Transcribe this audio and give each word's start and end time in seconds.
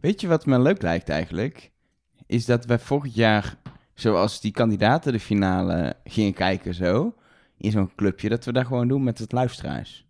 Weet 0.00 0.20
je 0.20 0.28
wat 0.28 0.46
me 0.46 0.58
leuk 0.60 0.82
lijkt 0.82 1.08
eigenlijk? 1.08 1.70
Is 2.26 2.44
dat 2.44 2.64
we 2.64 2.78
vorig 2.78 3.14
jaar, 3.14 3.56
zoals 3.94 4.40
die 4.40 4.52
kandidaten 4.52 5.12
de 5.12 5.20
finale 5.20 5.96
gingen 6.04 6.32
kijken 6.34 6.74
zo, 6.74 7.14
in 7.58 7.70
zo'n 7.70 7.94
clubje, 7.96 8.28
dat 8.28 8.44
we 8.44 8.52
dat 8.52 8.66
gewoon 8.66 8.88
doen 8.88 9.04
met 9.04 9.18
het 9.18 9.32
luisteraars. 9.32 10.06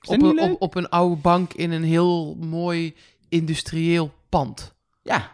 Is 0.00 0.08
dat 0.08 0.18
Op 0.18 0.22
niet 0.22 0.38
een, 0.38 0.44
leuk? 0.44 0.54
op, 0.54 0.60
op 0.62 0.74
een 0.74 0.88
oude 0.88 1.20
bank 1.20 1.52
in 1.52 1.70
een 1.70 1.84
heel 1.84 2.34
mooi 2.34 2.94
industrieel 3.28 4.12
pand. 4.28 4.74
Ja, 5.02 5.30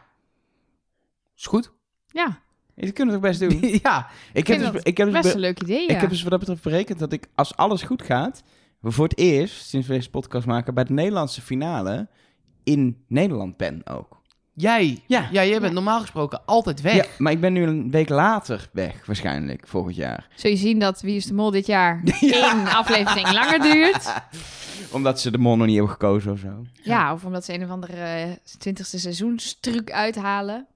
Is 1.37 1.47
goed? 1.47 1.73
Ja, 2.07 2.41
dat 2.75 2.93
kunnen 2.93 3.15
we 3.15 3.21
toch 3.21 3.31
best 3.39 3.41
doen? 3.41 3.71
ja. 3.83 4.09
Ik 4.33 4.47
heb, 4.47 4.59
vind 4.59 4.59
dus, 4.59 4.73
dat 4.73 4.87
ik, 4.87 4.97
heb 4.97 5.07
dus 5.07 5.17
best 5.17 5.29
be- 5.29 5.35
een 5.35 5.41
leuk 5.41 5.63
idee, 5.63 5.83
ik 5.83 5.91
ja. 5.91 5.97
heb 5.97 6.11
dus 6.11 6.23
wat 6.23 6.31
dat 6.31 6.41
betreft 6.41 6.63
berekend 6.63 6.99
dat 6.99 7.13
ik, 7.13 7.29
als 7.35 7.57
alles 7.57 7.83
goed 7.83 8.03
gaat, 8.03 8.43
we 8.81 8.91
voor 8.91 9.09
het 9.09 9.19
eerst, 9.19 9.67
sinds 9.69 9.87
we 9.87 9.95
deze 9.95 10.11
podcast 10.11 10.47
maken, 10.47 10.75
bij 10.75 10.85
de 10.85 10.93
Nederlandse 10.93 11.43
finale 11.43 12.09
in 12.65 13.05
Nederland 13.09 13.57
ben 13.57 13.81
ook. 13.91 14.21
Jij. 14.55 15.03
Ja. 15.07 15.29
Ja, 15.33 15.45
jij 15.45 15.51
bent 15.51 15.63
Ja. 15.63 15.71
normaal 15.73 16.01
gesproken 16.01 16.41
altijd 16.47 16.81
weg. 16.81 16.95
Ja, 16.95 17.05
maar 17.19 17.33
ik 17.33 17.41
ben 17.41 17.53
nu 17.53 17.63
een 17.63 17.91
week 17.91 18.09
later 18.09 18.69
weg, 18.73 19.07
waarschijnlijk, 19.07 19.67
volgend 19.69 19.97
jaar. 19.97 20.29
Zul 20.35 20.51
je 20.51 20.57
zien 20.57 20.79
dat 20.79 21.01
Wie 21.01 21.17
is 21.17 21.27
de 21.27 21.35
Mol 21.35 21.51
dit 21.51 21.67
jaar 21.67 22.03
één 22.21 22.67
aflevering 22.67 23.33
langer 23.33 23.61
duurt? 23.61 24.13
Omdat 24.93 25.21
ze 25.21 25.31
de 25.31 25.39
mol 25.39 25.57
nog 25.57 25.67
niet 25.67 25.75
hebben 25.77 25.93
gekozen 25.93 26.33
of 26.33 26.39
zo. 26.39 26.63
Ja, 26.83 27.13
of 27.13 27.25
omdat 27.25 27.45
ze 27.45 27.53
een 27.55 27.65
of 27.65 27.71
andere 27.71 28.39
twintigste 28.59 28.99
seizoenstruc 28.99 29.91
uithalen. 29.91 30.67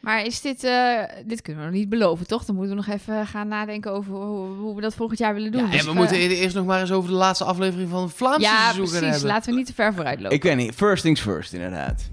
Maar 0.00 0.24
is 0.24 0.40
dit, 0.40 0.64
eh, 0.64 0.98
dit 1.26 1.42
kunnen 1.42 1.62
we 1.64 1.68
nog 1.70 1.78
niet 1.78 1.88
beloven, 1.88 2.26
toch? 2.26 2.44
Dan 2.44 2.54
moeten 2.56 2.76
we 2.76 2.82
nog 2.86 2.94
even 2.94 3.26
gaan 3.26 3.48
nadenken 3.48 3.92
over 3.92 4.14
hoe, 4.14 4.56
hoe 4.56 4.74
we 4.74 4.80
dat 4.80 4.94
volgend 4.94 5.18
jaar 5.18 5.34
willen 5.34 5.52
doen. 5.52 5.60
Ja, 5.64 5.70
Dus, 5.70 5.78
en 5.80 5.84
we 5.84 5.90
eh, 5.90 5.96
moeten 5.96 6.16
e- 6.16 6.26
eerst 6.28 6.54
nog 6.54 6.66
maar 6.66 6.80
eens 6.80 6.92
over 6.92 7.10
de 7.10 7.16
laatste 7.16 7.44
aflevering 7.44 7.88
van 7.90 8.02
het 8.02 8.12
Vlaamse 8.12 8.40
Ja, 8.40 8.56
seizoen 8.62 8.84
precies. 8.84 9.00
hebben. 9.08 9.26
Laten 9.28 9.50
we 9.50 9.56
niet 9.56 9.66
te 9.66 9.74
ver 9.74 9.94
vooruit 9.94 10.20
lopen. 10.20 10.36
Ik 10.36 10.42
weet 10.42 10.56
niet, 10.56 10.74
first 10.74 11.02
things 11.02 11.20
first, 11.20 11.52
inderdaad. 11.52 12.10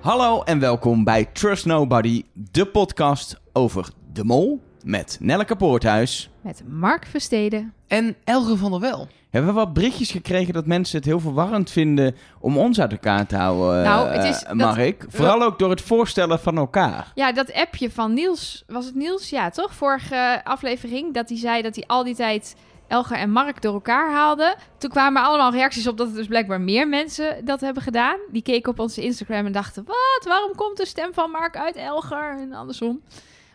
Hallo 0.00 0.42
en 0.42 0.58
welkom 0.58 1.04
bij 1.04 1.24
Trust 1.24 1.66
Nobody, 1.66 2.22
de 2.32 2.66
podcast 2.66 3.40
over 3.52 3.88
de 4.12 4.24
mol 4.24 4.62
met 4.84 5.16
Nelleke 5.20 5.56
Poorthuis. 5.56 6.30
Met 6.40 6.62
Mark 6.68 7.06
Versteden. 7.06 7.72
En 7.86 8.16
Elge 8.24 8.56
van 8.56 8.70
der 8.70 8.80
Wel. 8.80 9.08
Hebben 9.34 9.54
we 9.54 9.60
wat 9.60 9.72
berichtjes 9.72 10.10
gekregen 10.10 10.52
dat 10.54 10.66
mensen 10.66 10.96
het 10.96 11.06
heel 11.06 11.20
verwarrend 11.20 11.70
vinden 11.70 12.16
om 12.40 12.58
ons 12.58 12.80
uit 12.80 12.92
elkaar 12.92 13.26
te 13.26 13.36
houden, 13.36 13.82
Nou, 13.82 14.08
eh, 14.08 14.14
het 14.16 14.24
is 14.34 14.42
dat- 14.42 14.54
Mark? 14.54 15.04
Vooral 15.08 15.42
ook 15.42 15.58
door 15.58 15.70
het 15.70 15.80
voorstellen 15.80 16.40
van 16.40 16.56
elkaar. 16.56 17.12
Ja, 17.14 17.32
dat 17.32 17.52
appje 17.52 17.90
van 17.90 18.12
Niels, 18.12 18.64
was 18.66 18.84
het 18.84 18.94
Niels? 18.94 19.30
Ja, 19.30 19.50
toch? 19.50 19.74
Vorige 19.74 20.40
aflevering, 20.44 21.14
dat 21.14 21.28
hij 21.28 21.38
zei 21.38 21.62
dat 21.62 21.74
hij 21.74 21.84
al 21.86 22.04
die 22.04 22.14
tijd 22.14 22.56
Elger 22.88 23.16
en 23.16 23.30
Mark 23.30 23.62
door 23.62 23.74
elkaar 23.74 24.10
haalde. 24.12 24.56
Toen 24.78 24.90
kwamen 24.90 25.22
er 25.22 25.28
allemaal 25.28 25.52
reacties 25.52 25.86
op 25.86 25.96
dat 25.96 26.08
er 26.08 26.14
dus 26.14 26.26
blijkbaar 26.26 26.60
meer 26.60 26.88
mensen 26.88 27.44
dat 27.44 27.60
hebben 27.60 27.82
gedaan. 27.82 28.16
Die 28.32 28.42
keken 28.42 28.70
op 28.70 28.78
onze 28.78 29.02
Instagram 29.02 29.46
en 29.46 29.52
dachten, 29.52 29.84
wat? 29.86 30.24
Waarom 30.28 30.54
komt 30.54 30.76
de 30.76 30.86
stem 30.86 31.14
van 31.14 31.30
Mark 31.30 31.56
uit 31.56 31.76
Elger? 31.76 32.36
En 32.40 32.52
andersom. 32.52 33.00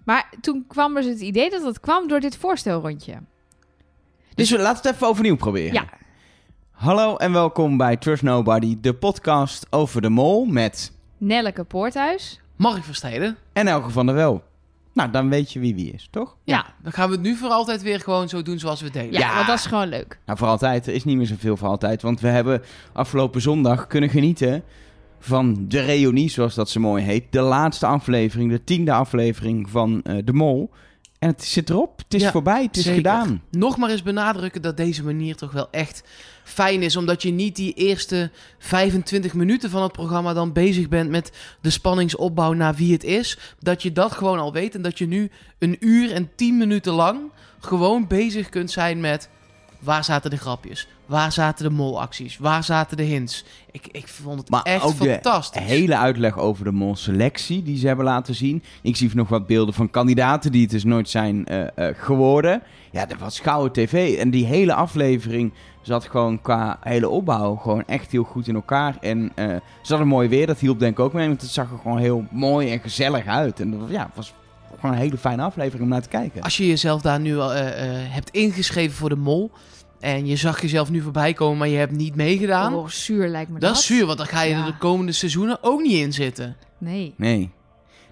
Maar 0.06 0.30
toen 0.42 0.66
kwam 0.68 0.94
dus 0.94 1.06
het 1.06 1.20
idee 1.20 1.50
dat 1.50 1.62
dat 1.64 1.80
kwam 1.80 2.08
door 2.08 2.20
dit 2.20 2.38
voorstelrondje. 2.38 3.14
Dus 4.40 4.52
we 4.52 4.58
laten 4.60 4.84
het 4.88 4.96
even 4.96 5.08
overnieuw 5.08 5.36
proberen. 5.36 5.74
Ja, 5.74 5.86
Hallo 6.72 7.16
en 7.16 7.32
welkom 7.32 7.78
bij 7.78 7.98
Trust 7.98 8.24
Nobody, 8.24 8.78
de 8.82 8.94
podcast 8.94 9.68
over 9.70 10.02
de 10.02 10.10
mol 10.10 10.46
met 10.46 10.92
Nelleke 11.18 11.64
Poorthuis. 11.64 12.42
Mark 12.56 12.84
Versteden. 12.84 13.38
en 13.54 13.68
Elke 13.68 13.90
van 13.90 14.06
der 14.06 14.16
Wel. 14.16 14.44
Nou, 14.94 15.12
dan 15.12 15.30
weet 15.30 15.52
je 15.52 15.60
wie 15.60 15.76
wie 15.76 15.92
is, 15.94 16.08
toch? 16.12 16.36
Ja. 16.44 16.66
Dan 16.84 16.92
gaan 16.92 17.08
we 17.10 17.16
het 17.16 17.24
nu 17.24 17.36
voor 17.36 17.50
altijd 17.50 17.82
weer 17.82 18.00
gewoon 18.00 18.30
zo 18.30 18.42
doen 18.42 18.60
zoals 18.60 18.80
we 18.80 18.86
het 18.86 18.94
deden. 18.94 19.12
Ja, 19.14 19.20
Ja. 19.20 19.36
want 19.36 19.48
dat 19.48 19.58
is 19.58 19.66
gewoon 19.66 19.88
leuk. 19.88 20.20
Nou, 20.26 20.38
voor 20.38 20.48
altijd. 20.48 20.88
Er 20.88 20.94
is 20.94 21.04
niet 21.04 21.18
meer 21.18 21.26
zoveel 21.26 21.58
voor 21.58 21.68
altijd. 21.68 22.02
Want 22.02 22.20
we 22.20 22.28
hebben 22.28 22.62
afgelopen 22.94 23.42
zondag 23.42 23.88
kunnen 23.88 24.10
genieten 24.10 24.64
van 25.20 25.66
de 25.68 25.80
reunie, 25.82 26.30
zoals 26.30 26.56
dat 26.56 26.70
zo 26.70 26.80
mooi 26.80 27.04
heet. 27.04 27.24
De 27.30 27.42
laatste 27.42 27.86
aflevering, 27.86 28.52
de 28.52 28.64
tiende 28.64 28.92
aflevering 28.94 29.70
van 29.70 30.02
eh, 30.04 30.18
De 30.24 30.34
Mol. 30.34 30.70
En 31.20 31.30
het 31.30 31.44
zit 31.44 31.70
erop. 31.70 31.98
Het 31.98 32.14
is 32.14 32.22
Ja, 32.22 32.32
voorbij. 32.32 32.64
Het 32.64 32.78
is 32.78 32.84
zeker. 32.84 32.98
gedaan. 32.98 33.42
Nog 33.52 33.78
maar 33.78 33.90
eens 33.90 34.04
benadrukken 34.04 34.62
dat 34.62 34.78
deze 34.78 35.04
manier 35.04 35.36
toch 35.36 35.52
wel 35.52 35.68
echt 35.72 36.04
fijn 36.44 36.82
is. 36.82 36.96
Omdat 36.96 37.22
je 37.22 37.32
niet 37.32 37.56
die 37.56 37.74
eerste 37.74 38.32
25 38.60 39.34
minuten 39.34 39.70
van 39.70 39.84
het 39.84 39.92
programma 39.92 40.34
dan 40.34 40.54
bezig 40.54 40.88
bent 40.90 41.10
met 41.10 41.32
de 41.62 41.70
spanningsopbouw 41.70 42.54
naar 42.54 42.76
wie 42.76 42.94
het 42.94 43.04
is. 43.04 43.38
Dat 43.60 43.82
je 43.82 43.92
dat 43.92 44.12
gewoon 44.12 44.40
al 44.40 44.54
weet. 44.54 44.76
En 44.76 44.82
dat 44.82 44.98
je 44.98 45.08
nu 45.08 45.30
een 45.60 45.78
uur 45.80 46.12
en 46.12 46.30
10 46.36 46.58
minuten 46.58 46.94
lang 46.94 47.20
gewoon 47.60 48.08
bezig 48.08 48.50
kunt 48.50 48.72
zijn 48.72 49.00
met... 49.00 49.30
Waar 49.80 50.04
zaten 50.04 50.30
de 50.30 50.38
grapjes? 50.38 50.88
Waar 51.10 51.32
zaten 51.32 51.70
de 51.70 51.76
molacties? 51.76 52.38
Waar 52.38 52.64
zaten 52.64 52.98
de 52.98 53.04
hints? 53.04 53.46
Ik, 53.72 53.88
ik 53.92 54.08
vond 54.08 54.40
het 54.40 54.50
Maar 54.50 54.62
echt 54.62 54.84
ook 54.84 55.00
de 55.00 55.10
fantastisch. 55.10 55.62
hele 55.62 55.98
uitleg 55.98 56.38
over 56.38 56.64
de 56.64 56.72
molselectie 56.72 57.64
die 57.64 57.78
ze 57.78 57.88
hebben 57.88 58.06
laten 58.06 58.36
zien. 58.36 58.64
Ik 58.82 58.96
zie 58.96 59.10
nog 59.14 59.30
wat 59.30 59.48
beelden 59.48 59.74
van 59.74 59.90
kandidaten 59.90 60.52
die 60.52 60.62
het 60.62 60.72
dus 60.72 60.84
nooit 60.84 61.10
zijn 61.10 61.46
eh, 61.46 61.62
eh, 61.62 61.96
geworden. 61.98 62.62
Ja, 62.92 63.06
dat 63.06 63.18
was 63.18 63.40
gouden 63.40 63.72
tv. 63.72 64.18
En 64.18 64.30
die 64.30 64.46
hele 64.46 64.74
aflevering 64.74 65.54
zat 65.82 66.06
gewoon 66.06 66.42
qua 66.42 66.78
hele 66.82 67.10
opbouw 67.10 67.56
gewoon 67.56 67.84
echt 67.86 68.12
heel 68.12 68.24
goed 68.24 68.48
in 68.48 68.56
elkaar. 68.56 68.98
En 69.02 69.32
eh 69.36 69.46
ze 69.82 69.90
hadden 69.90 70.08
mooi 70.08 70.28
weer, 70.28 70.48
dat 70.48 70.60
hielp 70.60 70.80
denk 70.80 70.92
ik 70.92 71.00
ook 71.00 71.14
mee. 71.14 71.28
Want 71.28 71.42
het 71.42 71.52
zag 71.52 71.72
er 71.72 71.78
gewoon 71.82 71.98
heel 71.98 72.26
mooi 72.32 72.72
en 72.72 72.80
gezellig 72.80 73.26
uit. 73.26 73.60
En 73.60 73.72
dat 73.72 73.90
ja, 73.90 74.06
het 74.06 74.16
was 74.16 74.34
gewoon 74.80 74.96
een 74.96 75.02
hele 75.02 75.18
fijne 75.18 75.42
aflevering 75.42 75.84
om 75.84 75.90
naar 75.90 76.02
te 76.02 76.10
kijken. 76.10 76.42
Als 76.42 76.58
je 76.58 76.68
jezelf 76.68 77.02
daar 77.02 77.20
nu 77.20 77.38
al 77.38 77.52
hebt 77.52 78.30
ingeschreven 78.30 78.96
voor 78.96 79.10
de 79.10 79.16
mol... 79.16 79.52
en 80.00 80.26
je 80.26 80.36
zag 80.36 80.62
jezelf 80.62 80.90
nu 80.90 81.02
voorbij 81.02 81.34
komen, 81.34 81.58
maar 81.58 81.68
je 81.68 81.78
hebt 81.78 81.92
niet 81.92 82.16
meegedaan... 82.16 82.74
Oh, 82.74 82.88
zuur 82.88 83.28
lijkt 83.28 83.52
me 83.52 83.60
dat. 83.60 83.70
dat 83.70 83.80
is 83.80 83.86
zuur, 83.86 84.06
want 84.06 84.18
dan 84.18 84.28
ga 84.28 84.42
je 84.42 84.50
Ja. 84.50 84.60
er 84.60 84.72
de 84.72 84.78
komende 84.78 85.12
seizoenen 85.12 85.58
ook 85.62 85.82
niet 85.82 85.94
in 85.98 86.14
zitten. 86.14 86.56
Nee. 86.78 87.14
Nee. 87.18 87.50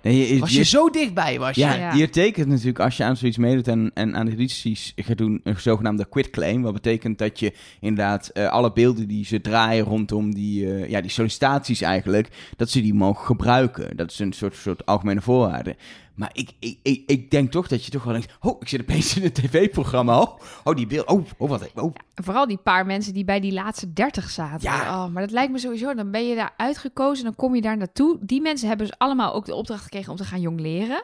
nee 0.02 0.34
je, 0.34 0.40
Was 0.40 0.54
je 0.54 0.64
zo 0.64 0.90
dichtbij, 0.90 1.40
was 1.40 1.56
je? 1.56 1.62
Ja, 1.62 1.74
Ja. 1.74 1.94
hier 1.94 2.12
tekent 2.12 2.48
natuurlijk 2.48 2.80
als 2.80 2.98
je 2.98 3.04
aan 3.04 3.18
zoiets 3.18 3.38
meedoet 3.38 3.68
en, 3.68 3.92
en 3.94 4.16
aan 4.16 4.26
de 4.26 4.32
edities 4.32 4.94
gaat 4.96 5.18
doen, 5.18 5.42
een 5.44 5.60
zogenaamde 5.60 6.06
quitclaim. 6.10 6.62
Wat 6.62 6.74
betekent 6.74 7.18
dat 7.18 7.40
je 7.40 7.54
inderdaad 7.80 8.28
eh, 8.28 8.48
alle 8.50 8.74
beelden 8.74 9.08
die 9.08 9.26
ze 9.26 9.42
draaien 9.42 9.86
rondom 9.86 10.34
die, 10.34 10.74
eh, 10.74 10.90
ja, 10.90 11.02
die 11.02 11.12
sollicitaties 11.12 11.82
eigenlijk, 11.82 12.30
dat 12.56 12.70
ze 12.70 12.82
die 12.82 12.94
mogen 12.94 13.26
gebruiken. 13.26 13.98
Dat 13.98 14.12
is 14.12 14.20
een 14.20 14.34
soort, 14.34 14.56
soort 14.56 14.86
algemene 14.86 15.22
voorwaarde. 15.22 15.76
Maar 16.18 16.30
ik, 16.34 16.52
ik, 16.60 16.80
ik, 16.82 17.04
ik 17.06 17.32
denk 17.32 17.52
toch 17.52 17.68
dat 17.68 17.86
je 17.86 17.92
toch 17.92 18.04
wel 18.04 18.14
denkt, 18.14 18.34
oh, 18.40 18.58
ik 18.60 18.68
zit 18.68 18.82
opeens 18.82 19.18
in 19.18 19.24
een 19.24 19.32
tv-programma. 19.32 20.22
Oh, 20.22 20.40
oh, 20.64 20.76
die 20.76 20.88
beeld, 20.88 21.08
oh, 21.08 21.26
oh, 21.38 21.50
wat, 21.50 21.72
oh. 21.76 21.96
Vooral 22.16 22.48
die 22.48 22.58
paar 22.58 22.86
mensen 22.86 23.14
die 23.14 23.26
bij 23.26 23.40
die 23.40 23.54
laatste 23.54 23.94
30 23.94 24.30
zaten. 24.30 24.70
Ja. 24.70 25.04
Oh, 25.04 25.12
maar 25.12 25.22
dat 25.22 25.32
lijkt 25.32 25.52
me 25.52 25.58
sowieso. 25.58 25.94
Dan 25.94 26.12
ben 26.12 26.28
je 26.28 26.36
daar 26.36 26.54
uitgekozen, 26.58 27.24
dan 27.24 27.36
kom 27.36 27.56
je 27.56 27.62
daar 27.62 27.78
naartoe. 27.78 28.18
Die 28.22 28.42
mensen 28.42 28.68
hebben 28.68 28.88
dus 28.88 28.98
allemaal 28.98 29.34
ook 29.34 29.46
de 29.46 29.56
opdracht 29.56 29.84
gekregen 29.84 30.12
om 30.12 30.18
te 30.18 30.26
gaan 30.26 30.42
jong 30.42 30.60
leren. 30.60 31.04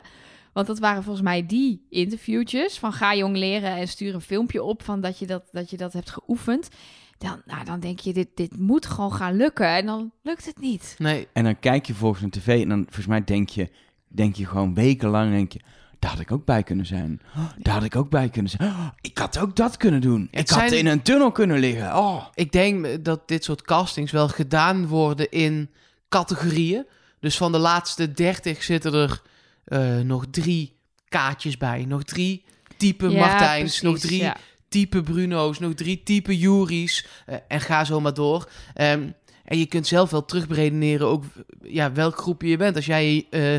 Want 0.54 0.68
dat 0.68 0.80
waren 0.80 1.04
volgens 1.04 1.24
mij 1.24 1.46
die 1.46 1.86
interviewtjes 1.90 2.80
van 2.80 2.94
ga 2.94 3.16
jong 3.16 3.38
leren 3.38 3.76
en 3.76 3.88
stuur 3.88 4.14
een 4.14 4.22
filmpje 4.22 4.64
op 4.64 4.84
van 4.84 5.02
dat 5.02 5.20
je 5.20 5.26
dat, 5.26 5.44
dat, 5.52 5.70
je 5.70 5.78
dat 5.78 5.94
hebt 5.94 6.10
geoefend. 6.10 6.70
Dan, 7.18 7.42
nou, 7.46 7.66
dan 7.66 7.80
denk 7.80 8.00
je, 8.00 8.14
dit, 8.14 8.28
dit 8.36 8.58
moet 8.60 8.86
gewoon 8.86 9.14
gaan 9.14 9.36
lukken. 9.36 9.68
En 9.68 9.86
dan 9.86 10.12
lukt 10.22 10.46
het 10.46 10.60
niet. 10.60 10.96
Nee, 10.98 11.28
En 11.34 11.44
dan 11.44 11.60
kijk 11.60 11.86
je 11.86 11.94
volgens 11.94 12.24
een 12.24 12.30
tv 12.30 12.62
en 12.62 12.70
dan, 12.70 12.84
volgens 12.84 13.08
mij 13.08 13.24
denk 13.24 13.50
je, 13.50 13.70
denk 14.14 14.36
je 14.36 14.46
gewoon 14.46 14.74
wekenlang, 14.74 15.32
denk 15.32 15.52
je, 15.52 15.60
daar 16.00 16.12
had 16.12 16.20
ik 16.20 16.32
ook 16.32 16.46
bij 16.46 16.64
kunnen 16.64 16.86
zijn. 16.86 17.22
Oh, 17.36 17.50
daar 17.58 17.74
had 17.74 17.84
ik 17.84 17.96
ook 17.96 18.10
bij 18.10 18.30
kunnen 18.30 18.52
zijn. 18.52 18.70
Oh, 18.70 18.88
ik 19.02 19.18
had 19.18 19.38
ook 19.38 19.56
dat 19.56 19.78
kunnen 19.78 20.02
doen. 20.02 20.28
Het 20.32 20.50
ik 20.50 20.56
had 20.56 20.72
in 20.72 20.88
een 20.88 21.02
tunnel 21.02 21.32
kunnen 21.32 21.60
liggen. 21.60 21.98
Oh. 21.98 22.26
ik 22.34 22.52
denk 22.52 23.06
dat 23.06 23.28
dit 23.28 23.44
soort 23.44 23.62
castings 23.62 24.12
wel 24.12 24.28
gedaan 24.28 24.88
worden 24.88 25.30
in 25.32 25.70
categorieën. 26.10 26.86
Dus 27.20 27.38
van 27.38 27.52
de 27.52 27.58
laatste 27.58 28.14
30 28.14 28.64
zitten 28.64 28.94
er 28.94 29.22
eh, 29.64 30.00
nog 30.00 30.26
drie 30.32 30.76
kaartjes 31.10 31.58
bij. 31.58 31.86
Nog 31.86 32.04
drie 32.04 32.46
type 32.78 33.10
Ja, 33.10 33.20
Martijns, 33.20 33.60
precies, 33.60 33.82
nog 33.82 34.00
drie 34.00 34.22
ja. 34.22 34.38
type 34.68 35.02
Bruno's, 35.02 35.60
nog 35.60 35.74
drie 35.74 36.04
type 36.04 36.38
Juris. 36.38 37.06
eh, 37.26 37.38
en 37.48 37.62
ga 37.62 37.84
zo 37.84 38.00
maar 38.00 38.14
door. 38.14 38.50
Ehm, 38.74 39.10
en 39.44 39.58
je 39.58 39.66
kunt 39.66 39.88
zelf 39.88 40.10
wel 40.10 40.26
terugberedeneren 40.26 41.08
ook 41.08 41.24
ja, 41.62 41.92
welk 41.92 42.18
groepje 42.18 42.48
je 42.48 42.58
bent. 42.58 42.76
Als 42.76 42.86
jij 42.86 43.28
eh, 43.30 43.56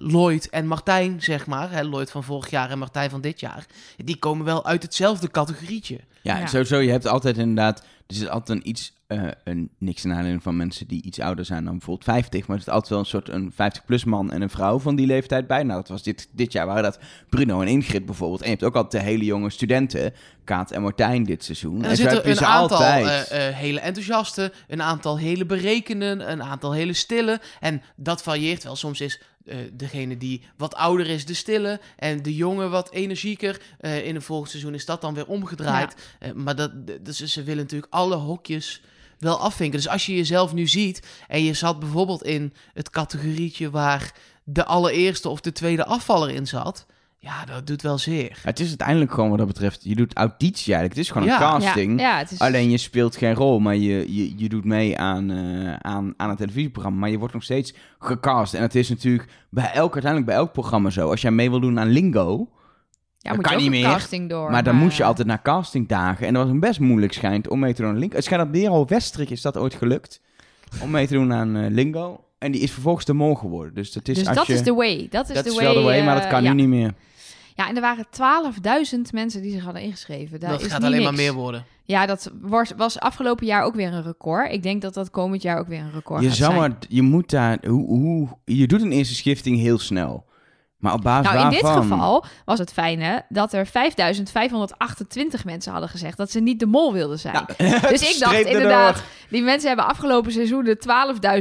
Lloyd 0.00 0.48
en 0.50 0.66
Martijn, 0.66 1.22
zeg 1.22 1.46
maar, 1.46 1.70
hè, 1.70 1.82
Lloyd 1.82 2.10
van 2.10 2.24
vorig 2.24 2.50
jaar 2.50 2.70
en 2.70 2.78
Martijn 2.78 3.10
van 3.10 3.20
dit 3.20 3.40
jaar, 3.40 3.66
die 3.96 4.16
komen 4.16 4.44
wel 4.44 4.66
uit 4.66 4.82
hetzelfde 4.82 5.30
categorietje. 5.30 6.00
Ja, 6.22 6.38
Ja. 6.38 6.46
sowieso. 6.46 6.78
Je 6.78 6.90
hebt 6.90 7.06
altijd 7.06 7.38
inderdaad... 7.38 7.82
Er 8.06 8.14
zit 8.14 8.28
altijd 8.28 8.58
een 8.58 8.68
iets... 8.68 8.92
eh, 9.06 9.22
een, 9.44 9.70
niks 9.78 10.04
nadele 10.04 10.40
van 10.40 10.56
mensen 10.56 10.86
die 10.86 11.02
iets 11.02 11.20
ouder 11.20 11.44
zijn 11.44 11.64
dan 11.64 11.72
bijvoorbeeld 11.72 12.04
50. 12.04 12.46
Maar 12.46 12.56
er 12.56 12.62
zit 12.62 12.72
altijd 12.72 12.90
wel 12.90 12.98
een 12.98 13.04
soort 13.06 13.28
een 13.28 13.52
50-plus 13.52 14.04
man 14.04 14.32
en 14.32 14.42
een 14.42 14.50
vrouw 14.50 14.78
van 14.78 14.96
die 14.96 15.06
leeftijd 15.06 15.46
bij. 15.46 15.62
Nou, 15.62 15.80
dat 15.80 15.88
was 15.88 16.02
dit, 16.02 16.28
dit 16.32 16.52
jaar 16.52 16.66
waren 16.66 16.82
dat 16.82 16.98
Bruno 17.28 17.60
en 17.60 17.68
Ingrid 17.68 18.06
bijvoorbeeld. 18.06 18.40
En 18.40 18.46
je 18.46 18.52
hebt 18.52 18.64
ook 18.64 18.74
altijd 18.76 19.02
de 19.02 19.08
hele 19.10 19.24
jonge 19.24 19.50
studenten. 19.50 20.12
Kaat 20.44 20.70
en 20.70 20.82
Martijn 20.82 21.24
dit 21.24 21.44
seizoen. 21.44 21.84
En 21.84 21.90
er 21.90 21.96
zo 21.96 22.02
zitten 22.08 22.30
een 22.30 22.40
aantal 22.44 22.76
altijd. 22.78 23.28
eh, 23.28 23.48
eh, 23.48 23.54
hele 23.56 23.80
enthousiaste, 23.80 24.52
een 24.68 24.82
aantal 24.82 25.18
hele 25.18 25.46
berekenen, 25.46 26.30
een 26.30 26.42
aantal 26.42 26.72
hele 26.72 26.92
stille. 26.92 27.40
En 27.60 27.82
dat 27.96 28.22
varieert 28.22 28.64
wel. 28.64 28.76
Soms 28.76 29.00
is 29.00 29.20
eh, 29.48 29.56
degene 29.72 30.16
die 30.16 30.42
wat 30.56 30.74
ouder 30.74 31.06
is 31.06 31.26
de 31.26 31.34
stille 31.34 31.80
en 31.96 32.22
de 32.22 32.34
jonge 32.34 32.68
wat 32.68 32.90
energieker. 32.90 33.60
Eh, 33.78 34.06
in 34.06 34.14
een 34.14 34.22
volgend 34.22 34.50
seizoen 34.50 34.74
is 34.74 34.84
dat 34.84 35.00
dan 35.00 35.14
weer 35.14 35.26
omgedraaid. 35.26 35.94
Eh, 36.18 36.32
maar 36.32 36.56
dat, 36.56 36.70
dus 37.00 37.24
ze 37.24 37.42
willen 37.42 37.62
natuurlijk 37.62 37.92
alle 37.92 38.16
hokjes 38.16 38.82
wel 39.18 39.40
afvinken. 39.40 39.78
Dus 39.78 39.88
als 39.88 40.06
je 40.06 40.16
jezelf 40.16 40.52
nu 40.52 40.66
ziet 40.66 41.06
en 41.28 41.44
je 41.44 41.54
zat 41.54 41.78
bijvoorbeeld 41.78 42.24
in 42.24 42.52
het 42.74 42.90
categorietje 42.90 43.70
waar 43.70 44.14
de 44.44 44.64
allereerste 44.64 45.28
of 45.28 45.40
de 45.40 45.52
tweede 45.52 45.84
afvaller 45.84 46.30
in 46.30 46.46
zat. 46.46 46.86
Ja, 47.20 47.44
dat 47.44 47.66
doet 47.66 47.82
wel 47.82 47.98
zeer. 47.98 48.38
Het 48.42 48.60
is 48.60 48.68
uiteindelijk 48.68 49.12
gewoon 49.12 49.28
wat 49.28 49.38
dat 49.38 49.46
betreft... 49.46 49.80
Je 49.84 49.94
doet 49.94 50.14
auditie 50.14 50.74
eigenlijk. 50.74 50.94
Het 50.94 51.04
is 51.04 51.10
gewoon 51.10 51.26
Ja. 51.26 51.34
een 51.34 51.60
casting. 51.60 52.00
Ja, 52.00 52.10
ja, 52.10 52.18
het 52.18 52.30
is... 52.30 52.38
Alleen 52.38 52.70
je 52.70 52.76
speelt 52.78 53.16
geen 53.16 53.34
rol, 53.34 53.58
maar 53.58 53.76
je, 53.76 54.14
je, 54.14 54.38
je 54.38 54.48
doet 54.48 54.64
mee 54.64 54.98
aan, 54.98 55.30
eh, 55.30 55.74
aan, 55.74 56.14
aan 56.16 56.28
het 56.28 56.38
televisieprogramma. 56.38 56.98
Maar 56.98 57.10
je 57.10 57.18
wordt 57.18 57.34
nog 57.34 57.42
steeds 57.42 57.74
gecast. 57.98 58.54
En 58.54 58.62
het 58.62 58.74
is 58.74 58.88
natuurlijk 58.88 59.28
bij 59.50 59.70
elk, 59.72 59.92
uiteindelijk 59.92 60.24
bij 60.30 60.34
elk 60.40 60.52
programma 60.52 60.90
zo. 60.90 61.10
Als 61.10 61.20
jij 61.20 61.30
mee 61.30 61.50
wil 61.50 61.60
doen 61.60 61.78
aan 61.80 61.88
Lingo, 61.88 62.48
ja, 63.18 63.28
dat 63.28 63.34
moet 63.36 63.46
kan 63.46 63.52
je 63.58 63.64
ook 63.64 63.70
niet 63.70 63.80
een 63.80 63.86
meer, 63.86 63.96
casting 63.96 64.28
door. 64.28 64.50
maar 64.50 64.62
dan 64.62 64.76
moest 64.76 64.96
je 64.96 65.04
altijd 65.04 65.26
naar 65.26 65.42
castingdagen. 65.42 66.26
En 66.26 66.32
dat 66.34 66.42
was 66.42 66.52
een 66.52 66.60
best 66.60 66.80
moeilijk 66.80 67.12
schijnt 67.12 67.48
om 67.48 67.58
mee 67.58 67.74
te 67.74 67.82
doen 67.82 67.90
aan 67.90 67.98
Lingo. 67.98 68.14
Het 68.16 68.24
schijnt 68.24 68.44
dat 68.44 68.52
Nero 68.62 68.84
Westrik 68.86 69.30
is 69.30 69.42
dat 69.42 69.56
ooit 69.56 69.74
gelukt. 69.74 70.20
Om 70.82 70.90
mee 70.90 71.06
te 71.06 71.14
doen 71.14 71.32
aan 71.32 71.56
eh, 71.56 71.70
Lingo. 71.70 72.24
En 72.38 72.52
die 72.52 72.60
is 72.60 72.72
vervolgens 72.72 73.04
de 73.04 73.12
mol 73.12 73.34
geworden. 73.34 73.74
Dus 73.74 73.92
dat 73.92 74.08
is, 74.08 74.18
Dus 74.18 74.26
als 74.26 74.36
dat 74.36 74.46
je, 74.46 74.52
is 74.52 74.62
de 74.62 74.74
way. 74.74 75.06
Dat 75.10 75.28
is 75.28 75.34
dat 75.34 75.44
de 75.44 75.50
is 75.50 75.56
way. 75.56 75.64
wel 75.64 75.74
de 75.74 75.80
way, 75.82 76.04
maar 76.04 76.14
dat 76.14 76.24
eh, 76.24 76.30
kan 76.30 76.42
ja. 76.42 76.52
nu 76.52 76.56
niet 76.56 76.68
meer. 76.68 76.94
Ja, 77.58 77.68
en 77.68 77.74
er 77.74 77.80
waren 77.80 78.06
12.000 78.94 79.00
mensen 79.12 79.42
die 79.42 79.52
zich 79.52 79.64
hadden 79.64 79.82
ingeschreven. 79.82 80.40
Daar 80.40 80.50
dat 80.50 80.60
is 80.60 80.72
gaat 80.72 80.84
alleen 80.84 81.02
maar 81.02 81.14
meer 81.14 81.32
worden. 81.32 81.64
Ja, 81.84 82.06
dat 82.06 82.30
was, 82.40 82.72
was 82.76 82.98
afgelopen 82.98 83.46
jaar 83.46 83.62
ook 83.62 83.74
weer 83.74 83.92
een 83.92 84.02
record. 84.02 84.52
Ik 84.52 84.62
denk 84.62 84.82
dat 84.82 84.94
dat 84.94 85.10
komend 85.10 85.42
jaar 85.42 85.58
ook 85.58 85.68
weer 85.68 85.80
een 85.80 85.92
record 85.92 86.22
Je, 86.22 86.28
gaat 86.28 86.36
zou 86.36 86.54
zijn. 86.54 86.70
maar, 86.70 86.78
je 86.88 87.02
moet 87.02 87.30
daar... 87.30 87.58
Hoe, 87.66 87.86
hoe, 87.86 88.28
je 88.44 88.66
doet 88.66 88.82
een 88.82 88.92
eerste 88.92 89.14
schifting 89.14 89.58
heel 89.58 89.78
snel. 89.78 90.26
Maar 90.76 90.92
op 90.92 91.02
basis 91.02 91.32
Nou, 91.32 91.44
in 91.44 91.50
dit 91.50 91.66
geval 91.66 92.24
was 92.44 92.58
het 92.58 92.72
fijne 92.72 93.24
dat 93.28 93.52
er 93.52 93.66
5.528 93.66 93.72
mensen 95.44 95.72
hadden 95.72 95.88
gezegd 95.88 96.16
dat 96.16 96.30
ze 96.30 96.40
niet 96.40 96.60
de 96.60 96.66
mol 96.66 96.92
wilden 96.92 97.18
zijn. 97.18 97.44
dus 97.90 98.14
ik 98.14 98.16
dacht 98.18 98.44
inderdaad, 98.44 99.02
die 99.30 99.42
mensen 99.42 99.68
hebben 99.68 99.86
afgelopen 99.86 100.32
seizoenen 100.32 100.78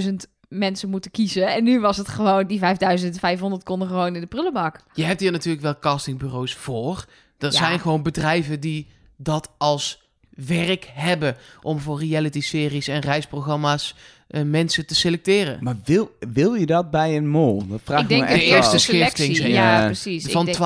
12.000 0.04 0.37
mensen 0.48 0.90
moeten 0.90 1.12
kiezen. 1.12 1.48
En 1.48 1.64
nu 1.64 1.80
was 1.80 1.98
het 1.98 2.08
gewoon, 2.08 2.48
die 2.48 2.60
5.500 2.60 3.64
konden 3.64 3.88
gewoon 3.88 4.16
in 4.16 4.22
de 4.22 4.28
prullenbak. 4.28 4.80
Je 4.94 5.04
hebt 5.04 5.20
hier 5.20 5.32
natuurlijk 5.32 5.64
wel 5.64 5.80
castingbureaus 5.80 6.54
voor. 6.56 7.06
Er 7.38 7.52
Ja. 7.52 7.58
zijn 7.58 7.80
gewoon 7.80 8.04
bedrijven 8.04 8.60
die 8.60 8.88
dat 9.18 9.50
als 9.58 10.06
werk 10.30 10.90
hebben 10.94 11.38
om 11.62 11.80
voor 11.80 12.00
reality-series 12.00 12.88
en 12.88 13.00
reisprogramma's 13.02 13.96
eh, 14.28 14.42
mensen 14.44 14.86
te 14.86 14.96
selecteren. 14.96 15.58
Maar 15.64 15.76
wil, 15.84 16.12
wil 16.32 16.54
je 16.54 16.66
dat 16.66 16.92
bij 16.92 17.18
een 17.18 17.28
mol? 17.28 17.68
Dat 17.68 17.80
vraag 17.84 18.02
ik 18.02 18.08
denk 18.08 18.22
me 18.22 18.28
de 18.28 18.34
echt 18.34 18.44
de 18.44 18.48
eerste 18.50 18.78
selectie. 18.78 19.48
Ja, 19.48 19.80
ja. 19.80 19.86
precies. 19.86 20.32
Van 20.32 20.46
denk- 20.46 20.58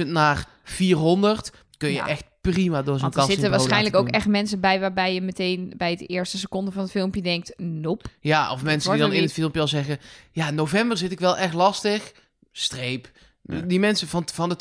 12.000 0.00 0.06
naar 0.06 0.46
400 0.64 1.52
kun 1.76 1.88
je 1.88 1.94
Ja. 1.94 2.06
echt 2.08 2.24
prima 2.40 2.82
door 2.82 2.98
zo'n 2.98 3.10
Want 3.10 3.16
er 3.28 3.32
zitten 3.32 3.50
waarschijnlijk 3.50 3.96
ook 3.96 4.08
echt 4.08 4.26
mensen 4.26 4.60
bij 4.60 4.80
waarbij 4.80 5.14
je 5.14 5.20
meteen 5.20 5.72
bij 5.76 5.96
de 5.96 6.06
eerste 6.06 6.38
seconde 6.38 6.72
van 6.72 6.82
het 6.82 6.90
filmpje 6.90 7.22
denkt, 7.22 7.52
nope. 7.56 8.04
Ja, 8.20 8.52
of 8.52 8.62
mensen 8.62 8.90
die 8.90 9.00
dan 9.00 9.12
in 9.12 9.22
het 9.22 9.32
filmpje 9.32 9.60
al 9.60 9.68
zeggen... 9.68 9.98
Ja, 10.30 10.50
november 10.50 10.96
zit 10.96 11.12
ik 11.12 11.20
wel 11.20 11.36
echt 11.36 11.54
lastig. 11.54 12.12
Streep. 12.52 13.10
Ja. 13.42 13.60
Die 13.60 13.80
mensen 13.80 14.08
van, 14.08 14.28
van 14.32 14.48
de 14.48 14.56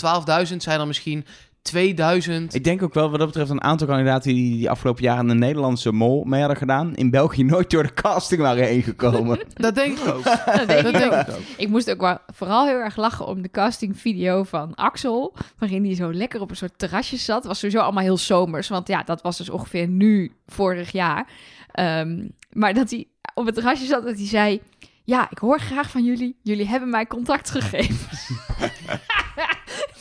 12.000 0.50 0.56
zijn 0.58 0.80
er 0.80 0.88
misschien 0.88 1.26
2000. 1.62 2.54
Ik 2.54 2.64
denk 2.64 2.84
ook 2.84 2.94
wel 2.94 3.10
wat 3.10 3.20
dat 3.20 3.28
betreft 3.28 3.50
een 3.50 3.64
aantal 3.64 3.88
kandidaten 3.88 4.34
die, 4.34 4.58
die 4.58 4.70
afgelopen 4.70 5.04
jaren 5.04 5.28
de 5.28 5.34
Nederlandse 5.34 5.92
mol 5.92 6.24
mee 6.24 6.40
hadden 6.40 6.58
gedaan. 6.58 6.96
In 6.96 7.10
België 7.10 7.44
nooit 7.44 7.70
door 7.70 7.84
de 7.84 7.94
casting 7.94 8.42
waren 8.42 8.66
heen 8.66 8.84
gekomen. 8.84 9.40
Dat 9.54 9.76
denk 9.76 9.98
ik 9.98 10.08
ook. 10.14 10.24
Dat 10.58 10.68
denk 10.68 10.84
Dat 10.84 10.94
ik 10.94 11.00
denk 11.00 11.14
ook. 11.14 11.26
ik 11.58 11.70
moest 11.70 11.92
ook 11.92 12.02
wel 12.02 12.18
vooral 12.34 12.66
heel 12.66 12.80
erg 12.80 12.96
lachen 12.96 13.28
om 13.28 13.42
de 13.42 13.50
castingvideo 13.50 14.44
van 14.44 14.76
Axel. 14.76 15.36
Waarin 15.58 15.86
hij 15.86 15.96
zo 15.96 16.14
lekker 16.14 16.42
op 16.42 16.50
een 16.50 16.56
soort 16.56 16.78
terrasje 16.78 17.18
zat. 17.18 17.38
Het 17.38 17.46
was 17.46 17.60
sowieso 17.60 17.82
allemaal 17.82 18.04
heel 18.04 18.18
zomers. 18.18 18.68
Want 18.68 18.88
ja, 18.88 19.04
dat 19.04 19.22
was 19.22 19.38
dus 19.38 19.50
ongeveer 19.50 19.88
nu 19.88 20.32
vorig 20.48 20.92
jaar. 20.92 21.28
Ehm, 21.72 22.28
maar 22.52 22.74
dat 22.74 22.90
hij 22.90 23.08
op 23.34 23.46
het 23.46 23.56
terrasje 23.56 23.86
zat 23.86 24.04
dat 24.04 24.16
hij 24.16 24.28
zei... 24.28 24.62
Ja, 25.04 25.28
ik 25.30 25.38
hoor 25.38 25.60
graag 25.60 25.90
van 25.90 26.04
jullie. 26.04 26.40
Jullie 26.44 26.68
hebben 26.68 26.90
mij 26.90 27.06
contact 27.08 27.52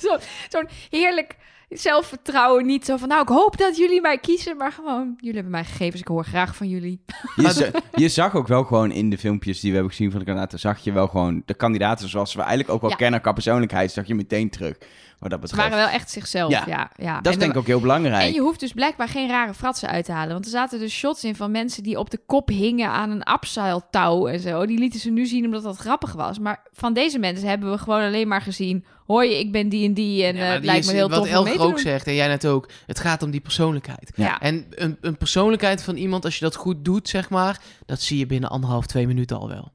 Zo- 0.08 0.18
Zo'n 0.48 0.68
heerlijk 0.90 1.36
zelfvertrouwen. 1.68 2.66
Niet 2.66 2.84
zo 2.84 2.96
van, 2.96 3.08
nou, 3.08 3.22
ik 3.22 3.28
hoop 3.28 3.56
dat 3.56 3.76
jullie 3.76 4.00
mij 4.00 4.18
kiezen. 4.18 4.56
Maar 4.56 4.72
gewoon, 4.72 5.14
jullie 5.16 5.34
hebben 5.34 5.52
mij 5.52 5.64
gegevens. 5.64 6.00
Ik 6.00 6.08
hoor 6.08 6.24
graag 6.24 6.56
van 6.56 6.68
jullie. 6.68 7.00
Je, 7.36 7.70
je 7.94 8.08
zag 8.08 8.34
ook 8.36 8.48
wel 8.48 8.64
gewoon 8.64 8.90
in 8.90 9.10
de 9.10 9.18
filmpjes 9.18 9.60
die 9.60 9.70
we 9.70 9.76
hebben 9.76 9.94
gezien 9.94 10.10
van 10.10 10.18
de 10.20 10.24
kandidaten, 10.26 10.58
zag 10.58 10.78
je 10.78 10.92
wel 10.92 11.06
gewoon 11.06 11.42
de 11.46 11.54
kandidaten 11.54 12.08
zoals 12.08 12.34
we 12.34 12.40
eigenlijk 12.40 12.70
ook 12.70 12.80
wel 12.80 12.90
Ja. 12.90 12.96
kennen 12.96 13.20
qua 13.20 13.32
persoonlijkheid, 13.32 13.92
zag 13.92 14.06
je 14.06 14.14
meteen 14.14 14.50
terug. 14.50 14.76
Wat 15.18 15.30
dat 15.30 15.48
Ze 15.48 15.56
waren 15.56 15.76
wel 15.76 15.88
echt 15.88 16.10
zichzelf. 16.10 16.50
Ja. 16.50 16.64
Ja, 16.66 16.90
ja. 16.96 17.14
Dat 17.14 17.26
is 17.26 17.32
En 17.32 17.38
denk 17.38 17.52
ik 17.52 17.58
ook 17.58 17.66
heel 17.66 17.80
belangrijk. 17.80 18.22
En 18.22 18.32
je 18.32 18.40
hoeft 18.40 18.60
dus 18.60 18.72
blijkbaar 18.72 19.08
geen 19.08 19.28
rare 19.28 19.54
fratsen 19.54 19.88
uit 19.88 20.04
te 20.04 20.12
halen. 20.12 20.32
Want 20.32 20.44
er 20.44 20.50
zaten 20.50 20.78
dus 20.78 20.92
shots 20.92 21.24
in 21.24 21.36
van 21.36 21.50
mensen 21.50 21.82
die 21.82 21.98
op 21.98 22.10
de 22.10 22.20
kop 22.26 22.48
hingen 22.48 22.90
aan 22.90 23.10
een 23.10 23.22
abseiltouw 23.22 24.26
en 24.26 24.40
zo. 24.40 24.66
Die 24.66 24.78
lieten 24.78 25.00
ze 25.00 25.10
nu 25.10 25.26
zien 25.26 25.44
omdat 25.44 25.62
dat 25.62 25.76
grappig 25.76 26.12
was. 26.12 26.38
Maar 26.38 26.62
van 26.72 26.92
deze 26.92 27.18
mensen 27.18 27.48
hebben 27.48 27.70
we 27.70 27.78
gewoon 27.78 28.02
alleen 28.02 28.28
maar 28.28 28.42
gezien... 28.42 28.84
Hoi, 29.06 29.34
ik 29.34 29.52
ben 29.52 29.68
die 29.68 29.86
en 29.86 29.94
die 29.94 30.24
en 30.24 30.34
Ja, 30.34 30.40
eh, 30.40 30.46
maar 30.46 30.52
het 30.52 30.62
die 30.62 30.70
lijkt 30.70 30.86
me 30.86 30.92
heel 30.92 31.08
Wat 31.08 31.18
tof 31.18 31.28
Elger 31.28 31.52
te 31.52 31.58
ook 31.58 31.78
zegt, 31.78 32.06
en 32.06 32.14
jij 32.14 32.28
net 32.28 32.46
ook, 32.46 32.68
het 32.86 33.00
gaat 33.00 33.22
om 33.22 33.30
die 33.30 33.40
persoonlijkheid. 33.40 34.12
Ja. 34.14 34.40
En 34.40 34.66
een, 34.70 34.96
een 35.00 35.16
persoonlijkheid 35.16 35.82
van 35.82 35.96
iemand, 35.96 36.24
als 36.24 36.38
je 36.38 36.44
dat 36.44 36.54
goed 36.54 36.84
doet, 36.84 37.08
zeg 37.08 37.30
maar, 37.30 37.60
dat 37.86 38.00
zie 38.00 38.18
je 38.18 38.26
binnen 38.26 38.50
anderhalf, 38.50 38.86
twee 38.86 39.06
minuten 39.06 39.38
al 39.38 39.48
wel. 39.48 39.72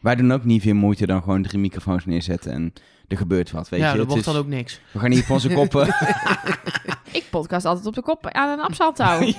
Wij 0.00 0.16
doen 0.16 0.32
ook 0.32 0.44
niet 0.44 0.62
veel 0.62 0.74
moeite 0.74 1.06
dan 1.06 1.22
gewoon 1.22 1.42
drie 1.42 1.60
microfoons 1.60 2.06
neerzetten 2.06 2.52
en 2.52 2.72
er 3.08 3.16
gebeurt 3.16 3.50
wat, 3.50 3.68
weet 3.68 3.80
ja, 3.80 3.90
je. 3.92 3.96
dat 3.98 4.06
wordt 4.06 4.24
dan 4.24 4.36
ook 4.36 4.46
niks. 4.46 4.80
We 4.92 4.98
gaan 4.98 5.10
niet 5.10 5.22
op 5.22 5.30
onze 5.30 5.48
koppen. 5.58 5.86
Ik 7.12 7.24
podcast 7.30 7.64
altijd 7.66 7.86
op 7.86 7.94
de 7.94 8.02
kop 8.02 8.26
aan 8.26 8.48
een 8.58 8.64
abseiltouw. 8.64 9.20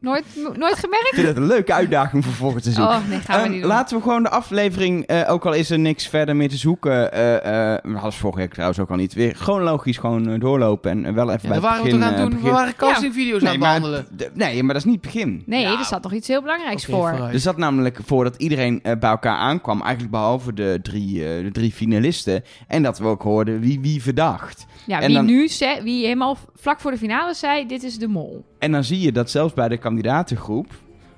nooit, 0.00 0.24
nooit 0.56 0.78
gemerkt? 0.78 1.06
ik 1.08 1.14
vind 1.14 1.26
het 1.26 1.36
een 1.36 1.46
leuke 1.46 1.72
uitdaging 1.72 2.24
voor 2.24 2.32
volgend 2.32 2.62
seizoen. 2.62 2.84
Oh, 2.84 3.08
nee, 3.08 3.18
gaan 3.18 3.36
we 3.36 3.42
Ehm, 3.42 3.50
niet 3.52 3.60
doen. 3.60 3.70
laten 3.70 3.96
we 3.96 4.02
gewoon 4.02 4.22
de 4.22 4.28
aflevering, 4.30 5.06
eh, 5.06 5.30
ook 5.32 5.46
al 5.46 5.52
is 5.52 5.70
er 5.70 5.78
niks 5.78 6.06
verder 6.08 6.36
meer 6.36 6.48
te 6.48 6.56
zoeken. 6.56 7.12
eh 7.12 7.34
eh 7.74 7.78
we 7.82 7.92
hadden 7.92 8.12
vorige 8.12 8.38
week 8.38 8.52
trouwens 8.52 8.78
ook 8.80 8.90
al 8.90 8.96
niet. 8.96 9.12
Weer 9.14 9.34
chronologisch 9.34 9.96
gewoon 9.98 10.38
doorlopen 10.38 11.04
en 11.04 11.14
wel 11.14 11.30
even 11.30 11.40
Ja, 11.42 11.48
bij 11.48 11.56
het 11.56 11.62
waren 11.62 11.84
we 11.84 11.90
begin. 11.90 12.04
aan 12.04 12.12
het 12.14 12.30
doen? 12.30 12.40
We 12.42 12.50
waren 12.50 12.76
castingvideo's 12.76 13.34
aan 13.38 13.42
Nee 13.42 13.50
het 13.52 13.60
maar, 13.60 13.80
behandelen. 13.80 14.06
nee, 14.34 14.62
maar 14.62 14.74
dat 14.74 14.84
is 14.84 14.90
niet 14.92 15.02
het 15.04 15.12
begin. 15.12 15.42
Nee, 15.46 15.60
Ja. 15.62 15.78
er 15.78 15.84
staat 15.84 16.02
nog 16.02 16.12
iets 16.12 16.28
heel 16.28 16.40
belangrijks 16.42 16.84
voor. 16.84 17.08
vooruit. 17.08 17.34
Er 17.34 17.40
zat 17.40 17.56
namelijk 17.56 17.98
voor 18.04 18.24
dat 18.24 18.36
iedereen 18.36 18.80
bij 18.82 19.10
elkaar 19.10 19.36
aankwam, 19.36 19.80
eigenlijk 19.82 20.10
behalve 20.12 20.52
de 20.52 20.78
drie, 20.82 21.24
eh, 21.28 21.42
de 21.44 21.50
drie 21.52 21.72
finalisten. 21.72 22.44
En 22.68 22.82
dat 22.82 22.91
we 22.98 23.04
ook 23.06 23.22
hoorden 23.22 23.60
wie 23.60 23.80
wie 23.80 24.02
verdacht. 24.02 24.66
Ja, 24.86 25.00
En 25.00 25.06
wie 25.06 25.16
dan- 25.16 25.24
nu 25.26 25.48
zei, 25.48 25.82
wie 25.82 26.04
helemaal 26.04 26.36
vlak 26.54 26.80
voor 26.80 26.90
de 26.90 26.98
finale 26.98 27.34
zei, 27.34 27.66
dit 27.66 27.82
is 27.82 27.98
de 27.98 28.08
mol. 28.08 28.44
En 28.58 28.72
dan 28.72 28.84
zie 28.84 29.00
je 29.00 29.12
dat 29.12 29.30
zelfs 29.30 29.52
bij 29.54 29.68
de 29.68 29.76
kandidatengroep 29.78 30.66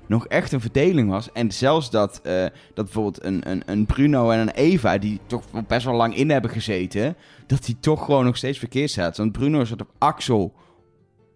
nog 0.07 0.27
echt 0.27 0.51
een 0.51 0.61
verdeling 0.61 1.09
was. 1.09 1.31
En 1.31 1.51
zelfs 1.51 1.89
dat, 1.89 2.19
eh, 2.23 2.45
dat 2.73 2.85
bijvoorbeeld 2.85 3.23
een, 3.23 3.49
een, 3.49 3.63
een 3.65 3.85
Bruno 3.85 4.29
en 4.29 4.39
een 4.39 4.49
Eva, 4.49 4.97
die 4.97 5.19
toch 5.27 5.43
best 5.67 5.85
wel 5.85 5.95
lang 5.95 6.15
in 6.15 6.29
hebben 6.29 6.51
gezeten, 6.51 7.15
dat 7.47 7.65
die 7.65 7.77
toch 7.79 8.05
gewoon 8.05 8.25
nog 8.25 8.37
steeds 8.37 8.59
verkeerd 8.59 8.91
zaten. 8.91 9.21
Want 9.23 9.31
Bruno 9.37 9.65
zat 9.65 9.81
op 9.81 9.89
Axel 9.97 10.53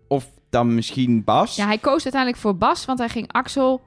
of 0.08 0.30
dan 0.50 0.76
misschien 0.76 1.24
Bas. 1.24 1.56
Ja, 1.56 1.66
hij 1.66 1.78
koos 1.78 2.04
uiteindelijk 2.04 2.42
voor 2.42 2.58
Bas, 2.58 2.86
want 2.86 3.00
hij 3.00 3.10
ging 3.10 3.32
Axel 3.32 3.82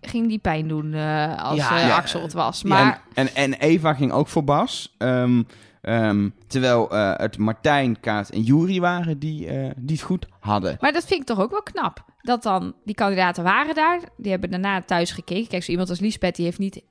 ging 0.00 0.28
die 0.28 0.38
pijn 0.38 0.68
doen 0.68 0.94
eh, 0.94 1.42
als 1.44 1.56
Ja, 1.56 1.76
eh, 1.80 1.86
ja. 1.86 1.96
Axel 1.96 2.22
het 2.22 2.32
was. 2.32 2.62
Maar 2.62 3.02
En, 3.14 3.34
en, 3.34 3.52
en 3.52 3.52
Eva 3.60 3.94
ging 3.94 4.12
ook 4.12 4.28
voor 4.28 4.44
Bas. 4.44 4.94
Ehm, 4.98 5.42
ehm, 5.82 6.28
terwijl 6.46 6.90
eh, 6.90 7.12
het 7.16 7.38
Martijn, 7.38 8.00
Kaat 8.00 8.28
en 8.30 8.42
Jury 8.42 8.80
waren 8.80 9.18
die, 9.18 9.46
eh, 9.46 9.70
die 9.76 9.96
het 9.96 10.04
goed 10.04 10.26
hadden. 10.40 10.76
Maar 10.80 10.92
dat 10.92 11.04
vind 11.04 11.20
ik 11.20 11.26
toch 11.26 11.40
ook 11.40 11.50
wel 11.50 11.62
knap. 11.62 12.04
Dat 12.22 12.42
dan 12.42 12.74
die 12.84 12.94
kandidaten 12.94 13.44
waren 13.44 13.74
daar. 13.74 14.00
Die 14.16 14.30
hebben 14.30 14.50
daarna 14.50 14.82
thuis 14.82 15.10
gekeken. 15.10 15.48
Kijk, 15.48 15.62
zo 15.62 15.70
iemand 15.70 15.88
als 15.90 16.00
Lisbeth, 16.00 16.36
die 16.36 16.44
heeft 16.44 16.58
niet 16.58 16.82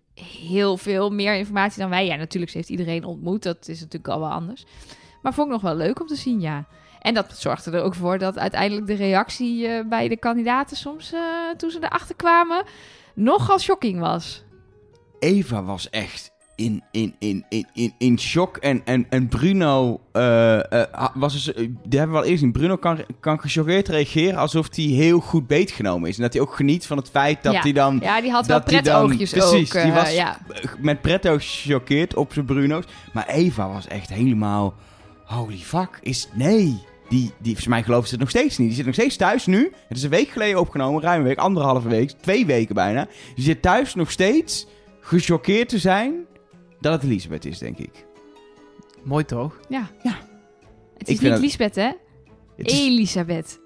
heel 0.47 0.77
veel 0.77 1.09
meer 1.09 1.35
informatie 1.35 1.81
dan 1.81 1.89
wij. 1.89 2.05
Ja, 2.05 2.15
natuurlijk, 2.15 2.51
ze 2.51 2.57
heeft 2.57 2.69
iedereen 2.69 3.03
ontmoet. 3.03 3.43
Dat 3.43 3.67
is 3.67 3.79
natuurlijk 3.79 4.13
al 4.13 4.19
wel 4.19 4.31
anders. 4.31 4.65
Maar 5.21 5.33
vond 5.33 5.47
ik 5.47 5.53
nog 5.53 5.61
wel 5.61 5.75
leuk 5.75 6.01
om 6.01 6.07
te 6.07 6.15
zien, 6.15 6.39
ja. 6.39 6.67
En 6.99 7.13
dat 7.13 7.37
zorgde 7.37 7.71
er 7.71 7.83
ook 7.83 7.95
voor 7.95 8.17
dat 8.17 8.37
uiteindelijk 8.37 8.87
de 8.87 8.93
reactie 8.93 9.67
eh, 9.67 9.85
bij 9.87 10.07
de 10.07 10.17
kandidaten 10.17 10.77
soms, 10.77 11.13
toen 11.57 11.69
ze 11.69 11.77
erachter 11.81 12.15
kwamen, 12.15 12.63
nogal 13.13 13.59
shocking 13.59 13.99
was. 13.99 14.43
Eva 15.19 15.63
was 15.63 15.89
echt 15.89 16.31
in, 16.57 16.83
in, 16.91 17.15
in, 17.19 17.45
in, 17.49 17.65
in, 17.73 17.93
in 17.97 18.19
shock. 18.19 18.57
En, 18.57 18.81
en, 18.85 19.05
en 19.09 19.27
Bruno 19.27 19.99
eh, 20.11 20.71
eh, 20.71 21.07
was 21.13 21.33
dus, 21.33 21.53
eh, 21.53 21.67
die 21.87 21.99
hebben 21.99 22.17
we 22.17 22.23
al 22.23 22.27
eerst 22.29 22.39
zien. 22.41 22.51
Bruno 22.51 22.75
kan, 22.75 22.99
kan 23.19 23.39
gechoqueerd 23.39 23.87
reageren 23.87 24.39
alsof 24.39 24.67
hij 24.75 24.85
heel 24.85 25.19
goed 25.19 25.47
beetgenomen 25.47 26.09
is. 26.09 26.15
En 26.17 26.21
dat 26.21 26.33
hij 26.33 26.41
ook 26.41 26.55
geniet 26.55 26.85
van 26.85 26.97
het 26.97 27.09
feit 27.09 27.43
dat 27.43 27.53
Ja. 27.53 27.61
hij 27.61 27.71
dan 27.73 27.99
Ja, 28.01 28.21
die 28.21 28.31
had 28.31 28.47
wel 28.47 28.57
dan- 28.59 28.65
pretoogjes 28.65 29.31
precies, 29.31 29.75
ook. 29.75 29.83
die 29.83 29.91
was- 29.91 30.13
ja. 30.15 30.37
met 30.79 31.01
pretto 31.01 31.35
gechoqueerd 31.39 32.15
op 32.15 32.33
zijn 32.33 32.45
Bruno's. 32.45 32.83
Maar 33.13 33.27
Eva 33.27 33.67
was 33.69 33.87
echt 33.87 34.09
helemaal... 34.09 34.73
Holy 35.25 35.57
fuck, 35.57 35.99
is... 36.01 36.29
Nee. 36.33 36.81
Die, 37.09 37.21
die, 37.25 37.33
volgens 37.43 37.67
mij 37.67 37.83
gelooft 37.83 38.05
ze 38.05 38.11
het 38.11 38.19
nog 38.19 38.29
steeds 38.29 38.57
niet. 38.57 38.67
Die 38.67 38.75
zit 38.75 38.85
nog 38.85 38.93
steeds 38.93 39.15
thuis 39.15 39.45
nu. 39.45 39.71
Het 39.87 39.97
is 39.97 40.03
een 40.03 40.09
week 40.09 40.29
geleden 40.29 40.59
opgenomen, 40.59 41.01
ruim 41.01 41.19
een 41.21 41.27
week, 41.27 41.37
anderhalve 41.37 41.87
week, 41.87 42.11
twee 42.11 42.45
weken 42.45 42.75
bijna. 42.75 43.07
Die 43.35 43.43
zit 43.43 43.61
thuis 43.61 43.95
nog 43.95 44.11
steeds 44.11 44.67
gechoqueerd 45.01 45.69
te 45.69 45.77
zijn 45.77 46.13
dat 46.81 46.93
het 46.93 47.03
Elisabeth 47.03 47.45
is, 47.45 47.57
denk 47.57 47.77
ik. 47.77 48.05
Mooi 49.03 49.25
toch? 49.25 49.59
ja. 49.69 49.89
Ja. 50.03 50.17
Het 50.97 51.07
is 51.09 51.19
niet 51.19 51.31
dat- 51.31 51.39
Lisbeth, 51.39 51.75
hè? 51.75 51.89
Is- 52.55 52.73
Elisabeth. 52.73 53.59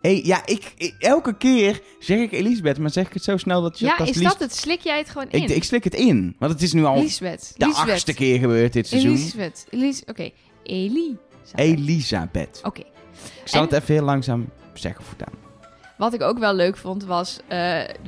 Hey, 0.00 0.20
ja, 0.24 0.46
ik, 0.46 0.72
ik- 0.76 0.94
elke 0.98 1.36
keer 1.36 1.80
zeg 1.98 2.18
ik 2.18 2.32
Elisabeth, 2.32 2.78
maar 2.78 2.90
zeg 2.90 3.06
ik 3.06 3.12
het 3.12 3.24
zo 3.24 3.36
snel 3.36 3.62
dat 3.62 3.78
je 3.78 3.84
Ja, 3.86 3.96
pas 3.96 4.08
is 4.08 4.16
Lies- 4.16 4.28
dat 4.28 4.38
het? 4.38 4.54
Slik 4.54 4.80
jij 4.80 4.98
het 4.98 5.10
gewoon 5.10 5.30
in? 5.30 5.42
Ik, 5.42 5.48
ik 5.48 5.64
slik 5.64 5.84
het 5.84 5.94
in, 5.94 6.36
want 6.38 6.52
het 6.52 6.62
is 6.62 6.72
nu 6.72 6.84
al 6.84 7.00
Lisbeth. 7.00 7.52
de 7.56 7.66
Lisbeth. 7.66 7.88
achtste 7.88 8.14
keer 8.14 8.38
gebeurd 8.38 8.72
dit 8.72 8.86
seizoen. 8.86 9.10
Elisabeth. 9.14 9.66
Elis 9.70 10.02
Oké. 10.06 10.30
Elisabeth. 10.62 11.18
Elisabeth. 11.54 12.60
Oké. 12.64 12.80
Ik 12.80 12.86
zal 13.44 13.60
En- 13.62 13.66
het 13.68 13.82
even 13.82 13.94
heel 13.94 14.04
langzaam 14.04 14.48
zeggen 14.74 15.04
voortaan. 15.04 15.32
Wat 15.96 16.14
ik 16.14 16.22
ook 16.22 16.38
wel 16.38 16.54
leuk 16.54 16.76
vond 16.76 17.04
was, 17.04 17.40
eh, 17.48 17.58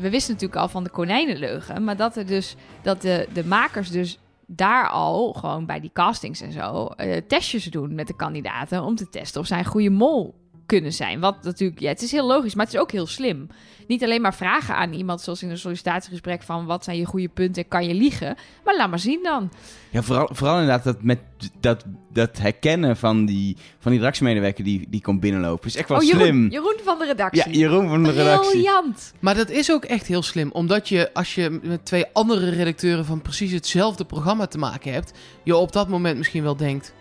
we 0.00 0.10
wisten 0.10 0.32
natuurlijk 0.32 0.60
al 0.60 0.68
van 0.68 0.84
de 0.84 0.90
konijnenleugen, 0.90 1.84
maar 1.84 1.96
dat 1.96 2.16
er 2.16 2.26
dus 2.26 2.56
dat 2.82 3.02
de, 3.02 3.28
de 3.32 3.44
makers 3.44 3.90
dus 3.90 4.18
daar 4.46 4.88
al 4.88 5.32
gewoon 5.32 5.66
bij 5.66 5.80
die 5.80 5.90
castings 5.92 6.40
en 6.40 6.52
zo 6.52 6.86
eh, 6.86 7.22
testjes 7.26 7.64
doen 7.64 7.94
met 7.94 8.06
de 8.06 8.16
kandidaten 8.16 8.82
om 8.82 8.94
te 8.94 9.08
testen 9.08 9.40
of 9.40 9.46
zij 9.46 9.58
een 9.58 9.64
goede 9.64 9.90
mol 9.90 10.34
kunnen 10.68 10.92
zijn. 10.92 11.20
Wat 11.20 11.42
natuurlijk, 11.42 11.80
ja, 11.80 11.88
het 11.88 12.02
is 12.02 12.12
heel 12.12 12.26
logisch, 12.26 12.54
maar 12.54 12.64
het 12.64 12.74
is 12.74 12.80
ook 12.80 12.92
heel 12.92 13.06
slim. 13.06 13.46
Niet 13.86 14.04
alleen 14.04 14.20
maar 14.20 14.34
vragen 14.34 14.74
aan 14.74 14.92
iemand 14.92 15.20
zoals 15.20 15.42
in 15.42 15.50
een 15.50 15.58
sollicitatiegesprek 15.58 16.42
van 16.42 16.66
wat 16.66 16.84
zijn 16.84 16.96
je 16.96 17.04
goede 17.04 17.28
punten 17.28 17.62
en 17.62 17.68
kan 17.68 17.86
je 17.86 17.94
liegen, 17.94 18.36
maar 18.64 18.76
laat 18.76 18.90
maar 18.90 18.98
zien 18.98 19.22
dan. 19.22 19.50
Ja, 19.90 20.02
vooral, 20.02 20.28
vooral 20.32 20.58
inderdaad 20.60 20.84
dat, 20.84 21.02
met, 21.02 21.18
dat, 21.60 21.84
dat 22.12 22.38
herkennen 22.38 22.96
van 22.96 23.24
die, 23.24 23.56
van 23.78 23.90
die 23.90 24.00
redactiemedewerker 24.00 24.64
die, 24.64 24.86
die 24.88 25.00
komt 25.00 25.20
binnenlopen. 25.20 25.66
Is 25.66 25.76
echt 25.76 25.88
wel 25.88 25.98
oh, 25.98 26.04
Jeroen, 26.04 26.22
slim. 26.22 26.48
Jeroen 26.48 26.76
van 26.84 26.98
de 26.98 27.04
redactie. 27.04 27.52
Ja, 27.52 27.58
Jeroen 27.58 27.88
van 27.88 28.02
de 28.02 28.10
redactie. 28.10 28.50
Briljant. 28.50 29.12
Maar 29.20 29.34
dat 29.34 29.50
is 29.50 29.72
ook 29.72 29.84
echt 29.84 30.06
heel 30.06 30.22
slim. 30.22 30.50
Omdat 30.52 30.88
je, 30.88 31.14
als 31.14 31.34
je 31.34 31.58
met 31.62 31.84
twee 31.84 32.04
andere 32.12 32.50
redacteuren 32.50 33.04
van 33.04 33.22
precies 33.22 33.52
hetzelfde 33.52 34.04
programma 34.04 34.46
te 34.46 34.58
maken 34.58 34.92
hebt, 34.92 35.12
je 35.42 35.56
op 35.56 35.72
dat 35.72 35.88
moment 35.88 36.18
misschien 36.18 36.42
wel 36.42 36.56
denkt: 36.56 36.94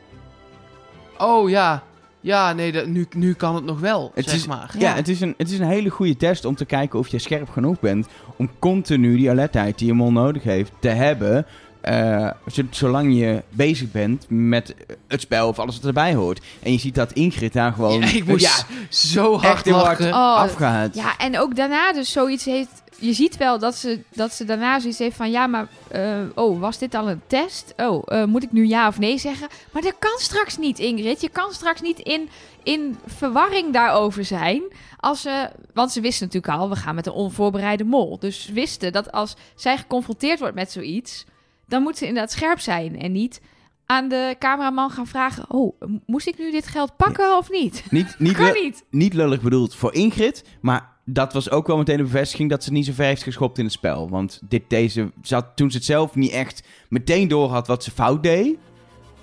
Oh 1.17 1.49
ja, 1.49 1.83
ja, 2.21 2.53
nee, 2.53 2.71
dat, 2.71 2.85
nu, 2.87 3.07
nu 3.15 3.33
kan 3.33 3.55
het 3.55 3.63
nog 3.63 3.79
wel, 3.79 4.11
Het 4.15 4.25
zeg 4.25 4.35
is- 4.35 4.47
maar. 4.47 4.75
Ja, 4.79 4.89
Ja. 4.89 4.95
het 4.95 5.07
is, 5.07 5.21
een, 5.21 5.33
het 5.37 5.51
is 5.51 5.59
een 5.59 5.67
hele 5.67 5.89
goede 5.89 6.17
test 6.17 6.45
om 6.45 6.55
te 6.55 6.65
kijken 6.65 6.99
of 6.99 7.07
je 7.07 7.19
scherp 7.19 7.49
genoeg 7.49 7.79
bent 7.79 8.07
om 8.37 8.49
continu 8.59 9.17
die 9.17 9.29
alertheid 9.29 9.77
die 9.77 9.87
je 9.87 9.93
mol 9.93 10.11
nodig 10.11 10.43
heeft 10.43 10.71
te 10.79 10.89
hebben. 10.89 11.45
eh, 11.81 12.29
zo- 12.51 12.61
zolang 12.69 13.17
je 13.17 13.43
bezig 13.49 13.91
bent 13.91 14.25
met 14.29 14.75
het 15.07 15.21
spel 15.21 15.47
of 15.47 15.59
alles 15.59 15.75
wat 15.75 15.85
erbij 15.85 16.13
hoort. 16.15 16.41
En 16.63 16.71
je 16.71 16.79
ziet 16.79 16.95
dat 16.95 17.11
Ingrid 17.11 17.53
daar 17.53 17.71
gewoon 17.73 17.99
Ja, 18.01 18.07
ik 18.13 18.25
moest 18.25 18.45
ja, 18.45 18.75
zo 18.89 19.37
hard 19.39 19.69
hard. 19.69 19.99
Oh, 20.01 20.35
afgehaald. 20.35 20.95
Ja, 20.95 21.17
en 21.17 21.39
ook 21.39 21.55
daarna 21.55 21.93
dus 21.93 22.11
zoiets 22.11 22.45
heeft... 22.45 22.83
Je 22.99 23.13
ziet 23.13 23.37
wel 23.37 23.59
dat 23.59 23.75
ze, 23.75 23.99
dat 24.13 24.33
ze 24.33 24.45
daarna 24.45 24.79
zoiets 24.79 24.99
heeft 24.99 25.15
van... 25.15 25.31
Ja, 25.31 25.47
maar... 25.47 25.67
eh, 25.87 26.21
oh, 26.35 26.59
was 26.59 26.77
dit 26.77 26.95
al 26.95 27.09
een 27.09 27.21
test? 27.27 27.73
Oh, 27.77 28.03
eh, 28.05 28.25
moet 28.25 28.43
ik 28.43 28.51
nu 28.51 28.67
ja 28.67 28.87
of 28.87 28.99
nee 28.99 29.17
zeggen? 29.17 29.47
Maar 29.71 29.81
dat 29.81 29.95
kan 29.99 30.17
straks 30.17 30.57
niet, 30.57 30.79
Ingrid. 30.79 31.21
Je 31.21 31.29
kan 31.29 31.53
straks 31.53 31.81
niet 31.81 31.99
in, 31.99 32.29
in 32.63 32.97
verwarring 33.05 33.73
daarover 33.73 34.25
zijn. 34.25 34.61
Als 34.97 35.21
ze, 35.21 35.49
want 35.73 35.91
ze 35.91 36.01
wisten 36.01 36.25
natuurlijk 36.25 36.53
al... 36.53 36.69
We 36.69 36.75
gaan 36.75 36.95
met 36.95 37.05
een 37.05 37.13
onvoorbereide 37.13 37.83
mol. 37.83 38.19
Dus 38.19 38.43
ze 38.43 38.53
wisten 38.53 38.91
dat 38.91 39.11
als 39.11 39.35
zij 39.55 39.77
geconfronteerd 39.77 40.39
wordt 40.39 40.55
met 40.55 40.71
zoiets... 40.71 41.25
Dan 41.67 41.81
moet 41.81 41.97
ze 41.97 42.07
inderdaad 42.07 42.31
scherp 42.31 42.59
zijn. 42.59 42.99
En 42.99 43.11
niet 43.11 43.41
aan 43.85 44.07
de 44.07 44.35
cameraman 44.39 44.89
gaan 44.89 45.07
vragen... 45.07 45.45
Oh, 45.49 45.81
moest 46.05 46.27
ik 46.27 46.37
nu 46.37 46.51
dit 46.51 46.67
geld 46.67 46.95
pakken 46.95 47.37
of 47.37 47.49
niet? 47.49 47.83
Niet, 47.89 48.15
niet, 48.19 48.37
kan 48.37 48.53
niet. 48.53 48.83
niet 48.89 49.13
lullig 49.13 49.41
bedoeld 49.41 49.75
voor 49.75 49.93
Ingrid, 49.93 50.43
maar 50.61 50.96
dat 51.09 51.33
was 51.33 51.49
ook 51.49 51.67
wel 51.67 51.77
meteen 51.77 51.97
een 51.99 52.05
bevestiging 52.05 52.49
dat 52.49 52.63
ze 52.63 52.71
niet 52.71 52.85
zo 52.85 52.91
ver 52.93 53.05
heeft 53.05 53.23
geschopt 53.23 53.57
in 53.57 53.63
het 53.63 53.73
spel. 53.73 54.09
Want 54.09 54.39
dit, 54.49 54.63
deze, 54.67 55.11
ze 55.23 55.33
had, 55.33 55.45
toen 55.55 55.71
ze 55.71 55.77
het 55.77 55.85
zelf 55.85 56.15
niet 56.15 56.31
echt 56.31 56.63
meteen 56.89 57.27
door 57.27 57.49
had 57.49 57.67
wat 57.67 57.83
ze 57.83 57.91
fout 57.91 58.23
deed, 58.23 58.57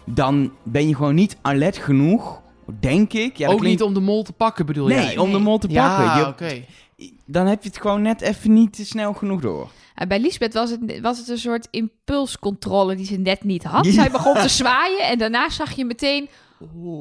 dan 0.05 0.53
ben 0.63 0.89
je 0.89 0.95
gewoon 0.95 1.15
niet 1.15 1.37
alert 1.43 1.77
genoeg, 1.77 2.41
denk 2.81 3.13
ik. 3.13 3.37
Ja, 3.37 3.49
ook 3.49 3.59
klinkt- 3.59 3.79
niet 3.79 3.89
om 3.89 3.95
de 3.95 4.01
mol 4.01 4.23
te 4.23 4.33
pakken, 4.33 4.67
bedoel 4.67 4.87
Nee, 4.87 4.97
jij? 5.05 5.17
om 5.17 5.33
de 5.33 5.39
mol 5.39 5.59
te 5.59 5.67
pakken. 5.69 6.05
Ja, 6.05 6.19
Je- 6.19 6.27
oké. 6.27 6.65
Dan 7.27 7.47
heb 7.47 7.63
je 7.63 7.69
het 7.69 7.81
gewoon 7.81 8.03
net 8.03 8.21
even 8.21 8.53
niet 8.53 8.81
snel 8.83 9.13
genoeg 9.13 9.41
door. 9.41 9.71
Uh, 10.03 10.07
bij 10.09 10.21
Lisbeth 10.21 10.55
was 10.55 10.71
het, 10.71 11.01
was 11.01 11.19
het 11.19 11.29
een 11.29 11.39
soort 11.39 11.69
impulscontrole 11.71 12.95
die 12.97 13.07
ze 13.07 13.17
net 13.17 13.45
niet 13.45 13.65
had. 13.65 13.85
Ja. 13.85 13.93
Zij 13.93 14.11
begon 14.11 14.35
te 14.35 14.49
zwaaien 14.63 15.01
en 15.09 15.19
daarna 15.19 15.51
zag 15.51 15.73
je 15.73 15.85
meteen... 15.85 16.29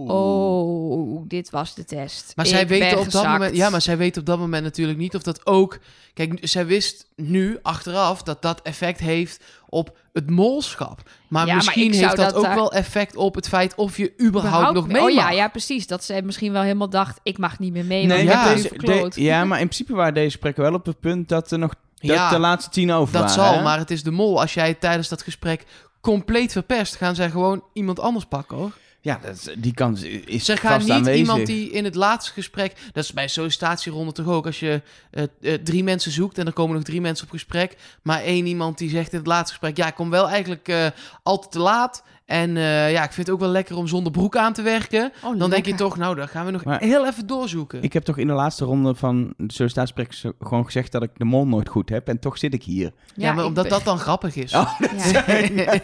Oh, 0.07 1.21
dit 1.27 1.49
was 1.49 1.75
de 1.75 1.85
test. 1.85 2.33
Maar 2.35 2.45
Ik 2.45 2.51
zij 2.51 2.67
ben 2.67 2.79
weten 2.79 2.99
op 2.99 3.11
dat 3.11 3.23
moment, 3.25 3.55
ja, 3.55 3.69
maar 3.69 3.81
zij 3.81 3.97
weet 3.97 4.17
op 4.17 4.25
dat 4.25 4.39
moment 4.39 4.63
natuurlijk 4.63 4.97
niet 4.97 5.15
of 5.15 5.21
dat 5.21 5.45
ook. 5.45 5.79
Kijk, 6.13 6.37
zij 6.41 6.65
wist 6.65 7.07
nu 7.15 7.59
achteraf 7.61 8.23
dat 8.23 8.41
dat 8.41 8.61
effect 8.61 8.99
heeft 8.99 9.43
op 9.69 9.97
het 10.13 10.29
molschap. 10.29 11.01
Maar 11.29 11.45
Ja, 11.47 11.55
misschien 11.55 11.93
heeft 11.93 12.15
dat, 12.15 12.15
dat 12.15 12.33
ook 12.33 12.43
daar- 12.43 12.55
wel 12.55 12.71
effect 12.71 13.15
op 13.15 13.35
het 13.35 13.47
feit 13.47 13.75
of 13.75 13.97
je 13.97 14.03
überhaupt, 14.21 14.37
Überhaupt 14.47 14.73
nog 14.73 14.87
mee- 14.87 14.93
mee 14.95 15.03
Oh 15.03 15.09
ja, 15.11 15.23
mag. 15.23 15.33
ja, 15.35 15.47
precies. 15.47 15.87
Dat 15.87 16.03
ze 16.03 16.21
misschien 16.23 16.51
wel 16.51 16.61
helemaal 16.61 16.89
dacht, 16.89 17.19
ik 17.23 17.37
mag 17.37 17.59
niet 17.59 17.73
meer 17.73 17.85
mee. 17.85 18.05
Nee, 18.05 18.23
ja, 18.23 18.53
deze- 18.53 18.69
de- 18.77 19.11
ja, 19.15 19.45
maar 19.45 19.59
in 19.59 19.65
principe 19.67 19.93
waren 19.95 20.13
deze 20.13 20.29
gesprekken 20.29 20.63
wel 20.63 20.73
op 20.73 20.85
het 20.85 20.99
punt 20.99 21.29
dat 21.29 21.51
er 21.51 21.59
nog 21.59 21.73
dat 21.95 22.11
Ja, 22.15 22.29
de 22.29 22.39
laatste 22.39 22.69
tien 22.71 22.91
over 22.91 23.13
dat 23.13 23.21
waren. 23.21 23.35
zal, 23.43 23.53
hè? 23.53 23.61
maar 23.63 23.77
het 23.77 23.91
is 23.91 24.03
de 24.03 24.11
mol. 24.11 24.41
Als 24.41 24.53
jij 24.53 24.73
tijdens 24.73 25.09
dat 25.09 25.21
gesprek 25.21 25.65
compleet 26.01 26.51
verpest, 26.51 26.95
gaan 26.95 27.15
zij 27.15 27.29
gewoon 27.29 27.63
iemand 27.73 27.99
anders 27.99 28.25
pakken 28.25 28.57
hoor. 28.57 28.71
Ja, 29.03 29.19
dat, 29.21 29.35
is- 29.35 29.55
die 29.57 29.73
kans 29.73 30.01
is 30.01 30.45
Ze 30.45 30.57
gaan 30.57 30.79
niet 30.79 30.89
aanwezig. 30.89 31.19
iemand 31.19 31.45
die 31.45 31.69
in 31.71 31.83
het 31.83 31.95
laatste 31.95 32.31
gesprek. 32.31 32.73
Dat 32.93 33.03
is 33.03 33.13
bij 33.13 33.27
sollicitatieronde 33.27 34.11
toch 34.11 34.27
ook. 34.27 34.45
Als 34.45 34.59
je 34.59 34.81
eh, 35.11 35.23
eh, 35.41 35.59
drie 35.63 35.83
mensen 35.83 36.11
zoekt 36.11 36.37
en 36.37 36.45
er 36.45 36.53
komen 36.53 36.75
nog 36.75 36.83
drie 36.83 37.01
mensen 37.01 37.25
op 37.25 37.31
gesprek. 37.31 37.75
Maar 38.01 38.21
één 38.21 38.45
iemand 38.45 38.77
die 38.77 38.89
zegt 38.89 39.11
in 39.11 39.17
het 39.17 39.27
laatste 39.27 39.49
gesprek. 39.57 39.77
Ja, 39.77 39.87
ik 39.87 39.95
kom 39.95 40.09
wel 40.09 40.29
eigenlijk 40.29 40.67
eh, 40.67 40.87
altijd 41.23 41.51
te 41.51 41.59
laat. 41.59 42.03
En 42.25 42.57
eh, 42.57 42.91
ja, 42.91 43.03
ik 43.03 43.11
vind 43.11 43.27
het 43.27 43.35
ook 43.35 43.41
wel 43.41 43.49
lekker 43.49 43.75
om 43.77 43.87
zonder 43.87 44.11
broek 44.11 44.35
aan 44.37 44.53
te 44.53 44.61
werken. 44.61 45.11
Oh, 45.23 45.39
Dan 45.39 45.49
denk 45.49 45.65
je 45.65 45.75
toch, 45.75 45.97
nou, 45.97 46.15
dan 46.15 46.27
gaan 46.27 46.45
we 46.45 46.51
nog 46.51 46.63
Maar- 46.63 46.79
heel 46.81 47.07
even 47.07 47.27
doorzoeken. 47.27 47.83
Ik 47.83 47.93
heb 47.93 48.03
toch 48.03 48.17
in 48.17 48.27
de 48.27 48.33
laatste 48.33 48.65
ronde 48.65 48.95
van 48.95 49.33
de 49.37 49.53
sollicitatiegesprek 49.53 50.13
zo- 50.13 50.45
gewoon 50.47 50.65
gezegd 50.65 50.91
dat 50.91 51.03
ik 51.03 51.09
de 51.17 51.25
mol 51.25 51.47
nooit 51.47 51.69
goed 51.69 51.89
heb. 51.89 52.07
En 52.07 52.19
toch 52.19 52.37
zit 52.37 52.53
ik 52.53 52.63
hier. 52.63 52.91
ja, 53.15 53.33
maar 53.33 53.45
omdat 53.45 53.63
ben- 53.63 53.71
dat 53.73 53.83
dan 53.83 53.97
grappig 53.99 54.35
is. 54.35 54.53
Oh, 54.63 54.79
Ja. 55.11 55.79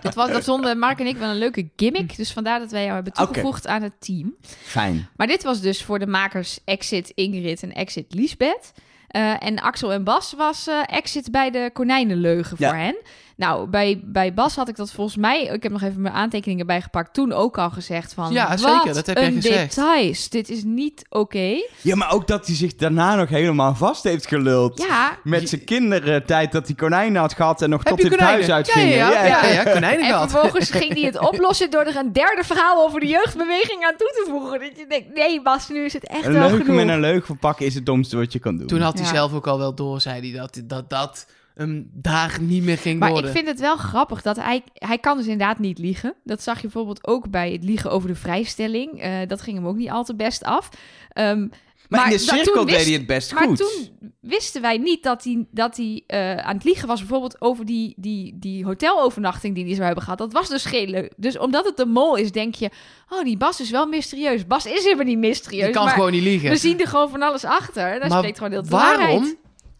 dat, 0.00 0.14
was, 0.20 0.30
dat 0.30 0.44
vonden 0.44 0.78
Mark 0.78 1.00
en 1.00 1.06
ik 1.06 1.16
wel 1.16 1.28
een 1.30 1.36
leuke 1.38 1.68
gimmick. 1.76 2.16
Dus 2.16 2.32
vandaar 2.32 2.58
dat 2.58 2.70
wij 2.70 2.82
jou 2.82 2.94
hebben 2.94 3.12
toegevoegd 3.12 3.66
aan 3.66 3.82
het 3.82 3.92
team. 3.98 4.34
Fijn. 4.62 5.08
Maar 5.16 5.26
dit 5.26 5.42
was 5.42 5.60
dus 5.60 5.82
voor 5.84 5.98
de 5.98 6.06
makers 6.06 6.58
Exit 6.64 7.10
Ingrid 7.14 7.62
en 7.62 7.72
Exit 7.72 8.14
Lisbeth. 8.14 8.72
Eh, 9.08 9.42
en 9.42 9.58
Axel 9.60 9.92
en 9.92 10.04
Bas 10.04 10.32
was 10.36 10.66
eh, 10.68 10.74
Exit 10.86 11.30
bij 11.30 11.50
de 11.50 11.70
konijnenleugen 11.72 12.56
Ja. 12.60 12.68
voor 12.68 12.78
hen. 12.78 12.96
Nou, 13.36 13.68
bij, 13.68 14.00
bij 14.04 14.34
Bas 14.34 14.56
had 14.56 14.68
ik 14.68 14.76
dat 14.76 14.90
volgens 14.92 15.16
mij... 15.16 15.42
Ik 15.44 15.62
heb 15.62 15.72
nog 15.72 15.82
even 15.82 16.00
mijn 16.00 16.14
aantekeningen 16.14 16.66
bijgepakt. 16.66 17.14
Toen 17.14 17.32
ook 17.32 17.58
al 17.58 17.70
gezegd 17.70 18.14
van... 18.14 18.32
Ja, 18.32 18.48
wat 18.48 18.60
zeker, 18.60 18.94
dat 18.94 19.06
heb 19.06 19.16
jij 19.18 19.26
een 19.26 19.34
gezegd. 19.34 19.74
details. 19.76 20.28
Dit 20.28 20.48
is 20.48 20.62
niet 20.64 21.04
oké. 21.08 21.54
Ja, 21.80 21.96
maar 21.96 22.12
ook 22.12 22.26
dat 22.26 22.46
hij 22.46 22.54
zich 22.56 22.74
daarna 22.74 23.14
nog 23.14 23.28
helemaal 23.28 23.74
vast 23.74 24.02
heeft 24.04 24.26
geluld. 24.26 24.78
Ja, 24.88 25.18
Met 25.24 25.48
zijn 25.48 25.64
kindertijd 25.64 26.52
dat 26.52 26.66
hij 26.66 26.74
konijnen 26.76 27.20
had 27.20 27.34
gehad 27.34 27.62
en 27.62 27.70
nog 27.70 27.80
Heb 27.84 27.88
tot 27.96 28.02
je 28.02 28.08
het 28.10 28.20
huis 28.20 28.50
uitging. 28.50 28.90
Ja, 28.94 29.10
ja, 29.10 29.24
ja, 29.26 29.46
ja, 29.46 29.52
ja, 29.52 29.62
konijnen 29.72 30.04
en 30.04 30.10
gehad. 30.12 30.30
vervolgens 30.30 30.70
ging 30.70 30.92
hij 30.92 31.02
het 31.02 31.18
oplossen 31.30 31.70
door 31.70 31.84
er 31.84 31.96
een 31.96 32.12
derde 32.12 32.42
verhaal 32.44 32.84
over 32.84 33.00
de 33.00 33.06
jeugdbeweging 33.06 33.84
aan 33.84 33.94
toe 33.98 34.08
te 34.24 34.26
voegen. 34.30 34.60
Dat 34.60 34.70
je 34.78 34.86
denkt, 34.88 35.14
nee 35.14 35.42
Bas, 35.42 35.68
nu 35.68 35.84
is 35.84 35.92
het 35.92 36.06
echt 36.06 36.24
Een 36.26 36.32
wel 36.32 36.40
leugen 36.48 36.64
genoeg. 36.64 36.84
met 36.84 36.94
een 36.94 37.00
leugen 37.00 37.26
verpakken 37.26 37.66
is 37.66 37.74
het 37.74 37.86
domste 37.86 38.16
wat 38.16 38.32
je 38.32 38.38
kan 38.38 38.56
doen. 38.56 38.66
Toen 38.66 38.80
had 38.80 38.94
hij 38.98 39.04
Ja. 39.06 39.12
zelf 39.14 39.32
ook 39.32 39.46
al 39.46 39.58
wel 39.58 39.74
door, 39.74 40.00
zei 40.00 40.30
hij, 40.30 40.38
dat 40.40 40.60
dat, 40.64 40.90
dat 40.90 41.26
hem 41.56 41.90
daar 41.92 42.38
niet 42.40 42.62
meer 42.62 42.78
ging 42.78 42.98
Maar 42.98 43.10
worden. 43.10 43.30
ik 43.30 43.36
vind 43.36 43.48
het 43.48 43.60
wel 43.60 43.76
grappig 43.76 44.22
dat 44.22 44.36
hij... 44.36 44.62
Hij 44.74 44.98
kan 44.98 45.16
dus 45.16 45.26
inderdaad 45.26 45.58
niet 45.58 45.78
liegen. 45.78 46.14
Dat 46.24 46.42
zag 46.42 46.56
je 46.56 46.62
bijvoorbeeld 46.62 47.06
ook 47.06 47.30
bij 47.30 47.52
het 47.52 47.64
liegen 47.64 47.90
over 47.90 48.08
de 48.08 48.14
vrijstelling. 48.14 49.00
Eh, 49.00 49.12
dat 49.26 49.40
ging 49.40 49.56
hem 49.56 49.66
ook 49.66 49.76
niet 49.76 49.90
al 49.90 50.04
te 50.04 50.14
best 50.14 50.44
af. 50.44 50.68
Ehm, 51.12 51.46
maar, 51.88 52.04
in 52.04 52.10
de 52.10 52.18
cirkel 52.18 52.64
deed 52.64 52.84
hij 52.84 52.92
het 52.92 53.06
best 53.06 53.34
Maar 53.34 53.46
goed. 53.46 53.56
toen 53.56 54.12
wisten 54.20 54.62
wij 54.62 54.78
niet 54.78 55.02
dat 55.02 55.24
hij, 55.24 55.46
dat 55.50 55.76
hij 55.76 56.02
eh, 56.06 56.36
aan 56.36 56.54
het 56.54 56.64
liegen 56.64 56.88
was. 56.88 57.00
Bijvoorbeeld 57.00 57.40
over 57.40 57.64
die, 57.66 57.94
die, 57.96 58.38
die 58.38 58.64
hotelovernachting 58.64 59.54
die 59.54 59.64
hij 59.64 59.72
zou 59.74 59.84
hebben 59.84 60.02
gehad. 60.04 60.18
Dat 60.18 60.32
was 60.32 60.48
dus 60.48 60.64
geen 60.64 60.90
leuk. 60.90 61.12
Dus 61.16 61.38
omdat 61.38 61.64
het 61.64 61.78
een 61.78 61.90
mol 61.90 62.16
is, 62.16 62.32
denk 62.32 62.54
je... 62.54 62.70
Oh, 63.08 63.24
die 63.24 63.36
Bas 63.36 63.60
is 63.60 63.70
wel 63.70 63.86
mysterieus. 63.86 64.46
Bas 64.46 64.66
is 64.66 64.82
helemaal 64.84 65.04
niet 65.04 65.18
mysterieus. 65.18 65.66
je 65.66 65.72
kan 65.72 65.84
maar 65.84 65.94
gewoon 65.94 66.12
niet 66.12 66.22
liegen. 66.22 66.50
we 66.50 66.56
zien 66.56 66.80
er 66.80 66.86
gewoon 66.86 67.10
van 67.10 67.22
alles 67.22 67.44
achter. 67.44 67.98
Daar 68.00 68.08
Maar 68.08 68.18
spreekt 68.18 68.36
gewoon 68.36 68.52
heel 68.52 68.62
de 68.62 68.68
waarheid. 68.68 69.36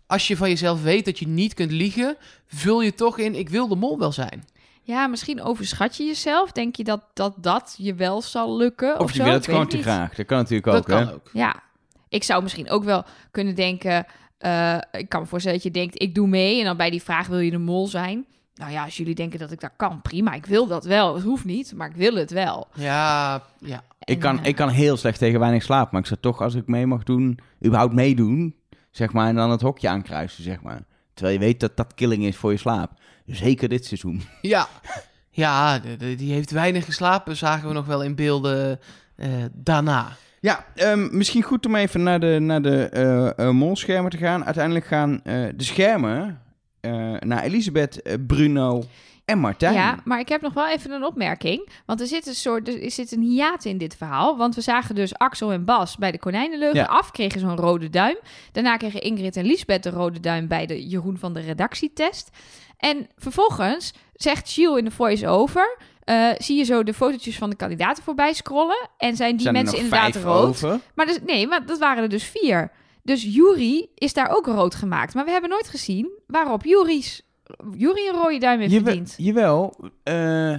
Als 0.06 0.26
je 0.28 0.36
van 0.36 0.48
jezelf 0.48 0.82
weet 0.82 1.04
dat 1.04 1.18
je 1.18 1.28
niet 1.28 1.54
kunt 1.54 1.70
liegen, 1.70 2.16
vul 2.46 2.82
je 2.82 2.94
toch 2.94 3.18
in, 3.18 3.34
ik 3.34 3.48
wil 3.48 3.68
de 3.68 3.76
mol 3.76 3.98
wel 3.98 4.12
zijn. 4.12 4.44
Ja, 4.82 5.06
misschien 5.06 5.42
overschat 5.42 5.96
je 5.96 6.04
jezelf. 6.04 6.52
Denk 6.52 6.76
je 6.76 6.84
dat 6.84 7.00
dat, 7.14 7.34
dat 7.36 7.75
je 7.78 7.94
wel 7.94 8.22
zal 8.22 8.56
lukken? 8.56 8.94
Of, 8.94 9.00
Of 9.00 9.10
je 9.10 9.16
zo? 9.16 9.25
wil 9.25 9.32
het 9.32 9.44
gewoon 9.44 9.68
te 9.68 9.76
niet. 9.76 9.84
graag. 9.84 10.14
Dat 10.14 10.26
kan 10.26 10.38
natuurlijk 10.38 10.64
dat 10.66 10.76
ook, 10.76 10.84
kan 10.84 11.06
hè? 11.06 11.12
ook. 11.12 11.30
Ja, 11.32 11.62
ik 12.08 12.22
zou 12.25 12.42
misschien 12.42 12.70
ook 12.70 12.84
wel 12.84 13.04
kunnen 13.30 13.54
denken... 13.54 14.06
eh, 14.38 14.78
ik 14.92 15.08
kan 15.08 15.20
me 15.20 15.26
voorstellen 15.26 15.58
dat 15.62 15.66
je 15.66 15.78
denkt, 15.80 16.02
ik 16.02 16.14
doe 16.14 16.26
mee. 16.28 16.58
En 16.58 16.64
dan 16.64 16.76
bij 16.76 16.90
die 16.90 17.02
vraag, 17.02 17.26
wil 17.26 17.38
je 17.38 17.50
de 17.50 17.58
mol 17.58 17.86
zijn? 17.86 18.26
Nou 18.54 18.72
ja, 18.72 18.84
als 18.84 18.96
jullie 18.96 19.14
denken 19.14 19.38
dat 19.38 19.50
ik 19.50 19.60
dat 19.60 19.72
kan, 19.76 20.02
prima. 20.02 20.32
Ik 20.34 20.46
wil 20.46 20.66
dat 20.66 20.84
wel. 20.84 21.14
Het 21.14 21.25
hoeft 21.25 21.44
niet, 21.44 21.72
maar 21.75 21.88
ik 21.88 21.96
wil 21.96 22.14
het 22.14 22.30
wel. 22.30 22.66
Ja, 22.75 23.42
ja. 23.60 23.82
Ik 24.04 24.18
kan, 24.18 24.38
eh, 24.40 24.46
ik 24.46 24.56
kan 24.56 24.68
heel 24.68 24.96
slecht 24.96 25.18
tegen 25.18 25.40
weinig 25.40 25.62
slaap. 25.62 25.90
Maar 25.92 26.00
ik 26.00 26.06
zou 26.06 26.20
toch, 26.20 26.40
als 26.40 26.54
ik 26.54 26.66
mee 26.66 26.86
mag 26.86 27.02
doen, 27.02 27.38
überhaupt 27.64 27.94
meedoen, 27.94 28.54
zeg 28.96 29.12
maar, 29.12 29.28
en 29.28 29.34
dan 29.34 29.50
het 29.50 29.60
hokje 29.60 29.88
aankruisen, 29.88 30.42
zeg 30.42 30.62
maar. 30.62 30.80
Terwijl 31.14 31.38
je 31.38 31.44
weet 31.44 31.60
dat 31.60 31.76
dat 31.76 31.94
killing 31.94 32.24
is 32.24 32.36
voor 32.36 32.50
je 32.52 32.56
slaap. 32.58 32.90
Zeker 33.26 33.68
dit 33.68 33.84
seizoen. 33.84 34.22
Ja, 34.42 34.68
ja 35.30 35.78
de- 35.78 35.96
de- 35.96 36.14
die 36.14 36.32
heeft 36.32 36.50
weinig 36.50 36.84
geslapen, 36.84 37.36
zagen 37.36 37.68
we 37.68 37.74
nog 37.74 37.86
wel 37.86 38.02
in 38.02 38.14
beelden 38.14 38.80
eh, 39.16 39.28
daarna. 39.52 40.08
Ja, 40.40 40.64
ehm, 40.74 41.16
misschien 41.16 41.42
goed 41.42 41.66
om 41.66 41.74
even 41.74 42.02
naar 42.02 42.20
de, 42.20 42.38
naar 42.40 42.62
de 42.62 42.84
eh, 42.88 43.38
eh, 43.38 43.50
molschermen 43.50 44.10
te 44.10 44.16
gaan. 44.16 44.44
Uiteindelijk 44.44 44.86
gaan 44.86 45.20
eh, 45.24 45.34
de 45.56 45.64
schermen 45.64 46.40
eh, 46.80 46.92
naar 47.18 47.42
Elisabeth, 47.42 48.18
Bruno 48.26 48.84
en 49.26 49.38
Martijn. 49.38 49.75
Ja, 49.75 49.99
maar 50.04 50.18
ik 50.21 50.28
heb 50.28 50.40
nog 50.40 50.52
wel 50.52 50.68
even 50.68 50.90
een 50.90 51.04
opmerking. 51.04 51.68
Want 51.87 52.00
er 52.00 52.06
zit 52.06 52.26
een 52.26 52.35
soort, 52.35 52.68
er 52.83 52.90
zit 52.90 53.12
een 53.12 53.23
hiaat 53.23 53.64
in 53.64 53.78
dit 53.78 53.97
verhaal. 53.97 54.37
Want 54.37 54.54
we 54.54 54.61
zagen 54.61 54.95
dus 54.95 55.14
Axel 55.14 55.52
en 55.52 55.64
Bas 55.64 55.97
bij 55.97 56.11
de 56.11 56.18
konijnenleugen 56.18 56.78
Ja. 56.80 56.85
af, 56.87 57.11
kregen 57.11 57.40
zo'n 57.40 57.56
rode 57.56 57.90
duim. 57.90 58.16
Daarna 58.52 58.76
kregen 58.76 59.00
Ingrid 59.00 59.37
en 59.37 59.45
Lisbeth 59.45 59.83
de 59.83 59.90
rode 59.90 60.21
duim 60.21 60.49
bij 60.49 60.66
de 60.66 60.87
Jeroen 60.88 61.18
van 61.18 61.33
de 61.33 61.40
redactietest. 61.40 62.30
En 62.76 63.06
vervolgens 63.16 63.92
zegt 64.14 64.50
Gilles 64.52 64.78
in 64.78 64.85
de 64.85 64.90
voice-over... 64.90 65.78
eh, 66.04 66.28
zie 66.38 66.56
je 66.56 66.64
zo 66.64 66.83
de 66.83 66.95
fotootjes 66.95 67.38
van 67.38 67.50
de 67.50 67.56
kandidaten 67.56 68.02
voorbij 68.02 68.33
scrollen. 68.33 68.88
En 68.99 69.16
zijn 69.16 69.30
die 69.33 69.40
Zijn 69.40 69.54
mensen 69.54 69.78
inderdaad 69.78 70.16
rood. 70.16 70.49
over? 70.49 70.80
Maar 70.95 71.06
dus, 71.06 71.18
nee, 71.26 71.47
maar 71.47 71.66
dat 71.66 71.78
waren 71.78 72.02
er 72.02 72.09
dus 72.09 72.25
vier. 72.25 72.71
Dus 73.02 73.23
Jury 73.23 73.88
is 73.95 74.12
daar 74.12 74.37
ook 74.37 74.47
rood 74.47 74.75
gemaakt. 74.75 75.14
Maar 75.14 75.25
we 75.25 75.30
hebben 75.30 75.50
nooit 75.50 75.68
gezien 75.68 76.11
waarop 76.26 76.64
Jury's, 76.64 77.23
Jury 77.76 78.08
een 78.08 78.14
rode 78.14 78.38
duim 78.38 78.60
heeft 78.60 78.72
Jawel, 78.72 78.86
verdiend. 78.94 79.14
jawel. 79.18 79.76
Eh, 80.02 80.14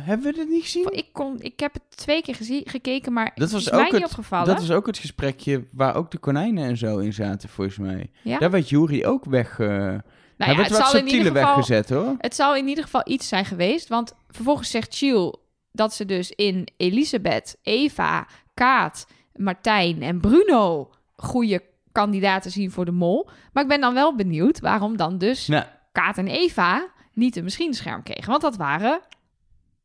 hebben 0.06 0.22
we 0.32 0.34
dat 0.38 0.48
niet 0.48 0.64
gezien? 0.64 0.88
Ik, 0.92 1.06
kon, 1.12 1.36
ik 1.42 1.60
heb 1.60 1.74
het 1.74 1.82
twee 1.98 2.22
keer 2.22 2.36
gezien, 2.36 2.62
gekeken, 2.66 3.14
maar 3.14 3.32
Dat 3.36 3.52
was 3.52 3.66
is 3.66 3.72
mij 3.72 3.80
ook 3.80 3.86
niet 3.92 4.02
het- 4.02 4.04
opgevallen. 4.12 4.48
Dat 4.48 4.60
was 4.60 4.72
ook 4.72 4.86
het 4.86 4.98
gesprekje 4.98 5.64
waar 5.74 5.96
ook 5.96 6.12
de 6.12 6.18
konijnen 6.18 6.64
en 6.64 6.78
zo 6.78 6.98
in 6.98 7.14
zaten, 7.14 7.50
volgens 7.50 7.78
mij. 7.78 8.10
Ja? 8.24 8.38
Daar 8.38 8.52
werd 8.52 8.70
Jury 8.70 9.04
ook 9.06 9.26
weg. 9.26 9.60
eh 9.60 9.68
Nou 9.68 10.02
ja, 10.38 10.46
werd 10.46 10.58
het, 10.70 10.78
wat 10.78 10.88
geval, 11.36 11.56
weggezet, 11.56 11.90
hoor. 11.90 12.16
het 12.18 12.36
zal 12.36 12.56
in 12.56 12.68
ieder 12.68 12.84
geval 12.84 13.02
iets 13.06 13.28
zijn 13.28 13.46
geweest. 13.46 13.88
Want 13.88 14.14
vervolgens 14.30 14.70
zegt 14.72 14.96
Chiel 14.96 15.40
dat 15.72 15.94
ze 15.94 16.06
dus 16.06 16.32
in 16.32 16.68
Elisabeth, 16.78 17.58
Eva, 17.62 18.28
Kaat, 18.54 19.08
Martijn 19.34 20.02
en 20.02 20.20
Bruno 20.20 20.90
goede 21.16 21.64
kandidaten 21.92 22.52
zien 22.52 22.72
voor 22.72 22.86
de 22.86 22.92
mol. 22.92 23.30
Maar 23.54 23.64
ik 23.64 23.70
ben 23.70 23.82
dan 23.82 23.94
wel 23.94 24.16
benieuwd 24.16 24.60
waarom 24.60 24.98
dan 24.98 25.18
dus 25.18 25.48
Nou, 25.48 25.64
Kaat 26.02 26.18
en 26.18 26.28
Eva 26.28 26.88
niet 27.14 27.36
een 27.36 27.44
machinescherm 27.44 28.04
kregen. 28.04 28.30
Want 28.30 28.42
dat 28.42 28.56
waren 28.58 29.00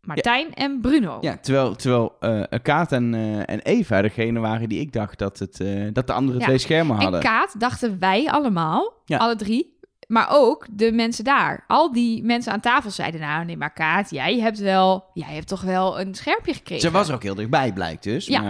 Martijn 0.01 0.55
en 0.55 0.81
Bruno. 0.81 1.19
ja, 1.21 1.37
terwijl, 1.37 1.75
terwijl 1.77 2.17
eh, 2.21 2.43
Kaat 2.63 2.93
en, 2.93 3.15
eh, 3.15 3.39
en 3.51 3.61
Eva 3.61 4.03
degene 4.03 4.41
waren 4.41 4.69
die 4.69 4.81
ik 4.81 4.93
dacht 4.93 5.19
dat, 5.19 5.39
het, 5.39 5.61
eh, 5.61 5.89
dat 5.93 6.07
de 6.07 6.13
andere 6.13 6.39
Ja. 6.39 6.45
twee 6.45 6.59
schermen 6.59 6.97
En 6.97 7.03
hadden. 7.03 7.21
Kaat 7.21 7.61
dachten 7.61 7.99
wij 7.99 8.31
allemaal, 8.31 8.93
Ja. 9.05 9.17
alle 9.19 9.37
drie. 9.37 9.79
Maar 10.09 10.29
ook 10.31 10.67
de 10.71 10.93
mensen 10.93 11.25
daar. 11.25 11.65
Al 11.69 11.93
die 11.93 12.23
mensen 12.25 12.53
aan 12.53 12.61
tafel 12.61 12.91
zeiden, 12.91 13.21
nou 13.21 13.45
nee, 13.45 13.57
maar 13.57 13.73
Kaat, 13.73 14.11
jij 14.11 14.39
hebt 14.39 14.59
wel, 14.59 15.05
jij 15.15 15.35
hebt 15.35 15.47
toch 15.49 15.61
wel 15.61 16.01
een 16.01 16.15
schermpje 16.15 16.55
gekregen. 16.55 16.83
Ze 16.83 16.91
was 16.91 17.09
er 17.09 17.15
ook 17.15 17.23
heel 17.23 17.35
dichtbij, 17.35 17.73
blijkt 17.73 18.03
dus. 18.03 18.27
Ja, 18.27 18.41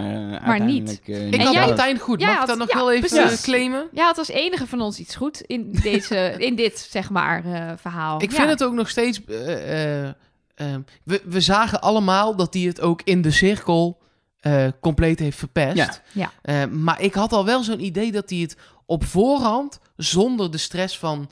maar, 0.45 0.59
niet. 0.59 1.01
eh, 1.05 1.27
Ik 1.27 1.33
En 1.33 1.39
had 1.41 1.53
jij- 1.53 1.65
Martijn 1.65 1.99
goed. 1.99 2.19
Mag 2.19 2.29
had- 2.33 2.41
ik 2.41 2.47
dat 2.47 2.57
nog 2.57 2.69
ja, 2.71 2.75
wel 2.77 2.91
even 2.91 3.09
precies. 3.09 3.37
eh, 3.39 3.43
claimen? 3.43 3.87
Jij 3.91 4.05
had 4.05 4.17
als 4.17 4.27
enige 4.29 4.67
van 4.67 4.81
ons 4.81 4.99
iets 4.99 5.15
goed 5.15 5.41
in, 5.41 5.71
deze, 5.83 6.35
in 6.37 6.55
dit, 6.55 6.87
zeg 6.89 7.09
maar, 7.09 7.45
eh, 7.45 7.71
verhaal. 7.77 8.21
Ik 8.21 8.31
Ja. 8.31 8.35
vind 8.37 8.49
het 8.49 8.63
ook 8.63 8.73
nog 8.73 8.89
steeds... 8.89 9.25
eh, 9.25 10.01
eh, 10.03 10.07
eh, 10.55 10.65
we, 11.03 11.21
we 11.25 11.41
zagen 11.41 11.81
allemaal 11.81 12.35
dat 12.35 12.53
hij 12.53 12.63
het 12.63 12.81
ook 12.81 13.01
in 13.03 13.21
de 13.21 13.31
cirkel 13.31 14.01
eh, 14.39 14.67
compleet 14.81 15.19
heeft 15.19 15.37
verpest. 15.37 15.75
Ja. 15.77 15.91
Ja. 16.11 16.31
Eh, 16.41 16.65
maar 16.71 17.01
ik 17.01 17.13
had 17.13 17.33
al 17.33 17.45
wel 17.45 17.63
zo'n 17.63 17.83
idee 17.85 18.11
dat 18.11 18.29
hij 18.29 18.39
het 18.39 18.57
op 18.85 19.03
voorhand, 19.05 19.79
zonder 19.97 20.51
de 20.51 20.57
stress 20.57 20.97
van 20.99 21.29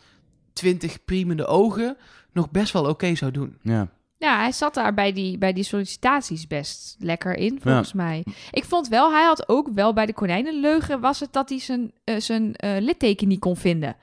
20 0.54 1.04
priemende 1.06 1.46
ogen, 1.46 1.98
nog 2.32 2.52
best 2.52 2.74
wel 2.74 2.86
oké 2.86 3.16
zou 3.16 3.32
doen. 3.32 3.58
Ja. 3.62 3.88
Ja, 4.18 4.40
hij 4.40 4.52
zat 4.52 4.74
daar 4.74 4.94
bij 4.94 5.14
die, 5.14 5.38
bij 5.38 5.54
die 5.54 5.64
sollicitaties 5.64 6.48
best 6.48 6.96
lekker 7.00 7.36
in, 7.36 7.60
volgens 7.62 7.94
mij. 7.94 8.26
Ik 8.52 8.64
vond 8.64 8.88
wel, 8.88 9.12
hij 9.12 9.24
had 9.24 9.50
ook 9.50 9.70
wel 9.74 9.94
bij 9.94 10.06
de 10.06 10.14
konijnenleugen... 10.14 11.00
was 11.00 11.20
het 11.20 11.34
dat 11.34 11.50
hij 11.50 11.60
zijn, 11.60 11.92
eh, 12.04 12.20
zijn 12.20 12.56
eh, 12.56 12.82
litteken 12.82 13.28
niet 13.28 13.40
kon 13.40 13.58
vinden. 13.58 13.96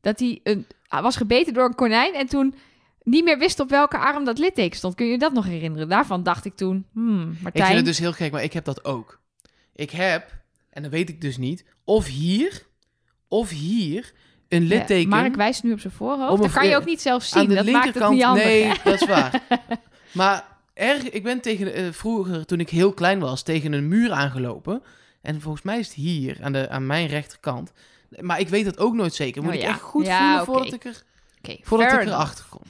Dat 0.00 0.18
hij 0.18 0.40
een, 0.42 0.66
hij 0.82 1.02
was 1.02 1.16
gebeten 1.16 1.54
door 1.54 1.64
een 1.64 1.74
konijn 1.74 2.14
en 2.14 2.26
toen 2.26 2.54
niet 3.02 3.24
meer 3.24 3.38
wist 3.38 3.60
op 3.60 3.70
welke 3.70 3.98
arm 3.98 4.24
dat 4.24 4.38
litteken 4.38 4.76
stond. 4.76 4.94
Kun 4.94 5.06
je 5.06 5.18
dat 5.18 5.32
nog 5.32 5.44
herinneren? 5.44 5.88
Daarvan 5.88 6.22
dacht 6.22 6.44
ik 6.44 6.56
toen, 6.56 6.86
hmm, 6.92 7.30
Ik 7.30 7.42
Martijn... 7.42 7.66
vind 7.66 7.76
het 7.76 7.86
dus 7.86 7.98
heel 7.98 8.12
gek, 8.12 8.32
maar 8.32 8.42
ik 8.42 8.52
heb 8.52 8.64
dat 8.64 8.84
ook. 8.84 9.20
Ik 9.74 9.90
heb, 9.90 10.30
en 10.70 10.82
dat 10.82 10.90
weet 10.90 11.08
ik 11.08 11.20
dus 11.20 11.36
niet, 11.36 11.64
of 11.84 12.06
hier, 12.06 12.66
of 13.28 13.50
hier, 13.50 14.12
een 14.48 14.62
Ja, 14.62 14.68
litteken... 14.68 15.08
Mark 15.08 15.34
wijst 15.36 15.62
nu 15.62 15.72
op 15.72 15.80
zijn 15.80 15.92
voorhoofd. 15.92 16.42
Dat 16.42 16.52
kan 16.52 16.68
je 16.68 16.76
ook 16.76 16.84
niet 16.84 17.00
zelf 17.00 17.22
aan 17.34 17.40
zien. 17.40 17.48
de 17.48 17.54
Dat 17.54 17.66
maakt 17.66 17.84
het 17.84 17.94
linkerkant. 17.94 18.14
niet 18.14 18.22
handig. 18.24 18.44
nee, 18.44 18.64
hè? 18.64 18.74
dat 18.84 19.00
is 19.02 19.06
waar. 19.08 19.42
maar 20.12 20.44
erg, 20.74 21.02
ik 21.10 21.22
ben 21.22 21.40
tegen 21.40 21.74
eh, 21.74 21.84
vroeger, 21.92 22.46
toen 22.46 22.60
ik 22.60 22.70
heel 22.70 22.92
klein 22.92 23.18
was, 23.18 23.42
tegen 23.42 23.72
een 23.72 23.88
muur 23.88 24.12
aangelopen. 24.12 24.82
En 25.22 25.40
volgens 25.40 25.62
mij 25.64 25.78
is 25.78 25.86
het 25.86 25.94
hier, 25.96 26.38
aan, 26.42 26.52
de, 26.52 26.68
aan 26.68 26.86
mijn 26.86 27.06
rechterkant. 27.06 27.72
Maar 28.20 28.40
ik 28.40 28.48
weet 28.48 28.64
dat 28.64 28.78
ook 28.78 28.94
nooit 28.94 29.14
zeker. 29.14 29.42
Moet 29.42 29.50
Oh 29.52 29.56
ik 29.56 29.62
ja. 29.64 29.68
echt 29.68 29.80
goed 29.80 30.06
Ja, 30.06 30.18
voelen 30.28 30.44
voordat 30.44 30.72
ik, 30.72 30.84
er, 30.84 31.02
Oké, 31.38 31.56
voordat 31.62 31.92
ik 31.92 32.00
erachter 32.06 32.44
kom. 32.50 32.60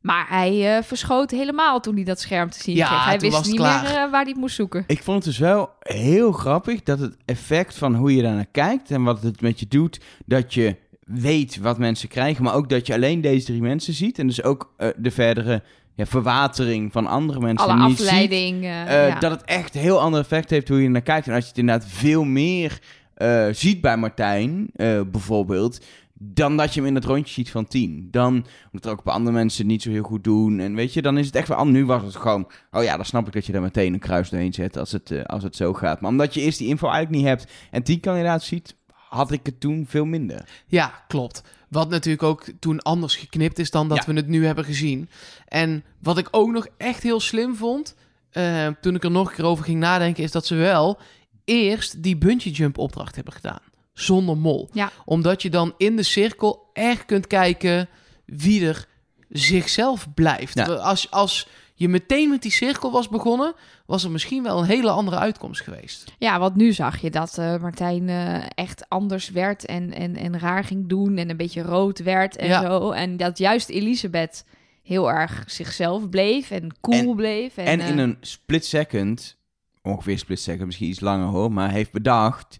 Maar 0.00 0.26
hij 0.28 0.76
eh, 0.76 0.82
verschoot 0.82 1.30
helemaal 1.30 1.80
toen 1.80 1.94
hij 1.94 2.04
dat 2.04 2.20
scherm 2.20 2.50
te 2.50 2.60
zien 2.62 2.76
Ja, 2.76 2.86
kreeg. 2.86 3.04
Hij 3.04 3.18
toen 3.18 3.30
wist 3.30 3.46
niet 3.46 3.56
klaar. 3.56 3.82
meer 3.82 3.90
eh, 3.90 3.96
waar 3.96 4.10
hij 4.22 4.30
het 4.30 4.36
moest 4.36 4.54
zoeken. 4.54 4.84
Ik 4.86 5.02
vond 5.02 5.16
het 5.16 5.26
dus 5.26 5.38
wel 5.38 5.70
heel 5.80 6.32
grappig 6.32 6.82
dat 6.82 6.98
het 6.98 7.16
effect 7.24 7.74
van 7.74 7.94
hoe 7.94 8.14
je 8.16 8.22
daarnaar 8.22 8.46
kijkt 8.52 8.90
en 8.90 9.02
wat 9.02 9.22
het 9.22 9.40
met 9.40 9.60
je 9.60 9.66
doet, 9.68 10.00
dat 10.26 10.54
je 10.54 10.76
weet 11.12 11.58
wat 11.58 11.78
mensen 11.78 12.08
krijgen, 12.08 12.44
maar 12.44 12.54
ook 12.54 12.68
dat 12.68 12.86
je 12.86 12.94
alleen 12.94 13.20
deze 13.20 13.46
drie 13.46 13.60
mensen 13.60 13.94
ziet 13.94 14.18
en 14.18 14.26
dus 14.26 14.42
ook 14.42 14.72
eh, 14.76 14.88
de 14.96 15.10
verdere 15.10 15.62
ja, 15.94 16.06
verwatering 16.06 16.92
van 16.92 17.06
andere 17.06 17.40
mensen 17.40 17.68
Alle 17.68 17.86
niet 17.86 17.98
ziet. 17.98 18.06
afleiding. 18.06 18.62
Eh, 18.64 19.08
ja. 19.08 19.18
Dat 19.18 19.30
het 19.30 19.44
echt 19.44 19.74
een 19.74 19.80
heel 19.80 20.00
ander 20.00 20.20
effect 20.20 20.50
heeft 20.50 20.68
hoe 20.68 20.82
je 20.82 20.88
naar 20.88 21.02
kijkt. 21.02 21.26
En 21.26 21.34
als 21.34 21.42
je 21.42 21.48
het 21.48 21.58
inderdaad 21.58 21.88
veel 21.88 22.24
meer 22.24 22.80
eh, 23.14 23.46
ziet 23.50 23.80
bij 23.80 23.96
Martijn, 23.96 24.70
bijvoorbeeld, 25.10 25.84
dan 26.22 26.56
dat 26.56 26.74
je 26.74 26.80
hem 26.80 26.88
in 26.88 26.94
het 26.94 27.04
rondje 27.04 27.32
ziet 27.32 27.50
van 27.50 27.66
10. 27.66 28.08
Dan, 28.10 28.32
omdat 28.64 28.84
er 28.84 28.90
ook 28.90 29.04
bij 29.04 29.14
andere 29.14 29.36
mensen 29.36 29.62
het 29.62 29.70
niet 29.70 29.82
zo 29.82 29.90
heel 29.90 30.02
goed 30.02 30.24
doen. 30.24 30.58
En 30.60 30.74
weet 30.74 30.94
je, 30.94 31.02
dan 31.02 31.18
is 31.18 31.26
het 31.26 31.34
echt 31.34 31.48
wel 31.48 31.56
anders. 31.56 31.78
Nu 31.78 31.86
was 31.86 32.02
het 32.02 32.16
gewoon, 32.16 32.50
oh 32.70 32.82
ja, 32.82 32.96
dan 32.96 33.04
snap 33.04 33.26
ik 33.26 33.32
dat 33.32 33.46
je 33.46 33.52
daar 33.52 33.62
meteen 33.62 33.92
een 33.92 33.98
kruis 33.98 34.28
doorheen 34.30 34.52
zet 34.52 34.76
als 34.76 34.92
het, 34.92 35.26
als 35.26 35.42
het 35.42 35.56
zo 35.56 35.72
gaat. 35.72 36.00
Maar 36.00 36.10
omdat 36.10 36.34
je 36.34 36.40
eerst 36.40 36.58
die 36.58 36.68
info 36.68 36.88
eigenlijk 36.88 37.16
niet 37.16 37.26
hebt 37.26 37.52
en 37.70 37.82
10 37.82 38.00
kandidaat 38.00 38.42
ziet, 38.42 38.76
had 39.10 39.30
ik 39.32 39.40
het 39.42 39.60
toen 39.60 39.86
veel 39.88 40.04
minder. 40.04 40.48
Ja, 40.66 41.04
klopt. 41.08 41.42
Wat 41.68 41.88
natuurlijk 41.88 42.22
ook 42.22 42.44
toen 42.60 42.82
anders 42.82 43.16
geknipt 43.16 43.58
is 43.58 43.70
dan 43.70 43.88
dat 43.88 43.98
Ja. 43.98 44.04
we 44.06 44.12
het 44.12 44.26
nu 44.28 44.46
hebben 44.46 44.64
gezien. 44.64 45.08
En 45.48 45.84
wat 45.98 46.18
ik 46.18 46.28
ook 46.30 46.50
nog 46.50 46.66
echt 46.76 47.02
heel 47.02 47.20
slim 47.20 47.56
vond, 47.56 47.94
eh, 48.30 48.66
toen 48.80 48.94
ik 48.94 49.04
er 49.04 49.10
nog 49.10 49.28
een 49.28 49.34
keer 49.34 49.44
over 49.44 49.64
ging 49.64 49.78
nadenken, 49.78 50.22
is 50.22 50.30
dat 50.30 50.46
ze 50.46 50.54
wel 50.54 50.98
eerst 51.44 52.02
die 52.02 52.16
bungee 52.16 52.52
jump 52.52 52.78
opdracht 52.78 53.14
hebben 53.14 53.32
gedaan. 53.34 53.60
Zonder 53.92 54.36
mol. 54.36 54.68
Ja. 54.72 54.90
Omdat 55.04 55.42
je 55.42 55.50
dan 55.50 55.74
in 55.76 55.96
de 55.96 56.02
cirkel 56.02 56.70
echt 56.72 57.04
kunt 57.04 57.26
kijken 57.26 57.88
wie 58.26 58.66
er 58.66 58.86
zichzelf 59.28 60.06
blijft. 60.14 60.54
Ja. 60.58 60.64
Als, 60.64 61.10
als 61.10 61.48
je 61.74 61.88
meteen 61.88 62.30
met 62.30 62.42
die 62.42 62.50
cirkel 62.50 62.90
was 62.90 63.08
begonnen, 63.08 63.54
was 63.90 64.04
er 64.04 64.10
misschien 64.10 64.42
wel 64.42 64.58
een 64.58 64.64
hele 64.66 64.90
andere 64.90 65.16
uitkomst 65.18 65.60
geweest. 65.62 66.12
Ja, 66.18 66.38
want 66.38 66.54
nu 66.56 66.72
zag 66.72 67.00
je 67.00 67.10
dat 67.10 67.38
eh, 67.38 67.56
Martijn 67.60 68.08
eh, 68.08 68.42
echt 68.54 68.84
anders 68.88 69.30
werd 69.30 69.64
en, 69.66 69.92
en, 69.92 70.16
en 70.16 70.38
raar 70.38 70.64
ging 70.64 70.88
doen 70.88 71.16
en 71.16 71.30
een 71.30 71.36
beetje 71.36 71.62
rood 71.62 71.98
werd 72.02 72.36
en 72.36 72.48
Ja. 72.48 72.60
zo. 72.62 72.90
En 72.90 73.16
dat 73.16 73.38
juist 73.38 73.68
Elisabeth 73.68 74.44
heel 74.82 75.10
erg 75.10 75.44
zichzelf 75.46 76.08
bleef 76.08 76.50
en 76.50 76.74
cool 76.80 76.96
En- 77.10 77.14
bleef. 77.16 77.56
En, 77.56 77.64
En, 77.66 77.80
eh, 77.80 77.88
in 77.88 77.98
een 77.98 78.16
split 78.20 78.64
second, 78.64 79.36
ongeveer 79.82 80.18
split 80.18 80.40
second, 80.40 80.66
misschien 80.66 80.88
iets 80.88 81.00
langer 81.00 81.26
hoor, 81.26 81.52
maar 81.52 81.70
heeft 81.70 81.92
bedacht, 81.92 82.58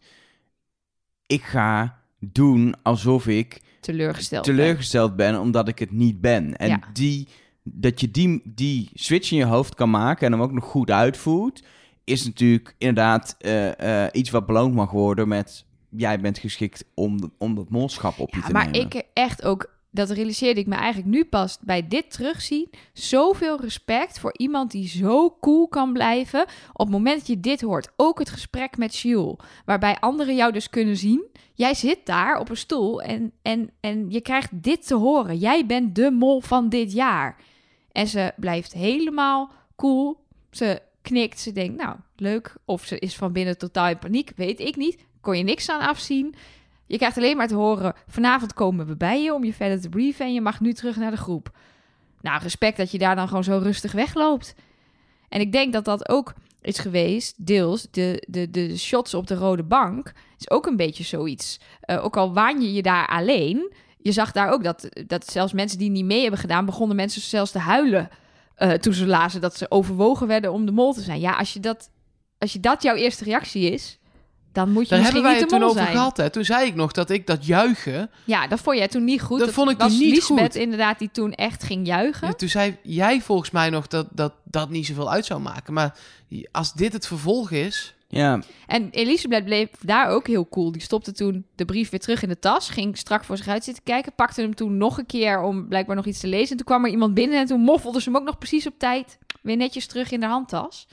ik 1.26 1.42
ga 1.42 1.98
doen 2.18 2.74
alsof 2.82 3.26
ik 3.26 3.60
teleurgesteld. 3.80 4.46
ben. 4.46 4.54
teleurgesteld 4.56 5.16
ben 5.16 5.40
omdat 5.40 5.68
ik 5.68 5.78
het 5.78 5.90
niet 5.90 6.20
ben. 6.20 6.56
En 6.56 6.68
Ja. 6.68 6.80
die, 6.92 7.28
dat 7.72 8.00
je 8.00 8.10
die, 8.10 8.40
die 8.44 8.90
switch 8.94 9.30
in 9.30 9.36
je 9.36 9.44
hoofd 9.44 9.74
kan 9.74 9.90
maken 9.90 10.26
en 10.26 10.32
hem 10.32 10.42
ook 10.42 10.52
nog 10.52 10.64
goed 10.64 10.90
uitvoert, 10.90 11.62
is 12.04 12.24
natuurlijk 12.24 12.74
inderdaad 12.78 13.36
eh, 13.38 14.04
eh, 14.04 14.10
iets 14.12 14.30
wat 14.30 14.46
beloond 14.46 14.74
mag 14.74 14.90
worden 14.90 15.28
met 15.28 15.64
jij 15.90 16.20
bent 16.20 16.38
geschikt 16.38 16.84
om, 16.94 17.32
om 17.38 17.54
dat 17.54 17.70
molschap 17.70 18.18
op 18.18 18.30
je 18.30 18.40
Ja, 18.40 18.46
te 18.46 18.52
maar 18.52 18.70
nemen. 18.70 18.80
ik 18.80 19.02
echt 19.12 19.44
ook, 19.44 19.74
dat 19.90 20.10
realiseerde 20.10 20.60
ik 20.60 20.66
me 20.66 20.74
eigenlijk 20.74 21.08
nu 21.08 21.24
pas 21.24 21.58
bij 21.60 21.88
dit 21.88 22.10
terugzien. 22.10 22.70
Zoveel 22.92 23.60
respect 23.60 24.18
voor 24.18 24.34
iemand 24.36 24.70
die 24.70 24.88
zo 24.88 25.36
cool 25.40 25.68
kan 25.68 25.92
blijven. 25.92 26.42
Op 26.72 26.86
het 26.86 26.90
moment 26.90 27.18
dat 27.18 27.26
je 27.26 27.40
dit 27.40 27.60
hoort, 27.60 27.92
ook 27.96 28.18
het 28.18 28.30
gesprek 28.30 28.76
met 28.76 28.96
Jules, 28.96 29.36
waarbij 29.64 29.96
anderen 30.00 30.36
jou 30.36 30.52
dus 30.52 30.70
kunnen 30.70 30.96
zien. 30.96 31.24
Jij 31.54 31.74
zit 31.74 31.98
daar 32.04 32.38
op 32.38 32.48
een 32.48 32.56
stoel 32.56 33.02
en, 33.02 33.32
en, 33.42 33.70
en 33.80 34.10
je 34.10 34.20
krijgt 34.20 34.62
dit 34.62 34.86
te 34.86 34.94
horen. 34.94 35.36
Jij 35.36 35.66
bent 35.66 35.94
de 35.94 36.10
mol 36.10 36.40
van 36.40 36.68
dit 36.68 36.92
jaar. 36.92 37.36
En 37.92 38.06
ze 38.06 38.32
blijft 38.36 38.72
helemaal 38.72 39.50
cool. 39.76 40.24
Ze 40.50 40.82
knikt, 41.02 41.40
ze 41.40 41.52
denkt, 41.52 41.82
nou, 41.82 41.96
leuk. 42.16 42.54
Of 42.64 42.84
ze 42.84 42.98
is 42.98 43.16
van 43.16 43.32
binnen 43.32 43.58
totaal 43.58 43.88
in 43.88 43.98
paniek, 43.98 44.32
weet 44.36 44.60
ik 44.60 44.76
niet. 44.76 44.98
Kon 45.20 45.36
je 45.36 45.44
niks 45.44 45.70
aan 45.70 45.88
afzien. 45.88 46.34
Je 46.86 46.96
krijgt 46.96 47.16
alleen 47.16 47.36
maar 47.36 47.48
te 47.48 47.54
horen: 47.54 47.94
vanavond 48.06 48.54
komen 48.54 48.86
we 48.86 48.96
bij 48.96 49.22
je 49.22 49.34
om 49.34 49.44
je 49.44 49.52
verder 49.52 49.80
te 49.80 49.88
brieven 49.88 50.26
en 50.26 50.34
je 50.34 50.40
mag 50.40 50.60
nu 50.60 50.72
terug 50.72 50.96
naar 50.96 51.10
de 51.10 51.16
groep. 51.16 51.58
Nou, 52.20 52.42
respect 52.42 52.76
dat 52.76 52.90
je 52.90 52.98
daar 52.98 53.16
dan 53.16 53.28
gewoon 53.28 53.44
zo 53.44 53.58
rustig 53.62 53.92
wegloopt. 53.92 54.54
En 55.28 55.40
ik 55.40 55.52
denk 55.52 55.72
dat 55.72 55.84
dat 55.84 56.08
ook 56.08 56.34
is 56.60 56.78
geweest, 56.78 57.46
deels, 57.46 57.86
de, 57.90 58.26
de, 58.28 58.50
de 58.50 58.78
shots 58.78 59.14
op 59.14 59.26
de 59.26 59.34
rode 59.34 59.62
bank, 59.62 60.12
is 60.38 60.50
ook 60.50 60.66
een 60.66 60.76
beetje 60.76 61.04
zoiets. 61.04 61.60
Eh, 61.80 62.04
ook 62.04 62.16
al 62.16 62.32
waan 62.32 62.60
je 62.60 62.72
je 62.72 62.82
daar 62.82 63.06
alleen, 63.06 63.72
je 64.02 64.12
zag 64.12 64.32
daar 64.32 64.50
ook 64.50 64.64
dat, 64.64 64.88
dat 65.06 65.30
zelfs 65.30 65.52
mensen 65.52 65.78
die 65.78 65.90
niet 65.90 66.04
mee 66.04 66.20
hebben 66.20 66.40
gedaan, 66.40 66.64
begonnen 66.64 66.96
mensen 66.96 67.22
zelfs 67.22 67.50
te 67.50 67.58
huilen 67.58 68.08
eh, 68.54 68.70
toen 68.72 68.92
ze 68.92 69.06
lazen 69.06 69.40
dat 69.40 69.56
ze 69.56 69.70
overwogen 69.70 70.26
werden 70.26 70.52
om 70.52 70.66
de 70.66 70.72
mol 70.72 70.92
te 70.92 71.00
zijn. 71.00 71.20
Ja, 71.20 71.32
als 71.32 71.52
je 71.52 71.60
dat, 71.60 71.90
als 72.38 72.52
je 72.52 72.60
dat 72.60 72.82
jouw 72.82 72.94
eerste 72.94 73.24
reactie 73.24 73.70
is, 73.72 73.98
dan 74.52 74.70
moet 74.72 74.82
je 74.82 74.88
Daar 74.88 74.98
misschien 74.98 75.22
hebben 75.22 75.22
wij 75.22 75.32
niet 75.32 75.40
het 75.40 75.50
de 75.50 75.56
toen 75.56 75.64
mol 75.64 75.68
over 75.68 75.82
zijn. 75.82 75.96
gehad. 75.96 76.16
Hè. 76.16 76.30
Toen 76.30 76.44
zei 76.44 76.66
ik 76.66 76.74
nog 76.74 76.92
dat 76.92 77.10
ik 77.10 77.26
dat 77.26 77.46
juichen. 77.46 78.10
Ja, 78.24 78.46
dat 78.46 78.60
vond 78.60 78.76
jij 78.76 78.88
toen 78.88 79.04
niet 79.04 79.22
goed. 79.22 79.38
Dat 79.38 79.50
vond 79.50 79.70
ik 79.70 79.78
toen 79.78 79.88
was 79.88 79.98
niet 79.98 80.14
Liesbeth 80.14 80.38
goed. 80.40 80.54
inderdaad 80.54 80.98
die 80.98 81.10
toen 81.12 81.32
echt 81.34 81.62
ging 81.62 81.86
juichen. 81.86 82.26
Ja, 82.28 82.34
toen 82.34 82.48
zei 82.48 82.76
jij 82.82 83.20
volgens 83.20 83.50
mij 83.50 83.70
nog 83.70 83.86
dat, 83.86 84.06
dat 84.10 84.32
dat 84.44 84.70
niet 84.70 84.86
zoveel 84.86 85.10
uit 85.10 85.24
zou 85.24 85.40
maken. 85.40 85.72
Maar 85.72 85.98
als 86.52 86.72
dit 86.72 86.92
het 86.92 87.06
vervolg 87.06 87.50
is. 87.50 87.94
Ja, 88.12 88.40
En 88.66 88.90
Elisabeth 88.90 89.44
bleef 89.44 89.68
daar 89.80 90.08
ook 90.08 90.26
heel 90.26 90.48
cool. 90.48 90.72
Die 90.72 90.82
stopte 90.82 91.12
toen 91.12 91.46
de 91.54 91.64
brief 91.64 91.90
weer 91.90 92.00
terug 92.00 92.22
in 92.22 92.28
de 92.28 92.38
tas. 92.38 92.70
Ging 92.70 92.98
strak 92.98 93.24
voor 93.24 93.36
zich 93.36 93.48
uit 93.48 93.64
zitten 93.64 93.82
kijken. 93.82 94.12
Pakte 94.14 94.40
hem 94.40 94.54
toen 94.54 94.76
nog 94.76 94.98
een 94.98 95.06
keer 95.06 95.42
om 95.42 95.68
blijkbaar 95.68 95.96
nog 95.96 96.06
iets 96.06 96.20
te 96.20 96.26
lezen. 96.26 96.50
En 96.50 96.56
toen 96.56 96.66
kwam 96.66 96.84
er 96.84 96.90
iemand 96.90 97.14
binnen 97.14 97.38
en 97.38 97.46
toen 97.46 97.60
moffelde 97.60 98.00
ze 98.00 98.10
hem 98.10 98.18
ook 98.18 98.26
nog 98.26 98.38
precies 98.38 98.66
op 98.66 98.74
tijd. 98.78 99.18
Weer 99.42 99.56
netjes 99.56 99.86
terug 99.86 100.10
in 100.10 100.20
de 100.20 100.26
handtas. 100.26 100.88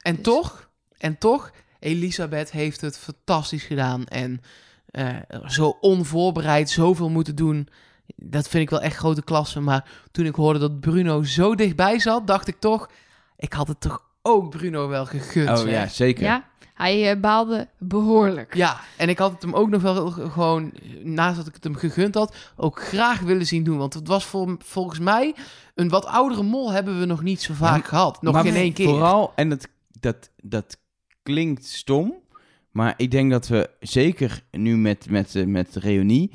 En 0.00 0.14
Dus- 0.14 0.24
toch, 0.24 0.70
en 0.98 1.18
toch, 1.18 1.50
Elisabeth 1.78 2.50
heeft 2.50 2.80
het 2.80 2.98
fantastisch 2.98 3.64
gedaan. 3.64 4.04
En 4.06 4.40
eh, 4.86 5.16
zo 5.46 5.76
onvoorbereid 5.80 6.70
zoveel 6.70 7.08
moeten 7.08 7.34
doen. 7.36 7.68
Dat 8.16 8.48
vind 8.48 8.62
ik 8.62 8.70
wel 8.70 8.80
echt 8.80 8.96
grote 8.96 9.22
klasse. 9.24 9.60
Maar 9.60 9.90
toen 10.10 10.26
ik 10.26 10.34
hoorde 10.34 10.58
dat 10.58 10.80
Bruno 10.80 11.22
zo 11.22 11.54
dichtbij 11.54 11.98
zat, 11.98 12.26
dacht 12.26 12.48
ik 12.48 12.56
toch... 12.58 12.90
Ik 13.36 13.52
had 13.52 13.68
het 13.68 13.80
toch 13.80 14.08
ook 14.22 14.50
Bruno 14.50 14.88
wel 14.88 15.06
gegund. 15.06 15.60
oh 15.60 15.68
ja, 15.68 15.86
zeker. 15.86 16.24
Ja, 16.24 16.44
hij 16.74 17.10
eh, 17.10 17.20
baalde 17.20 17.68
behoorlijk. 17.78 18.54
Ja, 18.54 18.80
en 18.96 19.08
ik 19.08 19.18
had 19.18 19.32
het 19.32 19.42
hem 19.42 19.54
ook 19.54 19.68
nog 19.68 19.82
wel 19.82 20.10
gewoon, 20.10 20.72
naast 21.02 21.36
dat 21.36 21.46
ik 21.46 21.54
het 21.54 21.64
hem 21.64 21.74
gegund 21.74 22.14
had, 22.14 22.36
ook 22.56 22.82
graag 22.82 23.20
willen 23.20 23.46
zien 23.46 23.64
doen. 23.64 23.78
Want 23.78 23.94
het 23.94 24.08
was 24.08 24.24
vol- 24.24 24.56
volgens 24.58 24.98
mij 24.98 25.34
een 25.74 25.88
wat 25.88 26.06
oudere 26.06 26.42
mol 26.42 26.72
hebben 26.72 26.98
we 27.00 27.04
nog 27.06 27.22
niet 27.22 27.42
zo 27.42 27.54
vaak 27.54 27.82
Ja, 27.82 27.88
gehad. 27.88 28.22
Nog 28.22 28.34
Maar 28.34 28.44
geen 28.44 28.54
één 28.54 28.72
keer. 28.72 28.88
Vooral, 28.88 29.32
en 29.36 29.48
dat, 29.48 29.68
dat, 30.00 30.30
dat 30.42 30.76
klinkt 31.22 31.64
stom, 31.64 32.14
maar 32.70 32.94
ik 32.96 33.10
denk 33.10 33.30
dat 33.30 33.48
we 33.48 33.70
zeker 33.80 34.42
nu 34.50 34.76
met, 34.76 35.10
met, 35.10 35.34
eh, 35.34 35.46
met 35.46 35.72
de 35.72 35.80
reunie 35.80 36.30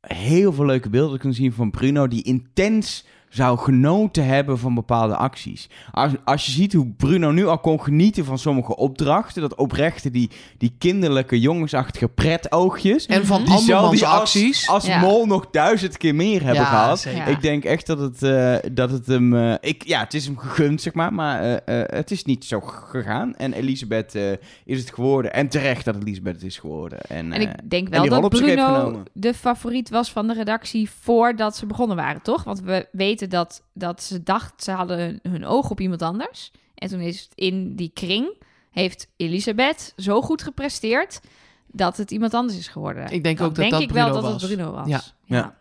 heel 0.00 0.52
veel 0.52 0.64
leuke 0.64 0.88
beelden 0.88 1.18
kunnen 1.18 1.36
zien 1.36 1.52
van 1.52 1.70
Bruno 1.70 2.08
die 2.08 2.22
intens 2.22 3.04
zou 3.34 3.58
genoten 3.58 4.26
hebben 4.26 4.58
van 4.58 4.74
bepaalde 4.74 5.16
acties. 5.16 5.68
Als, 5.90 6.12
als 6.24 6.46
je 6.46 6.52
ziet 6.52 6.72
hoe 6.72 6.86
Bruno 6.96 7.30
nu 7.30 7.46
al 7.46 7.58
kon 7.58 7.80
genieten 7.82 8.24
van 8.24 8.38
sommige 8.38 8.76
opdrachten, 8.76 9.42
dat 9.42 9.54
oprechte, 9.54 10.10
die, 10.10 10.30
die 10.58 10.74
kinderlijke 10.78 11.40
jongensachtige 11.40 12.08
pretoogjes, 12.08 13.06
En 13.06 13.26
van 13.26 13.44
die 13.44 13.54
andermans 13.54 13.90
die 13.98 14.06
als, 14.06 14.20
acties. 14.20 14.68
als 14.68 14.86
Ja. 14.86 15.00
mol 15.00 15.26
nog 15.26 15.46
duizend 15.50 15.96
keer 15.96 16.14
meer 16.14 16.42
hebben 16.42 16.62
Ja, 16.62 16.68
gehad. 16.68 17.00
zeker. 17.00 17.28
Ik 17.28 17.42
denk 17.42 17.64
echt 17.64 17.86
dat 17.86 17.98
het, 17.98 18.22
eh, 18.22 18.54
dat 18.72 18.90
het 18.90 19.06
hem... 19.06 19.34
eh, 19.36 19.54
ik, 19.60 19.86
ja, 19.86 20.00
het 20.00 20.14
is 20.14 20.26
hem 20.26 20.38
gegund, 20.38 20.80
zeg 20.82 20.94
maar. 20.94 21.12
Maar 21.14 21.40
eh, 21.40 21.80
eh, 21.82 21.88
het 21.88 22.10
is 22.10 22.24
niet 22.24 22.44
zo 22.44 22.60
gegaan. 22.60 23.34
En 23.36 23.52
Elisabeth 23.52 24.14
eh, 24.14 24.30
is 24.64 24.78
het 24.80 24.94
geworden. 24.94 25.32
En 25.32 25.48
terecht 25.48 25.84
dat 25.84 25.96
Elisabeth 25.96 26.34
het 26.34 26.44
is 26.44 26.58
geworden. 26.58 27.00
En, 27.00 27.32
En 27.32 27.40
ik 27.40 27.70
denk 27.70 27.88
en 27.88 28.08
wel 28.08 28.20
dat 28.20 28.30
Bruno 28.30 29.02
de 29.12 29.34
favoriet 29.34 29.90
was 29.90 30.10
van 30.12 30.26
de 30.26 30.34
redactie 30.34 30.90
voordat 31.00 31.56
ze 31.56 31.66
begonnen 31.66 31.96
waren, 31.96 32.22
toch? 32.22 32.44
Want 32.44 32.60
we 32.60 32.86
weten 32.92 33.23
dat, 33.28 33.62
dat 33.72 34.02
ze 34.02 34.22
dacht, 34.22 34.62
ze 34.64 34.70
hadden 34.70 34.98
hun, 34.98 35.20
hun 35.22 35.44
oog 35.44 35.70
op 35.70 35.80
iemand 35.80 36.02
anders. 36.02 36.52
En 36.74 36.88
toen 36.88 37.00
is 37.00 37.20
het 37.20 37.32
in 37.34 37.76
die 37.76 37.90
kring, 37.94 38.42
heeft 38.70 39.08
Elisabeth 39.16 39.92
zo 39.96 40.22
goed 40.22 40.42
gepresteerd 40.42 41.20
dat 41.66 41.96
het 41.96 42.10
iemand 42.10 42.34
anders 42.34 42.58
is 42.58 42.68
geworden. 42.68 43.10
Ik 43.10 43.22
denk 43.22 43.38
Dan 43.38 43.46
ook 43.46 43.54
dat 43.54 43.70
denk 43.70 43.70
dat 43.70 43.82
ik 43.82 43.90
wel 43.90 44.12
dat 44.12 44.32
het 44.32 44.52
Bruno 44.52 44.72
was. 44.72 44.88
Ja. 44.88 45.00
Ja. 45.24 45.54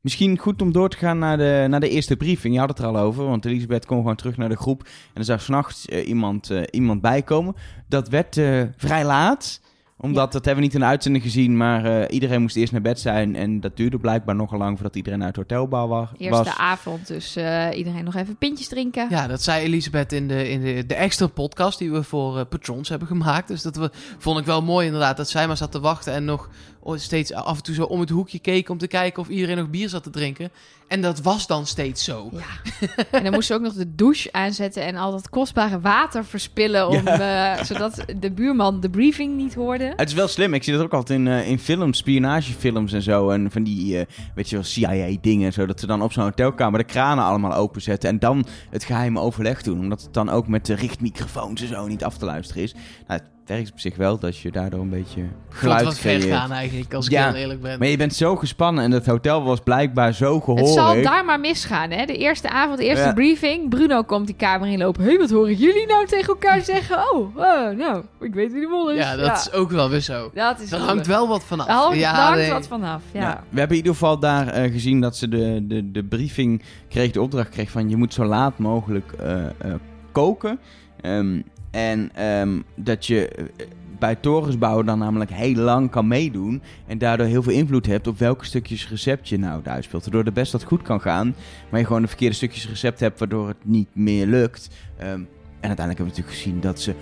Misschien 0.00 0.38
goed 0.38 0.62
om 0.62 0.72
door 0.72 0.88
te 0.88 0.96
gaan 0.96 1.18
naar 1.18 1.36
de, 1.36 1.66
naar 1.68 1.80
de 1.80 1.88
eerste 1.88 2.16
briefing. 2.16 2.54
Je 2.54 2.60
had 2.60 2.68
het 2.68 2.78
er 2.78 2.86
al 2.86 2.98
over, 2.98 3.24
want 3.24 3.44
Elisabeth 3.44 3.86
kwam 3.86 3.98
gewoon 3.98 4.16
terug 4.16 4.36
naar 4.36 4.48
de 4.48 4.56
groep. 4.56 4.82
En 4.82 5.14
er 5.14 5.24
zou 5.24 5.38
s'nachts 5.38 5.86
eh 5.86 6.08
iemand, 6.08 6.50
eh, 6.50 6.62
iemand 6.70 7.00
bijkomen. 7.00 7.54
Dat 7.88 8.08
werd 8.08 8.36
eh, 8.36 8.62
vrij 8.76 9.04
laat. 9.04 9.60
Omdat, 10.00 10.32
dat 10.32 10.44
hebben 10.44 10.54
we 10.54 10.60
niet 10.60 10.74
in 10.74 10.80
de 10.80 10.86
uitzending 10.86 11.24
gezien, 11.24 11.56
maar 11.56 11.84
eh, 11.84 12.14
iedereen 12.14 12.40
moest 12.40 12.56
eerst 12.56 12.72
naar 12.72 12.80
bed 12.80 13.00
zijn. 13.00 13.36
En 13.36 13.60
dat 13.60 13.76
duurde 13.76 13.98
blijkbaar 13.98 14.34
nogal 14.34 14.58
lang 14.58 14.74
voordat 14.74 14.96
iedereen 14.96 15.22
uit 15.24 15.36
het 15.36 15.50
hotelbouw 15.50 15.88
wa- 15.88 15.98
was. 15.98 16.08
Eerste 16.18 16.56
avond, 16.56 17.06
dus 17.06 17.36
eh, 17.36 17.66
iedereen 17.74 18.04
nog 18.04 18.14
even 18.14 18.36
pintjes 18.36 18.68
drinken. 18.68 19.06
Ja, 19.10 19.26
dat 19.26 19.42
zei 19.42 19.64
Elisabeth 19.64 20.12
in 20.12 20.28
de, 20.28 20.50
in 20.50 20.60
de, 20.60 20.86
de 20.86 20.94
extra 20.94 21.26
podcast 21.26 21.78
die 21.78 21.92
we 21.92 22.02
voor 22.02 22.38
eh, 22.38 22.44
patrons 22.48 22.88
hebben 22.88 23.08
gemaakt. 23.08 23.48
Dus 23.48 23.62
dat 23.62 23.76
we, 23.76 23.90
vond 24.18 24.38
ik 24.38 24.44
wel 24.44 24.62
mooi 24.62 24.86
inderdaad, 24.86 25.16
dat 25.16 25.28
zij 25.28 25.46
maar 25.46 25.56
zat 25.56 25.72
te 25.72 25.80
wachten 25.80 26.12
en 26.12 26.24
nog 26.24 26.48
steeds 26.96 27.32
af 27.32 27.56
en 27.56 27.62
toe 27.62 27.74
zo 27.74 27.84
om 27.84 28.00
het 28.00 28.10
hoekje 28.10 28.38
keek 28.38 28.68
om 28.68 28.78
te 28.78 28.86
kijken 28.86 29.22
of 29.22 29.28
iedereen 29.28 29.56
nog 29.56 29.70
bier 29.70 29.88
zat 29.88 30.02
te 30.02 30.10
drinken. 30.10 30.50
En 30.88 31.02
dat 31.02 31.20
was 31.20 31.46
dan 31.46 31.66
steeds 31.66 32.04
zo. 32.04 32.30
Ja. 32.32 32.72
en 33.18 33.22
dan 33.22 33.32
moest 33.32 33.46
ze 33.46 33.54
ook 33.54 33.60
nog 33.60 33.72
de 33.72 33.94
douche 33.94 34.32
aanzetten 34.32 34.82
en 34.82 34.96
al 34.96 35.10
dat 35.10 35.28
kostbare 35.28 35.80
water 35.80 36.24
verspillen. 36.24 36.88
Om, 36.88 37.06
eh, 37.06 37.62
zodat 37.62 38.04
de 38.20 38.32
buurman 38.32 38.80
de 38.80 38.90
briefing 38.90 39.36
niet 39.36 39.54
hoorde. 39.54 39.92
Het 39.96 40.08
is 40.08 40.14
wel 40.14 40.28
slim. 40.28 40.54
Ik 40.54 40.62
zie 40.62 40.72
dat 40.72 40.82
ook 40.82 40.92
altijd 40.92 41.18
in, 41.18 41.28
eh, 41.28 41.48
in 41.48 41.58
films, 41.58 41.98
spionagefilms 41.98 42.92
en 42.92 43.02
zo. 43.02 43.30
En 43.30 43.50
van 43.50 43.62
die, 43.62 43.98
eh, 43.98 44.06
weet 44.34 44.48
je 44.48 44.56
wel, 44.56 44.64
CIA-dingen. 44.64 45.52
Zodat 45.52 45.80
ze 45.80 45.86
dan 45.86 46.02
op 46.02 46.12
zo'n 46.12 46.24
hotelkamer 46.24 46.78
de 46.78 46.86
kranen 46.86 47.24
allemaal 47.24 47.54
openzetten. 47.54 48.10
En 48.10 48.18
dan 48.18 48.46
het 48.70 48.84
geheime 48.84 49.20
overleg 49.20 49.62
doen. 49.62 49.78
Omdat 49.78 50.02
het 50.02 50.14
dan 50.14 50.28
ook 50.28 50.48
met 50.48 50.66
de 50.66 50.74
richtmicrofoons 50.74 51.60
en 51.60 51.68
zo 51.68 51.86
niet 51.86 52.04
af 52.04 52.18
te 52.18 52.24
luisteren 52.24 52.62
is. 52.62 52.74
Nou, 53.06 53.20
werkt 53.48 53.72
op 53.72 53.80
zich 53.80 53.96
wel 53.96 54.18
dat 54.18 54.38
je 54.38 54.50
daardoor 54.50 54.80
een 54.80 54.90
beetje 54.90 55.22
geluid 55.48 55.84
wat 55.84 55.98
ver 55.98 56.18
creëert. 56.18 56.36
gaan 56.36 56.52
eigenlijk, 56.52 56.94
als 56.94 57.06
ik 57.06 57.12
Ja, 57.12 57.26
heel 57.26 57.34
eerlijk 57.34 57.60
ben. 57.60 57.78
Maar 57.78 57.88
je 57.88 57.96
bent 57.96 58.14
zo 58.14 58.36
gespannen 58.36 58.84
en 58.84 58.90
het 58.90 59.06
hotel 59.06 59.42
was 59.42 59.60
blijkbaar 59.60 60.12
zo 60.12 60.40
gehoord. 60.40 60.60
Het 60.60 60.68
zal 60.74 61.02
daar 61.02 61.24
maar 61.24 61.40
misgaan, 61.40 61.90
hè? 61.90 62.04
De 62.04 62.16
eerste 62.16 62.50
avond, 62.50 62.78
de 62.78 62.84
eerste 62.84 63.04
Ja. 63.04 63.12
briefing. 63.12 63.68
Bruno 63.68 64.02
komt 64.02 64.26
die 64.26 64.36
kamer 64.36 64.68
inlopen. 64.68 65.02
Hé, 65.02 65.08
hey, 65.08 65.18
wat 65.18 65.30
horen 65.30 65.54
jullie 65.54 65.86
nou 65.86 66.06
tegen 66.06 66.28
elkaar 66.28 66.60
zeggen? 66.60 66.96
Oh, 67.12 67.36
oh 67.36 67.76
nou, 67.76 68.02
ik 68.20 68.34
weet 68.34 68.52
wie 68.52 68.60
de 68.60 68.66
mol 68.66 68.90
is. 68.90 68.98
ja, 68.98 69.16
dat 69.16 69.36
is 69.38 69.52
ook 69.52 69.70
wel 69.70 69.90
weer 69.90 70.00
zo. 70.00 70.30
dat 70.34 70.60
is 70.60 70.72
Er 70.72 70.78
hangt 70.78 71.06
wel 71.06 71.28
wat 71.28 71.44
vanaf. 71.44 71.66
Daar 71.66 71.76
hangt, 71.76 71.98
ja, 71.98 72.14
hangt 72.14 72.38
nee. 72.38 72.50
wat 72.50 72.66
vanaf, 72.66 73.02
ja. 73.12 73.20
Ja. 73.20 73.42
We 73.48 73.58
hebben 73.58 73.76
in 73.76 73.82
ieder 73.82 73.92
geval 73.98 74.18
daar 74.18 74.48
eh, 74.48 74.72
gezien 74.72 75.00
dat 75.00 75.16
ze 75.16 75.28
de, 75.28 75.64
de, 75.66 75.90
de 75.90 76.04
briefing 76.04 76.62
kreeg, 76.88 77.10
de 77.10 77.20
opdracht 77.22 77.48
kreeg 77.48 77.70
van 77.70 77.88
je 77.88 77.96
moet 77.96 78.14
zo 78.14 78.24
laat 78.24 78.58
mogelijk 78.58 79.12
eh, 79.12 79.44
eh, 79.46 79.50
koken. 80.12 80.58
Ehm, 81.00 81.40
en 81.70 82.10
ehm, 82.14 82.60
dat 82.74 83.06
je 83.06 83.28
eh, 83.28 83.44
bij 83.98 84.14
torensbouwen 84.14 84.86
dan 84.86 84.98
namelijk 84.98 85.30
heel 85.30 85.54
lang 85.54 85.90
kan 85.90 86.08
meedoen. 86.08 86.62
En 86.86 86.98
daardoor 86.98 87.26
heel 87.26 87.42
veel 87.42 87.52
invloed 87.52 87.86
hebt 87.86 88.06
op 88.06 88.18
welke 88.18 88.44
stukjes 88.44 88.88
recept 88.88 89.28
je 89.28 89.38
nou 89.38 89.60
uitspeelt. 89.64 90.02
Waardoor 90.02 90.24
het 90.24 90.34
best 90.34 90.52
wat 90.52 90.64
goed 90.64 90.82
kan 90.82 91.00
gaan. 91.00 91.34
Maar 91.70 91.80
je 91.80 91.86
gewoon 91.86 92.02
de 92.02 92.08
verkeerde 92.08 92.34
stukjes 92.34 92.68
recept 92.68 93.00
hebt 93.00 93.18
waardoor 93.18 93.48
het 93.48 93.64
niet 93.64 93.88
meer 93.92 94.26
lukt. 94.26 94.68
Ehm, 94.96 95.08
en 95.60 95.68
uiteindelijk 95.68 95.98
hebben 95.98 96.04
we 96.04 96.04
natuurlijk 96.04 96.36
gezien 96.36 96.60
dat 96.60 96.80
ze 96.80 96.94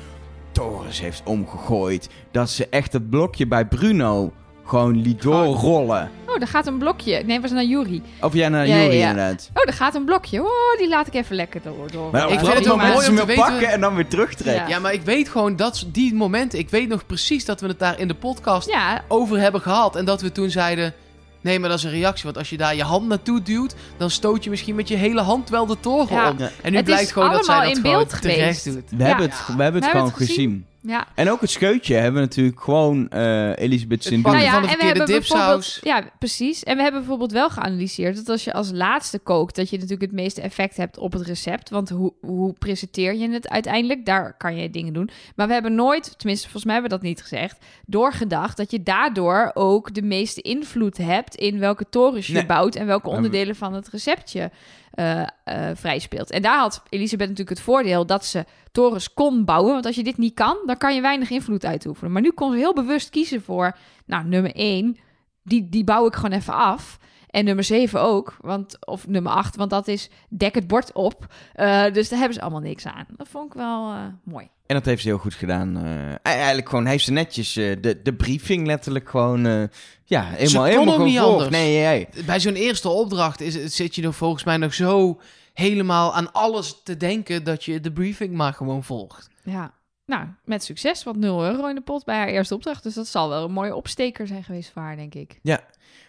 torens 0.53 1.01
heeft 1.01 1.23
omgegooid. 1.25 2.09
Dat 2.31 2.51
ze 2.51 2.69
echt 2.69 2.93
het 2.93 3.11
blokje 3.11 3.47
bij 3.47 3.67
Bruno 3.67 4.33
gewoon 4.67 5.01
liet 5.03 5.23
doorrollen. 5.23 6.11
Oh, 6.29 6.39
daar 6.39 6.49
gaat 6.49 6.67
een 6.67 6.79
blokje. 6.79 7.23
Nee, 7.25 7.41
was 7.41 7.51
naar 7.51 7.65
Yuri. 7.65 8.03
Of 8.21 8.33
jij 8.35 8.49
naar 8.49 8.67
Ja, 8.67 8.77
ja. 8.77 8.91
inderdaad. 9.09 9.51
Oh, 9.55 9.65
daar 9.65 9.75
gaat 9.75 9.95
een 9.95 10.05
blokje. 10.05 10.41
Oh, 10.43 10.79
die 10.79 10.89
laat 10.89 11.07
ik 11.07 11.15
even 11.15 11.37
lekker 11.37 11.61
door. 11.65 11.91
door. 11.93 12.11
Maar 12.13 12.31
Ik 12.33 12.39
vind 12.39 12.53
het 12.55 12.67
wel 12.67 12.77
mooi 12.77 13.01
ze 13.05 13.11
om 13.11 13.17
te 13.17 13.25
weten- 13.27 13.45
pakken 13.45 13.69
en 13.69 13.81
dan 13.81 13.95
weer 13.95 14.07
terugtrekken. 14.09 14.63
Ja. 14.63 14.69
Ja, 14.69 14.79
maar 14.79 14.93
ik 14.93 15.03
weet 15.03 15.29
gewoon 15.29 15.57
dat 15.57 15.85
die 15.87 16.15
momenten, 16.15 16.59
ik 16.59 16.71
weet 16.71 16.89
nog 16.89 17.07
precies 17.07 17.45
dat 17.45 17.61
we 17.61 17.67
het 17.67 17.79
daar 17.79 17.99
in 18.01 18.09
de 18.09 18.15
podcast 18.15 18.71
Ja, 18.71 19.05
over 19.09 19.39
hebben 19.39 19.61
gehad. 19.61 19.97
En 19.97 20.05
dat 20.05 20.21
we 20.21 20.33
toen 20.33 20.51
zeiden, 20.51 20.95
nee, 21.41 21.59
maar 21.61 21.69
dat 21.69 21.79
is 21.79 21.85
een 21.85 21.91
reactie. 21.91 22.25
Want 22.25 22.39
als 22.39 22.51
je 22.51 22.57
daar 22.57 22.77
je 22.77 22.83
hand 22.83 23.07
naartoe 23.09 23.43
duwt, 23.43 23.75
dan 23.97 24.11
stoot 24.11 24.45
je 24.45 24.51
misschien 24.51 24.75
met 24.75 24.89
je 24.89 24.97
hele 24.97 25.21
hand 25.21 25.49
wel 25.49 25.67
de 25.67 25.77
toren 25.81 26.17
Ja. 26.17 26.31
om. 26.31 26.39
Ja. 26.39 26.51
En 26.63 26.71
nu 26.71 26.77
Het 26.77 26.85
blijkt 26.87 27.13
gewoon 27.13 27.31
dat 27.33 27.45
zij 27.45 27.55
dat 27.61 27.69
in 27.69 27.77
gewoon 27.77 27.93
beeld 27.97 28.21
terecht 28.21 28.39
geweest. 28.63 28.65
doet. 28.65 28.99
We 28.99 29.05
hebben 29.05 29.25
het, 29.31 29.35
we 29.57 29.63
hebben 29.63 29.83
het 29.83 29.85
We 29.85 29.91
gewoon 29.91 30.07
hebben 30.07 30.21
het 30.27 30.31
gezien. 30.31 30.67
Ja. 30.87 31.07
En 31.15 31.31
ook 31.31 31.41
het 31.41 31.51
scheutje 31.51 31.95
hebben 31.95 32.21
we 32.21 32.27
natuurlijk 32.27 32.61
gewoon 32.61 33.09
eh 33.09 33.59
Elisabeth 33.59 34.03
Sint 34.05 34.23
Nou 34.25 34.37
van 34.37 34.45
ja, 34.45 34.51
de 34.51 34.57
en 34.57 34.63
we 34.63 34.69
verkeerde 34.69 35.13
dipsaus. 35.13 35.81
ja, 35.83 36.05
precies. 36.19 36.63
En 36.65 36.77
we 36.77 36.83
hebben 36.83 37.01
bijvoorbeeld 37.01 37.33
wel 37.33 37.51
geanalyseerd 37.51 38.17
dat 38.17 38.29
als 38.29 38.45
je 38.45 38.53
als 38.53 38.71
laatste 38.73 39.19
kookt, 39.19 39.57
dat 39.57 39.71
je 39.71 39.77
natuurlijk 39.77 40.11
het 40.11 40.21
meeste 40.21 40.41
effect 40.41 40.77
hebt 40.77 40.99
op 40.99 41.13
het 41.13 41.23
recept. 41.23 41.71
Want 41.71 41.89
hoe, 41.89 42.13
hoe 42.21 42.53
presenteer 42.53 43.15
je 43.15 43.31
het 43.31 43.49
uiteindelijk? 43.49 44.05
Daar 44.07 44.37
kan 44.37 44.57
je 44.57 44.71
dingen 44.71 44.93
doen. 44.93 45.11
Maar 45.37 45.47
we 45.47 45.53
hebben 45.53 45.75
nooit, 45.75 46.15
tenminste 46.19 46.45
volgens 46.45 46.65
mij 46.65 46.73
hebben 46.75 46.91
we 46.93 46.99
dat 46.99 47.07
niet 47.09 47.21
gezegd, 47.23 47.59
doorgedacht 47.87 48.57
dat 48.57 48.71
je 48.71 48.83
daardoor 48.83 49.51
ook 49.55 49.95
de 49.95 50.03
meeste 50.03 50.41
invloed 50.41 50.97
hebt 50.97 51.35
in 51.35 51.59
welke 51.59 51.89
torens 51.91 52.27
je 52.27 52.33
Nee. 52.33 52.47
bouwt 52.47 52.75
en 52.75 52.87
welke 52.87 53.09
onderdelen 53.09 53.57
van 53.57 53.75
het 53.75 53.89
receptje 53.89 54.51
eh 54.97 55.71
vrij 55.75 55.99
speelt. 55.99 56.31
En 56.31 56.43
daar 56.43 56.59
had 56.59 56.83
Elisabeth 56.89 57.29
natuurlijk 57.29 57.57
het 57.57 57.67
voordeel 57.67 58.07
dat 58.07 58.25
ze 58.25 58.45
torens 58.73 59.13
kon 59.13 59.45
bouwen. 59.45 59.73
Want 59.73 59.87
als 59.87 59.97
je 59.97 60.05
dit 60.05 60.19
niet 60.19 60.35
kan, 60.35 60.57
dan 60.67 60.77
kan 60.77 60.95
je 60.95 61.01
weinig 61.01 61.31
invloed 61.31 61.65
uitoefenen. 61.65 62.13
Maar 62.13 62.23
nu 62.23 62.31
kon 62.31 62.53
ze 62.53 62.59
heel 62.59 62.75
bewust 62.75 63.11
kiezen 63.11 63.43
voor, 63.43 63.77
nou, 64.07 64.25
nummer 64.25 64.55
1, 64.55 64.97
die, 65.43 65.69
die 65.69 65.85
bouw 65.85 66.07
ik 66.07 66.15
gewoon 66.15 66.33
even 66.33 66.55
af. 66.55 66.99
En 67.27 67.45
nummer 67.45 67.65
7 67.65 68.01
ook, 68.01 68.37
want, 68.41 68.87
of 68.87 69.07
nummer 69.07 69.33
8, 69.33 69.57
want 69.57 69.71
dat 69.71 69.89
is 69.89 70.11
dek 70.29 70.55
het 70.55 70.67
bord 70.67 70.93
op. 70.93 71.27
Eh, 71.53 71.93
dus 71.93 72.09
daar 72.09 72.19
hebben 72.19 72.37
ze 72.37 72.43
allemaal 72.43 72.61
niks 72.61 72.87
aan. 72.87 73.07
Dat 73.17 73.29
vond 73.29 73.47
ik 73.47 73.53
wel 73.53 73.95
mooi. 74.25 74.49
En 74.67 74.75
dat 74.75 74.85
heeft 74.85 75.03
ze 75.03 75.09
heel 75.09 75.19
goed 75.19 75.35
gedaan. 75.35 75.77
eh, 75.77 76.15
eigenlijk 76.23 76.69
gewoon 76.69 76.87
heeft 76.87 77.05
ze 77.05 77.13
netjes 77.13 77.57
eh, 77.57 77.77
de, 77.81 78.03
de 78.03 78.15
briefing 78.15 78.67
letterlijk 78.67 79.09
gewoon... 79.09 79.47
eh, 79.47 79.63
ja, 80.05 80.23
helemaal, 80.25 80.63
kon 80.63 80.71
helemaal 80.73 80.99
ook 80.99 81.05
niet 81.05 81.17
gevolgd. 81.17 81.33
anders. 81.45 81.51
Nee, 81.63 81.85
nee, 81.87 82.25
Bij 82.27 82.41
zo'n 82.41 82.55
eerste 82.55 82.89
opdracht 82.89 83.41
is, 83.41 83.75
zit 83.77 83.95
je 83.95 84.03
er 84.03 84.13
volgens 84.13 84.45
mij 84.45 84.57
nog 84.57 84.75
zo 84.75 85.21
helemaal 85.53 86.15
aan 86.15 86.33
alles 86.33 86.81
te 86.83 86.97
denken 86.97 87.45
dat 87.45 87.65
je 87.65 87.81
de 87.81 87.93
briefing 87.93 88.35
maar 88.35 88.53
gewoon 88.53 88.85
volgt. 88.85 89.29
Ja, 89.43 89.75
nou, 90.07 90.27
met 90.45 90.65
succes, 90.65 91.03
want 91.05 91.17
0 91.17 91.45
euro 91.45 91.67
in 91.67 91.75
de 91.75 91.81
pot 91.81 92.05
bij 92.05 92.17
haar 92.17 92.29
eerste 92.29 92.55
opdracht. 92.55 92.83
Dus 92.83 92.95
dat 92.95 93.07
zal 93.07 93.29
wel 93.29 93.45
een 93.45 93.53
mooie 93.53 93.75
opsteker 93.75 94.27
zijn 94.27 94.45
geweest 94.45 94.71
voor 94.73 94.83
haar, 94.83 94.97
denk 94.97 95.15
ik. 95.15 95.39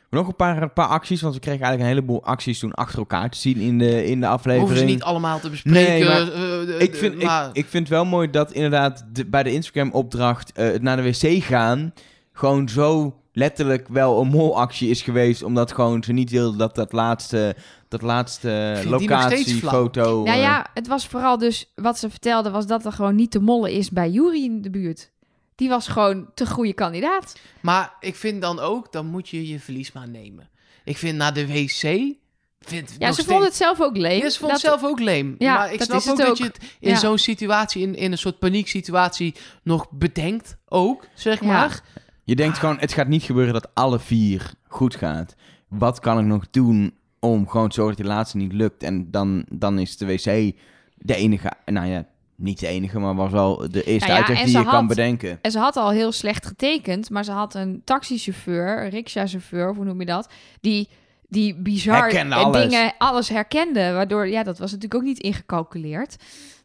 Nog 0.09 0.27
een 0.27 0.35
paar, 0.35 0.61
een 0.61 0.73
paar 0.73 0.87
acties, 0.87 1.21
want 1.21 1.33
we 1.33 1.39
kregen 1.39 1.61
eigenlijk 1.61 1.91
een 1.91 1.97
heleboel 1.97 2.23
acties 2.29 2.59
toen 2.59 2.73
achter 2.73 2.99
elkaar 2.99 3.29
te 3.29 3.37
zien 3.37 3.57
in 3.57 3.77
de, 3.77 4.05
in 4.05 4.19
de 4.19 4.27
aflevering. 4.27 4.59
Hoeven 4.67 4.87
ze 4.87 4.93
niet 4.93 5.03
allemaal 5.03 5.39
te 5.39 5.49
bespreken. 5.49 5.81
Nee, 5.81 6.03
maar 6.03 6.21
eh, 6.21 6.27
de- 6.65 6.75
ik 6.79 6.95
vind, 6.95 7.23
maar- 7.23 7.47
ik, 7.49 7.55
ik 7.55 7.65
vind 7.65 7.87
wel 7.87 8.05
mooi 8.05 8.29
dat 8.29 8.51
inderdaad 8.51 9.05
de- 9.13 9.25
bij 9.25 9.43
de 9.43 9.51
Instagram-opdracht 9.53 10.51
eh, 10.51 10.65
het 10.65 10.81
naar 10.81 10.95
de 10.97 11.03
wc 11.03 11.43
gaan 11.43 11.93
gewoon 12.33 12.69
zo 12.69 13.15
letterlijk 13.33 13.87
wel 13.87 14.21
een 14.21 14.27
molactie 14.27 14.89
is 14.89 15.01
geweest, 15.01 15.43
omdat 15.43 15.71
gewoon 15.71 16.03
ze 16.03 16.13
niet 16.13 16.29
wilden 16.29 16.57
dat 16.57 16.75
dat 16.75 16.91
laatste, 16.91 17.55
dat 17.87 18.01
laatste 18.01 18.81
locatiefoto... 18.85 20.23
nou 20.23 20.37
eh, 20.37 20.41
ja, 20.41 20.65
het 20.73 20.87
was 20.87 21.07
vooral 21.07 21.37
dus, 21.37 21.71
wat 21.75 21.99
ze 21.99 22.09
vertelde, 22.09 22.49
was 22.49 22.67
dat 22.67 22.85
er 22.85 22.91
gewoon 22.91 23.15
niet 23.15 23.31
te 23.31 23.39
mollen 23.39 23.71
is 23.71 23.89
bij 23.91 24.09
Jury 24.09 24.43
in 24.43 24.61
de 24.61 24.69
buurt. 24.69 25.11
Die 25.57 25.69
was 25.69 25.87
gewoon 25.87 26.29
te 26.33 26.45
goede 26.47 26.73
kandidaat. 26.73 27.39
Maar 27.61 27.93
ik 27.99 28.15
vind 28.15 28.41
dan 28.41 28.59
ook, 28.59 28.91
dan 28.91 29.05
moet 29.05 29.29
je 29.29 29.47
je 29.47 29.59
verlies 29.59 29.91
maar 29.91 30.09
nemen. 30.09 30.49
Ik 30.83 30.97
vind 30.97 31.17
naar 31.17 31.33
de 31.33 31.47
wc... 31.47 32.15
Vind 32.59 32.95
Ja, 32.99 33.07
ze 33.07 33.13
steeds- 33.13 33.27
vond 33.27 33.43
het 33.43 33.55
zelf 33.55 33.81
ook 33.81 33.97
leem. 33.97 34.21
Ja, 34.21 34.29
ze 34.29 34.39
vond 34.39 34.51
Dat- 34.51 34.61
het 34.61 34.69
zelf 34.69 34.83
ook 34.83 34.99
leem. 34.99 35.35
Ja, 35.37 35.53
maar 35.53 35.73
ik 35.73 35.79
dat 35.87 36.01
snap 36.01 36.19
ook, 36.19 36.25
dat 36.25 36.37
je 36.37 36.43
het 36.43 36.57
in 36.79 36.89
Ja. 36.89 36.95
zo'n 36.95 37.17
situatie, 37.17 37.81
in, 37.81 37.95
in 37.95 38.11
een 38.11 38.17
soort 38.17 38.39
panieksituatie, 38.39 39.35
nog 39.63 39.91
bedenkt 39.91 40.57
ook, 40.65 41.07
zeg 41.15 41.39
Ja. 41.41 41.45
maar. 41.47 41.81
Je 42.23 42.35
denkt 42.35 42.57
gewoon, 42.57 42.77
het 42.79 42.93
gaat 42.93 43.07
niet 43.07 43.23
gebeuren 43.23 43.53
dat 43.53 43.69
alle 43.73 43.99
vier 43.99 44.53
goed 44.67 44.95
gaat. 44.95 45.35
Wat 45.67 45.99
kan 45.99 46.19
ik 46.19 46.25
nog 46.25 46.49
doen 46.51 46.93
om 47.19 47.47
gewoon 47.49 47.69
te 47.69 47.75
zorgen 47.75 47.95
dat 47.95 48.05
die 48.05 48.15
laatste 48.15 48.37
niet 48.37 48.53
lukt? 48.53 48.83
En 48.83 49.11
dan, 49.11 49.45
dan 49.53 49.79
is 49.79 49.97
de 49.97 50.05
wc 50.05 50.53
de 50.97 51.15
enige, 51.15 51.51
nou 51.65 51.87
ja, 51.87 52.05
niet 52.38 52.60
de 52.60 52.67
enige, 52.67 53.00
maar 53.00 53.15
was 53.15 53.32
wel 53.32 53.58
de 53.58 53.84
eerste 53.84 54.08
Nou 54.08 54.19
ja, 54.19 54.28
uitweg 54.28 54.39
en 54.39 54.45
die 54.45 54.58
je 54.58 54.65
kan 54.65 54.88
bedenken. 54.88 55.39
En 55.41 55.52
ze 55.52 55.60
had 55.60 55.76
al 55.76 55.89
heel 55.89 56.12
slecht 56.12 56.45
getekend, 56.45 57.10
maar 57.10 57.23
ze 57.23 57.32
had 57.32 57.56
een 57.56 57.82
taxichauffeur, 57.84 58.84
een 58.84 58.89
rickshaw-chauffeur, 58.89 59.76
hoe 59.76 59.86
noem 59.86 60.00
je 60.00 60.06
dat, 60.06 60.30
die, 60.62 60.89
die 61.30 61.56
bizar 61.56 62.30
alles. 62.30 62.62
dingen, 62.62 62.93
alles 62.97 63.30
herkende. 63.30 63.91
Waardoor, 63.91 64.28
ja, 64.28 64.43
dat 64.43 64.58
was 64.58 64.71
natuurlijk 64.71 65.02
ook 65.02 65.08
niet 65.08 65.19
ingecalculeerd. 65.19 66.15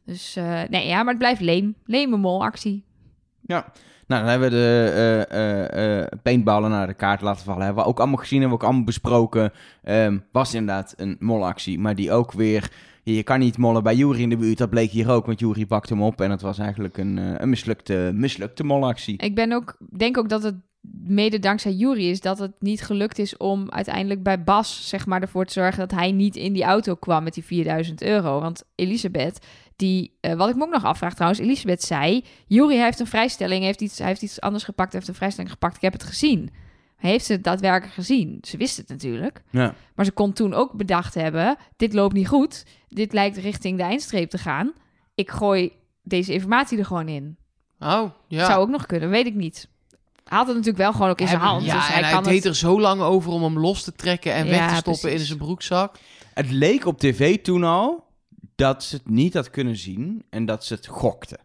Dus 0.04 0.36
eh, 0.36 0.60
nee, 0.68 0.86
ja, 0.86 0.96
maar 0.96 1.08
het 1.08 1.18
blijft 1.18 1.40
leem. 1.40 1.74
Leme 1.84 2.16
molactie. 2.16 2.84
Ja. 3.40 3.72
Nou, 4.06 4.20
dan 4.22 4.30
hebben 4.30 4.50
we 4.50 4.56
de 4.56 5.26
eh, 6.10 6.18
paintballen 6.22 6.70
naar 6.70 6.86
de 6.86 6.94
kaart 6.94 7.20
laten 7.20 7.44
vallen. 7.44 7.64
Hebben 7.64 7.82
we 7.82 7.88
ook 7.88 7.98
allemaal 7.98 8.16
gezien, 8.16 8.40
hebben 8.40 8.58
we 8.58 8.64
ook 8.64 8.70
allemaal 8.70 8.86
besproken. 8.86 9.52
Ehm, 9.82 10.18
was 10.32 10.54
inderdaad 10.54 10.94
een 10.96 11.16
molactie, 11.18 11.78
maar 11.78 11.94
die 11.94 12.12
ook 12.12 12.32
weer... 12.32 12.70
Je 13.04 13.22
kan 13.22 13.38
niet 13.38 13.58
mollen 13.58 13.82
bij 13.82 13.94
Jury 13.94 14.20
in 14.20 14.28
de 14.28 14.36
buurt. 14.36 14.58
Dat 14.58 14.70
bleek 14.70 14.90
hier 14.90 15.10
ook, 15.10 15.26
want 15.26 15.40
Jury 15.40 15.66
pakte 15.66 15.92
hem 15.92 16.02
op. 16.02 16.20
En 16.20 16.30
het 16.30 16.42
was 16.42 16.58
eigenlijk 16.58 16.98
een, 16.98 17.42
een 17.42 17.48
mislukte, 17.48 18.10
mislukte 18.14 18.64
molactie. 18.64 19.18
Ik 19.18 19.34
ben 19.34 19.52
ook, 19.52 19.76
denk 19.90 20.18
ook 20.18 20.28
dat 20.28 20.42
het 20.42 20.54
mede 21.06 21.38
dankzij 21.38 21.72
Jury 21.72 22.08
is 22.08 22.20
dat 22.20 22.38
het 22.38 22.52
niet 22.58 22.82
gelukt 22.82 23.18
is 23.18 23.36
om 23.36 23.70
uiteindelijk 23.70 24.22
bij 24.22 24.42
Bas 24.42 24.88
zeg 24.88 25.06
maar 25.06 25.22
ervoor 25.22 25.44
te 25.44 25.52
zorgen 25.52 25.78
dat 25.78 25.90
hij 25.90 26.12
niet 26.12 26.36
in 26.36 26.52
die 26.52 26.64
auto 26.64 26.94
kwam 26.94 27.24
met 27.24 27.34
die 27.34 27.44
4000 27.44 28.02
euro. 28.02 28.40
Want 28.40 28.64
Elisabeth, 28.74 29.46
die, 29.76 30.16
eh, 30.20 30.34
wat 30.34 30.48
ik 30.48 30.56
me 30.56 30.62
ook 30.62 30.72
nog 30.72 30.84
afvraag 30.84 31.14
trouwens, 31.14 31.40
Elisabeth 31.40 31.82
zei, 31.82 32.24
Jury 32.46 32.76
heeft 32.76 33.00
een 33.00 33.06
vrijstelling, 33.06 33.64
heeft 33.64 33.80
iets, 33.80 33.98
hij 33.98 34.06
heeft 34.06 34.22
iets 34.22 34.40
anders 34.40 34.64
gepakt, 34.64 34.92
heeft 34.92 35.08
een 35.08 35.14
vrijstelling 35.14 35.52
gepakt, 35.52 35.76
ik 35.76 35.82
heb 35.82 35.92
het 35.92 36.02
gezien. 36.02 36.50
Heeft 36.96 37.24
ze 37.24 37.32
het 37.32 37.44
daadwerkelijk 37.44 37.94
gezien? 37.94 38.38
Ze 38.42 38.56
wist 38.56 38.76
het 38.76 38.88
natuurlijk. 38.88 39.42
Ja. 39.50 39.74
Maar 39.94 40.04
ze 40.04 40.12
kon 40.12 40.32
toen 40.32 40.54
ook 40.54 40.72
bedacht 40.72 41.14
hebben: 41.14 41.56
dit 41.76 41.92
loopt 41.92 42.14
niet 42.14 42.28
goed. 42.28 42.64
Dit 42.88 43.12
lijkt 43.12 43.36
richting 43.36 43.76
de 43.76 43.82
eindstreep 43.82 44.30
te 44.30 44.38
gaan. 44.38 44.72
Ik 45.14 45.30
gooi 45.30 45.72
deze 46.02 46.32
informatie 46.32 46.78
er 46.78 46.84
gewoon 46.84 47.08
in. 47.08 47.36
Oh, 47.78 48.10
ja. 48.28 48.46
Zou 48.46 48.60
ook 48.60 48.68
nog 48.68 48.86
kunnen, 48.86 49.10
weet 49.10 49.26
ik 49.26 49.34
niet. 49.34 49.68
Hij 50.24 50.38
had 50.38 50.46
het 50.46 50.56
natuurlijk 50.56 50.82
wel 50.82 50.92
gewoon 50.92 51.08
ook 51.08 51.20
in 51.20 51.28
zijn 51.28 51.40
hand. 51.40 51.64
Ja, 51.64 51.74
dus 51.74 51.86
en 51.86 51.92
hij 51.92 52.02
hij 52.02 52.12
kan 52.12 52.22
deed 52.22 52.34
het... 52.34 52.44
er 52.44 52.56
zo 52.56 52.80
lang 52.80 53.00
over 53.00 53.32
om 53.32 53.42
hem 53.42 53.58
los 53.58 53.82
te 53.82 53.92
trekken 53.92 54.32
en 54.32 54.48
weg 54.48 54.68
te 54.68 54.74
stoppen 54.74 55.00
precies. 55.00 55.20
in 55.20 55.26
zijn 55.26 55.38
broekzak. 55.38 55.98
Het 56.34 56.50
leek 56.50 56.86
op 56.86 56.98
tv 56.98 57.42
toen 57.42 57.64
al 57.64 58.04
dat 58.54 58.84
ze 58.84 58.96
het 58.96 59.08
niet 59.08 59.34
had 59.34 59.50
kunnen 59.50 59.76
zien 59.76 60.24
en 60.30 60.44
dat 60.46 60.64
ze 60.64 60.74
het 60.74 60.86
gokte. 60.86 61.38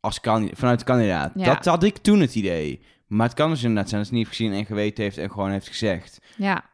Als 0.00 0.18
vanuit 0.52 0.78
de 0.78 0.84
kandidaat. 0.84 1.32
Ja. 1.34 1.44
Dat 1.54 1.64
had 1.64 1.82
ik 1.82 1.96
toen 1.96 2.20
het 2.20 2.34
idee. 2.34 2.80
Maar 3.06 3.26
het 3.26 3.36
kan 3.36 3.50
dus 3.50 3.62
inderdaad 3.62 3.88
zijn 3.88 4.00
dat 4.00 4.10
ze 4.10 4.16
het 4.16 4.24
niet 4.24 4.36
gezien 4.36 4.52
en 4.52 4.66
geweten 4.66 5.04
heeft 5.04 5.18
en 5.18 5.30
gewoon 5.30 5.50
heeft 5.50 5.68
gezegd. 5.68 6.20
Ja, 6.36 6.64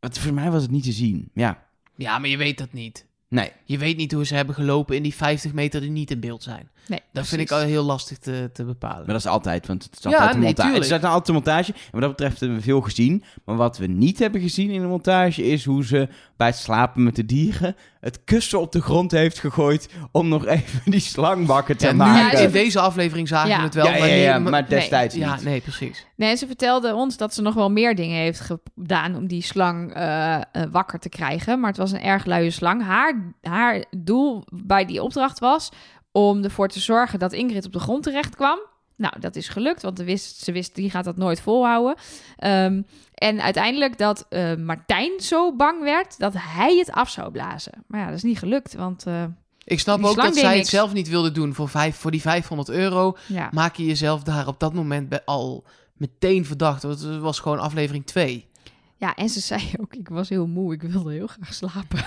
Want 0.00 0.18
voor 0.18 0.34
mij 0.34 0.50
was 0.50 0.62
het 0.62 0.70
niet 0.70 0.84
te 0.84 0.92
zien. 0.92 1.30
Ja, 1.34 1.66
Ja, 1.96 2.18
maar 2.18 2.28
je 2.28 2.36
weet 2.36 2.58
dat 2.58 2.72
niet. 2.72 3.06
nee. 3.28 3.52
Je 3.64 3.78
weet 3.78 3.96
niet 3.96 4.12
hoe 4.12 4.26
ze 4.26 4.34
hebben 4.34 4.54
gelopen 4.54 4.96
in 4.96 5.02
die 5.02 5.14
50 5.14 5.52
meter 5.52 5.80
die 5.80 5.90
niet 5.90 6.10
in 6.10 6.20
beeld 6.20 6.42
zijn. 6.42 6.70
Nee. 6.86 7.00
Dat 7.12 7.26
vind 7.26 7.40
ik 7.40 7.50
al 7.50 7.58
heel 7.58 7.82
lastig 7.84 8.18
te, 8.18 8.50
te 8.52 8.64
bepalen. 8.64 8.96
Maar 8.96 9.06
dat 9.06 9.16
is 9.24 9.26
altijd, 9.26 9.66
want 9.66 9.82
het 9.84 9.96
is 9.96 10.02
Ja, 10.02 10.10
altijd 10.10 10.30
een 10.30 10.38
nee, 10.38 10.46
montage. 10.46 10.74
Het 10.74 10.84
is 10.84 10.92
altijd 10.92 11.28
een 11.28 11.34
montage. 11.34 11.72
En 11.72 11.78
wat 11.90 12.00
dat 12.00 12.10
betreft 12.10 12.40
hebben 12.40 12.58
we 12.58 12.64
veel 12.64 12.80
gezien. 12.80 13.24
Maar 13.44 13.56
wat 13.56 13.78
we 13.78 13.86
niet 13.86 14.18
hebben 14.18 14.40
gezien 14.40 14.70
in 14.70 14.80
de 14.80 14.86
montage 14.86 15.42
is 15.46 15.64
hoe 15.64 15.84
ze 15.84 16.08
bij 16.36 16.46
het 16.46 16.56
slapen 16.56 17.02
met 17.02 17.16
de 17.16 17.24
dieren 17.26 17.76
het 18.00 18.24
kussen 18.24 18.60
op 18.60 18.72
de 18.72 18.80
grond 18.82 19.10
heeft 19.10 19.38
gegooid 19.38 19.88
om 20.12 20.28
nog 20.28 20.46
even 20.56 20.90
die 20.90 21.00
slang 21.00 21.46
wakker 21.46 21.76
te 21.76 21.86
Ja, 21.86 21.92
maken. 21.92 22.38
Ja, 22.38 22.44
in 22.44 22.50
deze 22.52 22.80
aflevering 22.80 23.28
zagen 23.28 23.48
Ja. 23.48 23.56
we 23.56 23.62
het 23.62 23.74
wel. 23.74 23.84
ja, 23.84 23.90
ja, 23.92 23.98
maar 23.98 24.08
ja, 24.08 24.14
nee, 24.14 24.22
ja, 24.22 24.38
maar- 24.38 24.68
destijds 24.68 25.14
ja, 25.14 25.34
niet. 25.34 25.44
nee, 25.44 25.60
precies. 25.60 26.06
Nee, 26.16 26.30
en 26.30 26.36
ze 26.36 26.46
vertelde 26.46 26.94
ons 26.94 27.16
dat 27.16 27.34
ze 27.34 27.42
nog 27.42 27.54
wel 27.54 27.70
meer 27.70 27.94
dingen 27.94 28.16
heeft 28.18 28.40
gedaan 28.40 29.16
om 29.16 29.26
die 29.26 29.42
slang 29.42 29.94
eh, 29.94 30.34
eh, 30.36 30.42
wakker 30.70 30.98
te 30.98 31.08
krijgen. 31.08 31.60
Maar 31.60 31.68
het 31.68 31.78
was 31.78 31.92
een 31.92 32.02
erg 32.02 32.24
luie 32.24 32.50
slang. 32.50 32.82
Haar, 32.84 33.34
haar 33.42 33.84
doel 33.96 34.44
bij 34.52 34.84
die 34.84 35.02
opdracht 35.02 35.38
was 35.38 35.68
om 36.12 36.44
ervoor 36.44 36.68
te 36.68 36.80
zorgen 36.80 37.18
dat 37.18 37.32
Ingrid 37.32 37.66
op 37.66 37.72
de 37.72 37.78
grond 37.78 38.02
terecht 38.02 38.36
kwam. 38.36 38.58
Nou, 38.96 39.20
dat 39.20 39.36
is 39.36 39.48
gelukt, 39.48 39.82
want 39.82 39.98
ze 39.98 40.04
wist, 40.04 40.42
ze 40.42 40.52
wist 40.52 40.74
die 40.74 40.90
gaat 40.90 41.04
dat 41.04 41.16
nooit 41.16 41.40
volhouden. 41.40 41.94
Ehm, 42.36 42.82
en 43.14 43.42
uiteindelijk 43.42 43.98
dat 43.98 44.26
eh, 44.28 44.54
Martijn 44.54 45.20
zo 45.20 45.56
bang 45.56 45.82
werd 45.82 46.18
dat 46.18 46.32
hij 46.36 46.76
het 46.76 46.90
af 46.90 47.10
zou 47.10 47.30
blazen. 47.30 47.84
Maar 47.86 48.00
ja, 48.00 48.06
dat 48.06 48.16
is 48.16 48.22
niet 48.22 48.38
gelukt, 48.38 48.74
want 48.74 49.06
eh, 49.06 49.24
Ik 49.64 49.80
snap 49.80 50.04
ook 50.04 50.16
dat 50.16 50.36
zij 50.36 50.56
het 50.58 50.66
zelf 50.66 50.92
niet 50.92 51.08
wilde 51.08 51.32
doen 51.32 51.54
voor, 51.54 51.68
vijf, 51.68 51.96
voor 51.96 52.10
die 52.10 52.20
500 52.20 52.68
euro. 52.68 53.16
ja. 53.26 53.48
Maak 53.52 53.76
je 53.76 53.84
jezelf 53.84 54.22
daar 54.22 54.46
op 54.46 54.60
dat 54.60 54.74
moment 54.74 55.26
al 55.26 55.64
meteen 55.92 56.44
verdacht. 56.46 56.82
Want 56.82 57.00
het 57.00 57.18
was 57.18 57.38
gewoon 57.40 57.58
aflevering 57.58 58.06
2. 58.06 58.48
Ja, 58.96 59.14
en 59.14 59.28
ze 59.28 59.40
zei 59.40 59.72
ook, 59.80 59.94
ik 59.94 60.08
was 60.08 60.28
heel 60.28 60.46
moe, 60.46 60.72
ik 60.72 60.82
wilde 60.82 61.12
heel 61.12 61.26
graag 61.26 61.54
slapen. 61.54 62.04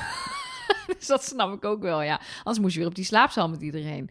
Dus 1.08 1.16
dat 1.18 1.24
snap 1.24 1.54
ik 1.54 1.66
ook 1.66 1.82
wel, 1.82 2.02
ja. 2.02 2.20
Anders 2.38 2.60
moest 2.60 2.74
je 2.74 2.80
weer 2.80 2.90
op 2.90 2.96
die 2.96 3.06
slaapzaal 3.06 3.50
met 3.50 3.62
iedereen. 3.62 4.10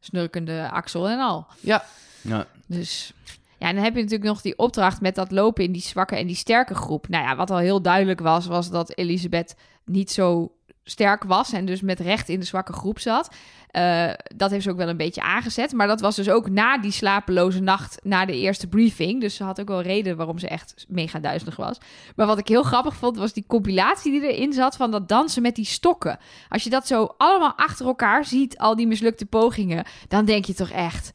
Snurkende 0.00 0.70
Axel 0.70 1.08
en 1.08 1.18
al. 1.18 1.46
Ja, 1.60 1.84
Ja. 2.20 2.46
Dus 2.66 3.12
ja, 3.58 3.68
en 3.68 3.74
dan 3.74 3.84
heb 3.84 3.94
je 3.94 4.02
natuurlijk 4.02 4.30
nog 4.30 4.40
die 4.40 4.58
opdracht 4.58 5.00
met 5.00 5.14
dat 5.14 5.30
lopen 5.30 5.64
in 5.64 5.72
die 5.72 5.82
zwakke 5.82 6.16
en 6.16 6.26
die 6.26 6.36
sterke 6.36 6.74
groep. 6.74 7.08
Nou 7.08 7.24
ja, 7.24 7.36
wat 7.36 7.50
al 7.50 7.58
heel 7.58 7.82
duidelijk 7.82 8.20
was, 8.20 8.46
was 8.46 8.70
dat 8.70 8.96
Elisabeth 8.96 9.54
niet 9.84 10.10
zo 10.10 10.52
sterk 10.84 11.24
was 11.24 11.52
en 11.52 11.64
dus 11.64 11.80
met 11.80 12.00
recht 12.00 12.28
in 12.28 12.40
de 12.40 12.46
zwakke 12.46 12.72
groep 12.72 12.98
zat. 12.98 13.34
Eh, 13.72 14.10
dat 14.36 14.50
heeft 14.50 14.64
ze 14.64 14.70
ook 14.70 14.76
wel 14.76 14.88
een 14.88 14.96
beetje 14.96 15.22
aangezet. 15.22 15.72
Maar 15.72 15.86
dat 15.86 16.00
was 16.00 16.16
dus 16.16 16.30
ook 16.30 16.50
na 16.50 16.78
die 16.78 16.90
slapeloze 16.90 17.60
nacht, 17.60 17.98
na 18.02 18.24
de 18.24 18.36
eerste 18.36 18.66
briefing. 18.66 19.20
Dus 19.20 19.34
ze 19.34 19.44
had 19.44 19.60
ook 19.60 19.68
wel 19.68 19.82
reden 19.82 20.16
waarom 20.16 20.38
ze 20.38 20.48
echt 20.48 20.84
mega 20.88 21.18
duizelig 21.18 21.56
was. 21.56 21.78
Maar 22.16 22.26
wat 22.26 22.38
ik 22.38 22.48
heel 22.48 22.62
grappig 22.62 22.94
vond, 22.94 23.16
was 23.16 23.32
die 23.32 23.44
compilatie 23.46 24.12
die 24.12 24.32
erin 24.32 24.52
zat 24.52 24.76
van 24.76 24.90
dat 24.90 25.08
dansen 25.08 25.42
met 25.42 25.54
die 25.54 25.64
stokken. 25.64 26.18
Als 26.48 26.64
je 26.64 26.70
dat 26.70 26.86
zo 26.86 27.14
allemaal 27.16 27.52
achter 27.56 27.86
elkaar 27.86 28.24
ziet, 28.24 28.58
al 28.58 28.76
die 28.76 28.86
mislukte 28.86 29.26
pogingen, 29.26 29.84
dan 30.08 30.24
denk 30.24 30.44
je 30.44 30.54
toch 30.54 30.70
echt... 30.70 31.12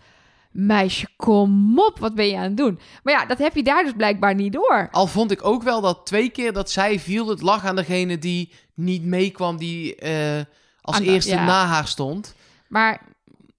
meisje, 0.51 1.07
kom 1.15 1.79
op, 1.79 1.99
wat 1.99 2.15
ben 2.15 2.27
je 2.27 2.37
aan 2.37 2.43
het 2.43 2.57
doen? 2.57 2.79
Maar 3.03 3.13
ja, 3.13 3.25
dat 3.25 3.37
heb 3.37 3.55
je 3.55 3.63
daar 3.63 3.83
dus 3.83 3.93
blijkbaar 3.97 4.35
niet 4.35 4.53
door. 4.53 4.87
Al 4.91 5.07
vond 5.07 5.31
ik 5.31 5.45
ook 5.45 5.63
wel 5.63 5.81
dat 5.81 6.05
twee 6.05 6.29
keer 6.29 6.53
dat 6.53 6.71
zij 6.71 6.99
viel, 6.99 7.27
het 7.27 7.41
lag 7.41 7.65
aan 7.65 7.75
degene 7.75 8.17
die 8.17 8.51
niet 8.73 9.03
meekwam, 9.03 9.57
die 9.57 9.95
eh, 9.95 10.41
als 10.81 10.95
Aan 10.95 11.03
eerste 11.03 11.31
ja. 11.31 11.45
na 11.45 11.65
haar 11.65 11.87
stond. 11.87 12.35
Maar 12.69 13.01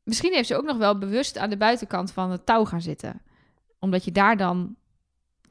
misschien 0.02 0.32
heeft 0.32 0.48
ze 0.48 0.56
ook 0.56 0.64
nog 0.64 0.76
wel 0.76 0.98
bewust 0.98 1.38
aan 1.38 1.50
de 1.50 1.56
buitenkant 1.56 2.12
van 2.12 2.30
het 2.30 2.46
touw 2.46 2.64
gaan 2.64 2.82
zitten. 2.82 3.22
Omdat 3.78 4.04
je 4.04 4.12
daar 4.12 4.36
dan, 4.36 4.76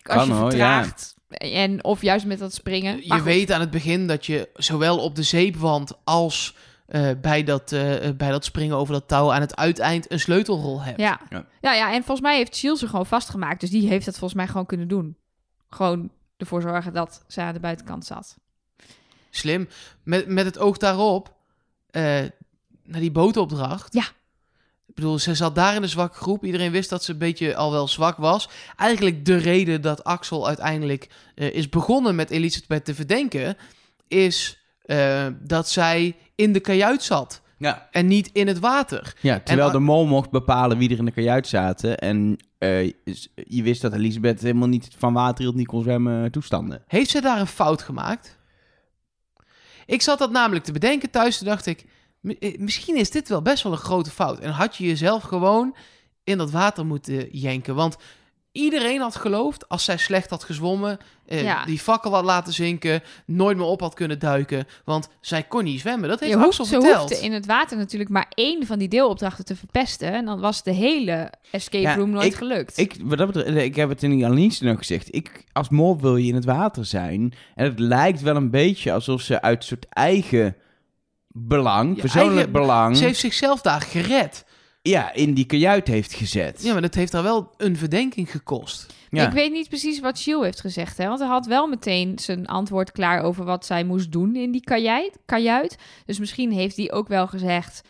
als 0.04 0.16
Kan 0.16 0.28
je 0.28 0.34
hoor, 0.34 0.50
vertraagt, 0.50 1.16
en, 1.28 1.84
of 1.84 2.02
juist 2.02 2.26
met 2.26 2.40
dat 2.40 2.54
springen. 2.54 3.06
Je 3.06 3.22
weet 3.22 3.52
aan 3.52 3.60
het 3.60 3.72
begin 3.72 4.08
dat 4.08 4.26
je 4.26 4.50
zowel 4.54 4.98
op 4.98 5.16
de 5.16 5.24
zeepwand 5.24 5.94
als 6.04 6.56
eh, 6.88 7.10
bij, 7.22 7.44
dat, 7.44 7.72
eh, 7.72 8.10
bij 8.18 8.30
dat 8.30 8.46
springen 8.46 8.78
over 8.78 8.94
dat 8.94 9.08
touw 9.08 9.34
aan 9.34 9.42
het 9.42 9.56
uiteind 9.56 10.12
een 10.12 10.20
sleutelrol 10.20 10.82
hebt. 10.82 11.00
Ja. 11.00 11.20
Ja. 11.30 11.46
Ja. 11.62 11.74
Ja, 11.74 11.94
en 11.94 11.98
volgens 12.04 12.22
mij 12.22 12.38
heeft 12.38 12.56
Shield 12.56 12.80
ze 12.80 12.88
gewoon 12.88 13.06
vastgemaakt. 13.06 13.60
Dus 13.60 13.70
die 13.70 13.88
heeft 13.88 14.06
dat 14.06 14.18
volgens 14.18 14.40
mij 14.40 14.48
gewoon 14.48 14.66
kunnen 14.66 14.88
doen. 14.88 15.18
Gewoon 15.70 16.12
ervoor 16.38 16.62
zorgen 16.62 16.94
dat 16.94 17.24
ze 17.28 17.42
aan 17.42 17.54
de 17.54 17.60
buitenkant 17.60 18.06
zat. 18.06 18.38
Slim. 19.30 19.68
Met, 20.04 20.28
met 20.28 20.46
het 20.46 20.58
oog 20.58 20.78
daarop, 20.78 21.34
eh, 21.90 22.24
naar 22.88 23.02
die 23.02 23.12
bootopdracht. 23.12 23.94
Ja. 23.94 24.04
Ik 24.88 24.96
bedoel, 24.96 25.20
ze 25.20 25.36
zat 25.36 25.56
daar 25.56 25.76
in 25.76 25.82
de 25.82 25.88
zwakke 25.88 26.18
groep. 26.18 26.46
Iedereen 26.46 26.72
wist 26.72 26.90
dat 26.90 27.04
ze 27.04 27.12
een 27.12 27.18
beetje 27.18 27.56
al 27.56 27.72
wel 27.72 27.88
zwak 27.88 28.18
was. 28.18 28.50
Eigenlijk 28.76 29.26
de 29.26 29.36
reden 29.38 29.82
dat 29.82 30.04
Axel 30.04 30.48
uiteindelijk 30.48 31.10
eh, 31.36 31.54
is 31.54 31.70
begonnen 31.70 32.16
met 32.16 32.30
Elisabeth 32.30 32.86
te 32.86 32.96
verdenken... 32.96 33.58
is 34.08 34.58
eh, 34.82 35.28
dat 35.40 35.70
zij 35.70 36.16
in 36.36 36.54
de 36.54 36.60
kajuit 36.60 37.04
zat 37.04 37.42
Ja. 37.58 37.88
en 37.92 38.08
niet 38.08 38.30
in 38.34 38.48
het 38.48 38.60
water. 38.60 39.14
ja, 39.22 39.40
terwijl 39.40 39.68
En- 39.68 39.74
de 39.74 39.80
mol 39.80 40.06
mocht 40.06 40.30
bepalen 40.30 40.78
wie 40.78 40.90
er 40.92 40.98
in 40.98 41.06
de 41.06 41.12
kajuit 41.12 41.48
zaten. 41.48 41.98
En 41.98 42.38
eh, 42.58 42.86
je 43.34 43.64
wist 43.64 43.82
dat 43.82 43.94
Elisabeth 43.94 44.42
helemaal 44.42 44.68
niet 44.68 44.88
van 44.98 45.14
water 45.14 45.44
hield, 45.44 45.56
niet 45.56 45.68
kon 45.68 45.82
zwemmen 45.82 46.32
toestanden. 46.32 46.84
Heeft 46.88 47.10
ze 47.10 47.22
daar 47.22 47.40
een 47.40 47.48
fout 47.48 47.82
gemaakt? 47.82 48.38
Ik 49.86 50.02
zat 50.02 50.20
dat 50.20 50.32
namelijk 50.32 50.66
te 50.66 50.72
bedenken 50.72 51.10
thuis. 51.10 51.38
Toen 51.38 51.48
dacht 51.48 51.66
ik, 51.66 51.86
misschien 52.58 52.96
is 52.98 53.10
dit 53.12 53.30
wel 53.30 53.42
best 53.42 53.64
wel 53.64 53.72
een 53.72 53.78
grote 53.78 54.10
fout. 54.12 54.40
En 54.40 54.52
had 54.52 54.76
je 54.76 54.86
jezelf 54.86 55.24
gewoon 55.24 55.76
in 56.24 56.38
dat 56.38 56.52
water 56.52 56.86
moeten 56.86 57.28
jenken. 57.32 57.76
Want 57.76 57.98
iedereen 58.52 59.00
had 59.02 59.16
geloofd, 59.16 59.70
als 59.70 59.84
zij 59.84 59.98
slecht 59.98 60.30
had 60.30 60.44
gezwommen... 60.44 60.98
eh, 61.26 61.44
Ja. 61.44 61.66
die 61.66 61.80
fakkel 61.80 62.12
had 62.14 62.24
laten 62.24 62.54
zinken, 62.54 63.04
nooit 63.26 63.58
meer 63.58 63.66
op 63.66 63.80
had 63.82 63.94
kunnen 63.94 64.20
duiken... 64.20 64.68
want 64.86 65.10
zij 65.22 65.44
kon 65.44 65.64
niet 65.64 65.80
zwemmen. 65.80 66.10
Dat 66.10 66.20
heeft 66.20 66.32
Je 66.32 66.38
hoeft, 66.38 66.50
Axel 66.50 66.66
ze 66.66 66.72
verteld. 66.82 67.10
hoefde 67.10 67.26
in 67.26 67.32
het 67.32 67.46
water 67.46 67.78
natuurlijk 67.78 68.10
maar 68.10 68.32
één 68.34 68.66
van 68.66 68.80
die 68.80 68.88
deelopdrachten 68.88 69.46
te 69.46 69.56
verpesten. 69.56 70.14
En 70.14 70.26
dan 70.26 70.40
was 70.40 70.64
de 70.64 70.72
hele 70.72 71.32
escape 71.52 71.84
Ja, 71.84 71.96
room 71.96 72.10
nooit 72.10 72.26
ik- 72.26 72.36
gelukt. 72.36 72.78
Ik, 72.78 72.96
wat 73.04 73.18
dat 73.18 73.28
betreft, 73.32 73.58
ik 73.58 73.76
heb 73.76 73.90
het 73.90 74.04
in 74.04 74.10
die 74.12 74.26
analyse 74.26 74.64
nog 74.64 74.78
gezegd. 74.78 75.16
Ik, 75.16 75.44
als 75.54 75.70
mol 75.70 76.00
wil 76.00 76.16
je 76.16 76.28
in 76.28 76.36
het 76.36 76.46
water 76.46 76.86
zijn. 76.86 77.34
En 77.56 77.66
het 77.66 77.80
lijkt 77.80 78.22
wel 78.22 78.36
een 78.36 78.52
beetje 78.52 78.92
alsof 78.94 79.22
ze 79.22 79.42
uit 79.42 79.64
soort 79.64 79.86
eigen 79.90 80.56
belang, 81.38 81.96
Je 81.96 82.02
persoonlijk 82.02 82.36
eigen- 82.36 82.52
belang, 82.52 82.98
Ze 82.98 83.04
heeft 83.04 83.20
zichzelf 83.20 83.62
daar 83.62 83.82
gered. 83.82 84.46
ja, 84.82 85.14
in 85.14 85.34
die 85.34 85.46
kajuit 85.46 85.88
heeft 85.88 86.14
gezet. 86.14 86.64
Ja, 86.64 86.72
maar 86.74 86.82
dat 86.82 86.94
heeft 86.96 87.14
haar 87.14 87.24
wel 87.24 87.54
een 87.58 87.78
verdenking 87.78 88.32
gekost. 88.32 88.96
Ja. 89.10 89.26
Ik 89.28 89.32
weet 89.34 89.52
niet 89.52 89.68
precies 89.70 90.00
wat 90.00 90.18
Shield 90.20 90.44
heeft 90.44 90.62
gezegd. 90.62 90.98
Hè? 90.98 91.08
Want 91.08 91.20
hij 91.20 91.28
had 91.28 91.46
wel 91.46 91.68
meteen 91.68 92.20
zijn 92.20 92.46
antwoord 92.46 92.92
klaar 92.92 93.22
over 93.22 93.46
wat 93.46 93.66
zij 93.66 93.84
moest 93.84 94.12
doen 94.12 94.36
in 94.36 94.52
die 94.52 94.62
kajuit. 94.64 95.18
kajuit. 95.26 95.78
Dus 96.06 96.20
misschien 96.20 96.52
heeft 96.52 96.78
hij 96.78 96.92
ook 96.92 97.08
wel 97.08 97.28
gezegd... 97.28 97.82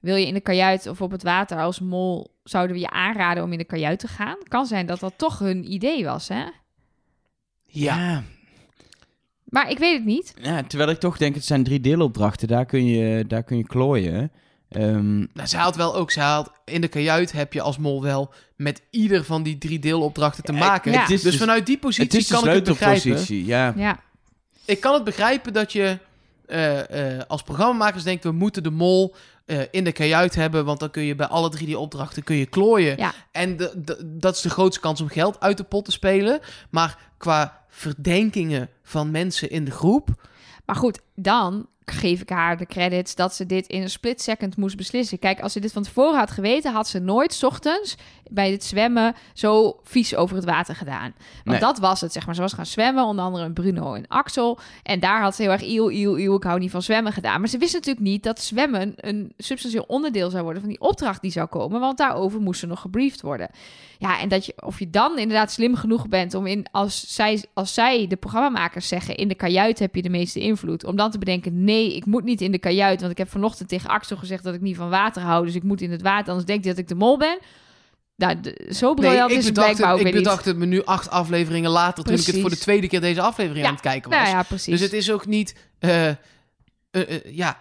wil 0.00 0.16
je 0.16 0.26
in 0.26 0.34
de 0.34 0.40
kajuit 0.40 0.86
of 0.86 1.00
op 1.00 1.10
het 1.10 1.22
water 1.22 1.58
als 1.60 1.80
mol... 1.80 2.34
zouden 2.42 2.76
we 2.76 2.82
je 2.82 2.90
aanraden 2.90 3.42
om 3.42 3.52
in 3.52 3.58
de 3.58 3.64
kajuit 3.64 3.98
te 3.98 4.08
gaan? 4.08 4.36
Kan 4.48 4.66
zijn 4.66 4.86
dat 4.86 5.00
dat 5.00 5.12
toch 5.16 5.38
hun 5.38 5.72
idee 5.72 6.04
was, 6.04 6.28
hè? 6.28 6.44
Ja. 7.66 8.22
Maar 9.54 9.70
ik 9.70 9.78
weet 9.78 9.94
het 9.96 10.04
niet. 10.04 10.34
Ja, 10.42 10.62
terwijl 10.62 10.90
ik 10.90 10.98
toch 11.00 11.16
denk, 11.16 11.34
het 11.34 11.44
zijn 11.44 11.64
drie 11.64 11.80
deelopdrachten. 11.80 12.48
Daar 12.48 12.64
kun 12.66 12.86
je, 12.86 13.26
daar 13.26 13.42
kun 13.42 13.56
je 13.56 13.66
klooien. 13.66 14.30
Ehm, 14.68 15.18
Nou, 15.18 15.28
zij 15.48 15.60
had 15.60 15.76
wel 15.76 15.94
ook, 15.96 16.10
zij 16.10 16.24
had, 16.24 16.52
in 16.64 16.80
de 16.80 16.88
kajuit 16.88 17.32
heb 17.32 17.52
je 17.52 17.60
als 17.60 17.78
mol 17.78 18.02
wel 18.02 18.32
met 18.56 18.82
ieder 18.90 19.24
van 19.24 19.42
die 19.42 19.58
drie 19.58 19.78
deelopdrachten 19.78 20.44
te 20.44 20.52
maken. 20.52 20.92
Ja. 20.92 21.00
Het 21.00 21.10
is 21.10 21.22
Dus 21.22 21.30
dus- 21.30 21.40
vanuit 21.40 21.66
die 21.66 21.74
het 21.74 21.84
positie 21.84 22.18
is 22.18 22.28
kan 22.28 22.48
ik 22.48 22.54
het 22.54 22.64
begrijpen. 22.64 23.44
ja. 23.44 23.72
Ja, 23.76 23.98
Ik 24.64 24.80
kan 24.80 24.94
het 24.94 25.04
begrijpen 25.04 25.52
dat 25.52 25.72
je 25.72 25.98
eh, 26.46 27.14
eh, 27.16 27.22
als 27.28 27.42
programmamakers 27.42 28.02
denkt, 28.02 28.24
we 28.24 28.32
moeten 28.32 28.62
de 28.62 28.70
mol 28.70 29.14
eh, 29.46 29.58
in 29.70 29.84
de 29.84 29.92
kajuit 29.92 30.34
hebben, 30.34 30.64
want 30.64 30.80
dan 30.80 30.90
kun 30.90 31.02
je 31.02 31.14
bij 31.14 31.26
alle 31.26 31.48
drie 31.48 31.66
die 31.66 31.78
opdrachten 31.78 32.22
kun 32.24 32.36
je 32.36 32.46
klooien. 32.46 32.96
Ja. 32.96 33.12
En 33.32 33.56
de, 33.56 33.72
de- 33.84 34.16
dat 34.18 34.34
is 34.34 34.40
de 34.40 34.50
grootste 34.50 34.80
kans 34.80 35.00
om 35.00 35.08
geld 35.08 35.40
uit 35.40 35.56
de 35.56 35.64
pot 35.64 35.84
te 35.84 35.90
spelen. 35.90 36.40
Maar 36.70 36.98
qua 37.18 37.63
verdenkingen 37.74 38.68
van 38.82 39.10
mensen 39.10 39.50
in 39.50 39.64
de 39.64 39.70
groep, 39.70 40.08
maar 40.64 40.76
goed, 40.76 41.00
dan 41.14 41.68
geef 41.84 42.20
ik 42.20 42.28
haar 42.28 42.56
de 42.56 42.66
credits 42.66 43.14
dat 43.14 43.34
ze 43.34 43.46
dit 43.46 43.66
in 43.66 43.82
een 43.82 43.90
split 43.90 44.22
second 44.22 44.56
moest 44.56 44.76
beslissen. 44.76 45.18
Kijk, 45.18 45.40
als 45.40 45.52
ze 45.52 45.60
dit 45.60 45.72
van 45.72 45.82
tevoren 45.82 46.18
had 46.18 46.30
geweten, 46.30 46.72
had 46.72 46.88
ze 46.88 46.98
nooit 46.98 47.42
ochtends 47.42 47.96
bij 48.30 48.50
het 48.50 48.64
zwemmen 48.64 49.14
zo 49.32 49.80
vies 49.82 50.14
over 50.14 50.36
het 50.36 50.44
water 50.44 50.74
gedaan. 50.76 51.14
Want 51.34 51.44
Nee. 51.44 51.58
dat 51.58 51.78
was 51.78 52.00
het, 52.00 52.12
zeg 52.12 52.26
maar. 52.26 52.34
Ze 52.34 52.40
was 52.40 52.52
gaan 52.52 52.66
zwemmen, 52.66 53.04
onder 53.04 53.24
andere 53.24 53.50
Bruno 53.50 53.94
en 53.94 54.08
Axel. 54.08 54.58
En 54.82 55.00
daar 55.00 55.20
had 55.22 55.34
ze 55.34 55.42
heel 55.42 55.50
erg 55.50 55.62
eeuw, 55.62 55.90
eeuw, 55.90 56.16
eeuw, 56.18 56.34
ik 56.36 56.42
hou 56.42 56.58
niet 56.58 56.70
van 56.70 56.82
zwemmen 56.82 57.12
gedaan. 57.12 57.40
Maar 57.40 57.48
ze 57.48 57.58
wist 57.58 57.72
natuurlijk 57.74 58.06
niet 58.06 58.22
dat 58.22 58.40
zwemmen 58.40 58.92
een 58.96 59.32
substantieel 59.38 59.84
onderdeel 59.86 60.30
zou 60.30 60.42
worden 60.42 60.60
van 60.60 60.70
die 60.70 60.80
opdracht 60.80 61.22
die 61.22 61.30
zou 61.30 61.46
komen. 61.46 61.80
Want 61.80 61.98
daarover 61.98 62.40
moest 62.40 62.60
ze 62.60 62.66
nog 62.66 62.80
gebriefd 62.80 63.20
worden. 63.20 63.50
Ja, 63.98 64.20
en 64.20 64.28
dat 64.28 64.46
je, 64.46 64.52
of 64.64 64.78
je 64.78 64.90
dan 64.90 65.18
inderdaad 65.18 65.52
slim 65.52 65.74
genoeg 65.74 66.08
bent 66.08 66.34
om 66.34 66.46
in, 66.46 66.66
als 66.70 67.14
zij, 67.14 67.44
als 67.54 67.74
zij, 67.74 68.06
de 68.06 68.16
programmamakers 68.16 68.88
zeggen, 68.88 69.16
in 69.16 69.28
de 69.28 69.34
kajuit 69.34 69.78
heb 69.78 69.94
je 69.94 70.02
de 70.02 70.08
meeste 70.08 70.40
invloed. 70.40 70.84
Om 70.84 70.96
dan 70.96 71.10
te 71.10 71.18
bedenken, 71.18 71.64
nee, 71.64 71.96
ik 71.96 72.06
moet 72.06 72.24
niet 72.24 72.40
in 72.40 72.52
de 72.52 72.58
kajuit. 72.58 73.00
Want 73.00 73.12
ik 73.12 73.18
heb 73.18 73.30
vanochtend 73.30 73.68
tegen 73.68 73.90
Axel 73.90 74.16
gezegd 74.16 74.44
dat 74.44 74.54
ik 74.54 74.60
niet 74.60 74.76
van 74.76 74.90
water 74.90 75.22
hou. 75.22 75.44
Dus 75.44 75.54
ik 75.54 75.62
moet 75.62 75.80
in 75.80 75.90
het 75.90 76.02
water, 76.02 76.28
anders 76.28 76.46
denkt 76.46 76.64
hij 76.64 76.74
dat 76.74 76.82
ik 76.82 76.88
de 76.88 76.94
mol 76.94 77.18
ben. 77.18 77.38
Nou, 78.16 78.40
de- 78.40 78.66
zo 78.74 78.94
briljant 78.94 79.30
is 79.30 79.44
het 79.44 79.54
blijkbaar 79.54 79.92
ook 79.92 79.98
ik 79.98 80.04
niet. 80.04 80.14
bedacht 80.14 80.44
het 80.44 80.56
me 80.56 80.66
nu 80.66 80.84
acht 80.84 81.10
afleveringen 81.10 81.70
later, 81.70 82.04
toen 82.04 82.14
ik 82.18 82.26
het 82.26 82.40
voor 82.40 82.50
de 82.50 82.58
tweede 82.58 82.86
keer 82.88 83.00
deze 83.00 83.20
aflevering 83.20 83.60
Ja, 83.62 83.66
aan 83.68 83.72
het 83.74 83.82
kijken 83.82 84.10
was. 84.10 84.18
Nou 84.18 84.30
ja, 84.30 84.42
precies. 84.42 84.66
Dus 84.72 84.80
het 84.80 84.92
is 84.92 85.10
ook 85.10 85.26
niet. 85.26 85.54
eh, 85.78 86.08
eh, 86.08 86.16
eh, 86.90 87.20
ja, 87.24 87.60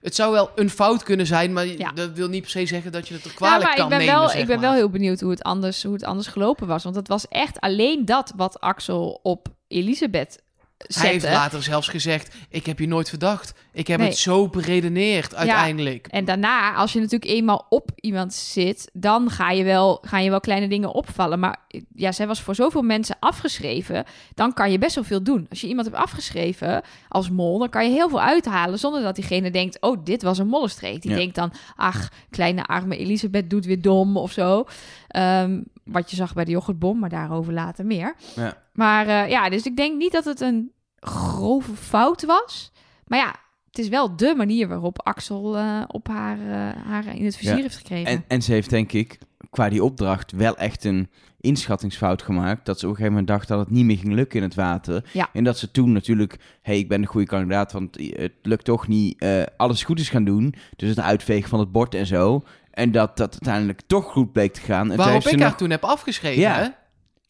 het 0.00 0.14
zou 0.14 0.32
wel 0.32 0.50
een 0.54 0.70
fout 0.70 1.02
kunnen 1.02 1.26
zijn, 1.26 1.52
maar 1.52 1.66
Ja. 1.66 1.92
dat 1.92 2.12
wil 2.12 2.28
niet 2.28 2.40
per 2.42 2.50
se 2.50 2.66
zetten 2.66 2.92
dat 2.92 3.08
je 3.08 3.14
het 3.14 3.24
er 3.24 3.30
Ja, 3.30 3.36
kwalijk 3.36 3.62
maar 3.64 3.74
kan 3.74 3.84
ik 3.84 3.90
ben, 3.90 3.98
nemen. 3.98 4.14
wel, 4.14 4.28
zeg 4.28 4.40
ik 4.40 4.46
ben 4.46 4.56
maar. 4.60 4.64
wel 4.64 4.74
heel 4.74 4.90
benieuwd 4.90 5.20
hoe 5.20 5.30
het, 5.30 5.42
anders, 5.42 5.82
hoe 5.82 5.92
het 5.92 6.04
anders 6.04 6.26
gelopen 6.28 6.66
was. 6.66 6.82
Want 6.84 6.96
het 6.96 7.08
was 7.08 7.28
echt 7.28 7.60
alleen 7.60 8.04
dat 8.04 8.32
wat 8.36 8.60
Axel 8.60 9.20
op 9.22 9.48
Elisabeth 9.68 10.42
Hij 10.86 11.10
heeft 11.10 11.24
later 11.24 11.62
zelfs 11.62 11.88
gezegd: 11.88 12.34
Ik 12.48 12.66
heb 12.66 12.78
je 12.78 12.86
nooit 12.88 13.08
verdacht. 13.08 13.54
Ik 13.72 13.86
heb 13.86 13.98
Nee. 13.98 14.08
het 14.08 14.16
zo 14.18 14.48
beredeneerd 14.48 15.34
uiteindelijk. 15.34 16.06
En 16.06 16.24
daarna, 16.24 16.74
als 16.74 16.92
je 16.92 17.00
natuurlijk 17.00 17.30
eenmaal 17.30 17.66
op 17.68 17.90
iemand 17.94 18.32
zit, 18.34 18.90
dan 18.92 19.30
ga 19.30 19.50
je 19.50 19.64
wel, 19.64 19.98
gaan 20.02 20.24
je 20.24 20.30
wel 20.30 20.40
kleine 20.40 20.68
dingen 20.68 20.92
opvallen. 20.94 21.38
Maar 21.40 21.56
ja, 21.94 22.12
zij 22.12 22.26
was 22.26 22.40
voor 22.40 22.54
zoveel 22.54 22.82
mensen 22.82 23.16
afgeschreven. 23.20 24.04
Dan 24.34 24.52
kan 24.52 24.70
je 24.70 24.78
best 24.78 24.94
wel 24.94 25.04
veel 25.04 25.22
doen. 25.22 25.46
Als 25.50 25.60
je 25.60 25.66
iemand 25.68 25.86
hebt 25.86 25.98
afgeschreven 25.98 26.82
als 27.08 27.30
mol, 27.30 27.58
dan 27.58 27.68
kan 27.68 27.84
je 27.84 27.90
heel 27.90 28.08
veel 28.08 28.20
uithalen 28.20 28.78
zonder 28.78 29.02
dat 29.02 29.14
diegene 29.14 29.50
denkt: 29.50 29.80
Oh, 29.80 30.04
dit 30.04 30.22
was 30.22 30.38
een 30.38 30.46
mollenstreek. 30.48 31.02
Die 31.02 31.10
Ja. 31.10 31.16
denkt 31.16 31.34
dan: 31.34 31.52
Ach, 31.76 32.08
kleine 32.30 32.64
arme 32.64 32.96
Elisabeth 32.96 33.50
doet 33.50 33.64
weer 33.66 33.82
dom 33.82 34.16
of 34.16 34.32
zo. 34.32 34.64
Ehm, 35.08 35.60
wat 35.84 36.10
je 36.10 36.16
zag 36.16 36.34
bij 36.34 36.44
de 36.44 36.50
yoghurtbom, 36.50 36.98
maar 36.98 37.08
daarover 37.10 37.52
later 37.52 37.86
meer. 37.86 38.14
Ja. 38.36 38.56
Maar 38.72 39.06
eh, 39.06 39.30
ja, 39.30 39.48
dus 39.48 39.62
ik 39.62 39.76
denk 39.76 39.96
niet 39.98 40.12
dat 40.12 40.24
het 40.24 40.40
een 40.40 40.70
grove 41.04 41.74
fout 41.76 42.24
was. 42.24 42.72
Maar 43.06 43.18
ja, 43.18 43.34
het 43.66 43.78
is 43.78 43.88
wel 43.88 44.16
de 44.16 44.34
manier 44.36 44.68
waarop 44.68 45.02
Axel 45.06 45.56
eh, 45.56 45.82
op 45.86 46.08
haar, 46.08 46.38
eh, 46.38 46.82
haar 46.86 47.16
in 47.16 47.24
het 47.24 47.36
vizier 47.36 47.56
Ja. 47.56 47.62
heeft 47.62 47.76
gekregen. 47.76 48.06
En, 48.06 48.24
en 48.28 48.42
ze 48.42 48.52
heeft 48.52 48.70
denk 48.70 48.92
ik 48.92 49.18
qua 49.50 49.68
die 49.68 49.84
opdracht 49.84 50.32
wel 50.32 50.56
echt 50.56 50.84
een 50.84 51.08
inschattingsfout 51.40 52.22
gemaakt. 52.22 52.66
Dat 52.66 52.78
ze 52.78 52.84
op 52.84 52.90
een 52.90 52.96
gegeven 52.96 53.18
moment 53.18 53.38
dacht 53.38 53.48
dat 53.48 53.58
het 53.58 53.70
niet 53.70 53.84
meer 53.84 53.96
ging 53.98 54.12
lukken 54.12 54.38
in 54.38 54.44
het 54.44 54.54
water. 54.54 55.04
Ja. 55.12 55.28
En 55.32 55.44
dat 55.44 55.58
ze 55.58 55.70
toen 55.70 55.92
natuurlijk, 55.92 56.32
hé, 56.32 56.38
hey, 56.62 56.78
ik 56.78 56.88
ben 56.88 57.00
de 57.00 57.06
goede 57.06 57.26
kandidaat, 57.26 57.72
want 57.72 57.96
het 58.00 58.32
lukt 58.42 58.64
toch 58.64 58.88
niet. 58.88 59.18
eh, 59.20 59.42
alles 59.56 59.82
goed 59.82 60.00
is 60.00 60.08
gaan 60.08 60.24
doen. 60.24 60.54
Dus 60.76 60.88
het 60.88 61.00
uitvegen 61.00 61.48
van 61.48 61.58
het 61.60 61.72
bord 61.72 61.94
en 61.94 62.06
zo. 62.06 62.42
En 62.70 62.92
dat 62.92 63.16
dat 63.16 63.30
uiteindelijk 63.32 63.80
toch 63.86 64.04
goed 64.04 64.32
bleek 64.32 64.52
te 64.52 64.60
gaan. 64.60 64.90
En 64.90 64.96
Waarop 64.96 65.26
ik 65.26 65.40
haar 65.40 65.56
toen 65.56 65.70
heb 65.70 65.84
afgeschreven. 65.84 66.40
Ja. 66.40 66.54
Hè? 66.58 66.68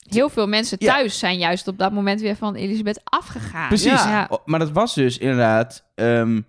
Heel 0.09 0.29
veel 0.29 0.47
mensen 0.47 0.77
Ja. 0.81 0.95
thuis 0.95 1.19
zijn 1.19 1.38
juist 1.38 1.69
op 1.69 1.79
dat 1.79 1.93
moment 1.93 2.21
weer 2.21 2.37
van 2.37 2.55
Elisabeth 2.55 3.01
afgegaan. 3.05 3.69
Precies. 3.69 4.05
Ja. 4.05 4.29
Maar 4.45 4.59
dat 4.59 4.71
was 4.73 4.95
dus 4.95 5.19
inderdaad. 5.19 5.85
ehm 5.95 6.40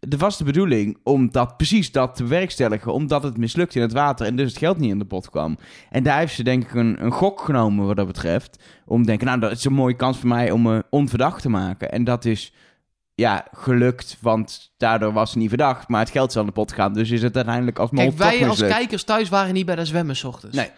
er 0.00 0.18
was 0.18 0.38
de 0.38 0.44
bedoeling 0.44 0.98
om 1.02 1.30
dat, 1.32 1.56
precies 1.56 1.92
dat 1.92 2.14
te 2.16 2.22
bewerkstelligen, 2.22 2.92
omdat 2.92 3.22
het 3.22 3.36
mislukt 3.36 3.74
in 3.74 3.82
het 3.82 3.92
water 3.92 4.26
en 4.26 4.36
dus 4.36 4.48
het 4.48 4.58
geld 4.58 4.78
niet 4.78 4.90
in 4.90 4.98
de 4.98 5.04
pot 5.04 5.30
kwam. 5.30 5.58
En 5.90 6.02
daar 6.02 6.18
heeft 6.18 6.34
ze 6.34 6.42
denk 6.42 6.62
ik 6.64 6.74
een, 6.74 7.04
een 7.04 7.10
gok 7.10 7.40
genomen 7.40 7.86
wat 7.86 7.96
dat 7.96 8.06
betreft. 8.06 8.62
Om 8.86 9.00
te 9.00 9.06
denken, 9.06 9.26
nou 9.26 9.40
dat 9.40 9.50
is 9.50 9.64
een 9.64 9.72
mooie 9.72 9.96
kans 9.96 10.18
voor 10.18 10.28
mij 10.28 10.50
om 10.50 10.62
me 10.62 10.84
onverdacht 10.90 11.42
te 11.42 11.48
maken. 11.48 11.90
En 11.92 12.04
dat 12.04 12.24
is 12.24 12.52
ja, 13.14 13.46
gelukt, 13.52 14.16
want 14.20 14.72
daardoor 14.76 15.12
was 15.12 15.32
ze 15.32 15.38
niet 15.38 15.48
verdacht. 15.48 15.88
Maar 15.88 16.00
het 16.00 16.10
geld 16.10 16.30
is 16.30 16.36
aan 16.36 16.46
de 16.46 16.52
pot 16.52 16.70
gegaan, 16.70 16.92
dus 16.92 17.10
is 17.10 17.22
het 17.22 17.36
uiteindelijk 17.36 17.78
als 17.78 17.90
mol 17.90 18.04
Kijk, 18.04 18.18
wij 18.18 18.48
als 18.48 18.60
kijkers 18.60 19.04
thuis 19.04 19.28
waren 19.28 19.54
niet 19.54 19.66
bij 19.66 19.76
de 19.76 19.84
zwemmen 19.84 20.16
's 20.16 20.24
ochtends. 20.24 20.56
Nee. 20.56 20.70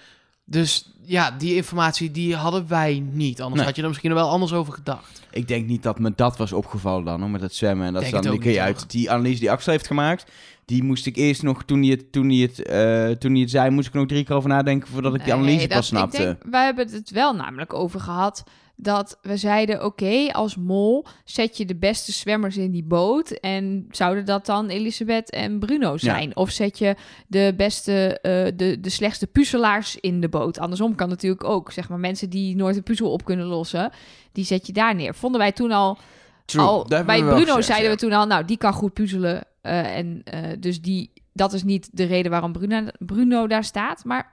Dus 0.51 0.90
ja, 1.05 1.30
die 1.30 1.55
informatie 1.55 2.11
die 2.11 2.34
hadden 2.36 2.68
wij 2.68 3.05
niet. 3.12 3.40
Anders 3.40 3.57
Nee. 3.57 3.66
had 3.66 3.76
je 3.76 3.82
er 3.82 3.88
misschien 3.88 4.14
wel 4.14 4.28
anders 4.28 4.53
over 4.53 4.72
gedacht. 4.72 5.22
Ik 5.30 5.48
denk 5.48 5.66
niet 5.66 5.82
dat 5.82 5.98
me 5.98 6.12
dat 6.16 6.36
was 6.36 6.53
opgevallen 6.53 7.05
dan, 7.05 7.20
hoor, 7.20 7.30
met 7.30 7.40
het 7.40 7.55
zwemmen. 7.55 7.86
En 7.86 7.92
dat 7.92 8.03
is 8.03 8.11
Denk 8.11 8.22
dan 8.22 8.32
het 8.32 8.42
die 8.42 8.51
ook 8.51 8.57
keer 8.57 8.66
niet, 8.66 8.76
uit 8.76 8.90
die 8.90 9.11
analyse 9.11 9.40
die 9.40 9.51
Axel 9.51 9.72
heeft 9.72 9.86
gemaakt. 9.86 10.30
Die 10.64 10.82
moest 10.82 11.07
ik 11.07 11.16
eerst 11.16 11.42
nog, 11.42 11.62
toen 11.62 11.80
hij 11.80 11.90
het, 11.90 12.12
toen 12.12 12.28
hij 12.28 12.36
het, 12.38 12.62
eh, 12.62 13.09
toen 13.18 13.32
hij 13.32 13.40
het 13.40 13.51
zei, 13.51 13.70
moest 13.70 13.86
ik 13.86 13.92
er 13.92 13.98
nog 13.98 14.09
drie 14.09 14.24
keer 14.24 14.36
over 14.36 14.48
nadenken 14.48 14.88
voordat 14.88 15.14
ik 15.14 15.24
die 15.24 15.32
Nee, 15.34 15.42
analyse 15.42 15.66
dat- 15.66 15.76
pas 15.76 15.86
snapte. 15.86 16.16
Ik 16.18 16.22
denk, 16.24 16.42
wij 16.51 16.64
hebben 16.64 16.90
het 16.92 17.11
wel 17.11 17.34
namelijk 17.34 17.74
over 17.74 18.01
gehad 18.01 18.44
dat 18.83 19.18
we 19.22 19.37
zeiden: 19.37 19.85
oké, 19.85 20.33
als 20.33 20.57
mol 20.57 21.07
zet 21.24 21.57
je 21.57 21.64
de 21.64 21.76
beste 21.76 22.12
zwemmers 22.12 22.57
in 22.57 22.70
die 22.70 22.85
boot. 22.85 23.31
En 23.31 23.87
zouden 23.91 24.24
dat 24.24 24.47
dan 24.47 24.68
Elisabeth 24.68 25.31
en 25.31 25.59
Bruno 25.59 25.97
zijn? 25.97 26.37
Of 26.37 26.51
zet 26.51 26.78
je 26.78 26.95
de 27.26 27.55
beste, 27.57 28.20
eh, 28.20 28.53
de, 28.57 28.81
de 28.81 28.91
slechtste 28.91 29.26
puzzelaars 29.26 29.97
in 29.97 30.20
de 30.20 30.28
boot? 30.28 30.59
Andersom 30.59 30.95
kan 30.95 31.09
natuurlijk 31.09 31.45
ook. 31.45 31.72
Zeg 31.72 31.89
maar 31.89 31.99
mensen 31.99 32.31
die 32.31 32.57
nooit 32.57 32.76
een 32.76 32.83
puzzel 32.83 33.12
op 33.12 33.24
kunnen 33.24 33.47
lossen, 33.47 33.91
die 34.33 34.45
zet 34.45 34.66
je 34.66 34.72
daar 34.72 34.95
neer. 34.95 35.14
Vonden 35.14 35.41
wij 35.41 35.53
toen 35.53 35.70
al. 35.70 35.99
True, 36.45 36.64
al 36.64 36.85
bij 36.85 37.05
Bruno 37.05 37.39
gezegd, 37.39 37.64
zeiden 37.64 37.89
ja. 37.89 37.95
we 37.95 38.01
toen 38.01 38.12
al, 38.12 38.26
nou, 38.26 38.45
die 38.45 38.57
kan 38.57 38.72
goed 38.72 38.93
puzzelen. 38.93 39.43
eh, 39.62 39.97
en 39.97 40.20
eh, 40.24 40.41
dus 40.59 40.81
die, 40.81 41.12
dat 41.33 41.53
is 41.53 41.62
niet 41.62 41.89
de 41.93 42.05
reden 42.05 42.31
waarom 42.31 42.53
Bruno, 42.53 42.87
Bruno 42.99 43.47
daar 43.47 43.64
staat. 43.64 44.05
Maar, 44.05 44.33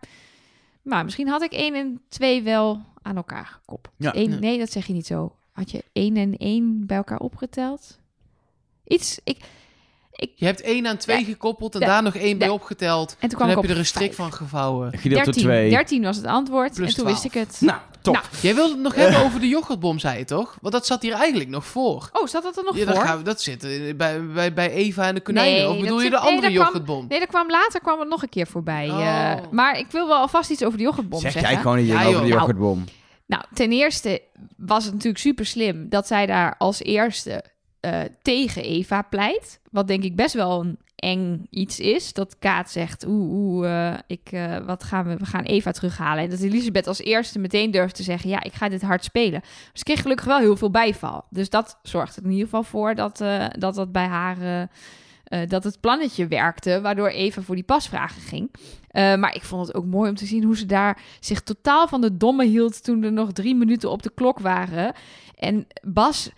maar 0.87 1.03
misschien 1.03 1.27
had 1.27 1.41
ik 1.41 1.51
1 1.51 1.75
en 1.75 2.01
2 2.09 2.43
wel 2.43 2.81
aan 3.01 3.15
elkaar 3.15 3.45
gekoppeld. 3.45 3.95
Ja. 3.97 4.15
Eén-. 4.15 4.39
Nee, 4.39 4.57
dat 4.57 4.71
zeg 4.71 4.85
je 4.87 4.93
niet 4.93 5.05
zo. 5.05 5.35
Had 5.51 5.71
je 5.71 5.83
1 5.91 6.17
en 6.17 6.37
1 6.37 6.85
bij 6.85 6.97
elkaar 6.97 7.19
opgeteld? 7.19 7.99
Iets, 8.83 9.19
ik, 9.23 9.37
Je 10.35 10.45
hebt 10.45 10.61
één 10.61 10.87
aan 10.87 10.97
twee 10.97 11.19
Ja. 11.19 11.25
gekoppeld 11.25 11.73
en 11.75 11.79
Ja. 11.81 11.85
daar 11.87 12.03
nog 12.03 12.15
één 12.15 12.37
bij 12.37 12.47
Ja. 12.47 12.53
opgeteld. 12.53 13.09
en 13.11 13.17
toen 13.19 13.29
Toen 13.29 13.37
kwam 13.39 13.49
heb 13.49 13.63
je 13.63 13.67
er 13.71 13.77
een 13.77 13.85
strik 13.85 14.13
vijf. 14.13 14.15
van 14.15 14.33
gevouwen. 14.33 14.91
Gedeeld 14.97 15.23
door 15.25 15.33
13, 15.33 15.43
twee. 15.43 15.69
13 15.69 16.03
was 16.03 16.15
het 16.17 16.25
antwoord. 16.25 16.73
Plus 16.73 16.89
en 16.89 16.95
toen 16.95 17.03
12. 17.05 17.21
wist 17.23 17.35
ik 17.35 17.41
het. 17.41 17.57
Nou, 17.61 17.79
top. 18.01 18.13
Nou, 18.13 18.25
Jij 18.41 18.55
wilde 18.55 18.73
het 18.73 18.81
nog 18.81 18.95
hebben 19.01 19.19
over 19.23 19.39
de 19.39 19.47
yoghurtbom, 19.47 19.99
zei 19.99 20.17
je 20.17 20.25
toch? 20.25 20.57
Want 20.61 20.73
dat 20.73 20.85
zat 20.85 21.01
hier 21.01 21.13
eigenlijk 21.13 21.49
nog 21.49 21.65
voor. 21.65 22.09
oh, 22.13 22.27
zat 22.27 22.43
dat 22.43 22.57
er 22.57 22.63
nog 22.63 22.77
Ja, 22.77 22.85
dat, 22.85 22.95
voor? 22.95 23.03
gaan 23.05 23.17
we, 23.17 23.23
dat 23.23 23.41
zit 23.41 23.61
bij, 23.97 24.25
bij, 24.27 24.53
bij 24.53 24.71
Eva 24.71 25.07
en 25.07 25.15
de 25.15 25.21
konijnen. 25.21 25.53
Nee, 25.53 25.67
of 25.67 25.71
dat 25.73 25.81
bedoel 25.81 26.01
je 26.01 26.09
de 26.09 26.15
nee, 26.15 26.19
andere 26.25 26.41
kwam- 26.53 26.53
yoghurtbom? 26.65 27.05
Nee, 27.09 27.19
dat 27.19 27.27
kwam 27.27 27.49
later 27.49 27.79
kwam 27.81 27.99
het 27.99 28.09
nog 28.09 28.21
een 28.21 28.29
keer 28.29 28.47
voorbij. 28.47 28.89
Oh. 28.89 29.07
eh, 29.31 29.37
maar 29.51 29.77
ik 29.79 29.85
wil 29.91 30.07
wel 30.07 30.17
alvast 30.17 30.49
iets 30.49 30.63
over 30.63 30.77
de 30.77 30.83
yoghurtbom 30.83 31.19
Zeg 31.19 31.31
zeggen. 31.31 31.51
jij 31.51 31.61
gewoon 31.61 31.85
Ja, 31.85 31.85
ding 31.85 31.97
over 31.99 32.11
joh. 32.11 32.21
de 32.21 32.27
Nou, 32.27 32.39
yoghurtbom. 32.39 32.83
Nou, 33.25 33.43
ten 33.53 33.71
eerste 33.71 34.21
was 34.57 34.83
het 34.83 34.93
natuurlijk 34.93 35.23
super 35.23 35.45
slim 35.45 35.89
dat 35.89 36.07
zij 36.07 36.25
daar 36.25 36.55
als 36.57 36.83
eerste 36.83 37.43
eh, 37.87 38.01
tegen 38.21 38.63
Eva 38.63 39.01
pleit. 39.01 39.59
Wat 39.71 39.87
denk 39.87 40.03
ik 40.03 40.15
best 40.15 40.33
wel 40.33 40.59
een 40.59 40.77
eng 40.95 41.47
iets 41.49 41.79
is. 41.79 42.13
Dat 42.13 42.35
Kaat 42.39 42.71
zegt, 42.71 43.05
oeh, 43.07 43.87
eh, 43.89 43.99
ik, 44.07 44.31
eh, 44.31 44.57
wat 44.57 44.83
gaan 44.83 45.07
we, 45.07 45.17
we 45.17 45.25
gaan 45.25 45.43
Eva 45.43 45.71
terughalen. 45.71 46.23
En 46.23 46.29
dat 46.29 46.39
Elisabeth 46.39 46.87
als 46.87 46.99
eerste 46.99 47.39
meteen 47.39 47.71
durft 47.71 47.95
te 47.95 48.03
zeggen, 48.03 48.29
ja, 48.29 48.43
ik 48.43 48.53
ga 48.53 48.69
dit 48.69 48.81
hard 48.81 49.03
spelen. 49.03 49.41
Dus 49.73 49.83
kreeg 49.83 50.01
gelukkig 50.01 50.25
wel 50.25 50.39
heel 50.39 50.55
veel 50.55 50.71
bijval. 50.71 51.25
Dus 51.29 51.49
dat 51.49 51.79
zorgt 51.83 52.15
er 52.15 52.23
in 52.23 52.29
ieder 52.29 52.43
geval 52.43 52.63
voor 52.63 52.95
dat 52.95 53.17
dat, 53.57 53.75
dat 53.75 53.91
bij 53.91 54.07
haar... 54.07 54.69
dat 55.47 55.63
het 55.63 55.79
plannetje 55.79 56.27
werkte, 56.27 56.81
waardoor 56.81 57.07
Eva 57.07 57.41
voor 57.41 57.55
die 57.55 57.63
pasvragen 57.63 58.21
ging. 58.21 58.51
Maar 59.19 59.35
ik 59.35 59.43
vond 59.43 59.67
het 59.67 59.75
ook 59.75 59.85
mooi 59.85 60.09
om 60.09 60.15
te 60.15 60.25
zien 60.25 60.43
hoe 60.43 60.57
ze 60.57 60.65
daar 60.65 61.01
zich 61.19 61.41
totaal 61.41 61.87
van 61.87 62.01
de 62.01 62.17
domme 62.17 62.45
hield 62.45 62.83
toen 62.83 63.03
er 63.03 63.11
nog 63.11 63.31
drie 63.31 63.55
minuten 63.55 63.91
op 63.91 64.03
de 64.03 64.11
klok 64.15 64.39
waren. 64.39 64.93
En 65.35 65.67
Bas, 65.81 66.31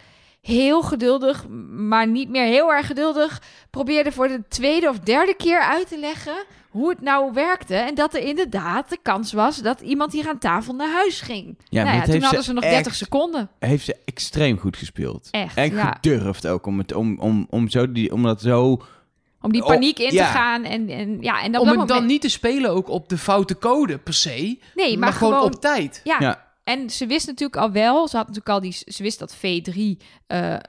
heel 0.50 0.82
geduldig, 0.82 1.48
maar 1.70 2.08
niet 2.08 2.30
meer 2.30 2.46
heel 2.46 2.72
erg 2.74 2.88
geduldig, 2.88 3.42
probeerde 3.70 4.12
voor 4.12 4.28
de 4.28 4.44
tweede 4.50 4.90
of 4.90 5.00
derde 5.00 5.34
keer 5.36 5.60
uit 5.62 5.88
te 5.88 5.98
leggen 6.00 6.44
hoe 6.70 6.90
het 6.90 7.02
nou 7.02 7.34
werkte. 7.34 7.76
En 7.76 7.96
dat 7.96 8.14
er 8.14 8.22
inderdaad 8.22 8.90
de 8.90 8.98
kans 9.02 9.34
was 9.34 9.58
dat 9.58 9.82
iemand 9.82 10.12
hier 10.14 10.28
aan 10.28 10.38
tafel 10.38 10.74
naar 10.74 10.92
huis 10.92 11.22
ging. 11.22 11.58
Ja, 11.70 11.84
nou 11.84 11.96
ja, 11.98 12.04
toen 12.04 12.22
hadden 12.22 12.44
ze 12.44 12.54
nog 12.54 12.64
echt- 12.64 12.74
30 12.74 12.96
seconden. 12.96 13.50
Heeft 13.60 13.86
ze 13.86 13.96
extreem 14.06 14.58
goed 14.58 14.78
gespeeld. 14.78 15.28
Echt, 15.32 15.56
En 15.58 15.74
ja. 15.76 15.92
gedurfd 16.02 16.48
ook 16.48 16.66
om, 16.66 16.78
het, 16.78 16.94
om, 16.94 17.20
om, 17.20 17.48
om, 17.50 17.70
zo 17.70 17.92
die, 17.92 18.14
om 18.14 18.24
dat 18.24 18.42
zo... 18.42 18.82
Om 19.42 19.52
die 19.52 19.62
Oh, 19.62 19.68
paniek 19.68 20.00
in 20.00 20.14
ja. 20.14 20.26
te 20.26 20.38
gaan. 20.38 20.64
En, 20.64 20.90
en, 20.90 21.18
ja, 21.22 21.42
en 21.42 21.56
op 21.56 21.62
Om 21.62 21.68
dat 21.68 21.78
het 21.80 21.88
dan 21.88 22.06
niet 22.06 22.22
te 22.22 22.30
spelen 22.30 22.72
ook 22.72 22.90
op 22.90 23.10
de 23.10 23.18
foute 23.18 23.58
code 23.58 23.98
per 23.98 24.14
se. 24.14 24.60
Nee, 24.76 24.90
maar, 24.98 25.00
maar, 25.10 25.14
gewoon, 25.18 25.42
op 25.42 25.56
tijd. 25.56 26.02
Ja, 26.04 26.16
Ja. 26.20 26.48
En 26.70 26.90
ze 26.90 27.06
wist 27.06 27.28
natuurlijk 27.28 27.62
al 27.62 27.72
wel, 27.72 28.08
ze 28.08 28.18
had 28.18 28.28
natuurlijk 28.28 28.56
al 28.56 28.62
die, 28.62 28.78
ze 28.88 29.04
wist 29.04 29.20
dat 29.20 29.36
V3 29.36 29.40
eh, 30.28 30.54
eh, 30.54 30.62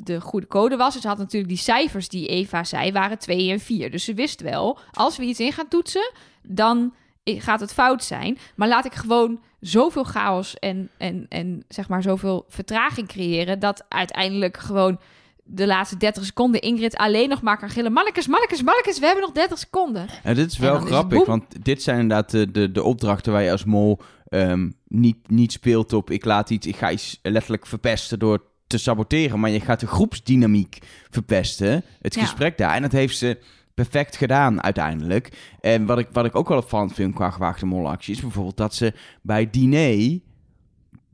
de 0.00 0.20
goede 0.20 0.46
code 0.46 0.76
was. 0.76 0.92
Dus 0.92 1.02
ze 1.02 1.08
had 1.08 1.18
natuurlijk 1.18 1.48
die 1.48 1.62
cijfers 1.62 2.08
die 2.08 2.26
Eva 2.26 2.64
zei, 2.64 2.92
waren 2.92 3.18
2 3.18 3.50
en 3.50 3.60
4. 3.60 3.90
Dus 3.90 4.04
ze 4.04 4.14
wist 4.14 4.40
wel, 4.40 4.78
als 4.92 5.16
we 5.16 5.24
iets 5.24 5.40
in 5.40 5.52
gaan 5.52 5.68
toetsen, 5.68 6.12
dan 6.42 6.94
gaat 7.24 7.60
het 7.60 7.72
fout 7.72 8.04
zijn. 8.04 8.38
Maar 8.54 8.68
laat 8.68 8.84
ik 8.84 8.94
gewoon 8.94 9.40
zoveel 9.60 10.04
chaos 10.04 10.54
en, 10.54 10.90
en, 10.96 11.26
en 11.28 11.64
zeg 11.68 11.88
maar 11.88 12.02
zoveel 12.02 12.44
vertraging 12.48 13.08
creëren, 13.08 13.58
dat 13.58 13.84
uiteindelijk 13.88 14.56
gewoon 14.56 14.98
de 15.44 15.66
laatste 15.66 15.96
30 15.96 16.24
seconden 16.24 16.60
Ingrid 16.60 16.96
alleen 16.96 17.28
nog 17.28 17.42
maar 17.42 17.58
kan 17.58 17.70
gillen. 17.70 17.92
Mannekes, 17.92 18.26
mannekes, 18.26 18.62
mannekes, 18.62 18.98
we 18.98 19.04
hebben 19.06 19.24
nog 19.24 19.32
30 19.32 19.58
seconden. 19.58 20.06
En 20.22 20.34
dit 20.34 20.50
is 20.50 20.58
wel 20.58 20.76
is 20.76 20.84
grappig, 20.84 21.26
want 21.26 21.64
dit 21.64 21.82
zijn 21.82 22.00
inderdaad 22.00 22.30
de, 22.30 22.50
de, 22.50 22.72
de 22.72 22.82
opdrachten 22.82 23.32
waar 23.32 23.42
je 23.42 23.50
als 23.50 23.64
mol 23.64 24.00
ehm, 24.28 24.70
niet, 24.88 25.30
niet 25.30 25.52
speelt 25.52 25.92
op... 25.92 26.10
ik 26.10 26.24
laat 26.24 26.50
iets, 26.50 26.66
ik 26.66 26.76
ga 26.76 26.90
iets 26.90 27.18
letterlijk 27.22 27.66
verpesten 27.66 28.18
door 28.18 28.42
te 28.66 28.78
saboteren, 28.78 29.40
maar 29.40 29.50
je 29.50 29.60
gaat 29.60 29.80
de 29.80 29.86
groepsdynamiek 29.86 30.78
verpesten, 31.10 31.84
het 32.00 32.14
Ja. 32.14 32.20
gesprek 32.20 32.58
daar. 32.58 32.74
En 32.74 32.82
dat 32.82 32.92
heeft 32.92 33.16
ze 33.16 33.38
perfect 33.74 34.16
gedaan 34.16 34.62
uiteindelijk. 34.62 35.56
En 35.60 35.86
wat 35.86 35.98
ik, 35.98 36.08
wat 36.12 36.24
ik 36.24 36.34
ook 36.34 36.48
wel 36.48 36.58
opvallend 36.58 36.94
vind 36.94 37.14
qua 37.14 37.30
gewaagde 37.30 37.66
molactie... 37.66 38.14
is 38.14 38.20
bijvoorbeeld 38.20 38.56
dat 38.56 38.74
ze 38.74 38.92
bij 39.22 39.50
diner 39.50 40.18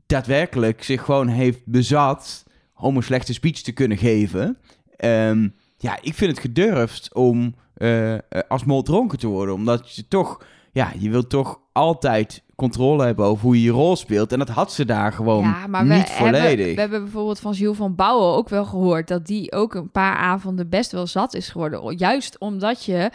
daadwerkelijk 0.05 0.83
zich 0.83 1.01
gewoon 1.01 1.27
heeft 1.27 1.65
bezat... 1.65 2.43
om 2.75 2.97
een 2.97 3.03
slechte 3.03 3.33
speech 3.33 3.61
te 3.61 3.71
kunnen 3.71 3.97
geven... 3.97 4.57
Ehm, 4.95 5.47
ja, 5.77 5.97
ik 6.01 6.13
vind 6.13 6.31
het 6.31 6.39
gedurfd 6.39 7.13
om 7.13 7.55
eh, 7.73 8.13
eh, 8.13 8.19
als 8.47 8.63
mol 8.63 8.81
dronken 8.81 9.19
te 9.19 9.27
worden. 9.27 9.55
Omdat 9.55 9.95
je 9.95 10.07
toch, 10.07 10.45
ja, 10.71 10.93
je 10.99 11.09
wilt 11.09 11.29
toch 11.29 11.59
altijd 11.71 12.42
controle 12.55 13.03
hebben 13.05 13.25
over 13.25 13.43
hoe 13.45 13.55
je 13.55 13.63
je 13.63 13.71
rol 13.71 13.95
speelt. 13.95 14.31
En 14.31 14.39
dat 14.39 14.49
had 14.49 14.73
ze 14.73 14.85
daar 14.85 15.13
gewoon 15.13 15.43
Ja, 15.43 15.67
maar 15.67 15.87
we 15.87 15.93
niet 15.93 16.17
hebben, 16.17 16.39
volledig. 16.41 16.75
we 16.75 16.81
hebben 16.81 17.03
bijvoorbeeld 17.03 17.39
van 17.39 17.51
Jules 17.51 17.77
van 17.77 17.95
Bouwen 17.95 18.35
ook 18.35 18.49
wel 18.49 18.65
gehoord 18.65 19.07
dat 19.07 19.25
die 19.25 19.51
ook 19.51 19.73
een 19.73 19.91
paar 19.91 20.15
avonden 20.15 20.69
best 20.69 20.91
wel 20.91 21.07
zat 21.07 21.33
is 21.33 21.49
geworden. 21.49 21.97
Juist 21.97 22.37
omdat 22.37 22.85
je, 22.85 23.11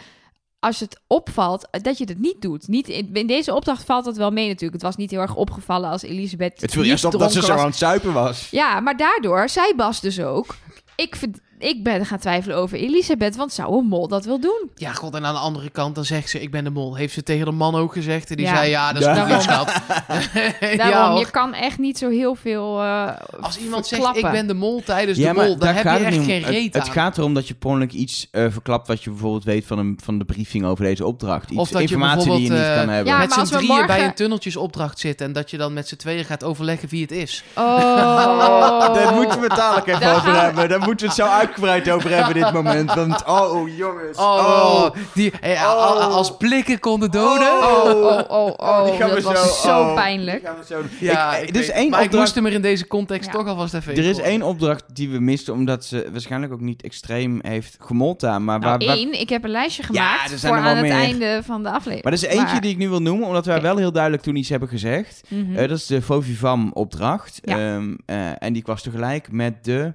als 0.59 0.79
het 0.79 1.01
opvalt, 1.07 1.67
dat 1.71 1.97
je 1.97 2.05
het 2.05 2.19
niet 2.19 2.41
doet. 2.41 2.67
Niet 2.67 2.87
in, 2.87 3.09
in 3.13 3.27
deze 3.27 3.55
opdracht 3.55 3.83
valt 3.83 4.05
het 4.05 4.17
wel 4.17 4.31
mee 4.31 4.45
natuurlijk. 4.47 4.73
Het 4.73 4.81
was 4.81 4.95
niet 4.95 5.11
heel 5.11 5.21
erg 5.21 5.35
opgevallen 5.35 5.89
als 5.89 6.01
Elisabeth. 6.01 6.61
het 6.61 6.71
viel 6.71 6.83
eerst 6.83 7.05
op 7.05 7.11
dat 7.11 7.31
ze 7.31 7.41
zo 7.41 7.53
aan 7.53 7.65
het 7.65 7.75
zuipen 7.75 8.13
was. 8.13 8.47
Ja, 8.51 8.79
maar 8.79 8.97
daardoor 8.97 9.49
zei 9.49 9.75
Bas 9.75 10.01
dus 10.01 10.21
ook. 10.21 10.55
Ik, 10.95 11.17
ik 11.59 11.83
ben 11.83 12.05
gaan 12.05 12.19
twijfelen 12.19 12.57
over 12.57 12.77
Elisabeth, 12.77 13.35
want 13.35 13.53
zou 13.53 13.77
een 13.77 13.85
mol 13.85 14.07
dat 14.07 14.25
wel 14.25 14.39
doen? 14.39 14.69
Ja, 14.75 14.93
god, 14.93 15.15
en 15.15 15.25
aan 15.25 15.33
de 15.33 15.39
andere 15.39 15.69
kant 15.69 15.95
dan 15.95 16.05
zegt 16.05 16.29
ze, 16.29 16.41
ik 16.41 16.51
ben 16.51 16.63
de 16.63 16.69
mol. 16.69 16.95
Heeft 16.95 17.13
ze 17.13 17.23
tegen 17.23 17.45
de 17.45 17.51
man 17.51 17.75
ook 17.75 17.93
gezegd. 17.93 18.29
En 18.29 18.35
die 18.35 18.45
Ja. 18.45 18.55
zei, 18.55 18.69
ja, 18.69 18.93
dat 18.93 19.01
is 19.01 19.07
Ja. 19.07 19.13
goed 19.15 19.27
Daarom. 19.27 19.41
schat. 19.41 19.81
Daarom, 20.77 21.17
je 21.19 21.31
kan 21.31 21.53
echt 21.53 21.77
niet 21.77 21.97
zo 21.97 22.09
heel 22.09 22.35
veel 22.35 22.81
eh 22.81 23.07
Als 23.41 23.57
iemand 23.59 23.87
zegt, 23.87 24.01
verklappen. 24.01 24.31
ik 24.31 24.37
ben 24.37 24.47
de 24.47 24.53
mol 24.53 24.81
tijdens 24.85 25.17
ja, 25.17 25.33
de 25.33 25.39
mol, 25.39 25.47
dan 25.49 25.59
daar 25.59 25.73
heb 25.75 25.83
gaat 25.83 25.97
je 25.99 26.05
het 26.05 26.13
echt 26.13 26.25
niet 26.27 26.35
om. 26.35 26.41
geen 26.43 26.51
reet 26.51 26.73
het, 26.73 26.89
gaat 26.89 27.17
erom 27.17 27.33
dat 27.33 27.47
je 27.47 27.53
per 27.53 27.69
ongeluk 27.69 27.91
iets 27.91 28.27
eh, 28.31 28.45
verklapt 28.49 28.87
wat 28.87 29.03
je 29.03 29.09
bijvoorbeeld 29.09 29.43
weet 29.43 29.65
van, 29.65 29.79
een, 29.79 29.99
van 30.03 30.17
de 30.19 30.25
briefing 30.25 30.65
over 30.65 30.83
deze 30.85 31.05
opdracht. 31.05 31.49
Iets, 31.49 31.59
Of 31.59 31.69
dat 31.69 31.77
je 31.81 31.87
informatie 31.87 32.31
die 32.31 32.41
je 32.41 32.49
niet 32.49 32.49
kan 32.59 32.59
eh, 32.61 32.87
hebben. 32.87 33.05
Ja, 33.13 33.17
met 33.17 33.33
z'n 33.33 33.41
we 33.41 33.47
drieën 33.47 33.85
bij 33.85 34.05
een 34.05 34.13
tunneltjesopdracht 34.13 34.99
zitten... 34.99 35.25
en 35.27 35.33
dat 35.33 35.49
je 35.51 35.57
dan 35.57 35.73
met 35.73 35.87
z'n 35.87 35.95
tweeën 35.95 36.25
gaat 36.25 36.43
overleggen 36.43 36.89
wie 36.89 37.01
het 37.01 37.11
is. 37.11 37.43
Oh. 37.55 37.77
Daar 38.95 39.13
moeten 39.13 39.39
we 39.39 39.45
het 39.47 39.55
dadelijk 39.55 39.87
even 39.87 40.15
over 40.15 40.41
hebben. 40.41 40.69
Daar 40.69 40.79
moeten 40.79 41.07
we 41.07 41.13
het 41.13 41.21
zo 41.21 41.25
uitgebreid 41.49 41.89
over 41.89 42.09
hebben 42.09 42.33
dit 42.33 42.53
moment. 42.53 42.93
Want, 42.93 43.25
oh 43.25 43.77
jongens. 43.77 44.17
Oh, 44.17 44.89
die 45.13 45.31
eh, 45.41 45.65
al- 45.65 45.99
als 46.01 46.37
blikken 46.37 46.79
konden 46.79 47.11
doden. 47.11 47.47
Oh, 47.47 47.85
oh, 47.85 48.19
oh, 48.27 48.53
oh. 48.57 48.85
Die 48.85 48.93
gaan 48.93 49.09
we 49.09 49.15
dat 49.21 49.23
was 49.23 49.61
zo 49.61 49.79
oh, 49.81 49.93
pijnlijk. 49.93 50.39
die 50.39 50.47
gaan 50.49 50.57
we 50.59 50.65
zo- 50.65 51.05
Ja, 51.05 51.35
Ik- 51.35 51.49
ik, 51.49 51.55
is 51.55 51.67
weet- 51.67 51.75
één 51.75 51.89
maar 51.89 52.03
ik 52.03 52.11
moest 52.11 52.35
hem 52.35 52.45
er 52.45 52.51
in 52.53 52.61
deze 52.61 52.87
context 52.87 53.31
toch 53.31 53.47
alvast 53.47 53.73
even 53.73 53.95
Er 53.95 54.05
is 54.05 54.17
één 54.19 54.41
opdracht 54.41 54.83
die 54.93 55.09
we 55.09 55.19
misten, 55.19 55.53
omdat 55.53 55.85
ze 55.85 56.07
waarschijnlijk 56.11 56.53
ook 56.53 56.61
niet 56.61 56.81
extreem 56.81 57.39
heeft 57.41 57.77
gemolten. 57.79 58.29
Maar, 58.29 58.59
Nou, 58.59 58.77
waar, 58.77 58.87
waar- 58.87 58.95
één. 58.97 59.19
Ik 59.19 59.29
heb 59.29 59.43
een 59.43 59.49
lijstje 59.49 59.83
gemaakt 59.83 60.39
voor 60.39 60.57
aan 60.57 60.63
het 60.65 60.81
meer. 60.81 60.91
einde 60.91 61.41
van 61.45 61.63
de 61.63 61.69
aflevering. 61.69 62.03
maar 62.03 62.13
er 62.13 62.19
is 62.19 62.25
eentje 62.25 62.45
Maar- 62.51 62.61
die 62.61 62.71
ik 62.71 62.77
nu 62.77 62.89
wil 62.89 63.01
noemen, 63.01 63.27
omdat 63.27 63.45
wij 63.45 63.61
wel 63.61 63.77
heel 63.77 63.91
duidelijk 63.91 64.23
toen 64.23 64.35
iets 64.35 64.49
hebben 64.49 64.69
gezegd. 64.69 65.21
Mhm. 65.27 65.55
Eh, 65.55 65.67
dat 65.67 65.77
is 65.77 65.85
de 65.85 66.01
Vovivam 66.01 66.71
opdracht. 66.73 67.39
Ja. 67.43 67.57
Ehm, 67.57 67.95
eh, 68.05 68.43
en 68.43 68.53
die 68.53 68.63
was 68.65 68.81
tegelijk 68.81 69.31
met 69.31 69.63
de, 69.65 69.93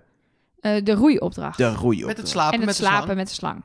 Eh, 0.64 0.84
de 0.84 0.94
roeiopdracht. 0.94 1.58
de 1.58 1.72
roeiopdracht. 1.74 2.06
Met 2.06 2.16
het 2.16 2.28
slapen 2.28 2.52
en 2.52 2.58
het 2.58 2.66
met 2.66 2.76
de 2.76 2.82
slapen 2.82 3.02
slang. 3.04 3.18
met 3.18 3.28
de 3.28 3.34
slang. 3.34 3.62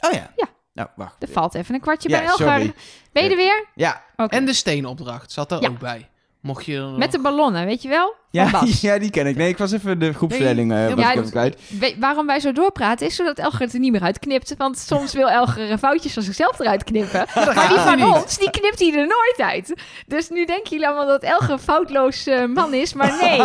Oh 0.00 0.12
ja. 0.12 0.32
Ja. 0.36 0.46
Nou, 0.72 0.88
wacht. 0.96 1.22
Er 1.22 1.28
valt 1.28 1.54
even 1.54 1.74
een 1.74 1.80
kwartje 1.80 2.08
Ja, 2.08 2.18
bij 2.18 2.26
Elgar. 2.26 2.58
sorry. 2.58 2.74
Ben 3.12 3.24
je 3.24 3.30
er 3.30 3.36
weer? 3.36 3.66
Ja. 3.74 4.04
En 4.16 4.44
de 4.44 4.52
steenopdracht 4.52 5.32
zat 5.32 5.52
er 5.52 5.60
Ja. 5.62 5.68
ook 5.68 5.78
bij. 5.78 6.08
Mocht 6.46 6.64
je 6.64 6.76
dan 6.76 6.98
Met 6.98 7.12
de 7.12 7.18
ballonnen, 7.20 7.66
weet 7.66 7.82
je 7.82 7.88
wel? 7.88 8.04
Van 8.32 8.44
Ja, 8.44 8.50
Bas. 8.50 8.80
ja, 8.88 8.98
die 8.98 9.10
ken 9.10 9.26
ik. 9.26 9.36
Nee, 9.36 9.48
ik 9.48 9.58
was 9.58 9.72
even 9.72 9.98
de 9.98 10.12
groepsverdeling 10.12 10.72
eh 10.72 10.78
Nee, 10.78 10.94
was 10.94 11.04
ja, 11.04 11.12
ik 11.12 11.30
kwijt. 11.30 11.58
Waarom 11.98 12.26
wij 12.26 12.40
zo 12.40 12.52
doorpraten 12.52 13.06
is 13.06 13.16
zodat 13.16 13.38
Elger 13.38 13.60
het 13.60 13.72
er 13.72 13.78
niet 13.78 13.92
meer 13.92 14.00
uitknipt. 14.02 14.54
Want 14.58 14.78
soms 14.78 15.12
wil 15.12 15.28
Elger 15.28 15.78
foutjes 15.78 16.12
van 16.12 16.22
zichzelf 16.22 16.58
eruit 16.58 16.84
knippen. 16.84 17.26
dat 17.34 17.54
Maar 17.54 17.68
die 17.68 17.78
van 17.78 17.96
niet. 17.96 18.06
ons, 18.14 18.38
die 18.38 18.50
knipt 18.50 18.78
hij 18.78 18.88
er 18.88 19.06
nooit 19.06 19.50
uit. 19.52 19.74
Dus 20.06 20.28
nu 20.28 20.44
denken 20.46 20.70
jullie 20.70 20.86
allemaal 20.86 21.06
dat 21.06 21.22
Elger 21.22 21.50
een 21.50 21.58
foutloos 21.58 22.26
eh, 22.26 22.44
man 22.44 22.74
is. 22.74 22.92
Maar 22.94 23.16
nee, 23.20 23.40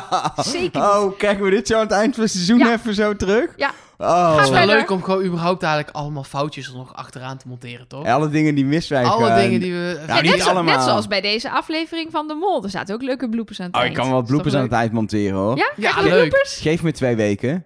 zeker 0.54 0.80
niet. 0.80 0.90
Oh, 0.90 1.18
krijgen 1.18 1.44
we 1.44 1.50
dit 1.50 1.66
zo 1.66 1.74
aan 1.74 1.80
het 1.80 1.90
eind 1.92 2.14
van 2.14 2.22
het 2.22 2.32
seizoen 2.32 2.58
Ja. 2.58 2.72
even 2.72 2.94
zo 2.94 3.16
terug? 3.16 3.52
Ja. 3.56 3.70
Oh. 4.00 4.36
Het 4.36 4.44
is 4.44 4.50
wel 4.50 4.66
leuk 4.66 4.90
om 4.90 5.02
gewoon 5.02 5.24
überhaupt 5.24 5.62
eigenlijk 5.62 5.96
allemaal 5.96 6.24
foutjes 6.24 6.68
er 6.68 6.74
nog 6.76 6.94
achteraan 6.94 7.36
te 7.36 7.48
monteren, 7.48 7.88
toch? 7.88 8.06
Alle 8.06 8.28
dingen 8.28 8.54
die 8.54 8.64
mis 8.64 8.86
zijn 8.86 9.06
Alle 9.06 9.34
dingen 9.34 9.60
die 9.60 9.72
we... 9.72 9.94
Nou, 10.06 10.06
Ja, 10.06 10.20
niet 10.20 10.30
net, 10.30 10.42
zo- 10.42 10.50
allemaal. 10.50 10.74
net 10.76 10.84
zoals 10.84 11.06
bij 11.06 11.20
deze 11.20 11.50
aflevering 11.50 12.10
van 12.10 12.28
De 12.28 12.34
Mol. 12.34 12.62
Er 12.64 12.70
zaten 12.70 12.94
ook 12.94 13.02
leuke 13.02 13.28
bloepers 13.28 13.60
aan 13.60 13.66
het 13.66 13.76
Oh, 13.76 13.84
ik 13.84 13.94
kan 13.94 14.10
wel 14.10 14.22
bloepers 14.22 14.54
aan 14.54 14.62
het 14.62 14.72
eind 14.72 14.92
monteren, 14.92 15.38
hoor. 15.38 15.56
Ja, 15.76 16.00
leuk. 16.00 16.40
Geef 16.46 16.82
me 16.82 16.92
twee 16.92 17.16
weken. 17.16 17.64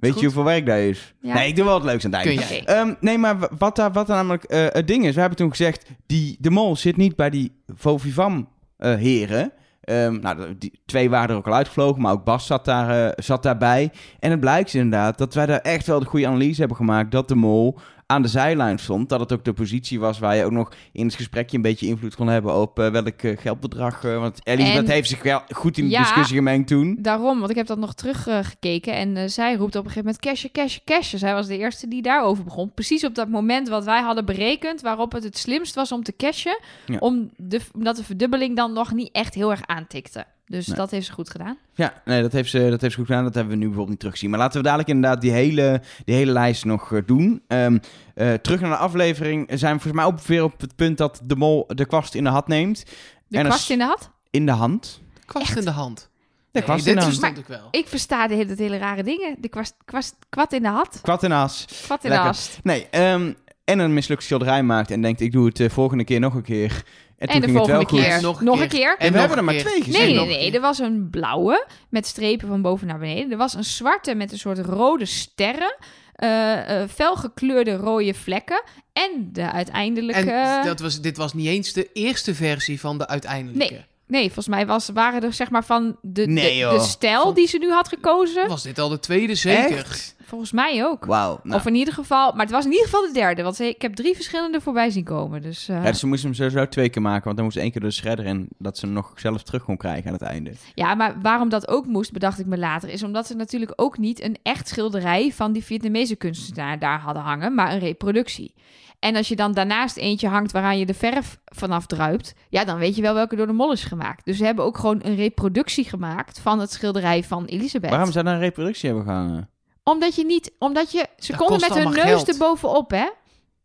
Weet 0.00 0.10
Goed. 0.10 0.20
je 0.20 0.26
hoeveel 0.26 0.44
werk 0.44 0.66
dat 0.66 0.76
is? 0.76 1.14
Ja. 1.20 1.34
Nee, 1.34 1.48
ik 1.48 1.56
doe 1.56 1.64
wel 1.64 1.74
het 1.74 1.84
leukste 1.84 2.06
aan 2.06 2.12
het 2.14 2.26
eind. 2.26 2.40
Kun 2.40 2.48
jij. 2.48 2.60
Oké. 2.60 2.72
Ehm, 2.72 2.94
nee, 3.00 3.18
maar 3.18 3.36
wat 3.58 3.76
daar, 3.76 3.92
wat 3.92 4.06
daar 4.06 4.16
namelijk 4.16 4.44
eh, 4.44 4.66
het 4.68 4.86
ding 4.86 5.06
is, 5.06 5.14
we 5.14 5.20
hebben 5.20 5.38
toen 5.38 5.50
gezegd, 5.50 5.86
die, 6.06 6.36
de 6.40 6.50
mol 6.50 6.76
zit 6.76 6.96
niet 6.96 7.16
bij 7.16 7.30
die 7.30 7.62
Vovivam 7.74 8.48
eh, 8.76 8.94
heren. 8.94 9.52
Ehm, 9.88 10.20
nou, 10.20 10.58
die, 10.58 10.80
twee 10.86 11.10
waren 11.10 11.30
er 11.30 11.36
ook 11.36 11.46
al 11.46 11.54
uitgevlogen, 11.54 12.02
maar 12.02 12.12
ook 12.12 12.24
Bas 12.24 12.46
zat, 12.46 12.64
daar, 12.64 13.06
eh, 13.06 13.12
zat 13.24 13.42
daarbij. 13.42 13.90
En 14.18 14.30
het 14.30 14.40
blijkt 14.40 14.74
inderdaad 14.74 15.18
dat 15.18 15.34
wij 15.34 15.46
daar 15.46 15.60
echt 15.60 15.86
wel 15.86 15.98
de 15.98 16.06
goede 16.06 16.26
analyse 16.26 16.58
hebben 16.58 16.76
gemaakt 16.76 17.10
dat 17.10 17.28
de 17.28 17.34
mol 17.34 17.78
aan 18.10 18.22
de 18.22 18.28
zijlijn 18.28 18.78
stond. 18.78 19.08
Dat 19.08 19.20
het 19.20 19.32
ook 19.32 19.44
de 19.44 19.52
positie 19.52 20.00
was 20.00 20.18
waar 20.18 20.36
je 20.36 20.44
ook 20.44 20.50
nog 20.50 20.72
in 20.92 21.04
het 21.06 21.14
gesprekje 21.14 21.56
een 21.56 21.62
beetje 21.62 21.86
invloed 21.86 22.14
kon 22.14 22.28
hebben 22.28 22.54
op 22.54 22.78
eh, 22.78 22.90
welk 22.90 23.22
eh, 23.22 23.38
geldbedrag. 23.38 24.04
eh, 24.04 24.18
want 24.20 24.40
Elisabeth 24.44 24.84
En- 24.84 24.90
heeft 24.90 25.08
zich 25.08 25.22
wel 25.22 25.40
goed 25.50 25.78
in 25.78 25.84
de 25.84 25.90
Ja. 25.90 25.98
discussie 26.02 26.36
gemengd 26.36 26.68
toen. 26.68 26.96
Daarom, 27.00 27.38
want 27.38 27.50
ik 27.50 27.56
heb 27.56 27.66
dat 27.66 27.78
nog 27.78 27.94
teruggekeken. 27.94 28.92
en 28.94 29.30
zij 29.30 29.54
roept 29.54 29.76
op 29.76 29.84
een 29.84 29.90
gegeven 29.90 30.04
moment 30.04 30.18
cashen, 30.20 30.50
cashen, 30.52 30.82
cashen. 30.84 31.18
Zij 31.18 31.32
was 31.34 31.46
de 31.46 31.58
eerste 31.58 31.88
die 31.88 32.02
daarover 32.02 32.44
begon. 32.44 32.72
Precies 32.74 33.04
op 33.04 33.14
dat 33.14 33.28
moment 33.28 33.68
wat 33.68 33.84
wij 33.84 34.00
hadden 34.02 34.24
berekend... 34.24 34.80
waarop 34.80 35.12
het 35.12 35.24
het 35.24 35.38
slimst 35.38 35.74
was 35.74 35.92
om 35.92 36.02
te 36.02 36.16
cashen. 36.16 36.58
Ja. 36.86 36.96
Om 36.98 37.30
de, 37.36 37.60
omdat 37.74 37.96
de 37.96 38.04
verdubbeling 38.04 38.56
dan 38.56 38.72
nog 38.72 38.92
niet 38.92 39.08
echt 39.12 39.34
heel 39.34 39.50
erg 39.50 39.66
aantikte. 39.66 40.24
Dus 40.48 40.66
Nee. 40.66 40.76
dat 40.76 40.90
heeft 40.90 41.06
ze 41.06 41.12
goed 41.12 41.30
gedaan. 41.30 41.56
Ja, 41.74 42.02
nee, 42.04 42.22
dat 42.22 42.32
heeft, 42.32 42.50
ze, 42.50 42.58
dat 42.70 42.80
heeft 42.80 42.92
ze 42.92 42.98
goed 42.98 43.06
gedaan. 43.08 43.24
Dat 43.24 43.34
hebben 43.34 43.52
we 43.52 43.58
nu 43.58 43.64
bijvoorbeeld 43.64 43.90
niet 43.90 43.98
teruggezien. 43.98 44.30
Maar 44.30 44.38
laten 44.38 44.56
we 44.58 44.64
dadelijk 44.64 44.88
inderdaad 44.88 45.20
die 45.20 45.30
hele, 45.30 45.82
die 46.04 46.14
hele 46.14 46.32
lijst 46.32 46.64
nog 46.64 46.92
eh, 46.92 47.00
doen. 47.06 47.42
Ehm, 47.48 47.78
eh, 48.14 48.32
terug 48.34 48.60
naar 48.60 48.70
de 48.70 48.76
aflevering 48.76 49.46
zijn 49.54 49.74
we 49.74 49.80
volgens 49.80 50.02
mij 50.02 50.12
ook 50.12 50.20
weer 50.20 50.42
op 50.42 50.60
het 50.60 50.76
punt 50.76 50.98
dat 50.98 51.20
de 51.24 51.36
mol 51.36 51.64
de 51.66 51.86
kwast 51.86 52.14
in 52.14 52.24
de 52.24 52.30
hand 52.30 52.46
neemt. 52.46 52.84
De 53.28 53.38
En 53.38 53.44
kwast 53.44 53.70
in 53.70 53.78
de 53.78 53.84
had. 53.84 54.10
In 54.30 54.46
de 54.46 54.52
hand? 54.52 55.00
Kwast 55.26 55.56
in 55.56 55.64
de 55.64 55.70
hand. 55.70 55.98
De 56.00 56.06
Nee, 56.52 56.62
kwast 56.62 56.84
dit 56.84 56.94
in 56.94 57.10
de 57.10 57.20
hand. 57.26 57.38
ik 57.38 57.46
wel. 57.46 57.68
Ik 57.70 57.88
versta 57.88 58.26
de 58.28 58.34
hele, 58.34 58.54
hele 58.56 58.76
rare 58.78 59.02
dingen. 59.02 59.36
De 59.40 59.48
kwast, 59.48 59.74
kwast, 59.84 60.14
kwad 60.28 60.52
in 60.52 60.62
de 60.62 60.68
had. 60.68 60.98
Kwad 61.02 61.22
en 61.22 61.32
as. 61.32 61.64
Kwad 61.84 62.04
in 62.04 62.10
Lekker. 62.10 62.28
de 62.28 62.34
hast. 62.36 62.58
Nee, 62.62 62.86
ehm, 62.90 63.32
en 63.64 63.78
een 63.78 63.94
mislukt 63.94 64.22
schilderij 64.22 64.62
maakt 64.62 64.90
en 64.90 65.02
denkt 65.02 65.20
ik 65.20 65.32
doe 65.32 65.46
het 65.46 65.56
de 65.56 65.70
volgende 65.70 66.04
keer 66.04 66.20
nog 66.20 66.34
een 66.34 66.42
keer. 66.42 66.82
En, 67.18 67.40
de 67.40 67.48
volgende 67.48 67.86
keer 67.86 68.22
Nog 68.22 68.40
nog, 68.40 68.60
een 68.60 68.68
keer. 68.68 68.96
En 68.98 69.12
we 69.12 69.18
hebben 69.18 69.38
er 69.38 69.44
maar 69.44 69.56
twee 69.56 69.82
gezien. 69.82 70.02
Nee, 70.02 70.14
nee, 70.14 70.26
nee. 70.26 70.52
Er 70.52 70.60
was 70.60 70.78
een 70.78 71.08
blauwe 71.10 71.66
met 71.88 72.06
strepen 72.06 72.48
van 72.48 72.62
boven 72.62 72.86
naar 72.86 72.98
beneden. 72.98 73.30
Er 73.30 73.36
was 73.36 73.54
een 73.54 73.64
zwarte 73.64 74.14
met 74.14 74.32
een 74.32 74.38
soort 74.38 74.58
rode 74.58 75.04
sterren. 75.04 75.76
eh, 76.14 76.82
felgekleurde 76.94 77.76
rode 77.76 78.14
vlekken. 78.14 78.62
En 78.92 79.28
de 79.32 79.52
uiteindelijke... 79.52 80.30
En 80.30 80.66
dat 80.66 80.80
was, 80.80 81.00
dit 81.00 81.16
was 81.16 81.34
niet 81.34 81.46
eens 81.46 81.72
de 81.72 81.88
eerste 81.92 82.34
versie 82.34 82.80
van 82.80 82.98
de 82.98 83.08
uiteindelijke. 83.08 83.72
Nee. 83.72 83.84
Nee, 84.06 84.24
volgens 84.24 84.48
mij 84.48 84.66
was, 84.66 84.88
waren 84.94 85.22
er 85.22 85.32
zeg 85.32 85.50
maar 85.50 85.64
van 85.64 85.96
de, 86.02 86.26
Nee, 86.26 86.50
de, 86.50 86.56
joh. 86.56 86.72
de 86.72 86.80
stijl 86.80 87.34
die 87.34 87.46
ze 87.48 87.58
nu 87.58 87.70
had 87.70 87.88
gekozen. 87.88 88.48
Was 88.48 88.62
dit 88.62 88.78
al 88.78 88.88
de 88.88 88.98
tweede 88.98 89.34
zeker? 89.34 89.76
Echt? 89.76 90.14
Volgens 90.28 90.52
mij 90.52 90.84
ook. 90.84 91.04
Wauw. 91.04 91.40
Nou. 91.42 91.60
Of 91.60 91.66
in 91.66 91.74
ieder 91.74 91.94
geval... 91.94 92.32
Maar 92.32 92.40
het 92.40 92.50
was 92.50 92.64
in 92.64 92.70
ieder 92.70 92.86
geval 92.86 93.06
de 93.06 93.12
derde. 93.12 93.42
Want 93.42 93.60
ik 93.60 93.82
heb 93.82 93.94
drie 93.94 94.14
verschillende 94.14 94.60
voorbij 94.60 94.90
zien 94.90 95.04
komen. 95.04 95.42
Dus 95.42 95.66
Ja, 95.66 95.82
dus 95.82 95.98
ze 95.98 96.06
moesten 96.06 96.28
hem 96.28 96.36
sowieso 96.36 96.68
twee 96.68 96.88
keer 96.88 97.02
maken, 97.02 97.24
want 97.24 97.36
dan 97.36 97.44
moest 97.44 97.56
één 97.56 97.70
keer 97.70 97.80
door 97.80 97.90
de 97.90 97.96
shredder 97.96 98.26
en 98.26 98.48
dat 98.58 98.78
ze 98.78 98.84
hem 98.86 98.94
nog 98.94 99.12
zelf 99.16 99.42
terug 99.42 99.64
kon 99.64 99.76
krijgen 99.76 100.06
aan 100.06 100.12
het 100.12 100.22
einde. 100.22 100.52
Ja, 100.74 100.94
maar 100.94 101.20
waarom 101.22 101.48
dat 101.48 101.68
ook 101.68 101.86
moest, 101.86 102.12
bedacht 102.12 102.38
ik 102.38 102.46
me 102.46 102.58
later, 102.58 102.88
is 102.88 103.02
omdat 103.02 103.26
ze 103.26 103.34
natuurlijk 103.34 103.72
ook 103.76 103.98
niet 103.98 104.22
een 104.22 104.36
echt 104.42 104.68
schilderij 104.68 105.32
van 105.32 105.52
die 105.52 105.64
Vietnamese 105.64 106.16
kunstenaar 106.16 106.78
daar 106.78 107.00
hadden 107.00 107.22
hangen, 107.22 107.54
maar 107.54 107.72
een 107.72 107.78
reproductie. 107.78 108.54
En 108.98 109.16
als 109.16 109.28
je 109.28 109.36
dan 109.36 109.52
daarnaast 109.52 109.96
eentje 109.96 110.28
hangt 110.28 110.52
waaraan 110.52 110.78
je 110.78 110.86
de 110.86 110.94
verf 110.94 111.38
vanaf 111.44 111.86
druipt, 111.86 112.34
ja, 112.48 112.64
dan 112.64 112.78
weet 112.78 112.96
je 112.96 113.02
wel 113.02 113.14
welke 113.14 113.36
door 113.36 113.46
de 113.46 113.52
mol 113.52 113.72
is 113.72 113.84
gemaakt. 113.84 114.24
Dus 114.24 114.36
ze 114.36 114.44
hebben 114.44 114.64
ook 114.64 114.78
gewoon 114.78 115.00
een 115.02 115.14
reproductie 115.14 115.84
gemaakt 115.84 116.40
van 116.40 116.60
het 116.60 116.72
schilderij 116.72 117.24
van 117.24 117.44
Elisabeth. 117.44 117.90
Waarom 117.90 118.12
zou 118.12 118.24
daar 118.24 118.34
een 118.34 118.40
reproductie 118.40 118.88
hebben 118.88 119.06
gehangen? 119.06 119.50
Omdat 119.88 120.14
je 120.14 120.24
niet, 120.24 120.52
omdat 120.58 120.92
je, 120.92 121.06
ze 121.18 121.36
Dat 121.36 121.50
met 121.60 121.74
hun 121.74 121.90
neus 121.92 122.02
geld. 122.02 122.28
erbovenop, 122.28 122.90
hè? 122.90 122.96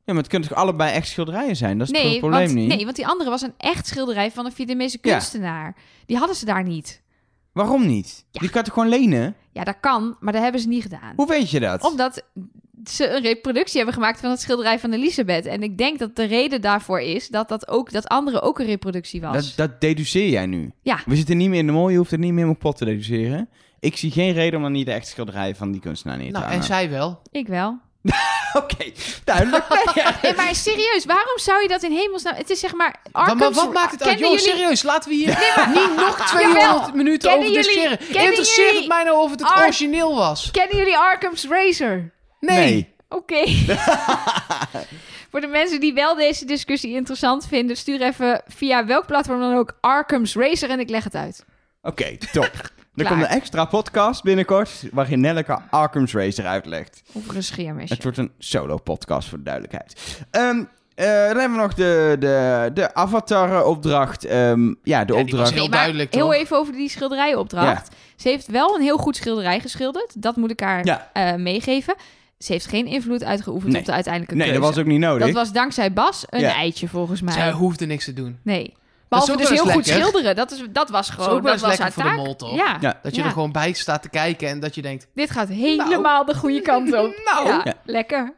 Ja, 0.06 0.14
maar 0.14 0.16
het 0.24 0.28
kunnen 0.28 0.50
toch 0.50 0.58
allebei 0.58 0.92
echt 0.94 1.08
schilderijen 1.08 1.56
zijn? 1.56 1.78
Dat 1.78 1.88
is 1.88 1.94
Nee 1.94 2.10
het 2.12 2.20
probleem 2.20 2.46
want, 2.46 2.54
niet? 2.58 2.68
nee, 2.68 2.84
want 2.84 2.96
die 2.96 3.08
andere 3.08 3.30
was 3.30 3.42
een 3.42 3.54
echt 3.58 3.88
schilderij 3.88 4.32
van 4.32 4.46
een 4.46 4.52
Vietnamese 4.52 4.98
Ja. 5.02 5.12
kunstenaar. 5.12 5.76
Die 6.06 6.18
hadden 6.18 6.36
ze 6.36 6.46
daar 6.46 6.64
niet. 6.64 7.02
Waarom 7.54 7.86
niet? 7.86 8.26
Ja. 8.32 8.40
Die 8.40 8.50
kan 8.50 8.64
toch 8.64 8.74
gewoon 8.74 8.90
lenen? 8.90 9.36
Ja, 9.52 9.64
dat 9.64 9.76
kan, 9.80 10.18
maar 10.20 10.34
dat 10.34 10.42
hebben 10.42 10.62
ze 10.62 10.68
niet 10.68 10.82
gedaan. 10.82 11.14
Hoe 11.16 11.28
weet 11.28 11.50
je 11.50 11.60
dat? 11.60 11.84
Omdat 11.84 12.24
ze 12.90 13.10
een 13.10 13.22
reproductie 13.22 13.76
hebben 13.76 13.94
gemaakt 13.94 14.20
van 14.20 14.30
het 14.30 14.42
schilderij 14.42 14.80
van 14.80 14.92
Elisabeth. 14.94 15.46
En 15.46 15.64
ik 15.64 15.78
denk 15.78 16.00
dat 16.00 16.16
de 16.16 16.24
reden 16.24 16.62
daarvoor 16.62 17.00
is 17.02 17.28
dat 17.28 17.50
dat, 17.50 17.68
ook, 17.68 17.92
dat 17.92 18.08
andere 18.08 18.42
ook 18.42 18.60
een 18.60 18.66
reproductie 18.66 19.22
was. 19.22 19.34
Dat, 19.56 19.70
dat 19.70 19.82
deduceer 19.82 20.30
jij 20.30 20.46
nu. 20.46 20.72
Ja. 20.82 21.00
We 21.06 21.16
zitten 21.16 21.38
niet 21.38 21.50
meer 21.50 21.60
in 21.60 21.66
de 21.66 21.72
mol, 21.72 21.90
je 21.90 21.98
hoeft 21.98 22.12
het 22.12 22.20
niet 22.20 22.34
meer 22.34 22.48
op 22.50 22.60
pot 22.60 22.78
te 22.78 22.86
deduceren. 22.86 23.50
Ik 23.84 23.98
zie 23.98 24.12
geen 24.12 24.34
reden 24.34 24.56
om 24.56 24.62
dan 24.62 24.72
niet 24.72 24.86
de 24.86 24.92
echte 24.92 25.10
schilderij 25.10 25.56
van 25.56 25.72
die 25.72 25.82
kunstenaar 25.82 26.18
neer 26.18 26.26
te 26.26 26.32
Nou, 26.32 26.44
en 26.44 26.50
hangen. 26.50 26.66
zij 26.66 26.90
wel. 26.90 27.22
Ik 27.32 27.48
wel. 27.48 27.80
Oké, 28.54 28.92
duidelijk. 29.24 29.64
Nee, 29.70 30.04
ja. 30.04 30.16
Nee, 30.22 30.34
maar 30.36 30.56
serieus, 30.56 31.06
waarom 31.06 31.40
zou 31.40 31.62
je 31.62 31.68
dat 31.68 31.84
in 31.84 31.92
hemelsnaam... 31.92 32.36
Het 32.36 32.50
is 32.50 32.60
zeg 32.60 32.74
maar... 32.74 32.96
Maar, 33.12 33.22
Arkham's- 33.22 33.42
maar 33.42 33.52
wat 33.66 33.74
maakt 33.74 33.92
het 33.92 34.04
uit? 34.04 34.10
Kennen 34.18 34.30
Joh, 34.30 34.40
jullie- 34.40 34.56
serieus, 34.60 34.84
laten 34.84 35.10
we 35.10 35.16
hier 35.16 35.28
niet 35.74 35.96
nog 35.96 36.26
200 36.28 36.64
Jawel. 36.64 36.92
minuten 36.94 37.30
Kennen 37.30 37.48
over 37.48 37.62
jullie- 37.62 37.74
discussiëren. 37.74 37.98
kennen 37.98 38.24
Interesseert 38.24 38.66
jullie 38.68 38.80
het 38.80 38.88
mij 38.90 39.04
nou 39.04 39.18
of 39.18 39.32
het 39.32 39.40
het 39.40 39.50
Ar- 39.50 39.64
origineel 39.64 40.16
was? 40.16 40.52
Kennen 40.52 40.78
jullie 40.78 40.98
Arkham's 40.98 41.46
Razor? 41.50 42.12
Nee. 42.40 42.94
Oké. 43.10 43.46
Voor 45.32 45.42
de 45.42 45.48
mensen 45.48 45.80
die 45.80 45.94
wel 45.94 46.16
deze 46.16 46.46
discussie 46.46 46.96
interessant 46.96 47.48
vinden... 47.48 47.78
stuur 47.78 48.02
even 48.02 48.42
via 48.48 48.86
welk 48.86 49.06
platform 49.06 49.40
dan 49.40 49.56
ook 49.58 49.78
Arkham's 49.82 50.36
Razor 50.36 50.70
en 50.70 50.80
ik 50.80 50.90
leg 50.90 51.04
het 51.04 51.16
uit. 51.16 51.46
Oké, 51.82 52.18
top. 52.32 52.52
Er 52.96 53.06
komt 53.08 53.22
een 53.22 53.28
extra 53.28 53.66
podcast 53.66 54.24
binnenkort 54.24 54.84
waarin 54.92 55.20
Nelleke 55.20 55.60
Arkham's 55.70 56.14
Racer 56.14 56.46
uitlegt. 56.46 57.04
Over 57.14 57.36
een 57.36 57.44
scheermesje. 57.44 57.94
Het 57.94 58.04
wordt 58.04 58.18
een 58.18 58.32
solo-podcast 58.40 59.30
voor 59.30 59.38
de 59.38 59.44
duidelijkheid. 59.44 60.20
Ehm, 60.32 60.64
eh, 60.96 61.06
dan 61.06 61.38
hebben 61.40 61.52
we 61.52 61.62
nog 61.62 61.74
de, 61.74 62.16
de, 62.20 62.70
de 62.74 62.94
Avatar-opdracht. 62.94 64.26
Ehm, 64.26 64.68
ja, 64.68 64.74
de 64.74 64.74
Ja, 64.84 65.04
die 65.06 65.14
was 65.16 65.22
opdracht. 65.24 65.52
heel 65.52 65.60
Nee, 65.62 65.70
duidelijk, 65.70 66.14
Heel 66.14 66.26
toch? 66.26 66.34
even 66.34 66.58
over 66.58 66.74
die 66.74 66.90
schilderijopdracht. 66.90 67.96
Ze 68.16 68.30
heeft 68.30 68.48
wel 68.48 68.76
een 68.76 68.82
heel 68.82 68.98
goed 68.98 69.16
schilderij 69.16 69.60
geschilderd. 69.60 70.22
Dat 70.22 70.36
moet 70.36 70.52
ik 70.52 70.60
haar 70.60 70.86
Ja. 70.86 71.10
eh, 71.14 71.36
meegeven. 71.36 71.96
Ze 72.38 72.52
heeft 72.52 72.66
geen 72.68 72.86
invloed 72.86 73.24
uitgeoefend 73.24 73.72
Nee. 73.72 73.80
op 73.82 73.88
de 73.88 73.94
uiteindelijke 73.94 74.36
Nee, 74.36 74.48
dat 74.52 74.56
keuze. 74.60 74.72
was 74.76 74.84
ook 74.84 74.90
niet 74.92 75.00
nodig. 75.00 75.26
Dat 75.26 75.36
was 75.36 75.52
dankzij 75.52 75.94
Bas 75.94 76.24
een 76.30 76.40
Ja. 76.40 76.56
eitje 76.56 76.88
volgens 76.88 77.22
mij. 77.22 77.34
Zij 77.34 77.52
hoefde 77.52 77.86
niks 77.86 78.06
te 78.06 78.14
doen. 78.14 78.38
Nee. 78.42 78.74
Behalve 79.20 79.38
dus 79.38 79.50
heel 79.50 79.66
goed 79.74 79.88
schilderen. 79.88 80.36
Dat, 80.36 80.52
is, 80.52 80.64
dat 80.72 80.90
was 80.90 81.08
is 81.08 81.14
gewoon 81.14 81.42
dat 81.42 81.52
eens 81.52 81.62
was 81.62 81.78
lekker 81.78 81.84
haar 81.86 81.94
voor 81.94 82.04
de 82.04 82.24
mol, 82.24 82.36
toch? 82.36 82.56
Ja. 82.56 82.78
Ja. 82.82 83.00
Dat 83.02 83.16
je 83.16 83.22
Ja. 83.22 83.28
er 83.28 83.34
gewoon 83.34 83.52
bij 83.52 83.74
staat 83.74 84.02
te 84.02 84.10
kijken 84.10 84.48
en 84.48 84.60
dat 84.60 84.76
je 84.76 84.82
denkt... 84.82 85.08
Dit 85.16 85.30
gaat 85.32 85.48
helemaal 85.48 86.26
de 86.26 86.36
goede 86.36 86.62
kant 86.72 86.88
op. 86.94 87.22
Nou. 87.34 87.48
Ja, 87.48 87.62
Ja. 87.64 87.74
lekker. 87.86 88.34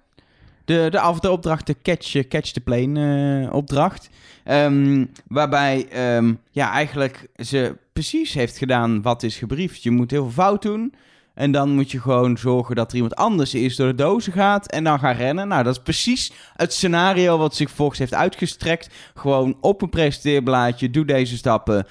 De, 0.66 0.88
de 0.92 1.00
Avatar-opdracht, 1.00 1.68
de 1.68 1.76
Catch, 1.82 2.16
eh, 2.16 2.28
catch 2.28 2.52
the 2.52 2.60
Plane-opdracht. 2.62 4.10
Ehm, 4.44 5.06
waarbij 5.28 5.88
ehm, 5.90 6.34
ja, 6.52 6.72
eigenlijk 6.72 7.28
ze 7.36 7.76
precies 7.94 8.34
heeft 8.34 8.58
gedaan 8.58 9.02
wat 9.02 9.24
is 9.24 9.38
gebriefd. 9.38 9.84
Je 9.84 9.92
moet 9.92 10.12
heel 10.12 10.24
veel 10.24 10.44
fout 10.44 10.62
doen. 10.62 10.94
En 11.36 11.52
dan 11.52 11.70
moet 11.70 11.92
je 11.92 12.02
gewoon 12.02 12.38
zorgen 12.38 12.76
dat 12.76 12.90
er 12.90 12.96
iemand 12.96 13.16
anders 13.16 13.54
is 13.54 13.76
door 13.76 13.88
de 13.88 13.96
dozen 13.96 14.34
gaat 14.34 14.72
en 14.72 14.84
dan 14.84 15.00
gaan 15.00 15.16
rennen. 15.16 15.48
Nou, 15.48 15.64
dat 15.64 15.76
is 15.76 15.84
precies 15.84 16.32
het 16.54 16.74
scenario 16.74 17.38
wat 17.38 17.56
zich 17.56 17.72
volgens 17.72 18.00
heeft 18.00 18.14
uitgestrekt. 18.14 18.94
Gewoon 19.14 19.58
op 19.62 19.82
een 19.82 19.90
presenteerblaadje, 19.90 20.90
doe 20.90 21.06
deze 21.06 21.38
stappen 21.38 21.88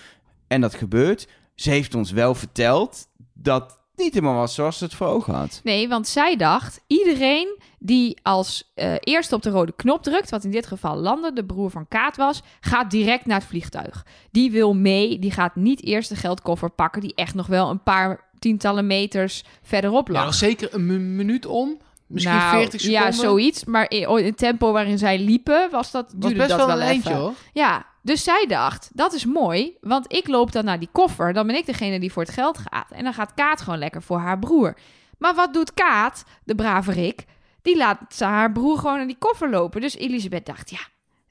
en 0.48 0.60
dat 0.60 0.74
gebeurt. 0.74 1.28
Ze 1.54 1.70
heeft 1.70 1.94
ons 1.94 2.10
wel 2.10 2.34
verteld 2.34 3.06
dat 3.34 3.82
niet 3.96 4.14
helemaal 4.14 4.34
was 4.34 4.54
zoals 4.54 4.78
ze 4.78 4.84
het 4.84 4.94
voor 4.94 5.06
ogen 5.06 5.34
had. 5.34 5.60
Nee, 5.64 5.88
want 5.88 6.08
zij 6.08 6.36
dacht, 6.36 6.80
iedereen 6.86 7.58
die 7.78 8.18
als 8.22 8.72
eh 8.74 8.94
eerste 9.00 9.34
op 9.34 9.42
de 9.42 9.50
rode 9.50 9.72
knop 9.76 10.02
drukt, 10.02 10.30
wat 10.30 10.44
in 10.44 10.50
dit 10.50 10.66
geval 10.66 10.96
Lande, 10.96 11.32
de 11.32 11.44
broer 11.44 11.70
van 11.70 11.88
Kaat 11.88 12.16
was, 12.16 12.42
gaat 12.60 12.90
direct 12.90 13.26
naar 13.26 13.38
het 13.38 13.48
vliegtuig. 13.48 14.06
Die 14.30 14.50
wil 14.50 14.74
mee, 14.74 15.18
die 15.18 15.30
gaat 15.30 15.56
niet 15.56 15.84
eerst 15.84 16.08
de 16.08 16.16
geldkoffer 16.16 16.70
pakken, 16.70 17.00
die 17.00 17.14
echt 17.14 17.34
nog 17.34 17.46
wel 17.46 17.70
een 17.70 17.82
paar 17.82 18.32
tientallen 18.44 18.86
meters 18.86 19.44
verderop 19.62 20.08
lag. 20.08 20.34
zeker 20.34 20.74
een 20.74 20.86
mi- 20.86 20.98
minuut 20.98 21.46
om. 21.46 21.78
Misschien 22.06 22.36
Nou, 22.36 22.50
40 22.50 22.80
seconden. 22.80 23.04
Ja, 23.04 23.12
zoiets. 23.12 23.64
Maar 23.64 23.90
in 23.90 24.24
het 24.24 24.36
tempo 24.36 24.72
waarin 24.72 24.98
zij 24.98 25.18
liepen, 25.18 25.68
was 25.70 25.90
dat, 25.90 26.04
was 26.04 26.12
duurde 26.20 26.36
best 26.36 26.48
dat 26.48 26.58
wel 26.58 26.66
wel 26.66 26.76
een 26.76 26.82
eindje, 26.82 27.10
even. 27.10 27.20
hoor. 27.22 27.32
Ja, 27.52 27.86
dus 28.02 28.24
zij 28.24 28.44
dacht, 28.48 28.90
dat 28.92 29.12
is 29.12 29.24
mooi, 29.24 29.76
want 29.80 30.12
ik 30.12 30.28
loop 30.28 30.52
dan 30.52 30.64
naar 30.64 30.78
die 30.78 30.88
koffer. 30.92 31.32
Dan 31.32 31.46
ben 31.46 31.56
ik 31.56 31.66
degene 31.66 32.00
die 32.00 32.12
voor 32.12 32.22
het 32.22 32.32
geld 32.32 32.58
gaat. 32.58 32.90
En 32.90 33.04
dan 33.04 33.14
gaat 33.14 33.34
Kaat 33.34 33.60
gewoon 33.60 33.78
lekker 33.78 34.02
voor 34.02 34.18
haar 34.18 34.38
broer. 34.38 34.76
Maar 35.18 35.34
wat 35.34 35.52
doet 35.54 35.74
Kaat, 35.74 36.24
de 36.44 36.54
brave 36.54 36.92
Rick? 36.92 37.24
Die 37.62 37.76
laat 37.76 38.18
haar 38.18 38.52
broer 38.52 38.78
gewoon 38.78 38.96
naar 38.96 39.06
die 39.06 39.18
koffer 39.18 39.50
lopen. 39.50 39.80
Dus 39.80 39.96
Elisabeth 39.96 40.46
dacht, 40.46 40.70
ja, 40.70 40.78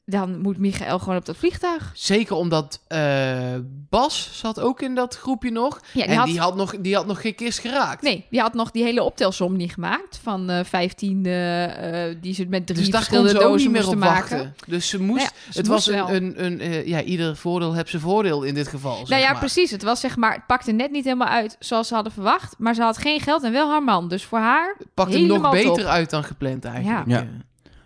dan 0.06 0.40
moet 0.40 0.58
Michael 0.58 1.00
gewoon 1.00 1.18
op 1.18 1.26
dat 1.26 1.38
vliegtuig. 1.38 1.92
Zeker 1.94 2.36
omdat 2.36 2.80
eh, 2.88 3.54
Bas 3.90 4.30
zat 4.32 4.60
ook 4.60 4.82
in 4.82 4.96
dat 4.96 5.18
groepje 5.18 5.52
nog. 5.52 5.80
Ja, 5.94 6.02
die 6.02 6.04
en 6.04 6.18
had, 6.18 6.28
die, 6.28 6.40
had 6.40 6.56
nog, 6.56 6.76
die 6.80 6.96
had 6.96 7.06
nog 7.06 7.22
geen 7.22 7.36
kist 7.36 7.60
geraakt. 7.60 8.02
Nee, 8.02 8.26
die 8.30 8.40
had 8.40 8.54
nog 8.54 8.72
die 8.72 8.84
hele 8.84 9.04
optelsom 9.04 9.56
niet 9.56 9.72
gemaakt. 9.74 10.20
Van 10.24 10.50
eh 10.50 10.64
15 10.64 11.26
eh, 11.26 12.16
die 12.22 12.34
ze 12.34 12.46
met 12.50 12.66
drie 12.66 12.80
Dus 12.80 12.90
verschillende 12.90 13.30
ze 13.30 13.36
ook 13.36 13.42
dozen 13.42 13.72
niet 13.72 13.72
meer 13.72 13.86
moesten 13.86 13.98
op 13.98 14.14
maken. 14.14 14.38
wachten. 14.38 14.56
Dus 14.68 14.90
ze 14.90 15.02
moest... 15.02 15.20
Nou 15.20 15.32
ja, 15.46 15.52
ze 15.52 15.58
het 15.58 15.68
was 15.68 15.88
moest 15.88 16.00
wel. 16.00 16.16
een... 16.16 16.24
een, 16.24 16.46
een 16.46 16.60
eh, 16.60 16.88
ja, 16.88 17.02
ieder 17.02 17.36
voordeel 17.38 17.74
heeft 17.74 17.90
zijn 17.90 18.02
voordeel 18.02 18.44
in 18.44 18.54
dit 18.54 18.68
geval. 18.68 19.06
Nou 19.08 19.22
ja, 19.22 19.32
maar. 19.32 19.40
precies. 19.40 19.72
Het 19.72 19.84
was 19.84 20.00
zeg 20.00 20.16
maar, 20.16 20.34
het 20.34 20.46
pakte 20.48 20.72
net 20.72 20.92
niet 20.92 21.04
helemaal 21.04 21.28
uit 21.28 21.56
zoals 21.60 21.88
ze 21.88 21.94
hadden 21.94 22.14
verwacht. 22.14 22.56
Maar 22.58 22.76
ze 22.76 22.82
had 22.82 22.98
geen 22.98 23.20
geld 23.20 23.44
en 23.44 23.52
wel 23.52 23.70
haar 23.70 23.84
man. 23.84 24.08
Dus 24.08 24.24
voor 24.24 24.40
haar, 24.40 24.76
Het 24.78 24.94
pakte 24.94 25.20
nog 25.20 25.52
beter 25.52 25.76
top. 25.76 25.86
uit 25.86 26.10
dan 26.10 26.24
gepland 26.24 26.66
eigenlijk. 26.66 27.08
Ja. 27.08 27.18
Ja. 27.20 27.28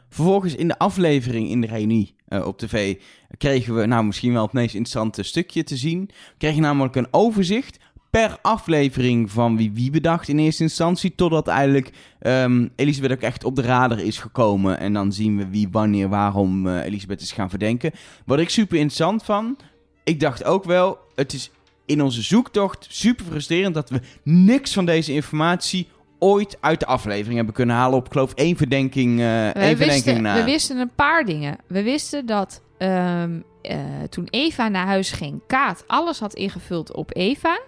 Vervolgens 0.09 0.55
in 0.55 0.67
de 0.67 0.77
aflevering 0.77 1.49
in 1.49 1.61
de 1.61 1.67
reunie 1.67 2.15
eh, 2.27 2.45
op 2.45 2.57
tv 2.57 2.95
kregen 3.37 3.75
we 3.75 3.85
nou 3.85 4.05
misschien 4.05 4.33
wel 4.33 4.43
het 4.43 4.53
meest 4.53 4.75
interessante 4.75 5.23
stukje 5.23 5.63
te 5.63 5.77
zien. 5.77 6.05
We 6.05 6.37
kregen 6.37 6.61
namelijk 6.61 6.95
een 6.95 7.07
overzicht 7.11 7.79
per 8.09 8.37
aflevering 8.41 9.31
van 9.31 9.57
wie 9.57 9.71
wie 9.71 9.91
bedacht 9.91 10.27
in 10.27 10.39
eerste 10.39 10.63
instantie. 10.63 11.15
Totdat 11.15 11.47
eigenlijk 11.47 11.91
ehm, 12.19 12.67
Elisabeth 12.75 13.11
ook 13.11 13.21
echt 13.21 13.43
op 13.43 13.55
de 13.55 13.61
radar 13.61 13.99
is 13.99 14.17
gekomen. 14.17 14.79
En 14.79 14.93
dan 14.93 15.13
zien 15.13 15.37
we 15.37 15.47
wie, 15.47 15.67
wanneer, 15.71 16.09
waarom 16.09 16.67
eh, 16.67 16.85
Elisabeth 16.85 17.21
is 17.21 17.31
gaan 17.31 17.49
verdenken. 17.49 17.91
Wat 18.25 18.39
ik 18.39 18.49
super 18.49 18.77
interessant 18.77 19.23
van. 19.23 19.57
Ik 20.03 20.19
dacht 20.19 20.43
ook 20.43 20.63
wel, 20.63 20.97
het 21.15 21.33
is 21.33 21.51
in 21.85 22.01
onze 22.01 22.21
zoektocht 22.21 22.87
super 22.89 23.25
frustrerend 23.25 23.73
dat 23.73 23.89
we 23.89 24.01
niks 24.23 24.73
van 24.73 24.85
deze 24.85 25.13
informatie 25.13 25.87
ooit 26.20 26.57
uit 26.59 26.80
de 26.80 26.86
aflevering 26.86 27.36
hebben 27.36 27.53
kunnen 27.53 27.76
halen 27.76 27.97
op, 27.97 28.05
ik 28.05 28.11
geloof, 28.11 28.34
één 28.34 28.57
verdenking, 28.57 29.20
eh 29.20 29.55
één 29.55 29.78
verdenking 29.78 30.22
na. 30.22 30.36
we 30.36 30.43
wisten 30.43 30.78
een 30.78 30.95
paar 30.95 31.26
dingen. 31.26 31.57
We 31.68 31.84
wisten 31.84 32.26
dat 32.26 32.61
ehm, 32.78 33.39
eh, 33.61 33.78
toen 34.09 34.28
Eva 34.30 34.68
naar 34.68 34.86
huis 34.86 35.11
ging, 35.11 35.41
Kaat 35.47 35.84
alles 35.88 36.20
had 36.20 36.34
ingevuld 36.34 36.93
op 36.93 37.15
Eva. 37.15 37.59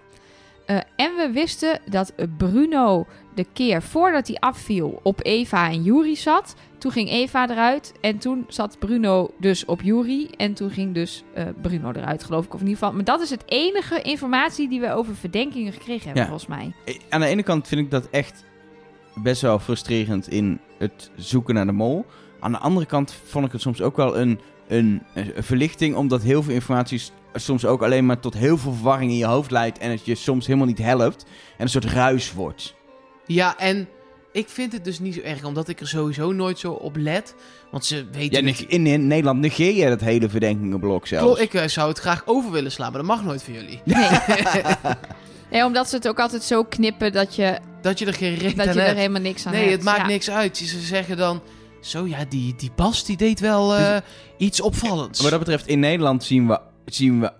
Eh, 0.66 0.76
en 0.96 1.14
we 1.16 1.30
wisten 1.32 1.80
dat 1.88 2.12
Bruno 2.36 3.06
de 3.34 3.46
keer 3.52 3.82
voordat 3.82 4.26
hij 4.26 4.36
afviel 4.36 5.00
op 5.02 5.20
Eva 5.22 5.68
en 5.70 5.82
Juri 5.82 6.16
zat. 6.16 6.54
Toen 6.80 6.90
ging 6.92 7.10
Eva 7.10 7.48
eruit 7.50 7.92
en 8.00 8.18
toen 8.18 8.44
zat 8.48 8.78
Bruno 8.78 9.30
dus 9.38 9.64
op 9.64 9.82
Juri. 9.82 10.28
En 10.36 10.54
toen 10.54 10.70
ging 10.70 10.94
dus 10.94 11.22
eh, 11.34 11.44
Bruno 11.62 11.90
eruit, 11.92 12.24
geloof 12.24 12.44
ik. 12.44 12.54
Of 12.54 12.60
in 12.60 12.66
ieder 12.66 12.78
geval. 12.82 12.94
Maar 12.94 13.04
dat 13.04 13.20
is 13.20 13.30
het 13.30 13.42
enige 13.46 14.02
informatie 14.02 14.68
die 14.68 14.80
we 14.80 14.92
over 14.92 15.14
verdenkingen 15.16 15.72
gekregen 15.72 16.04
hebben, 16.04 16.22
Ja. 16.22 16.28
volgens 16.28 16.48
mij. 16.48 16.72
Eh, 16.84 16.94
Aan 17.08 17.20
de 17.20 17.26
ene 17.26 17.42
kant 17.42 17.68
vind 17.68 17.80
ik 17.80 17.90
dat 17.90 18.08
echt 18.10 18.44
best 19.14 19.42
wel 19.42 19.58
frustrerend 19.58 20.28
in 20.28 20.60
het 20.78 21.10
zoeken 21.16 21.54
naar 21.54 21.66
de 21.66 21.72
mol. 21.72 22.04
Aan 22.40 22.52
de 22.52 22.58
andere 22.58 22.86
kant 22.86 23.14
vond 23.24 23.46
ik 23.46 23.52
het 23.52 23.60
soms 23.60 23.82
ook 23.82 23.96
wel 23.96 24.18
een, 24.18 24.40
een, 24.68 25.02
een 25.14 25.32
verlichting, 25.42 25.94
omdat 25.96 26.22
heel 26.22 26.42
veel 26.42 26.54
informatie 26.54 27.02
soms 27.34 27.64
ook 27.66 27.82
alleen 27.82 28.06
maar 28.06 28.20
tot 28.20 28.34
heel 28.34 28.58
veel 28.58 28.72
verwarring 28.72 29.10
in 29.10 29.16
je 29.16 29.24
hoofd 29.26 29.50
leidt 29.50 29.78
en 29.78 29.90
het 29.90 30.04
je 30.04 30.14
soms 30.14 30.46
helemaal 30.46 30.66
niet 30.68 30.78
helpt 30.78 31.24
en 31.56 31.62
een 31.62 31.68
soort 31.68 31.84
ruis 31.84 32.32
wordt. 32.32 32.74
Ja, 33.26 33.58
en 33.58 33.88
ik 34.32 34.48
vind 34.48 34.72
het 34.72 34.84
dus 34.84 34.98
niet 34.98 35.14
zo 35.14 35.20
erg, 35.20 35.44
omdat 35.44 35.68
ik 35.68 35.80
er 35.80 35.88
sowieso 35.88 36.32
nooit 36.32 36.58
zo 36.58 36.72
op 36.72 36.96
let. 36.96 37.34
Want 37.70 37.84
ze 37.84 38.04
weten... 38.12 38.46
Ja, 38.46 38.54
in, 38.68 38.86
in 38.86 39.06
Nederland 39.06 39.40
negeer 39.40 39.74
je 39.74 39.88
dat 39.88 40.00
hele 40.00 40.28
verdenkingenblok. 40.28 41.04
Klopt, 41.04 41.40
ik 41.40 41.54
eh, 41.54 41.66
zou 41.68 41.88
het 41.88 41.98
graag 41.98 42.22
over 42.26 42.50
willen 42.50 42.72
slaan, 42.72 42.92
maar 42.92 43.00
dat 43.00 43.10
mag 43.10 43.24
nooit 43.24 43.42
voor 43.42 43.54
jullie. 43.54 43.80
Nee. 43.84 44.08
nee, 45.50 45.64
omdat 45.64 45.88
ze 45.88 45.96
het 45.96 46.08
ook 46.08 46.20
altijd 46.20 46.42
zo 46.42 46.64
knippen 46.64 47.12
dat 47.12 47.34
je, 47.34 47.58
Dat 47.82 47.98
je 47.98 48.06
er 48.06 48.14
geen 48.14 48.34
recht 48.34 48.56
dat 48.56 48.66
aan 48.66 48.72
je 48.74 48.80
er 48.80 48.86
hebt. 48.86 48.98
helemaal 48.98 49.20
niks 49.20 49.46
aan 49.46 49.52
Nee, 49.52 49.60
hebt. 49.62 49.74
het 49.74 49.82
maakt 49.84 49.98
Ja. 50.00 50.06
niks 50.06 50.30
uit. 50.30 50.56
Ze 50.56 50.80
zeggen 50.80 51.16
dan... 51.16 51.40
Zo 51.80 52.06
ja, 52.06 52.24
die, 52.28 52.54
die 52.56 52.70
Bas 52.76 53.04
die 53.04 53.16
deed 53.16 53.40
wel 53.40 53.74
eh, 53.76 53.96
iets 54.36 54.60
opvallends. 54.60 55.20
Wat 55.20 55.30
dat 55.30 55.38
betreft, 55.38 55.66
in 55.66 55.80
Nederland 55.80 56.24
zien 56.24 56.46
we, 56.46 56.60
zien 56.84 57.20
we 57.20 57.32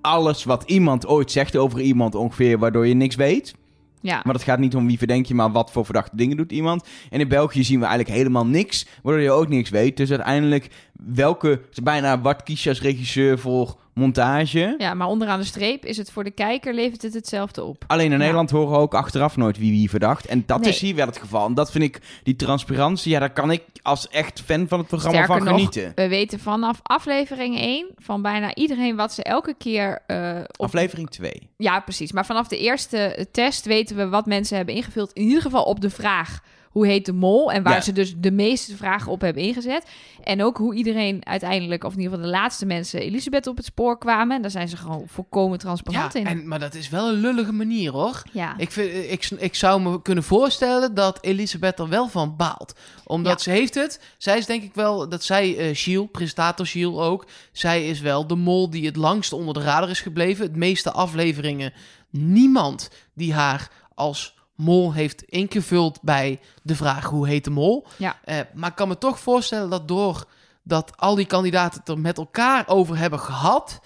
alles 0.00 0.44
wat 0.44 0.62
iemand 0.66 1.06
ooit 1.06 1.30
zegt 1.30 1.56
over 1.56 1.80
iemand 1.80 2.14
ongeveer, 2.14 2.58
waardoor 2.58 2.86
je 2.86 2.94
niks 2.94 3.14
weet. 3.14 3.54
Ja. 4.00 4.20
Maar 4.24 4.34
het 4.34 4.42
gaat 4.42 4.58
niet 4.58 4.74
om 4.74 4.86
wie 4.86 4.98
verdenk 4.98 5.26
je, 5.26 5.34
maar 5.34 5.52
wat 5.52 5.72
voor 5.72 5.84
verdachte 5.84 6.16
dingen 6.16 6.36
doet 6.36 6.52
iemand. 6.52 6.88
En 7.10 7.20
in 7.20 7.28
België 7.28 7.64
zien 7.64 7.80
we 7.80 7.86
eigenlijk 7.86 8.16
helemaal 8.16 8.46
niks, 8.46 8.86
waardoor 9.02 9.22
je 9.22 9.30
ook 9.30 9.48
niks 9.48 9.70
weet. 9.70 9.96
Dus 9.96 10.10
uiteindelijk, 10.10 10.68
welke, 10.92 11.60
bijna 11.82 12.20
wat 12.20 12.42
kies 12.42 12.62
je 12.62 12.68
als 12.68 12.80
regisseur 12.80 13.38
voor 13.38 13.79
montage? 13.94 14.74
ja, 14.78 14.94
maar 14.94 15.06
onderaan 15.06 15.38
de 15.38 15.44
streep 15.46 15.84
is 15.84 15.96
het 15.96 16.10
voor 16.10 16.24
de 16.24 16.30
kijker 16.30 16.74
levert 16.74 17.02
het 17.02 17.14
hetzelfde 17.14 17.64
op. 17.64 17.84
Alleen 17.86 18.04
in 18.04 18.10
Ja. 18.12 18.16
Nederland 18.18 18.50
horen 18.50 18.70
we 18.70 18.76
ook 18.76 18.94
achteraf 18.94 19.36
nooit 19.36 19.58
wie 19.58 19.70
wie 19.70 19.90
verdacht. 19.90 20.26
En 20.26 20.42
dat 20.46 20.60
Nee. 20.60 20.68
is 20.70 20.80
hier 20.80 20.94
wel 20.94 21.06
het 21.06 21.18
geval. 21.18 21.46
En 21.46 21.54
dat 21.54 21.70
vind 21.70 21.84
ik, 21.84 22.00
die 22.22 22.36
transparantie, 22.36 23.12
ja, 23.12 23.18
daar 23.18 23.32
kan 23.32 23.50
ik 23.50 23.62
als 23.82 24.08
echt 24.08 24.40
fan 24.40 24.68
van 24.68 24.78
het 24.78 24.88
programma 24.88 25.22
Sterker 25.22 25.36
van 25.36 25.44
nog, 25.46 25.54
genieten. 25.54 25.92
We 25.94 26.08
weten 26.08 26.40
vanaf 26.40 26.80
aflevering 26.82 27.58
1 27.58 27.86
van 27.96 28.22
bijna 28.22 28.54
iedereen 28.54 28.96
wat 28.96 29.12
ze 29.12 29.22
elke 29.22 29.54
keer 29.58 30.02
eh, 30.06 30.38
op... 30.56 30.64
Aflevering 30.66 31.10
2. 31.10 31.48
Ja, 31.56 31.80
precies. 31.80 32.12
Maar 32.12 32.26
vanaf 32.26 32.48
de 32.48 32.58
eerste 32.58 33.26
test 33.32 33.64
weten 33.64 33.96
we 33.96 34.08
wat 34.08 34.26
mensen 34.26 34.56
hebben 34.56 34.74
ingevuld. 34.74 35.12
In 35.12 35.22
ieder 35.22 35.42
geval 35.42 35.62
op 35.62 35.80
de 35.80 35.90
vraag 35.90 36.40
hoe 36.70 36.86
heet 36.86 37.06
de 37.06 37.12
mol 37.12 37.52
en 37.52 37.62
waar 37.62 37.74
Ja. 37.74 37.80
ze 37.80 37.92
dus 37.92 38.14
de 38.16 38.30
meeste 38.30 38.76
vragen 38.76 39.12
op 39.12 39.20
hebben 39.20 39.42
ingezet. 39.42 39.84
En 40.22 40.42
ook 40.42 40.56
hoe 40.56 40.74
iedereen 40.74 41.26
uiteindelijk, 41.26 41.84
of 41.84 41.92
in 41.92 41.98
ieder 42.00 42.14
geval 42.14 42.30
de 42.30 42.36
laatste 42.36 42.66
mensen, 42.66 43.00
Elisabeth 43.00 43.46
op 43.46 43.56
het 43.56 43.64
spoor 43.66 43.98
kwamen. 43.98 44.36
En 44.36 44.42
daar 44.42 44.50
zijn 44.50 44.68
ze 44.68 44.76
gewoon 44.76 45.02
volkomen 45.06 45.58
transparant 45.58 46.12
ja, 46.12 46.20
in. 46.20 46.26
en, 46.26 46.48
maar 46.48 46.58
dat 46.58 46.74
is 46.74 46.88
wel 46.88 47.08
een 47.08 47.14
lullige 47.20 47.52
manier 47.52 47.92
hoor. 47.92 48.22
Ja. 48.32 48.54
Ik, 48.58 48.70
vind, 48.70 48.92
ik, 49.10 49.30
ik 49.40 49.54
zou 49.54 49.80
me 49.82 50.02
kunnen 50.02 50.24
voorstellen 50.24 50.94
dat 50.94 51.18
Elisabeth 51.20 51.78
er 51.78 51.88
wel 51.88 52.08
van 52.08 52.36
baalt. 52.36 52.74
Omdat 53.04 53.32
Ja. 53.32 53.38
ze 53.38 53.50
heeft 53.50 53.74
het. 53.74 54.00
Zij 54.18 54.38
is 54.38 54.46
denk 54.46 54.62
ik 54.62 54.74
wel, 54.74 55.08
dat 55.08 55.24
zij, 55.24 55.56
eh 55.56 55.68
Giel, 55.72 56.06
presentator 56.06 56.66
Giel 56.66 57.02
ook. 57.02 57.26
Zij 57.52 57.88
is 57.88 58.00
wel 58.00 58.26
de 58.26 58.34
mol 58.36 58.70
die 58.70 58.86
het 58.86 58.96
langst 58.96 59.32
onder 59.32 59.54
de 59.54 59.60
radar 59.62 59.90
is 59.90 60.00
gebleven. 60.00 60.44
Het 60.46 60.56
meeste 60.56 60.90
afleveringen. 60.90 61.72
Niemand 62.10 62.90
die 63.14 63.32
haar 63.34 63.70
als 63.94 64.38
mol 64.60 64.92
heeft 64.92 65.22
ingevuld 65.22 66.02
bij 66.02 66.40
de 66.62 66.76
vraag 66.76 67.04
hoe 67.04 67.28
heet 67.28 67.44
de 67.44 67.50
mol. 67.50 67.86
Ja. 67.96 68.18
Eh, 68.24 68.38
maar 68.54 68.70
ik 68.70 68.76
kan 68.76 68.88
me 68.88 68.98
toch 68.98 69.20
voorstellen 69.20 69.70
dat 69.70 69.88
door 69.88 70.24
dat 70.62 70.96
al 70.96 71.14
die 71.14 71.26
kandidaten 71.26 71.80
het 71.80 71.88
er 71.88 71.98
met 71.98 72.18
elkaar 72.18 72.68
over 72.68 72.98
hebben 72.98 73.20
gehad, 73.20 73.80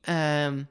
ehm, 0.00 0.62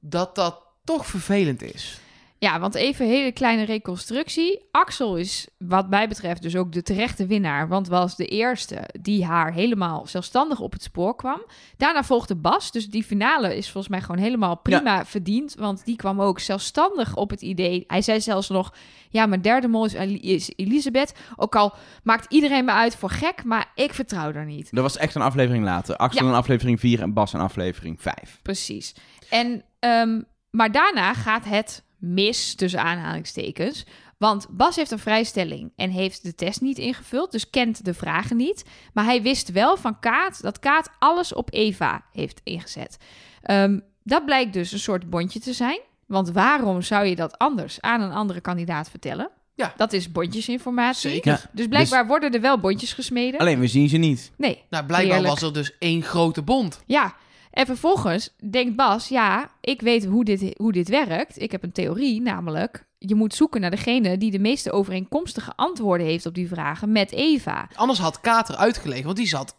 dat 0.00 0.34
dat 0.34 0.62
toch 0.84 1.06
vervelend 1.06 1.62
is. 1.62 2.00
Ja, 2.40 2.60
want 2.60 2.74
even 2.74 3.04
een 3.04 3.10
hele 3.10 3.32
kleine 3.32 3.62
reconstructie. 3.64 4.60
Axel 4.70 5.16
is 5.16 5.48
wat 5.58 5.88
mij 5.88 6.08
betreft 6.08 6.42
dus 6.42 6.56
ook 6.56 6.72
de 6.72 6.82
terechte 6.82 7.26
winnaar. 7.26 7.68
Want 7.68 7.88
was 7.88 8.16
de 8.16 8.26
eerste 8.26 8.88
die 9.00 9.24
haar 9.24 9.52
helemaal 9.52 10.06
zelfstandig 10.06 10.60
op 10.60 10.72
het 10.72 10.82
spoor 10.82 11.16
kwam. 11.16 11.42
Daarna 11.76 12.02
volgde 12.04 12.36
Bas. 12.36 12.72
Dus 12.72 12.88
die 12.88 13.04
finale 13.04 13.56
is 13.56 13.70
volgens 13.70 13.88
mij 13.88 14.00
gewoon 14.00 14.22
helemaal 14.22 14.56
prima 14.56 15.04
verdiend. 15.04 15.54
Want 15.54 15.84
die 15.84 15.96
kwam 15.96 16.20
ook 16.20 16.40
zelfstandig 16.40 17.16
op 17.16 17.30
het 17.30 17.42
idee. 17.42 17.84
Hij 17.86 18.02
zei 18.02 18.20
zelfs 18.20 18.48
nog... 18.48 18.74
Ja, 19.10 19.26
mijn 19.26 19.42
derde 19.42 19.68
mol 19.68 19.84
is, 19.84 20.50
Elisabeth. 20.56 21.12
Ook 21.36 21.56
al 21.56 21.74
maakt 22.02 22.32
iedereen 22.32 22.64
me 22.64 22.72
uit 22.72 22.96
voor 22.96 23.10
gek. 23.10 23.44
Maar 23.44 23.72
ik 23.74 23.94
vertrouw 23.94 24.32
daar 24.32 24.44
niet. 24.46 24.68
Dat 24.70 24.82
was 24.82 24.96
echt 24.96 25.14
een 25.14 25.22
aflevering 25.22 25.64
later. 25.64 25.96
Axel 25.96 26.24
Ja. 26.24 26.30
een 26.30 26.36
aflevering 26.36 26.80
4 26.80 27.00
en 27.02 27.12
Bas 27.12 27.32
een 27.32 27.40
aflevering 27.40 28.02
5. 28.02 28.38
Precies. 28.42 28.94
En, 29.30 29.64
ehm, 29.78 30.20
maar 30.50 30.72
daarna 30.72 31.14
gaat 31.14 31.44
het 31.44 31.86
mis, 31.98 32.54
tussen 32.54 32.82
aanhalingstekens. 32.82 33.84
Want 34.18 34.46
Bas 34.50 34.76
heeft 34.76 34.90
een 34.90 34.98
vrijstelling 34.98 35.72
en 35.76 35.90
heeft 35.90 36.22
de 36.22 36.34
test 36.34 36.60
niet 36.60 36.78
ingevuld, 36.78 37.32
dus 37.32 37.50
kent 37.50 37.84
de 37.84 37.94
vragen 37.94 38.36
niet. 38.36 38.64
Maar 38.92 39.04
hij 39.04 39.22
wist 39.22 39.52
wel 39.52 39.76
van 39.76 39.98
Kaat 40.00 40.42
dat 40.42 40.58
Kaat 40.58 40.90
alles 40.98 41.32
op 41.34 41.52
Eva 41.52 42.04
heeft 42.12 42.40
ingezet. 42.44 42.96
Ehm, 43.42 43.78
dat 44.02 44.24
blijkt 44.24 44.52
dus 44.52 44.72
een 44.72 44.78
soort 44.78 45.10
bondje 45.10 45.40
te 45.40 45.52
zijn. 45.52 45.80
Want 46.06 46.30
waarom 46.30 46.82
zou 46.82 47.06
je 47.06 47.16
dat 47.16 47.38
anders 47.38 47.80
aan 47.80 48.00
een 48.00 48.12
andere 48.12 48.40
kandidaat 48.40 48.90
vertellen? 48.90 49.30
Ja. 49.54 49.74
Dat 49.76 49.92
is 49.92 50.12
bondjesinformatie. 50.12 51.10
Zeker. 51.10 51.32
Ja. 51.32 51.50
Dus 51.52 51.66
blijkbaar 51.66 52.06
worden 52.06 52.32
er 52.32 52.40
wel 52.40 52.58
bondjes 52.58 52.92
gesmeden. 52.92 53.40
Alleen, 53.40 53.60
we 53.60 53.66
zien 53.66 53.88
ze 53.88 53.96
niet. 53.96 54.30
Nee. 54.36 54.64
Nou, 54.70 54.84
blijkbaar 54.84 55.16
Heerlijk. 55.16 55.40
was 55.40 55.48
er 55.48 55.54
dus 55.54 55.78
één 55.78 56.02
grote 56.02 56.42
bond. 56.42 56.82
Ja, 56.86 57.16
en 57.50 57.66
vervolgens 57.66 58.34
denkt 58.50 58.76
Bas, 58.76 59.08
ja, 59.08 59.50
ik 59.60 59.80
weet 59.80 60.04
hoe 60.04 60.24
dit, 60.24 60.54
hoe 60.56 60.72
dit 60.72 60.88
werkt. 60.88 61.40
Ik 61.42 61.52
heb 61.52 61.62
een 61.62 61.72
theorie, 61.72 62.20
namelijk, 62.20 62.86
je 62.98 63.14
moet 63.14 63.34
zoeken 63.34 63.60
naar 63.60 63.70
degene 63.70 64.18
die 64.18 64.30
de 64.30 64.38
meeste 64.38 64.72
overeenkomstige 64.72 65.52
antwoorden 65.56 66.06
heeft 66.06 66.26
op 66.26 66.34
die 66.34 66.48
vragen 66.48 66.92
met 66.92 67.12
Eva. 67.12 67.68
Anders 67.74 67.98
had 67.98 68.20
Kater 68.20 68.56
uitgelegen, 68.56 69.04
want 69.04 69.16
die 69.16 69.26
zat 69.26 69.54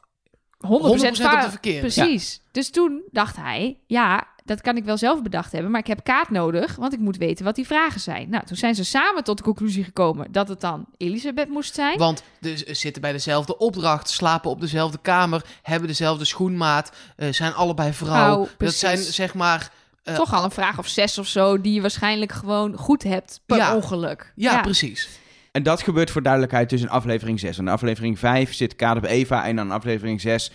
100%, 0.67 0.67
100% 0.67 1.21
va- 1.21 1.35
op 1.35 1.41
de 1.41 1.49
verkeer. 1.49 1.79
Precies. 1.79 2.41
Dus 2.51 2.69
toen 2.69 3.01
dacht 3.11 3.35
hij, 3.35 3.77
ja, 3.87 4.27
dat 4.45 4.61
kan 4.61 4.77
ik 4.77 4.83
wel 4.83 4.97
zelf 4.97 5.21
bedacht 5.21 5.51
hebben, 5.51 5.71
maar 5.71 5.79
ik 5.79 5.87
heb 5.87 6.03
kaart 6.03 6.29
nodig, 6.29 6.75
want 6.75 6.93
ik 6.93 6.99
moet 6.99 7.17
weten 7.17 7.45
wat 7.45 7.55
die 7.55 7.65
vragen 7.65 7.99
zijn. 7.99 8.29
Nou, 8.29 8.45
toen 8.45 8.57
zijn 8.57 8.75
ze 8.75 8.83
samen 8.83 9.23
tot 9.23 9.37
de 9.37 9.43
conclusie 9.43 9.83
gekomen 9.83 10.31
dat 10.31 10.47
het 10.47 10.61
dan 10.61 10.85
Elisabeth 10.97 11.49
moest 11.49 11.75
zijn. 11.75 11.97
Want 11.97 12.23
ze 12.41 12.65
zitten 12.71 13.01
bij 13.01 13.11
dezelfde 13.11 13.57
opdracht, 13.57 14.09
slapen 14.09 14.49
op 14.49 14.61
dezelfde 14.61 14.97
kamer, 15.01 15.41
hebben 15.61 15.87
dezelfde 15.87 16.25
schoenmaat, 16.25 16.91
eh, 17.15 17.31
zijn 17.31 17.53
allebei 17.53 17.93
vrouw. 17.93 18.43
Vrouw, 18.45 18.47
dat 18.57 18.73
zijn 18.73 18.97
zeg 18.97 19.33
maar... 19.33 19.71
eh, 20.03 20.15
Toch 20.15 20.33
al 20.33 20.43
een 20.43 20.51
vraag 20.51 20.77
of 20.79 20.87
zes 20.87 21.17
of 21.17 21.27
zo, 21.27 21.61
die 21.61 21.73
je 21.73 21.81
waarschijnlijk 21.81 22.31
gewoon 22.31 22.77
goed 22.77 23.03
hebt 23.03 23.39
per 23.45 23.57
Ja. 23.57 23.75
ongeluk. 23.75 24.31
ja, 24.35 24.61
precies. 24.61 25.09
En 25.51 25.63
dat 25.63 25.81
gebeurt 25.81 26.11
voor 26.11 26.21
duidelijkheid 26.21 26.71
in 26.71 26.89
aflevering 26.89 27.39
6. 27.39 27.57
En 27.57 27.63
in 27.65 27.71
aflevering 27.71 28.19
5 28.19 28.53
zit 28.53 28.75
Kader 28.75 29.01
bij 29.01 29.11
Eva. 29.11 29.45
En 29.45 29.55
dan 29.55 29.71
aflevering 29.71 30.21
6 30.21 30.51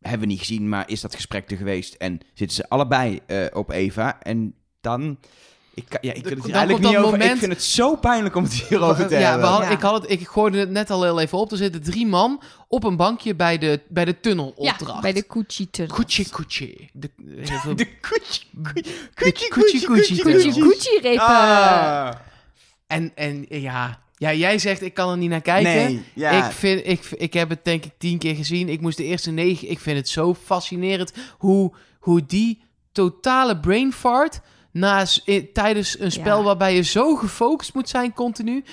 hebben 0.00 0.20
we 0.20 0.26
niet 0.26 0.38
gezien, 0.38 0.68
maar 0.68 0.88
is 0.88 1.00
dat 1.00 1.14
gesprek 1.14 1.50
er 1.50 1.56
geweest. 1.56 1.94
En 1.94 2.20
zitten 2.34 2.56
ze 2.56 2.68
allebei 2.68 3.20
eh, 3.26 3.44
op 3.52 3.70
Eva. 3.70 4.20
En 4.22 4.54
dan... 4.80 5.18
Ik, 5.74 5.84
kan- 5.88 5.98
ja, 6.02 6.12
ik 6.12 6.22
wil 6.24 6.36
het 6.36 6.44
hier 6.44 6.54
eigenlijk 6.54 6.86
niet 6.86 6.96
over. 6.96 7.14
Ik 7.14 7.20
moment- 7.20 7.38
vind 7.38 7.52
het 7.52 7.62
zo 7.62 7.96
pijnlijk 7.96 8.34
om 8.34 8.42
het 8.44 8.52
hierover 8.52 9.06
te 9.06 9.14
ja, 9.14 9.20
hebben. 9.20 9.40
we 9.40 9.46
hadden, 9.46 9.68
Ja. 9.68 9.74
Ik, 9.74 9.80
had 9.82 10.02
het, 10.02 10.10
ik 10.10 10.28
gooide 10.28 10.58
het 10.58 10.70
net 10.70 10.90
al 10.90 11.02
heel 11.02 11.20
even 11.20 11.38
op. 11.38 11.50
Er 11.50 11.56
zitten 11.56 11.82
drie 11.82 12.06
man 12.06 12.42
op 12.68 12.84
een 12.84 12.96
bankje 12.96 13.34
bij 13.34 13.58
de, 13.58 13.80
bij 13.88 14.04
de 14.04 14.20
tunnelopdracht. 14.20 14.80
Ja, 14.86 15.00
bij 15.00 15.12
de. 15.12 15.22
Koetje, 15.22 15.66
koetje. 16.30 16.88
De, 16.92 17.10
De 17.76 17.86
Gucci, 18.00 18.46
koetje. 19.84 20.52
Gucci-repen. 20.52 21.24
Ah. 21.26 22.10
En, 22.86 23.12
en 23.14 23.46
ja, 23.48 24.00
ja, 24.22 24.32
jij 24.34 24.58
zegt 24.58 24.82
ik 24.82 24.94
kan 24.94 25.10
er 25.10 25.16
niet 25.16 25.30
naar 25.30 25.40
kijken. 25.40 25.72
Nee, 25.72 26.02
ja. 26.14 26.30
Ik, 26.46 26.52
vind, 26.52 26.86
ik, 26.86 27.10
ik 27.10 27.32
heb 27.32 27.48
het 27.48 27.64
denk 27.64 27.84
ik 27.84 27.92
tien 27.98 28.18
keer 28.18 28.34
gezien. 28.34 28.68
Ik 28.68 28.80
moest 28.80 28.96
de 28.96 29.04
eerste 29.04 29.30
negen. 29.30 29.70
Ik 29.70 29.78
vind 29.78 29.96
het 29.96 30.08
zo 30.08 30.34
fascinerend 30.34 31.12
hoe, 31.38 31.72
hoe 32.00 32.26
die 32.26 32.62
totale 32.92 33.58
brain 33.60 33.92
fart 33.92 34.40
na, 34.72 35.04
tijdens 35.52 35.98
een 36.00 36.12
spel 36.12 36.38
Ja. 36.38 36.44
waarbij 36.44 36.74
je 36.74 36.82
zo 36.82 37.14
gefocust 37.16 37.74
moet 37.74 37.88
zijn 37.88 38.12
continu, 38.12 38.64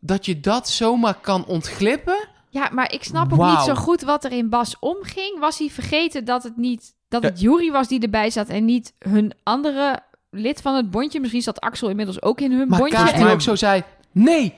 dat 0.00 0.26
je 0.26 0.40
dat 0.40 0.68
zomaar 0.68 1.14
kan 1.20 1.46
ontglippen. 1.46 2.28
Ja, 2.50 2.68
maar 2.72 2.92
ik 2.92 3.04
snap 3.04 3.32
ook 3.32 3.46
niet 3.46 3.60
zo 3.64 3.74
goed 3.74 4.02
wat 4.02 4.24
er 4.24 4.32
in 4.32 4.48
Bas 4.48 4.76
omging. 4.80 5.38
Was 5.40 5.58
hij 5.58 5.70
vergeten 5.70 6.24
dat 6.24 6.42
het 6.42 6.56
niet 6.56 6.94
dat 7.08 7.22
het 7.22 7.40
Jury 7.40 7.70
was 7.70 7.88
die 7.88 8.00
erbij 8.00 8.30
zat 8.30 8.48
en 8.48 8.64
niet 8.64 8.92
hun 8.98 9.32
andere 9.42 10.00
lid 10.30 10.60
van 10.60 10.74
het 10.74 10.90
bondje? 10.90 11.20
Misschien 11.20 11.42
zat 11.42 11.60
Axel 11.60 11.88
inmiddels 11.88 12.22
ook 12.22 12.40
in 12.40 12.52
hun 12.52 12.68
Maar 12.68 12.78
bondje. 12.78 12.96
Kaas 12.96 13.10
En- 13.12 13.20
die 13.20 13.32
ook 13.32 13.40
zo 13.40 13.54
zei, 13.54 13.82
nee, 14.12 14.54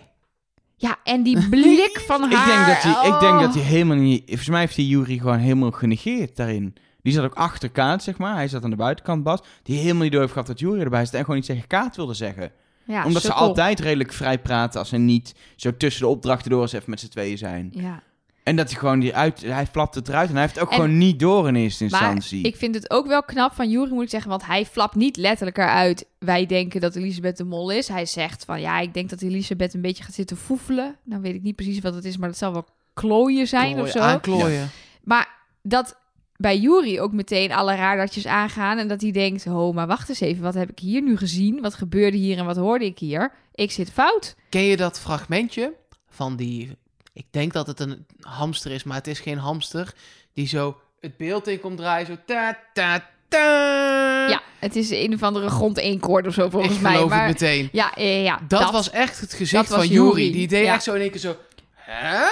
Ja, 0.77 0.97
en 1.05 1.23
die 1.23 1.49
blik 1.51 2.03
van 2.07 2.25
Ik 2.25 2.37
haar. 2.37 2.47
denk, 2.47 2.67
dat 2.67 2.95
hij, 2.95 3.09
ik 3.09 3.21
denk 3.21 3.35
oh. 3.35 3.41
dat 3.41 3.55
hij 3.55 3.63
helemaal 3.63 3.97
niet... 3.97 4.23
Volgens 4.27 4.49
mij 4.49 4.61
heeft 4.61 4.77
hij 4.77 4.85
Jury 4.85 5.19
gewoon 5.19 5.39
helemaal 5.39 5.71
genegeerd 5.71 6.37
daarin. 6.37 6.75
Die 7.03 7.13
zat 7.13 7.25
ook 7.25 7.35
achter 7.35 7.71
Kaat, 7.71 8.03
zeg 8.03 8.19
maar. 8.19 8.35
Hij 8.35 8.49
zat 8.49 8.65
aan 8.65 8.71
de 8.71 8.77
buitenkant, 8.77 9.23
Bas. 9.23 9.41
Die 9.63 9.79
helemaal 9.79 10.03
niet 10.03 10.13
door 10.13 10.21
heeft 10.21 10.33
gehad 10.33 10.49
dat 10.49 10.59
Jury 10.59 10.81
erbij 10.81 11.05
zat. 11.05 11.15
En 11.15 11.21
gewoon 11.21 11.37
niet 11.37 11.47
zeggen 11.47 11.67
Kaat 11.67 11.97
wilde 11.97 12.15
zeggen. 12.15 12.53
Ja, 12.85 13.05
Omdat 13.05 13.23
ze 13.23 13.33
altijd 13.33 13.81
redelijk 13.81 14.13
vrij 14.13 14.39
praten 14.39 14.79
als 14.79 14.89
ze 14.89 14.97
niet 14.97 15.35
zo 15.57 15.77
tussen 15.77 16.03
de 16.03 16.09
opdrachten 16.09 16.51
door 16.51 16.63
eens 16.63 16.73
even 16.73 16.91
met 16.91 17.01
z'n 17.01 17.09
tweeën 17.09 17.39
zijn. 17.39 17.69
Ja. 17.73 18.03
En 18.47 18.57
dat 18.57 18.71
hij 18.71 18.79
gewoon 18.79 19.01
die 19.01 19.15
uit... 19.15 19.43
Hij 19.43 19.67
flapt 19.67 19.95
het 19.95 20.09
eruit 20.09 20.29
en 20.29 20.33
hij 20.35 20.43
heeft 20.43 20.55
het 20.55 20.65
ook 20.65 20.71
En- 20.71 20.77
gewoon 20.77 20.99
niet 20.99 21.19
door 21.21 21.49
in 21.49 21.55
eerste 21.55 21.85
Maar 21.85 22.01
instantie. 22.01 22.43
ik 22.45 22.57
vind 22.57 22.75
het 22.75 22.91
ook 22.91 23.07
wel 23.07 23.23
knap 23.23 23.53
van 23.53 23.71
Jury, 23.71 23.93
moet 23.93 24.03
ik 24.03 24.11
zeggen. 24.11 24.31
Want 24.31 24.47
hij 24.47 24.67
flapt 24.67 24.95
niet 24.95 25.17
letterlijk 25.17 25.59
eruit. 25.59 26.07
Wij 26.19 26.47
denken 26.47 26.81
dat 26.81 26.95
Elisabeth 26.97 27.37
de 27.37 27.45
mol 27.45 27.71
is. 27.71 27.89
Hij 27.89 28.07
zegt 28.07 28.45
van 28.45 28.61
ja, 28.61 28.81
ik 28.81 28.95
denk 28.95 29.11
dat 29.11 29.23
Elisabeth 29.23 29.75
een 29.75 29.81
beetje 29.81 30.05
gaat 30.05 30.15
zitten 30.15 30.37
foefelen. 30.37 30.97
Dan 31.05 31.21
weet 31.21 31.35
ik 31.35 31.43
niet 31.43 31.57
precies 31.57 31.81
wat 31.81 31.95
het 31.95 32.05
is, 32.05 32.17
maar 32.17 32.29
dat 32.29 32.39
zal 32.39 32.53
wel 32.53 32.65
klooien 32.95 33.47
zijn 33.47 33.81
of 33.81 33.89
zo. 33.89 33.99
aanklooien. 33.99 34.71
Maar 35.03 35.29
dat 35.63 35.97
bij 36.37 36.59
Jury 36.59 36.99
ook 36.99 37.13
meteen 37.13 37.53
alle 37.53 37.75
raardatjes 37.75 38.27
aangaan. 38.27 38.79
En 38.79 38.89
dat 38.89 39.01
hij 39.01 39.11
denkt, 39.11 39.47
oh, 39.47 39.75
maar 39.75 39.87
wacht 39.87 40.09
eens 40.09 40.21
even. 40.21 40.43
Wat 40.43 40.55
heb 40.55 40.71
ik 40.71 40.79
hier 40.79 41.03
nu 41.03 41.17
gezien? 41.17 41.61
Wat 41.61 41.75
gebeurde 41.75 42.17
hier 42.17 42.39
en 42.39 42.45
wat 42.45 42.57
hoorde 42.57 42.85
ik 42.85 42.99
hier? 42.99 43.33
Ik 43.55 43.71
zit 43.71 43.91
fout. 43.93 44.37
Ken 44.49 44.63
je 44.63 44.77
dat 44.77 45.01
fragmentje 45.01 45.73
van 46.09 46.37
die... 46.37 46.77
Ik 47.17 47.27
denk 47.31 47.53
dat 47.53 47.67
het 47.67 47.81
een 47.81 48.07
hamster 48.21 48.71
is, 48.71 48.85
maar 48.85 48.97
het 48.97 49.07
is 49.07 49.21
geen 49.21 49.39
hamster. 49.39 49.93
Die 50.33 50.47
zo 50.49 50.77
het 51.01 51.17
beeld 51.17 51.47
in 51.49 51.61
komt 51.61 51.77
draaien, 51.77 52.07
zo 52.07 52.17
ta 52.27 52.59
ta 52.73 53.05
ta. 53.29 54.29
Ja, 54.29 54.43
het 54.59 54.77
is 54.77 54.91
een 54.91 55.15
of 55.15 55.23
andere 55.23 55.49
grond 55.49 55.77
eenkoord 55.79 56.27
of 56.27 56.35
zo 56.35 56.51
volgens 56.51 56.75
ik 56.77 56.81
mij. 56.81 56.93
geloof 56.95 57.11
Maar 57.11 57.27
het 57.27 57.41
meteen. 57.41 57.69
ja, 57.73 57.93
ja, 57.97 58.05
ja, 58.05 58.41
Dat, 58.49 58.71
was 58.71 58.91
echt 58.91 59.21
het 59.21 59.33
gezicht 59.33 59.69
van 59.69 59.87
Jury. 59.89 60.07
Yuri. 60.21 60.33
Die 60.33 60.49
deed 60.49 60.65
Ja. 60.65 60.75
echt 60.75 60.83
zo 60.83 60.95
in 60.95 61.01
één 61.01 61.11
keer 61.11 61.21
zo... 61.21 61.37
Hè? 61.75 62.27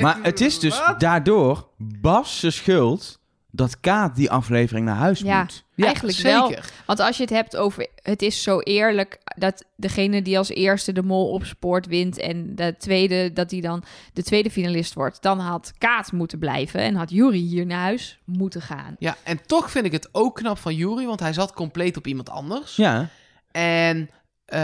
Maar 0.00 0.18
het 0.22 0.40
is 0.40 0.58
dus 0.58 0.78
Wat? 0.86 1.00
daardoor 1.00 1.68
Bas' 1.76 2.54
schuld 2.56 3.18
dat 3.50 3.80
Kaat 3.80 4.16
die 4.16 4.30
aflevering 4.30 4.86
naar 4.86 4.96
huis 4.96 5.20
Ja. 5.20 5.40
moet. 5.40 5.63
Ja, 5.76 5.84
Eigenlijk 5.84 6.18
wel. 6.18 6.48
zeker. 6.48 6.70
Want 6.86 7.00
als 7.00 7.16
je 7.16 7.22
het 7.22 7.32
hebt 7.32 7.56
over 7.56 7.86
het 8.02 8.22
is 8.22 8.42
zo 8.42 8.60
eerlijk 8.60 9.18
dat 9.36 9.64
degene 9.76 10.22
die 10.22 10.38
als 10.38 10.48
eerste 10.48 10.92
de 10.92 11.02
mol 11.02 11.30
opspoort 11.30 11.86
wint 11.86 12.18
en 12.18 12.54
de 12.54 12.74
tweede 12.78 13.32
dat 13.32 13.50
hij 13.50 13.60
dan 13.60 13.84
de 14.12 14.22
tweede 14.22 14.50
finalist 14.50 14.94
wordt, 14.94 15.22
dan 15.22 15.38
had 15.38 15.72
Kaat 15.78 16.12
moeten 16.12 16.38
blijven 16.38 16.80
en 16.80 16.94
had 16.94 17.10
Jury 17.10 17.38
hier 17.38 17.66
naar 17.66 17.80
huis 17.80 18.18
moeten 18.24 18.62
gaan. 18.62 18.96
Ja, 18.98 19.16
en 19.22 19.46
toch 19.46 19.70
vind 19.70 19.84
ik 19.84 19.92
het 19.92 20.08
ook 20.12 20.34
knap 20.34 20.58
van 20.58 20.74
Jury, 20.74 21.06
want 21.06 21.20
hij 21.20 21.32
zat 21.32 21.52
compleet 21.52 21.96
op 21.96 22.06
iemand 22.06 22.30
anders. 22.30 22.76
Ja. 22.76 23.08
En 23.50 24.10
eh, 24.44 24.60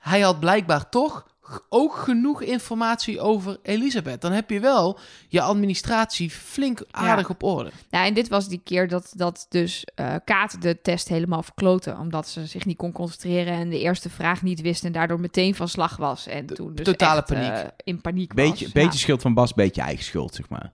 hij 0.00 0.20
had 0.20 0.40
blijkbaar 0.40 0.88
toch 0.88 1.26
ook 1.68 1.94
genoeg 1.94 2.42
informatie 2.42 3.20
over 3.20 3.58
Elisabeth. 3.62 4.20
Dan 4.20 4.32
heb 4.32 4.50
je 4.50 4.60
wel 4.60 4.98
je 5.28 5.40
administratie 5.40 6.30
flink 6.30 6.80
aardig 6.90 7.30
op 7.30 7.42
orde. 7.42 7.70
Ja, 7.90 8.04
en 8.04 8.14
dit 8.14 8.28
was 8.28 8.48
die 8.48 8.60
keer 8.64 8.88
dat, 8.88 9.12
dat 9.16 9.46
dus 9.48 9.84
eh, 9.94 10.14
Kaat 10.24 10.62
de 10.62 10.80
test 10.82 11.08
helemaal 11.08 11.42
verkloten, 11.42 11.98
omdat 11.98 12.28
ze 12.28 12.46
zich 12.46 12.64
niet 12.64 12.76
kon 12.76 12.92
concentreren 12.92 13.52
en 13.54 13.68
de 13.70 13.80
eerste 13.80 14.10
vraag 14.10 14.42
niet 14.42 14.60
wist 14.60 14.84
en 14.84 14.92
daardoor 14.92 15.20
meteen 15.20 15.54
van 15.54 15.68
slag 15.68 15.96
was. 15.96 16.26
En 16.26 16.46
toen 16.46 16.74
dus 16.74 16.84
totale 16.86 17.20
echt, 17.20 17.30
eh, 17.30 17.40
paniek. 17.40 17.70
in 17.84 18.00
paniek 18.00 18.32
was. 18.32 18.44
Beetje, 18.48 18.64
Ja. 18.64 18.70
beetje 18.72 18.98
schuld 18.98 19.22
van 19.22 19.34
Bas, 19.34 19.54
beetje 19.54 19.82
eigen 19.82 20.04
schuld, 20.04 20.34
zeg 20.34 20.48
maar. 20.48 20.72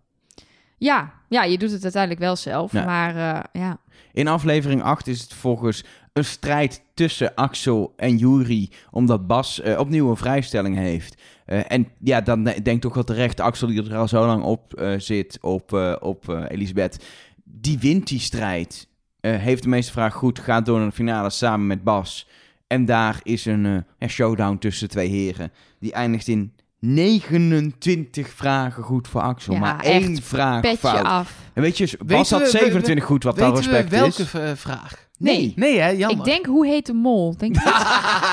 Ja, 0.78 1.12
ja, 1.28 1.44
je 1.44 1.58
doet 1.58 1.70
het 1.70 1.82
uiteindelijk 1.82 2.22
wel 2.22 2.36
zelf, 2.36 2.72
Ja. 2.72 2.84
maar 2.84 3.16
eh, 3.16 3.62
ja. 3.62 3.78
In 4.12 4.28
aflevering 4.28 4.82
8 4.82 5.06
is 5.06 5.20
het 5.20 5.32
volgens 5.34 5.84
een 6.12 6.24
strijd 6.24 6.82
tussen 6.94 7.34
Axel 7.34 7.92
en 7.96 8.16
Jury, 8.16 8.70
omdat 8.90 9.26
Bas 9.26 9.60
eh, 9.60 9.78
opnieuw 9.78 10.10
een 10.10 10.16
vrijstelling 10.16 10.76
heeft. 10.76 11.22
Eh, 11.46 11.60
en 11.68 11.88
ja, 12.00 12.20
dan 12.20 12.44
de- 12.44 12.62
denk 12.62 12.76
ik 12.76 12.82
toch 12.82 12.94
wel 12.94 13.04
terecht, 13.04 13.40
Axel 13.40 13.66
die 13.66 13.82
er 13.90 13.96
al 13.96 14.08
zo 14.08 14.26
lang 14.26 14.42
op 14.42 14.74
eh, 14.74 14.94
zit, 14.98 15.38
op, 15.40 15.72
eh, 15.74 15.96
op 16.00 16.28
eh, 16.28 16.44
Elisabeth, 16.48 17.04
die 17.44 17.78
wint 17.78 18.06
die 18.08 18.20
strijd. 18.20 18.88
Eh, 19.20 19.36
heeft 19.36 19.62
de 19.62 19.68
meeste 19.68 19.92
vraag 19.92 20.14
goed, 20.14 20.38
gaat 20.38 20.66
door 20.66 20.78
naar 20.78 20.88
de 20.88 20.94
finale 20.94 21.30
samen 21.30 21.66
met 21.66 21.82
Bas. 21.84 22.28
En 22.66 22.84
daar 22.84 23.20
is 23.22 23.44
een 23.44 23.84
eh, 23.98 24.08
showdown 24.08 24.58
tussen 24.58 24.86
de 24.88 24.92
twee 24.92 25.08
heren. 25.08 25.52
Die 25.80 25.92
eindigt 25.92 26.28
in 26.28 26.52
29 26.80 28.28
vragen 28.28 28.82
goed 28.82 29.08
voor 29.08 29.20
Axel, 29.20 29.52
Ja, 29.54 29.58
maar 29.60 29.80
echt 29.80 30.02
één 30.02 30.22
vraag 30.22 30.64
fout. 30.78 31.02
af. 31.04 31.34
En 31.52 31.62
weet 31.62 31.78
je, 31.78 31.84
Bas 31.86 31.96
Weten 32.06 32.16
had 32.16 32.52
we- 32.52 32.58
we- 32.58 32.64
27 32.64 33.04
goed, 33.04 33.22
wat 33.22 33.36
dan 33.38 33.52
Weten 33.54 33.70
respect 33.70 33.90
we 33.90 33.96
welke 33.96 34.22
is. 34.22 34.28
v- 34.28 34.60
vraag? 34.60 35.08
Nee. 35.22 35.52
Nee, 35.56 35.78
hè? 35.78 35.88
Jammer. 35.88 36.18
Ik 36.18 36.32
denk, 36.32 36.46
hoe 36.46 36.66
heet 36.66 36.86
de 36.86 36.92
mol? 36.92 37.36
Denk 37.36 37.64
dat? 37.64 37.74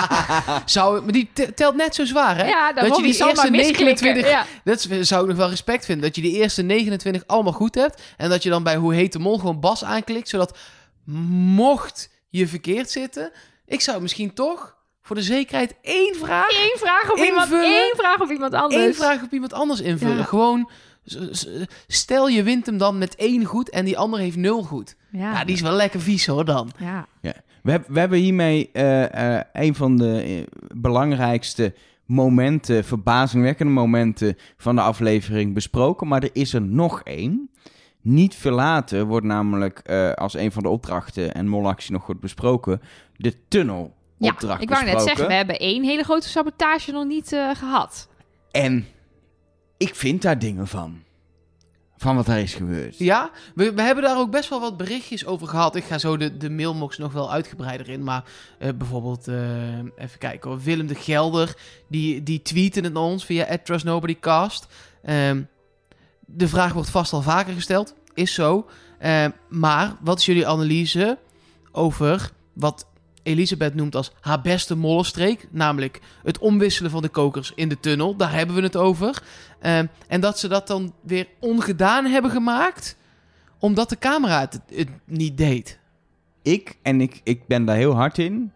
Zou, 0.65 1.01
maar 1.03 1.11
die 1.11 1.29
te- 1.33 1.53
telt 1.53 1.75
net 1.75 1.95
zo 1.95 2.05
zwaar, 2.05 2.37
hè? 2.37 2.47
Ja, 2.47 2.73
dat 2.73 2.95
je 2.95 3.01
die 3.03 3.25
eerste 3.27 3.51
misklikken. 3.51 3.85
29 3.85 4.29
Ja. 4.29 4.45
Dat 4.63 4.87
zou 5.07 5.21
ik 5.21 5.27
nog 5.27 5.37
wel 5.37 5.49
respect 5.49 5.85
vinden. 5.85 6.05
Dat 6.05 6.15
je 6.15 6.21
die 6.21 6.33
eerste 6.35 6.61
29 6.61 7.23
allemaal 7.27 7.53
goed 7.53 7.75
hebt. 7.75 8.01
En 8.17 8.29
dat 8.29 8.43
je 8.43 8.49
dan 8.49 8.63
bij 8.63 8.75
Hoe 8.75 8.93
heet 8.93 9.13
de 9.13 9.19
mol 9.19 9.37
gewoon 9.37 9.59
Bas 9.59 9.83
aanklikt. 9.83 10.29
Zodat 10.29 10.57
mocht 11.55 12.09
je 12.29 12.47
verkeerd 12.47 12.91
zitten. 12.91 13.31
Ik 13.65 13.81
zou 13.81 14.01
misschien 14.01 14.33
toch 14.33 14.77
voor 15.01 15.15
de 15.15 15.21
zekerheid 15.21 15.75
één 15.81 16.15
vraag. 16.15 16.51
Eén 16.51 16.77
vraag 16.79 17.11
op 17.11 17.17
iemand, 17.17 17.51
één 17.51 17.93
vraag 17.95 18.21
op 18.21 18.31
iemand 18.31 18.53
anders. 18.53 18.83
één 18.83 18.95
vraag 18.95 19.23
op 19.23 19.31
iemand 19.31 19.53
anders 19.53 19.81
invullen. 19.81 20.17
Ja. 20.17 20.23
Gewoon. 20.23 20.69
Stel 21.87 22.27
je 22.27 22.43
wint 22.43 22.65
hem 22.65 22.77
dan 22.77 22.97
met 22.97 23.15
één 23.15 23.45
goed 23.45 23.69
en 23.69 23.85
die 23.85 23.97
ander 23.97 24.19
heeft 24.19 24.37
nul 24.37 24.63
goed. 24.63 24.95
Ja. 25.11 25.31
Ja, 25.31 25.43
die 25.45 25.55
is 25.55 25.61
wel 25.61 25.71
lekker 25.75 25.99
vies 26.01 26.25
hoor 26.25 26.45
dan. 26.45 26.71
ja. 26.79 27.07
We, 27.63 27.71
heb- 27.71 27.87
we 27.87 27.99
hebben 27.99 28.19
hiermee 28.19 28.69
eh, 28.73 29.35
eh, 29.37 29.43
een 29.53 29.75
van 29.75 29.97
de 29.97 30.21
eh, 30.21 30.43
belangrijkste 30.77 31.73
momenten, 32.05 32.83
verbazingwekkende 32.85 33.71
momenten 33.73 34.37
van 34.57 34.75
de 34.75 34.81
aflevering 34.81 35.53
besproken. 35.53 36.07
Maar 36.07 36.23
er 36.23 36.29
is 36.33 36.53
er 36.53 36.61
nog 36.61 37.01
één. 37.03 37.49
Niet 38.01 38.35
veel 38.35 38.51
later 38.51 39.05
wordt 39.05 39.25
namelijk 39.25 39.79
eh, 39.79 40.11
als 40.11 40.33
een 40.33 40.51
van 40.51 40.63
de 40.63 40.69
opdrachten 40.69 41.33
en 41.33 41.47
molactie 41.47 41.91
nog 41.91 42.05
wordt 42.05 42.21
besproken, 42.21 42.81
de 43.17 43.33
tunnel. 43.47 43.93
Ja, 44.17 44.31
ik 44.59 44.69
wou 44.69 44.85
net 44.85 45.01
zeggen, 45.01 45.27
we 45.27 45.33
hebben 45.33 45.59
één 45.59 45.83
hele 45.83 46.03
grote 46.03 46.29
sabotage 46.29 46.91
nog 46.91 47.05
niet 47.05 47.31
eh, 47.33 47.49
gehad. 47.55 48.09
En 48.51 48.85
ik 49.79 49.95
vind 49.95 50.21
daar 50.21 50.39
dingen 50.39 50.67
van. 50.67 51.03
Van 51.97 52.15
wat 52.15 52.25
daar 52.25 52.39
is 52.39 52.53
gebeurd. 52.53 52.97
Ja, 52.97 53.31
we, 53.55 53.73
hebben 53.75 54.03
daar 54.03 54.17
ook 54.17 54.31
best 54.31 54.49
wel 54.49 54.59
wat 54.59 54.77
berichtjes 54.77 55.25
over 55.25 55.47
gehad. 55.47 55.75
Ik 55.75 55.83
ga 55.83 55.97
zo 55.97 56.17
de, 56.17 56.37
de 56.37 56.49
mailbox 56.49 56.97
nog 56.97 57.13
wel 57.13 57.31
uitgebreider 57.31 57.89
in. 57.89 58.03
Maar 58.03 58.23
eh, 58.59 58.69
bijvoorbeeld, 58.77 59.27
eh, 59.27 59.77
even 59.77 60.19
kijken 60.19 60.49
hoor. 60.49 60.61
Willem 60.61 60.87
de 60.87 60.95
Gelder, 60.95 61.55
die, 61.87 62.23
die 62.23 62.41
tweette 62.41 62.81
het 62.81 62.95
ons 62.95 63.25
via 63.25 63.57
@trustnobodycast. 63.63 64.67
Ehm 65.03 65.41
de 66.35 66.47
vraag 66.47 66.73
wordt 66.73 66.89
vast 66.89 67.13
al 67.13 67.21
vaker 67.21 67.53
gesteld. 67.53 67.95
is 68.13 68.33
zo. 68.33 68.65
Eh, 68.97 69.25
maar 69.49 69.95
wat 70.01 70.19
is 70.19 70.25
jullie 70.25 70.47
analyse 70.47 71.17
over 71.71 72.31
wat 72.53 72.87
Elisabeth 73.23 73.75
noemt 73.75 73.95
als 73.95 74.11
haar 74.19 74.41
beste 74.41 74.75
mollenstreek? 74.75 75.47
Namelijk 75.51 75.99
het 76.23 76.37
omwisselen 76.37 76.91
van 76.91 77.01
de 77.01 77.09
kokers 77.09 77.51
in 77.55 77.69
de 77.69 77.79
tunnel. 77.79 78.15
Daar 78.15 78.33
hebben 78.33 78.55
we 78.55 78.61
het 78.61 78.75
over. 78.75 79.23
Eh, 79.59 79.77
en 80.07 80.21
dat 80.21 80.39
ze 80.39 80.47
dat 80.47 80.67
dan 80.67 80.93
weer 81.01 81.27
ongedaan 81.39 82.05
hebben 82.05 82.31
gemaakt, 82.31 82.97
omdat 83.59 83.89
de 83.89 83.97
camera 83.97 84.39
het, 84.39 84.61
het 84.73 84.89
niet 85.05 85.37
deed. 85.37 85.79
Ik, 86.41 86.77
en 86.81 87.01
ik, 87.01 87.21
ik 87.23 87.47
ben 87.47 87.65
daar 87.65 87.75
heel 87.75 87.95
hard 87.95 88.17
in, 88.17 88.51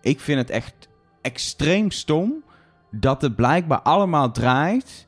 ik 0.00 0.20
vind 0.20 0.38
het 0.38 0.50
echt 0.50 0.88
extreem 1.22 1.90
stom 1.90 2.44
dat 2.90 3.22
het 3.22 3.36
blijkbaar 3.36 3.80
allemaal 3.80 4.32
draait 4.32 5.05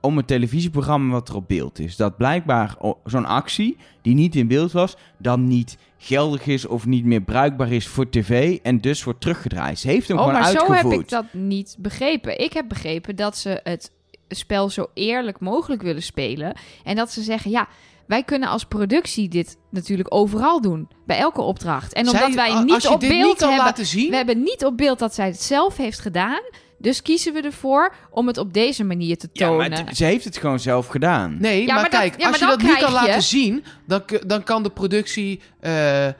om 0.00 0.16
het 0.16 0.26
televisieprogramma 0.26 1.12
wat 1.12 1.28
er 1.28 1.34
op 1.36 1.48
beeld 1.48 1.78
is. 1.78 1.96
Dat 1.96 2.16
blijkbaar 2.16 2.76
zo'n 3.04 3.26
actie 3.26 3.76
die 4.02 4.14
niet 4.14 4.36
in 4.36 4.48
beeld 4.48 4.72
was, 4.72 4.96
dan 5.18 5.46
niet 5.48 5.76
geldig 5.98 6.46
is 6.46 6.66
of 6.66 6.86
niet 6.86 7.04
meer 7.04 7.20
bruikbaar 7.22 7.72
is 7.72 7.86
voor 7.88 8.10
tv 8.10 8.58
en 8.62 8.78
dus 8.80 9.04
wordt 9.04 9.20
teruggedraaid. 9.20 9.78
Ze 9.78 9.88
heeft 9.88 10.08
hem 10.08 10.16
Oh, 10.18 10.22
gewoon 10.24 10.40
maar 10.40 10.50
zo 10.50 10.58
uitgevoerd. 10.58 10.92
heb 10.92 11.00
ik 11.00 11.08
dat 11.08 11.24
niet 11.32 11.76
begrepen. 11.78 12.40
Ik 12.40 12.52
heb 12.52 12.68
begrepen 12.68 13.16
dat 13.16 13.36
ze 13.36 13.60
het 13.62 13.90
spel 14.28 14.70
zo 14.70 14.86
eerlijk 14.94 15.40
mogelijk 15.40 15.82
willen 15.82 16.02
spelen. 16.02 16.56
En 16.84 16.96
dat 16.96 17.12
ze 17.12 17.22
zeggen, 17.22 17.50
ja, 17.50 17.68
wij 18.06 18.22
kunnen 18.22 18.48
als 18.48 18.64
productie 18.64 19.28
dit 19.28 19.56
natuurlijk 19.70 20.14
overal 20.14 20.60
doen. 20.60 20.88
Bij 21.06 21.18
elke 21.18 21.40
opdracht. 21.40 21.92
En 21.92 22.08
omdat 22.08 22.32
Zij- 22.32 22.34
wij 22.52 22.62
niet 22.62 22.72
als 22.74 22.82
je 22.82 22.90
op 22.90 23.00
dit 23.00 23.08
beeld 23.08 23.26
niet 23.26 23.36
kan 23.36 23.48
hebben... 23.48 23.66
laten 23.66 23.86
zien, 23.86 24.10
We 24.10 24.16
hebben 24.16 24.42
niet 24.42 24.64
op 24.64 24.76
beeld 24.76 24.98
dat 24.98 25.14
zij 25.14 25.26
het 25.26 25.42
zelf 25.42 25.76
heeft 25.76 25.98
gedaan. 26.00 26.40
Dus 26.82 27.02
kiezen 27.02 27.32
we 27.32 27.40
ervoor 27.40 27.94
om 28.10 28.26
het 28.26 28.38
op 28.38 28.52
deze 28.54 28.84
manier 28.84 29.16
te 29.18 29.28
ja, 29.32 29.46
tonen. 29.48 29.70
maar 29.70 29.78
het- 29.86 29.96
ze 29.96 30.04
heeft 30.04 30.24
het 30.24 30.36
gewoon 30.36 30.60
zelf 30.60 30.86
gedaan. 30.86 31.36
Nee, 31.40 31.60
Ja, 31.60 31.66
maar, 31.66 31.74
maar 31.74 31.90
dat- 31.90 32.00
kijk, 32.00 32.20
ja, 32.20 32.28
als 32.28 32.38
je 32.38 32.44
maar 32.44 32.56
dat 32.56 32.66
niet 32.66 32.78
kan 32.78 32.88
je- 32.88 32.94
laten 32.94 33.22
zien, 33.22 33.64
dan, 33.86 34.02
dan 34.26 34.42
kan 34.42 34.62
de 34.62 34.70
productie 34.70 35.40
eh, 35.60 36.06
eh, 36.06 36.14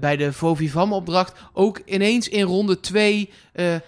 bij 0.00 0.16
de 0.16 0.32
Vovivam-opdracht 0.32 1.32
ook 1.52 1.80
ineens 1.84 2.28
in 2.28 2.42
ronde 2.42 2.80
2 2.80 3.30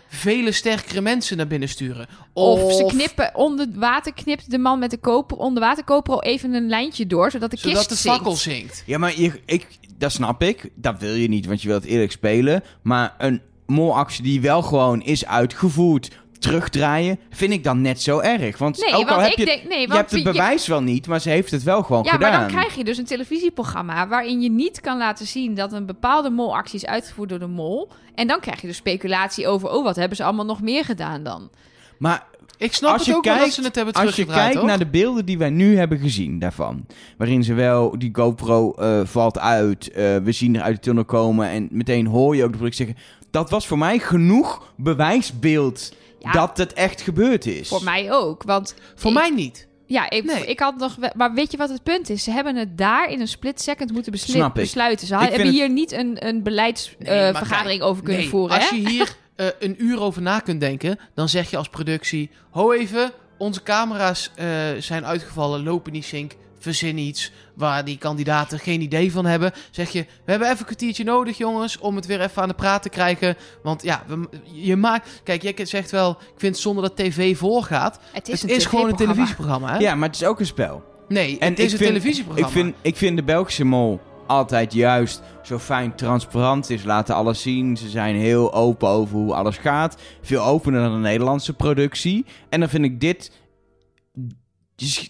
vele 0.08 0.52
sterkere 0.52 1.00
mensen 1.00 1.36
naar 1.36 1.46
binnen 1.46 1.68
sturen. 1.68 2.06
Of, 2.32 2.72
ze 2.72 2.84
knippen 2.84 3.30
onder 3.34 3.66
water, 3.74 4.12
knipt 4.14 4.50
de 4.50 4.58
man 4.58 4.78
met 4.78 4.90
de 4.90 4.96
koper 4.98 5.36
onder 5.36 5.62
waterkoper 5.62 6.12
al 6.14 6.22
even 6.22 6.52
een 6.54 6.68
lijntje 6.68 7.06
door, 7.06 7.30
zodat 7.30 7.50
de 7.50 7.56
zodat 7.56 7.76
kist 7.76 7.88
de 7.88 7.94
zinkt. 7.94 8.16
fakkel 8.16 8.36
zinkt. 8.36 8.82
Ja, 8.86 8.98
maar 8.98 9.20
je, 9.20 9.40
ik, 9.44 9.66
dat 9.98 10.12
snap 10.12 10.42
ik. 10.42 10.70
Dat 10.74 11.00
wil 11.00 11.14
je 11.14 11.28
niet, 11.28 11.46
want 11.46 11.62
je 11.62 11.68
wilt 11.68 11.84
eerlijk 11.84 12.12
spelen. 12.12 12.62
Maar 12.82 13.14
een 13.18 13.40
molactie 13.66 14.22
die 14.22 14.40
wel 14.40 14.62
gewoon 14.62 15.02
is 15.02 15.26
uitgevoerd, 15.26 16.10
terugdraaien, 16.38 17.18
vind 17.30 17.52
ik 17.52 17.64
dan 17.64 17.80
net 17.80 18.02
zo 18.02 18.18
erg. 18.18 18.58
Want 18.58 18.80
Nee, 18.80 18.94
ook 18.94 19.08
al 19.08 19.20
heb 19.20 19.30
ik 19.32 19.38
je, 19.38 19.44
denk... 19.44 19.68
Nee, 19.68 19.80
je 19.80 19.86
want 19.86 19.98
hebt 19.98 20.10
het 20.10 20.22
je- 20.22 20.30
bewijs 20.30 20.66
wel 20.66 20.82
niet, 20.82 21.06
maar 21.06 21.20
ze 21.20 21.28
heeft 21.30 21.50
het 21.50 21.62
wel 21.62 21.82
gewoon 21.82 22.02
Ja, 22.04 22.10
gedaan. 22.10 22.30
maar 22.30 22.40
dan 22.40 22.48
krijg 22.48 22.74
je 22.74 22.84
dus 22.84 22.98
een 22.98 23.04
televisieprogramma 23.04 24.08
waarin 24.08 24.40
je 24.40 24.50
niet 24.50 24.80
kan 24.80 24.98
laten 24.98 25.26
zien 25.26 25.54
dat 25.54 25.72
een 25.72 25.86
bepaalde 25.86 26.30
molactie 26.30 26.76
is 26.76 26.86
uitgevoerd 26.86 27.28
door 27.28 27.38
de 27.38 27.46
mol. 27.46 27.88
En 28.14 28.26
dan 28.26 28.40
krijg 28.40 28.60
je 28.60 28.66
dus 28.66 28.76
speculatie 28.76 29.46
over, 29.48 29.70
oh, 29.70 29.84
wat 29.84 29.96
hebben 29.96 30.16
ze 30.16 30.24
allemaal 30.24 30.44
nog 30.44 30.62
meer 30.62 30.84
gedaan 30.84 31.22
dan? 31.22 31.50
Maar 31.98 32.26
Ik 32.58 32.72
snap 32.74 32.90
Als 32.92 33.00
het 33.00 33.10
je 33.10 33.16
ook 33.16 33.24
dat 33.24 33.36
kijkt- 33.36 33.54
ze 33.54 33.62
het 33.62 33.74
hebben 33.74 33.94
als 33.94 34.16
je 34.16 34.24
kijkt 34.26 34.54
hoor. 34.56 34.66
naar 34.66 34.78
de 34.78 34.86
beelden 34.86 35.24
die 35.26 35.38
wij 35.38 35.50
nu 35.50 35.76
hebben 35.78 35.98
gezien 35.98 36.38
daarvan, 36.38 36.86
waarin 37.18 37.44
ze 37.44 37.54
wel, 37.54 37.98
die 37.98 38.10
GoPro 38.12 38.72
eh, 38.72 39.00
valt 39.04 39.38
uit, 39.38 39.90
eh, 39.90 40.16
we 40.16 40.32
zien 40.32 40.56
er 40.56 40.62
uit 40.62 40.74
de 40.74 40.80
tunnel 40.80 41.04
komen 41.04 41.48
en 41.48 41.68
meteen 41.70 42.06
hoor 42.06 42.36
je 42.36 42.42
ook 42.44 42.50
de 42.50 42.56
productie 42.56 42.86
zeggen, 42.86 43.04
dat 43.36 43.50
was 43.50 43.66
voor 43.66 43.78
mij 43.78 43.98
genoeg 43.98 44.72
bewijsbeeld 44.76 45.92
Ja. 46.18 46.32
dat 46.32 46.56
het 46.58 46.72
echt 46.72 47.00
gebeurd 47.00 47.46
is. 47.46 47.68
Voor 47.68 47.84
mij 47.84 48.12
ook, 48.12 48.42
want... 48.42 48.74
Voor 48.94 49.10
ik- 49.10 49.16
mij 49.16 49.30
niet. 49.30 49.66
Ja, 49.86 50.10
ik, 50.10 50.24
Nee. 50.24 50.46
ik 50.46 50.60
had 50.60 50.76
nog... 50.76 50.94
wel- 50.96 51.10
Maar 51.16 51.34
weet 51.34 51.50
je 51.50 51.56
wat 51.56 51.68
het 51.68 51.82
punt 51.82 52.10
is? 52.10 52.24
Ze 52.24 52.30
hebben 52.30 52.56
het 52.56 52.78
daar 52.78 53.10
in 53.10 53.20
een 53.20 53.28
split 53.28 53.60
second 53.60 53.92
moeten 53.92 54.12
besli- 54.12 54.32
Snap 54.34 54.48
ik. 54.56 54.62
besluiten. 54.62 55.06
Ze 55.06 55.16
hebben 55.16 55.40
het- 55.40 55.48
hier 55.48 55.70
niet 55.70 55.92
een, 55.92 56.26
een 56.26 56.34
Nee, 56.34 56.42
beleidsvergadering 56.42 57.78
kijk, 57.80 57.82
over 57.90 58.02
kunnen 58.02 58.20
nee, 58.22 58.30
voeren. 58.30 58.56
Als 58.56 58.70
hè? 58.70 58.76
je 58.76 58.88
hier 58.88 59.16
eh, 59.36 59.46
een 59.58 59.74
uur 59.84 60.00
over 60.00 60.22
na 60.22 60.38
kunt 60.38 60.60
denken, 60.60 60.98
dan 61.14 61.28
zeg 61.28 61.50
je 61.50 61.56
als 61.56 61.68
productie: 61.68 62.30
Ho 62.50 62.72
even, 62.72 63.10
onze 63.38 63.62
camera's 63.62 64.30
eh, 64.34 64.46
zijn 64.78 65.06
uitgevallen, 65.06 65.62
lopen 65.62 65.92
niet 65.92 66.04
sync, 66.04 66.32
verzin 66.58 66.98
iets 66.98 67.32
waar 67.54 67.84
die 67.84 67.98
kandidaten 67.98 68.58
geen 68.58 68.80
idee 68.80 69.12
van 69.12 69.26
hebben. 69.26 69.52
Zeg 69.70 69.90
je: 69.90 70.00
We 70.02 70.30
hebben 70.30 70.48
even 70.48 70.58
een 70.60 70.64
kwartiertje 70.66 71.04
nodig, 71.04 71.36
jongens, 71.38 71.78
om 71.78 71.96
het 71.96 72.06
weer 72.06 72.20
even 72.20 72.42
aan 72.42 72.48
de 72.48 72.54
praat 72.54 72.82
te 72.82 72.88
krijgen. 72.88 73.36
Want 73.62 73.82
ja, 73.82 74.02
we, 74.06 74.28
je 74.52 74.76
maakt. 74.76 75.20
Kijk, 75.24 75.42
jij 75.42 75.66
zegt 75.66 75.90
wel: 75.90 76.10
Ik 76.10 76.16
vind 76.36 76.52
het 76.54 76.62
zonde 76.62 76.80
dat 76.82 76.96
tv 76.96 77.36
voorgaat. 77.36 77.98
Het 78.12 78.28
is, 78.28 78.42
het 78.42 78.50
een 78.50 78.56
is 78.56 78.66
gewoon 78.66 78.84
een 78.84 78.90
TV-programma. 78.90 79.14
televisieprogramma, 79.14 79.72
hè? 79.72 79.78
Ja, 79.78 79.94
maar 79.94 80.08
het 80.08 80.16
is 80.20 80.24
ook 80.24 80.40
een 80.40 80.46
spel. 80.46 80.82
Nee, 81.08 81.38
En 81.38 81.48
het 81.50 81.58
is 81.58 81.72
een 81.72 81.78
vind- 81.78 81.90
televisieprogramma. 81.90 82.48
Ik 82.48 82.54
vind, 82.54 82.74
ik 82.82 82.96
vind 82.96 83.16
de 83.16 83.22
Belgische 83.24 83.64
mol 83.64 84.00
altijd 84.26 84.72
juist 84.72 85.22
zo 85.42 85.58
fijn 85.58 85.94
transparant 85.94 86.70
is. 86.70 86.84
Laten 86.84 87.14
alles 87.14 87.42
zien. 87.42 87.76
Ze 87.76 87.88
zijn 87.88 88.16
heel 88.16 88.54
open 88.54 88.88
over 88.88 89.16
hoe 89.16 89.34
alles 89.34 89.56
gaat. 89.56 89.96
Veel 90.22 90.42
opener 90.42 90.80
dan 90.82 90.92
de 90.92 90.98
Nederlandse 91.08 91.52
productie. 91.52 92.24
En 92.48 92.60
dan 92.60 92.68
vind 92.68 92.84
ik 92.84 93.00
dit... 93.00 93.30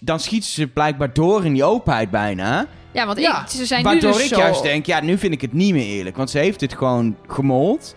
Dan 0.01 0.21
schieten 0.21 0.51
ze 0.51 0.67
blijkbaar 0.67 1.12
door 1.12 1.45
in 1.45 1.53
die 1.53 1.64
openheid 1.64 2.11
bijna. 2.11 2.67
Ja, 2.93 3.07
want 3.07 3.19
Ja, 3.21 3.43
ik, 3.43 3.49
ze 3.49 3.67
zijn 3.67 3.83
Waardoor 3.83 4.11
nu 4.11 4.17
dus 4.17 4.25
ik 4.27 4.35
zo... 4.35 4.41
juist 4.41 4.62
denk, 4.62 4.87
ja, 4.87 5.01
nu 5.01 5.19
vind 5.19 5.33
ik 5.33 5.41
het 5.41 5.53
niet 5.53 5.73
meer 5.73 5.87
eerlijk. 5.87 6.17
Want 6.17 6.31
ze 6.31 6.39
heeft 6.39 6.61
dit 6.61 6.75
gewoon 6.75 7.17
gemold. 7.29 7.95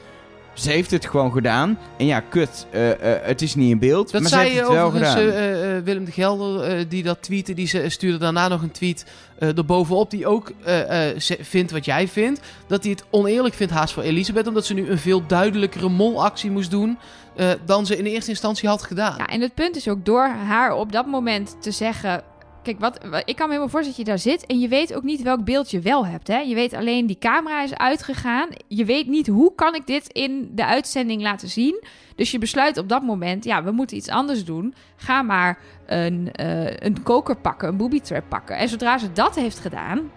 Ze 0.53 0.72
heeft 0.72 0.91
het 0.91 1.05
gewoon 1.05 1.32
gedaan. 1.32 1.78
En 1.97 2.05
ja, 2.05 2.20
kut, 2.20 2.67
eh, 2.72 2.91
eh, 2.91 3.22
het 3.24 3.41
is 3.41 3.55
niet 3.55 3.70
in 3.72 3.80
beeld. 3.80 4.11
Dat 4.11 4.22
maar 4.22 4.30
ze 4.30 4.36
zei 4.36 4.49
heeft 4.49 4.59
het 4.61 4.70
wel 4.72 4.89
gedaan. 4.91 5.17
eh, 5.17 5.78
eh, 5.78 5.84
Willem 5.84 6.05
de 6.05 6.11
Gelder, 6.11 6.61
eh, 6.63 6.86
die 6.89 7.03
dat 7.03 7.22
tweette. 7.22 7.53
Die 7.53 7.67
ze- 7.67 7.89
stuurde 7.89 8.17
daarna 8.17 8.47
nog 8.47 8.61
een 8.61 8.72
tweet 8.72 9.05
eh 9.39 9.57
erbovenop. 9.57 10.09
Die 10.11 10.28
ook 10.28 10.51
eh, 10.63 11.09
eh, 11.09 11.20
ze- 11.20 11.38
vindt 11.41 11.72
wat 11.72 11.86
jij 11.86 12.07
vindt. 12.07 12.39
Dat 12.67 12.84
hij 12.84 12.91
het 12.91 13.03
oneerlijk 13.09 13.55
vindt 13.55 13.74
haast 13.74 13.93
voor 13.93 14.03
Elisabeth. 14.03 14.47
Omdat 14.47 14.65
ze 14.65 14.74
nu 14.74 14.89
een 14.89 14.97
veel 14.99 15.26
duidelijkere 15.28 15.89
molactie 15.89 16.51
moest 16.51 16.72
doen. 16.72 16.97
Eh, 17.39 17.51
dan 17.65 17.85
ze 17.85 17.97
in 17.97 18.03
de 18.03 18.09
eerste 18.09 18.29
instantie 18.29 18.69
had 18.69 18.83
gedaan. 18.83 19.15
Ja, 19.17 19.25
en 19.25 19.41
het 19.41 19.53
punt 19.53 19.75
is 19.75 19.87
ook 19.87 20.05
door 20.05 20.27
haar 20.27 20.73
op 20.73 20.91
dat 20.91 21.05
moment 21.05 21.61
te 21.61 21.71
zeggen... 21.71 22.23
Kijk, 22.63 22.79
wat, 22.79 22.99
wa- 23.09 23.21
ik 23.25 23.35
kan 23.35 23.47
me 23.47 23.53
helemaal 23.53 23.69
voorstellen 23.69 23.87
dat 23.87 23.97
je 23.97 24.03
daar 24.03 24.37
zit... 24.37 24.45
en 24.45 24.59
je 24.59 24.67
weet 24.67 24.95
ook 24.95 25.03
niet 25.03 25.21
welk 25.21 25.43
beeld 25.43 25.71
je 25.71 25.79
wel 25.79 26.05
hebt. 26.05 26.27
Hè? 26.27 26.39
Je 26.39 26.55
weet 26.55 26.73
alleen, 26.73 27.05
die 27.05 27.17
camera 27.17 27.63
is 27.63 27.75
uitgegaan. 27.75 28.47
Je 28.67 28.85
weet 28.85 29.07
niet, 29.07 29.27
hoe 29.27 29.55
kan 29.55 29.75
ik 29.75 29.87
dit 29.87 30.07
in 30.07 30.51
de 30.55 30.65
uitzending 30.65 31.21
laten 31.21 31.49
zien? 31.49 31.83
Dus 32.15 32.31
je 32.31 32.37
besluit 32.37 32.77
op 32.77 32.89
dat 32.89 33.03
moment... 33.03 33.43
ja, 33.43 33.63
we 33.63 33.71
moeten 33.71 33.97
iets 33.97 34.09
anders 34.09 34.45
doen. 34.45 34.73
Ga 34.95 35.21
maar 35.21 35.59
een, 35.85 36.31
eh, 36.31 36.77
een 36.77 37.03
koker 37.03 37.35
pakken, 37.35 37.67
een 37.67 37.77
booby 37.77 37.99
trap 37.99 38.23
pakken. 38.29 38.57
En 38.57 38.69
zodra 38.69 38.97
ze 38.97 39.11
dat 39.11 39.35
heeft 39.35 39.59
gedaan... 39.59 40.11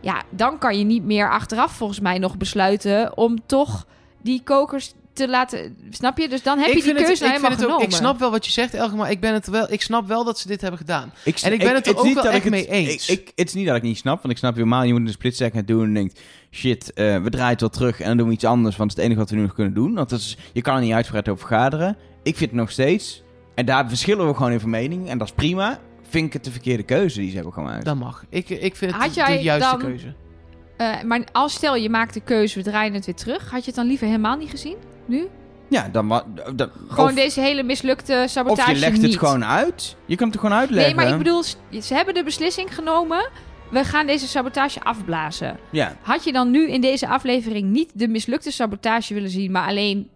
ja, 0.00 0.22
dan 0.30 0.58
kan 0.58 0.78
je 0.78 0.84
niet 0.84 1.04
meer 1.04 1.30
achteraf 1.30 1.72
volgens 1.72 2.00
mij 2.00 2.18
nog 2.18 2.36
besluiten... 2.36 3.16
om 3.16 3.46
toch 3.46 3.86
die 4.22 4.42
kokers 4.42 4.94
te 5.24 5.28
laten... 5.28 5.76
Snap 5.90 6.18
je? 6.18 6.28
Dus 6.28 6.42
dan 6.42 6.58
heb 6.58 6.66
je 6.66 6.82
die 6.82 6.92
het- 6.92 7.02
keuze 7.02 7.22
nou 7.22 7.34
ik, 7.34 7.36
helemaal 7.36 7.50
vind 7.50 7.52
het 7.60 7.60
ook, 7.62 7.66
genomen. 7.76 7.88
ik 7.88 7.94
snap 8.04 8.18
wel 8.18 8.30
wat 8.30 8.46
je 8.46 8.52
zegt, 8.52 8.74
Elke, 8.74 8.96
maar 8.96 9.10
ik, 9.10 9.20
ben 9.20 9.32
het 9.32 9.46
wel, 9.46 9.72
ik 9.72 9.82
snap 9.82 10.06
wel 10.08 10.24
dat 10.24 10.38
ze 10.38 10.46
dit 10.48 10.60
hebben 10.60 10.78
gedaan. 10.80 11.12
Ik, 11.24 11.38
En 11.40 11.52
ik 11.52 11.58
ben 11.58 11.74
het 11.74 11.86
er 11.86 11.96
ook 11.98 12.04
niet 12.04 12.14
wel 12.14 12.22
dat 12.24 12.32
echt 12.32 12.44
ik 12.44 12.52
het- 12.54 12.68
mee 12.68 12.68
eens. 12.86 13.08
Ik, 13.08 13.18
ik- 13.20 13.32
het 13.34 13.48
is 13.48 13.54
niet 13.54 13.66
dat 13.66 13.76
ik 13.76 13.82
niet 13.82 13.98
snap, 13.98 14.16
want 14.22 14.32
ik 14.32 14.38
snap 14.38 14.54
helemaal, 14.54 14.82
je 14.82 14.92
moet 14.92 15.00
een 15.06 15.08
split 15.12 15.36
second 15.36 15.66
doen 15.66 15.84
en 15.84 15.94
denkt, 15.94 16.20
shit, 16.50 16.92
eh, 16.92 17.22
we 17.22 17.30
draaien 17.30 17.50
het 17.52 17.60
wel 17.60 17.68
terug 17.70 18.00
en 18.00 18.06
dan 18.06 18.16
doen 18.16 18.26
we 18.26 18.32
iets 18.32 18.44
anders, 18.44 18.76
want 18.76 18.90
het 18.90 18.98
is 18.98 19.04
het 19.04 19.12
enige 19.12 19.20
wat 19.20 19.30
we 19.30 19.36
nu 19.36 19.42
nog 19.42 19.54
kunnen 19.54 19.74
doen. 19.74 19.94
Want 19.94 20.08
dat 20.10 20.18
is, 20.20 20.36
je 20.52 20.62
kan 20.62 20.74
er 20.76 20.80
niet 20.82 20.92
uitgebreid 20.92 21.28
over 21.28 21.46
vergaderen. 21.46 21.96
Ik 22.22 22.36
vind 22.36 22.50
het 22.50 22.60
nog 22.60 22.70
steeds, 22.70 23.22
en 23.54 23.66
daar 23.66 23.88
verschillen 23.88 24.26
we 24.28 24.34
gewoon 24.34 24.52
in 24.52 24.60
van 24.60 24.70
mening, 24.70 25.08
en 25.08 25.18
dat 25.18 25.26
is 25.28 25.34
prima, 25.34 25.78
vind 26.08 26.26
ik 26.26 26.32
het 26.32 26.44
de 26.44 26.50
verkeerde 26.50 26.82
keuze 26.82 27.18
die 27.20 27.28
ze 27.28 27.34
hebben 27.34 27.52
gemaakt. 27.52 27.84
Dat 27.84 27.96
mag. 27.96 28.24
Ik, 28.28 28.48
ik 28.48 28.76
vind 28.76 28.92
het 28.92 29.00
Had 29.02 29.14
de- 29.14 29.20
jij 29.20 29.36
de 29.36 29.42
juiste 29.42 29.70
dan- 29.70 29.78
keuze. 29.78 30.14
Eh, 30.80 31.02
maar 31.02 31.20
als 31.32 31.52
stel 31.54 31.76
je 31.76 31.90
maakt 31.90 32.14
de 32.14 32.20
keuze, 32.20 32.58
we 32.62 32.70
draaien 32.70 32.94
het 32.94 33.06
weer 33.06 33.14
terug. 33.14 33.50
Had 33.50 33.60
je 33.60 33.66
het 33.66 33.74
dan 33.74 33.86
liever 33.86 34.06
helemaal 34.06 34.36
niet 34.36 34.50
gezien? 34.50 34.76
Nu? 35.06 35.28
Ja, 35.68 35.88
dan 35.92 36.08
wa- 36.08 36.24
dat, 36.54 36.70
Gewoon 36.88 37.08
of, 37.08 37.14
deze 37.14 37.40
hele 37.40 37.62
mislukte 37.62 38.24
sabotage 38.28 38.68
of 38.70 38.74
je 38.74 38.80
legt 38.80 38.92
niet. 39.00 39.02
het 39.02 39.18
gewoon 39.18 39.44
uit. 39.44 39.96
Je 40.06 40.16
kan 40.16 40.28
het 40.28 40.38
gewoon 40.40 40.56
uitleggen. 40.56 40.96
Nee, 40.96 41.04
maar 41.04 41.12
ik 41.14 41.18
bedoel, 41.22 41.42
ze 41.82 41.94
hebben 41.94 42.14
de 42.14 42.24
beslissing 42.24 42.74
genomen. 42.74 43.28
We 43.70 43.84
gaan 43.84 44.06
deze 44.06 44.26
sabotage 44.28 44.80
afblazen. 44.82 45.58
Ja, 45.70 45.96
Had 46.02 46.24
je 46.24 46.32
dan 46.32 46.50
nu 46.50 46.68
in 46.70 46.80
deze 46.80 47.08
aflevering 47.08 47.70
niet 47.70 47.90
de 47.94 48.08
mislukte 48.08 48.50
sabotage 48.50 49.14
willen 49.14 49.30
zien, 49.30 49.50
maar 49.52 49.68
alleen 49.68 50.08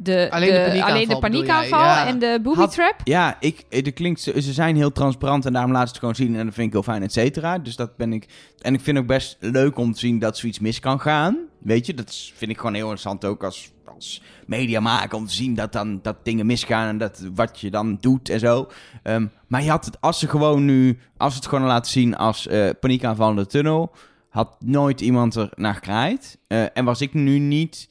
de, 0.00 0.28
Alleen 0.30 0.48
de 0.48 0.54
paniekaanval 0.54 0.90
alleen 0.90 1.08
de 1.08 1.18
paniekaanval 1.18 1.78
ja. 1.80 2.06
en 2.06 2.18
de 2.18 2.38
booby 2.42 2.58
Had- 2.58 2.72
trap? 2.72 3.00
Ja, 3.04 3.36
ik, 3.40 3.64
eh, 3.68 3.84
dat 3.84 3.92
klinkt, 3.92 4.20
ze 4.20 4.42
ze 4.42 4.52
zijn 4.52 4.76
heel 4.76 4.92
transparant 4.92 5.46
en 5.46 5.52
daarom 5.52 5.72
laten 5.72 5.86
ze 5.88 5.92
het 5.92 6.02
gewoon 6.02 6.14
zien. 6.14 6.36
En 6.36 6.44
dat 6.44 6.54
vind 6.54 6.66
ik 6.66 6.72
heel 6.72 6.82
fijn, 6.82 7.02
et 7.02 7.12
cetera. 7.12 7.58
Dus 7.58 7.76
dat 7.76 7.96
ben 7.96 8.12
ik. 8.12 8.26
En 8.60 8.74
ik 8.74 8.80
vind 8.80 8.98
ook 8.98 9.06
best 9.06 9.36
leuk 9.40 9.78
om 9.78 9.92
te 9.92 9.98
zien 9.98 10.18
dat 10.18 10.36
zoiets 10.38 10.58
mis 10.58 10.80
kan 10.80 11.00
gaan. 11.00 11.36
Weet 11.58 11.86
je, 11.86 11.94
dat 11.94 12.30
vind 12.34 12.50
ik 12.50 12.56
gewoon 12.56 12.74
heel 12.74 12.82
interessant 12.82 13.24
ook 13.24 13.44
als, 13.44 13.70
als 13.94 14.22
mediamaker 14.46 15.16
om 15.18 15.26
te 15.26 15.34
zien 15.34 15.54
dat, 15.54 15.72
dan, 15.72 15.98
dat 16.02 16.16
dingen 16.24 16.46
misgaan 16.46 16.88
en 16.88 16.98
dat, 16.98 17.28
wat 17.34 17.60
je 17.60 17.70
dan 17.70 17.98
doet 18.00 18.28
en 18.28 18.38
zo. 18.40 18.68
Ehm, 19.02 19.26
maar 19.46 19.62
je 19.62 19.70
had 19.70 19.84
het, 19.84 20.00
als 20.00 20.18
ze 20.18 20.28
gewoon 20.28 20.64
nu, 20.64 20.98
als 21.16 21.32
ze 21.32 21.38
het 21.38 21.48
gewoon 21.48 21.66
laten 21.66 21.92
zien 21.92 22.16
als 22.16 22.46
eh 22.46 22.68
paniekaanval 22.80 23.30
in 23.30 23.36
de 23.36 23.46
tunnel, 23.46 23.92
had 24.28 24.56
nooit 24.60 25.00
iemand 25.00 25.34
er 25.34 25.50
naar 25.54 25.74
gekraaid. 25.74 26.38
Eh, 26.46 26.64
en 26.76 26.84
was 26.84 27.00
ik 27.00 27.14
nu 27.14 27.38
niet 27.38 27.88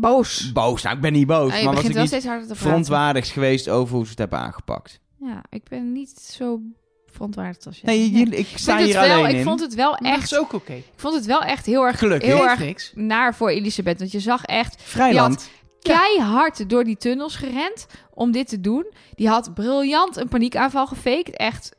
Boos. 0.00 0.52
boos. 0.52 0.82
Nou, 0.82 0.96
ik 0.96 1.02
ben 1.02 1.12
niet 1.12 1.26
boos, 1.26 1.46
je 1.58 1.64
maar 1.64 1.64
was 1.64 1.74
begint 1.74 1.86
ik 1.88 1.92
wel 1.92 2.00
niet 2.02 2.10
steeds 2.10 2.26
harder 2.26 2.42
te 2.46 2.52
praten. 2.52 2.68
verontwaardigd 2.68 3.28
geweest 3.28 3.68
over 3.68 3.94
hoe 3.94 4.04
ze 4.04 4.10
het 4.10 4.18
hebben 4.18 4.38
aangepakt. 4.38 5.00
Ja, 5.20 5.42
ik 5.50 5.68
ben 5.68 5.92
niet 5.92 6.18
zo 6.20 6.60
verontwaardigd 7.06 7.66
als 7.66 7.80
jij. 7.80 7.94
Nee, 7.96 8.10
jullie- 8.10 8.36
ik 8.36 8.48
Ik 8.48 8.58
sta 8.58 8.72
vond 8.76 8.84
hier 8.86 8.98
het 8.98 9.06
wel, 9.08 9.16
alleen 9.18 9.30
ik 9.30 9.36
in. 9.36 9.44
vond 9.44 9.60
het 9.60 9.74
wel 9.74 9.90
Dat 9.90 10.00
echt, 10.02 10.22
is 10.32 10.38
ook 10.38 10.52
oké. 10.52 10.72
ik 10.72 10.84
vond 10.96 11.14
het 11.14 11.26
wel 11.26 11.42
echt 11.42 11.66
heel 11.66 11.82
erg, 11.86 11.98
Gelukkig. 11.98 12.28
heel 12.28 12.48
erg 12.48 12.58
niks. 12.58 12.92
naar 12.94 13.34
voor 13.34 13.48
Elisabeth. 13.48 13.98
Want 13.98 14.12
je 14.12 14.20
zag 14.20 14.44
echt 14.44 14.82
Vrijland. 14.82 15.50
keihard 15.80 16.68
door 16.70 16.84
die 16.84 16.96
tunnels 16.96 17.36
gerend 17.36 17.86
om 18.14 18.30
dit 18.32 18.48
te 18.48 18.60
doen. 18.60 18.92
Die 19.14 19.28
had 19.28 19.54
briljant 19.54 20.16
een 20.16 20.28
paniekaanval 20.28 20.86
gefaked. 20.86 21.36
Echt 21.36 21.76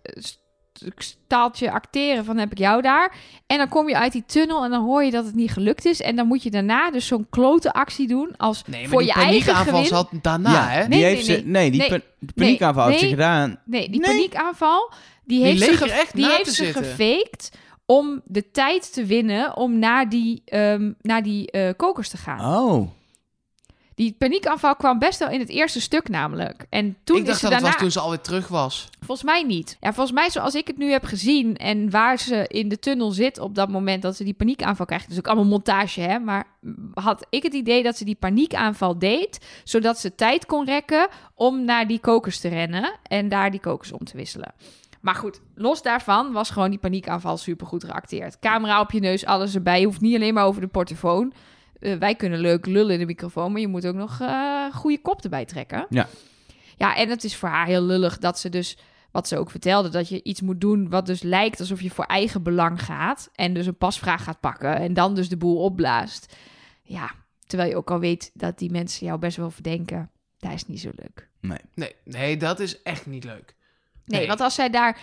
st- 0.79 1.17
staaltje 1.25 1.71
acteren 1.71 2.25
van 2.25 2.37
heb 2.37 2.51
ik 2.51 2.57
jou 2.57 2.81
daar. 2.81 3.15
En 3.47 3.57
dan 3.57 3.69
kom 3.69 3.87
je 3.89 3.97
uit 3.97 4.11
die 4.11 4.23
tunnel 4.25 4.63
en 4.63 4.69
dan 4.71 4.83
hoor 4.83 5.03
je 5.03 5.11
dat 5.11 5.25
het 5.25 5.35
niet 5.35 5.51
gelukt 5.51 5.85
is. 5.85 6.01
En 6.01 6.15
dan 6.15 6.27
moet 6.27 6.43
je 6.43 6.49
daarna 6.51 6.91
dus 6.91 7.07
zo'n 7.07 7.27
klote 7.29 7.73
actie 7.73 8.07
doen 8.07 8.33
als 8.37 8.63
Nee, 8.65 8.81
maar 8.81 8.89
voor 8.89 8.99
die 8.99 9.07
je 9.07 9.13
eigen 9.13 9.31
paniekaanval 9.39 9.73
gewin. 9.83 9.85
zat 9.87 10.09
daarna, 10.21 10.51
ja, 10.51 10.67
hè? 10.67 10.79
die 10.87 10.89
Nee, 10.89 11.03
heeft 11.03 11.27
nee, 11.27 11.37
ze, 11.37 11.43
nee, 11.45 11.71
die 11.71 11.79
nee. 11.89 12.01
paniekaanval 12.35 12.85
heeft 12.87 12.99
ze 12.99 13.05
nee. 13.05 13.13
gedaan. 13.13 13.59
Nee, 13.65 13.89
die 13.89 13.99
Nee. 13.99 14.09
paniekaanval, 14.09 14.91
die, 15.25 15.37
Die 15.43 15.47
heeft 15.47 15.63
ze, 15.63 15.77
ge- 15.77 15.91
echt 15.91 16.13
die 16.15 16.25
na 16.25 16.35
heeft 16.35 16.53
ze 16.53 16.63
zitten. 16.65 16.83
gefaked 16.83 17.51
om 17.85 18.21
de 18.25 18.51
tijd 18.51 18.93
te 18.93 19.05
winnen 19.05 19.57
om 19.57 19.79
naar 19.79 20.09
die, 20.09 20.41
ehm, 20.45 20.91
naar 21.01 21.23
die 21.23 21.51
eh, 21.51 21.73
kokers 21.77 22.09
te 22.09 22.17
gaan. 22.17 22.39
Oh. 22.65 22.89
Die 23.99 24.15
paniekaanval 24.17 24.75
kwam 24.75 24.99
best 24.99 25.19
wel 25.19 25.29
in 25.29 25.39
het 25.39 25.49
eerste 25.49 25.81
stuk 25.81 26.09
namelijk. 26.09 26.65
En 26.69 26.97
toen 27.03 27.17
ik 27.17 27.25
dacht 27.25 27.35
is 27.35 27.41
ze 27.41 27.49
dat 27.49 27.53
het 27.53 27.61
daarna... 27.61 27.67
was 27.67 27.77
toen 27.77 27.91
ze 27.91 27.99
alweer 27.99 28.21
terug 28.21 28.47
was. 28.47 28.89
Volgens 28.99 29.23
mij 29.23 29.43
niet. 29.43 29.77
Ja, 29.79 29.93
volgens 29.93 30.15
mij 30.15 30.29
zoals 30.29 30.55
ik 30.55 30.67
het 30.67 30.77
nu 30.77 30.91
heb 30.91 31.03
gezien 31.03 31.57
en 31.57 31.89
waar 31.89 32.19
ze 32.19 32.45
in 32.47 32.69
de 32.69 32.79
tunnel 32.79 33.11
zit 33.11 33.39
op 33.39 33.55
dat 33.55 33.69
moment 33.69 34.01
dat 34.01 34.15
ze 34.15 34.23
die 34.23 34.33
paniekaanval 34.33 34.85
krijgt. 34.85 35.09
Dus 35.09 35.17
ook 35.17 35.27
allemaal 35.27 35.45
montage, 35.45 36.01
hè. 36.01 36.19
Maar 36.19 36.47
had 36.93 37.25
ik 37.29 37.43
het 37.43 37.53
idee 37.53 37.83
dat 37.83 37.97
ze 37.97 38.05
die 38.05 38.15
paniekaanval 38.15 38.99
deed, 38.99 39.45
zodat 39.63 39.99
ze 39.99 40.15
tijd 40.15 40.45
kon 40.45 40.65
rekken 40.65 41.07
om 41.35 41.65
naar 41.65 41.87
die 41.87 41.99
kokers 41.99 42.39
te 42.39 42.47
rennen 42.47 42.99
en 43.03 43.29
daar 43.29 43.51
die 43.51 43.59
kokers 43.59 43.91
om 43.91 44.03
te 44.03 44.17
wisselen. 44.17 44.53
Maar 45.01 45.15
goed, 45.15 45.41
los 45.55 45.81
daarvan 45.81 46.31
was 46.31 46.49
gewoon 46.49 46.69
die 46.69 46.79
paniekaanval 46.79 47.37
supergoed 47.37 47.83
geacteerd. 47.83 48.39
Camera 48.39 48.81
op 48.81 48.91
je 48.91 48.99
neus, 48.99 49.25
alles 49.25 49.55
erbij. 49.55 49.79
Je 49.79 49.85
hoeft 49.85 50.01
niet 50.01 50.15
alleen 50.15 50.33
maar 50.33 50.45
over 50.45 50.61
de 50.61 50.67
portofoon. 50.67 51.33
Eh, 51.79 51.97
wij 51.97 52.15
kunnen 52.15 52.39
leuk 52.39 52.65
lullen 52.65 52.93
in 52.93 52.99
de 52.99 53.05
microfoon, 53.05 53.51
maar 53.51 53.61
je 53.61 53.67
moet 53.67 53.87
ook 53.87 53.95
nog 53.95 54.19
eh 54.21 54.73
goede 54.73 55.01
kop 55.01 55.23
erbij 55.23 55.45
trekken. 55.45 55.85
Ja. 55.89 56.07
Ja, 56.77 56.95
en 56.95 57.09
het 57.09 57.23
is 57.23 57.35
voor 57.35 57.49
haar 57.49 57.65
heel 57.65 57.81
lullig 57.83 58.17
dat 58.17 58.39
ze 58.39 58.49
dus, 58.49 58.77
wat 59.11 59.27
ze 59.27 59.37
ook 59.37 59.51
vertelde, 59.51 59.89
dat 59.89 60.09
je 60.09 60.23
iets 60.23 60.41
moet 60.41 60.61
doen 60.61 60.89
wat 60.89 61.05
dus 61.05 61.21
lijkt 61.21 61.59
alsof 61.59 61.81
je 61.81 61.89
voor 61.89 62.05
eigen 62.05 62.43
belang 62.43 62.83
gaat. 62.83 63.29
En 63.35 63.53
dus 63.53 63.65
een 63.65 63.77
pasvraag 63.77 64.23
gaat 64.23 64.39
pakken 64.39 64.75
en 64.75 64.93
dan 64.93 65.15
dus 65.15 65.29
de 65.29 65.37
boel 65.37 65.57
opblaast. 65.57 66.35
Ja, 66.83 67.11
terwijl 67.47 67.69
je 67.69 67.75
ook 67.75 67.91
al 67.91 67.99
weet 67.99 68.31
dat 68.33 68.57
die 68.59 68.71
mensen 68.71 69.05
jou 69.05 69.19
best 69.19 69.37
wel 69.37 69.51
verdenken. 69.51 70.11
Dat 70.37 70.51
is 70.53 70.65
niet 70.67 70.79
zo 70.79 70.89
leuk. 70.95 71.29
Nee. 71.41 71.59
Nee, 71.73 71.95
nee, 72.03 72.37
dat 72.37 72.59
is 72.59 72.81
echt 72.81 73.05
niet 73.05 73.23
leuk. 73.23 73.55
Nee, 74.05 74.19
Nee. 74.19 74.27
want 74.27 74.39
als 74.41 74.55
zij 74.55 74.69
daar 74.69 74.99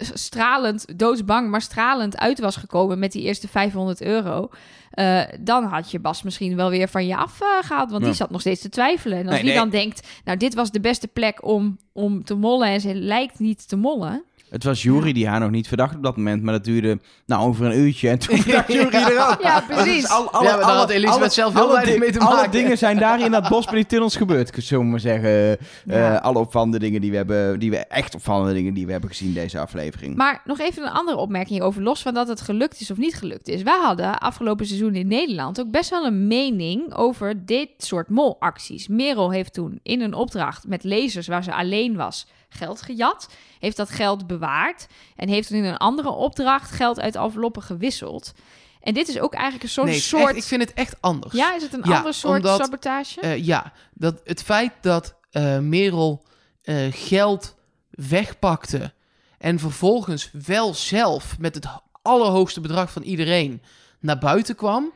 stralend, 0.00 0.98
doodsbang, 0.98 1.50
maar 1.50 1.60
stralend 1.62 2.18
uit 2.18 2.38
was 2.40 2.56
gekomen 2.56 2.98
met 2.98 3.12
die 3.12 3.22
eerste 3.22 3.48
500 3.48 4.02
euro, 4.02 4.48
eh, 4.90 5.22
dan 5.40 5.64
had 5.64 5.90
je 5.90 5.98
Bas 6.00 6.22
misschien 6.22 6.56
wel 6.56 6.70
weer 6.70 6.88
van 6.88 7.06
je 7.06 7.16
afgehaald, 7.16 7.90
want 7.90 8.02
Ja. 8.02 8.08
die 8.08 8.16
zat 8.16 8.30
nog 8.30 8.40
steeds 8.40 8.60
te 8.60 8.68
twijfelen. 8.68 9.18
En 9.18 9.24
als 9.24 9.32
Nee, 9.34 9.42
die 9.42 9.50
nee. 9.50 9.58
dan 9.60 9.70
denkt, 9.70 10.08
nou, 10.24 10.38
dit 10.38 10.54
was 10.54 10.70
de 10.70 10.80
beste 10.80 11.08
plek 11.08 11.44
om, 11.46 11.78
om 11.92 12.24
te 12.24 12.34
mollen 12.34 12.68
en 12.68 12.80
ze 12.80 12.94
lijkt 12.94 13.38
niet 13.38 13.68
te 13.68 13.76
mollen. 13.76 14.24
Het 14.50 14.64
was 14.64 14.82
Jury 14.82 15.12
die 15.12 15.28
haar 15.28 15.40
nog 15.40 15.50
niet 15.50 15.68
verdacht 15.68 15.94
op 15.96 16.02
dat 16.02 16.16
moment, 16.16 16.42
maar 16.42 16.52
dat 16.54 16.64
duurde 16.64 16.98
nou 17.26 17.48
over 17.48 17.66
een 17.66 17.78
uurtje 17.78 18.08
en 18.08 18.18
toen 18.18 18.38
verdacht 18.42 18.72
Jury 18.72 18.94
er 18.94 19.28
ook. 19.30 19.42
Ja, 19.42 19.60
Dus 19.60 19.76
precies. 19.76 20.08
al- 20.08 20.30
alle- 20.30 20.44
Ja, 20.44 20.50
maar 20.50 20.60
daar 20.60 20.70
alle- 20.70 20.78
had 20.78 20.90
Elisabeth 20.90 21.20
alle- 21.20 21.30
zelf 21.30 21.52
heel 21.52 21.62
alle 21.62 21.72
weinig 21.72 21.98
mee 21.98 22.10
te 22.12 22.18
Alle 22.18 22.34
maken. 22.34 22.50
dingen 22.50 22.78
zijn 22.78 22.98
daar 22.98 23.20
in 23.20 23.30
dat 23.30 23.48
bos 23.48 23.64
bij 23.64 23.74
die 23.74 23.86
tunnels 23.86 24.16
gebeurd, 24.16 24.50
zullen 24.56 24.84
we 24.84 24.90
maar 24.90 25.00
zeggen. 25.00 25.58
Eh, 25.86 26.20
alle 26.20 26.38
opvallende 26.38 26.78
dingen 26.78 27.00
die 27.00 27.10
we 27.10 27.16
hebben, 27.16 27.58
die 27.58 27.70
we 27.70 27.76
echt 27.76 28.14
opvallende 28.14 28.52
dingen 28.52 28.74
die 28.74 28.86
we 28.86 28.92
hebben 28.92 29.10
gezien 29.10 29.34
deze 29.34 29.58
aflevering. 29.58 30.16
Maar 30.16 30.40
nog 30.44 30.58
even 30.60 30.82
een 30.82 30.92
andere 30.92 31.16
opmerking 31.16 31.62
over, 31.62 31.82
los 31.82 32.02
van 32.02 32.14
dat 32.14 32.28
het 32.28 32.40
gelukt 32.40 32.80
is 32.80 32.90
of 32.90 32.96
niet 32.96 33.14
gelukt 33.14 33.48
is. 33.48 33.62
Wij 33.62 33.78
hadden 33.82 34.18
afgelopen 34.18 34.66
seizoen 34.66 34.94
in 34.94 35.06
Nederland 35.08 35.60
ook 35.60 35.70
best 35.70 35.90
wel 35.90 36.04
een 36.06 36.26
mening 36.26 36.94
over 36.94 37.46
dit 37.46 37.68
soort 37.78 38.08
molacties. 38.08 38.88
Merel 38.88 39.30
heeft 39.30 39.52
toen 39.54 39.80
in 39.82 40.00
een 40.00 40.14
opdracht 40.14 40.66
met 40.68 40.84
lezers 40.84 41.26
waar 41.26 41.44
ze 41.44 41.54
alleen 41.54 41.96
was 41.96 42.26
geld 42.50 42.82
gejat. 42.82 43.28
Heeft 43.58 43.76
dat 43.76 43.90
geld 43.90 44.26
bewaard 44.26 44.86
en 45.16 45.28
heeft 45.28 45.48
toen 45.48 45.56
in 45.56 45.64
een 45.64 45.76
andere 45.76 46.10
opdracht 46.10 46.70
geld 46.70 47.00
uit 47.00 47.16
enveloppen 47.16 47.62
gewisseld. 47.62 48.32
En 48.80 48.94
dit 48.94 49.08
is 49.08 49.20
ook 49.20 49.32
eigenlijk 49.34 49.62
een 49.64 49.70
soort... 49.70 49.86
nee, 49.86 50.00
soort... 50.00 50.26
echt- 50.28 50.36
ik 50.36 50.42
vind 50.42 50.62
het 50.62 50.72
echt 50.72 50.96
anders. 51.00 51.34
Ja, 51.34 51.54
is 51.54 51.62
het 51.62 51.72
een 51.72 51.82
Ja, 51.84 51.96
ander 51.96 52.14
soort 52.14 52.36
omdat, 52.36 52.60
sabotage? 52.60 53.20
Eh, 53.20 53.44
ja, 53.44 53.72
dat 53.94 54.20
het 54.24 54.42
feit 54.42 54.72
dat 54.80 55.14
eh, 55.30 55.58
Merel 55.58 56.24
eh, 56.62 56.86
geld 56.90 57.56
wegpakte 57.90 58.92
en 59.38 59.58
vervolgens 59.58 60.30
wel 60.46 60.74
zelf 60.74 61.38
met 61.38 61.54
het 61.54 61.66
allerhoogste 62.02 62.60
bedrag 62.60 62.92
van 62.92 63.02
iedereen 63.02 63.62
naar 64.00 64.18
buiten 64.18 64.54
kwam, 64.54 64.92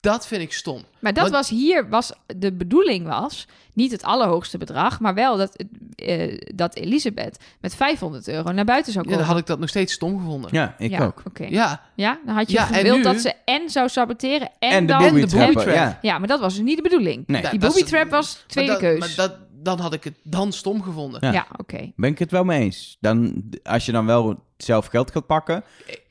dat 0.00 0.26
vind 0.26 0.42
ik 0.42 0.52
stom. 0.52 0.82
Maar 0.98 1.12
dat 1.12 1.22
Want- 1.22 1.34
was 1.34 1.48
hier, 1.48 1.88
was, 1.88 2.12
de 2.36 2.52
bedoeling 2.52 3.06
was 3.06 3.46
niet 3.72 3.92
het 3.92 4.02
allerhoogste 4.02 4.58
bedrag, 4.58 5.00
maar 5.00 5.14
wel 5.14 5.36
dat, 5.36 5.64
eh, 5.94 6.38
dat 6.54 6.74
Elisabeth 6.76 7.38
met 7.60 7.74
500 7.74 8.28
euro 8.28 8.52
naar 8.52 8.64
buiten 8.64 8.92
zou 8.92 9.04
Ja, 9.04 9.10
komen. 9.10 9.26
dan 9.26 9.34
had 9.34 9.42
ik 9.42 9.48
dat 9.48 9.58
nog 9.58 9.68
steeds 9.68 9.92
stom 9.92 10.18
gevonden. 10.18 10.50
ja, 10.52 10.74
ik 10.78 10.90
ja, 10.90 11.04
ook. 11.04 11.22
Oké. 11.26 11.44
Ja, 11.44 11.82
Ja, 11.94 12.18
dan 12.26 12.34
had 12.34 12.50
je 12.50 12.56
Ja, 12.56 12.64
gewild 12.64 12.96
nu- 12.96 13.02
dat 13.02 13.20
ze 13.20 13.34
en 13.44 13.70
zou 13.70 13.88
saboteren 13.88 14.50
en, 14.58 14.70
En 14.70 14.86
de 14.86 14.92
dan... 14.92 15.02
booby 15.02 15.20
de 15.26 15.36
booby 15.36 15.52
trap. 15.52 15.74
ja. 15.74 15.98
Ja, 16.02 16.18
maar 16.18 16.28
dat 16.28 16.40
was 16.40 16.54
dus 16.54 16.62
niet 16.64 16.76
de 16.76 16.82
bedoeling. 16.82 17.24
Nee. 17.26 17.42
Ja, 17.42 17.50
Die 17.50 17.58
booby 17.60 17.82
trap 17.82 18.10
was 18.10 18.34
maar 18.36 18.44
tweede 18.46 18.70
dat- 18.70 18.80
keus. 18.80 18.98
Maar 18.98 19.12
dat, 19.16 19.36
dan 19.62 19.78
had 19.80 19.92
ik 19.92 20.04
het 20.04 20.14
dan 20.22 20.52
stom 20.52 20.82
gevonden. 20.82 21.20
Ja. 21.26 21.32
Ja, 21.32 21.46
oké. 21.56 21.92
Ben 21.96 22.10
ik 22.10 22.18
het 22.18 22.30
wel 22.30 22.44
mee 22.44 22.60
eens. 22.60 22.96
Dan, 23.00 23.42
als 23.62 23.86
je 23.86 23.92
dan 23.92 24.06
wel 24.06 24.42
zelf 24.56 24.86
geld 24.86 25.10
gaat 25.10 25.26
pakken, 25.26 25.64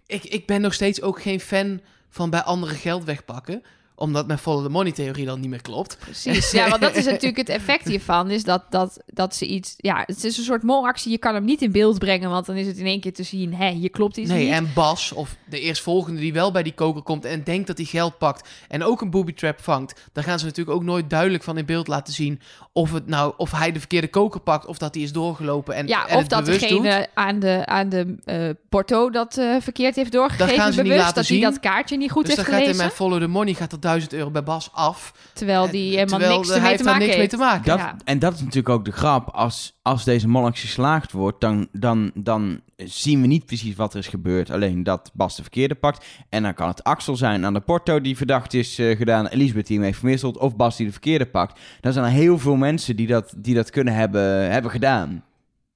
Ik, 0.07 0.23
ik 0.23 0.45
ben 0.45 0.61
nog 0.61 0.73
steeds 0.73 1.01
ook 1.01 1.21
geen 1.21 1.39
fan 1.39 1.81
van 2.09 2.29
bij 2.29 2.41
anderen 2.43 2.75
geld 2.75 3.03
wegpakken. 3.03 3.63
Omdat 3.99 4.27
mijn 4.27 4.39
follow 4.39 4.63
the 4.63 4.69
money 4.69 4.91
theorie 4.91 5.25
dan 5.25 5.39
niet 5.39 5.49
meer 5.49 5.61
klopt. 5.61 5.97
Precies. 5.99 6.51
Ja, 6.51 6.69
want 6.69 6.81
dat 6.81 6.95
is 6.95 7.05
natuurlijk 7.13 7.37
het 7.37 7.49
effect 7.49 7.87
hiervan. 7.87 8.29
Is 8.29 8.43
dat, 8.43 8.63
dat, 8.69 8.97
dat 9.05 9.35
ze 9.35 9.45
iets... 9.45 9.73
Ja, 9.77 10.03
het 10.05 10.23
is 10.23 10.37
een 10.37 10.43
soort 10.43 10.63
molactie. 10.63 11.11
Je 11.11 11.17
kan 11.17 11.33
hem 11.33 11.45
niet 11.45 11.61
in 11.61 11.71
beeld 11.71 11.99
brengen, 11.99 12.29
want 12.29 12.45
dan 12.45 12.55
is 12.55 12.67
het 12.67 12.77
in 12.77 12.85
één 12.85 12.99
keer 12.99 13.13
te 13.13 13.23
zien... 13.23 13.53
Hé, 13.53 13.69
hier 13.71 13.89
klopt 13.89 14.17
iets 14.17 14.29
Nee, 14.29 14.43
niet. 14.45 14.53
en 14.53 14.71
Bas, 14.73 15.11
of 15.11 15.35
de 15.49 15.59
eerstvolgende 15.59 16.19
die 16.19 16.33
wel 16.33 16.51
bij 16.51 16.63
die 16.63 16.73
koker 16.73 17.01
komt 17.01 17.25
en 17.25 17.43
denkt 17.43 17.67
dat 17.67 17.77
hij 17.77 17.85
geld 17.85 18.17
pakt 18.17 18.49
en 18.67 18.83
ook 18.83 19.01
een 19.01 19.09
booby 19.09 19.33
trap 19.33 19.61
vangt, 19.61 20.09
dan 20.13 20.23
gaan 20.23 20.39
ze 20.39 20.45
natuurlijk 20.45 20.77
ook 20.77 20.83
nooit 20.83 21.09
duidelijk 21.09 21.43
van 21.43 21.57
in 21.57 21.65
beeld 21.65 21.87
laten 21.87 22.13
zien 22.13 22.41
of, 22.73 22.91
het 22.93 23.07
nou, 23.07 23.33
of 23.37 23.51
hij 23.51 23.71
de 23.71 23.79
verkeerde 23.79 24.07
koker 24.07 24.39
pakt 24.39 24.65
of 24.65 24.77
dat 24.77 24.93
hij 24.93 25.03
is 25.03 25.11
doorgelopen 25.11 25.75
en, 25.75 25.87
Ja, 25.87 26.07
en 26.07 26.15
of 26.15 26.21
het 26.21 26.29
dat 26.29 26.45
doet. 26.45 26.59
degene 26.59 27.07
aan 27.13 27.39
de, 27.39 27.65
aan 27.65 27.89
de 27.89 28.15
eh, 28.25 28.49
porto 28.69 29.09
dat 29.09 29.37
eh, 29.37 29.55
verkeerd 29.59 29.95
heeft 29.95 30.11
doorgegeven 30.11 30.55
gaan 30.55 30.73
ze 30.73 30.81
niet 30.81 30.89
bewust. 30.89 30.99
laten 31.05 31.15
dat 31.15 31.27
hij 31.27 31.39
dat 31.39 31.59
kaartje 31.59 31.97
niet 31.97 32.11
goed 32.11 32.25
dus 32.25 32.35
dan 32.35 32.45
heeft 32.45 32.57
gaat 32.57 32.67
in 32.67 32.73
gelezen. 32.73 32.85
mijn 32.85 32.97
follow 32.97 33.19
the 33.21 33.27
money 33.27 33.53
gaat 33.53 33.71
er 33.71 33.79
1000 33.89 34.13
euro 34.13 34.31
bij 34.31 34.43
Bas 34.43 34.69
af. 34.73 35.13
Terwijl 35.33 35.69
die 35.69 35.89
helemaal 35.89 36.19
terwijl 36.19 36.35
niks 36.39 36.49
hij 36.49 36.69
heeft 36.69 36.83
te 36.83 36.95
mee 36.97 37.09
heeft. 37.09 37.29
te 37.29 37.37
maken. 37.37 37.65
Dat, 37.65 37.77
Ja. 37.79 37.95
En 38.03 38.19
dat 38.19 38.33
is 38.33 38.39
natuurlijk 38.39 38.69
ook 38.69 38.85
de 38.85 38.91
grap. 38.91 39.29
Als, 39.29 39.79
als 39.81 40.03
deze 40.03 40.27
molactie 40.27 40.65
geslaagd 40.65 41.11
wordt, 41.11 41.41
dan, 41.41 41.67
dan, 41.71 42.11
dan 42.13 42.61
zien 42.75 43.21
we 43.21 43.27
niet 43.27 43.45
precies 43.45 43.75
wat 43.75 43.93
er 43.93 43.99
is 43.99 44.07
gebeurd. 44.07 44.51
Alleen 44.51 44.83
dat 44.83 45.11
Bas 45.13 45.35
de 45.35 45.41
verkeerde 45.41 45.75
pakt. 45.75 46.05
En 46.29 46.43
dan 46.43 46.53
kan 46.53 46.67
het 46.67 46.83
Axel 46.83 47.15
zijn 47.15 47.45
aan 47.45 47.53
de 47.53 47.59
porto 47.59 48.01
die 48.01 48.17
verdacht 48.17 48.53
is 48.53 48.79
eh, 48.79 48.97
gedaan. 48.97 49.27
Elisabeth 49.27 49.67
die 49.67 49.79
hem 49.79 49.93
heeft. 50.01 50.23
Of 50.23 50.55
Bas 50.55 50.77
die 50.77 50.85
de 50.85 50.91
verkeerde 50.91 51.25
pakt. 51.25 51.59
Dan 51.81 51.93
zijn 51.93 52.05
er 52.05 52.11
heel 52.11 52.39
veel 52.39 52.55
mensen 52.55 52.95
die 52.95 53.07
dat, 53.07 53.33
die 53.37 53.55
dat 53.55 53.69
kunnen 53.69 53.93
hebben, 53.93 54.51
hebben 54.51 54.71
gedaan. 54.71 55.23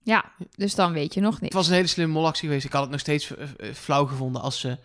Ja, 0.03 0.25
dus 0.55 0.75
dan 0.75 0.93
weet 0.93 1.13
je 1.13 1.21
nog 1.21 1.33
Het 1.33 1.41
niks. 1.41 1.55
was 1.55 1.67
een 1.67 1.73
hele 1.73 1.87
slimme 1.87 2.13
molactie 2.13 2.47
geweest. 2.47 2.65
Ik 2.65 2.71
had 2.71 2.81
het 2.81 2.91
nog 2.91 2.99
steeds 2.99 3.35
eh, 3.35 3.43
eh, 3.43 3.73
flauw 3.73 4.05
gevonden 4.05 4.41
als 4.41 4.59
ze 4.59 4.77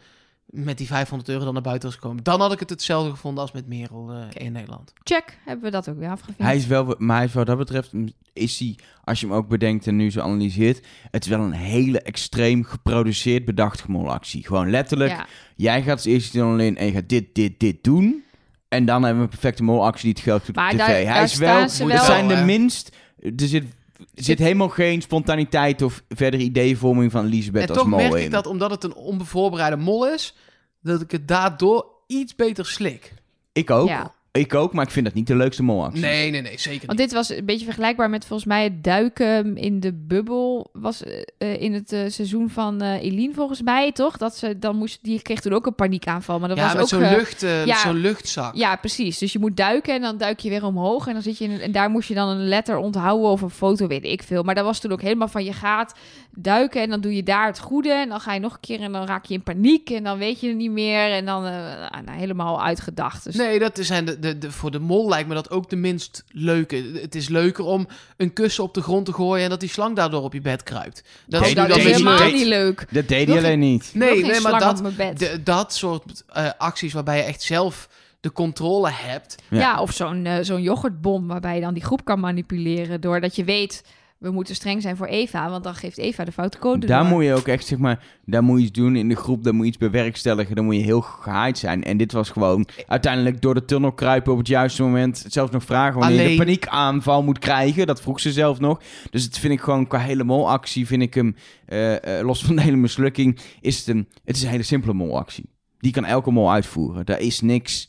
met 0.51 0.79
die 0.79 0.87
500 0.87 1.29
euro 1.31 1.45
dan 1.45 1.53
naar 1.53 1.63
buiten 1.63 1.89
was 1.89 1.99
gekomen. 1.99 2.25
Dan 2.25 2.41
had 2.41 2.53
ik 2.53 2.59
het 2.61 2.71
hetzelfde 2.71 3.11
gevonden 3.11 3.43
als 3.43 3.53
met 3.53 3.67
Merel 3.69 4.11
eh, 4.13 4.45
in 4.47 4.53
Nederland. 4.53 4.93
Check, 5.03 5.39
hebben 5.45 5.65
we 5.65 5.71
dat 5.71 5.89
ook 5.89 5.99
weer 5.99 6.09
afgevinkt. 6.11 6.43
Hij 6.43 6.57
is 6.57 6.67
wel, 6.67 6.95
maar 6.99 7.17
hij 7.17 7.27
is 7.27 7.33
wat 7.33 7.47
dat 7.47 7.59
betreft, 7.59 7.91
is 8.33 8.59
hij, 8.59 8.77
als 9.05 9.21
je 9.21 9.27
hem 9.27 9.35
ook 9.35 9.49
bedenkt 9.49 9.87
en 9.87 9.97
nu 9.97 10.11
zo 10.11 10.21
analyseert, 10.21 10.87
het 11.11 11.25
is 11.25 11.31
wel 11.31 11.41
een 11.41 11.53
hele 11.53 12.01
extreem 12.03 12.65
geproduceerd 12.65 13.45
bedacht 13.45 13.81
gemolactie. 13.81 14.47
Gewoon 14.47 14.71
letterlijk, 14.71 15.11
Ja. 15.11 15.27
jij 15.57 15.83
gaat 15.83 15.97
als 15.97 16.05
eerste 16.05 16.39
dan 16.39 16.51
alleen 16.53 16.77
en 16.77 16.87
je 16.87 16.93
gaat 16.93 17.09
dit, 17.09 17.35
dit, 17.35 17.61
dit 17.61 17.85
doen. 17.85 18.23
En 18.69 18.85
dan 18.85 19.03
hebben 19.03 19.19
we 19.19 19.25
een 19.25 19.39
perfecte 19.39 19.63
molactie 19.63 20.03
die 20.05 20.13
het 20.13 20.23
geld 20.23 20.47
doet 20.47 20.57
op 20.57 20.63
tv. 20.71 20.77
daar- 20.79 20.87
hij 20.89 21.05
daar 21.05 21.23
is 21.23 21.35
wel, 21.37 21.49
staan 21.57 21.71
ze 21.71 21.83
het 21.83 21.93
wel- 21.93 22.05
zijn 22.05 22.29
de 22.29 22.37
minst, 22.37 22.97
er 23.21 23.33
zit, 23.37 23.65
er 23.99 24.25
zit 24.25 24.39
helemaal 24.39 24.69
geen 24.69 25.03
spontaniteit 25.03 25.83
of 25.83 26.03
verdere 26.09 26.43
ideevorming 26.43 27.11
van 27.11 27.25
Elisabeth 27.25 27.63
en 27.63 27.69
als 27.69 27.79
toch 27.79 27.87
mol 27.87 27.99
merk 27.99 28.15
in. 28.15 28.23
ik 28.25 28.31
dat 28.31 28.47
omdat 28.47 28.71
het 28.71 28.85
een 28.85 28.95
onbevoorbereide 28.95 29.77
mol 29.77 30.09
is, 30.09 30.35
dat 30.81 31.01
ik 31.01 31.11
het 31.11 31.29
daardoor 31.29 31.87
iets 32.07 32.35
beter 32.35 32.67
slik. 32.67 33.15
Ik 33.53 33.71
ook. 33.71 33.89
Ja. 33.89 34.15
Ik 34.39 34.55
ook, 34.55 34.73
maar 34.73 34.85
ik 34.85 34.91
vind 34.91 35.05
dat 35.05 35.15
niet 35.15 35.27
de 35.27 35.37
leukste 35.37 35.63
molactie. 35.63 36.01
Nee, 36.01 36.31
nee, 36.31 36.43
nee, 36.43 36.59
zeker 36.59 36.87
Want 36.87 36.99
niet. 36.99 37.09
dit 37.09 37.17
was 37.17 37.29
een 37.31 37.45
beetje 37.45 37.65
vergelijkbaar 37.65 38.11
met 38.11 38.25
volgens 38.25 38.49
mij 38.49 38.65
het 38.65 38.85
duiken 38.85 39.57
in 39.57 39.81
de 39.81 39.93
bubbel. 39.93 40.71
Was 40.73 41.05
eh, 41.05 41.23
eh, 41.39 41.61
in 41.61 41.73
het 41.75 41.93
eh, 41.93 42.01
seizoen 42.07 42.51
van 42.51 42.83
eh 42.83 43.03
Eline 43.03 43.35
volgens 43.35 43.63
mij, 43.63 43.93
toch? 43.93 44.17
Dat 44.17 44.37
ze 44.37 44.59
dan 44.59 44.77
moest, 44.77 44.99
die 45.03 45.23
kreeg 45.23 45.41
toen 45.41 45.53
ook 45.53 45.67
een 45.67 45.75
paniekaanval. 45.75 46.39
Maar 46.39 46.49
dat 46.49 46.59
ja, 46.59 46.65
was 46.65 46.73
met 46.73 46.83
ook 46.83 46.89
zo'n 46.89 47.19
lucht, 47.19 47.43
eh, 47.43 47.67
ja. 47.67 47.77
zo'n 47.77 47.97
luchtzak. 47.97 48.55
Ja, 48.55 48.77
precies. 48.77 49.19
Dus 49.19 49.33
je 49.33 49.39
moet 49.39 49.57
duiken 49.57 49.95
en 49.95 50.01
dan 50.01 50.19
duik 50.19 50.41
je 50.41 50.49
weer 50.49 50.65
omhoog. 50.65 51.07
En 51.07 51.13
dan 51.13 51.23
zit 51.23 51.39
je 51.39 51.45
in 51.45 51.61
en 51.61 51.73
daar 51.73 51.91
moest 51.91 52.09
je 52.09 52.15
dan 52.15 52.29
een 52.29 52.49
letter 52.49 52.77
onthouden 52.77 53.31
of 53.31 53.41
een 53.41 53.51
foto, 53.51 53.87
weet 53.87 54.05
ik 54.05 54.23
veel. 54.23 54.43
Maar 54.43 54.55
dat 54.55 54.65
was 54.65 54.81
toen 54.81 54.93
ook 54.93 55.03
helemaal 55.03 55.29
van 55.29 55.45
je 55.45 55.53
gaat 55.53 55.95
duiken 56.31 56.83
en 56.83 56.91
dan 56.91 57.01
doe 57.01 57.15
je 57.15 57.23
daar 57.23 57.47
het 57.47 57.59
goede. 57.59 57.93
En 57.93 58.09
dan 58.09 58.21
ga 58.21 58.35
je 58.35 58.41
nog 58.41 58.53
een 58.53 58.61
keer 58.61 58.81
en 58.81 58.93
dan 58.93 59.07
raak 59.07 59.25
je 59.25 59.35
in 59.35 59.43
paniek. 59.43 59.91
En 59.91 60.05
dan 60.05 60.19
weet 60.19 60.41
je 60.41 60.49
het 60.49 60.57
niet 60.57 60.71
meer. 60.71 61.11
En 61.11 61.25
dan 61.25 61.43
nou, 61.43 62.11
helemaal 62.11 62.63
uitgedacht. 62.63 63.25
Dus 63.25 63.35
Nee, 63.35 63.59
dat 63.59 63.79
zijn 63.83 64.05
de, 64.05 64.19
de, 64.19 64.28
de, 64.39 64.51
voor 64.53 64.71
de 64.71 64.79
mol 64.79 65.09
lijkt 65.09 65.29
me 65.29 65.35
dat 65.35 65.51
ook 65.51 65.71
de 65.71 65.77
minst 65.77 66.25
leuke. 66.29 66.91
Het 67.03 67.15
is 67.15 67.29
leuker 67.29 67.65
om 67.65 67.89
een 68.17 68.33
kussen 68.33 68.65
op 68.65 68.75
de 68.75 68.83
grond 68.83 69.07
te 69.07 69.13
gooien 69.13 69.45
en 69.45 69.51
dat 69.51 69.61
die 69.61 69.69
slang 69.69 69.97
daardoor 69.97 70.23
op 70.23 70.33
je 70.33 70.41
bed 70.41 70.63
kruipt. 70.63 71.03
Dat 71.27 71.47
is 71.47 71.55
minder 71.55 71.77
helemaal 71.79 72.31
niet 72.31 72.47
leuk. 72.47 72.87
Dat 72.91 73.09
deed 73.09 73.29
hij 73.29 73.37
alleen 73.39 73.59
niet. 73.59 73.91
Nee, 73.95 74.23
nee, 74.25 74.41
maar 74.41 74.61
dat, 74.61 74.77
op 74.77 74.83
mijn 74.83 74.95
bed. 74.97 75.19
de- 75.19 75.43
dat 75.43 75.75
soort 75.75 76.25
eh, 76.29 76.49
acties 76.59 76.93
waarbij 76.93 77.17
je 77.17 77.23
echt 77.23 77.43
zelf 77.43 77.89
de 78.21 78.33
controle 78.33 78.91
hebt. 78.93 79.35
Ja. 79.51 79.59
Ja, 79.59 79.81
of 79.81 79.93
zo'n 79.93 80.27
eh, 80.27 80.37
zo'n 80.41 80.63
yoghurtbom 80.63 81.27
waarbij 81.27 81.55
je 81.55 81.61
dan 81.61 81.75
die 81.75 81.85
groep 81.85 82.05
kan 82.05 82.21
manipuleren. 82.21 83.01
Doordat 83.01 83.37
je 83.37 83.45
weet, 83.45 83.85
we 84.19 84.31
moeten 84.31 84.55
streng 84.55 84.83
zijn 84.83 84.97
voor 84.97 85.07
Eva. 85.07 85.51
Want 85.51 85.65
dan 85.65 85.75
geeft 85.75 85.99
Eva 85.99 86.25
de 86.25 86.33
foute 86.33 86.59
code 86.59 86.87
Daar 86.87 87.03
door. 87.03 87.13
moet 87.13 87.25
je 87.25 87.35
ook 87.35 87.47
echt, 87.49 87.67
zeg 87.67 87.79
maar, 87.79 88.05
daar 88.25 88.43
moet 88.43 88.59
je 88.59 88.65
iets 88.67 88.79
doen 88.79 88.97
in 88.97 89.09
de 89.09 89.17
groep, 89.17 89.45
daar 89.45 89.55
moet 89.55 89.63
je 89.65 89.69
iets 89.69 89.79
bewerkstelligen, 89.79 90.57
dan 90.57 90.65
moet 90.65 90.75
je 90.75 90.81
heel 90.83 91.01
gehaaid 91.01 91.59
zijn. 91.59 91.85
En 91.85 91.97
dit 91.97 92.13
was 92.13 92.31
gewoon 92.31 92.67
uiteindelijk 92.87 93.41
door 93.41 93.55
de 93.55 93.65
tunnel 93.65 93.93
kruipen 93.93 94.33
op 94.33 94.39
het 94.39 94.47
juiste 94.49 94.83
moment, 94.83 95.25
zelfs 95.29 95.53
nog 95.53 95.65
vragen 95.65 96.01
wanneer 96.01 96.23
je 96.23 96.29
de 96.29 96.37
paniekaanval 96.37 97.23
moet 97.23 97.39
krijgen, 97.39 97.87
dat 97.87 98.01
vroeg 98.01 98.21
ze 98.21 98.33
zelf 98.33 98.61
nog. 98.61 98.81
Dus 99.11 99.25
het 99.25 99.39
vind 99.39 99.53
ik 99.53 99.61
gewoon 99.61 99.87
qua 99.87 99.99
hele 99.99 100.25
molactie, 100.25 100.87
vind 100.87 101.03
ik 101.03 101.15
hem, 101.15 101.37
eh, 101.67 102.19
eh, 102.19 102.27
los 102.27 102.45
van 102.45 102.57
de 102.57 102.63
hele 102.63 102.77
mislukking, 102.77 103.39
is 103.61 103.79
het 103.79 103.87
een, 103.87 104.09
het 104.25 104.37
is 104.37 104.43
een 104.43 104.49
hele 104.51 104.63
simpele 104.63 104.95
molactie. 104.95 105.51
Die 105.79 105.93
kan 105.93 106.05
elke 106.05 106.31
mol 106.31 106.53
uitvoeren. 106.53 107.07
Daar 107.07 107.21
is 107.21 107.41
niks, 107.41 107.89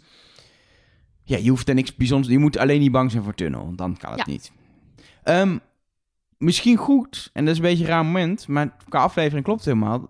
ja, 1.23 1.37
je 1.37 1.49
hoeft 1.49 1.69
er 1.69 1.75
niks 1.75 1.95
bijzonders, 1.95 2.33
je 2.33 2.39
moet 2.39 2.57
alleen 2.57 2.79
niet 2.79 2.91
bang 2.91 3.11
zijn 3.11 3.23
voor 3.23 3.35
tunnel, 3.35 3.73
dan 3.75 3.97
kan 3.97 4.09
het 4.11 4.19
Ja. 4.19 4.31
niet. 4.31 4.51
Ehm, 5.23 5.57
misschien 6.39 6.77
goed, 6.77 7.29
en 7.33 7.43
dat 7.45 7.51
is 7.53 7.59
een 7.59 7.65
beetje 7.69 7.83
een 7.83 7.89
raar 7.89 8.05
moment, 8.05 8.47
maar 8.47 8.75
qua 8.89 8.99
aflevering 9.01 9.43
klopt 9.45 9.65
het 9.65 9.73
helemaal, 9.73 10.07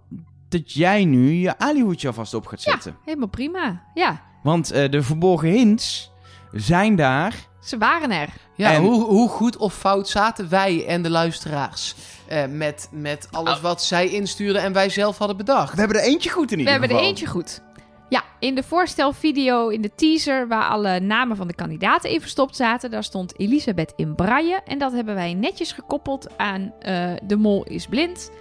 dat 0.50 0.72
jij 0.74 1.06
nu 1.06 1.32
je 1.32 1.58
alihoedje 1.58 2.08
alvast 2.08 2.34
op 2.34 2.46
gaat 2.48 2.64
Ja. 2.64 2.72
zetten. 2.72 2.96
Helemaal 3.06 3.28
prima. 3.28 3.84
Ja, 3.94 4.22
Want 4.44 4.72
eh, 4.72 4.92
de 4.92 5.04
verborgen 5.04 5.50
hints 5.50 6.12
zijn 6.52 6.96
daar. 6.96 7.36
ze 7.62 7.78
waren 7.78 8.12
er. 8.12 8.30
Ja, 8.56 8.72
En- 8.74 8.82
hoe, 8.82 9.04
hoe 9.04 9.30
goed 9.30 9.58
of 9.58 9.74
fout 9.74 10.10
zaten 10.10 10.50
wij 10.50 10.86
en 10.88 11.02
de 11.02 11.10
luisteraars 11.10 11.96
eh, 12.28 12.46
met, 12.46 12.88
met 12.92 13.28
alles 13.32 13.56
Oh. 13.58 13.62
wat 13.64 13.84
zij 13.84 14.08
instuurden 14.10 14.62
en 14.62 14.74
wij 14.74 14.90
zelf 14.90 15.18
hadden 15.18 15.38
bedacht? 15.38 15.74
We 15.74 15.80
hebben 15.80 15.98
er 15.98 16.04
eentje 16.04 16.30
goed 16.30 16.44
in 16.52 16.58
We 16.58 16.58
ieder 16.58 16.72
hebben 16.72 16.90
er 16.90 16.96
geval. 16.96 17.10
eentje 17.10 17.26
goed. 17.28 17.62
Ja, 18.10 18.24
in 18.40 18.56
de 18.56 18.64
voorstelvideo, 18.64 19.68
in 19.68 19.82
de 19.82 19.96
teaser, 19.96 20.48
waar 20.48 20.70
alle 20.70 21.00
namen 21.00 21.38
van 21.38 21.48
de 21.48 21.56
kandidaten 21.56 22.10
in 22.10 22.22
verstopt 22.22 22.56
zaten, 22.56 22.92
daar 22.92 23.04
stond 23.04 23.40
Elisabeth 23.40 23.94
in 23.96 24.16
braille. 24.16 24.62
En 24.66 24.78
dat 24.78 24.92
hebben 24.92 25.16
wij 25.16 25.34
netjes 25.34 25.72
gekoppeld 25.72 26.38
aan 26.38 26.74
eh, 26.80 27.12
De 27.24 27.36
Mol 27.36 27.64
is 27.64 27.88
blind. 27.88 28.32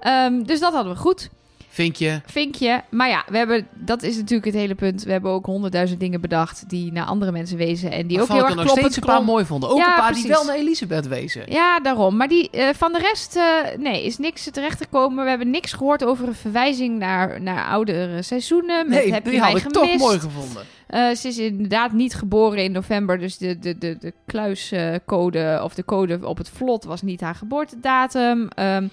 Ehm, 0.00 0.42
dus 0.42 0.60
dat 0.60 0.72
hadden 0.72 0.92
we 0.92 0.98
goed. 0.98 1.30
Vinkje. 1.76 2.20
Vinkje. 2.26 2.82
Maar 2.90 3.08
ja, 3.08 3.24
we 3.28 3.36
hebben, 3.36 3.66
dat 3.74 4.02
is 4.02 4.16
natuurlijk 4.16 4.44
het 4.44 4.54
hele 4.54 4.74
punt. 4.74 5.02
We 5.02 5.12
hebben 5.12 5.30
ook 5.30 5.46
honderdduizend 5.46 6.00
dingen 6.00 6.20
bedacht 6.20 6.68
die 6.68 6.92
naar 6.92 7.04
andere 7.04 7.32
mensen 7.32 7.56
wezen. 7.56 7.90
En 7.90 8.06
die 8.06 8.20
ook 8.20 8.28
heel 8.28 8.36
erg 8.36 8.48
er 8.48 8.54
nog 8.54 8.64
kloppend 8.64 8.92
steeds 8.92 9.06
een 9.06 9.12
paar 9.14 9.24
mooi 9.24 9.44
vonden. 9.44 9.68
Ook 9.70 9.78
Ja, 9.78 9.88
een 9.94 10.00
paar 10.00 10.12
die 10.14 10.26
wel 10.28 10.44
naar 10.44 10.54
Elisabeth 10.54 11.08
wezen. 11.08 11.42
Ja, 11.52 11.80
daarom. 11.80 12.16
Maar 12.16 12.28
die, 12.28 12.50
eh, 12.50 12.68
van 12.74 12.92
de 12.92 12.98
rest, 12.98 13.36
eh, 13.36 13.42
nee, 13.78 14.04
is 14.04 14.18
niks 14.18 14.48
terechtgekomen. 14.52 15.24
We 15.24 15.30
hebben 15.30 15.50
niks 15.50 15.72
gehoord 15.72 16.04
over 16.04 16.28
een 16.28 16.34
verwijzing 16.34 16.98
naar, 16.98 17.42
naar 17.42 17.66
oudere 17.66 18.22
seizoenen. 18.22 18.88
Met 18.88 18.98
Nee, 18.98 19.12
heb 19.12 19.24
die 19.24 19.32
je 19.32 19.40
had 19.40 19.56
ik 19.56 19.62
gemist? 19.62 19.74
toch 19.74 19.98
mooi 19.98 20.18
gevonden. 20.18 20.62
Eh, 20.86 21.10
ze 21.10 21.28
is 21.28 21.38
inderdaad 21.38 21.92
niet 21.92 22.14
geboren 22.14 22.64
in 22.64 22.72
november, 22.72 23.18
dus 23.18 23.38
de, 23.38 23.58
de, 23.58 23.78
de, 23.78 23.96
de 24.00 24.12
kluiscode 24.26 25.60
of 25.62 25.74
de 25.74 25.84
code 25.84 26.18
op 26.26 26.38
het 26.38 26.48
vlot 26.48 26.84
was 26.84 27.02
niet 27.02 27.20
haar 27.20 27.34
geboortedatum. 27.34 28.48
Ehm, 28.48 28.86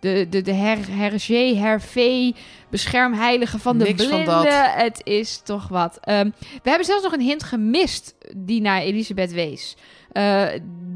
de 0.00 0.26
de, 0.28 0.42
de 0.42 0.52
her, 0.52 0.78
hergé, 0.90 1.54
hervee, 1.54 2.34
beschermheilige 2.70 3.58
van 3.58 3.78
de 3.78 3.84
Niks 3.84 4.06
blinden. 4.06 4.72
Het 4.72 5.00
is 5.04 5.40
toch 5.44 5.68
wat. 5.68 5.98
Ehm, 6.00 6.30
we 6.62 6.68
hebben 6.68 6.86
zelfs 6.86 7.02
nog 7.02 7.12
een 7.12 7.20
hint 7.20 7.42
gemist 7.42 8.14
die 8.36 8.60
naar 8.60 8.80
Elisabeth 8.80 9.32
wees. 9.32 9.76
Eh, 10.12 10.46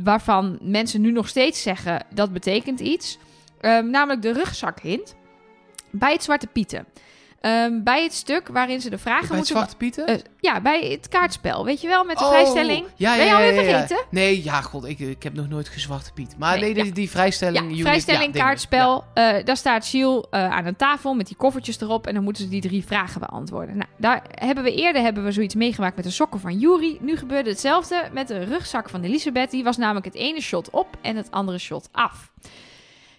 waarvan 0.03 0.59
mensen 0.63 1.01
nu 1.01 1.13
nog 1.13 1.29
steeds 1.29 1.63
zeggen 1.63 2.07
dat 2.15 2.33
betekent 2.33 2.81
iets. 2.81 3.19
Ehm, 3.61 3.91
namelijk 3.91 4.23
de 4.23 4.33
rugzakhint 4.33 5.15
bij 5.91 6.13
het 6.13 6.23
Zwarte 6.23 6.47
Pieten. 6.47 6.87
Ehm, 7.41 7.83
bij 7.83 8.03
het 8.03 8.13
stuk 8.15 8.49
waarin 8.49 8.81
ze 8.81 8.91
de 8.91 8.99
vragen 8.99 9.27
Bij 9.29 9.37
moeten 9.37 9.55
Zwarte 9.57 9.77
Pieten? 9.77 10.07
eh, 10.07 10.17
ja, 10.41 10.61
bij 10.61 10.81
het 10.91 11.09
kaartspel. 11.09 11.65
Weet 11.65 11.81
je 11.81 11.89
wel, 11.89 12.05
met 12.05 12.19
de 12.19 12.25
Oh, 12.25 12.31
vrijstelling. 12.31 12.87
Ja, 12.97 13.11
ja, 13.13 13.17
Ben 13.17 13.27
je 13.27 13.33
alweer 13.35 13.55
ja, 13.55 13.61
ja. 13.61 13.69
vergeten? 13.71 14.05
Nee, 14.11 14.45
ja, 14.45 14.61
god, 14.61 14.85
ik, 14.85 14.99
ik 14.99 15.23
heb 15.23 15.35
nog 15.35 15.49
nooit 15.49 15.69
gezwarte 15.69 16.13
Piet. 16.13 16.35
Maar 16.39 16.59
nee, 16.59 16.75
Nee, 16.75 16.83
die, 16.83 16.93
die 16.93 17.11
vrijstelling... 17.11 17.65
Ja, 17.65 17.71
unit, 17.71 17.81
vrijstelling, 17.81 18.33
kaartspel. 18.35 19.05
eh, 19.15 19.45
daar 19.45 19.57
staat 19.57 19.87
Giel 19.87 20.27
eh, 20.31 20.51
aan 20.51 20.67
een 20.67 20.77
tafel 20.77 21.15
met 21.15 21.27
die 21.27 21.37
koffertjes 21.37 21.81
erop. 21.81 22.07
En 22.07 22.15
dan 22.15 22.23
moeten 22.25 22.43
ze 22.45 22.49
die 22.49 22.61
drie 22.61 22.85
vragen 22.85 23.21
beantwoorden. 23.21 23.77
Nou, 23.77 23.89
daar 23.97 24.23
hebben 24.31 24.65
we 24.65 24.75
eerder 24.75 25.03
hebben 25.03 25.25
we 25.25 25.33
zoiets 25.33 25.55
meegemaakt 25.55 25.97
met 25.97 26.05
de 26.05 26.11
sokken 26.11 26.41
van 26.41 26.59
Yuri. 26.59 26.99
Nu 27.01 27.17
gebeurde 27.17 27.51
hetzelfde 27.51 28.09
met 28.13 28.29
de 28.29 28.45
rugzak 28.45 28.89
van 28.89 29.03
Elisabeth. 29.03 29.51
Die 29.51 29.65
was 29.65 29.77
namelijk 29.77 30.05
het 30.07 30.15
ene 30.15 30.41
shot 30.41 30.71
op 30.71 30.87
en 31.03 31.17
het 31.17 31.31
andere 31.31 31.59
shot 31.59 31.89
af. 31.93 32.31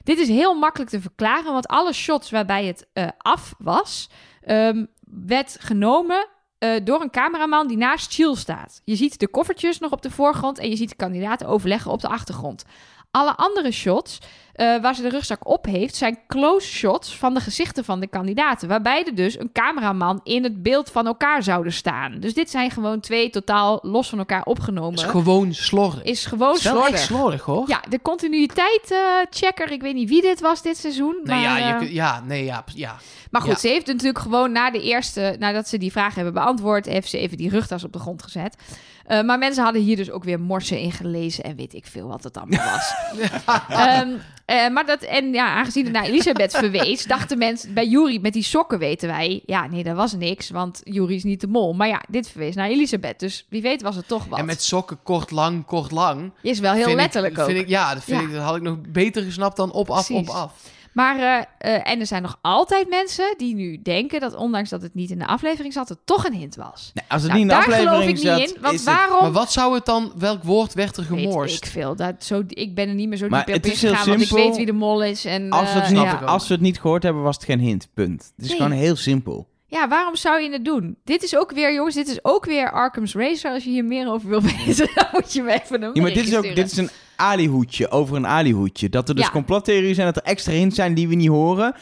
Dit 0.04 0.18
is 0.18 0.28
heel 0.28 0.54
makkelijk 0.54 0.90
te 0.90 1.02
verklaren, 1.02 1.52
want 1.52 1.68
alle 1.68 1.94
shots 1.94 2.32
waarbij 2.32 2.66
het 2.66 2.88
eh, 2.94 3.08
af 3.18 3.54
was, 3.58 4.10
ehm, 4.42 4.86
werd 5.26 5.58
genomen 5.60 6.28
eh, 6.58 6.70
door 6.84 7.02
een 7.02 7.10
cameraman 7.10 7.68
die 7.68 7.78
naast 7.78 8.14
Chill 8.14 8.36
staat. 8.36 8.82
Je 8.86 8.96
ziet 8.96 9.20
de 9.20 9.28
koffertjes 9.28 9.80
nog 9.80 9.92
op 9.92 10.02
de 10.02 10.12
voorgrond 10.12 10.60
en 10.60 10.70
je 10.70 10.76
ziet 10.76 10.90
de 10.90 10.96
kandidaten 10.96 11.48
overleggen 11.48 11.92
op 11.92 12.02
de 12.02 12.08
achtergrond. 12.08 12.64
Alle 13.12 13.36
andere 13.36 13.72
shots 13.72 14.20
eh, 14.54 14.82
waar 14.82 14.96
ze 14.96 15.02
de 15.02 15.10
rugzak 15.10 15.48
op 15.48 15.66
heeft, 15.66 15.96
zijn 15.96 16.20
close 16.28 16.68
shots 16.68 17.18
van 17.18 17.34
de 17.34 17.40
gezichten 17.40 17.86
van 17.86 18.00
de 18.00 18.08
kandidaten. 18.08 18.68
Waarbij 18.68 19.04
er 19.06 19.16
dus 19.16 19.40
een 19.40 19.52
cameraman 19.52 20.20
in 20.24 20.44
het 20.44 20.64
beeld 20.64 20.90
van 20.90 21.08
elkaar 21.08 21.44
zouden 21.44 21.74
staan. 21.74 22.20
Dus 22.20 22.34
dit 22.34 22.50
zijn 22.50 22.72
gewoon 22.72 23.00
twee 23.00 23.30
totaal 23.30 23.80
los 23.82 24.10
van 24.10 24.18
elkaar 24.20 24.44
opgenomen. 24.44 24.94
Is 24.94 25.04
gewoon 25.04 25.54
slordig. 25.54 26.04
Is 26.04 26.26
gewoon 26.26 26.48
wel 26.48 26.58
slordig. 26.58 26.90
echt 26.90 27.02
slordig, 27.02 27.42
hoor. 27.42 27.64
Ja, 27.68 27.84
de 27.90 28.02
continuïteit-checker. 28.02 29.72
ik 29.72 29.82
weet 29.82 29.94
niet 29.94 30.10
wie 30.10 30.22
dit 30.22 30.40
was 30.42 30.62
dit 30.62 30.78
seizoen. 30.78 31.16
Nee, 31.24 31.46
maar, 31.46 31.60
ja, 31.60 31.80
je, 31.80 31.86
eh, 31.86 31.94
ja, 31.94 32.22
nee, 32.26 32.44
ja, 32.46 32.64
ja. 32.76 32.96
maar 33.32 33.42
goed, 33.42 33.52
Ja. 33.52 33.58
ze 33.58 33.68
heeft 33.68 33.88
natuurlijk 33.88 34.20
gewoon 34.20 34.52
na 34.52 34.72
de 34.72 34.82
eerste, 34.82 35.36
nadat 35.40 35.68
ze 35.68 35.78
die 35.78 35.92
vragen 35.92 36.16
hebben 36.16 36.34
beantwoord, 36.34 36.86
heeft 36.86 37.10
ze 37.10 37.18
even 37.18 37.38
die 37.38 37.50
rugtas 37.50 37.84
op 37.84 37.94
de 37.94 38.00
grond 38.00 38.24
gezet. 38.24 38.56
Eh, 39.06 39.22
maar 39.22 39.38
mensen 39.38 39.64
hadden 39.64 39.82
hier 39.82 39.96
dus 39.96 40.12
ook 40.12 40.24
weer 40.24 40.40
morsen 40.40 40.80
in 40.80 40.92
gelezen 40.92 41.44
en 41.44 41.56
weet 41.56 41.74
ik 41.74 41.86
veel 41.86 42.08
wat 42.08 42.24
het 42.24 42.38
allemaal 42.38 42.72
was. 42.72 42.94
Ehm, 43.70 44.10
eh, 44.46 44.70
maar 44.70 44.86
dat, 44.86 45.02
en 45.02 45.34
ja, 45.34 45.56
aangezien 45.56 45.84
het 45.84 45.94
naar 45.94 46.04
Elisabeth 46.04 46.52
verwees, 46.52 47.04
dachten 47.04 47.38
mensen 47.38 47.74
bij 47.74 47.88
Jury 47.88 48.20
met 48.22 48.34
die 48.34 48.44
sokken 48.44 48.80
weten 48.80 49.08
wij, 49.10 49.44
ja, 49.46 49.68
nee, 49.68 49.84
dat 49.84 49.96
was 49.96 50.14
niks, 50.14 50.50
want 50.50 50.82
Jury 50.84 51.16
is 51.16 51.24
niet 51.24 51.42
de 51.42 51.48
mol. 51.48 51.74
Maar 51.74 51.88
ja, 51.88 52.02
dit 52.08 52.30
verwees 52.30 52.56
naar 52.56 52.70
Elisabeth, 52.70 53.20
dus 53.20 53.46
wie 53.50 53.62
weet 53.62 53.82
was 53.82 53.96
het 53.96 54.08
toch 54.08 54.26
wat. 54.26 54.40
En 54.40 54.46
met 54.46 54.62
sokken 54.62 55.00
kort, 55.04 55.32
lang, 55.32 55.66
kort, 55.66 55.92
lang. 55.92 56.32
Is 56.42 56.60
wel 56.60 56.74
heel 56.74 56.96
letterlijk 56.96 57.34
ik, 57.34 57.40
ook. 57.40 57.46
Vind 57.46 57.60
ik, 57.60 57.68
ja, 57.68 57.94
dat, 57.94 58.04
vind 58.04 58.22
Ja. 58.22 58.28
Ik, 58.28 58.34
dat 58.34 58.44
had 58.44 58.56
ik 58.56 58.62
nog 58.62 58.78
beter 58.90 59.24
gesnapt 59.24 59.58
dan 59.58 59.72
op, 59.72 59.90
af, 59.90 60.06
Precies. 60.06 60.30
op, 60.30 60.36
af. 60.36 60.54
Maar, 60.94 61.16
eh, 61.20 61.76
eh, 61.76 61.92
en 61.92 62.00
er 62.00 62.06
zijn 62.06 62.22
nog 62.22 62.40
altijd 62.42 62.90
mensen 62.90 63.34
die 63.38 63.56
nu 63.56 63.82
denken 63.82 64.20
dat 64.20 64.36
ondanks 64.36 64.70
dat 64.70 64.82
het 64.82 64.94
niet 64.96 65.10
in 65.10 65.20
de 65.20 65.28
aflevering 65.28 65.74
zat, 65.74 65.90
het 65.90 65.98
toch 66.06 66.26
een 66.26 66.34
hint 66.34 66.56
was. 66.56 66.92
Nee, 66.94 67.06
als 67.08 67.22
het 67.24 67.32
Nou, 67.32 67.44
niet 67.44 67.52
in 67.52 67.58
de 67.58 67.64
daar 67.64 67.64
geloof 67.78 67.94
aflevering 67.94 68.18
ik 68.18 68.24
niet 68.24 68.48
zat, 68.50 68.56
in, 68.56 68.62
want 68.62 68.74
is 68.74 68.86
het- 68.86 68.96
waarom... 68.96 69.22
Maar 69.22 69.32
wat 69.32 69.52
zou 69.52 69.74
het 69.76 69.86
dan, 69.86 70.12
welk 70.18 70.44
woord 70.44 70.74
werd 70.74 70.98
er 70.98 71.06
Weet 71.10 71.20
gemorst? 71.20 71.66
ik 71.66 71.72
veel. 71.72 71.96
Dat, 71.96 72.24
zo, 72.24 72.44
ik 72.48 72.76
ben 72.76 72.88
er 72.88 72.94
niet 72.96 73.08
meer 73.10 73.18
zo 73.18 73.28
Maar 73.28 73.46
diep 73.46 73.56
op 73.56 73.64
het 73.64 73.72
is 73.72 73.82
heel 73.82 73.92
ingegaan, 73.92 74.10
want 74.10 74.22
ik 74.22 74.30
weet 74.30 74.56
wie 74.56 74.66
de 74.66 74.72
mol 74.74 75.04
is. 75.04 75.26
En, 75.26 75.50
Als 75.50 75.74
we, 75.74 75.80
eh, 75.80 75.86
het 75.86 75.94
niet, 75.98 76.14
ook. 76.14 76.22
als 76.22 76.48
we 76.48 76.54
het 76.54 76.64
niet 76.64 76.80
gehoord 76.80 77.04
hebben, 77.04 77.22
was 77.24 77.36
het 77.36 77.46
geen 77.46 77.60
hint. 77.60 77.88
Punt. 77.94 78.32
Het 78.36 78.46
is 78.46 78.48
Nee. 78.48 78.58
gewoon 78.58 78.72
heel 78.72 78.96
simpel. 78.96 79.50
Ja, 79.68 79.88
waarom 79.88 80.16
zou 80.16 80.42
je 80.42 80.52
het 80.52 80.66
doen? 80.66 80.98
Dit 81.04 81.24
is 81.24 81.36
ook 81.38 81.52
weer, 81.52 81.74
jongens, 81.74 81.96
dit 81.96 82.08
is 82.08 82.24
ook 82.24 82.46
weer 82.46 82.72
Arkham's 82.72 83.14
Racer. 83.14 83.52
Als 83.52 83.64
je 83.64 83.70
hier 83.70 83.86
meer 83.86 84.12
over 84.12 84.30
wil 84.30 84.42
weten, 84.66 84.90
dan 84.96 85.06
moet 85.12 85.34
je 85.34 85.42
me 85.42 85.62
even 85.64 85.84
een 85.84 85.90
Ja, 85.94 86.02
maar 86.02 86.14
dit 86.14 86.28
is 86.28 86.36
ook 86.36 86.56
dit 86.56 86.72
is 86.72 86.78
een 86.78 86.90
alihoedje 87.22 87.92
over 87.92 88.16
een 88.16 88.28
alihoedje. 88.28 88.90
Dat 88.90 89.10
er 89.10 89.16
dus 89.16 89.26
Ja. 89.26 89.32
complottheorieën 89.32 89.96
zijn, 89.96 90.08
dat 90.14 90.24
er 90.24 90.30
extra 90.32 90.52
hints 90.54 90.76
zijn 90.76 90.94
die 90.94 91.08
we 91.08 91.16
niet 91.16 91.28
horen. 91.28 91.76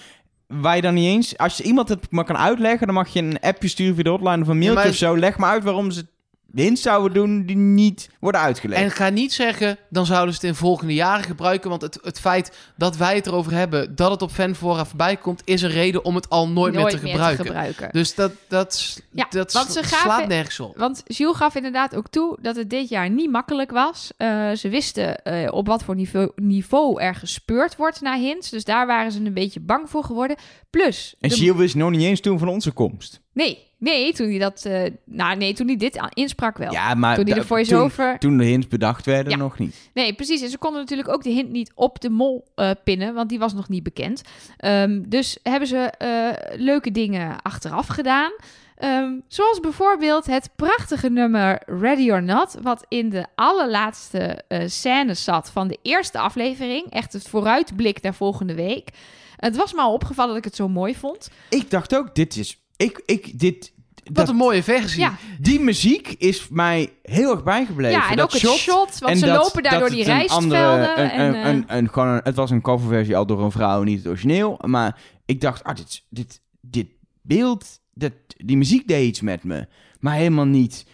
Waar 0.48 0.76
je 0.76 0.82
dan 0.82 0.94
niet 0.94 1.06
eens... 1.06 1.38
Als 1.38 1.58
je 1.58 1.64
iemand 1.64 1.90
het 1.90 2.12
maar 2.12 2.26
kan 2.26 2.38
uitleggen, 2.38 2.86
dan 2.88 2.96
mag 2.96 3.08
je 3.08 3.20
een 3.22 3.40
appje 3.40 3.68
sturen 3.68 3.94
via 3.96 4.04
de 4.04 4.10
hotline 4.10 4.42
of 4.42 4.48
een 4.48 4.58
mailtje 4.58 4.80
maar- 4.80 4.88
of 4.90 4.96
zo. 4.96 5.18
Leg 5.18 5.38
maar 5.38 5.50
uit 5.50 5.64
waarom 5.64 5.92
ze 5.92 6.06
hints 6.54 6.82
zouden 6.82 7.14
doen 7.14 7.46
die 7.46 7.56
niet 7.56 8.10
worden 8.20 8.42
uitgelegd. 8.42 8.82
En 8.82 8.92
ga 8.92 9.10
niet 9.10 9.34
zeggen, 9.34 9.78
dan 9.90 10.06
zouden 10.06 10.34
ze 10.34 10.40
het 10.40 10.50
in 10.50 10.56
volgende 10.56 10.94
jaren 10.94 11.24
gebruiken. 11.24 11.70
Want 11.70 11.82
het, 11.82 12.00
het 12.02 12.20
feit 12.20 12.58
dat 12.78 12.98
wij 12.98 13.16
het 13.16 13.28
erover 13.28 13.52
hebben, 13.54 13.96
dat 13.96 14.12
het 14.12 14.22
op 14.22 14.32
Fanfora 14.32 14.86
voorbij 14.86 15.18
komt, 15.18 15.42
is 15.46 15.62
een 15.62 15.70
reden 15.70 16.04
om 16.06 16.16
het 16.16 16.30
al 16.30 16.50
nooit, 16.50 16.74
meer 16.74 16.86
te 16.88 16.98
gebruiken. 16.98 17.46
gebruiken. 17.46 17.90
Dus 17.92 18.16
dat, 18.16 18.32
dat, 18.48 19.00
Ja, 19.12 19.28
dat 19.30 19.52
want 19.54 19.70
s- 19.70 19.74
ze 19.74 19.84
gaven- 19.84 19.98
slaat 20.12 20.28
nergens 20.28 20.60
op. 20.60 20.78
Want 20.78 21.04
Jules 21.06 21.36
gaf 21.38 21.56
inderdaad 21.56 21.96
ook 21.96 22.08
toe 22.08 22.38
dat 22.42 22.56
het 22.56 22.70
dit 22.70 22.90
jaar 22.90 23.10
niet 23.10 23.32
makkelijk 23.32 23.72
was. 23.72 24.12
Eh, 24.18 24.52
ze 24.52 24.70
wisten 24.70 25.24
eh, 25.24 25.54
op 25.54 25.68
wat 25.68 25.84
voor 25.84 25.96
niveau, 25.96 26.32
niveau 26.36 27.02
er 27.02 27.16
gespeurd 27.16 27.76
wordt 27.76 28.02
naar 28.02 28.18
hints. 28.18 28.50
Dus 28.50 28.64
daar 28.64 28.88
waren 28.88 29.12
ze 29.12 29.20
een 29.26 29.34
beetje 29.34 29.60
bang 29.60 29.90
voor 29.90 30.04
geworden. 30.04 30.38
Plus, 30.70 31.16
En 31.20 31.30
de- 31.30 31.36
Gilles 31.36 31.58
wist 31.58 31.76
nog 31.76 31.90
niet 31.90 32.02
eens 32.02 32.20
toen 32.20 32.40
van 32.40 32.48
onze 32.48 32.72
komst. 32.72 33.22
Nee, 33.46 33.68
nee, 33.78 34.14
toen 34.14 34.30
hij 34.30 34.40
dat, 34.40 34.66
eh, 34.66 34.82
nou 35.06 35.38
nee, 35.38 35.54
toen 35.54 35.68
hij 35.68 35.76
dit 35.76 36.00
insprak 36.14 36.58
wel. 36.58 36.72
Ja, 36.72 36.94
maar 36.94 37.16
toen 37.16 37.26
hij 37.26 37.34
de 37.34 37.46
voice-over, 37.46 38.10
Toen, 38.10 38.30
toen 38.30 38.38
de 38.38 38.44
hints 38.46 38.68
bedacht 38.68 39.06
werden, 39.06 39.32
Ja. 39.32 39.38
nog 39.38 39.60
niet. 39.60 39.90
nee, 39.94 40.14
precies. 40.14 40.42
En 40.42 40.50
ze 40.50 40.58
konden 40.58 40.80
natuurlijk 40.82 41.10
ook 41.10 41.24
de 41.24 41.30
hint 41.30 41.50
niet 41.50 41.72
op 41.76 42.02
de 42.02 42.10
mol 42.10 42.46
eh, 42.56 42.72
pinnen, 42.84 43.14
want 43.14 43.30
die 43.30 43.40
was 43.40 43.54
nog 43.54 43.70
niet 43.70 43.84
bekend. 43.84 44.22
Ehm, 44.58 45.02
dus 45.08 45.38
hebben 45.44 45.68
ze 45.68 45.78
eh, 45.78 46.60
leuke 46.60 46.92
dingen 46.92 47.42
achteraf 47.42 47.88
gedaan. 47.88 48.32
Ehm, 48.76 49.12
zoals 49.28 49.60
bijvoorbeeld 49.60 50.26
het 50.26 50.50
prachtige 50.56 51.10
nummer 51.10 51.62
Ready 51.66 52.10
or 52.12 52.24
Not, 52.24 52.56
wat 52.62 52.86
in 52.88 53.10
de 53.10 53.26
allerlaatste 53.36 54.44
eh 54.48 54.68
scène 54.68 55.14
zat 55.14 55.52
van 55.52 55.68
de 55.68 55.78
eerste 55.82 56.20
aflevering. 56.20 56.86
Echt 56.90 57.14
het 57.14 57.28
vooruitblik 57.28 58.02
naar 58.02 58.14
volgende 58.14 58.56
week. 58.56 58.90
Het 59.36 59.56
was 59.56 59.74
me 59.74 59.82
al 59.82 59.94
opgevallen 59.94 60.30
dat 60.30 60.38
ik 60.38 60.44
het 60.44 60.56
zo 60.56 60.68
mooi 60.70 60.96
vond. 60.96 61.30
Ik 61.50 61.70
dacht 61.70 61.96
ook, 61.96 62.16
dit 62.16 62.36
is... 62.36 62.58
Ik, 62.80 63.02
ik, 63.06 63.40
dit, 63.40 63.74
Wat 64.04 64.16
dat, 64.16 64.30
een 64.30 64.36
mooie 64.36 64.64
versie. 64.64 65.00
Ja, 65.00 65.18
die 65.40 65.60
muziek 65.60 66.08
is 66.18 66.48
mij 66.50 66.90
heel 67.02 67.32
erg 67.32 67.44
bijgebleven. 67.44 67.98
ja 68.00 68.10
en 68.10 68.16
dat 68.16 68.26
ook 68.26 68.32
het 68.32 68.42
shot, 68.42 68.58
shot, 68.58 69.00
want 69.00 69.18
ze 69.18 69.26
dat- 69.26 69.38
lopen 69.44 69.64
daar 69.64 69.80
door 69.80 69.90
die 69.90 70.04
rijstvelden. 70.04 71.00
een, 71.00 71.10
en, 71.10 71.20
een, 71.26 71.34
eh, 71.36 71.50
een, 71.50 71.64
een- 71.68 71.90
gewoon 71.90 72.08
een- 72.10 72.22
het 72.24 72.36
was 72.36 72.52
een 72.52 72.62
coverversie 72.62 73.18
al 73.18 73.26
door 73.26 73.44
een 73.44 73.52
vrouw, 73.52 73.84
niet 73.84 73.98
het 73.98 74.08
origineel. 74.08 74.60
Maar 74.66 74.98
ik 75.26 75.42
dacht, 75.42 75.64
ah, 75.64 75.76
dit, 75.76 76.04
dit, 76.10 76.42
dit 76.62 76.88
beeld, 77.22 77.80
dat, 77.94 78.14
die 78.38 78.58
muziek 78.58 78.88
deed 78.88 79.08
iets 79.08 79.22
met 79.22 79.44
me. 79.44 79.68
Maar 80.00 80.14
helemaal 80.16 80.46
niet 80.46 80.86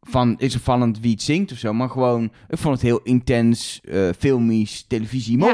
van, 0.00 0.34
is 0.38 0.54
opvallend 0.56 1.00
wie 1.00 1.10
het 1.12 1.22
zingt 1.22 1.52
of 1.52 1.58
zo. 1.58 1.72
Maar 1.72 1.90
gewoon, 1.90 2.24
ik 2.48 2.58
vond 2.58 2.74
het 2.74 2.82
heel 2.82 3.00
intens, 3.02 3.80
eh 3.84 4.08
filmisch, 4.18 4.84
televisie 4.88 5.38
Ja. 5.38 5.52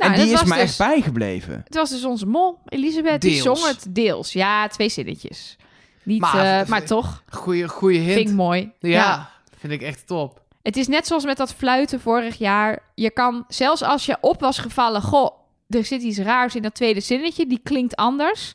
Nou, 0.00 0.12
en 0.12 0.20
die 0.20 0.32
is 0.32 0.42
me 0.42 0.48
dus- 0.48 0.56
echt 0.56 0.78
bijgebleven. 0.78 1.60
Het 1.64 1.74
was 1.74 1.90
dus 1.90 2.04
onze 2.04 2.26
mol, 2.26 2.58
Elisabeth. 2.66 3.20
Die 3.20 3.40
zong 3.42 3.66
het 3.66 3.86
deels. 3.88 4.32
Ja, 4.32 4.66
twee 4.68 4.88
zinnetjes. 4.88 5.56
Niet, 6.02 6.20
Maar- 6.20 6.34
maar, 6.34 6.68
maar 6.68 6.84
toch, 6.84 7.22
Goeie, 7.28 7.68
goeie 7.68 7.98
hint. 7.98 8.12
vind 8.12 8.28
ik 8.28 8.34
mooi. 8.34 8.72
ja, 8.78 9.30
vind 9.58 9.72
ik 9.72 9.82
echt 9.82 10.06
top. 10.06 10.42
Het 10.62 10.76
is 10.76 10.88
net 10.88 11.06
zoals 11.06 11.24
met 11.24 11.36
dat 11.36 11.54
fluiten 11.54 12.00
vorig 12.00 12.38
jaar. 12.38 12.78
Je 12.94 13.10
kan, 13.10 13.44
zelfs 13.48 13.82
als 13.82 14.06
je 14.06 14.16
op 14.20 14.40
was 14.40 14.58
gevallen... 14.58 15.02
Goh, 15.02 15.30
er 15.68 15.84
zit 15.84 16.02
iets 16.02 16.18
raars 16.18 16.54
in 16.54 16.62
dat 16.62 16.74
tweede 16.74 17.00
zinnetje. 17.00 17.46
Die 17.46 17.60
klinkt 17.62 17.96
anders. 17.96 18.52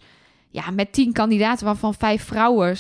Ja, 0.50 0.72
met 0.72 0.94
tien 0.94 1.14
kandidaten, 1.14 1.66
waarvan 1.66 1.94
vijf 1.94 2.24
vrouwen... 2.24 2.78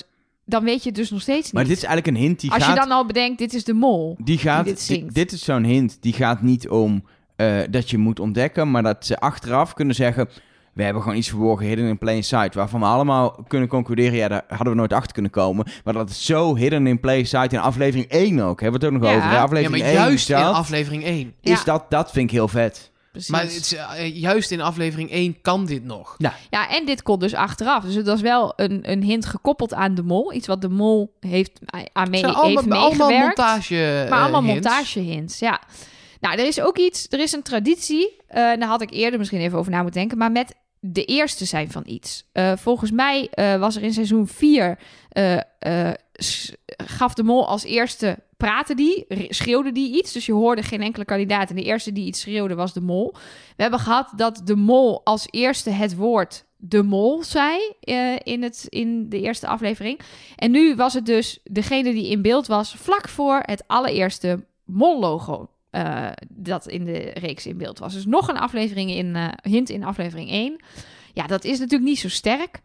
Dan 0.47 0.63
weet 0.63 0.83
je 0.83 0.89
het 0.89 0.97
dus 0.97 1.09
nog 1.09 1.21
steeds 1.21 1.43
niet. 1.43 1.53
Maar 1.53 1.63
dit 1.63 1.77
is 1.77 1.83
eigenlijk 1.83 2.17
een 2.17 2.23
hint 2.23 2.39
die 2.39 2.51
als 2.51 2.63
gaat... 2.63 2.73
je 2.73 2.79
dan 2.79 2.91
al 2.91 3.05
bedenkt, 3.05 3.37
dit 3.37 3.53
is 3.53 3.63
de 3.63 3.73
mol. 3.73 4.15
Die 4.19 4.37
gaat, 4.37 4.65
die 4.65 4.73
dit 4.73 4.87
dit, 4.87 4.97
zingt. 4.97 5.15
dit 5.15 5.31
is 5.31 5.43
zo'n 5.43 5.63
hint, 5.63 5.97
die 6.01 6.13
gaat 6.13 6.41
niet 6.41 6.69
om 6.69 7.03
eh, 7.35 7.57
dat 7.69 7.89
je 7.89 7.97
moet 7.97 8.19
ontdekken, 8.19 8.71
maar 8.71 8.83
dat 8.83 9.05
ze 9.05 9.19
achteraf 9.19 9.73
kunnen 9.73 9.95
zeggen, 9.95 10.29
we 10.73 10.83
hebben 10.83 11.01
gewoon 11.01 11.17
iets 11.17 11.29
verborgen, 11.29 11.65
hidden 11.65 11.85
in 11.85 11.97
plain 11.97 12.23
sight, 12.23 12.53
waarvan 12.53 12.79
we 12.79 12.85
allemaal 12.85 13.43
kunnen 13.47 13.67
concluderen, 13.67 14.13
ja, 14.17 14.27
daar 14.27 14.43
hadden 14.47 14.69
we 14.69 14.75
nooit 14.75 14.93
achter 14.93 15.13
kunnen 15.13 15.31
komen, 15.31 15.65
maar 15.83 15.93
dat 15.93 16.09
is 16.09 16.25
zo 16.25 16.55
hidden 16.55 16.87
in 16.87 16.99
plain 16.99 17.25
sight 17.27 17.53
in 17.53 17.59
aflevering 17.59 18.07
1 18.09 18.39
ook, 18.39 18.61
hebben 18.61 18.79
we 18.79 18.85
het 18.85 18.95
ook 18.95 19.01
nog 19.01 19.09
Ja. 19.11 19.15
over, 19.17 19.29
hè? 19.29 19.35
Ja, 19.35 19.41
aflevering 19.41 19.77
maar 19.83 19.91
1 19.91 19.99
juist 19.99 20.29
in 20.29 20.35
dat, 20.35 20.53
aflevering 20.53 21.03
1. 21.03 21.33
is 21.41 21.57
Ja. 21.57 21.63
dat, 21.65 21.85
dat 21.89 22.11
vind 22.11 22.25
ik 22.29 22.35
heel 22.35 22.47
vet. 22.47 22.91
Precies. 23.11 23.31
Maar 23.31 23.41
het 23.41 23.51
is, 23.51 23.73
eh, 23.75 24.15
juist 24.15 24.51
in 24.51 24.61
aflevering 24.61 25.09
1 25.11 25.41
kan 25.41 25.65
dit 25.65 25.83
nog. 25.83 26.15
Ja, 26.49 26.69
en 26.69 26.85
dit 26.85 27.03
kon 27.03 27.19
dus 27.19 27.33
achteraf. 27.33 27.83
Dus 27.83 27.95
het 27.95 28.05
was 28.07 28.21
wel 28.21 28.53
een, 28.55 28.91
een 28.91 29.03
hint 29.03 29.25
gekoppeld 29.25 29.73
aan 29.73 29.95
de 29.95 30.03
mol. 30.03 30.33
Iets 30.33 30.47
wat 30.47 30.61
de 30.61 30.69
mol 30.69 31.13
heeft, 31.19 31.59
aan 31.93 32.09
mee, 32.09 32.25
heeft 32.25 32.35
allemaal, 32.35 32.79
allemaal 32.79 33.07
meegewerkt. 33.09 33.37
montage 33.37 34.05
Maar 34.09 34.19
allemaal 34.21 34.41
eh, 34.41 34.47
hints. 34.47 34.67
montagehints, 34.67 35.39
ja. 35.39 35.59
Nou, 36.25 36.39
er 36.39 36.45
is 36.47 36.61
ook 36.61 36.77
iets, 36.77 37.07
er 37.09 37.19
is 37.19 37.31
een 37.31 37.41
traditie. 37.41 38.17
eh, 38.27 38.35
daar 38.35 38.63
had 38.67 38.81
ik 38.81 38.91
eerder 38.91 39.19
misschien 39.19 39.39
even 39.39 39.57
over 39.57 39.71
na 39.71 39.81
moeten 39.81 39.99
denken. 39.99 40.17
Maar 40.17 40.31
met 40.31 40.55
de 40.79 41.05
eerste 41.05 41.45
zijn 41.45 41.71
van 41.71 41.83
iets. 41.85 42.29
Eh, 42.31 42.51
volgens 42.57 42.91
mij 42.91 43.27
eh, 43.31 43.59
was 43.59 43.75
er 43.75 43.83
in 43.83 43.93
seizoen 43.93 44.27
4... 44.27 44.79
gaf 46.85 47.13
de 47.13 47.23
mol 47.23 47.47
als 47.47 47.63
eerste 47.63 48.17
praten 48.37 48.75
die, 48.75 49.05
re- 49.07 49.27
schreeuwde 49.29 49.71
die 49.71 49.95
iets. 49.97 50.11
Dus 50.11 50.25
je 50.25 50.33
hoorde 50.33 50.63
geen 50.63 50.81
enkele 50.81 51.05
kandidaat. 51.05 51.49
En 51.49 51.55
de 51.55 51.63
eerste 51.63 51.91
die 51.91 52.05
iets 52.05 52.19
schreeuwde 52.21 52.55
was 52.55 52.73
de 52.73 52.81
mol. 52.81 53.13
We 53.55 53.61
hebben 53.61 53.79
gehad 53.79 54.11
dat 54.15 54.41
de 54.43 54.55
mol 54.55 55.01
als 55.03 55.27
eerste 55.29 55.69
het 55.69 55.95
woord 55.95 56.45
de 56.57 56.83
mol 56.83 57.23
zei 57.23 57.59
in, 58.23 58.43
het, 58.43 58.65
in 58.69 59.09
de 59.09 59.21
eerste 59.21 59.47
aflevering. 59.47 59.99
En 60.35 60.51
nu 60.51 60.75
was 60.75 60.93
het 60.93 61.05
dus 61.05 61.39
degene 61.43 61.93
die 61.93 62.09
in 62.09 62.21
beeld 62.21 62.47
was 62.47 62.75
vlak 62.75 63.09
voor 63.09 63.41
het 63.45 63.63
allereerste 63.67 64.45
mol-logo. 64.63 65.49
Eh, 65.75 66.07
dat 66.29 66.67
in 66.67 66.85
de 66.85 67.11
reeks 67.13 67.45
in 67.45 67.57
beeld 67.57 67.79
was. 67.79 67.93
Dus 67.93 68.05
nog 68.05 68.27
een 68.27 68.37
aflevering 68.37 68.89
in 68.91 69.15
eh, 69.15 69.27
hint 69.41 69.69
in 69.69 69.83
aflevering 69.83 70.29
1. 70.29 70.55
Ja, 71.13 71.27
dat 71.27 71.43
is 71.43 71.59
natuurlijk 71.59 71.89
niet 71.89 71.99
zo 71.99 72.09
sterk. 72.09 72.61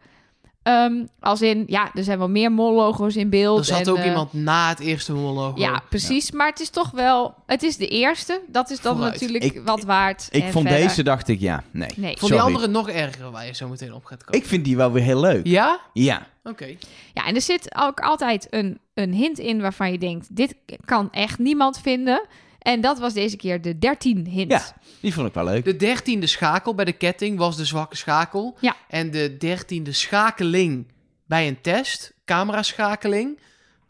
Ehm, 0.63 1.05
als 1.19 1.41
in, 1.41 1.63
ja, 1.67 1.91
er 1.93 2.03
zijn 2.03 2.17
wel 2.17 2.29
meer 2.29 2.51
mol-logo's 2.51 3.15
in 3.15 3.29
beeld. 3.29 3.59
Er 3.59 3.65
zat 3.65 3.79
en, 3.79 3.89
ook 3.89 3.97
eh, 3.97 4.05
iemand 4.05 4.33
na 4.33 4.69
het 4.69 4.79
eerste 4.79 5.13
monoloog. 5.13 5.57
Ja, 5.57 5.81
precies. 5.89 6.31
Maar 6.31 6.47
het 6.47 6.59
is 6.59 6.69
toch 6.69 6.91
wel... 6.91 7.33
Het 7.45 7.63
is 7.63 7.77
de 7.77 7.87
eerste. 7.87 8.41
Dat 8.47 8.69
is 8.69 8.81
dan 8.81 8.93
Vooruit. 8.95 9.13
natuurlijk 9.13 9.43
Ik- 9.43 9.61
wat 9.65 9.83
waard. 9.83 10.27
Ik 10.31 10.43
En 10.43 10.51
vond 10.51 10.67
verder- 10.67 10.87
deze, 10.87 11.03
dacht 11.03 11.27
ik, 11.27 11.39
ja, 11.39 11.63
nee. 11.71 11.89
Nee. 11.95 12.17
Vond 12.17 12.31
die 12.31 12.41
andere 12.41 12.67
nog 12.67 12.89
erger 12.89 13.31
waar 13.31 13.45
je 13.45 13.53
zo 13.55 13.67
meteen 13.67 13.93
op 13.93 14.05
gaat 14.05 14.23
komen. 14.23 14.41
Ik 14.41 14.47
vind 14.47 14.65
die 14.65 14.77
wel 14.77 14.91
weer 14.91 15.03
heel 15.03 15.19
leuk. 15.19 15.45
Ja? 15.47 15.79
Ja. 15.93 16.27
Oké. 16.43 16.75
Ja, 17.13 17.25
en 17.25 17.35
er 17.35 17.41
zit 17.41 17.75
ook 17.77 17.99
altijd 17.99 18.47
een, 18.49 18.79
een 18.93 19.13
hint 19.13 19.39
in 19.39 19.61
waarvan 19.61 19.91
je 19.91 19.97
denkt... 19.97 20.35
dit 20.35 20.55
kan 20.85 21.11
echt 21.11 21.39
niemand 21.39 21.79
vinden. 21.79 22.25
En 22.61 22.81
dat 22.81 22.99
was 22.99 23.13
deze 23.13 23.35
keer 23.35 23.61
de 23.61 23.77
13 23.77 24.27
hint. 24.27 24.51
Ja. 24.51 24.73
Die 24.99 25.13
vond 25.13 25.27
ik 25.27 25.33
wel 25.33 25.43
leuk. 25.43 25.63
De 25.65 25.75
dertiende 25.75 26.27
schakel 26.27 26.75
bij 26.75 26.85
de 26.85 26.91
ketting 26.91 27.37
was 27.37 27.57
de 27.57 27.65
zwakke 27.65 27.97
schakel. 27.97 28.57
Ja. 28.59 28.75
En 28.87 29.11
de 29.11 29.37
dertiende 29.37 29.91
schakeling 29.91 30.87
bij 31.25 31.47
een 31.47 31.61
test, 31.61 32.13
cameraschakeling, 32.25 33.39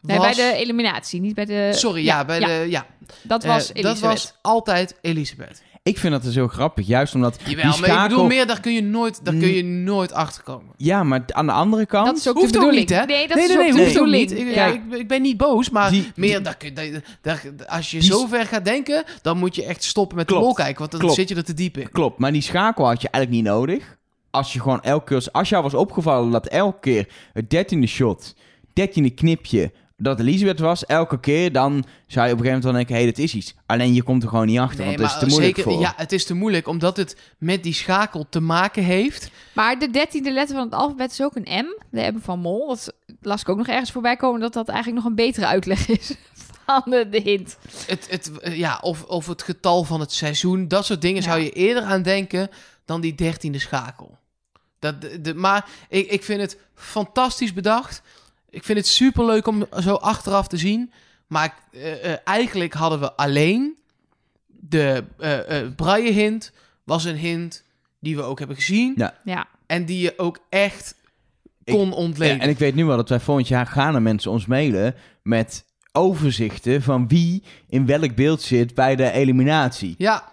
Nee, 0.00 0.18
was... 0.18 0.36
bij 0.36 0.50
de 0.52 0.56
eliminatie, 0.58 1.20
niet 1.20 1.34
bij 1.34 1.44
de... 1.44 1.70
Sorry, 1.72 2.04
ja, 2.04 2.24
bij 2.24 2.38
de... 2.38 2.66
Ja, 2.68 2.86
Dat 3.22 3.44
was 3.44 3.66
dat 3.66 3.76
Elisabeth. 3.76 4.00
was 4.00 4.34
altijd 4.42 4.98
Elisabeth. 5.00 5.62
Ik 5.84 5.98
vind 5.98 6.12
dat 6.12 6.22
dus 6.22 6.34
heel 6.34 6.48
grappig, 6.48 6.86
juist 6.86 7.14
omdat 7.14 7.34
Jawel, 7.38 7.54
die 7.54 7.56
maar 7.64 7.74
ik 7.74 7.84
schakel... 7.84 8.08
bedoel 8.08 8.26
meer, 8.26 8.46
daar 8.46 8.60
kun 8.60 8.72
je 8.72 8.82
nooit, 8.82 9.24
daar 9.24 9.34
kun 9.34 9.48
Mm. 9.48 9.54
je 9.54 9.62
nooit 9.64 10.12
achter 10.12 10.42
komen. 10.42 10.74
Ja, 10.76 11.02
maar 11.02 11.22
aan 11.26 11.46
de 11.46 11.52
andere 11.52 11.86
kant... 11.86 12.06
Dat 12.06 12.16
is 12.16 12.28
ook 12.28 12.34
Hoeft 12.34 12.52
de 12.52 12.58
ook 12.60 12.70
niet, 12.70 12.90
hè? 12.90 13.04
Nee, 13.04 13.26
dat 13.28 13.36
nee, 13.36 13.44
is 13.44 13.54
nee, 13.54 13.58
ook 13.68 13.74
nee, 13.74 13.84
hoeft 13.84 13.98
ook 13.98 14.06
niet. 14.06 14.32
Ik, 14.38 14.54
Ja. 14.54 14.66
ik, 14.66 14.80
ik 14.90 15.08
ben 15.08 15.22
niet 15.22 15.36
boos, 15.36 15.70
maar 15.70 15.90
Die- 15.90 16.12
meer, 16.16 16.34
die- 16.34 16.40
daar 16.40 16.56
kun- 16.56 16.74
daar- 16.74 17.02
daar- 17.22 17.44
als 17.66 17.90
je 17.90 17.98
Die- 17.98 18.10
zo 18.10 18.26
ver 18.26 18.46
gaat 18.46 18.64
denken, 18.64 19.04
dan 19.22 19.38
moet 19.38 19.54
je 19.54 19.64
echt 19.64 19.84
stoppen 19.84 20.16
met 20.16 20.26
Klopt. 20.26 20.56
de 20.56 20.62
kijken, 20.62 20.78
want 20.78 20.90
dan 20.90 21.00
Klopt. 21.00 21.14
zit 21.14 21.28
je 21.28 21.34
er 21.34 21.44
te 21.44 21.54
diep 21.54 21.76
in. 21.78 21.90
Klopt, 21.90 22.18
maar 22.18 22.32
die 22.32 22.42
schakel 22.42 22.86
had 22.86 23.02
je 23.02 23.08
eigenlijk 23.08 23.44
niet 23.44 23.52
nodig. 23.54 23.96
Als 24.30 24.52
je 24.52 24.60
gewoon 24.60 24.82
elke 24.82 25.04
keer... 25.04 25.28
Als 25.32 25.48
jou 25.48 25.62
was 25.62 25.74
opgevallen 25.74 26.30
dat 26.30 26.46
elke 26.46 26.80
keer 26.80 27.08
het 27.32 27.50
dertiende 27.50 27.86
shot, 27.86 28.34
dertiende 28.72 29.10
knipje, 29.10 29.72
dat 30.02 30.20
Elisabeth 30.20 30.58
was, 30.58 30.86
elke 30.86 31.20
keer, 31.20 31.52
dan 31.52 31.84
zou 32.06 32.26
je 32.26 32.32
op 32.32 32.38
een 32.38 32.44
gegeven 32.44 32.44
moment 32.44 32.64
wel 32.64 32.72
denken, 32.72 32.94
hé, 32.94 33.00
hey, 33.02 33.10
dit 33.12 33.18
is 33.18 33.34
iets. 33.34 33.54
Alleen 33.66 33.94
je 33.94 34.02
komt 34.02 34.22
er 34.22 34.28
gewoon 34.28 34.46
niet 34.46 34.58
achter, 34.58 34.84
want 34.84 34.98
het 34.98 35.10
is 35.10 35.18
te 35.18 35.26
moeilijk 35.26 35.56
zeker, 35.56 35.72
voor. 35.72 35.80
ja, 35.80 35.92
het 35.96 36.12
is 36.12 36.24
te 36.24 36.34
moeilijk, 36.34 36.66
omdat 36.68 36.96
het 36.96 37.16
met 37.38 37.62
die 37.62 37.74
schakel 37.74 38.26
te 38.28 38.40
maken 38.40 38.82
heeft. 38.84 39.30
Maar 39.54 39.78
de 39.78 39.90
dertiende 39.90 40.32
letter 40.32 40.56
van 40.56 40.64
het 40.64 40.74
alfabet 40.74 41.10
is 41.10 41.22
ook 41.22 41.36
een 41.36 41.64
M. 41.66 41.80
De 41.90 42.12
M 42.14 42.18
van 42.20 42.38
Mol. 42.38 42.68
Dat 42.68 42.94
las 43.20 43.40
ik 43.40 43.48
ook 43.48 43.56
nog 43.56 43.66
ergens 43.68 43.90
voorbij 43.90 44.16
komen... 44.16 44.40
dat 44.40 44.52
dat 44.52 44.68
eigenlijk 44.68 45.02
nog 45.02 45.10
een 45.10 45.16
betere 45.16 45.46
uitleg 45.46 45.88
is 45.88 46.14
van 46.66 46.82
de, 46.86 47.20
hint. 47.24 47.56
Het, 47.86 48.06
het, 48.10 48.30
ja, 48.42 48.78
of, 48.80 49.02
of 49.04 49.26
het 49.26 49.42
getal 49.42 49.84
van 49.84 50.00
het 50.00 50.12
seizoen, 50.12 50.68
dat 50.68 50.84
soort 50.86 51.00
dingen 51.00 51.22
Ja. 51.22 51.28
zou 51.28 51.40
je 51.40 51.50
eerder 51.50 51.82
aan 51.82 52.02
denken 52.02 52.48
dan 52.84 53.00
die 53.00 53.14
dertiende 53.14 53.58
schakel. 53.58 54.18
Dat, 54.78 55.00
de, 55.00 55.20
de- 55.20 55.34
maar 55.34 55.66
ik, 55.88 56.10
ik 56.10 56.22
vind 56.24 56.40
het 56.40 56.58
fantastisch 56.74 57.52
bedacht. 57.52 58.02
Ik 58.52 58.64
vind 58.64 58.78
het 58.78 58.86
superleuk 58.86 59.46
om 59.46 59.64
zo 59.80 59.94
achteraf 59.94 60.48
te 60.48 60.56
zien. 60.56 60.92
Maar 61.26 61.54
eh, 61.72 62.12
eh, 62.12 62.18
eigenlijk 62.24 62.72
hadden 62.72 63.00
we 63.00 63.12
alleen 63.12 63.78
de 64.46 65.04
eh 65.18 65.60
eh 65.60 65.74
braille 65.76 66.12
hint 66.12 66.52
was 66.84 67.04
een 67.04 67.16
hint 67.16 67.64
die 68.00 68.16
we 68.16 68.22
ook 68.22 68.38
hebben 68.38 68.56
gezien. 68.56 68.94
Ja. 68.96 69.18
Ja. 69.24 69.46
En 69.66 69.84
die 69.84 70.00
je 70.00 70.18
ook 70.18 70.38
echt 70.48 70.94
Ik- 71.64 71.74
kon 71.74 71.88
Ja, 71.88 71.94
ontleden. 71.94 72.40
en 72.40 72.48
ik 72.48 72.58
weet 72.58 72.74
nu 72.74 72.84
wel 72.84 72.96
dat 72.96 73.08
wij 73.08 73.20
volgend 73.20 73.48
jaar 73.48 73.66
gaan 73.66 73.94
er 73.94 74.02
mensen 74.02 74.30
ons 74.30 74.46
mailen 74.46 74.94
met 75.22 75.64
overzichten 75.92 76.82
van 76.82 77.08
wie 77.08 77.42
in 77.68 77.86
welk 77.86 78.14
beeld 78.14 78.42
zit 78.42 78.74
bij 78.74 78.96
de 78.96 79.10
eliminatie. 79.10 79.94
Ja, 79.98 80.31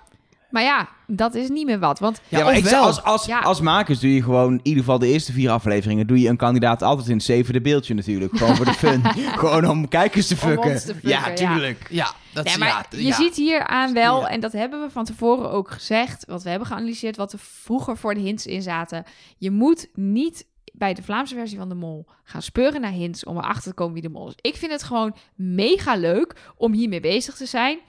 Maar 0.49 0.63
ja, 0.63 0.89
dat 1.07 1.35
is 1.35 1.49
niet 1.49 1.65
meer 1.65 1.79
wat. 1.79 1.99
Want 1.99 2.21
Ja, 2.27 2.43
maar 2.43 2.57
ik 2.57 2.71
als, 2.73 3.03
als, 3.03 3.25
Ja. 3.25 3.39
als 3.39 3.61
makers 3.61 3.99
doe 3.99 4.13
je 4.13 4.23
gewoon 4.23 4.53
in 4.53 4.59
ieder 4.63 4.83
geval 4.83 4.99
de 4.99 5.07
eerste 5.07 5.31
vier 5.31 5.49
afleveringen... 5.49 6.07
doe 6.07 6.19
je 6.19 6.29
een 6.29 6.37
kandidaat 6.37 6.81
altijd 6.81 7.07
in 7.07 7.15
het 7.15 7.23
zevende 7.23 7.61
beeldje 7.61 7.93
natuurlijk. 7.93 8.37
Gewoon 8.37 8.55
voor 8.55 8.65
de 8.65 8.73
fun. 8.83 9.01
gewoon 9.13 9.67
om 9.69 9.87
kijkers 9.87 10.27
te 10.27 10.33
Om 10.33 10.39
fucken. 10.39 10.71
ons 10.71 10.85
te 10.85 10.93
fucken, 10.93 11.09
ja, 11.09 11.33
tuurlijk. 11.33 11.87
Ja, 11.89 12.11
dat 12.33 12.43
Nee, 12.43 12.53
is... 12.53 12.59
maar 12.59 12.67
ja, 12.67 12.85
je 12.89 13.03
ja. 13.05 13.15
ziet 13.15 13.35
hier 13.35 13.67
aan 13.67 13.93
wel, 13.93 14.27
en 14.27 14.39
dat 14.39 14.51
hebben 14.51 14.81
we 14.81 14.89
van 14.89 15.05
tevoren 15.05 15.51
ook 15.51 15.71
gezegd, 15.71 16.25
wat 16.27 16.43
we 16.43 16.49
hebben 16.49 16.67
geanalyseerd, 16.67 17.15
wat 17.17 17.33
er 17.33 17.39
vroeger 17.41 17.97
voor 17.97 18.13
de 18.13 18.19
hints 18.19 18.45
in 18.45 18.61
zaten. 18.61 19.03
Je 19.37 19.51
moet 19.51 19.89
niet 19.93 20.47
bij 20.73 20.93
de 20.93 21.03
Vlaamse 21.03 21.35
versie 21.35 21.57
van 21.57 21.69
de 21.69 21.75
Mol 21.75 22.05
gaan 22.23 22.41
speuren 22.41 22.81
naar 22.81 22.91
hints 22.91 23.23
om 23.25 23.37
erachter 23.37 23.69
te 23.69 23.73
komen 23.73 23.93
wie 23.93 24.01
de 24.01 24.09
Mol 24.09 24.27
is. 24.27 24.33
Ik 24.41 24.55
vind 24.55 24.71
het 24.71 24.83
gewoon 24.83 25.15
mega 25.35 25.95
leuk 25.95 26.35
om 26.57 26.73
hiermee 26.73 26.99
bezig 26.99 27.35
te 27.35 27.45
zijn. 27.45 27.79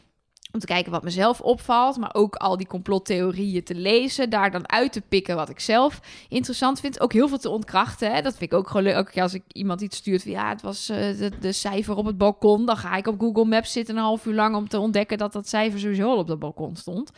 Om 0.53 0.61
te 0.61 0.67
kijken 0.67 0.93
wat 0.93 1.03
mezelf 1.03 1.41
opvalt, 1.41 1.97
maar 1.97 2.15
ook 2.15 2.35
al 2.37 2.57
die 2.57 2.67
complottheorieën 2.67 3.63
te 3.65 3.75
lezen. 3.75 4.31
Daar 4.31 4.51
dan 4.51 4.71
uit 4.71 4.93
te 4.93 5.01
pikken 5.01 5.37
wat 5.37 5.49
ik 5.49 5.61
zelf 5.61 6.01
interessant 6.29 6.81
vind. 6.81 7.01
Ook 7.01 7.13
heel 7.13 7.29
veel 7.29 7.39
te 7.39 7.49
ontkrachten. 7.49 8.13
Hè? 8.15 8.23
Dat 8.23 8.37
vind 8.37 8.53
ik 8.53 8.59
ook 8.59 8.67
gewoon 8.67 8.83
leuk. 8.83 8.95
Elke 8.95 9.11
keer 9.11 9.23
als 9.23 9.35
ik 9.35 9.43
iemand 9.53 9.81
iets 9.81 9.97
stuurt 9.97 10.23
van 10.23 10.31
ja, 10.31 10.49
het 10.49 10.63
was 10.63 10.89
eh, 10.89 10.97
de, 10.97 11.31
de 11.41 11.53
cijfer 11.53 11.97
op 11.97 12.07
het 12.07 12.19
balkon. 12.19 12.67
Dan 12.67 12.77
ga 12.77 12.97
ik 12.97 13.07
op 13.07 13.21
Google 13.21 13.45
Maps 13.45 13.73
zitten 13.73 13.97
een 13.97 14.03
half 14.03 14.27
uur 14.27 14.35
lang 14.35 14.57
om 14.57 14.69
te 14.69 14.79
ontdekken 14.79 15.19
dat 15.19 15.33
dat 15.33 15.49
cijfer 15.49 15.81
sowieso 15.81 16.11
al 16.11 16.17
op 16.19 16.27
dat 16.27 16.39
balkon 16.39 16.77
stond. 16.77 17.11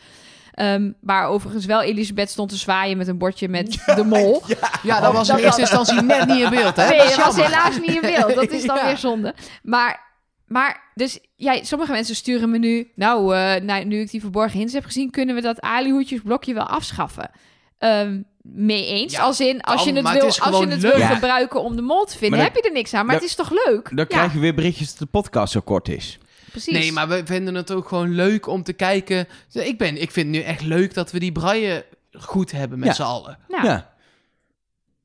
Ehm, 0.53 0.91
waar 1.01 1.27
overigens 1.27 1.65
wel 1.65 1.81
Elisabeth 1.81 2.29
stond 2.29 2.49
te 2.49 2.55
zwaaien 2.57 2.97
met 2.97 3.07
een 3.07 3.17
bordje 3.17 3.49
met 3.49 3.71
de 3.95 4.03
mol. 4.03 4.41
Ja, 4.83 4.99
dat 4.99 5.13
was 5.13 5.29
in 5.29 5.35
eerste 5.37 5.61
instantie 5.61 6.01
net 6.01 6.27
niet 6.27 6.39
in 6.43 6.49
beeld, 6.49 6.75
hè? 6.75 6.87
Nee, 6.87 6.97
Dat 6.97 7.15
was 7.15 7.35
helaas 7.35 7.79
niet 7.79 7.89
in 7.95 8.01
beeld. 8.01 8.35
Dat 8.35 8.51
is 8.51 8.65
dan 8.65 8.75
Ja. 8.81 8.85
weer 8.85 8.97
zonde. 8.97 9.33
Maar, 9.63 10.11
maar 10.53 10.91
dus 10.95 11.19
ja, 11.35 11.63
sommige 11.63 11.91
mensen 11.91 12.15
sturen 12.15 12.49
me 12.49 12.57
nu... 12.57 12.91
Nou, 12.95 13.35
eh, 13.35 13.61
nou, 13.61 13.83
nu 13.85 13.99
ik 13.99 14.11
die 14.11 14.21
verborgen 14.21 14.57
hints 14.59 14.73
heb 14.73 14.85
gezien... 14.85 15.11
kunnen 15.11 15.35
we 15.35 15.41
dat 15.41 15.61
alihoedjesblokje 15.61 16.53
wel 16.53 16.67
afschaffen. 16.67 17.31
Ehm, 17.77 18.21
mee 18.41 18.85
eens. 18.87 19.13
Ja, 19.13 19.21
als 19.21 19.39
in, 19.39 19.61
als 19.61 19.83
kan, 19.83 19.93
je 19.93 19.99
het 20.01 20.11
wil, 20.11 20.25
het 20.27 20.39
als 20.41 20.59
je 20.59 20.67
het 20.67 20.81
leuk. 20.81 20.91
wil 20.91 20.99
Ja. 21.01 21.07
gebruiken 21.07 21.61
om 21.63 21.75
de 21.75 21.81
mol 21.81 22.05
te 22.05 22.17
vinden, 22.17 22.37
dan- 22.39 22.47
heb 22.47 22.55
je 22.55 22.61
er 22.61 22.71
niks 22.73 22.93
aan. 22.93 23.05
Maar 23.05 23.13
dan- 23.15 23.23
het 23.23 23.29
is 23.31 23.35
toch 23.35 23.51
leuk? 23.65 23.83
Dan 23.89 23.97
ja, 23.97 24.05
krijg 24.05 24.33
je 24.33 24.39
weer 24.39 24.53
berichtjes 24.55 24.89
dat 24.89 24.97
de 24.99 25.05
podcast 25.05 25.53
zo 25.53 25.59
kort 25.59 25.87
is. 25.89 26.17
precies. 26.51 26.73
Nee, 26.73 26.91
maar 26.91 27.07
we 27.07 27.21
vinden 27.25 27.55
het 27.55 27.71
ook 27.71 27.87
gewoon 27.87 28.15
leuk 28.15 28.47
om 28.47 28.63
te 28.63 28.73
kijken. 28.73 29.27
Ik, 29.53 29.77
ben, 29.77 30.01
ik 30.01 30.11
vind 30.11 30.27
het 30.27 30.35
nu 30.35 30.41
echt 30.41 30.61
leuk 30.61 30.93
dat 30.93 31.11
we 31.11 31.19
die 31.19 31.31
braille 31.31 31.85
goed 32.13 32.51
hebben 32.51 32.79
met 32.79 32.87
Ja. 32.87 32.93
z'n 32.93 33.01
allen. 33.01 33.37
Ja. 33.47 33.92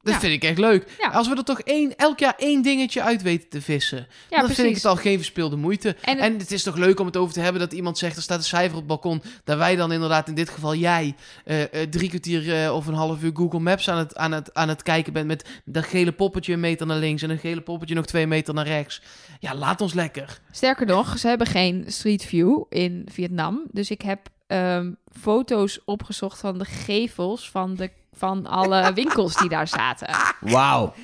Dat 0.02 0.14
Ja. 0.14 0.20
vind 0.20 0.32
ik 0.32 0.44
echt 0.48 0.58
leuk. 0.58 0.94
Ja. 0.98 1.08
Als 1.08 1.28
we 1.28 1.36
er 1.36 1.44
toch 1.44 1.60
één, 1.60 1.96
elk 1.96 2.18
jaar 2.18 2.34
één 2.36 2.62
dingetje 2.62 3.02
uit 3.02 3.22
weten 3.22 3.48
te 3.48 3.62
vissen. 3.62 4.06
Ja, 4.30 4.40
dan 4.40 4.50
vind 4.50 4.68
ik 4.68 4.74
het 4.74 4.84
al 4.84 4.96
geen 4.96 5.16
verspilde 5.16 5.56
moeite. 5.56 5.96
En 6.02 6.18
En 6.18 6.32
het- 6.32 6.40
het, 6.42 6.52
is 6.52 6.62
toch 6.62 6.76
leuk 6.76 7.00
om 7.00 7.06
het 7.06 7.16
over 7.16 7.34
te 7.34 7.40
hebben 7.40 7.60
dat 7.60 7.72
iemand 7.72 7.98
zegt... 7.98 8.16
er 8.16 8.22
staat 8.22 8.38
een 8.38 8.44
cijfer 8.44 8.70
op 8.72 8.76
het 8.78 8.86
balkon. 8.86 9.22
Dat 9.44 9.58
wij 9.58 9.76
dan 9.76 9.92
inderdaad, 9.92 10.28
in 10.28 10.34
dit 10.34 10.48
geval 10.48 10.74
jij... 10.74 11.14
eh, 11.44 11.62
eh, 11.62 11.88
drie 11.90 12.08
kwartier 12.08 12.64
eh, 12.64 12.74
of 12.74 12.86
een 12.86 12.94
half 12.94 13.22
uur 13.22 13.30
Google 13.34 13.58
Maps 13.60 13.90
aan 13.90 13.98
het, 13.98 14.16
aan, 14.16 14.32
het, 14.32 14.54
aan 14.54 14.68
het 14.68 14.82
kijken 14.82 15.12
bent... 15.12 15.26
met 15.26 15.48
dat 15.64 15.84
gele 15.84 16.12
poppetje 16.12 16.52
een 16.52 16.60
meter 16.60 16.86
naar 16.86 16.98
links... 16.98 17.22
en 17.22 17.30
een 17.30 17.38
gele 17.38 17.60
poppetje 17.60 17.94
nog 17.94 18.06
twee 18.06 18.26
meter 18.26 18.54
naar 18.54 18.66
rechts. 18.66 19.02
Ja, 19.40 19.54
laat 19.54 19.80
ons 19.80 19.94
lekker. 19.94 20.40
Sterker 20.50 20.86
nog, 20.86 21.18
ze 21.18 21.28
hebben 21.28 21.46
geen 21.46 21.84
Street 21.86 22.24
View 22.24 22.62
in 22.68 23.08
Vietnam. 23.12 23.62
Dus 23.72 23.90
ik 23.90 24.02
heb 24.02 24.20
ehm, 24.46 24.92
foto's 25.20 25.80
opgezocht 25.84 26.38
van 26.40 26.58
de 26.58 26.64
gevels 26.64 27.50
van, 27.50 27.74
de, 27.74 27.90
van 28.18 28.46
alle 28.46 28.92
winkels 28.92 29.36
die 29.36 29.48
daar 29.48 29.68
zaten. 29.68 30.08
Wauw. 30.40 30.94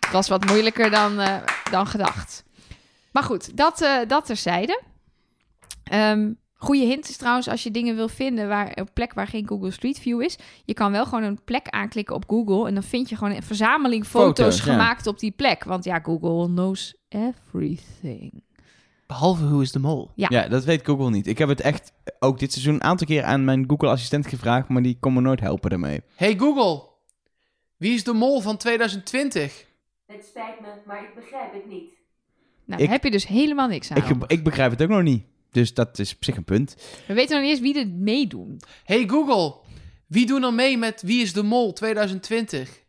Het 0.00 0.12
was 0.12 0.28
wat 0.28 0.44
moeilijker 0.44 0.90
dan, 0.90 1.20
eh, 1.20 1.36
dan 1.70 1.86
gedacht. 1.86 2.44
Maar 3.12 3.22
goed, 3.22 3.56
dat, 3.56 3.80
eh 3.80 3.98
dat 4.06 4.26
terzijde. 4.26 4.82
Ehm 5.84 6.30
goede 6.64 6.84
hint 6.84 7.08
is 7.08 7.16
trouwens, 7.16 7.48
als 7.48 7.62
je 7.62 7.70
dingen 7.70 7.96
wil 7.96 8.08
vinden 8.08 8.48
waar 8.48 8.70
een 8.74 8.92
plek 8.92 9.14
waar 9.14 9.26
geen 9.26 9.48
Google 9.48 9.70
Street 9.70 9.98
View 9.98 10.22
is. 10.22 10.38
Je 10.64 10.74
kan 10.74 10.92
wel 10.92 11.04
gewoon 11.04 11.22
een 11.22 11.44
plek 11.44 11.68
aanklikken 11.68 12.14
op 12.14 12.24
Google. 12.26 12.68
En 12.68 12.74
dan 12.74 12.82
vind 12.82 13.08
je 13.08 13.16
gewoon 13.16 13.34
een 13.34 13.42
verzameling 13.42 14.06
foto's, 14.06 14.26
Foto's, 14.26 14.56
ja. 14.64 14.72
gemaakt 14.72 15.06
op 15.06 15.18
die 15.18 15.30
plek. 15.30 15.64
Want 15.64 15.84
ja, 15.84 15.98
Google 15.98 16.46
knows 16.46 16.94
everything. 17.08 18.42
Behalve 19.06 19.44
Hoe 19.44 19.62
is 19.62 19.72
de 19.72 19.78
Mol. 19.78 20.10
Ja. 20.14 20.26
Ja. 20.30 20.48
dat 20.48 20.64
weet 20.64 20.84
Google 20.84 21.10
niet. 21.10 21.26
Ik 21.26 21.38
heb 21.38 21.48
het 21.48 21.60
echt 21.60 21.92
ook 22.18 22.38
dit 22.38 22.52
seizoen 22.52 22.74
een 22.74 22.82
aantal 22.82 23.06
keer 23.06 23.22
aan 23.22 23.44
mijn 23.44 23.64
Google-assistent 23.66 24.26
gevraagd, 24.26 24.68
maar 24.68 24.82
die 24.82 24.96
kon 25.00 25.12
me 25.12 25.20
nooit 25.20 25.40
helpen 25.40 25.70
daarmee. 25.70 26.00
Hey 26.14 26.34
Google, 26.36 26.82
wie 27.76 27.94
is 27.94 28.04
de 28.04 28.12
mol 28.12 28.40
van 28.40 28.56
2020? 28.56 29.66
Het 30.06 30.24
spijt 30.28 30.60
me, 30.60 30.66
maar 30.86 31.02
ik 31.02 31.14
begrijp 31.14 31.52
het 31.52 31.66
niet. 31.68 31.92
Nou, 32.64 32.80
Ik- 32.80 32.86
daar 32.86 32.94
heb 32.94 33.04
je 33.04 33.10
dus 33.10 33.26
helemaal 33.26 33.68
niks 33.68 33.90
aan. 33.90 33.96
Ik, 33.96 34.30
ik 34.30 34.44
begrijp 34.44 34.70
het 34.70 34.82
ook 34.82 34.88
nog 34.88 35.02
niet. 35.02 35.24
Dus 35.50 35.74
dat 35.74 35.98
is 35.98 36.14
op 36.14 36.24
zich 36.24 36.36
een 36.36 36.44
punt. 36.44 36.76
We 37.06 37.14
weten 37.14 37.34
nog 37.36 37.44
niet 37.44 37.50
eens 37.52 37.60
wie 37.74 37.78
er 37.78 37.88
meedoen. 37.88 38.60
Hey 38.84 39.04
Google, 39.08 39.54
wie 40.06 40.26
doen 40.26 40.42
er 40.42 40.54
mee 40.54 40.78
met 40.78 41.02
Wie 41.02 41.22
is 41.22 41.32
de 41.32 41.42
Mol 41.42 41.72
2020? 41.72 42.82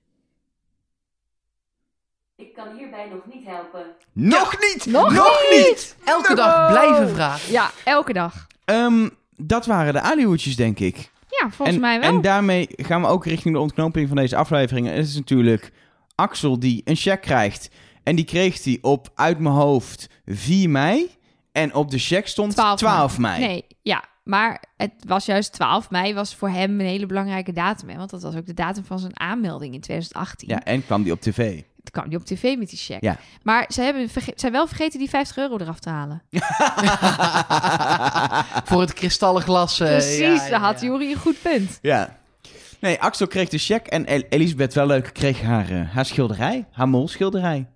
Ik 2.37 2.53
kan 2.53 2.77
hierbij 2.77 3.07
nog 3.07 3.21
niet 3.33 3.45
helpen. 3.45 3.85
Nog 4.11 4.55
niet! 4.59 4.85
Nog 4.85 5.11
niet! 5.51 5.95
Elke 6.05 6.35
dag 6.35 6.71
blijven 6.71 7.09
vragen. 7.09 7.51
Ja, 7.51 7.71
elke 7.83 8.13
dag. 8.13 8.47
Ehm, 8.65 9.09
dat 9.37 9.65
waren 9.65 9.93
de 9.93 10.01
alihoedjes, 10.01 10.55
denk 10.55 10.79
ik. 10.79 11.11
Ja, 11.29 11.49
volgens 11.49 11.75
en, 11.75 11.81
mij 11.81 11.99
wel. 11.99 12.09
En 12.09 12.21
daarmee 12.21 12.67
gaan 12.69 13.01
we 13.01 13.07
ook 13.07 13.25
richting 13.25 13.53
de 13.53 13.59
ontknoping 13.59 14.07
van 14.07 14.17
deze 14.17 14.35
aflevering. 14.35 14.87
En 14.87 14.95
het 14.95 15.07
is 15.07 15.15
natuurlijk 15.15 15.71
Axel 16.15 16.59
die 16.59 16.81
een 16.85 16.95
check 16.95 17.21
krijgt. 17.21 17.69
En 18.03 18.15
die 18.15 18.25
kreeg 18.25 18.63
hij 18.63 18.77
op, 18.81 19.09
uit 19.15 19.39
mijn 19.39 19.55
hoofd, 19.55 20.09
4 20.25 20.69
mei. 20.69 21.09
En 21.51 21.73
op 21.73 21.91
de 21.91 21.99
check 21.99 22.27
stond 22.27 22.51
12, 22.51 22.77
12 22.77 23.17
mei. 23.17 23.39
Nee, 23.39 23.65
ja. 23.81 24.03
Maar 24.23 24.63
het 24.77 24.93
was 25.07 25.25
juist 25.25 25.53
12 25.53 25.89
mei, 25.89 26.13
was 26.13 26.35
voor 26.35 26.49
hem 26.49 26.79
een 26.79 26.85
hele 26.85 27.05
belangrijke 27.05 27.51
datum. 27.51 27.89
Hè? 27.89 27.97
Want 27.97 28.09
dat 28.09 28.21
was 28.21 28.35
ook 28.35 28.45
de 28.45 28.53
datum 28.53 28.85
van 28.85 28.99
zijn 28.99 29.19
aanmelding 29.19 29.73
in 29.73 29.81
2018. 29.81 30.47
Ja, 30.49 30.63
en 30.63 30.85
kwam 30.85 31.03
die 31.03 31.11
op 31.11 31.21
tv. 31.21 31.61
Toen 31.85 31.93
kwam 32.03 32.07
hij 32.07 32.15
op 32.19 32.25
tv 32.25 32.57
met 32.57 32.69
die 32.69 32.79
check. 32.79 33.01
Ja. 33.01 33.17
Maar 33.43 33.65
ze 33.73 33.81
hebben 33.81 34.09
verge- 34.09 34.33
zijn 34.35 34.51
wel 34.51 34.67
vergeten 34.67 34.99
die 34.99 35.09
50 35.09 35.37
euro 35.37 35.57
eraf 35.57 35.79
te 35.79 35.89
halen. 35.89 36.21
Voor 38.69 38.81
het 38.81 38.93
kristallen 38.93 39.41
glas. 39.41 39.79
eh, 39.79 39.87
Precies, 39.87 40.17
ja, 40.17 40.33
ja, 40.33 40.49
daar 40.49 40.59
had. 40.59 40.81
Jury 40.81 41.11
een 41.11 41.17
goed 41.17 41.41
punt. 41.41 41.79
Ja. 41.81 42.17
Nee, 42.79 42.99
Axel 43.01 43.27
kreeg 43.27 43.49
de 43.49 43.57
check 43.57 43.87
en 43.87 44.05
El- 44.05 44.23
Elisabeth, 44.29 44.73
wel 44.73 44.85
leuk, 44.85 45.09
kreeg 45.13 45.41
haar, 45.41 45.69
eh, 45.69 45.89
haar 45.93 46.05
schilderij. 46.05 46.65
Haar 46.71 46.89
molschilderij. 46.89 47.67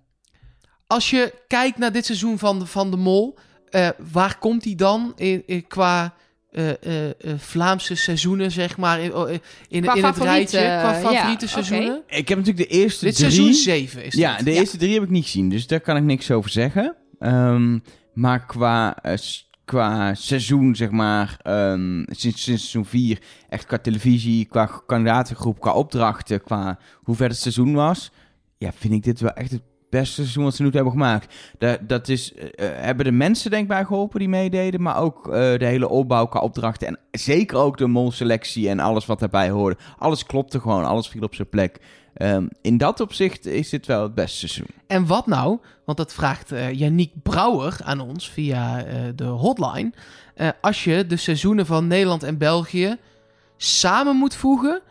Als 0.86 1.10
je 1.10 1.34
kijkt 1.46 1.78
naar 1.78 1.92
dit 1.92 2.06
seizoen 2.06 2.38
van 2.38 2.58
de, 2.58 2.66
van 2.66 2.90
de 2.90 2.96
Mol, 2.96 3.38
eh, 3.70 3.88
waar 4.12 4.38
komt 4.38 4.64
hij 4.64 4.74
dan 4.74 5.12
in, 5.16 5.42
in- 5.46 5.66
qua 5.66 6.14
eh, 6.52 6.70
eh, 6.70 7.08
eh, 7.08 7.38
Vlaamse 7.38 7.94
seizoenen, 7.94 8.50
zeg 8.50 8.76
maar, 8.76 9.00
in, 9.00 9.14
oh, 9.14 9.30
in, 9.30 9.40
in, 9.68 9.82
Qua 9.82 9.94
in 9.94 10.04
het 10.04 10.14
favoriete, 10.14 10.58
rijtje? 10.58 10.58
Qua 10.58 11.10
favoriete 11.10 11.48
seizoenen? 11.48 12.02
Ik 12.06 12.28
heb 12.28 12.38
natuurlijk 12.38 12.68
de 12.70 12.76
eerste 12.76 13.04
Dit 13.04 13.14
drie... 13.14 13.30
seizoen 13.30 13.54
7 13.54 14.04
is 14.04 14.14
Ja, 14.14 14.36
dit. 14.36 14.44
de 14.44 14.52
eerste 14.52 14.76
drie 14.76 14.94
heb 14.94 15.02
ik 15.02 15.10
niet 15.10 15.24
gezien, 15.24 15.48
dus 15.48 15.66
daar 15.66 15.80
kan 15.80 15.96
ik 15.96 16.02
niks 16.02 16.30
over 16.30 16.50
zeggen. 16.50 16.96
Ehm, 17.18 17.78
maar 18.12 18.46
qua, 18.46 18.96
qua 19.64 20.14
seizoen, 20.14 20.76
zeg 20.76 20.90
maar, 20.90 21.36
ehm, 21.42 22.02
sinds, 22.06 22.42
sinds 22.42 22.70
seizoen 22.70 22.84
4, 22.84 23.18
echt 23.48 23.66
qua 23.66 23.78
televisie, 23.78 24.44
qua 24.44 24.82
kandidatengroep, 24.86 25.60
qua 25.60 25.72
opdrachten, 25.72 26.42
qua 26.42 26.78
hoe 27.02 27.14
ver 27.16 27.28
het 27.28 27.38
seizoen 27.38 27.74
was, 27.74 28.10
ja, 28.58 28.72
vind 28.74 28.94
ik 28.94 29.02
dit 29.02 29.20
wel 29.20 29.32
echt 29.32 29.50
het 29.50 29.62
beste 29.90 30.14
seizoen 30.14 30.44
wat 30.44 30.54
ze 30.54 30.62
nu 30.62 30.70
hebben 30.72 30.92
gemaakt. 30.92 31.34
Dat, 31.58 31.78
dat 31.88 32.08
is, 32.08 32.34
eh, 32.34 32.46
eh, 32.46 32.84
hebben 32.84 33.04
de 33.04 33.12
mensen 33.12 33.50
denk 33.50 33.62
ik 33.62 33.68
bij 33.68 33.84
geholpen 33.84 34.18
die 34.18 34.28
meededen, 34.28 34.82
maar 34.82 34.98
ook 34.98 35.26
eh, 35.26 35.32
de 35.32 35.64
hele 35.64 35.88
opbouw 35.88 36.26
opdrachten 36.26 36.88
en 36.88 36.98
zeker 37.10 37.58
ook 37.58 37.78
de 37.78 37.86
molselectie 37.86 38.68
en 38.68 38.80
alles 38.80 39.06
wat 39.06 39.18
daarbij 39.18 39.50
hoorde. 39.50 39.76
Alles 39.98 40.26
klopte 40.26 40.60
gewoon, 40.60 40.84
alles 40.84 41.08
viel 41.08 41.22
op 41.22 41.34
zijn 41.34 41.48
plek. 41.48 41.80
Ehm, 42.14 42.46
in 42.60 42.78
dat 42.78 43.00
opzicht 43.00 43.46
is 43.46 43.68
dit 43.68 43.86
wel 43.86 44.02
het 44.02 44.14
beste 44.14 44.38
seizoen. 44.38 44.76
En 44.86 45.06
wat 45.06 45.26
nou, 45.26 45.58
want 45.84 45.98
dat 45.98 46.12
vraagt 46.12 46.52
eh 46.52 46.72
Yannick 46.72 47.12
Brouwer 47.22 47.76
aan 47.84 48.00
ons 48.00 48.30
via 48.30 48.84
de 49.14 49.24
hotline. 49.24 49.92
Als 50.60 50.84
je 50.84 51.06
de 51.06 51.16
seizoenen 51.16 51.66
van 51.66 51.86
Nederland 51.86 52.22
en 52.22 52.38
België 52.38 52.96
samen 53.56 54.16
moet 54.16 54.34
voegen, 54.34 54.82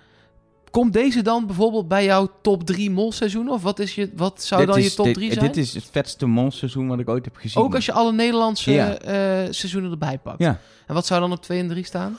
komt 0.71 0.93
deze 0.93 1.21
dan 1.21 1.45
bijvoorbeeld 1.45 1.87
bij 1.87 2.05
jouw 2.05 2.29
top 2.41 2.63
3 2.65 2.91
molseizoenen? 2.91 3.53
Of 3.53 3.61
wat, 3.63 3.79
is 3.79 3.95
je, 3.95 4.11
wat 4.15 4.43
zou 4.43 4.65
Dit 4.65 4.73
dan 4.73 4.81
je 4.83 4.93
top 4.93 5.05
dit- 5.05 5.13
3 5.13 5.33
zijn? 5.33 5.45
Dit 5.45 5.57
is 5.57 5.73
het 5.73 5.87
vetste 5.91 6.25
monsterseizoen 6.25 6.87
wat 6.87 6.99
ik 6.99 7.09
ooit 7.09 7.25
heb 7.25 7.35
gezien. 7.35 7.63
Ook 7.63 7.75
als 7.75 7.85
je 7.85 7.91
alle 7.91 8.11
Nederlandse 8.13 8.71
Ja. 8.71 8.97
eh, 8.97 9.47
seizoenen 9.51 9.91
erbij 9.91 10.17
pakt. 10.17 10.39
Ja. 10.39 10.59
En 10.87 10.93
wat 10.93 11.05
zou 11.05 11.19
dan 11.19 11.31
op 11.31 11.41
2 11.41 11.59
en 11.59 11.67
3 11.67 11.83
staan? 11.85 12.17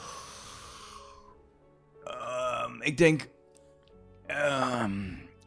Ehm, 2.05 2.81
ik 2.81 2.97
denk... 2.97 3.27
ehm, 4.27 4.91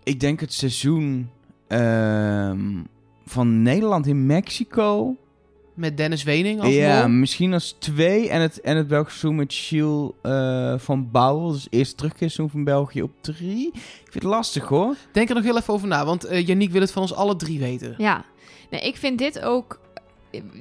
ik 0.02 0.20
denk 0.20 0.40
het 0.40 0.52
seizoen 0.52 1.30
ehm, 1.68 2.82
van 3.26 3.62
Nederland 3.62 4.06
in 4.06 4.26
Mexico. 4.26 5.16
Met 5.74 5.96
Dennis 5.96 6.22
Wening 6.22 6.60
als 6.60 6.74
Ja, 6.74 7.00
mol? 7.00 7.08
misschien 7.08 7.52
als 7.52 7.76
twee. 7.78 8.28
En 8.28 8.40
het, 8.40 8.60
en 8.60 8.76
het 8.76 8.88
Belgische 8.88 9.18
seizoen 9.18 9.38
met 9.40 9.54
Gilles 9.54 10.10
eh, 10.22 10.74
van 10.78 11.10
Bouwel. 11.10 11.52
Dus 11.52 11.66
eerst 11.70 11.96
terugkeerseizoen 11.96 12.50
van 12.50 12.64
België 12.64 13.02
op 13.02 13.10
drie. 13.20 13.66
Ik 13.74 14.10
vind 14.10 14.14
het 14.14 14.22
lastig 14.22 14.64
hoor. 14.68 14.96
Denk 15.12 15.28
er 15.28 15.34
nog 15.34 15.44
heel 15.44 15.56
even 15.56 15.74
over 15.74 15.88
na, 15.88 16.04
want 16.04 16.24
eh 16.24 16.46
Yannick 16.46 16.70
wil 16.70 16.80
het 16.80 16.92
van 16.92 17.02
ons 17.02 17.14
alle 17.14 17.36
drie 17.36 17.58
weten. 17.58 17.94
Ja, 17.98 18.24
nee, 18.70 18.80
ik 18.80 18.96
vind 18.96 19.18
dit 19.18 19.40
ook 19.40 19.80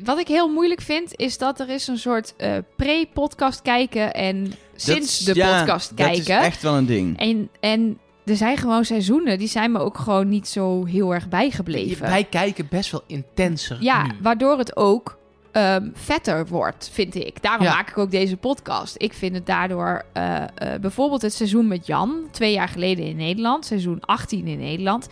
wat 0.04 0.20
ik 0.20 0.28
heel 0.28 0.48
moeilijk 0.50 0.82
vind, 0.82 1.16
is 1.20 1.38
dat 1.38 1.60
er 1.60 1.70
is 1.70 1.88
een 1.88 1.98
soort 1.98 2.34
eh, 2.38 2.58
pre-podcast 2.78 3.62
kijken 3.62 4.14
en 4.14 4.54
sinds 4.76 5.20
Dat- 5.20 5.36
de 5.36 5.42
ja, 5.42 5.58
podcast 5.60 5.90
Dat 5.98 6.08
kijken. 6.08 6.20
is 6.40 6.46
echt 6.46 6.62
wel 6.62 6.74
een 6.78 6.86
ding. 6.86 7.20
En, 7.20 7.50
en 7.60 7.98
er 8.26 8.36
zijn 8.36 8.58
gewoon 8.58 8.86
seizoenen, 8.86 9.38
die 9.38 9.48
zijn 9.48 9.72
me 9.72 9.80
ook 9.80 9.98
gewoon 9.98 10.30
niet 10.30 10.48
zo 10.48 10.86
heel 10.86 11.14
erg 11.14 11.30
bijgebleven. 11.30 12.08
Wij 12.08 12.24
kijken 12.24 12.68
best 12.70 12.92
wel 12.92 13.04
intenser 13.08 13.78
Ja, 13.80 14.04
nu. 14.04 14.12
waardoor 14.22 14.58
het 14.58 14.76
ook 14.78 15.18
ehm, 15.52 15.90
vetter 15.94 16.48
wordt, 16.48 16.90
vind 16.94 17.16
ik. 17.16 17.42
Daarom 17.42 17.66
Ja. 17.66 17.74
maak 17.74 17.90
ik 17.90 17.98
ook 17.98 18.12
deze 18.12 18.38
podcast. 18.38 18.96
Ik 18.98 19.14
vind 19.14 19.36
het 19.36 19.46
daardoor 19.46 20.04
eh, 20.14 20.42
eh, 20.44 20.48
bijvoorbeeld 20.82 21.22
het 21.22 21.34
seizoen 21.34 21.68
met 21.68 21.86
Jan, 21.88 22.28
twee 22.32 22.54
jaar 22.54 22.68
geleden 22.68 23.06
in 23.06 23.16
Nederland, 23.16 23.66
seizoen 23.66 24.00
18 24.00 24.48
in 24.48 24.60
Nederland. 24.60 25.08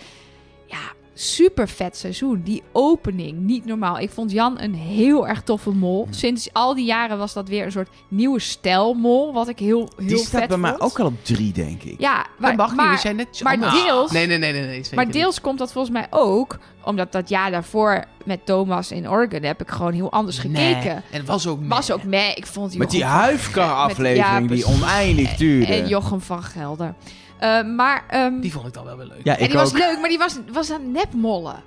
Ja, 0.67 0.77
super 1.13 1.67
vet 1.69 1.97
seizoen. 1.97 2.41
Die 2.43 2.63
opening, 2.71 3.39
niet 3.39 3.65
normaal. 3.65 3.99
Ik 3.99 4.09
vond 4.09 4.31
Jan 4.31 4.59
een 4.61 4.73
heel 4.75 5.27
erg 5.27 5.41
toffe 5.43 5.69
mol. 5.71 6.07
Sinds 6.09 6.49
al 6.53 6.75
die 6.75 6.85
jaren 6.85 7.17
was 7.17 7.33
dat 7.33 7.47
weer 7.49 7.65
een 7.65 7.71
soort 7.71 7.89
nieuwe 8.07 8.39
stijl 8.39 8.93
mol, 8.93 9.33
wat 9.33 9.47
ik 9.47 9.59
heel, 9.59 9.89
heel 9.97 10.07
Die 10.07 10.17
vet 10.17 10.25
staat 10.27 10.47
bij 10.47 10.57
mij 10.57 10.79
ook 10.79 10.99
al 10.99 11.05
op 11.05 11.25
drie, 11.25 11.53
denk 11.53 11.83
ik. 11.83 11.99
Ja, 11.99 12.13
Maar, 12.15 12.25
maar, 12.37 12.55
mag 12.55 12.67
niet, 12.67 12.75
maar, 12.77 12.91
we 12.93 12.99
zijn 12.99 13.15
net 13.15 13.27
zo 13.31 13.43
maar 13.43 13.53
anders. 13.53 13.83
deels- 13.83 14.11
Nee, 14.11 14.27
nee, 14.27 14.37
nee, 14.37 14.51
nee. 14.53 14.61
nee 14.67 14.83
maar 14.95 15.05
niet. 15.05 15.13
deels 15.13 15.41
komt 15.41 15.57
dat 15.57 15.71
volgens 15.71 15.93
mij 15.93 16.07
ook 16.09 16.57
omdat 16.83 17.11
dat 17.11 17.29
jaar 17.29 17.51
daarvoor 17.51 18.03
met 18.25 18.45
Thomas 18.45 18.91
in 18.91 19.09
Oregon 19.09 19.43
heb 19.43 19.61
ik 19.61 19.69
gewoon 19.69 19.93
heel 19.93 20.11
anders 20.11 20.43
Nee, 20.43 20.73
gekeken. 20.73 20.95
En 20.95 21.17
het 21.19 21.27
was 21.27 21.47
ook 21.47 21.59
Was 21.67 21.87
meh. 21.87 21.97
ook 21.97 22.03
meh. 22.03 22.29
Ik 22.37 22.45
vond 22.45 22.77
Met 22.77 22.91
die 22.91 23.03
huifkar-aflevering 23.05 24.39
met- 24.39 24.49
die 24.49 24.67
ja, 24.67 24.73
oneindig 24.73 25.35
duurde. 25.35 25.73
En 25.73 25.87
Jochem 25.87 26.21
van 26.21 26.43
Gelder. 26.43 26.93
Eh, 27.41 27.63
maar 27.63 28.03
ehm, 28.09 28.39
Die 28.39 28.51
vond 28.51 28.67
ik 28.67 28.73
dan 28.73 28.85
wel 28.85 28.97
weer 28.97 29.05
leuk. 29.05 29.19
ja, 29.23 29.33
en 29.37 29.39
die 29.47 29.47
ook. 29.57 29.61
was 29.63 29.71
leuk, 29.73 29.99
maar 29.99 30.09
die 30.09 30.17
was, 30.17 30.37
was 30.51 30.71
aan 30.71 30.91
nepmollen. 30.91 31.63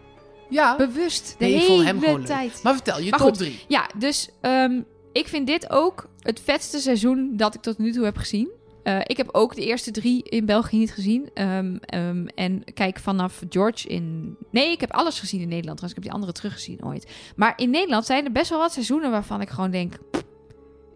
Ja, 0.51 0.77
Bewust. 0.77 1.35
De 1.39 1.45
Nee, 1.45 1.55
ik 1.55 1.61
vond 1.63 1.71
hele 1.71 1.85
hem 1.85 2.01
gewoon 2.01 2.17
leuk. 2.19 2.27
tijd. 2.27 2.61
maar 2.63 2.75
vertel, 2.75 3.01
je 3.01 3.11
Maar 3.11 3.19
top 3.19 3.29
goed. 3.29 3.39
3. 3.39 3.61
Ja, 3.69 3.91
dus 3.99 4.29
ehm, 4.41 4.81
ik 5.13 5.29
vind 5.29 5.47
dit 5.47 5.71
ook 5.71 6.09
het 6.19 6.41
vetste 6.41 6.79
seizoen 6.79 7.33
dat 7.37 7.55
ik 7.55 7.61
tot 7.61 7.79
nu 7.79 7.93
toe 7.93 8.05
heb 8.05 8.17
gezien. 8.17 8.51
Eh, 8.83 8.99
ik 9.03 9.17
heb 9.17 9.29
ook 9.33 9.55
de 9.55 9.65
eerste 9.65 9.91
drie 9.91 10.23
in 10.23 10.47
België 10.47 10.77
niet 10.79 10.93
gezien. 10.93 11.31
Ehm, 11.35 11.77
ehm, 11.81 12.27
en 12.35 12.65
kijk 12.75 12.99
vanaf 12.99 13.43
George 13.49 13.89
in... 13.89 14.37
Nee, 14.51 14.71
ik 14.71 14.81
heb 14.81 14.93
alles 14.93 15.21
gezien 15.21 15.41
in 15.41 15.49
Nederland. 15.49 15.79
Trouwens, 15.79 15.91
ik 15.91 15.95
heb 15.95 16.05
die 16.05 16.13
andere 16.13 16.33
teruggezien 16.33 16.85
ooit. 16.85 17.07
Maar 17.37 17.53
in 17.57 17.71
Nederland 17.71 18.05
zijn 18.07 18.25
er 18.25 18.33
best 18.33 18.51
wel 18.51 18.59
wat 18.59 18.73
seizoenen 18.73 19.11
waarvan 19.11 19.41
ik 19.41 19.49
gewoon 19.49 19.71
denk... 19.71 19.95
"Pff, 20.11 20.25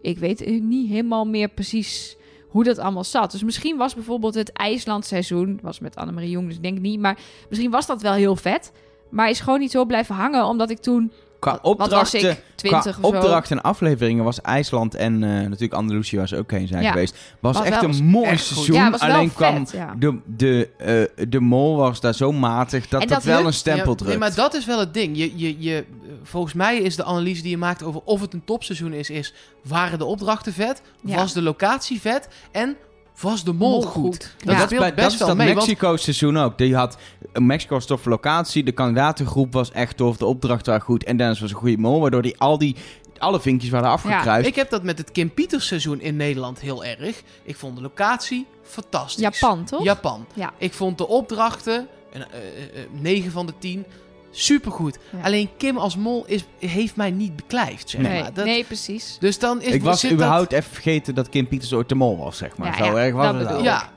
Ik 0.01 0.17
weet 0.17 0.45
niet 0.61 0.89
helemaal 0.89 1.25
meer 1.25 1.47
precies 1.47 2.17
hoe 2.49 2.63
dat 2.63 2.77
allemaal 2.77 3.03
zat. 3.03 3.31
Dus 3.31 3.43
misschien 3.43 3.77
was 3.77 3.93
bijvoorbeeld 3.93 4.33
het 4.33 4.51
IJsland 4.51 5.05
seizoen... 5.05 5.59
was 5.61 5.79
met 5.79 5.95
Annemarie 5.95 6.29
Jong, 6.29 6.47
dus 6.47 6.55
ik 6.55 6.63
denk 6.63 6.79
niet. 6.79 6.99
Maar 6.99 7.19
misschien 7.49 7.71
was 7.71 7.85
dat 7.85 8.01
wel 8.01 8.13
heel 8.13 8.35
vet. 8.35 8.71
Maar 9.09 9.29
is 9.29 9.39
gewoon 9.39 9.59
niet 9.59 9.71
zo 9.71 9.85
blijven 9.85 10.15
hangen, 10.15 10.45
omdat 10.45 10.69
ik 10.69 10.79
toen... 10.79 11.11
Qua 11.39 11.51
wat 11.51 11.61
was 11.61 11.81
opdrachten, 11.81 12.29
ik? 12.29 12.43
20 12.55 12.81
qua 12.81 13.07
of 13.07 13.13
zo. 13.13 13.17
opdrachten 13.21 13.57
en 13.57 13.63
afleveringen 13.63 14.23
was 14.23 14.41
IJsland 14.41 14.95
en 14.95 15.13
eh, 15.23 15.29
natuurlijk 15.29 15.73
Andalusië 15.73 16.17
waar 16.17 16.27
ze 16.27 16.37
ook 16.37 16.51
heen 16.51 16.67
zijn 16.67 16.83
Ja. 16.83 16.91
geweest. 16.91 17.15
Was 17.39 17.57
Was 17.57 17.65
echt 17.65 17.81
wel 17.81 17.89
een 17.89 18.03
mooi 18.05 18.25
echt 18.27 18.45
seizoen. 18.45 18.75
Ja, 18.75 18.91
was 18.91 19.01
wel 19.01 19.09
Alleen 19.11 19.27
vet, 19.31 19.35
kwam 19.37 19.65
ja. 19.71 19.95
de, 19.97 20.19
de, 20.25 20.69
eh, 21.17 21.27
de 21.29 21.39
mol 21.39 21.75
was 21.77 21.99
daar 21.99 22.13
zo 22.13 22.31
matig 22.31 22.87
dat 22.87 23.01
En 23.01 23.07
dat, 23.07 23.17
dat 23.17 23.25
wel 23.25 23.45
een 23.45 23.53
stempel 23.53 23.89
Ja, 23.89 23.95
drukt. 23.95 24.09
Nee, 24.11 24.17
maar 24.19 24.35
dat 24.35 24.53
is 24.53 24.65
wel 24.65 24.79
het 24.79 24.93
ding. 24.93 25.17
Je, 25.17 25.37
je, 25.37 25.55
je, 25.59 25.85
volgens 26.23 26.53
mij 26.53 26.77
is 26.77 26.95
de 26.95 27.03
analyse 27.03 27.41
die 27.41 27.51
je 27.51 27.57
maakt 27.57 27.83
over 27.83 28.01
of 28.03 28.21
het 28.21 28.33
een 28.33 28.43
topseizoen 28.45 28.93
is, 28.93 29.09
is 29.09 29.33
waren 29.63 29.97
de 29.99 30.05
opdrachten 30.05 30.53
vet, 30.53 30.81
Ja. 31.01 31.15
was 31.15 31.33
de 31.33 31.41
locatie 31.41 32.01
vet 32.01 32.27
en 32.51 32.75
was 33.21 33.43
de 33.43 33.53
mol, 33.53 33.69
Mol 33.69 33.81
goed. 33.81 33.91
goed. 34.03 34.19
Dat 34.37 34.55
Ja. 34.55 34.63
is 34.63 34.69
dat 34.79 34.95
best 34.95 35.11
is 35.13 35.17
wel 35.17 35.27
dat 35.27 35.37
mee. 35.37 35.47
want- 35.53 35.57
Mexico 35.67 35.97
seizoen 35.97 36.37
ook. 36.37 36.57
Die 36.57 36.75
had 36.75 36.97
een 37.33 37.45
Mexico 37.45 37.73
was 37.73 37.85
toffe 37.85 38.09
locatie, 38.09 38.63
de 38.63 38.71
kandidatengroep 38.71 39.53
was 39.53 39.71
echt 39.71 39.97
tof, 39.97 40.17
de 40.17 40.25
opdrachten 40.25 40.71
waren 40.71 40.85
goed 40.85 41.03
en 41.03 41.17
Dennis 41.17 41.39
was 41.39 41.49
een 41.51 41.55
goede 41.57 41.77
mol, 41.77 41.99
waardoor 42.01 42.21
die 42.21 42.37
al 42.39 42.57
die 42.57 42.75
alle 43.17 43.39
vinkjes 43.39 43.69
waren 43.71 43.89
afgekruist. 43.89 44.47
Ik 44.47 44.55
heb 44.55 44.69
dat 44.69 44.83
met 44.83 44.97
het 44.97 45.11
Kim 45.11 45.33
Pieters 45.33 45.67
seizoen 45.67 46.01
in 46.01 46.15
Nederland 46.15 46.59
heel 46.59 46.83
erg. 46.85 47.21
Ik 47.43 47.55
vond 47.55 47.75
de 47.75 47.81
locatie 47.81 48.45
fantastisch. 48.63 49.21
Japan, 49.39 49.63
toch? 49.65 49.83
Japan. 49.83 50.25
Ja. 50.33 50.53
Ik 50.57 50.73
vond 50.73 50.97
de 50.97 51.07
opdrachten, 51.07 51.87
een, 52.13 52.21
eh, 52.31 52.39
eh, 52.39 52.81
eh, 52.83 52.89
9 52.91 53.31
van 53.31 53.45
de 53.45 53.53
10, 53.59 53.85
supergoed. 54.31 54.97
Ja. 55.11 55.19
Alleen 55.23 55.49
Kim 55.57 55.77
als 55.77 55.95
mol 55.97 56.23
is, 56.27 56.45
heeft 56.59 56.95
mij 56.95 57.11
niet 57.11 57.35
beklijft, 57.35 57.89
zeg 57.89 58.01
Nee, 58.01 58.21
maar. 58.21 58.33
Dat, 58.33 58.45
nee, 58.45 58.63
precies. 58.63 59.17
Dus 59.19 59.39
dan 59.39 59.61
is 59.61 59.73
ik 59.73 59.83
was 59.83 60.01
dat- 60.01 60.11
überhaupt 60.11 60.51
even 60.51 60.71
vergeten 60.71 61.15
dat 61.15 61.29
Kim 61.29 61.47
Pieters 61.47 61.73
ooit 61.73 61.89
de 61.89 61.95
mol 61.95 62.17
was, 62.17 62.37
zeg 62.37 62.57
maar. 62.57 62.67
Ja, 62.67 62.85
Zo 62.85 62.97
ja, 62.97 63.03
erg 63.03 63.13
was 63.13 63.25
dat 63.25 63.35
het 63.39 63.49
al. 63.51 63.63
Ja, 63.63 63.91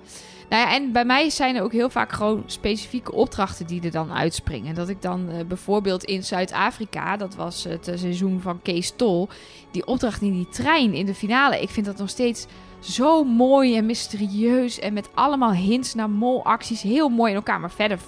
Nou 0.49 0.69
ja, 0.69 0.75
en 0.75 0.93
bij 0.93 1.05
mij 1.05 1.31
zijn 1.31 1.57
er 1.57 1.63
ook 1.63 1.73
heel 1.73 1.91
vaak 1.91 2.13
gewoon 2.13 2.43
specifieke 2.47 3.13
opdrachten 3.13 3.67
die 3.67 3.83
er 3.83 3.91
dan 3.91 4.13
uitspringen. 4.13 4.75
Dat 4.75 4.89
ik 4.89 5.03
dan 5.03 5.29
eh, 5.31 5.45
bijvoorbeeld 5.45 6.05
in 6.05 6.25
Zuid-Afrika, 6.25 7.17
dat 7.17 7.35
was 7.35 7.65
het 7.65 7.89
eh, 7.89 7.99
seizoen 7.99 8.41
van 8.41 8.63
Kees 8.63 8.93
Tol, 8.97 9.29
die 9.71 9.87
opdracht 9.87 10.21
in 10.23 10.33
die 10.33 10.49
trein 10.49 10.95
in 10.95 11.07
de 11.07 11.15
finale. 11.15 11.63
Ik 11.63 11.71
vind 11.71 11.87
dat 11.87 11.97
nog 11.99 12.09
steeds 12.09 12.47
zo 12.81 13.25
mooi 13.25 13.77
en 13.77 13.87
mysterieus 13.87 14.79
en 14.79 14.93
met 14.93 15.09
allemaal 15.15 15.53
hints 15.53 15.95
naar 15.95 16.11
molacties. 16.11 16.83
Heel 16.83 17.09
mooi 17.09 17.31
in 17.31 17.37
elkaar, 17.37 17.61
maar 17.61 17.71
verder, 17.71 17.99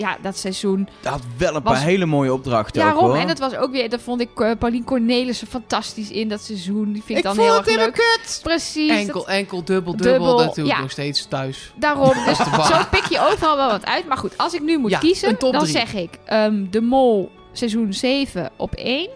ja, 0.00 0.16
dat 0.22 0.36
seizoen 0.38 0.88
Dat 1.00 1.12
had 1.12 1.22
wel 1.36 1.54
een 1.54 1.62
Was- 1.62 1.72
paar 1.72 1.82
hele 1.82 2.06
mooie 2.06 2.32
opdrachten 2.32 2.82
Ja, 2.82 2.88
ook, 2.92 2.98
Rom. 2.98 3.08
hoor. 3.08 3.16
En 3.16 3.26
dat 3.26 3.38
was 3.38 3.54
ook 3.56 3.70
weer, 3.70 3.88
dat 3.90 4.00
vond 4.00 4.20
ik 4.20 4.40
uh, 4.40 4.50
Paulien 4.58 4.84
Cornelissen 4.84 5.46
fantastisch 5.46 6.10
in 6.10 6.28
dat 6.28 6.40
seizoen. 6.40 6.92
Die 6.92 7.02
vind 7.02 7.08
ik, 7.10 7.16
ik 7.16 7.22
dan 7.22 7.34
vond 7.34 7.46
heel 7.46 7.56
het 7.56 7.66
erg 7.68 7.76
leuk. 7.78 7.92
kut. 7.94 8.40
Precies. 8.42 8.90
Enkel, 8.90 9.20
dat- 9.20 9.28
enkel, 9.28 9.64
dubbel, 9.64 9.96
dubbel. 9.96 10.12
Dubbel, 10.12 10.36
Dat 10.36 10.54
doe 10.54 10.64
ik 10.64 10.70
ja. 10.70 10.80
nog 10.80 10.90
steeds 10.90 11.26
thuis. 11.26 11.72
daarom. 11.76 12.12
Dus 12.26 12.36
zo 12.36 12.78
pik 12.90 13.04
je 13.04 13.20
overal 13.32 13.56
wel 13.56 13.68
wat 13.70 13.86
uit. 13.86 14.06
Maar 14.08 14.16
goed, 14.16 14.38
als 14.38 14.54
ik 14.54 14.62
nu 14.62 14.78
moet 14.78 14.90
Ja, 14.90 14.98
kiezen, 14.98 15.36
dan 15.38 15.52
drie. 15.52 15.66
zeg 15.66 15.94
ik 15.94 16.10
ehm, 16.24 16.66
De 16.70 16.80
Mol 16.80 17.30
seizoen 17.52 17.92
7 17.92 18.50
op 18.56 18.72
1. 18.74 19.08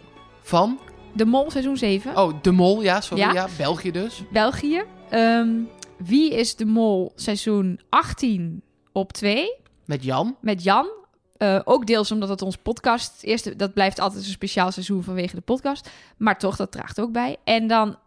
Van, 0.43 0.78
De 1.12 1.24
Mol 1.24 1.51
seizoen 1.51 1.77
7. 1.77 2.16
oh, 2.16 2.32
De 2.43 2.51
Mol, 2.52 2.82
ja, 2.82 3.01
sorry, 3.01 3.23
ja, 3.23 3.32
Ja. 3.32 3.47
België 3.56 3.90
dus. 3.90 4.23
België. 4.32 4.82
Ehm, 5.11 5.48
wie 5.97 6.35
is 6.35 6.55
De 6.56 6.65
Mol 6.66 7.12
seizoen 7.16 7.81
18 7.89 8.62
op 8.93 9.12
2? 9.12 9.55
Met 9.85 10.05
Jan. 10.05 10.36
Met 10.40 10.62
Jan. 10.62 10.89
Eh, 11.36 11.61
ook 11.65 11.86
deels 11.86 12.11
omdat 12.11 12.28
het 12.28 12.43
ons 12.43 12.56
podcast... 12.56 13.23
Eerste, 13.23 13.56
dat 13.56 13.74
blijft 13.74 13.98
altijd 13.98 14.24
een 14.24 14.31
speciaal 14.31 14.73
seizoen 14.73 15.02
vanwege 15.02 15.35
de 15.35 15.40
podcast. 15.40 15.90
Maar 16.16 16.39
toch, 16.39 16.56
dat 16.56 16.73
draagt 16.73 17.01
ook 17.01 17.12
bij. 17.12 17.36
En 17.44 17.66
dan 17.66 17.98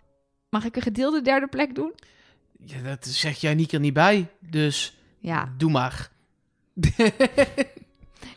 mag 0.49 0.65
ik 0.65 0.75
een 0.75 0.81
gedeelde 0.81 1.21
derde 1.21 1.47
plek 1.47 1.75
doen? 1.75 1.93
Ja, 2.65 2.81
dat 2.81 3.05
zeg 3.05 3.37
jij 3.41 3.53
niet 3.55 3.71
er 3.71 3.79
niet 3.79 3.93
bij, 3.93 4.27
dus 4.39 4.97
Ja. 5.19 5.53
doe 5.57 5.71
maar. 5.71 6.09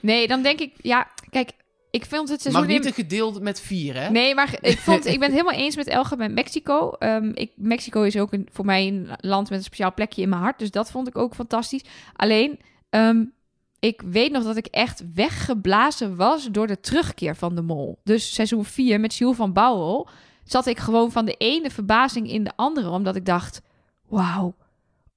Nee, 0.01 0.27
dan 0.29 0.43
denk 0.43 0.61
ik... 0.61 0.73
Ja, 0.83 1.09
kijk, 1.31 1.51
ik 1.91 2.07
vond 2.07 2.29
het 2.29 2.41
seizoen... 2.41 2.63
Mag 2.63 2.71
niet 2.71 2.87
een 2.87 2.93
gedeeld 2.93 3.41
met 3.41 3.61
vier, 3.61 3.95
hè? 3.95 4.11
Nee, 4.11 4.35
maar 4.35 4.59
ik, 4.61 4.79
vond, 4.87 5.07
ik 5.07 5.19
ben 5.19 5.29
het 5.29 5.39
helemaal 5.41 5.61
eens 5.61 5.77
met 5.77 5.87
Elge 5.87 6.17
met 6.17 6.33
Mexico. 6.33 6.91
Ehm, 6.91 7.31
ik, 7.35 7.53
Mexico 7.57 8.03
is 8.03 8.17
ook 8.17 8.33
een, 8.33 8.49
voor 8.53 8.65
mij 8.65 8.87
een 8.87 9.11
land 9.21 9.51
met 9.51 9.59
een 9.59 9.65
speciaal 9.65 9.95
plekje 9.95 10.23
in 10.23 10.29
mijn 10.29 10.43
hart. 10.43 10.59
Dus 10.59 10.71
dat 10.71 10.91
vond 10.91 11.09
ik 11.09 11.19
ook 11.19 11.35
fantastisch. 11.35 11.85
Alleen, 12.17 12.59
ehm, 12.91 13.25
ik 13.79 14.03
weet 14.03 14.33
nog 14.33 14.45
dat 14.45 14.57
ik 14.57 14.67
echt 14.67 15.05
weggeblazen 15.15 16.17
was 16.17 16.49
door 16.51 16.67
de 16.67 16.81
terugkeer 16.81 17.37
van 17.37 17.55
de 17.55 17.63
mol. 17.63 18.01
Dus 18.05 18.35
seizoen 18.35 18.65
4 18.65 19.01
met 19.01 19.15
Jules 19.15 19.37
van 19.37 19.53
Bouwel 19.53 20.09
zat 20.45 20.67
ik 20.67 20.79
gewoon 20.79 21.13
van 21.13 21.25
de 21.25 21.35
ene 21.35 21.71
verbazing 21.71 22.31
in 22.31 22.45
de 22.45 22.53
andere. 22.57 22.91
Omdat 22.91 23.17
ik 23.17 23.27
dacht, 23.27 23.61
wauw, 24.09 24.55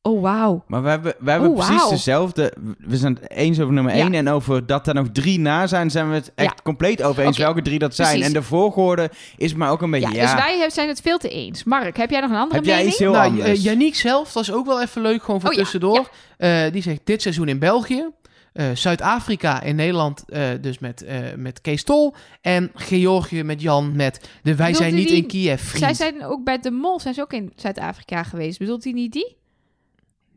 oh 0.05 0.21
wauw. 0.21 0.63
Maar 0.67 0.83
we 0.83 0.89
hebben, 0.89 1.13
we 1.19 1.31
hebben 1.31 1.49
Oh, 1.49 1.55
precies 1.67 1.89
dezelfde. 1.89 2.53
We 2.77 2.97
zijn 2.97 3.13
het 3.21 3.31
eens 3.31 3.59
over 3.59 3.73
nummer 3.73 3.95
Ja. 3.95 4.03
1. 4.03 4.13
En 4.13 4.29
over 4.29 4.65
dat 4.65 4.87
er 4.87 4.93
nog 4.93 5.07
drie 5.11 5.39
na 5.39 5.67
zijn, 5.67 5.91
zijn 5.91 6.09
we 6.09 6.15
het 6.15 6.31
echt 6.35 6.53
Ja. 6.55 6.63
compleet 6.63 7.03
over 7.03 7.23
eens 7.25 7.37
welke 7.37 7.61
drie 7.61 7.79
dat 7.79 7.95
zijn. 7.95 8.07
precies. 8.09 8.27
En 8.27 8.33
de 8.33 8.41
volgorde 8.43 9.09
is 9.37 9.53
maar 9.53 9.71
ook 9.71 9.81
een 9.81 9.91
beetje. 9.91 10.09
Ja, 10.09 10.21
Ja, 10.21 10.35
dus 10.35 10.43
wij 10.59 10.69
zijn 10.69 10.87
het 10.87 11.01
veel 11.01 11.17
te 11.17 11.29
eens. 11.29 11.63
Mark, 11.63 11.97
heb 11.97 12.09
jij 12.09 12.19
nog 12.21 12.29
een 12.29 12.35
andere 12.35 12.55
heb 12.55 12.65
jij 12.65 12.73
mening? 12.73 12.91
iets 12.91 12.99
heel 13.01 13.11
nou, 13.11 13.25
anders? 13.29 13.47
eh, 13.49 13.63
Yannick 13.63 13.95
zelf, 13.95 14.31
dat 14.31 14.43
is 14.43 14.51
ook 14.51 14.65
wel 14.65 14.81
even 14.81 15.01
leuk, 15.01 15.23
gewoon 15.23 15.39
voor 15.41 15.49
Oh 15.49 15.55
ja, 15.55 15.61
tussendoor. 15.61 16.09
Eh, 16.37 16.71
die 16.71 16.81
zegt 16.81 16.99
dit 17.03 17.21
seizoen 17.21 17.47
in 17.47 17.59
België. 17.59 18.09
eh, 18.53 18.65
Zuid-Afrika 18.73 19.61
in 19.61 19.75
Nederland, 19.75 20.23
eh, 20.27 20.41
dus 20.61 20.79
met, 20.79 21.03
eh, 21.03 21.17
met 21.37 21.61
Kees 21.61 21.83
Tol. 21.83 22.13
En 22.41 22.71
Georgië 22.75 23.43
met 23.43 23.61
Jan 23.61 23.95
met 23.95 24.19
de 24.21 24.29
Wij 24.43 24.55
Bedoelt 24.55 24.75
zijn 24.77 24.95
niet 24.95 25.07
die- 25.07 25.17
in 25.17 25.27
Kiev, 25.27 25.61
vriend. 25.61 25.83
Zij 25.83 25.93
zijn 25.93 26.25
ook 26.25 26.43
bij 26.43 26.59
de 26.59 26.71
mol, 26.71 26.99
zijn 26.99 27.13
ze 27.13 27.21
ook 27.21 27.33
in 27.33 27.53
Zuid-Afrika 27.55 28.23
geweest. 28.23 28.59
Bedoelt 28.59 28.83
hij 28.83 28.93
niet 28.93 29.11
die? 29.11 29.35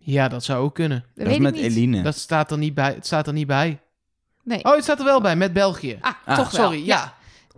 Ja, 0.07 0.29
dat 0.29 0.45
zou 0.45 0.65
ook 0.65 0.75
kunnen. 0.75 1.05
Dat 1.15 1.25
dat 1.25 1.35
is 1.35 1.41
met 1.41 1.55
niet. 1.55 1.63
Eline. 1.63 2.03
Dat 2.03 2.17
staat 2.17 2.51
er 2.51 2.59
niet 2.59 2.75
bij. 2.75 2.93
Het 2.95 3.07
staat 3.07 3.27
er 3.27 3.33
niet 3.33 3.47
bij. 3.47 3.81
Nee. 4.45 4.65
Oh, 4.65 4.75
het 4.75 4.83
staat 4.83 4.99
er 4.99 5.05
wel 5.05 5.21
bij, 5.21 5.37
met 5.37 5.53
België. 5.53 5.99
Ah, 6.01 6.13
Ah, 6.25 6.37
toch 6.37 6.51
wel. 6.51 6.65
Sorry, 6.65 6.87
ja. 6.87 7.15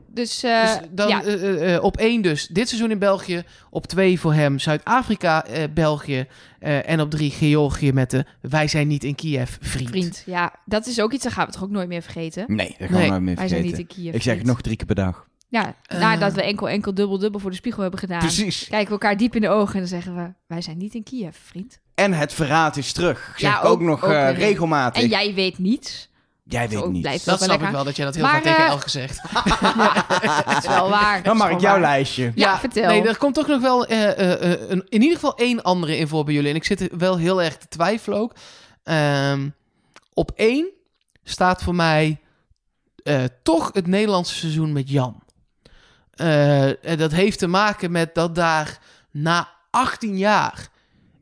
Dus, 0.06 0.42
eh, 0.42 0.62
Dus 0.62 0.78
dan 0.90 1.08
ja. 1.08 1.22
eh, 1.24 1.74
eh, 1.74 1.82
op 1.84 1.96
één 1.96 2.22
dus 2.22 2.46
dit 2.46 2.68
seizoen 2.68 2.90
in 2.90 2.98
België. 2.98 3.42
Op 3.70 3.86
twee 3.86 4.20
voor 4.20 4.34
hem 4.34 4.58
Zuid-Afrika, 4.58 5.44
eh, 5.44 5.62
België. 5.74 6.26
eh, 6.58 6.88
en 6.88 7.00
op 7.00 7.10
drie 7.10 7.30
Georgië 7.30 7.92
met 7.92 8.10
de 8.10 8.24
Wij 8.40 8.68
zijn 8.68 8.88
niet 8.88 9.04
in 9.04 9.14
Kiev, 9.14 9.56
vriend. 9.60 9.88
vriend. 9.88 10.22
Ja, 10.26 10.52
dat 10.64 10.86
is 10.86 11.00
ook 11.00 11.12
iets, 11.12 11.24
dat 11.24 11.32
gaan 11.32 11.46
we 11.46 11.52
toch 11.52 11.62
ook 11.62 11.70
nooit 11.70 11.88
meer 11.88 12.02
vergeten. 12.02 12.44
Nee, 12.48 12.74
dat 12.78 12.88
gaan 12.88 12.90
Nee, 12.90 13.02
we 13.04 13.08
nooit 13.10 13.22
meer 13.22 13.34
Wij 13.36 13.48
zijn 13.48 13.60
vergeten. 13.60 13.86
niet 13.88 13.96
in 13.96 14.02
Kiev. 14.02 14.14
Ik 14.14 14.22
zeg 14.22 14.36
het 14.36 14.46
nog 14.46 14.60
drie 14.60 14.76
keer 14.76 14.86
per 14.86 14.94
dag. 14.94 15.26
Ja, 15.48 15.74
nadat 15.98 16.32
we 16.34 16.42
enkel, 16.42 16.68
enkel, 16.68 16.94
dubbel, 16.94 17.18
dubbel 17.18 17.40
voor 17.40 17.50
de 17.50 17.56
spiegel 17.56 17.82
hebben 17.82 18.00
gedaan. 18.00 18.18
Precies. 18.18 18.66
Kijken 18.68 18.86
we 18.86 18.92
elkaar 18.92 19.16
diep 19.16 19.34
in 19.34 19.40
de 19.40 19.48
ogen 19.48 19.72
en 19.74 19.78
dan 19.80 19.88
zeggen 19.88 20.14
we... 20.16 20.32
Wij 20.46 20.60
zijn 20.60 20.78
niet 20.78 20.94
in 20.94 21.02
Kiev, 21.02 21.36
vriend. 21.36 21.80
En 21.98 22.12
het 22.12 22.32
verraad 22.32 22.76
is 22.76 22.92
terug. 22.92 23.32
Zeg 23.36 23.50
Ja, 23.50 23.58
ik 23.58 23.64
ook, 23.64 23.70
ook- 23.72 23.80
nog 23.80 24.04
ook 24.04 24.10
eh, 24.10 24.36
regelmatig. 24.38 25.02
En 25.02 25.08
jij 25.08 25.34
weet 25.34 25.58
niets. 25.58 26.08
Jij 26.44 26.68
weet 26.68 26.88
niet. 26.88 27.24
Dat 27.24 27.42
snap 27.42 27.62
ik 27.62 27.68
wel, 27.68 27.84
dat 27.84 27.96
jij 27.96 28.04
dat 28.04 28.14
heel 28.14 28.24
Maar, 28.24 28.32
vaak 28.32 28.42
tegen 28.42 28.64
eh, 28.64 28.70
El 28.70 28.78
gezegd. 28.78 29.20
Dat 30.46 30.56
is 30.62 30.66
wel 30.68 30.88
waar. 30.88 31.22
Dan 31.22 31.36
mag 31.36 31.46
Dat 31.46 31.56
ik 31.56 31.62
jouw 31.62 31.72
waar. 31.72 31.80
lijstje. 31.80 32.32
Ja, 32.34 32.58
vertel. 32.58 32.86
Nee, 32.88 33.08
er 33.08 33.16
komt 33.18 33.34
toch 33.34 33.46
nog 33.46 33.60
wel 33.60 33.86
eh, 33.86 34.08
eh, 34.18 34.52
eh, 34.52 34.60
een, 34.70 34.86
in 34.88 35.00
ieder 35.02 35.14
geval 35.14 35.36
één 35.36 35.62
andere 35.62 35.96
in 35.96 36.08
voor 36.08 36.24
bij 36.24 36.34
jullie. 36.34 36.50
En 36.50 36.56
ik 36.56 36.64
zit 36.64 36.80
er 36.80 36.88
wel 36.98 37.16
heel 37.18 37.42
erg 37.42 37.56
te 37.56 37.68
twijfelen 37.68 38.18
ook. 38.18 38.32
Ehm, 38.82 39.48
op 40.14 40.30
één 40.36 40.68
staat 41.24 41.62
voor 41.62 41.74
mij 41.74 42.20
eh, 43.02 43.24
toch 43.42 43.70
het 43.72 43.86
Nederlandse 43.86 44.34
seizoen 44.34 44.72
met 44.72 44.90
Jan. 44.90 45.22
Eh, 46.14 46.84
en 46.86 46.98
dat 46.98 47.12
heeft 47.12 47.38
te 47.38 47.46
maken 47.46 47.90
met 47.90 48.14
dat 48.14 48.34
daar 48.34 48.78
na 49.10 49.48
18 49.70 50.18
jaar 50.18 50.68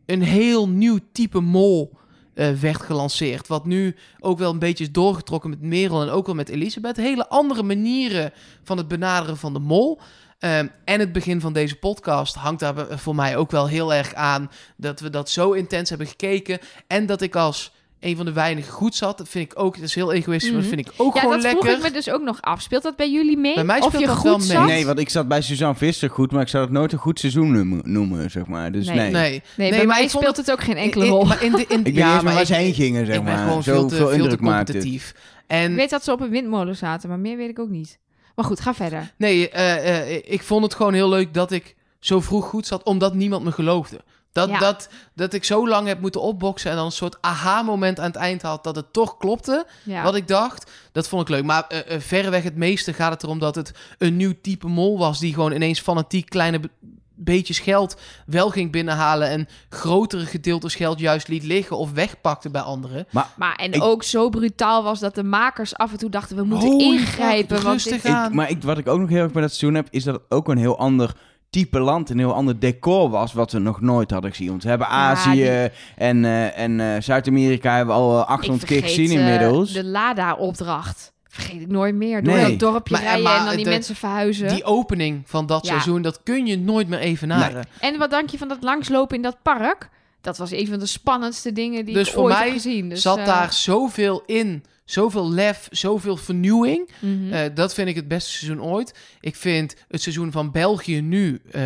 een 0.06 0.22
heel 0.22 0.68
nieuw 0.68 0.98
type 1.12 1.40
mol 1.40 1.96
eh, 2.34 2.50
werd 2.50 2.82
gelanceerd. 2.82 3.46
Wat 3.46 3.66
nu 3.66 3.96
ook 4.20 4.38
wel 4.38 4.50
een 4.50 4.58
beetje 4.58 4.84
is 4.84 4.92
doorgetrokken 4.92 5.50
met 5.50 5.60
Merel 5.60 6.02
en 6.02 6.08
ook 6.08 6.26
wel 6.26 6.34
met 6.34 6.48
Elisabeth. 6.48 6.96
Hele 6.96 7.28
andere 7.28 7.62
manieren 7.62 8.32
van 8.62 8.76
het 8.76 8.88
benaderen 8.88 9.36
van 9.36 9.52
de 9.52 9.58
mol. 9.58 10.00
Ehm, 10.38 10.66
en 10.84 11.00
het 11.00 11.12
begin 11.12 11.40
van 11.40 11.52
deze 11.52 11.76
podcast 11.76 12.34
hangt 12.34 12.60
daar 12.60 12.98
voor 12.98 13.14
mij 13.14 13.36
ook 13.36 13.50
wel 13.50 13.68
heel 13.68 13.94
erg 13.94 14.14
aan 14.14 14.50
dat 14.76 15.00
we 15.00 15.10
dat 15.10 15.30
zo 15.30 15.52
intens 15.52 15.88
hebben 15.88 16.06
gekeken. 16.06 16.58
En 16.86 17.06
dat 17.06 17.20
ik 17.20 17.36
als 17.36 17.72
een 18.06 18.16
van 18.16 18.24
de 18.24 18.32
weinigen 18.32 18.72
goed 18.72 18.94
zat. 18.94 19.18
Dat 19.18 19.28
vind 19.28 19.52
ik 19.52 19.58
ook, 19.58 19.74
dat 19.74 19.82
is 19.84 19.94
heel 19.94 20.12
egoïstisch, 20.12 20.50
maar 20.52 20.60
dat 20.60 20.68
vind 20.68 20.86
ik 20.86 20.92
ook 20.96 21.14
ja, 21.14 21.20
gewoon 21.20 21.40
dat 21.40 21.50
vroeg 21.50 21.62
lekker. 21.64 21.78
ik 21.86 21.86
me 21.92 21.98
dus 21.98 22.10
ook 22.10 22.22
nog 22.22 22.42
af. 22.42 22.60
Speelt 22.62 22.82
dat 22.82 22.96
bij 22.96 23.10
jullie 23.12 23.36
mee? 23.36 23.54
Bij 23.54 23.64
mij 23.64 23.78
of 23.80 23.84
speelt 23.84 24.00
je 24.00 24.06
dat 24.08 24.16
goed 24.16 24.24
wel 24.24 24.38
mee. 24.38 24.46
zat? 24.46 24.66
Nee, 24.66 24.86
want 24.86 24.98
ik 24.98 25.08
zat 25.08 25.28
bij 25.28 25.40
Suzanne 25.40 25.74
Visser 25.74 26.10
goed, 26.10 26.32
maar 26.32 26.42
ik 26.42 26.48
zou 26.48 26.64
het 26.64 26.72
nooit 26.72 26.92
een 26.92 26.98
goed 26.98 27.18
seizoen 27.20 27.52
noemen, 27.52 27.80
noemen 27.84 28.30
zeg 28.30 28.46
maar. 28.46 28.72
Dus 28.72 28.86
nee. 28.86 28.96
Nee. 28.96 29.10
Nee, 29.10 29.30
Nee, 29.30 29.40
Nee, 29.56 29.68
bij 29.70 29.78
maar 29.78 29.86
mij 29.96 30.02
ik 30.04 30.10
speelt 30.10 30.36
het 30.36 30.50
ook 30.50 30.60
geen 30.62 30.76
enkele 30.76 31.04
In- 31.04 31.10
rol. 31.10 31.24
maar 31.24 31.42
in 31.42 31.52
de, 31.52 31.64
in, 31.68 31.78
Ik 31.84 31.84
weet 31.84 31.94
ja, 31.94 32.14
meer 32.14 32.22
maar 32.24 32.32
waar 32.32 32.40
ik- 32.42 32.46
ze 32.48 32.54
heen 32.54 32.74
gingen, 32.74 33.06
zeg 33.06 33.16
ik 33.16 33.24
ben 33.24 33.32
maar. 33.34 33.44
gewoon 33.46 33.62
Zo 33.62 33.72
veel 33.72 33.88
te, 33.88 33.96
veel 34.14 34.28
te 34.28 34.36
competitief. 34.38 35.14
En 35.46 35.70
Ik 35.70 35.76
weet 35.76 35.90
dat 35.90 36.04
ze 36.04 36.12
op 36.12 36.20
een 36.20 36.30
windmolen 36.30 36.76
zaten, 36.76 37.08
maar 37.08 37.18
meer 37.18 37.36
weet 37.36 37.48
ik 37.48 37.58
ook 37.58 37.68
niet. 37.70 37.98
Maar 38.34 38.44
goed, 38.44 38.60
ga 38.60 38.74
verder. 38.74 39.12
Nee, 39.18 39.48
eh, 39.50 40.00
eh, 40.16 40.22
ik 40.26 40.42
vond 40.42 40.62
het 40.64 40.74
gewoon 40.74 40.94
heel 40.94 41.08
leuk 41.08 41.34
dat 41.34 41.50
ik 41.52 41.74
zo 42.00 42.20
vroeg 42.20 42.44
goed 42.48 42.66
zat, 42.66 42.82
omdat 42.82 43.14
niemand 43.14 43.44
me 43.44 43.52
geloofde. 43.52 44.00
Dat, 44.36 44.48
Ja. 44.48 44.58
dat, 44.58 44.88
dat 45.14 45.32
ik 45.32 45.44
zo 45.44 45.68
lang 45.68 45.86
heb 45.86 46.00
moeten 46.00 46.20
opboksen 46.20 46.70
en 46.70 46.76
dan 46.76 46.84
een 46.86 46.92
soort 46.92 47.16
aha-moment 47.20 47.98
aan 48.00 48.06
het 48.06 48.16
eind 48.16 48.42
had 48.42 48.64
dat 48.64 48.76
het 48.76 48.92
toch 48.92 49.16
klopte, 49.16 49.66
Ja. 49.84 50.02
wat 50.02 50.14
ik 50.14 50.28
dacht. 50.28 50.70
Dat 50.92 51.08
vond 51.08 51.22
ik 51.22 51.28
leuk. 51.28 51.44
Maar 51.44 51.64
eh, 51.68 51.94
eh, 51.94 52.00
verreweg 52.00 52.42
het 52.42 52.56
meeste 52.56 52.92
gaat 52.92 53.12
het 53.12 53.22
erom 53.22 53.38
dat 53.38 53.54
het 53.54 53.72
een 53.98 54.16
nieuw 54.16 54.34
type 54.42 54.66
mol 54.68 54.98
was 54.98 55.18
die 55.18 55.34
gewoon 55.34 55.52
ineens 55.52 55.80
fanatiek 55.80 56.28
kleine 56.30 56.60
be- 56.60 56.70
beetjes 57.18 57.58
geld 57.58 57.96
wel 58.26 58.50
ging 58.50 58.72
binnenhalen 58.72 59.28
en 59.28 59.48
grotere 59.68 60.26
gedeeltes 60.26 60.74
geld 60.74 60.98
juist 60.98 61.28
liet 61.28 61.42
liggen 61.44 61.76
of 61.78 61.92
wegpakte 61.92 62.50
bij 62.50 62.60
anderen. 62.62 63.06
Maar 63.36 63.54
en 63.56 63.72
Ik- 63.72 63.82
ook 63.82 64.02
zo 64.02 64.28
brutaal 64.28 64.82
was 64.82 65.00
dat 65.00 65.14
de 65.14 65.24
makers 65.24 65.76
af 65.76 65.92
en 65.92 65.98
toe 65.98 66.10
dachten... 66.10 66.36
we 66.36 66.42
moeten 66.44 66.78
ingrijpen. 66.78 67.62
want 67.62 67.82
rustig 67.82 68.02
dit- 68.02 68.12
aan. 68.12 68.28
Ik, 68.28 68.34
maar 68.34 68.50
ik, 68.50 68.62
wat 68.62 68.78
ik 68.78 68.88
ook 68.88 68.98
nog 69.00 69.08
heel 69.08 69.22
erg 69.22 69.32
bij 69.32 69.42
dat 69.42 69.50
seizoen 69.54 69.74
heb, 69.74 69.88
is 69.90 70.04
dat 70.04 70.14
het 70.14 70.24
ook 70.28 70.48
een 70.48 70.58
heel 70.58 70.78
ander 70.78 71.12
type 71.56 71.78
land, 71.78 72.10
een 72.10 72.18
heel 72.18 72.34
ander 72.34 72.58
decor 72.58 73.10
was, 73.10 73.32
wat 73.32 73.52
we 73.52 73.58
nog 73.58 73.80
nooit 73.80 74.10
hadden 74.10 74.30
gezien. 74.30 74.48
Want 74.48 74.62
we 74.62 74.68
hebben 74.68 74.88
Azië 74.88 75.30
die- 75.32 75.70
en, 75.96 76.24
eh, 76.24 76.58
en 76.58 76.80
eh, 76.80 77.00
Zuid-Amerika 77.02 77.76
hebben 77.76 77.94
we 77.94 78.00
al 78.00 78.18
eh, 78.20 78.26
800 78.28 78.70
ik 78.70 78.76
keer 78.80 78.88
gezien 78.88 79.10
eh, 79.10 79.24
inmiddels. 79.24 79.72
de 79.72 79.84
Lada-opdracht. 79.84 81.12
Vergeet 81.28 81.60
ik 81.60 81.68
nooit 81.68 81.94
meer. 81.94 82.22
Door 82.22 82.34
Nee. 82.34 82.50
dat 82.50 82.58
dorpje 82.58 82.94
Maar- 82.94 83.02
rijden 83.02 83.22
maar 83.22 83.38
en 83.38 83.44
dan 83.46 83.54
die 83.56 83.64
de- 83.64 83.70
mensen 83.70 83.94
verhuizen. 83.96 84.48
Die 84.48 84.64
opening 84.64 85.22
van 85.26 85.46
dat 85.46 85.62
Ja. 85.64 85.70
seizoen, 85.70 86.02
dat 86.02 86.20
kun 86.22 86.46
je 86.46 86.58
nooit 86.58 86.88
meer 86.88 86.98
evenaren. 86.98 87.64
En 87.80 87.98
wat 87.98 88.10
dank 88.10 88.30
je 88.30 88.38
van 88.38 88.48
dat 88.48 88.58
langslopen 88.62 89.16
in 89.16 89.22
dat 89.22 89.36
park? 89.42 89.88
Dat 90.20 90.38
was 90.38 90.50
een 90.50 90.66
van 90.68 90.78
de 90.78 90.86
spannendste 90.86 91.52
dingen 91.52 91.84
die 91.84 91.94
Dus 91.94 92.06
ik 92.08 92.14
voor 92.14 92.22
ooit 92.24 92.34
mij 92.34 92.44
heb 92.44 92.52
gezien. 92.52 92.88
Dus, 92.88 93.02
zat 93.02 93.18
eh, 93.18 93.26
daar 93.26 93.52
zoveel 93.52 94.22
in. 94.26 94.64
Zoveel 94.86 95.30
lef, 95.30 95.68
zoveel 95.70 96.16
vernieuwing. 96.16 96.90
mhm. 97.00 97.32
Eh, 97.32 97.54
dat 97.54 97.74
vind 97.74 97.88
ik 97.88 97.94
het 97.96 98.08
beste 98.08 98.30
seizoen 98.30 98.62
ooit. 98.62 98.94
Ik 99.20 99.36
vind 99.36 99.74
het 99.88 100.02
seizoen 100.02 100.32
van 100.32 100.50
België 100.50 101.00
nu, 101.00 101.40
eh, 101.50 101.62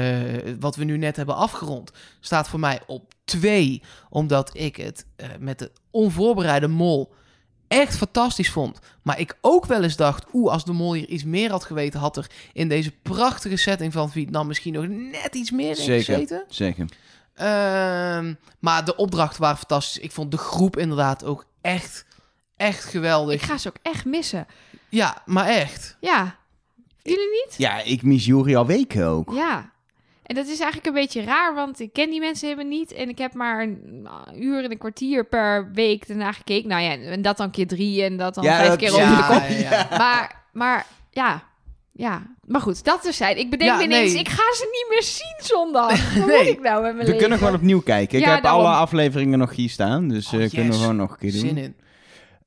wat 0.61 0.77
we 0.77 0.85
nu 0.85 0.97
net 0.97 1.17
hebben 1.17 1.35
afgerond, 1.37 1.91
staat 2.21 2.49
voor 2.49 2.61
mij 2.61 2.81
op 2.87 3.13
twee. 3.25 3.83
Omdat 4.09 4.51
ik 4.53 4.77
het 4.77 5.05
eh, 5.17 5.29
met 5.39 5.59
de 5.59 5.71
onvoorbereide 5.91 6.69
mol 6.69 7.13
echt 7.69 7.97
fantastisch 7.97 8.51
vond. 8.51 8.79
Maar 9.03 9.21
ik 9.21 9.37
ook 9.41 9.67
wel 9.67 9.83
eens 9.83 9.97
dacht, 9.97 10.27
oeh, 10.33 10.53
als 10.53 10.65
de 10.65 10.73
mol 10.73 10.95
hier 10.95 11.09
iets 11.09 11.25
meer 11.25 11.51
had 11.51 11.65
geweten, 11.65 12.01
had 12.01 12.17
er 12.17 12.27
in 12.53 12.69
deze 12.69 12.91
prachtige 13.03 13.57
setting 13.57 13.93
van 13.93 14.11
Vietnam 14.11 14.47
misschien 14.47 14.73
nog 14.73 14.87
net 14.89 15.35
iets 15.35 15.51
meer 15.51 15.69
in 15.69 15.77
Zeker. 15.77 16.15
gezeten. 16.15 16.45
Zeker. 16.49 16.87
Ehm, 17.35 18.35
maar 18.59 18.85
de 18.85 18.97
opdrachten 18.97 19.41
waren 19.41 19.57
fantastisch. 19.57 20.03
Ik 20.03 20.13
vond 20.13 20.31
de 20.31 20.37
groep 20.37 20.77
inderdaad 20.79 21.25
ook 21.25 21.47
echt, 21.61 22.05
echt 22.61 22.85
geweldig. 22.85 23.35
ik 23.35 23.43
ga 23.43 23.59
ze 23.59 23.69
ook 23.69 23.77
echt 23.83 24.05
missen. 24.05 24.47
Ja, 24.89 25.23
maar 25.27 25.47
echt. 25.47 25.97
Ja. 26.01 26.37
Jullie 27.03 27.29
niet? 27.47 27.55
Ja, 27.59 27.83
ik 27.83 28.03
mis 28.03 28.25
Jury 28.27 28.57
al 28.57 28.67
weken 28.67 29.07
ook. 29.07 29.33
Ja. 29.35 29.71
En 30.23 30.35
dat 30.35 30.45
is 30.47 30.59
eigenlijk 30.59 30.87
een 30.87 30.93
beetje 31.03 31.23
raar, 31.25 31.55
want 31.55 31.81
ik 31.81 31.93
ken 31.93 32.11
die 32.11 32.21
mensen 32.21 32.49
helemaal 32.49 32.71
niet. 32.79 32.93
En 32.93 33.09
ik 33.09 33.19
heb 33.19 33.35
maar 33.35 33.63
een 33.63 34.09
uur 34.35 34.65
en 34.65 34.71
een 34.71 34.79
kwartier 34.79 35.25
per 35.25 35.71
week 35.73 36.05
ernaar 36.05 36.35
gekeken. 36.35 36.69
Nou 36.69 36.83
ja, 36.83 36.91
en 36.99 37.23
dat 37.23 37.37
dan 37.37 37.51
keer 37.51 37.67
drie 37.67 38.03
en 38.05 38.17
dat 38.17 38.35
dan 38.35 38.45
Ja, 38.45 38.57
vijf 38.57 38.69
dat- 38.69 38.79
keer 38.79 38.95
ja, 38.95 38.95
over 39.05 39.17
de 39.17 39.23
kop. 39.41 39.49
ja, 39.49 39.71
ja. 39.71 39.87
Maar, 39.99 40.45
maar 40.53 40.87
ja. 41.11 41.49
Ja, 41.93 42.23
maar 42.47 42.61
goed, 42.61 42.85
dat 42.85 43.07
er 43.07 43.13
zijn. 43.13 43.39
Ik 43.39 43.51
bedenk 43.51 43.71
Ja, 43.71 43.77
me 43.77 43.83
ineens, 43.83 44.13
nee. 44.13 44.21
ik 44.21 44.29
ga 44.29 44.55
ze 44.55 44.69
niet 44.73 44.87
meer 44.91 45.03
zien 45.03 45.57
zondag. 45.57 45.89
Wat 46.19 46.27
Nee. 46.27 46.39
moet 46.39 46.47
ik 46.47 46.61
nou 46.61 46.75
met 46.75 46.83
mijn 46.83 46.97
We 46.97 47.03
leven? 47.05 47.19
kunnen 47.19 47.39
gewoon 47.39 47.55
opnieuw 47.55 47.81
kijken. 47.81 48.19
Ik 48.19 48.25
Ja, 48.25 48.33
heb 48.35 48.43
daarom. 48.43 48.65
alle 48.65 48.75
afleveringen 48.75 49.39
nog 49.39 49.55
hier 49.55 49.69
staan, 49.71 50.09
dus 50.09 50.33
Oh, 50.33 50.43
eh, 50.43 50.51
kunnen 50.51 50.73
we 50.73 50.79
gewoon 50.79 50.97
nog 50.97 51.11
een 51.11 51.19
keer 51.19 51.31
doen. 51.31 51.41
Zin 51.41 51.57
in. 51.57 51.77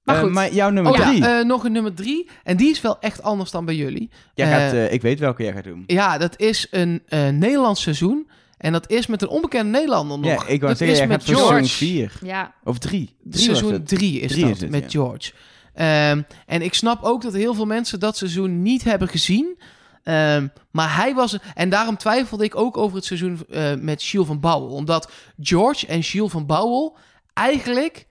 Maar 0.03 0.15
Eh, 0.15 0.21
goed. 0.21 0.31
maar 0.31 0.53
jouw 0.53 0.69
nummer 0.69 0.91
Oh 0.91 0.97
ja, 0.97 1.05
drie. 1.09 1.25
eh, 1.25 1.45
nog 1.45 1.63
een 1.63 1.71
nummer 1.71 1.93
drie. 1.93 2.29
En 2.43 2.57
die 2.57 2.69
is 2.69 2.81
wel 2.81 2.99
echt 2.99 3.21
anders 3.23 3.51
dan 3.51 3.65
bij 3.65 3.75
jullie. 3.75 4.09
jij 4.35 4.51
eh, 4.51 4.57
gaat, 4.57 4.73
eh, 4.73 4.93
ik 4.93 5.01
weet 5.01 5.19
welke 5.19 5.43
jij 5.43 5.53
gaat 5.53 5.63
doen. 5.63 5.83
Ja, 5.87 6.17
dat 6.17 6.39
is 6.39 6.67
een 6.71 7.03
eh, 7.07 7.29
Nederlands 7.29 7.81
seizoen. 7.81 8.29
En 8.57 8.71
dat 8.71 8.89
is 8.89 9.07
met 9.07 9.21
een 9.21 9.27
onbekende 9.27 9.71
Nederlander 9.71 10.19
nog. 10.19 10.29
Ja, 10.29 10.53
ik 10.53 10.59
wou 10.59 10.59
dat 10.59 10.77
zeggen, 10.77 10.87
is 10.91 10.97
jij 10.97 11.07
met 11.07 11.23
gaat 11.23 11.35
voor 11.35 11.35
seizoen 11.47 11.67
George. 11.67 12.17
4. 12.21 12.27
Ja, 12.29 12.53
Of 12.63 12.77
3. 12.77 13.15
Seizoen 13.29 13.83
3 13.83 14.19
is 14.19 14.31
Drie 14.31 14.43
dat, 14.45 14.55
is 14.55 14.61
het, 14.61 14.69
met 14.69 14.91
ja. 14.91 14.99
George. 14.99 15.31
Ehm, 15.73 16.21
en 16.45 16.61
ik 16.61 16.73
snap 16.73 17.03
ook 17.03 17.21
dat 17.21 17.33
heel 17.33 17.53
veel 17.53 17.65
mensen 17.65 17.99
dat 17.99 18.17
seizoen 18.17 18.61
niet 18.61 18.83
hebben 18.83 19.07
gezien. 19.07 19.59
Ehm, 20.03 20.47
maar 20.71 20.95
hij 20.95 21.13
was... 21.13 21.37
En 21.53 21.69
daarom 21.69 21.97
twijfelde 21.97 22.43
ik 22.43 22.55
ook 22.55 22.77
over 22.77 22.95
het 22.95 23.05
seizoen 23.05 23.39
eh, 23.49 23.73
met 23.75 24.03
Gilles 24.03 24.27
van 24.27 24.39
Bouwel. 24.39 24.69
Omdat 24.75 25.11
George 25.39 25.87
en 25.87 26.03
Gilles 26.03 26.31
van 26.31 26.45
Bouwel 26.45 26.97
eigenlijk 27.33 28.07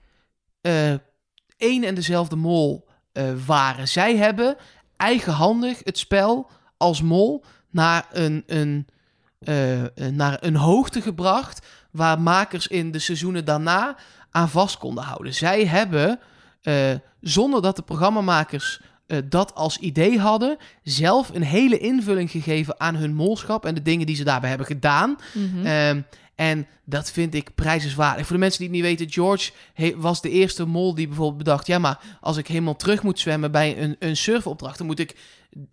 eh 0.61 0.93
één 1.57 1.83
en 1.83 1.95
dezelfde 1.95 2.35
mol 2.35 2.87
eh, 3.11 3.23
waren. 3.45 3.87
Zij 3.87 4.17
hebben 4.17 4.55
eigenhandig 4.97 5.81
het 5.83 5.97
spel 5.97 6.49
als 6.77 7.01
mol 7.01 7.43
naar 7.69 8.05
een, 8.11 8.43
een, 8.47 8.87
eh, 9.39 9.81
eh, 9.83 9.89
naar 10.11 10.37
een 10.41 10.55
hoogte 10.55 11.01
gebracht... 11.01 11.67
waar 11.91 12.19
makers 12.19 12.67
in 12.67 12.91
de 12.91 12.99
seizoenen 12.99 13.45
daarna 13.45 13.97
aan 14.31 14.49
vast 14.49 14.77
konden 14.77 15.03
houden. 15.03 15.33
Zij 15.33 15.65
hebben, 15.65 16.19
zonder 17.21 17.61
dat 17.61 17.75
de 17.75 17.81
programmamakers 17.81 18.81
dat 19.25 19.55
als 19.55 19.77
idee 19.77 20.19
hadden, 20.19 20.57
zelf 20.83 21.29
een 21.33 21.43
hele 21.43 21.77
invulling 21.77 22.31
gegeven 22.31 22.79
aan 22.79 22.95
hun 22.95 23.13
molschap 23.13 23.65
en 23.65 23.75
de 23.75 23.81
dingen 23.81 24.05
die 24.05 24.15
ze 24.15 24.23
daarbij 24.23 24.49
hebben 24.49 24.67
gedaan. 24.67 25.17
mhm. 25.33 25.65
Ehm, 25.65 26.01
en 26.35 26.67
dat 26.83 27.11
vind 27.11 27.33
ik 27.33 27.55
prijzenswaardig. 27.55 28.25
Voor 28.25 28.35
de 28.35 28.41
mensen 28.41 28.59
die 28.59 28.67
het 28.67 28.77
niet 28.77 28.85
weten, 28.85 29.13
George 29.13 29.51
was 29.95 30.21
de 30.21 30.29
eerste 30.29 30.65
mol 30.65 30.95
die 30.95 31.07
bijvoorbeeld 31.07 31.37
bedacht... 31.37 31.67
ja, 31.67 31.79
maar 31.79 31.99
als 32.21 32.37
ik 32.37 32.47
helemaal 32.47 32.75
terug 32.75 33.03
moet 33.03 33.19
zwemmen 33.19 33.51
bij 33.51 33.77
een, 33.81 33.95
een 33.99 34.17
surfopdracht... 34.17 34.77
dan 34.77 34.87
moet 34.87 34.99
ik 34.99 35.15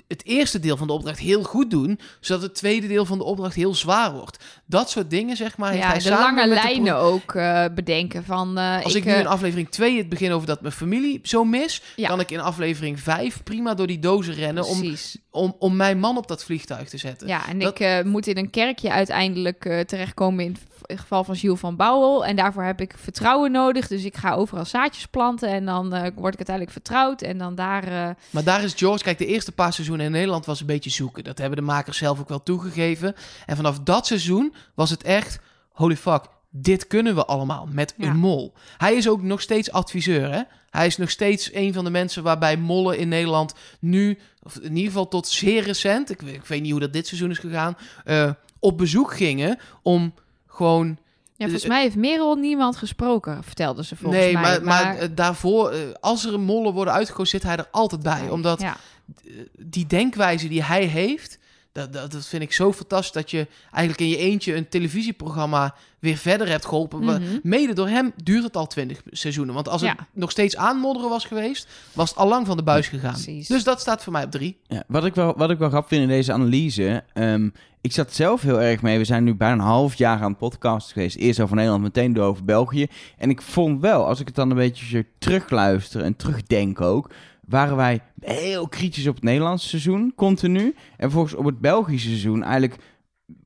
het 0.09 0.25
eerste 0.25 0.61
deel 0.61 0.77
van 0.77 0.87
de 0.87 0.93
opdracht 0.93 1.19
heel 1.19 1.43
goed 1.43 1.71
doen... 1.71 1.99
zodat 2.21 2.43
het 2.43 2.55
tweede 2.55 2.87
deel 2.89 3.05
van 3.05 3.19
de 3.19 3.25
opdracht 3.25 3.55
heel 3.55 3.75
zwaar 3.75 4.13
wordt. 4.13 4.45
Dat 4.67 4.91
soort 4.91 5.11
dingen, 5.11 5.37
zeg 5.37 5.57
maar, 5.57 5.77
ja, 5.77 5.89
hij 5.89 5.99
de 5.99 6.09
lange 6.11 6.43
de 6.43 6.49
lijnen 6.55 6.97
ook 6.97 7.35
eh, 7.35 7.65
bedenken 7.75 8.25
van... 8.25 8.59
eh, 8.59 8.85
als 8.85 8.95
ik, 8.95 9.05
nu 9.05 9.11
eh, 9.13 9.19
in 9.19 9.27
aflevering 9.27 9.69
2 9.71 9.99
het 9.99 10.09
begin 10.09 10.33
over 10.33 10.47
dat 10.47 10.61
mijn 10.61 10.73
familie 10.73 11.21
zo 11.23 11.45
mis, 11.45 11.83
Ja. 11.97 12.09
kan 12.09 12.21
ik 12.21 12.31
in 12.31 12.41
aflevering 12.41 13.01
5 13.01 13.43
prima 13.43 13.75
door 13.75 13.87
die 13.87 13.99
dozen 13.99 14.35
rennen 14.35 14.65
om, 14.67 14.79
Precies. 14.79 15.17
om, 15.31 15.57
om 15.59 15.77
mijn 15.77 15.99
man 15.99 16.17
op 16.17 16.29
dat 16.29 16.45
vliegtuig 16.45 16.89
te 16.89 16.97
zetten. 16.99 17.29
Ja, 17.29 17.49
en 17.49 17.59
Dat- 17.59 17.71
ik 17.73 17.81
eh, 17.81 18.03
moet 18.03 18.27
in 18.27 18.37
een 18.37 18.51
kerkje 18.51 18.91
uiteindelijk 18.91 19.65
eh, 19.65 19.81
terechtkomen 19.81 20.45
in 20.45 20.57
het 20.91 21.01
geval 21.01 21.25
van 21.25 21.35
Jules 21.35 21.61
van 21.61 21.77
Bouwel. 21.77 22.25
En 22.27 22.37
daarvoor 22.37 22.63
heb 22.63 22.81
ik 22.81 22.95
vertrouwen 22.97 23.51
nodig. 23.53 23.87
Dus 23.87 24.05
ik 24.05 24.17
ga 24.17 24.33
overal 24.35 24.65
zaadjes 24.65 25.07
planten 25.07 25.49
en 25.49 25.65
dan 25.65 25.93
eh, 25.95 26.01
word 26.15 26.33
ik 26.33 26.47
uiteindelijk 26.49 26.71
vertrouwd. 26.71 27.23
En 27.23 27.39
dan 27.39 27.55
daar... 27.55 27.85
eh, 27.85 28.09
Maar 28.31 28.45
daar 28.45 28.63
is 28.63 28.75
George, 28.75 29.05
kijk, 29.05 29.19
de 29.19 29.27
eerste 29.27 29.53
paar 29.53 29.73
seizoenen 29.73 30.07
in 30.07 30.13
Nederland 30.13 30.47
was 30.47 30.61
een 30.61 30.67
beetje 30.67 30.91
zoeken. 30.91 31.25
Dat 31.25 31.39
hebben 31.39 31.59
de 31.59 31.65
makers 31.65 31.99
zelf 31.99 32.21
ook 32.21 32.29
wel 32.29 32.43
toegegeven. 32.43 33.15
En 33.47 33.57
vanaf 33.57 33.79
dat 33.81 34.07
seizoen 34.07 34.55
was 34.75 34.91
het 34.91 35.03
echt, 35.03 35.39
holy 35.73 35.97
fuck, 35.97 36.23
dit 36.51 36.87
kunnen 36.87 37.15
we 37.15 37.25
allemaal 37.27 37.69
met 37.73 37.95
Ja. 37.97 38.09
een 38.11 38.17
mol. 38.17 38.53
Hij 38.77 38.95
is 38.95 39.09
ook 39.09 39.23
nog 39.23 39.41
steeds 39.41 39.73
adviseur, 39.73 40.33
hè? 40.33 40.41
Hij 40.71 40.87
is 40.87 40.97
nog 40.97 41.11
steeds 41.11 41.55
een 41.55 41.73
van 41.73 41.85
de 41.85 41.91
mensen 41.91 42.23
waarbij 42.23 42.57
mollen 42.57 42.99
in 42.99 43.09
Nederland 43.09 43.55
nu, 43.81 44.19
of 44.43 44.57
in 44.57 44.71
ieder 44.77 44.91
geval 44.93 45.09
tot 45.09 45.29
zeer 45.29 45.63
recent, 45.63 46.11
ik, 46.11 46.21
weet- 46.21 46.35
ik 46.35 46.45
weet 46.45 46.61
niet 46.63 46.71
hoe 46.71 46.81
dat 46.81 46.93
dit 46.93 47.07
seizoen 47.07 47.31
is 47.31 47.39
gegaan, 47.39 47.77
eh, 48.05 48.31
op 48.59 48.79
bezoek 48.79 49.15
gingen 49.15 49.59
om 49.83 50.15
gewoon 50.61 50.99
Ja, 51.37 51.45
volgens 51.45 51.67
mij 51.67 51.83
heeft 51.83 51.97
Merel 51.97 52.35
niemand 52.35 52.77
gesproken, 52.77 53.45
vertelde 53.45 53.85
ze 53.85 53.97
volgens 53.97 54.23
nee, 54.23 54.33
mij. 54.33 54.43
maar, 54.43 54.63
maar, 54.63 54.97
eh, 54.97 55.09
daarvoor, 55.15 55.71
eh, 55.71 55.79
als 56.01 56.25
er 56.25 56.41
mollen 56.41 56.73
worden 56.73 56.95
uitgegooid, 56.95 57.29
zit 57.29 57.43
hij 57.43 57.57
er 57.57 57.69
altijd 57.71 58.03
bij. 58.03 58.29
Omdat 58.29 58.61
ja. 58.61 58.77
eh, 59.25 59.33
die 59.59 59.87
denkwijze 59.87 60.49
die 60.49 60.63
hij 60.63 60.85
heeft, 60.85 61.39
dat, 61.73 61.93
dat, 61.93 62.13
dat 62.13 62.27
vind 62.27 62.43
ik 62.43 62.53
zo 62.53 62.73
fantastisch. 62.73 63.13
Dat 63.13 63.31
je 63.31 63.47
eigenlijk 63.71 64.01
in 64.01 64.09
je 64.09 64.17
eentje 64.17 64.55
een 64.55 64.69
televisieprogramma 64.69 65.75
weer 65.99 66.17
verder 66.17 66.49
hebt 66.49 66.67
geholpen. 66.67 67.05
Mhm. 67.05 67.23
Mede 67.43 67.73
door 67.73 67.89
hem 67.89 68.13
duurt 68.23 68.45
het 68.45 68.57
al 68.57 68.67
twintig 68.67 69.03
seizoenen. 69.11 69.55
Want 69.55 69.69
als 69.69 69.81
het 69.83 69.95
nog 70.13 70.31
steeds 70.31 70.57
aanmodderen 70.57 71.09
was 71.11 71.25
geweest, 71.25 71.69
was 71.93 72.09
het 72.09 72.19
al 72.19 72.29
lang 72.29 72.47
van 72.47 72.57
de 72.57 72.63
buis 72.63 72.89
gegaan. 72.89 73.13
precies. 73.13 73.49
Dus 73.49 73.65
dat 73.65 73.81
staat 73.81 74.03
voor 74.03 74.13
mij 74.13 74.25
op 74.25 74.31
drie. 74.31 74.59
Ja, 74.67 74.85
wat, 74.87 75.05
ik 75.05 75.15
wel, 75.15 75.35
wat 75.37 75.51
ik 75.51 75.59
wel 75.59 75.69
grappig 75.69 75.89
vind 75.89 76.03
in 76.03 76.09
deze 76.09 76.33
analyse. 76.33 77.05
ehm, 77.13 77.49
ik 77.83 77.93
zat 77.93 78.15
zelf 78.15 78.43
heel 78.43 78.61
erg 78.61 78.83
mee. 78.83 78.99
We 78.99 79.05
zijn 79.05 79.25
nu 79.25 79.35
bijna 79.35 79.55
een 79.55 79.61
half 79.61 79.95
jaar 79.95 80.21
aan 80.21 80.31
het 80.31 80.39
podcast 80.39 80.93
geweest. 80.93 81.17
Eerst 81.17 81.41
over 81.41 81.57
Nederland, 81.57 81.83
meteen 81.83 82.13
door 82.13 82.25
over 82.25 82.45
België. 82.45 82.87
En 83.19 83.31
ik 83.31 83.43
vond 83.43 83.81
wel, 83.81 84.07
als 84.07 84.21
ik 84.21 84.27
het 84.27 84.35
dan 84.37 84.51
een 84.51 84.57
beetje 84.57 85.07
terugluister 85.19 86.03
en 86.03 86.17
terugdenk 86.17 86.81
ook. 86.81 87.11
Waren 87.51 87.77
wij 87.77 88.01
heel 88.21 88.69
kritisch 88.69 89.07
op 89.07 89.15
het 89.15 89.25
Nederlandse 89.25 89.69
seizoen, 89.69 90.13
continu. 90.17 90.75
En 90.97 91.11
volgens 91.11 91.35
op 91.35 91.45
het 91.45 91.61
Belgische 91.61 92.09
seizoen 92.09 92.43
eigenlijk 92.43 92.83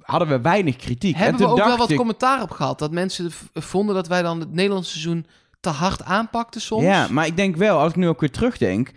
hadden 0.00 0.28
we 0.28 0.40
weinig 0.40 0.76
kritiek. 0.76 1.16
Hebben 1.16 1.40
en 1.40 1.46
we 1.46 1.52
ook 1.52 1.64
wel 1.66 1.76
wat 1.76 1.90
ik, 1.90 1.96
commentaar 1.96 2.42
op 2.42 2.50
gehad. 2.50 2.78
Dat 2.78 2.92
mensen 2.92 3.30
vonden 3.52 3.94
dat 3.94 4.08
wij 4.08 4.22
dan 4.22 4.40
het 4.40 4.52
Nederlandse 4.52 4.90
seizoen 4.90 5.26
te 5.60 5.68
hard 5.68 6.02
aanpakten 6.02 6.60
soms. 6.60 6.82
Ja, 6.82 7.06
maar 7.10 7.26
ik 7.26 7.36
denk 7.36 7.56
wel, 7.56 7.78
als 7.78 7.90
ik 7.90 7.96
nu 7.96 8.08
ook 8.08 8.20
weer 8.20 8.30
terugdenk. 8.30 8.90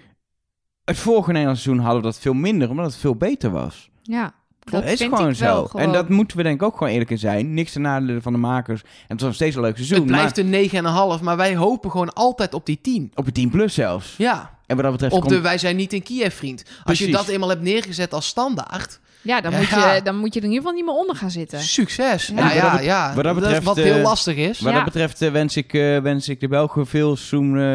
Het 0.83 0.97
vorige 0.97 1.31
Nederlandse 1.31 1.63
seizoen 1.63 1.85
hadden 1.85 2.01
we 2.03 2.07
dat 2.07 2.19
veel 2.19 2.33
minder, 2.33 2.69
omdat 2.69 2.85
het 2.85 2.95
veel 2.95 3.15
beter 3.15 3.51
was. 3.51 3.89
ja, 4.03 4.33
Dat 4.59 4.83
is 4.83 4.99
vind 4.99 5.15
gewoon 5.15 5.31
ik 5.31 5.37
wel 5.37 5.61
zo. 5.61 5.67
gewoon. 5.67 5.85
En 5.85 5.91
dat 5.91 6.09
moeten 6.09 6.37
we 6.37 6.43
denk 6.43 6.55
ik 6.61 6.67
ook 6.67 6.77
gewoon 6.77 6.93
eerlijk 6.93 7.09
in 7.09 7.19
zijn. 7.19 7.53
Niks 7.53 7.71
ten 7.71 7.81
nadele 7.81 8.21
van 8.21 8.33
de 8.33 8.39
makers. 8.39 8.81
En 8.81 8.89
het 9.07 9.19
was 9.19 9.21
nog 9.21 9.33
steeds 9.35 9.55
een 9.55 9.61
leuk 9.61 9.75
seizoen. 9.75 9.97
het 9.97 10.05
blijft 10.05 10.43
maar 10.43 10.83
een 10.85 11.17
9,5, 11.19 11.23
maar 11.23 11.37
wij 11.37 11.55
hopen 11.55 11.91
gewoon 11.91 12.13
altijd 12.13 12.53
op 12.53 12.65
die 12.65 12.81
10. 12.81 13.11
op 13.15 13.25
het 13.25 13.33
10 13.33 13.49
plus 13.49 13.73
zelfs. 13.73 14.17
Ja, 14.17 14.56
En 14.67 14.75
wat 14.75 14.83
dat 14.83 14.91
betreft 14.91 15.13
op 15.13 15.19
komt- 15.21 15.33
de 15.33 15.41
wij 15.41 15.57
zijn 15.57 15.75
niet 15.75 15.93
in 15.93 16.03
Kiev, 16.03 16.35
vriend. 16.35 16.63
Als 16.83 16.97
je 16.97 17.11
dat 17.11 17.27
eenmaal 17.27 17.49
hebt 17.49 17.61
neergezet 17.61 18.13
als 18.13 18.27
standaard, 18.27 18.99
ja, 19.21 19.41
dan, 19.41 19.51
Ja. 19.51 19.57
Moet 19.57 19.67
je, 19.69 20.01
dan 20.03 20.15
moet 20.17 20.33
je 20.33 20.39
er 20.39 20.45
in 20.45 20.51
ieder 20.51 20.65
geval 20.67 20.71
niet 20.77 20.85
meer 20.85 20.99
onder 20.99 21.15
gaan 21.15 21.31
zitten. 21.31 21.59
succes. 21.59 22.27
Ja. 22.27 22.35
Ja, 22.35 22.43
wat 22.43 22.53
ja, 22.53 22.71
dat- 22.71 22.83
ja. 22.83 23.13
wat 23.13 23.23
dat 23.23 23.35
is 23.35 23.41
betreft, 23.41 23.63
wat 23.63 23.75
heel 23.75 23.95
eh, 23.95 24.03
lastig 24.03 24.35
is. 24.35 24.59
Wat 24.59 24.69
Ja. 24.69 24.75
dat 24.75 24.85
betreft 24.85 25.21
eh, 25.21 25.31
wens, 25.31 25.55
ik, 25.57 25.73
eh, 25.73 25.97
wens 25.99 26.29
ik 26.29 26.39
de 26.39 26.47
Belgen 26.47 26.87
veel 26.87 27.15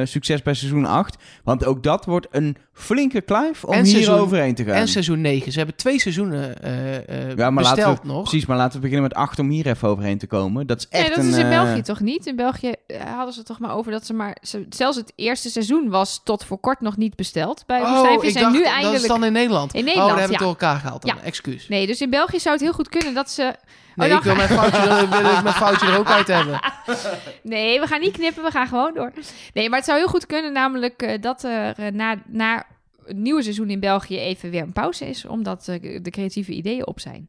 succes 0.04 0.42
bij 0.42 0.54
seizoen 0.54 0.84
8. 0.86 1.16
Want 1.44 1.64
ook 1.64 1.82
dat 1.82 2.04
wordt 2.04 2.26
een 2.30 2.56
flinke 2.72 3.20
kluif 3.20 3.64
om 3.64 3.72
En 3.72 3.84
hier 3.84 3.92
seizoen- 3.92 4.18
overheen 4.18 4.54
te 4.54 4.64
gaan. 4.64 4.74
En 4.74 4.88
seizoen 4.88 5.20
9. 5.20 5.52
Ze 5.52 5.58
hebben 5.58 5.76
twee 5.76 6.00
seizoenen 6.00 6.62
eh, 6.62 6.96
eh, 6.96 7.36
Ja, 7.36 7.50
maar 7.50 7.62
laten 7.62 7.76
besteld 7.76 8.00
we, 8.02 8.06
nog. 8.06 8.22
Precies, 8.22 8.46
maar 8.46 8.56
laten 8.56 8.74
we 8.74 8.80
beginnen 8.80 9.02
met 9.02 9.14
8 9.14 9.38
om 9.38 9.50
hier 9.50 9.66
even 9.66 9.88
overheen 9.88 10.18
te 10.18 10.26
komen. 10.26 10.66
Dat 10.66 10.78
is 10.78 10.86
echt 10.88 11.02
Nee, 11.06 11.16
dat 11.16 11.24
een... 11.24 11.30
is 11.30 11.36
in 11.36 11.50
eh, 11.50 11.62
België 11.62 11.82
toch 11.82 12.00
niet? 12.00 12.26
In 12.26 12.36
België 12.36 12.72
hadden 13.14 13.32
ze 13.32 13.38
het 13.38 13.48
toch 13.48 13.58
maar 13.58 13.74
over 13.74 13.92
dat 13.92 14.06
ze 14.06 14.12
maar... 14.12 14.36
Ze, 14.42 14.66
zelfs 14.68 14.96
het 14.96 15.12
eerste 15.16 15.50
seizoen 15.50 15.88
was 15.88 16.20
tot 16.24 16.44
voor 16.44 16.58
kort 16.58 16.80
nog 16.80 16.96
niet 16.96 17.16
besteld 17.16 17.62
bij 17.66 17.80
oh, 17.80 17.90
Woestijnvis. 17.90 18.28
ik 18.28 18.36
En 18.36 18.42
dacht, 18.42 18.54
nu 18.54 18.62
dat 18.62 18.72
eindelijk... 18.72 19.02
is 19.02 19.08
dan 19.08 19.24
in 19.24 19.32
Nederland. 19.32 19.74
In 19.74 19.84
Nederland, 19.84 20.10
oh, 20.10 20.16
daar 20.16 20.28
hebben 20.28 20.38
we 20.38 20.44
ja. 20.44 20.50
het 20.50 20.58
door 20.60 20.68
elkaar 20.68 20.80
gehaald. 20.80 21.02
Dan. 21.02 21.16
Ja. 21.16 21.22
Excuus. 21.22 21.68
Nee, 21.68 21.86
dus 21.86 22.00
in 22.00 22.10
België 22.10 22.40
zou 22.40 22.54
het 22.54 22.64
heel 22.64 22.72
goed 22.72 22.88
kunnen 22.88 23.14
dat 23.14 23.30
ze... 23.30 23.54
Nee, 23.96 24.08
dan 24.08 24.18
ik 24.18 24.24
wil 24.24 24.34
mijn 24.34 24.48
foutje, 24.48 24.78
er, 24.78 25.08
wil 25.08 25.30
ik 25.32 25.42
mijn 25.42 25.54
foutje 25.54 25.86
er 25.86 25.98
ook 25.98 26.08
uit 26.10 26.26
hebben. 26.26 26.60
Nee, 27.42 27.80
we 27.80 27.86
gaan 27.86 28.00
niet 28.00 28.12
knippen, 28.12 28.42
we 28.44 28.50
gaan 28.50 28.66
gewoon 28.66 28.94
door. 28.94 29.12
Nee, 29.54 29.68
maar 29.68 29.78
het 29.78 29.86
zou 29.88 29.98
heel 29.98 30.08
goed 30.08 30.26
kunnen 30.26 30.52
namelijk 30.52 31.02
eh, 31.02 31.20
dat 31.20 31.42
er 31.44 31.78
eh, 31.78 31.92
na, 31.92 32.16
na 32.26 32.66
het 33.06 33.16
nieuwe 33.16 33.42
seizoen 33.42 33.70
in 33.70 33.80
België 33.80 34.18
even 34.18 34.50
weer 34.50 34.62
een 34.62 34.72
pauze 34.72 35.08
is, 35.08 35.24
omdat 35.26 35.68
eh, 35.68 35.98
de 36.02 36.10
creatieve 36.10 36.52
ideeën 36.52 36.86
op 36.86 37.00
zijn. 37.00 37.28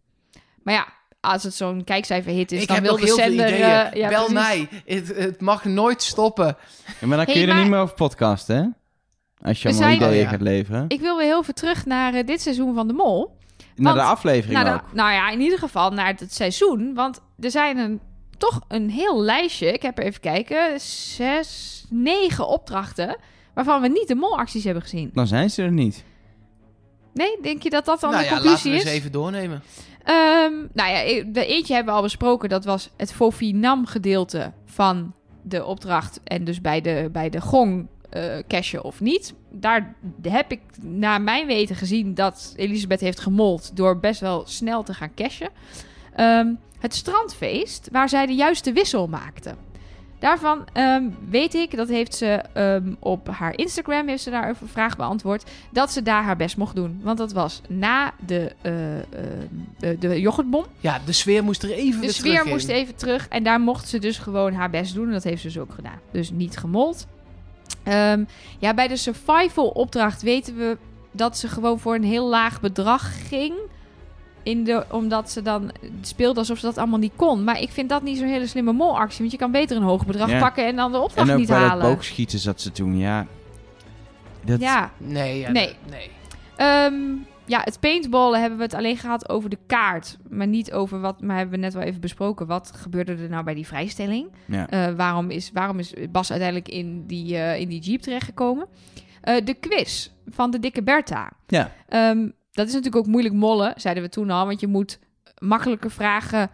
Maar 0.63 0.73
ja, 0.73 0.87
als 1.19 1.43
het 1.43 1.53
zo'n 1.53 1.83
kijkcijferhit 1.83 2.51
is, 2.51 2.61
ik 2.61 2.67
dan 2.67 2.75
heb 2.75 2.85
wil 2.85 2.93
nog 2.93 3.01
de 3.01 3.05
heel 3.07 3.15
zender... 3.15 3.47
veel 3.47 3.55
ideeën. 3.57 3.97
ja, 3.97 4.09
Bel 4.09 4.25
precies. 4.25 4.33
mij. 4.33 4.67
Het, 4.85 5.07
het 5.15 5.41
mag 5.41 5.63
nooit 5.65 6.01
stoppen. 6.01 6.57
ja, 6.99 7.07
maar 7.07 7.17
dan 7.17 7.25
kun 7.25 7.33
Hey, 7.35 7.43
je 7.45 7.51
er 7.51 7.59
niet 7.59 7.69
meer 7.69 7.79
over 7.79 7.95
podcasten, 7.95 8.55
hè? 8.55 8.63
Als 9.47 9.61
je 9.61 9.67
allemaal 9.69 9.87
zijn- 9.87 10.01
ideeën 10.01 10.13
Oh, 10.17 10.21
ja. 10.23 10.29
gaat 10.29 10.41
leveren. 10.41 10.85
Ik 10.87 10.99
wil 10.99 11.17
weer 11.17 11.25
heel 11.25 11.43
veel 11.43 11.53
terug 11.53 11.85
naar 11.85 12.25
dit 12.25 12.41
seizoen 12.41 12.73
van 12.75 12.87
de 12.87 12.93
Mol. 12.93 13.37
Naar 13.75 13.93
de 13.93 14.01
aflevering 14.01 14.63
Nou, 14.63 14.75
ook. 14.75 14.93
nou 14.93 15.11
ja, 15.11 15.29
in 15.29 15.41
ieder 15.41 15.59
geval 15.59 15.91
naar 15.91 16.13
het 16.17 16.33
seizoen. 16.33 16.93
Want 16.93 17.21
er 17.39 17.51
zijn 17.51 17.77
een, 17.77 17.99
toch 18.37 18.61
een 18.67 18.89
heel 18.89 19.21
lijstje. 19.21 19.73
Ik 19.73 19.81
heb 19.81 19.97
er 19.97 20.03
even 20.03 20.21
kijken. 20.21 20.79
Zes, 20.79 21.85
negen 21.89 22.47
opdrachten. 22.47 23.17
Waarvan 23.53 23.81
we 23.81 23.87
niet 23.87 24.07
de 24.07 24.15
molacties 24.15 24.63
hebben 24.63 24.83
gezien. 24.83 25.09
Dan 25.13 25.27
zijn 25.27 25.49
ze 25.49 25.61
er 25.63 25.71
niet. 25.71 26.03
Nee, 27.13 27.37
denk 27.41 27.63
je 27.63 27.69
dat 27.69 27.85
dat 27.85 27.99
dan 27.99 28.11
nou 28.11 28.23
de 28.23 28.29
ja, 28.29 28.35
laten 28.35 28.49
conclusie 28.49 28.71
we 28.71 28.77
is? 28.77 28.83
eens 28.83 28.93
even 28.93 29.11
doornemen. 29.11 29.63
Ehm, 30.03 30.53
nou 30.73 30.91
ja, 30.91 31.23
de 31.31 31.45
eentje 31.45 31.73
hebben 31.73 31.91
we 31.93 31.99
al 31.99 32.05
besproken. 32.05 32.49
Dat 32.49 32.65
was 32.65 32.89
het 32.97 33.13
Fofinam 33.13 33.85
gedeelte 33.85 34.51
van 34.65 35.13
de 35.41 35.65
opdracht. 35.65 36.19
En 36.23 36.43
dus 36.43 36.61
bij 36.61 36.81
de, 36.81 37.09
bij 37.11 37.29
de 37.29 37.41
gong 37.41 37.87
eh 38.09 38.37
cashen 38.47 38.83
of 38.83 38.99
niet. 39.01 39.33
Daar 39.55 39.95
heb 40.21 40.51
ik 40.51 40.61
naar 40.81 41.21
mijn 41.21 41.47
weten 41.47 41.75
gezien 41.75 42.13
dat 42.13 42.53
Elisabeth 42.55 42.99
heeft 42.99 43.19
gemold... 43.19 43.75
door 43.75 43.99
best 43.99 44.19
wel 44.19 44.43
snel 44.45 44.83
te 44.83 44.93
gaan 44.93 45.13
cashen. 45.15 45.49
Ehm, 46.15 46.47
het 46.79 46.95
strandfeest, 46.95 47.89
waar 47.91 48.09
zij 48.09 48.25
de 48.25 48.35
juiste 48.35 48.71
wissel 48.71 49.07
maakte. 49.07 49.55
Daarvan 50.23 50.65
ehm, 50.73 51.03
weet 51.29 51.53
ik, 51.53 51.75
dat 51.75 51.87
heeft 51.87 52.15
ze 52.15 52.41
ehm, 52.53 52.93
op 52.99 53.27
haar 53.27 53.57
Instagram 53.57 54.07
heeft 54.07 54.23
ze 54.23 54.29
daar 54.29 54.49
een 54.49 54.55
vraag 54.65 54.95
beantwoord, 54.95 55.51
dat 55.71 55.91
ze 55.91 56.01
daar 56.01 56.23
haar 56.23 56.35
best 56.35 56.57
mocht 56.57 56.75
doen. 56.75 56.99
Want 57.01 57.17
dat 57.17 57.31
was 57.31 57.61
na 57.69 58.13
de, 58.25 58.55
ehm, 58.61 59.99
de, 59.99 60.19
yoghurtbom. 60.19 60.65
Ja, 60.79 60.99
de 61.05 61.11
sfeer 61.11 61.43
moest 61.43 61.63
er 61.63 61.71
even 61.71 62.01
De 62.01 62.11
sfeer 62.11 62.45
in. 62.45 62.49
moest 62.49 62.67
even 62.67 62.95
terug 62.95 63.27
en 63.27 63.43
daar 63.43 63.59
mocht 63.59 63.87
ze 63.87 63.99
dus 63.99 64.17
gewoon 64.17 64.53
haar 64.53 64.69
best 64.69 64.93
doen. 64.93 65.05
En 65.05 65.11
dat 65.11 65.23
heeft 65.23 65.41
ze 65.41 65.47
dus 65.47 65.59
ook 65.59 65.73
gedaan. 65.73 65.99
Dus 66.11 66.31
niet 66.31 66.57
gemold. 66.57 67.07
Ehm, 67.83 68.23
ja, 68.59 68.73
bij 68.73 68.87
de 68.87 68.97
survival 68.97 69.67
opdracht 69.67 70.21
weten 70.21 70.55
we 70.57 70.77
dat 71.11 71.37
ze 71.37 71.47
gewoon 71.47 71.79
voor 71.79 71.95
een 71.95 72.03
heel 72.03 72.27
laag 72.29 72.61
bedrag 72.61 73.27
ging. 73.27 73.53
In 74.43 74.63
de, 74.63 74.85
omdat 74.91 75.31
ze 75.31 75.41
dan 75.41 75.71
speelde 76.01 76.39
alsof 76.39 76.59
ze 76.59 76.65
dat 76.65 76.77
allemaal 76.77 76.99
niet 76.99 77.13
kon. 77.15 77.43
Maar 77.43 77.59
ik 77.61 77.69
vind 77.71 77.89
dat 77.89 78.01
niet 78.03 78.17
zo'n 78.17 78.27
hele 78.27 78.47
slimme 78.47 78.71
molactie. 78.73 79.19
Want 79.19 79.31
je 79.31 79.37
kan 79.37 79.51
beter 79.51 79.77
een 79.77 79.83
hoog 79.83 80.05
bedrag 80.05 80.29
Ja. 80.29 80.39
pakken 80.39 80.65
en 80.65 80.75
dan 80.75 80.91
de 80.91 80.97
opdracht 80.99 81.27
En 81.27 81.33
ook 81.33 81.39
niet 81.39 81.49
bij 81.49 81.59
dat 81.59 81.67
halen. 81.69 81.93
boogschieten 81.93 82.39
zat 82.39 82.61
ze 82.61 82.71
toen, 82.71 82.97
ja. 82.97 83.25
Dat, 84.41 84.59
Ja, 84.59 84.91
Nee, 84.97 85.39
ja, 85.39 85.51
Nee. 85.51 85.75
nee. 85.89 86.09
Ehm, 86.55 86.93
ja, 87.45 87.61
het 87.63 87.79
paintballen 87.79 88.39
hebben 88.39 88.57
we 88.57 88.63
het 88.63 88.73
alleen 88.73 88.97
gehad 88.97 89.29
over 89.29 89.49
de 89.49 89.57
kaart. 89.67 90.17
Maar 90.29 90.47
niet 90.47 90.71
over 90.71 90.99
wat, 90.99 91.21
maar 91.21 91.37
hebben 91.37 91.55
we 91.55 91.61
net 91.61 91.73
wel 91.73 91.83
even 91.83 92.01
besproken. 92.01 92.47
Wat 92.47 92.71
gebeurde 92.75 93.15
er 93.15 93.29
nou 93.29 93.43
bij 93.43 93.53
die 93.53 93.67
vrijstelling? 93.67 94.31
Ja. 94.45 94.69
Eh, 94.69 94.93
waarom, 94.95 95.29
is, 95.29 95.51
waarom 95.53 95.79
is 95.79 95.93
Bas 96.11 96.31
uiteindelijk 96.31 96.69
in 96.69 97.05
die, 97.07 97.37
eh, 97.37 97.59
in 97.59 97.69
die 97.69 97.81
jeep 97.81 98.01
terechtgekomen? 98.01 98.67
Eh, 99.21 99.45
de 99.45 99.53
quiz 99.53 100.09
van 100.27 100.51
de 100.51 100.59
dikke 100.59 100.83
Bertha. 100.83 101.31
Ja. 101.47 101.71
Ehm, 101.87 102.29
dat 102.51 102.67
is 102.67 102.73
natuurlijk 102.73 103.05
ook 103.05 103.11
moeilijk 103.11 103.35
mollen, 103.35 103.73
zeiden 103.75 104.03
we 104.03 104.09
toen 104.09 104.29
al. 104.29 104.45
Want 104.45 104.59
je 104.59 104.67
moet 104.67 104.99
makkelijke 105.37 105.89
vragen 105.89 106.49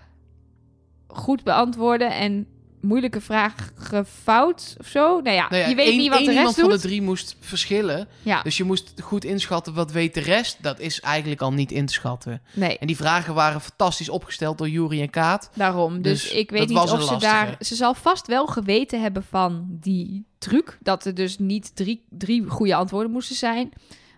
goed 1.08 1.44
beantwoorden 1.44 2.12
en 2.12 2.48
moeilijke 2.82 3.22
vragen 3.22 4.06
fout 4.06 4.76
of 4.80 4.88
zo. 4.88 5.20
Nou 5.22 5.36
ja, 5.36 5.48
Nou 5.50 5.62
ja, 5.62 5.70
je 5.70 5.76
weet 5.76 5.88
één- 5.88 5.98
niet 5.98 6.10
wat 6.10 6.18
de 6.18 6.24
iemand 6.32 6.48
rest 6.48 6.60
van 6.60 6.70
de 6.70 6.80
drie 6.80 7.02
moest 7.02 7.36
verschillen. 7.40 8.08
Ja, 8.22 8.42
Dus 8.42 8.58
je 8.58 8.64
moest 8.64 8.94
goed 9.02 9.24
inschatten 9.24 9.74
wat 9.74 9.92
weet 9.92 10.14
de 10.14 10.20
rest. 10.20 10.58
Dat 10.62 10.80
is 10.80 11.00
eigenlijk 11.00 11.42
al 11.42 11.54
niet 11.54 11.72
in 11.72 11.86
te 11.86 11.94
schatten. 11.94 12.42
nee. 12.54 12.78
En 12.78 12.88
die 12.88 12.96
vragen 12.96 13.34
waren 13.34 13.62
fantastisch 13.62 14.10
opgesteld 14.10 14.58
door 14.58 14.70
Jury 14.70 15.02
en 15.02 15.10
Kaat. 15.10 15.50
Daarom. 15.54 16.02
Dus, 16.02 16.22
Dus 16.22 16.32
ik 16.32 16.50
weet 16.50 16.68
niet 16.70 16.78
of 16.78 17.04
ze 17.04 17.18
daar. 17.18 17.56
Ze 17.60 17.76
zal 17.76 17.94
vast 17.94 18.28
wel 18.28 18.46
geweten 18.48 19.02
hebben 19.02 19.24
van 19.30 19.66
die 19.70 20.26
truc. 20.38 20.78
Dat 20.82 21.06
er 21.06 21.16
dus 21.16 21.38
niet 21.38 21.76
drie, 21.76 22.04
drie 22.10 22.46
goede 22.48 22.76
antwoorden 22.76 23.12
moesten 23.12 23.36
zijn. 23.36 23.72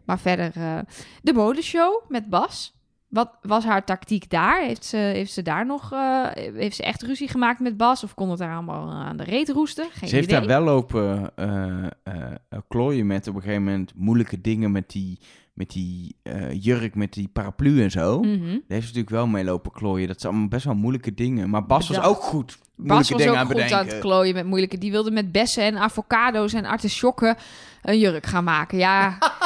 Maar 0.06 0.20
verder. 0.20 0.52
eh, 0.56 0.80
de 1.22 1.34
modeshow 1.34 2.02
met 2.08 2.30
Bas. 2.30 2.74
Wat 3.12 3.30
was 3.42 3.64
haar 3.64 3.84
tactiek 3.86 4.30
daar? 4.30 4.62
Heeft 4.62 4.86
ze, 4.86 4.98
heeft 4.98 5.32
ze 5.32 5.42
daar 5.42 5.66
nog. 5.66 5.92
eh, 5.92 6.26
heeft 6.34 6.76
ze 6.76 6.84
echt 6.84 7.02
ruzie 7.02 7.28
gemaakt 7.28 7.60
met 7.60 7.78
Bas? 7.78 8.04
Of 8.04 8.14
kon 8.14 8.30
het 8.30 8.40
daar 8.40 8.54
allemaal 8.54 8.90
aan 8.90 9.18
de 9.18 9.24
reet 9.24 9.50
roesten? 9.50 9.86
Geen 9.92 10.10
Ze 10.10 10.16
heeft 10.16 10.28
idee. 10.28 10.40
daar 10.40 10.48
wel 10.48 10.64
lopen 10.74 11.32
eh, 11.36 11.84
eh, 12.04 12.14
eh, 12.50 12.60
klooien 12.68 13.08
met 13.08 13.28
op 13.28 13.36
een 13.36 13.42
gegeven 13.42 13.64
moment 13.64 13.92
moeilijke 13.96 14.42
dingen 14.42 14.72
met 14.72 14.90
die, 14.92 15.20
met 15.54 15.70
die 15.70 16.16
eh, 16.24 16.64
jurk, 16.64 16.96
met 16.96 17.14
die 17.14 17.28
paraplu 17.28 17.82
en 17.84 17.92
zo. 17.92 18.22
Daar 18.22 18.32
heeft 18.32 18.62
ze 18.68 18.68
natuurlijk 18.68 19.10
wel 19.10 19.28
mee 19.28 19.44
lopen 19.44 19.72
klooien. 19.72 20.08
Dat 20.08 20.22
zijn 20.22 20.32
allemaal 20.34 20.50
best 20.52 20.66
wel 20.66 20.76
moeilijke 20.76 21.14
dingen. 21.14 21.50
Maar 21.50 21.66
Bas 21.66 21.88
was 21.88 22.02
ook 22.02 22.22
goed. 22.22 22.58
Bas 22.76 22.88
Moeilijke 22.88 23.14
was 23.14 23.22
dingen 23.22 23.30
ook 23.34 23.38
aan 23.40 23.46
goed 23.46 23.54
bedenken. 23.56 23.78
aan 23.78 23.86
het 23.88 24.00
klooien 24.00 24.34
met 24.36 24.46
moeilijke. 24.46 24.78
Die 24.78 24.92
wilde 24.92 25.12
met 25.12 25.32
bessen 25.32 25.64
en 25.64 25.78
avocado's 25.78 26.54
en 26.54 26.66
artisjokken 26.66 27.36
een 27.82 28.00
jurk 28.00 28.26
gaan 28.26 28.44
maken. 28.44 28.78
Ja, 28.78 29.18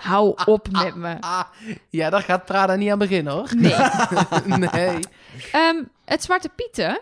hou 0.00 0.34
op 0.44 0.68
met 0.70 0.94
me. 0.94 1.16
Ja, 1.90 2.10
daar 2.10 2.22
gaat 2.22 2.44
Prada 2.44 2.74
niet 2.74 2.90
aan 2.90 2.98
beginnen 2.98 3.32
hoor. 3.32 3.48
Nee. 3.56 3.74
nee. 4.70 4.98
Ehm, 5.52 5.82
het 6.04 6.22
Zwarte 6.22 6.48
Pieten. 6.48 7.00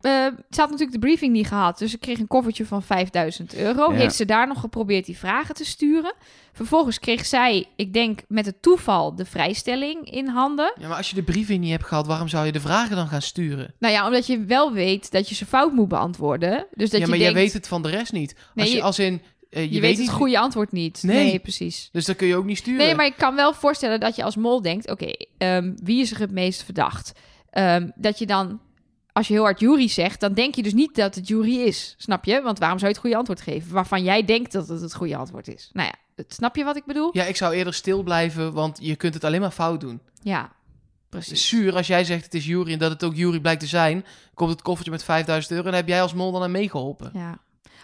eh, 0.00 0.10
ze 0.50 0.60
had 0.60 0.70
natuurlijk 0.70 0.92
de 0.92 0.98
briefing 1.06 1.32
niet 1.32 1.46
gehad. 1.46 1.78
Dus 1.78 1.90
ze 1.90 1.98
kreeg 1.98 2.18
een 2.18 2.26
koffertje 2.26 2.66
van 2.66 2.82
5000 2.82 3.54
euro. 3.54 3.92
Ja. 3.92 3.98
Heeft 3.98 4.14
ze 4.14 4.24
daar 4.24 4.46
nog 4.46 4.60
geprobeerd 4.60 5.06
die 5.06 5.18
vragen 5.18 5.54
te 5.54 5.64
sturen. 5.64 6.14
Vervolgens 6.52 6.98
kreeg 6.98 7.26
zij, 7.26 7.66
ik 7.76 7.92
denk 7.92 8.20
met 8.28 8.46
het 8.46 8.62
toeval, 8.62 9.14
de 9.14 9.24
vrijstelling 9.24 10.10
in 10.10 10.28
handen. 10.28 10.72
Ja, 10.78 10.88
maar 10.88 10.96
als 10.96 11.08
je 11.10 11.14
de 11.14 11.22
briefing 11.22 11.60
niet 11.60 11.70
hebt 11.70 11.84
gehad, 11.86 12.06
waarom 12.06 12.28
zou 12.28 12.46
je 12.46 12.52
de 12.52 12.60
vragen 12.60 12.96
dan 12.96 13.08
gaan 13.08 13.22
sturen? 13.22 13.74
Nou 13.78 13.94
ja, 13.94 14.06
omdat 14.06 14.26
je 14.26 14.44
wel 14.44 14.72
weet 14.72 15.10
dat 15.10 15.28
je 15.28 15.34
ze 15.34 15.46
fout 15.46 15.72
moet 15.72 15.88
beantwoorden. 15.88 16.66
Dus 16.74 16.90
dat 16.90 17.00
ja, 17.00 17.04
je 17.04 17.10
maar 17.10 17.18
denkt, 17.18 17.34
jij 17.34 17.42
weet 17.42 17.52
het 17.52 17.68
van 17.68 17.82
de 17.82 17.88
rest 17.88 18.12
niet. 18.12 18.34
Nee, 18.54 18.64
als 18.64 18.68
je, 18.70 18.76
je- 18.76 18.82
als 18.82 18.98
in, 18.98 19.22
eh, 19.50 19.62
je, 19.62 19.70
je, 19.72 19.80
weet 19.80 19.98
niet 19.98 20.06
het 20.06 20.16
goede 20.16 20.38
antwoord 20.38 20.72
niet. 20.72 21.02
Nee. 21.02 21.24
Nee, 21.24 21.38
precies. 21.38 21.88
Dus 21.92 22.04
dan 22.04 22.14
kun 22.16 22.26
je 22.26 22.36
ook 22.36 22.44
niet 22.44 22.58
sturen. 22.58 22.84
Nee, 22.86 22.94
maar 22.94 23.06
ik 23.06 23.16
kan 23.16 23.34
wel 23.34 23.52
voorstellen 23.54 24.00
dat 24.00 24.16
je 24.16 24.22
als 24.24 24.36
mol 24.36 24.62
denkt: 24.62 24.90
oké, 24.90 25.10
ehm, 25.38 25.72
wie 25.82 26.00
is 26.00 26.10
er 26.12 26.18
het 26.18 26.30
meest 26.30 26.62
verdacht? 26.62 27.12
Ehm, 27.50 27.90
dat 27.94 28.18
je 28.18 28.26
dan, 28.26 28.60
als 29.12 29.26
je 29.28 29.32
heel 29.32 29.42
hard 29.42 29.60
jury 29.60 29.88
zegt, 29.88 30.20
dan 30.20 30.32
denk 30.34 30.54
je 30.54 30.62
dus 30.62 30.74
niet 30.74 30.94
dat 30.94 31.14
het 31.14 31.28
jury 31.28 31.56
is. 31.60 31.94
Snap 31.98 32.24
je? 32.24 32.40
Want 32.42 32.58
waarom 32.58 32.78
zou 32.78 32.90
je 32.90 32.96
het 32.96 33.04
goede 33.06 33.16
antwoord 33.16 33.40
geven? 33.40 33.72
Waarvan 33.72 34.02
jij 34.02 34.24
denkt 34.24 34.52
dat 34.52 34.68
het 34.68 34.80
het 34.80 34.94
goede 34.94 35.16
antwoord 35.16 35.48
is. 35.48 35.70
Nou 35.72 35.86
ja, 35.88 35.94
het- 36.16 36.34
snap 36.34 36.56
je 36.56 36.64
wat 36.64 36.76
ik 36.76 36.84
bedoel? 36.84 37.10
Ja, 37.12 37.24
ik 37.24 37.36
zou 37.36 37.54
eerder 37.54 37.74
stil 37.74 38.02
blijven, 38.02 38.52
want 38.52 38.78
je 38.82 38.96
kunt 38.96 39.14
het 39.14 39.24
alleen 39.24 39.40
maar 39.40 39.50
fout 39.50 39.80
doen. 39.80 40.00
Ja, 40.22 40.52
precies. 41.08 41.48
zuur 41.48 41.76
als 41.76 41.86
jij 41.86 42.04
zegt 42.04 42.24
het 42.24 42.34
is 42.34 42.46
jury 42.46 42.72
en 42.72 42.78
dat 42.78 42.90
het 42.90 43.04
ook 43.04 43.14
jury 43.14 43.40
blijkt 43.40 43.60
te 43.60 43.66
zijn. 43.66 44.04
Komt 44.34 44.50
het 44.50 44.62
koffertje 44.62 44.92
met 44.92 45.04
5000 45.04 45.54
euro 45.54 45.68
en 45.68 45.74
heb 45.74 45.88
jij 45.88 46.02
als 46.02 46.14
mol 46.14 46.32
dan 46.32 46.42
aan 46.42 46.50
meegeholpen. 46.50 47.10
Ja. 47.14 47.38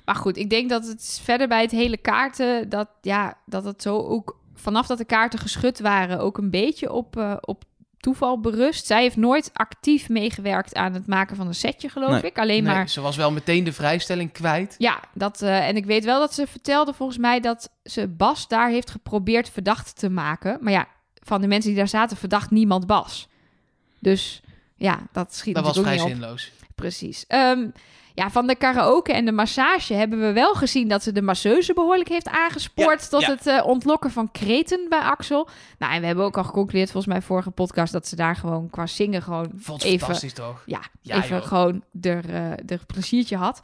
Maar 0.07 0.15
goed, 0.15 0.37
ik 0.37 0.51
denk 0.51 0.69
dat 0.71 0.87
het 0.87 1.21
verder 1.23 1.49
bij 1.49 1.63
het 1.63 1.71
hele 1.71 1.97
kaarten, 1.97 2.69
dat, 2.69 2.89
ja, 3.01 3.39
dat 3.47 3.65
het 3.65 3.83
zo 3.83 3.99
ook 3.99 4.39
vanaf 4.55 4.87
dat 4.87 4.99
de 4.99 5.05
kaarten 5.05 5.39
geschud 5.39 5.81
waren, 5.81 6.19
ook 6.19 6.39
een 6.39 6.51
beetje 6.51 6.93
op, 6.93 7.17
eh, 7.17 7.37
op 7.41 7.65
toeval 7.99 8.41
berust. 8.41 8.87
Zij 8.87 9.03
heeft 9.03 9.17
nooit 9.17 9.51
actief 9.53 10.09
meegewerkt 10.09 10.75
aan 10.75 10.95
het 10.95 11.07
maken 11.07 11.37
van 11.37 11.47
een 11.47 11.55
setje, 11.55 11.89
geloof 11.89 12.11
Nee. 12.11 12.23
ik. 12.23 12.39
Alleen 12.39 12.65
Nee, 12.65 12.75
maar 12.75 12.89
Ze 12.89 13.01
was 13.01 13.17
wel 13.17 13.33
meteen 13.33 13.65
de 13.65 13.73
vrijstelling 13.73 14.33
kwijt. 14.33 14.75
Ja, 14.79 15.01
dat, 15.15 15.43
eh, 15.43 15.69
en 15.69 15.77
ik 15.77 15.85
weet 15.85 16.05
wel 16.05 16.21
dat 16.21 16.35
ze 16.35 16.47
vertelde 16.47 16.93
volgens 16.95 17.19
mij 17.19 17.41
dat 17.41 17.71
ze 17.85 18.09
Bas 18.09 18.49
daar 18.49 18.69
heeft 18.71 18.91
geprobeerd 18.91 19.51
verdacht 19.51 19.99
te 19.99 20.09
maken. 20.11 20.59
Maar 20.61 20.73
ja, 20.73 20.89
van 21.23 21.41
de 21.41 21.47
mensen 21.47 21.71
die 21.71 21.79
daar 21.79 21.89
zaten, 21.89 22.17
verdacht 22.17 22.51
niemand 22.51 22.87
Bas. 22.87 23.29
Dus 23.99 24.43
ja, 24.77 24.99
dat 25.13 25.35
schiet 25.35 25.55
Dat 25.55 25.65
was 25.65 25.79
vrij 25.79 26.01
op. 26.01 26.39
Precies. 26.77 27.25
Ehm, 27.27 27.69
ja, 28.15 28.31
van 28.31 28.47
de 28.47 28.55
karaoke 28.57 29.13
en 29.13 29.25
de 29.25 29.33
massage 29.33 29.95
hebben 29.95 30.21
we 30.21 30.33
wel 30.33 30.55
gezien 30.55 30.89
dat 30.89 31.03
ze 31.03 31.13
de 31.13 31.23
masseuse 31.23 31.75
behoorlijk 31.75 32.09
heeft 32.09 32.29
aangespoord 32.29 33.01
Ja, 33.03 33.09
tot 33.09 33.21
ja. 33.21 33.31
het 33.31 33.47
eh, 33.47 33.67
ontlokken 33.67 34.11
van 34.11 34.31
kreten 34.31 34.87
bij 34.89 34.99
Axel. 35.01 35.49
Nou, 35.79 35.93
en 35.93 36.01
we 36.01 36.07
hebben 36.07 36.25
ook 36.25 36.37
al 36.37 36.45
geconcludeerd 36.45 36.91
volgens 36.91 37.13
mij 37.13 37.23
vorige 37.23 37.51
podcast 37.51 37.93
dat 37.93 38.07
ze 38.09 38.17
daar 38.17 38.37
gewoon 38.37 38.71
qua 38.71 38.87
zingen 38.87 39.23
gewoon 39.23 39.51
Vond 39.57 39.83
even 39.83 39.99
fantastisch 39.99 40.33
toch? 40.33 40.63
ja, 40.67 40.81
Ja, 41.01 41.17
even 41.17 41.37
joh. 41.37 41.47
gewoon 41.47 41.83
er, 42.03 42.25
eh 42.35 42.51
er 42.51 42.81
pleziertje 42.87 43.37
had. 43.37 43.61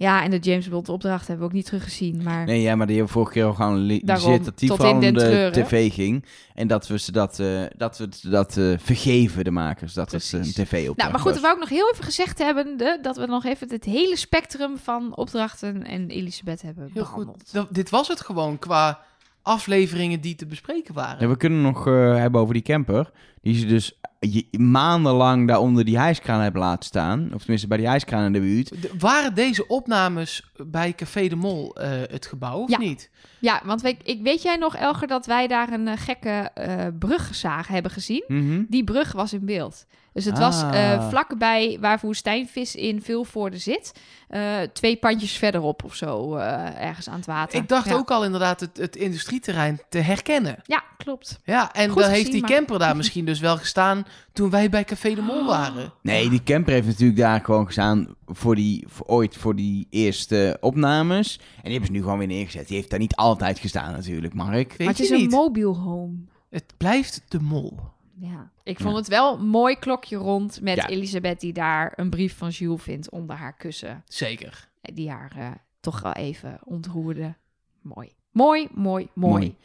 Ja, 0.00 0.22
en 0.22 0.30
de 0.30 0.38
James 0.38 0.68
Bond 0.68 0.88
opdracht 0.88 1.26
hebben 1.26 1.38
we 1.46 1.50
ook 1.50 1.56
niet 1.56 1.66
teruggezien. 1.66 2.22
Maar 2.22 2.44
Nee, 2.44 2.60
ja, 2.60 2.74
maar 2.76 2.86
die 2.86 2.96
hebben 2.96 3.12
vorige 3.14 3.32
keer 3.32 3.44
al 3.44 3.54
gewoon 3.54 3.86
dissertatief 3.88 4.68
tot 4.68 4.78
in 4.82 4.86
van 4.86 5.00
de 5.14 5.48
tv 5.52 5.92
ging. 5.92 6.24
En 6.54 6.66
dat 6.68 6.86
we 6.86 6.98
ze 6.98 7.12
dat, 7.12 7.38
eh, 7.40 7.62
dat, 7.76 7.98
we 7.98 8.04
het- 8.04 8.24
dat 8.30 8.56
eh, 8.56 8.72
vergeven, 8.78 9.44
de 9.44 9.50
makers. 9.50 9.92
Dat 9.94 10.10
het 10.12 10.28
Precies. 10.30 10.56
een 10.56 10.64
tv-opdracht 10.64 10.96
nou, 10.98 11.10
maar 11.10 11.20
goed, 11.20 11.24
was. 11.32 11.32
dat 11.34 11.42
wou 11.42 11.54
ik 11.54 11.60
nog 11.60 11.68
heel 11.68 11.90
even 11.92 12.04
gezegd 12.04 12.38
hebben. 12.38 12.76
de- 12.76 12.98
dat 13.02 13.16
we 13.16 13.26
nog 13.26 13.44
even 13.44 13.68
het 13.70 13.84
hele 13.84 14.16
spectrum 14.16 14.76
van 14.82 15.16
opdrachten 15.16 15.82
en 15.84 16.08
Elisabeth 16.10 16.62
hebben 16.62 16.90
Heel 16.92 17.02
behandeld. 17.02 17.36
goed. 17.44 17.52
Dat- 17.52 17.74
dit 17.74 17.90
was 17.90 18.08
het 18.08 18.20
gewoon 18.20 18.58
qua 18.58 19.00
afleveringen 19.42 20.20
die 20.20 20.34
te 20.34 20.46
bespreken 20.46 20.94
waren. 20.94 21.20
Ja, 21.20 21.28
we 21.28 21.36
kunnen 21.36 21.62
nog 21.62 21.86
eh, 21.86 22.14
hebben 22.16 22.40
over 22.40 22.54
die 22.54 22.62
camper. 22.62 23.10
Die 23.42 23.54
ze 23.58 23.66
dus 23.66 23.97
je- 24.18 24.58
maandenlang 24.58 25.48
daar 25.48 25.58
onder 25.58 25.84
die 25.84 25.98
hijskraan 25.98 26.40
hebben 26.40 26.60
laten 26.60 26.84
staan. 26.84 27.30
Of 27.34 27.38
tenminste 27.40 27.66
bij 27.68 27.78
die 27.78 27.86
hijskraan 27.86 28.24
in 28.24 28.32
de 28.32 28.40
buurt. 28.40 28.82
De- 28.82 28.90
waren 28.98 29.34
deze 29.34 29.66
opnames 29.66 30.50
bij 30.66 30.92
Café 30.94 31.28
de 31.28 31.36
Mol 31.36 31.74
eh, 31.76 31.90
het 31.90 32.26
gebouw 32.26 32.58
of 32.58 32.70
Ja. 32.70 32.78
niet? 32.78 33.10
Ja, 33.40 33.62
want 33.64 33.80
we, 33.82 33.96
ik, 34.02 34.22
weet 34.22 34.42
jij 34.42 34.56
nog, 34.56 34.76
Elger, 34.76 35.06
dat 35.08 35.26
wij 35.26 35.46
daar 35.46 35.72
een 35.72 35.88
eh, 35.88 35.96
gekke 35.96 36.30
eh 36.54 36.86
brugzaag 36.98 37.68
hebben 37.68 37.90
gezien? 37.90 38.24
Mhm. 38.28 38.62
Die 38.68 38.84
brug 38.84 39.12
was 39.12 39.32
in 39.32 39.44
beeld. 39.44 39.86
Dus 40.18 40.26
het 40.26 40.38
was 40.38 40.62
eh, 40.62 41.08
vlakbij 41.08 41.78
waar 41.80 41.98
woestijnvis 42.02 42.74
in 42.74 43.02
Vilvoorde 43.02 43.58
zit. 43.58 43.92
eh, 44.28 44.56
twee 44.72 44.96
pandjes 44.96 45.32
verderop 45.32 45.84
of 45.84 45.94
zo, 45.94 46.34
eh, 46.36 46.82
ergens 46.84 47.08
aan 47.08 47.16
het 47.16 47.26
water. 47.26 47.58
Ik 47.60 47.68
dacht 47.68 47.88
Ja. 47.88 47.94
ook 47.94 48.10
al 48.10 48.24
inderdaad 48.24 48.60
het, 48.60 48.76
het 48.76 48.96
industrieterrein 48.96 49.80
te 49.88 49.98
herkennen. 49.98 50.56
Ja, 50.64 50.82
klopt. 50.96 51.40
Ja, 51.44 51.72
en 51.72 51.94
dan 51.94 52.08
heeft 52.10 52.32
die 52.32 52.40
maar- 52.40 52.50
camper 52.50 52.78
daar 52.78 52.96
misschien 53.02 53.24
dus 53.24 53.40
wel 53.40 53.56
gestaan 53.56 54.04
toen 54.32 54.50
wij 54.50 54.68
bij 54.70 54.84
Café 54.84 55.14
de 55.14 55.20
Mol 55.22 55.46
waren. 55.46 55.92
Nee, 56.02 56.28
die 56.30 56.42
camper 56.42 56.72
heeft 56.72 56.86
natuurlijk 56.86 57.18
daar 57.18 57.40
gewoon 57.44 57.66
gestaan 57.66 58.14
voor 58.26 58.54
die, 58.54 58.84
voor, 58.88 59.06
ooit 59.06 59.36
voor 59.36 59.56
die 59.56 59.86
eerste 59.90 60.56
opnames. 60.60 61.36
En 61.38 61.62
die 61.62 61.70
hebben 61.70 61.86
ze 61.86 61.92
nu 61.92 62.02
gewoon 62.02 62.18
weer 62.18 62.26
neergezet. 62.26 62.66
Die 62.68 62.76
heeft 62.76 62.90
daar 62.90 62.98
niet 62.98 63.16
altijd 63.16 63.58
gestaan 63.58 63.92
natuurlijk, 63.92 64.34
Mark. 64.34 64.68
Weet 64.68 64.78
maar 64.78 64.86
het 64.88 64.96
je 64.98 65.04
is 65.04 65.10
een 65.22 65.28
mobile 65.28 65.74
home. 65.74 66.14
Het 66.50 66.74
blijft 66.76 67.22
de 67.28 67.40
Mol. 67.40 67.78
Ja. 68.20 68.50
Ik 68.68 68.76
vond 68.80 68.92
Ja. 68.92 68.98
het 68.98 69.08
wel 69.08 69.34
een 69.34 69.46
mooi 69.46 69.76
klokje 69.78 70.16
rond 70.16 70.60
met 70.60 70.76
Ja. 70.76 70.86
Elisabeth 70.88 71.40
die 71.40 71.52
daar 71.52 71.92
een 71.96 72.10
brief 72.10 72.36
van 72.36 72.48
Jules 72.48 72.82
vindt 72.82 73.10
onder 73.10 73.36
haar 73.36 73.52
kussen. 73.56 74.02
Zeker. 74.08 74.68
Die 74.82 75.10
haar 75.10 75.32
eh, 75.36 75.50
toch 75.80 76.00
wel 76.00 76.12
even 76.12 76.58
ontroerde. 76.64 77.34
Mooi. 77.82 78.12
Mooi, 78.32 78.68
mooi, 78.74 79.08
mooi. 79.14 79.32
Mooi. 79.32 79.56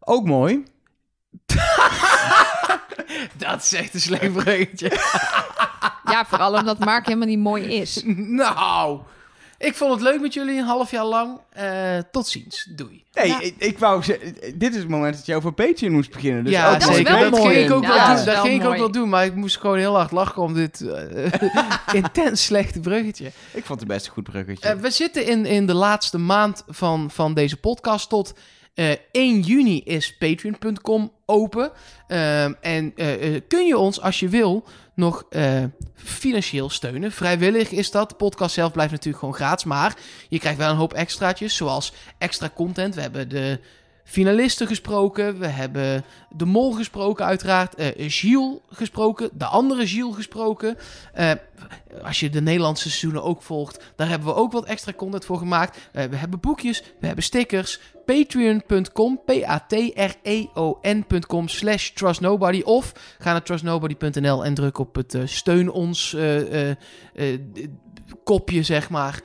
Ook 0.00 0.24
mooi. 0.24 0.64
Dat 3.36 3.62
is 3.62 3.72
echt 3.72 3.94
een 3.94 4.00
slecht 4.00 4.32
bruggetje. 4.32 4.88
Ja, 6.04 6.24
vooral 6.26 6.54
omdat 6.54 6.78
Mark 6.78 7.06
helemaal 7.06 7.28
niet 7.28 7.38
mooi 7.38 7.64
is. 7.64 8.02
nou, 8.42 9.00
ik 9.58 9.74
vond 9.74 9.92
het 9.92 10.00
leuk 10.00 10.20
met 10.20 10.34
jullie 10.34 10.58
een 10.58 10.64
half 10.64 10.90
jaar 10.90 11.04
lang. 11.04 11.38
Eh, 11.52 11.98
tot 12.10 12.26
ziens. 12.28 12.68
Doei. 12.76 13.04
Nee, 13.12 13.26
Ja. 13.26 13.40
ik, 13.40 13.54
ik 13.58 13.78
wou 13.78 14.02
zeggen, 14.02 14.34
dit 14.54 14.72
is 14.74 14.78
het 14.78 14.88
moment 14.88 15.16
dat 15.16 15.26
je 15.26 15.34
over 15.34 15.52
Patreon 15.52 15.92
moest 15.92 16.10
beginnen. 16.12 16.44
Dus 16.44 16.52
ja, 16.52 16.72
dat 16.78 16.88
is 16.88 16.96
zeker. 16.96 17.12
wel 17.12 17.30
dat 17.30 17.40
mooi. 17.40 17.54
ging 17.54 17.66
ik 17.68 17.72
ook 17.74 17.82
Ja, 17.82 17.88
wel 18.14 18.24
dat 18.24 18.34
doen. 18.34 18.44
ging 18.44 18.62
ik 18.62 18.68
ook 18.68 18.76
wel 18.76 18.90
doen, 18.90 19.08
maar 19.08 19.24
ik 19.24 19.34
moest 19.34 19.58
gewoon 19.58 19.78
heel 19.78 19.94
hard 19.94 20.10
lachen 20.10 20.42
om 20.42 20.54
dit 20.54 20.80
eh, 20.80 21.32
intens 22.02 22.44
slechte 22.44 22.80
bruggetje. 22.80 23.30
ik 23.52 23.64
vond 23.64 23.80
het 23.80 23.88
best 23.88 24.06
een 24.06 24.12
goed 24.12 24.24
bruggetje. 24.24 24.68
Eh, 24.68 24.76
we 24.76 24.90
zitten 24.90 25.26
in, 25.26 25.46
in 25.46 25.66
de 25.66 25.74
laatste 25.74 26.18
maand 26.18 26.62
van, 26.68 27.10
van 27.10 27.34
deze 27.34 27.56
podcast. 27.56 28.08
Tot 28.08 28.34
eh 28.76 28.96
1 29.12 29.40
juni 29.40 29.80
is 29.84 30.16
patreon.com 30.16 31.12
open. 31.26 31.72
Ehm, 32.06 32.52
en 32.60 32.92
eh, 32.96 33.34
eh, 33.34 33.42
kun 33.48 33.66
je 33.66 33.78
ons, 33.78 34.00
als 34.00 34.20
je 34.20 34.28
wil, 34.28 34.64
nog 34.94 35.26
eh, 35.30 35.64
financieel 35.94 36.70
steunen. 36.70 37.12
Vrijwillig 37.12 37.70
is 37.70 37.90
dat. 37.90 38.08
De 38.08 38.14
podcast 38.14 38.54
zelf 38.54 38.72
blijft 38.72 38.92
natuurlijk 38.92 39.18
gewoon 39.18 39.34
gratis. 39.34 39.64
Maar 39.64 39.96
je 40.28 40.38
krijgt 40.38 40.58
wel 40.58 40.70
een 40.70 40.76
hoop 40.76 40.92
extraatjes, 40.94 41.56
zoals 41.56 41.92
extra 42.18 42.50
content. 42.54 42.94
We 42.94 43.00
hebben 43.00 43.28
de 43.28 43.60
finalisten 44.08 44.66
gesproken. 44.66 45.38
We 45.38 45.46
hebben 45.46 46.04
de 46.30 46.44
mol 46.44 46.72
gesproken, 46.72 47.24
uiteraard. 47.24 47.74
eh 47.74 47.88
Gilles 47.96 48.58
gesproken. 48.70 49.30
De 49.32 49.44
andere 49.44 49.86
Gilles 49.86 50.14
gesproken. 50.14 50.76
Eh, 51.12 51.30
als 52.02 52.20
je 52.20 52.30
de 52.30 52.40
Nederlandse 52.40 52.88
seizoenen 52.88 53.22
ook 53.22 53.42
volgt, 53.42 53.92
daar 53.96 54.08
hebben 54.08 54.28
we 54.28 54.34
ook 54.34 54.52
wat 54.52 54.64
extra 54.64 54.92
content 54.92 55.24
voor 55.24 55.38
gemaakt. 55.38 55.78
Eh, 55.92 56.04
we 56.04 56.16
hebben 56.16 56.40
boekjes, 56.40 56.82
we 57.00 57.06
hebben 57.06 57.24
stickers. 57.24 57.80
Patreon.com, 58.04 59.20
P-A-T-R-E-O-N.com 59.24 61.48
slash 61.48 61.90
trustnobody. 61.90 62.60
Of 62.60 62.92
ga 63.18 63.32
naar 63.32 63.42
trustnobody.nl 63.42 64.44
en 64.44 64.54
druk 64.54 64.78
op 64.78 64.94
het 64.94 65.16
steun 65.24 65.70
ons 65.70 66.16
kopje, 68.24 68.62
zeg 68.62 68.90
maar. 68.90 69.20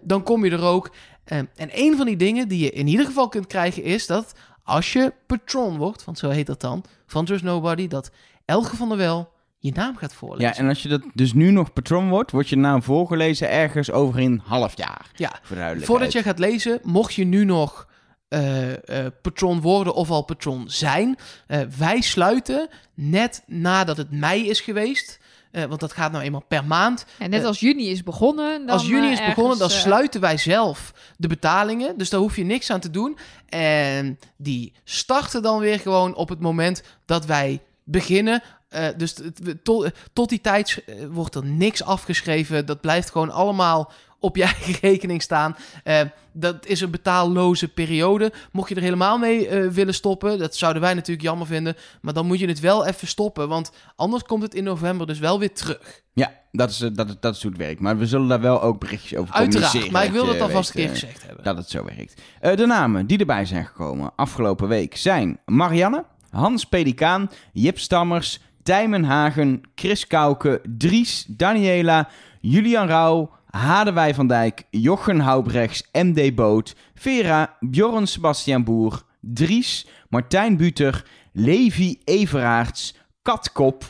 Dan 0.00 0.22
kom 0.22 0.44
je 0.44 0.50
er 0.50 0.62
ook. 0.62 0.90
Eh, 1.24 1.38
en 1.38 1.70
een 1.72 1.96
van 1.96 2.06
die 2.06 2.16
dingen 2.16 2.48
die 2.48 2.64
je 2.64 2.70
in 2.70 2.86
ieder 2.86 3.06
geval 3.06 3.28
kunt 3.28 3.46
krijgen 3.46 3.82
is 3.82 4.06
dat 4.06 4.34
als 4.62 4.92
je 4.92 5.12
patron 5.26 5.76
wordt, 5.76 6.04
want 6.04 6.18
zo 6.18 6.30
heet 6.30 6.46
dat 6.46 6.60
dan, 6.60 6.84
van 7.06 7.24
Trust 7.24 7.44
Nobody, 7.44 7.88
dat 7.88 8.10
Elge 8.44 8.76
van 8.76 8.88
der 8.88 8.98
Wel 8.98 9.32
je 9.58 9.72
naam 9.72 9.96
gaat 9.96 10.14
voorlezen. 10.14 10.52
ja, 10.52 10.56
en 10.56 10.68
als 10.68 10.82
je 10.82 10.88
dat 10.88 11.02
dus 11.14 11.32
nu 11.32 11.50
nog 11.50 11.72
patron 11.72 12.08
wordt, 12.08 12.30
wordt 12.30 12.48
je 12.48 12.56
naam 12.56 12.82
voorgelezen 12.82 13.50
ergens 13.50 13.90
over 13.90 14.20
een 14.20 14.42
half 14.44 14.76
jaar. 14.76 15.10
Ja, 15.14 15.32
de. 15.48 15.80
Voordat 15.80 16.12
je 16.12 16.22
gaat 16.22 16.38
lezen, 16.38 16.80
mocht 16.82 17.14
je 17.14 17.24
nu 17.24 17.44
nog 17.44 17.86
eh, 18.32 19.06
patron 19.22 19.60
worden 19.60 19.94
of 19.94 20.10
al 20.10 20.22
patron 20.22 20.64
zijn, 20.66 21.16
eh, 21.46 21.60
wij 21.78 22.00
sluiten 22.00 22.68
net 22.94 23.42
nadat 23.46 23.96
het 23.96 24.10
mei 24.10 24.48
is 24.48 24.60
geweest. 24.60 25.18
Eh, 25.52 25.64
want 25.64 25.80
dat 25.80 25.92
gaat 25.92 26.12
nou 26.12 26.24
eenmaal 26.24 26.44
per 26.48 26.64
maand. 26.64 27.04
En 27.18 27.30
net 27.30 27.40
Eh, 27.40 27.46
als 27.46 27.60
juni 27.60 27.88
is 27.90 28.02
begonnen... 28.02 28.66
Dan, 28.66 28.76
Als 28.76 28.86
juni 28.86 29.06
eh, 29.06 29.12
is 29.12 29.24
begonnen, 29.26 29.58
dan 29.58 29.70
eh, 29.70 29.76
sluiten 29.76 30.20
wij 30.20 30.36
zelf 30.36 30.92
de 31.16 31.28
betalingen. 31.28 31.98
Dus 31.98 32.10
daar 32.10 32.20
hoef 32.20 32.36
je 32.36 32.44
niks 32.44 32.70
aan 32.70 32.80
te 32.80 32.90
doen. 32.90 33.18
En 33.48 34.18
die 34.36 34.72
starten 34.84 35.42
dan 35.42 35.58
weer 35.58 35.78
gewoon 35.80 36.14
op 36.14 36.28
het 36.28 36.40
moment 36.40 36.82
dat 37.04 37.26
wij 37.26 37.60
beginnen. 37.84 38.42
Eh, 38.68 38.86
dus 38.96 39.14
tot, 39.62 39.90
tot 40.12 40.28
die 40.28 40.40
tijd 40.40 40.82
eh, 40.86 40.94
wordt 41.10 41.34
er 41.34 41.44
niks 41.44 41.82
afgeschreven. 41.84 42.66
Dat 42.66 42.80
blijft 42.80 43.10
gewoon 43.10 43.30
allemaal 43.30 43.92
op 44.22 44.36
je 44.36 44.42
eigen 44.42 44.74
rekening 44.90 45.22
staan. 45.22 45.56
Eh, 45.84 46.00
dat 46.32 46.66
is 46.66 46.80
een 46.80 46.90
betaalloze 46.90 47.68
periode. 47.68 48.32
Mocht 48.52 48.68
je 48.68 48.74
er 48.74 48.82
helemaal 48.82 49.18
mee 49.18 49.48
eh, 49.48 49.68
willen 49.68 49.94
stoppen, 49.94 50.38
dat 50.38 50.56
zouden 50.56 50.82
wij 50.82 50.94
natuurlijk 50.94 51.26
jammer 51.26 51.46
vinden. 51.46 51.76
Maar 52.00 52.14
dan 52.14 52.26
moet 52.26 52.38
je 52.38 52.46
het 52.46 52.60
wel 52.60 52.86
even 52.86 53.08
stoppen, 53.08 53.48
want 53.48 53.72
anders 53.96 54.22
komt 54.22 54.42
het 54.42 54.54
in 54.54 54.64
november 54.64 55.06
dus 55.06 55.18
wel 55.18 55.38
weer 55.38 55.52
terug. 55.52 56.02
Ja, 56.12 56.32
dat 56.52 56.70
is, 56.70 56.80
eh, 56.80 56.88
dat, 56.92 57.16
dat 57.20 57.36
is 57.36 57.42
hoe 57.42 57.50
het 57.50 57.60
werkt. 57.60 57.80
Maar 57.80 57.98
we 57.98 58.06
zullen 58.06 58.28
daar 58.28 58.40
wel 58.40 58.62
ook 58.62 58.78
berichtjes 58.78 59.18
over 59.18 59.34
Uiteraard, 59.34 59.90
maar 59.90 60.04
ik 60.04 60.12
wil 60.12 60.26
dat 60.26 60.40
alvast 60.40 60.68
een 60.68 60.74
keer 60.74 60.88
gezegd 60.88 61.26
hebben. 61.26 61.44
Dat 61.44 61.56
het 61.56 61.70
zo 61.70 61.84
werkt. 61.84 62.20
De 62.40 62.66
namen 62.66 63.06
die 63.06 63.18
erbij 63.18 63.44
zijn 63.44 63.66
gekomen 63.66 64.12
afgelopen 64.16 64.68
week 64.68 64.96
zijn 64.96 65.38
Marianne, 65.46 66.04
Hans 66.30 66.64
Pelikaan, 66.64 67.30
Jip 67.52 67.78
Stammers, 67.78 68.40
Tijmen 68.62 69.04
Hagen, 69.04 69.60
Chris 69.74 70.06
Kauke, 70.06 70.60
Dries, 70.78 71.24
Daniela, 71.28 72.08
Julian 72.40 72.86
Rauw, 72.86 73.30
Hadewij 73.52 74.14
van 74.14 74.26
Dijk, 74.26 74.62
Jochen 74.70 75.20
Houbrechts, 75.20 75.88
MD 75.92 76.34
Boot, 76.34 76.76
Vera, 76.94 77.56
Bjorn 77.60 78.06
Sebastian 78.06 78.64
Boer, 78.64 79.02
Dries, 79.20 79.86
Martijn 80.08 80.56
Buter, 80.56 81.04
Levi 81.32 82.00
Everaerts, 82.04 82.94
Katkop, 83.22 83.84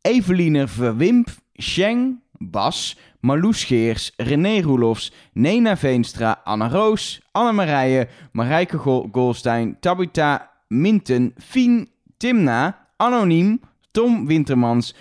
Eveline 0.00 0.68
Verwimp, 0.68 1.28
Sheng, 1.54 2.20
Bas, 2.38 2.96
Marloes 3.20 3.64
Geers, 3.64 4.12
René 4.16 4.62
Roelofs, 4.62 5.12
Nena 5.32 5.76
Veenstra, 5.76 6.40
Anna 6.44 6.68
Roos, 6.68 7.20
Anne-Marije, 7.32 8.08
Marijke 8.32 8.76
Gol 8.76 9.08
Golstein, 9.10 9.76
Tabitha 9.80 10.50
Minten, 10.68 11.34
Fien, 11.38 11.88
Timna, 12.18 12.86
Anoniem, 12.96 13.60
Tom 13.90 14.26
Wintermans, 14.26 14.94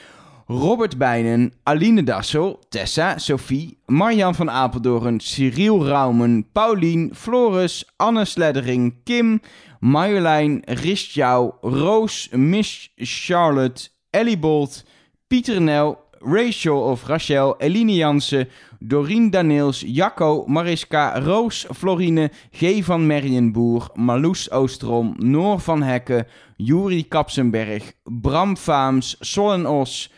Robert 0.50 0.98
Bijnen, 0.98 1.52
Aline 1.66 2.04
Dassel, 2.04 2.58
Tessa, 2.70 3.18
Sophie, 3.18 3.78
Marjan 3.88 4.34
van 4.34 4.50
Apeldoorn, 4.50 5.20
Cyril 5.20 5.86
Raumen, 5.86 6.46
Paulien, 6.54 7.10
Floris, 7.14 7.86
Anne 7.98 8.26
Sleddering, 8.26 8.94
Kim, 9.04 9.42
Marjolein, 9.82 10.62
Ristjouw, 10.66 11.54
Roos, 11.62 12.30
Miss 12.32 12.90
Charlotte, 12.98 13.90
Ellie 14.12 14.38
Bolt, 14.38 14.86
Pieter 15.28 15.60
Nel, 15.60 15.98
Rachel 16.22 16.78
of 16.92 17.10
Rachel, 17.10 17.56
Eline 17.60 17.98
Jansen, 17.98 18.48
Dorien 18.80 19.30
Daniels, 19.30 19.82
Jacco, 19.82 20.46
Mariska, 20.48 21.20
Roos, 21.26 21.68
Florine, 21.74 22.32
G. 22.52 22.82
van 22.84 23.06
Merjenboer, 23.06 23.90
Marloes 23.96 24.52
Oosterom, 24.52 25.16
Noor 25.18 25.60
van 25.60 25.84
Hekken, 25.84 26.26
Juri 26.56 27.04
Kapsenberg, 27.04 27.94
Bram 28.06 28.56
Faams, 28.56 29.18
Sollen 29.20 29.66
Os, 29.66 30.10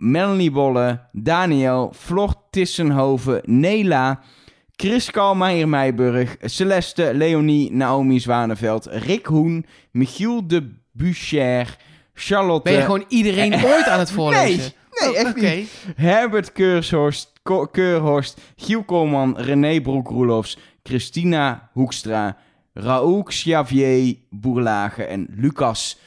Melanie 0.00 0.50
Bolle, 0.50 1.00
Daniel, 1.12 1.92
Flor 1.94 2.34
Tissenhoven, 2.50 3.40
Nela, 3.44 4.20
Chris 4.76 5.10
Kalmeijer 5.10 5.68
Meijburg, 5.68 6.36
Celeste, 6.44 7.10
Leonie, 7.14 7.72
Naomi 7.72 8.18
Zwaneveld, 8.20 8.86
Rick 8.90 9.26
Hoen, 9.26 9.66
Michiel 9.90 10.46
de 10.46 10.70
Bucher, 10.92 11.76
Charlotte... 12.14 12.62
Ben 12.70 12.72
je 12.78 12.84
gewoon 12.84 13.04
iedereen 13.08 13.54
ooit 13.72 13.86
aan 13.88 13.98
het 13.98 14.10
voorlezen? 14.10 14.58
Nee, 14.58 14.78
Oh, 15.10 15.16
echt 15.16 15.36
niet. 15.36 15.70
Herbert 15.96 16.52
Keurshorst, 16.52 17.32
Ko- 17.42 17.66
Keurhorst, 17.66 18.40
Giel 18.56 18.82
Koolman, 18.82 19.36
René 19.38 19.80
Broek-Roelofs, 19.80 20.58
Christina 20.82 21.68
Hoekstra, 21.72 22.36
Raoul 22.74 23.22
Xavier 23.22 24.16
Boerlage 24.30 25.04
en 25.04 25.26
Lucas 25.36 25.98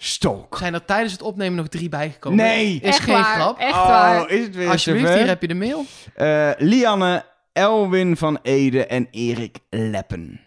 Stolk. 0.00 0.56
Zijn 0.58 0.74
er 0.74 0.84
tijdens 0.84 1.12
het 1.12 1.22
opnemen 1.22 1.56
nog 1.56 1.68
drie 1.68 1.88
bijgekomen? 1.88 2.38
Nee! 2.38 2.74
Is 2.74 2.80
Echt 2.88 3.00
geen 3.00 3.14
waar, 3.14 3.34
grap. 3.34 3.58
Echt 3.58 3.72
waar. 3.72 4.22
Oh, 4.22 4.30
is 4.30 4.44
het 4.44 4.54
weer 4.54 4.68
Alsjeblieft, 4.70 5.06
zover? 5.06 5.20
hier 5.20 5.28
heb 5.28 5.40
je 5.40 5.48
de 5.48 5.54
mail. 5.54 5.84
Eh, 6.14 6.50
Lianne, 6.58 7.24
Elwin 7.52 8.16
van 8.16 8.38
Ede 8.42 8.86
en 8.86 9.08
Erik 9.10 9.58
Leppen. 9.70 10.40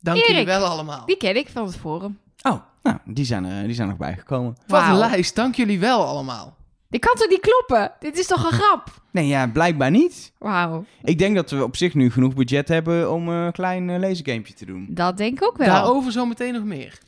Dank 0.00 0.18
jullie 0.24 0.44
wel 0.44 0.64
allemaal. 0.64 1.06
Die 1.06 1.16
ken 1.16 1.36
ik 1.36 1.48
van 1.48 1.66
het 1.66 1.76
forum. 1.76 2.18
Oh, 2.42 2.60
nou, 2.82 2.96
die 3.04 3.24
zijn 3.24 3.44
er, 3.44 3.64
die 3.66 3.74
zijn 3.74 3.88
nog 3.88 3.96
bijgekomen. 3.96 4.56
Wat 4.66 4.82
een 4.82 4.96
lijst, 4.98 5.34
dank 5.34 5.54
jullie 5.54 5.80
wel 5.80 6.06
allemaal. 6.06 6.56
Dit 6.88 7.00
kan 7.00 7.14
toch 7.14 7.28
niet 7.28 7.40
kloppen? 7.40 7.92
Dit 7.98 8.18
is 8.18 8.26
toch 8.26 8.44
een 8.44 8.58
grap? 8.58 8.84
Nee, 9.10 9.26
ja, 9.26 9.46
blijkbaar 9.48 9.90
niet. 9.90 10.32
Wauw, 10.38 10.84
Ik 11.02 11.18
denk 11.18 11.36
dat 11.36 11.50
we 11.50 11.62
op 11.62 11.76
zich 11.76 11.94
nu 11.94 12.10
genoeg 12.10 12.34
budget 12.34 12.68
hebben 12.68 13.12
om 13.12 13.28
een 13.28 13.52
klein 13.52 13.88
uh, 13.88 13.98
lasergamepje 13.98 14.54
te 14.54 14.66
doen. 14.66 14.86
dat 14.90 15.16
denk 15.16 15.36
ik 15.36 15.44
ook 15.44 15.56
wel. 15.56 15.66
Daarover 15.66 16.12
zometeen 16.12 16.52
nog 16.52 16.64
meer. 16.64 16.98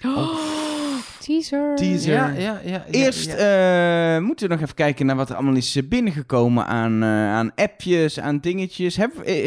Teaser. 1.29 1.77
Teaser. 1.77 2.13
Ja, 2.13 2.29
ja, 2.29 2.39
ja. 2.39 2.61
ja, 2.65 2.85
Eerst 2.91 3.27
ja. 3.39 4.17
eh, 4.17 4.23
moeten 4.23 4.49
we 4.49 4.55
nog 4.55 4.63
even 4.63 4.75
kijken 4.75 5.07
naar 5.07 5.17
wat 5.17 5.29
er 5.29 5.35
allemaal 5.35 5.57
is 5.57 5.77
eh, 5.77 5.83
binnengekomen 5.89 6.67
aan, 6.67 7.03
eh, 7.03 7.09
aan 7.09 7.53
appjes, 7.55 8.21
aan 8.21 8.39
dingetjes. 8.39 8.95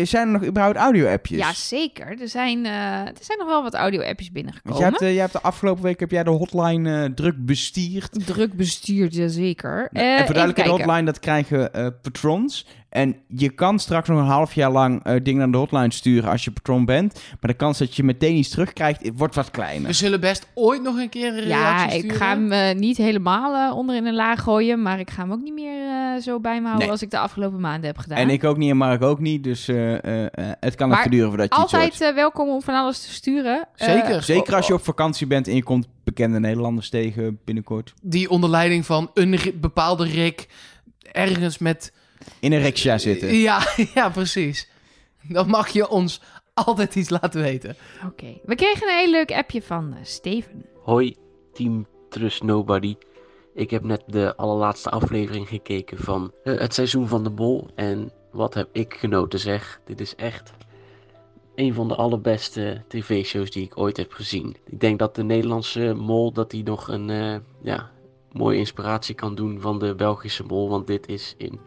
Zijn 0.03 0.27
er 0.27 0.31
nog 0.31 0.43
überhaupt 0.45 0.77
audio-appjes? 0.77 1.37
Ja, 1.39 1.53
zeker. 1.53 2.21
Er 2.21 2.27
zijn, 2.27 2.65
eh, 2.65 2.71
er 2.99 3.13
zijn 3.21 3.37
nog 3.37 3.47
wel 3.47 3.63
wat 3.63 3.73
audio-appjes 3.73 4.29
Want 4.31 4.33
binnengekomen. 4.33 4.79
jij 4.79 4.89
hebt, 4.89 4.99
jij 4.99 5.15
hebt 5.15 5.33
de 5.33 5.41
afgelopen 5.41 5.83
week 5.83 5.99
heb 5.99 6.11
jij 6.11 6.23
de 6.23 6.29
hotline 6.29 7.03
eh, 7.03 7.09
druk 7.11 7.45
bestierd. 7.45 8.25
Druk 8.25 8.53
bestuurd, 8.53 9.19
zeker. 9.25 9.87
Nou, 9.91 10.05
en 10.05 10.25
voor 10.25 10.35
duidelijkheid, 10.35 10.77
de 10.77 10.83
hotline 10.83 11.03
dat 11.05 11.19
krijgen 11.19 11.73
eh, 11.73 11.87
patrons. 12.01 12.65
En 12.91 13.15
je 13.27 13.49
kan 13.49 13.79
straks 13.79 14.07
nog 14.07 14.19
een 14.19 14.25
half 14.25 14.53
jaar 14.53 14.71
lang 14.71 15.03
eh, 15.03 15.15
dingen 15.23 15.39
naar 15.39 15.51
de 15.51 15.57
hotline 15.57 15.93
sturen 15.93 16.29
als 16.29 16.43
je 16.43 16.51
patron 16.51 16.85
bent. 16.85 17.13
Maar 17.13 17.51
de 17.51 17.53
kans 17.57 17.77
dat 17.77 17.95
je 17.95 18.03
meteen 18.03 18.35
iets 18.35 18.49
terugkrijgt, 18.49 19.01
eh, 19.01 19.11
wordt 19.15 19.35
wat 19.35 19.51
kleiner. 19.51 19.87
We 19.87 19.93
zullen 19.93 20.19
best 20.19 20.47
ooit 20.53 20.81
nog 20.83 20.97
een 20.97 21.09
keer 21.09 21.27
een 21.27 21.39
reactie 21.43 21.49
Ja, 21.49 21.89
sturen. 21.89 22.05
ik 22.09 22.13
ga 22.13 22.29
hem 22.29 22.51
eh, 22.51 22.75
niet 22.75 22.97
helemaal 22.97 23.75
onder 23.75 23.95
in 23.95 24.05
een 24.05 24.13
laag 24.15 24.41
gooien, 24.41 24.81
maar 24.81 24.99
ik 24.99 25.09
ga 25.09 25.21
hem 25.21 25.31
ook 25.31 25.41
niet 25.41 25.53
meer 25.53 25.87
eh, 25.89 26.21
zo 26.21 26.39
bij 26.39 26.55
me 26.55 26.61
houden 26.61 26.79
Nee. 26.81 26.89
als 26.91 27.01
ik 27.01 27.09
de 27.11 27.19
afgelopen 27.19 27.59
maanden 27.59 27.85
heb 27.85 27.97
gedaan. 27.97 28.17
En 28.17 28.29
ik 28.29 28.43
ook 28.43 28.57
niet 28.57 28.69
en 28.69 28.77
Mark 28.77 29.01
ook 29.01 29.19
niet. 29.19 29.43
Dus 29.43 29.67
eh, 29.67 30.03
eh, 30.03 30.23
eh, 30.23 30.51
het 30.59 30.75
kan 30.75 30.89
Maar 30.89 30.97
even 30.99 31.11
duren 31.11 31.27
voordat 31.27 31.47
je. 31.55 31.61
Altijd 31.61 32.13
welkom 32.13 32.49
om 32.49 32.61
van 32.61 32.75
alles 32.75 33.01
te 33.01 33.11
sturen. 33.13 33.67
Zeker. 33.75 34.23
Zeker 34.23 34.55
als 34.55 34.67
je 34.67 34.73
op 34.73 34.83
vakantie 34.83 35.27
bent 35.27 35.47
en 35.47 35.55
je 35.55 35.63
komt 35.63 35.87
bekende 36.03 36.39
Nederlanders 36.39 36.89
tegen 36.89 37.39
binnenkort. 37.45 37.93
Die 38.01 38.29
onder 38.29 38.49
leiding 38.49 38.85
van 38.85 39.11
een 39.13 39.39
bepaalde 39.61 40.05
Rick 40.05 40.47
ergens 41.11 41.57
met... 41.57 41.93
In 42.39 42.51
een 42.51 42.61
riksja 42.61 42.97
zitten. 42.97 43.35
Ja, 43.49 43.67
ja, 43.93 44.09
precies. 44.09 44.69
Dan 45.21 45.47
mag 45.47 45.69
je 45.69 45.89
ons 45.89 46.21
altijd 46.53 46.95
iets 46.95 47.09
laten 47.09 47.41
weten. 47.41 47.75
Oké. 48.07 48.39
We 48.43 48.55
kregen 48.55 48.89
een 48.89 48.97
heel 48.97 49.11
leuk 49.11 49.31
appje 49.31 49.61
van 49.61 49.93
eh, 49.93 49.99
Steven. 50.03 50.65
Hoi, 50.83 51.15
Team 51.53 51.87
Trust 52.09 52.43
Nobody. 52.43 52.95
Ik 53.53 53.69
heb 53.69 53.83
net 53.83 54.03
de 54.07 54.35
allerlaatste 54.35 54.89
aflevering 54.89 55.47
gekeken 55.47 55.97
van 55.97 56.31
eh, 56.43 56.59
het 56.59 56.73
seizoen 56.73 57.07
van 57.07 57.23
de 57.23 57.29
Mol. 57.29 57.67
En 57.75 58.11
wat 58.31 58.53
heb 58.53 58.69
ik 58.71 58.93
genoten 58.93 59.39
zeg. 59.39 59.81
Dit 59.85 60.01
is 60.01 60.15
echt 60.15 60.51
een 61.55 61.73
van 61.73 61.87
de 61.87 61.95
allerbeste 61.95 62.83
tv-shows 62.87 63.51
die 63.51 63.63
ik 63.63 63.77
ooit 63.77 63.97
heb 63.97 64.11
gezien. 64.11 64.55
Ik 64.65 64.79
denk 64.79 64.99
dat 64.99 65.15
de 65.15 65.23
Nederlandse 65.23 65.93
Mol 65.93 66.31
dat 66.31 66.51
die 66.51 66.63
nog 66.63 66.87
een 66.87 67.09
eh, 67.09 67.35
ja, 67.61 67.91
mooie 68.31 68.57
inspiratie 68.57 69.15
kan 69.15 69.35
doen 69.35 69.61
van 69.61 69.79
de 69.79 69.95
Belgische 69.95 70.43
Mol. 70.43 70.69
Want 70.69 70.87
dit 70.87 71.07
is 71.07 71.35
in 71.37 71.59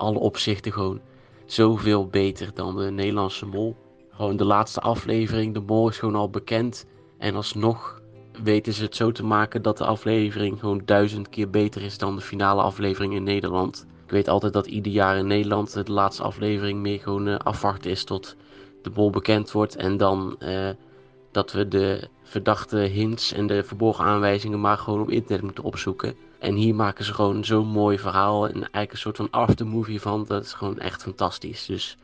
alle 0.00 0.18
opzichten 0.18 0.72
gewoon 0.72 1.00
zoveel 1.46 2.06
beter 2.06 2.50
dan 2.54 2.76
de 2.76 2.90
Nederlandse 2.90 3.46
Mol. 3.46 3.76
Gewoon 4.10 4.36
de 4.36 4.44
laatste 4.44 4.80
aflevering, 4.80 5.54
de 5.54 5.60
Mol 5.60 5.88
is 5.88 5.98
gewoon 5.98 6.14
al 6.14 6.30
bekend. 6.30 6.86
En 7.18 7.34
alsnog 7.34 8.00
weten 8.42 8.72
ze 8.72 8.82
het 8.82 8.96
zo 8.96 9.12
te 9.12 9.24
maken 9.24 9.62
dat 9.62 9.78
de 9.78 9.84
aflevering 9.84 10.58
gewoon 10.58 10.82
duizend 10.84 11.28
keer 11.28 11.50
beter 11.50 11.82
is 11.82 11.98
dan 11.98 12.16
de 12.16 12.22
finale 12.22 12.62
aflevering 12.62 13.14
in 13.14 13.22
Nederland. 13.22 13.86
Ik 14.04 14.10
weet 14.10 14.28
altijd 14.28 14.52
dat 14.52 14.66
ieder 14.66 14.92
jaar 14.92 15.16
in 15.16 15.26
Nederland 15.26 15.72
de 15.72 15.92
laatste 15.92 16.22
aflevering 16.22 16.80
meer 16.80 17.00
gewoon 17.00 17.28
eh, 17.28 17.36
afwachten 17.36 17.90
is 17.90 18.04
tot 18.04 18.36
de 18.82 18.90
bol 18.90 19.10
bekend 19.10 19.52
wordt. 19.52 19.76
En 19.76 19.96
dan 19.96 20.36
eh, 20.38 20.70
dat 21.30 21.52
we 21.52 21.68
de 21.68 22.08
verdachte 22.22 22.76
hints 22.76 23.32
en 23.32 23.46
de 23.46 23.64
verborgen 23.64 24.04
aanwijzingen 24.04 24.60
maar 24.60 24.78
gewoon 24.78 25.00
op 25.00 25.10
internet 25.10 25.42
moeten 25.42 25.64
opzoeken. 25.64 26.14
En 26.40 26.54
hier 26.54 26.74
maken 26.74 27.04
ze 27.04 27.14
gewoon 27.14 27.44
zo'n 27.44 27.68
mooi 27.68 27.98
verhaal 27.98 28.46
en 28.46 28.54
eigenlijk 28.54 28.92
een 28.92 28.98
soort 28.98 29.16
van 29.16 29.30
aftermovie 29.30 30.00
van. 30.00 30.24
Dat 30.24 30.44
is 30.44 30.52
gewoon 30.52 30.78
echt 30.78 31.02
fantastisch. 31.02 31.66
Dus, 31.66 31.96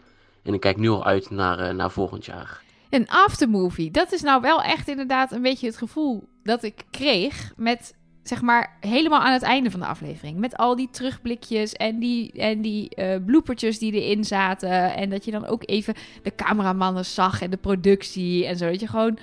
en 0.42 0.54
ik 0.54 0.60
kijk 0.60 0.76
nu 0.76 0.88
al 0.88 1.04
uit 1.04 1.30
naar, 1.30 1.58
eh, 1.58 1.74
naar 1.74 1.90
volgend 1.90 2.24
jaar. 2.24 2.62
Een 2.90 3.08
aftermovie. 3.08 3.90
Dat 3.90 4.12
is 4.12 4.22
nou 4.22 4.40
wel 4.40 4.62
echt 4.62 4.88
inderdaad 4.88 5.32
een 5.32 5.42
beetje 5.42 5.66
het 5.66 5.76
gevoel 5.76 6.28
dat 6.42 6.62
ik 6.62 6.84
kreeg 6.90 7.52
met, 7.56 7.94
zeg 8.22 8.42
maar, 8.42 8.76
helemaal 8.80 9.20
aan 9.20 9.32
het 9.32 9.42
einde 9.42 9.70
van 9.70 9.80
de 9.80 9.86
aflevering. 9.86 10.38
Met 10.38 10.56
al 10.56 10.76
die 10.76 10.88
terugblikjes 10.90 11.72
en 11.72 11.98
die, 11.98 12.32
en 12.32 12.60
die 12.60 12.88
bloopertjes 13.20 13.78
die 13.78 13.92
erin 13.92 14.24
zaten. 14.24 14.94
En 14.94 15.10
dat 15.10 15.24
je 15.24 15.30
dan 15.30 15.46
ook 15.46 15.62
even 15.66 15.94
de 16.22 16.34
cameramannen 16.34 17.04
zag 17.04 17.42
en 17.42 17.50
de 17.50 17.56
productie 17.56 18.46
en 18.46 18.56
zo. 18.56 18.70
Dat 18.70 18.80
je 18.80 18.86
gewoon, 18.86 19.18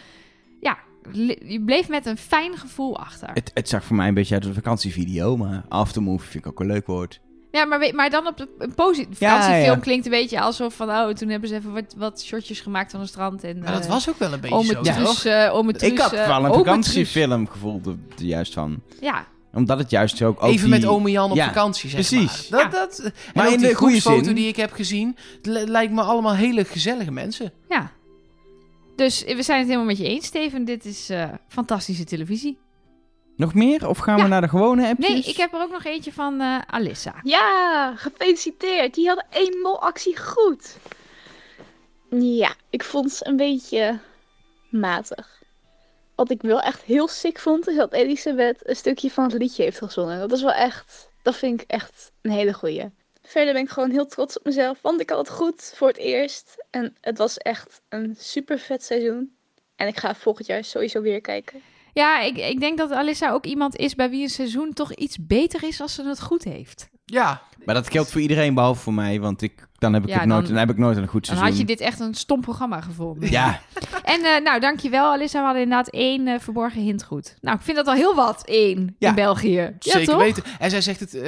je 1.47 1.61
bleef 1.65 1.89
met 1.89 2.05
een 2.05 2.17
fijn 2.17 2.57
gevoel 2.57 2.97
achter. 2.99 3.29
Het, 3.33 3.51
het 3.53 3.69
zag 3.69 3.83
voor 3.83 3.95
mij 3.95 4.07
een 4.07 4.13
beetje 4.13 4.33
uit 4.33 4.43
als 4.45 4.55
een 4.55 4.61
vakantievideo, 4.63 5.37
maar 5.37 5.63
aftermovie 5.69 6.29
vind 6.29 6.45
ik 6.45 6.51
ook 6.51 6.59
een 6.59 6.67
leuk 6.67 6.87
woord. 6.87 7.19
Ja, 7.51 7.65
maar, 7.65 7.91
maar 7.95 8.09
dan 8.09 8.27
op 8.27 8.37
de, 8.37 8.47
een 8.57 8.73
positief. 8.73 9.19
Ja, 9.19 9.29
vakantiefilm 9.41 9.75
ja. 9.75 9.81
klinkt 9.81 10.05
een 10.05 10.11
beetje 10.11 10.41
alsof 10.41 10.75
van, 10.75 10.89
oh, 10.89 11.09
toen 11.09 11.29
hebben 11.29 11.49
ze 11.49 11.55
even 11.55 11.73
wat, 11.73 11.93
wat 11.97 12.21
shotjes 12.23 12.59
gemaakt 12.61 12.91
van 12.91 12.99
een 12.99 13.07
strand. 13.07 13.43
En, 13.43 13.59
Maar 13.59 13.71
dat 13.71 13.83
eh, 13.83 13.89
was 13.89 14.09
ook 14.09 14.17
wel 14.17 14.33
een 14.33 14.39
beetje 14.39 14.55
Om 14.55 14.65
zo, 14.65 14.77
het 14.77 14.85
Ja. 14.85 14.95
toch? 14.95 15.19
truus, 15.19 15.33
eh, 15.47 15.53
om 15.53 15.67
het 15.67 15.81
ik 15.81 15.87
truus, 15.87 16.01
had 16.01 16.11
wel 16.11 16.29
een 16.29 16.35
om 16.37 16.43
het 16.45 16.53
vakantiefilm 16.55 17.47
gevoeld 17.47 17.85
er 17.85 17.95
er 18.17 18.23
juist 18.23 18.53
van. 18.53 18.81
Ja, 19.01 19.25
Omdat 19.53 19.77
het 19.77 19.89
juist 19.89 20.17
zo 20.17 20.27
ook... 20.27 20.43
ook 20.43 20.49
Even 20.49 20.69
die- 20.69 20.79
met 20.79 20.85
ome 20.85 21.11
Jan 21.11 21.29
op 21.31 21.35
Ja, 21.35 21.45
vakantie, 21.45 21.89
zeg 21.89 22.07
precies. 22.07 22.49
maar. 22.49 22.59
Ja. 22.59 22.67
Dat, 22.69 23.01
dat, 23.03 23.11
Maar 23.33 23.51
in 23.53 23.59
de 23.59 23.73
goede 23.73 23.99
zin. 23.99 24.33
die 24.35 24.47
ik 24.47 24.55
heb 24.55 24.71
gezien, 24.71 25.15
het 25.37 25.45
li- 25.45 25.65
lijkt 25.65 25.93
me 25.93 26.01
allemaal 26.01 26.35
hele 26.35 26.63
gezellige 26.65 27.11
mensen. 27.11 27.51
Ja. 27.69 27.91
Dus 28.95 29.23
we 29.23 29.41
zijn 29.43 29.57
het 29.57 29.67
helemaal 29.67 29.87
met 29.87 29.97
je 29.97 30.07
eens, 30.07 30.25
Steven. 30.25 30.65
Dit 30.65 30.85
is 30.85 31.09
eh, 31.09 31.29
fantastische 31.47 32.03
televisie. 32.03 32.57
Nog 33.35 33.53
meer? 33.53 33.87
Of 33.87 33.97
gaan 33.97 34.15
we 34.15 34.21
Ja. 34.21 34.27
naar 34.27 34.41
de 34.41 34.47
gewone 34.47 34.87
appjes? 34.87 35.09
Nee, 35.09 35.23
ik 35.23 35.37
heb 35.37 35.53
er 35.53 35.61
ook 35.61 35.71
nog 35.71 35.83
eentje 35.83 36.13
van 36.13 36.41
eh, 36.41 36.57
Alissa. 36.67 37.15
Ja, 37.23 37.93
gefeliciteerd. 37.95 38.93
Die 38.93 39.07
hadden 39.07 39.25
één 39.29 39.59
molactie 39.61 40.17
goed. 40.19 40.77
Ja, 42.09 42.55
ik 42.69 42.83
vond 42.83 43.11
ze 43.11 43.27
een 43.27 43.35
beetje 43.35 43.99
matig. 44.69 45.41
Wat 46.15 46.31
ik 46.31 46.41
wel 46.41 46.61
echt 46.61 46.81
heel 46.81 47.07
sick 47.07 47.39
vond, 47.39 47.67
is 47.67 47.75
dat 47.75 47.93
Elisabeth 47.93 48.57
een 48.67 48.75
stukje 48.75 49.11
van 49.11 49.23
het 49.23 49.33
liedje 49.33 49.63
heeft 49.63 49.77
gezongen. 49.77 50.19
Dat 50.19 50.31
is 50.31 50.41
wel 50.41 50.51
echt, 50.53 51.09
dat 51.21 51.35
vind 51.35 51.61
ik 51.61 51.69
echt 51.69 52.11
een 52.21 52.31
hele 52.31 52.53
goeie. 52.53 52.85
Verder 53.23 53.53
ben 53.53 53.63
ik 53.63 53.69
gewoon 53.69 53.91
heel 53.91 54.07
trots 54.07 54.37
op 54.37 54.45
mezelf, 54.45 54.81
want 54.81 55.01
ik 55.01 55.09
had 55.09 55.19
het 55.19 55.29
goed 55.29 55.73
voor 55.75 55.87
het 55.87 55.97
eerst. 55.97 56.65
En 56.69 56.95
het 57.01 57.17
was 57.17 57.37
echt 57.37 57.81
een 57.89 58.15
super 58.17 58.59
vet 58.59 58.83
seizoen. 58.83 59.35
En 59.75 59.87
ik 59.87 59.99
ga 59.99 60.15
volgend 60.15 60.47
jaar 60.47 60.63
sowieso 60.63 61.01
weer 61.01 61.21
kijken. 61.21 61.61
Ja, 61.93 62.21
ik, 62.21 62.37
ik 62.37 62.59
denk 62.59 62.77
dat 62.77 62.91
Alissa 62.91 63.31
ook 63.31 63.45
iemand 63.45 63.75
is 63.75 63.95
bij 63.95 64.09
wie 64.09 64.23
een 64.23 64.29
seizoen 64.29 64.73
toch 64.73 64.93
iets 64.93 65.17
beter 65.19 65.63
is 65.63 65.81
als 65.81 65.93
ze 65.93 66.07
het 66.07 66.21
goed 66.21 66.43
heeft. 66.43 66.89
Ja, 67.05 67.41
Maar 67.65 67.75
dat 67.75 67.91
geldt 67.91 68.11
voor 68.11 68.21
iedereen 68.21 68.53
behalve 68.53 68.81
voor 68.81 68.93
mij, 68.93 69.19
want 69.19 69.41
ik, 69.41 69.67
dan, 69.83 69.93
heb 69.93 70.03
ik 70.03 70.09
Ja, 70.09 70.19
het 70.19 70.27
nooit, 70.27 70.41
dan- 70.41 70.49
dan 70.55 70.59
heb 70.59 70.69
ik 70.69 70.77
nooit 70.77 70.97
een 70.97 71.07
goed 71.07 71.27
Dan 71.27 71.35
seizoen. 71.35 71.47
had 71.47 71.57
je 71.57 71.75
dit 71.75 71.79
echt 71.85 71.99
een 71.99 72.13
stom 72.13 72.41
programma 72.41 72.81
gevonden. 72.81 73.31
Ja, 73.31 73.59
En 74.03 74.21
eh, 74.25 74.41
nou, 74.43 74.59
dankjewel 74.59 75.05
Alissa. 75.11 75.39
We 75.39 75.45
hadden 75.45 75.63
inderdaad 75.63 75.89
één 75.93 76.27
eh, 76.27 76.39
verborgen 76.39 76.81
hint 76.81 77.03
goed. 77.03 77.35
Nou, 77.41 77.57
ik 77.57 77.63
vind 77.63 77.77
dat 77.77 77.87
al 77.87 77.93
heel 77.93 78.15
wat, 78.15 78.43
één 78.45 78.95
Ja. 78.99 79.09
in 79.09 79.15
België. 79.15 79.55
Ja, 79.55 79.73
zeker 79.79 80.05
toch? 80.13 80.21
weten. 80.21 80.43
En 80.59 80.69
zij 80.69 80.81
zegt 80.81 80.99
het, 80.99 81.13
eh, 81.13 81.21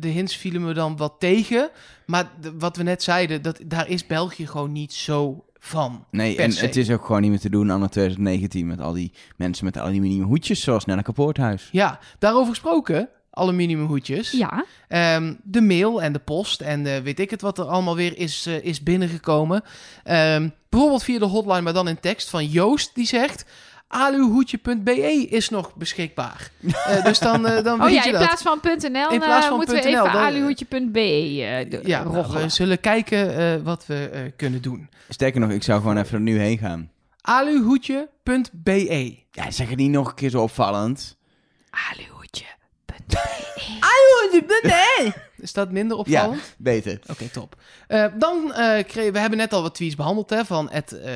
de 0.00 0.08
hints 0.08 0.36
vielen 0.36 0.62
me 0.64 0.72
dan 0.74 0.96
wat 0.96 1.14
tegen. 1.18 1.70
Maar 2.06 2.24
de- 2.40 2.52
wat 2.58 2.76
we 2.76 2.82
net 2.82 3.02
zeiden, 3.02 3.42
dat, 3.42 3.60
daar 3.66 3.88
is 3.88 4.06
België 4.06 4.46
gewoon 4.46 4.72
niet 4.72 4.92
zo 4.92 5.44
van. 5.58 6.04
nee, 6.10 6.36
en 6.36 6.52
se. 6.52 6.64
het 6.64 6.76
is 6.76 6.90
ook 6.90 7.04
gewoon 7.06 7.20
niet 7.20 7.30
meer 7.30 7.40
te 7.40 7.50
doen 7.50 7.70
anno 7.70 7.86
2019 7.86 8.66
met 8.66 8.80
al 8.80 8.92
die 8.92 9.12
mensen 9.36 9.64
met 9.64 9.78
aluminium 9.78 10.22
hoedjes 10.24 10.60
zoals 10.60 10.84
Nelleke 10.84 11.12
Poorthuis. 11.12 11.68
Ja, 11.72 11.98
daarover 12.18 12.48
gesproken, 12.48 13.08
aluminiumhoedjes. 13.36 14.30
Ja. 14.30 14.64
Ehm, 14.88 15.34
de 15.42 15.60
mail 15.60 16.02
en 16.02 16.12
de 16.12 16.18
post 16.18 16.60
en 16.60 16.86
eh, 16.86 17.00
weet 17.02 17.20
ik 17.20 17.30
het 17.30 17.40
wat 17.40 17.58
er 17.58 17.64
allemaal 17.64 17.96
weer 17.96 18.18
is, 18.18 18.46
eh, 18.46 18.64
is 18.64 18.82
binnengekomen. 18.82 19.62
Ehm, 20.04 20.48
bijvoorbeeld 20.68 21.02
via 21.02 21.18
de 21.18 21.24
hotline, 21.24 21.60
maar 21.60 21.72
dan 21.72 21.88
in 21.88 22.00
tekst 22.00 22.30
van 22.30 22.46
Joost, 22.46 22.94
die 22.94 23.06
zegt... 23.06 23.44
aluhoedje.be 23.88 25.26
is 25.28 25.48
nog 25.48 25.74
beschikbaar. 25.74 26.50
Eh, 26.86 27.04
dus 27.08 27.18
dan, 27.18 27.42
dan 27.42 27.66
Oh 27.80 27.84
weet 27.84 27.94
ja, 27.94 28.00
je 28.02 28.06
in 28.06 28.12
dat. 28.12 28.22
plaats 28.24 28.42
van 28.42 28.58
.nl, 28.62 29.10
In 29.10 29.18
plaats 29.20 29.46
van 29.46 29.56
moeten 29.56 29.74
we 29.74 29.80
even 29.82 29.92
dan- 30.04 30.08
aluhoedje.be 30.08 31.00
eh, 31.00 31.82
Ja, 31.86 32.02
nou, 32.04 32.32
we 32.32 32.48
zullen 32.48 32.80
kijken 32.80 33.36
eh, 33.36 33.62
wat 33.64 33.86
we 33.86 34.08
eh, 34.12 34.20
kunnen 34.36 34.62
doen. 34.62 34.88
Sterker 35.08 35.40
nog, 35.40 35.50
ik 35.50 35.62
zou 35.62 35.80
gewoon 35.80 35.96
even 35.96 36.14
er 36.14 36.20
nu 36.20 36.38
heen 36.38 36.58
gaan. 36.58 36.90
aluhoedje.be 37.20 39.16
Ja, 39.30 39.50
zeg 39.50 39.68
het 39.68 39.78
niet 39.78 39.90
nog 39.90 40.08
een 40.08 40.14
keer 40.14 40.30
zo 40.30 40.42
opvallend. 40.42 41.16
Aluhoedje.be 41.70 42.14
Is 45.38 45.52
dat 45.52 45.70
minder 45.70 45.96
Ja, 45.96 46.02
opvallend? 46.02 46.54
beter. 46.58 47.00
Oké, 47.06 47.28
top. 47.28 47.56
Eh, 47.88 48.04
dan 48.18 48.52
eh 48.52 48.84
kregen 48.86 49.12
we 49.12 49.18
hebben 49.18 49.38
net 49.38 49.52
al 49.52 49.62
wat 49.62 49.74
tweets 49.74 49.94
behandeld 49.94 50.30
hè, 50.30 50.44
van 50.44 50.68
het 50.70 50.92
eh, 51.00 51.14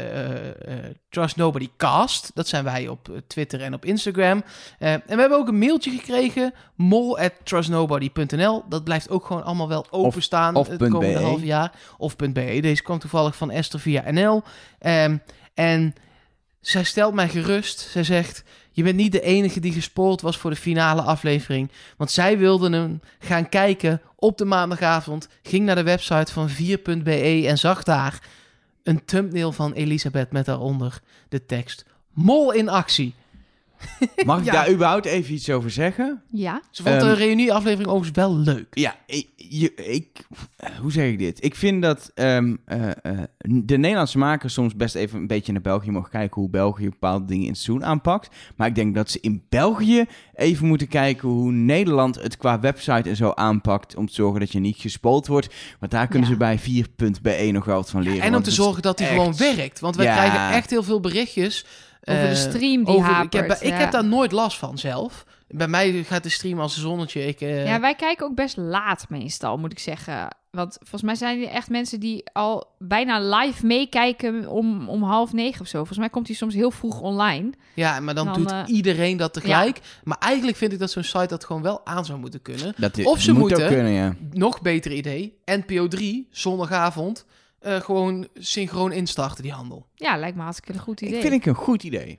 Trust 1.08 1.36
Nobody 1.36 1.68
Cast. 1.76 2.30
Dat 2.34 2.48
zijn 2.48 2.64
wij 2.64 2.88
op 2.88 3.22
Twitter 3.26 3.60
en 3.62 3.74
op 3.74 3.84
Instagram. 3.84 4.44
Eh, 4.78 4.92
en 4.92 5.02
we 5.06 5.20
hebben 5.20 5.38
ook 5.38 5.48
een 5.48 5.58
mailtje 5.58 5.90
gekregen, 5.90 6.54
mol 6.74 7.18
at 7.18 7.32
trustnobody.nl. 7.42 8.64
Dat 8.68 8.84
blijft 8.84 9.10
ook 9.10 9.26
gewoon 9.26 9.44
allemaal 9.44 9.68
wel 9.68 9.86
openstaan 9.90 10.54
of 10.54 10.68
het 10.68 10.78
komende 10.78 11.18
BE. 11.18 11.24
half 11.24 11.42
jaar. 11.42 11.72
Of 11.98 12.16
.be. 12.16 12.58
Deze 12.60 12.82
kwam 12.82 12.98
toevallig 12.98 13.36
van 13.36 13.50
Esther 13.50 13.80
via 13.80 14.10
NL. 14.10 14.42
Ehm, 14.78 15.16
en 15.54 15.94
zij 16.60 16.84
stelt 16.84 17.14
mij 17.14 17.28
gerust. 17.28 17.78
Zij 17.80 18.04
zegt, 18.04 18.44
je 18.72 18.82
bent 18.82 18.96
niet 18.96 19.12
de 19.12 19.20
enige 19.20 19.60
die 19.60 19.72
gespoord 19.72 20.20
was 20.20 20.36
voor 20.36 20.50
de 20.50 20.56
finale 20.56 21.02
aflevering. 21.02 21.70
Want 21.96 22.10
zij 22.10 22.38
wilden 22.38 22.72
hem 22.72 23.00
gaan 23.18 23.48
kijken 23.48 24.00
op 24.16 24.38
de 24.38 24.44
maandagavond. 24.44 25.28
Ging 25.42 25.64
naar 25.64 25.74
de 25.74 25.82
website 25.82 26.32
van 26.32 26.48
4.be 26.50 27.44
en 27.46 27.58
zag 27.58 27.82
daar 27.82 28.28
een 28.82 29.04
thumbnail 29.04 29.52
van 29.52 29.72
Elisabeth 29.72 30.32
met 30.32 30.44
daaronder 30.44 31.00
de 31.28 31.46
tekst 31.46 31.84
Mol 32.12 32.52
in 32.52 32.68
actie. 32.68 33.14
Mag 34.24 34.38
ik 34.38 34.44
Ja. 34.44 34.52
daar 34.52 34.70
überhaupt 34.70 35.04
even 35.06 35.34
iets 35.34 35.50
over 35.50 35.70
zeggen? 35.70 36.22
Ja. 36.30 36.62
Ze 36.70 36.82
vond 36.82 36.94
Ehm, 36.94 37.04
de 37.04 37.12
reunieaflevering 37.12 37.88
overigens 37.88 38.16
wel 38.26 38.36
leuk. 38.36 38.66
Ja, 38.70 38.94
ik, 39.06 39.28
je, 39.36 39.74
ik, 39.74 40.06
hoe 40.80 40.92
zeg 40.92 41.08
ik 41.10 41.18
dit? 41.18 41.44
Ik 41.44 41.54
vind 41.54 41.82
dat 41.82 42.10
ehm, 42.14 42.56
eh, 42.64 42.88
eh, 43.02 43.18
de 43.38 43.78
Nederlandse 43.78 44.18
makers 44.18 44.52
soms 44.54 44.76
best 44.76 44.94
even 44.94 45.18
een 45.18 45.26
beetje 45.26 45.52
naar 45.52 45.60
België 45.60 45.90
mogen 45.90 46.10
kijken 46.10 46.40
hoe 46.40 46.50
België 46.50 46.88
bepaalde 46.88 47.24
dingen 47.24 47.44
in 47.44 47.50
het 47.50 47.58
seizoen 47.60 47.84
aanpakt. 47.86 48.28
Maar 48.56 48.68
ik 48.68 48.74
denk 48.74 48.94
dat 48.94 49.10
ze 49.10 49.18
in 49.20 49.42
België 49.48 50.04
even 50.34 50.66
moeten 50.66 50.88
kijken 50.88 51.28
hoe 51.28 51.52
Nederland 51.52 52.22
het 52.22 52.36
qua 52.36 52.60
website 52.60 53.08
en 53.08 53.16
zo 53.16 53.30
aanpakt. 53.34 53.96
Om 53.96 54.06
te 54.06 54.14
zorgen 54.14 54.40
dat 54.40 54.52
je 54.52 54.58
niet 54.60 54.76
gespoeld 54.78 55.26
wordt. 55.26 55.54
Want 55.80 55.92
daar 55.92 56.06
kunnen 56.08 56.28
Ja. 56.28 56.34
ze 56.34 56.38
bij 56.38 56.58
4.be 56.58 57.48
nog 57.52 57.64
wel 57.64 57.76
wat 57.76 57.90
van 57.90 58.02
leren. 58.02 58.20
En 58.22 58.34
om 58.36 58.42
te 58.42 58.50
zorgen 58.50 58.82
dat 58.82 58.98
die 58.98 59.06
echt- 59.06 59.16
gewoon 59.16 59.36
werkt. 59.36 59.80
Want 59.80 59.96
wij 59.96 60.04
Ja. 60.06 60.14
krijgen 60.16 60.50
echt 60.56 60.70
heel 60.70 60.82
veel 60.82 61.00
berichtjes. 61.00 61.66
Over 62.04 62.22
de 62.22 62.28
eh, 62.28 62.34
stream 62.34 62.84
die 62.84 62.94
over- 62.94 63.10
hapert. 63.12 63.34
Ik 63.34 63.40
heb, 63.48 63.58
ik 63.60 63.68
ja. 63.72 63.74
heb 63.76 63.90
daar 63.90 64.04
nooit 64.04 64.32
last 64.32 64.58
van 64.58 64.78
zelf. 64.78 65.24
Bij 65.48 65.68
mij 65.68 66.02
gaat 66.04 66.22
de 66.22 66.28
stream 66.28 66.60
als 66.60 66.76
een 66.76 66.82
zonnetje. 66.82 67.26
Ik, 67.26 67.40
eh, 67.40 67.66
Ja, 67.66 67.80
wij 67.80 67.94
kijken 67.94 68.26
ook 68.26 68.34
best 68.34 68.56
laat 68.56 69.06
meestal, 69.08 69.56
moet 69.58 69.72
ik 69.72 69.78
zeggen. 69.78 70.28
Want 70.50 70.76
volgens 70.78 71.02
mij 71.02 71.14
zijn 71.14 71.42
er 71.42 71.48
echt 71.48 71.68
mensen 71.70 72.00
die 72.00 72.24
al 72.32 72.66
bijna 72.78 73.20
live 73.20 73.66
meekijken 73.66 74.48
om, 74.48 74.88
om 74.88 75.02
half 75.02 75.32
negen 75.32 75.60
of 75.60 75.66
zo. 75.66 75.76
Volgens 75.78 75.98
mij 75.98 76.08
komt 76.10 76.26
hij 76.26 76.36
soms 76.36 76.54
heel 76.54 76.70
vroeg 76.70 77.00
online. 77.00 77.50
Ja, 77.74 78.00
maar 78.00 78.14
dan, 78.14 78.26
Dan, 78.26 78.34
doet 78.34 78.50
eh, 78.50 78.62
iedereen 78.66 79.16
dat 79.16 79.32
tegelijk. 79.32 79.80
Maar 80.04 80.18
eigenlijk 80.18 80.56
vind 80.56 80.72
ik 80.72 80.78
dat 80.78 80.90
zo'n 80.90 81.02
site 81.02 81.26
dat 81.26 81.44
gewoon 81.44 81.62
wel 81.62 81.86
aan 81.86 82.04
zou 82.04 82.18
moeten 82.18 82.42
kunnen. 82.42 82.74
Dat 82.76 83.04
Of 83.04 83.20
ze 83.20 83.30
moet 83.32 83.40
moeten- 83.40 83.66
kunnen, 83.68 83.92
ja. 83.92 84.14
Nog 84.32 84.62
beter 84.62 84.92
idee. 84.92 85.38
NPO 85.44 85.88
3, 85.88 86.28
zondagavond. 86.30 87.26
Eh, 87.60 87.80
gewoon 87.80 88.28
synchroon 88.34 88.92
instarten 88.92 89.42
die 89.42 89.52
handel. 89.52 89.86
Ja, 89.94 90.16
lijkt 90.16 90.36
me 90.36 90.42
hartstikke 90.42 90.72
een 90.72 90.84
goed 90.84 91.00
idee. 91.00 91.14
Ik 91.14 91.20
vind 91.20 91.34
ik 91.34 91.46
een 91.46 91.54
goed 91.54 91.82
idee. 91.82 92.18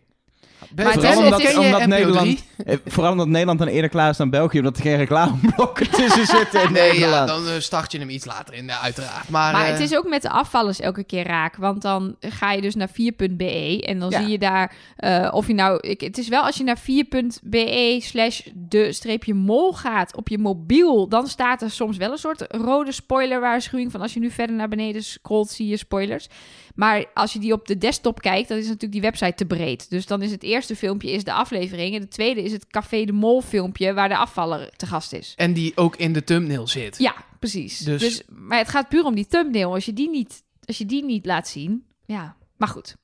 Maar 0.76 0.98
is- 0.98 1.02
je 1.04 1.60
omdat 1.60 1.80
NPO 1.80 1.86
Nederland- 1.88 2.20
3? 2.56 2.66
Eh, 2.66 2.78
vooral 2.86 3.12
omdat 3.12 3.28
Nederland 3.28 3.60
dan 3.60 3.68
eerder 3.68 3.90
klaar 3.90 4.10
is 4.10 4.18
dan 4.18 4.30
België, 4.30 4.58
omdat 4.58 4.76
er 4.78 4.82
geen 4.82 4.98
reclameblokken 4.98 5.90
tussen 6.00 6.26
zitten 6.26 6.64
in 6.64 6.72
Nee, 6.72 6.86
ja, 6.88 6.92
Nederland. 6.94 7.28
dan 7.28 7.48
eh, 7.48 7.60
start 7.60 7.92
je 7.92 7.98
hem 8.00 8.10
iets 8.10 8.26
later 8.26 8.54
in, 8.54 8.70
eh, 8.70 8.84
uiteraard. 8.84 9.30
Maar, 9.30 9.54
Maar 9.54 9.68
het 9.68 9.80
is 9.80 9.96
ook 9.96 10.08
met 10.10 10.22
de 10.22 10.30
afvallers 10.30 10.80
elke 10.80 11.04
keer 11.04 11.28
raak. 11.28 11.56
Want 11.56 11.82
dan 11.82 12.16
ga 12.20 12.52
je 12.52 12.62
dus 12.62 12.76
naar 12.76 12.90
4.be 12.90 13.82
en 13.86 14.00
dan 14.00 14.10
Ja. 14.10 14.20
zie 14.22 14.30
je 14.32 14.38
daar 14.38 14.74
eh, 14.96 15.28
of 15.32 15.48
je 15.48 15.54
nou... 15.54 15.80
Ik, 15.80 16.02
het 16.02 16.18
is 16.18 16.28
wel 16.28 16.44
als 16.44 16.58
je 16.58 16.64
naar 16.64 16.78
4.be 16.80 17.98
slash 18.02 18.42
de 18.54 18.94
streepje 18.94 19.34
mol 19.34 19.74
gaat 19.74 20.16
op 20.16 20.28
je 20.30 20.38
mobiel... 20.38 21.08
dan 21.10 21.28
staat 21.28 21.62
er 21.62 21.72
soms 21.72 21.98
wel 21.98 22.12
een 22.12 22.18
soort 22.18 22.46
rode 22.50 22.92
spoilerwaarschuwing... 22.92 23.92
van 23.92 24.02
als 24.02 24.14
je 24.14 24.20
nu 24.20 24.30
verder 24.32 24.56
naar 24.56 24.68
beneden 24.70 25.04
scrolt 25.04 25.50
zie 25.50 25.68
je 25.68 25.78
spoilers. 25.78 26.28
Maar 26.76 27.06
als 27.14 27.34
je 27.34 27.40
die 27.40 27.54
op 27.54 27.68
de 27.68 27.78
desktop 27.78 28.22
kijkt, 28.22 28.48
dan 28.48 28.58
is 28.58 28.64
natuurlijk 28.64 28.92
die 28.92 29.02
website 29.02 29.34
te 29.34 29.46
breed. 29.46 29.90
Dus 29.90 30.06
dan 30.06 30.22
is 30.22 30.32
het 30.32 30.44
eerste 30.44 30.76
filmpje 30.76 31.12
is 31.12 31.24
de 31.24 31.34
aflevering... 31.34 31.96
en 31.96 32.02
het 32.02 32.12
tweede 32.12 32.44
is 32.44 32.52
het 32.52 32.68
Café 32.68 33.06
de 33.06 33.12
Mol 33.12 33.42
filmpje... 33.42 33.94
waar 33.94 34.10
de 34.10 34.18
afvaller 34.18 34.70
te 34.76 34.86
gast 34.86 35.14
is. 35.14 35.34
En 35.38 35.54
die 35.54 35.78
ook 35.78 35.96
in 35.96 36.14
de 36.14 36.24
thumbnail 36.24 36.68
zit. 36.68 36.98
Ja, 36.98 37.16
precies. 37.40 37.78
Dus- 37.78 38.02
Dus... 38.02 38.24
maar 38.28 38.58
het 38.58 38.70
gaat 38.70 38.90
puur 38.90 39.04
om 39.04 39.16
die 39.16 39.28
thumbnail. 39.28 39.74
Als 39.74 39.86
je 39.86 39.94
die 39.94 40.10
niet, 40.10 40.44
als 40.66 40.78
je 40.78 40.86
die 40.86 41.04
niet 41.04 41.26
laat 41.26 41.48
zien, 41.48 41.86
ja. 42.06 42.36
Maar 42.58 42.68
goed. 42.68 42.96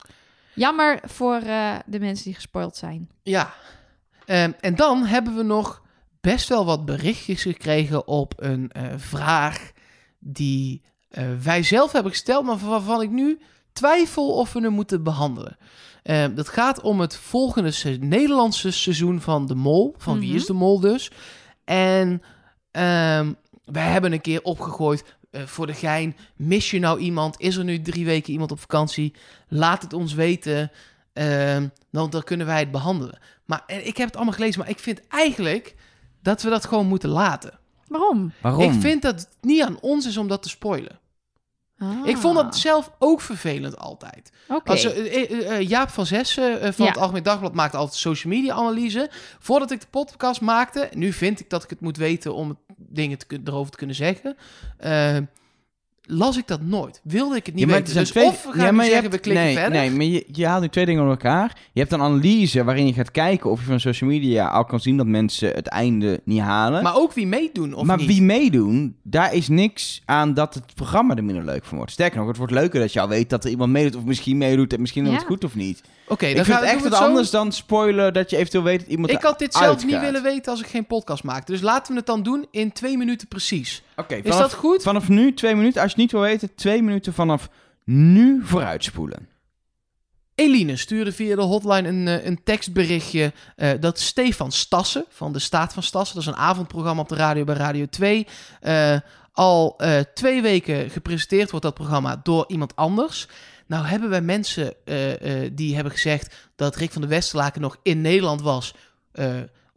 Jammer 0.53 0.99
voor 1.03 1.35
eh, 1.35 1.75
de 1.85 1.99
mensen 1.99 2.25
die 2.25 2.33
gespoild 2.33 2.75
zijn. 2.75 3.09
Ja. 3.23 3.53
Ehm, 4.25 4.51
en 4.59 4.75
dan 4.75 5.05
hebben 5.05 5.35
we 5.35 5.43
nog 5.43 5.81
best 6.21 6.49
wel 6.49 6.65
wat 6.65 6.85
berichtjes 6.85 7.41
gekregen 7.41 8.07
op 8.07 8.33
een 8.37 8.71
eh, 8.71 8.83
vraag 8.97 9.71
die 10.19 10.81
eh, 11.09 11.23
wij 11.43 11.63
zelf 11.63 11.91
hebben 11.91 12.11
gesteld, 12.11 12.45
maar 12.45 12.57
waarvan 12.57 13.01
ik 13.01 13.09
nu 13.09 13.39
twijfel 13.77 14.31
of 14.31 14.53
we 14.53 14.61
hem 14.61 14.71
moeten 14.73 15.03
behandelen. 15.03 15.57
Ehm, 16.03 16.33
dat 16.35 16.49
gaat 16.49 16.81
om 16.81 16.99
het 16.99 17.15
volgende 17.17 17.71
se- 17.71 17.97
Nederlandse 17.99 18.71
seizoen 18.71 19.21
van 19.21 19.45
De 19.45 19.55
Mol. 19.55 19.95
Van 19.97 20.19
Wie 20.19 20.27
Mhm. 20.27 20.37
is 20.37 20.45
De 20.45 20.53
Mol 20.53 20.79
dus. 20.79 21.11
En 21.63 22.21
ehm, 22.71 23.33
wij 23.65 23.91
hebben 23.91 24.11
een 24.11 24.21
keer 24.21 24.41
opgegooid 24.43 25.15
eh, 25.31 25.41
voor 25.43 25.67
de 25.67 25.73
gein. 25.73 26.15
Mis 26.35 26.71
je 26.71 26.79
nou 26.79 26.99
iemand? 26.99 27.39
Is 27.39 27.55
er 27.55 27.63
nu 27.63 27.81
drie 27.81 28.05
weken 28.05 28.31
iemand 28.31 28.51
op 28.51 28.59
vakantie? 28.59 29.13
Laat 29.47 29.81
het 29.81 29.93
ons 29.93 30.13
weten. 30.13 30.71
Ehm, 31.13 31.67
dan, 31.91 32.09
dan 32.09 32.23
kunnen 32.23 32.45
wij 32.47 32.59
het 32.59 32.71
behandelen. 32.71 33.19
Maar 33.45 33.63
ik 33.67 33.97
heb 33.97 34.07
het 34.07 34.15
allemaal 34.15 34.33
gelezen, 34.33 34.59
maar 34.59 34.69
ik 34.69 34.79
vind 34.79 35.07
eigenlijk 35.07 35.75
dat 36.21 36.41
we 36.41 36.49
dat 36.49 36.65
gewoon 36.65 36.87
moeten 36.87 37.09
laten. 37.09 37.59
Waarom? 37.87 38.31
Waarom? 38.41 38.61
Ik 38.71 38.81
vind 38.81 39.01
dat 39.01 39.15
het 39.19 39.29
niet 39.41 39.61
aan 39.63 39.79
ons 39.81 40.05
is 40.07 40.17
om 40.17 40.27
dat 40.27 40.43
te 40.43 40.49
spoilen. 40.49 40.99
Ah. 41.79 42.07
Ik 42.07 42.17
vond 42.17 42.35
dat 42.35 42.57
zelf 42.57 42.91
ook 42.99 43.21
vervelend 43.21 43.77
altijd. 43.77 44.31
Als, 44.63 44.83
eh, 44.83 45.15
eh, 45.15 45.51
eh, 45.51 45.67
Jaap 45.67 45.89
van 45.89 46.05
Zessen 46.05 46.73
van 46.73 46.85
Ja. 46.85 46.91
het 46.91 47.01
Algemeen 47.01 47.23
Dagblad 47.23 47.53
maakt 47.53 47.75
altijd 47.75 47.99
social 47.99 48.33
media 48.33 48.53
analyse. 48.53 49.09
Voordat 49.39 49.71
ik 49.71 49.79
de 49.81 49.87
podcast 49.89 50.41
maakte, 50.41 50.89
nu 50.93 51.13
vind 51.13 51.39
ik 51.39 51.49
dat 51.49 51.63
ik 51.63 51.69
het 51.69 51.81
moet 51.81 51.97
weten 51.97 52.33
om 52.33 52.57
dingen 52.77 53.17
te, 53.17 53.39
erover 53.45 53.71
te 53.71 53.77
kunnen 53.77 53.95
zeggen. 53.95 54.37
Las 56.07 56.37
ik 56.37 56.47
dat 56.47 56.61
nooit. 56.61 56.99
Wilde 57.03 57.35
ik 57.35 57.45
het 57.45 57.55
niet 57.55 57.63
Ja, 57.63 57.69
maar 57.69 57.79
weten. 57.79 57.95
Dus 57.95 58.11
zijn 58.11 58.25
of 58.25 58.43
we 58.43 58.51
gaan 58.51 58.65
nu 58.65 58.71
maar 58.71 58.85
je 58.85 58.91
zeggen, 58.91 59.09
hebt- 59.11 59.13
we 59.25 59.29
klikken 59.31 59.45
nee, 59.45 59.55
verder. 59.55 59.79
Nee, 59.79 59.91
maar 59.91 60.05
je, 60.05 60.25
je 60.31 60.45
haalt 60.45 60.61
nu 60.61 60.69
twee 60.69 60.85
dingen 60.85 61.01
door 61.01 61.11
elkaar. 61.11 61.57
Je 61.73 61.79
hebt 61.79 61.91
een 61.93 62.01
analyse 62.01 62.63
waarin 62.63 62.85
je 62.87 62.93
gaat 62.93 63.11
kijken 63.11 63.49
of 63.49 63.59
je 63.59 63.65
van 63.65 63.79
social 63.79 64.09
media 64.09 64.47
al 64.47 64.65
kan 64.65 64.79
zien 64.79 64.97
dat 64.97 65.05
mensen 65.05 65.51
het 65.51 65.67
einde 65.67 66.21
niet 66.25 66.39
halen. 66.41 66.83
Maar 66.83 66.95
ook 66.95 67.13
wie 67.13 67.27
meedoen 67.27 67.73
of 67.73 67.85
maar 67.85 67.97
niet. 67.97 68.07
wie 68.07 68.21
meedoen, 68.21 68.95
daar 69.03 69.33
is 69.33 69.47
niks 69.47 70.01
aan 70.05 70.33
dat 70.33 70.53
het 70.53 70.75
programma 70.75 71.15
er 71.15 71.23
minder 71.23 71.45
leuk 71.45 71.65
van 71.65 71.77
wordt. 71.77 71.91
Sterker 71.91 72.17
nog, 72.19 72.27
het 72.27 72.37
wordt 72.37 72.53
leuker 72.53 72.79
dat 72.79 72.93
je 72.93 72.99
al 73.01 73.07
weet 73.07 73.29
dat 73.29 73.43
er 73.43 73.49
iemand 73.49 73.71
meedoet 73.71 73.95
of 73.95 74.03
misschien 74.05 74.37
meedoet 74.37 74.73
en 74.73 74.81
misschien 74.81 75.05
is 75.05 75.11
het 75.11 75.21
Ja. 75.21 75.27
goed 75.27 75.43
of 75.43 75.55
niet. 75.55 75.81
Oké, 76.07 76.25
ik 76.25 76.35
dan 76.35 76.45
vind 76.45 76.57
gaan 76.57 76.65
het 76.67 76.75
echt 76.75 76.83
wat 76.89 76.97
zo. 76.97 77.03
anders 77.03 77.29
dan 77.29 77.51
spoilen 77.51 78.13
dat 78.13 78.29
je 78.29 78.37
eventueel 78.37 78.63
weet 78.63 78.79
dat 78.79 78.89
iemand 78.89 79.11
Ik 79.11 79.21
had 79.21 79.39
dit 79.39 79.53
zelf 79.53 79.85
niet 79.85 79.99
willen 79.99 80.23
weten 80.23 80.51
als 80.51 80.61
ik 80.61 80.67
geen 80.67 80.85
podcast 80.85 81.23
maakte. 81.23 81.51
Dus 81.51 81.61
laten 81.61 81.91
we 81.91 81.97
het 81.97 82.07
dan 82.07 82.23
doen 82.23 82.45
in 82.51 82.71
twee 82.71 82.97
minuten 82.97 83.27
precies. 83.27 83.83
Oké, 83.99 84.15
Is 84.15 84.37
dat 84.37 84.53
goed? 84.53 84.83
vanaf 84.83 85.09
nu 85.09 85.33
twee 85.33 85.55
minuten. 85.55 85.81
Als 85.81 85.91
je 85.91 86.01
het 86.01 86.11
niet 86.11 86.11
wil 86.11 86.29
weten, 86.29 86.55
twee 86.55 86.83
minuten 86.83 87.13
vanaf 87.13 87.49
nu 87.83 88.41
vooruitspoelen. 88.43 89.27
Eline 90.35 90.75
stuurde 90.75 91.11
via 91.11 91.35
de 91.35 91.41
hotline 91.41 91.87
een, 91.87 92.07
eh, 92.07 92.25
een 92.25 92.43
tekstberichtje 92.43 93.33
eh, 93.55 93.69
dat 93.79 93.99
Stefan 93.99 94.51
Stassen 94.51 95.05
van 95.09 95.33
de 95.33 95.39
Staat 95.39 95.73
van 95.73 95.83
Stassen, 95.83 96.15
dat 96.15 96.23
is 96.25 96.29
een 96.29 96.39
avondprogramma 96.39 97.01
op 97.01 97.09
de 97.09 97.15
radio 97.15 97.43
bij 97.43 97.55
Radio 97.55 97.85
2, 97.85 98.27
eh, 98.61 98.95
al 99.31 99.79
twee 100.13 100.41
weken 100.41 100.89
gepresenteerd 100.89 101.49
wordt 101.51 101.65
dat 101.65 101.73
programma 101.73 102.19
door 102.23 102.45
iemand 102.47 102.75
anders. 102.75 103.27
Nou 103.67 103.85
hebben 103.85 104.09
wij 104.09 104.21
mensen 104.21 104.73
die 105.53 105.75
hebben 105.75 105.93
gezegd 105.93 106.35
dat 106.55 106.75
Rick 106.75 106.91
van 106.91 107.01
de 107.01 107.07
Westerlaken 107.07 107.61
nog 107.61 107.77
in 107.83 108.01
Nederland 108.01 108.41
was 108.41 108.73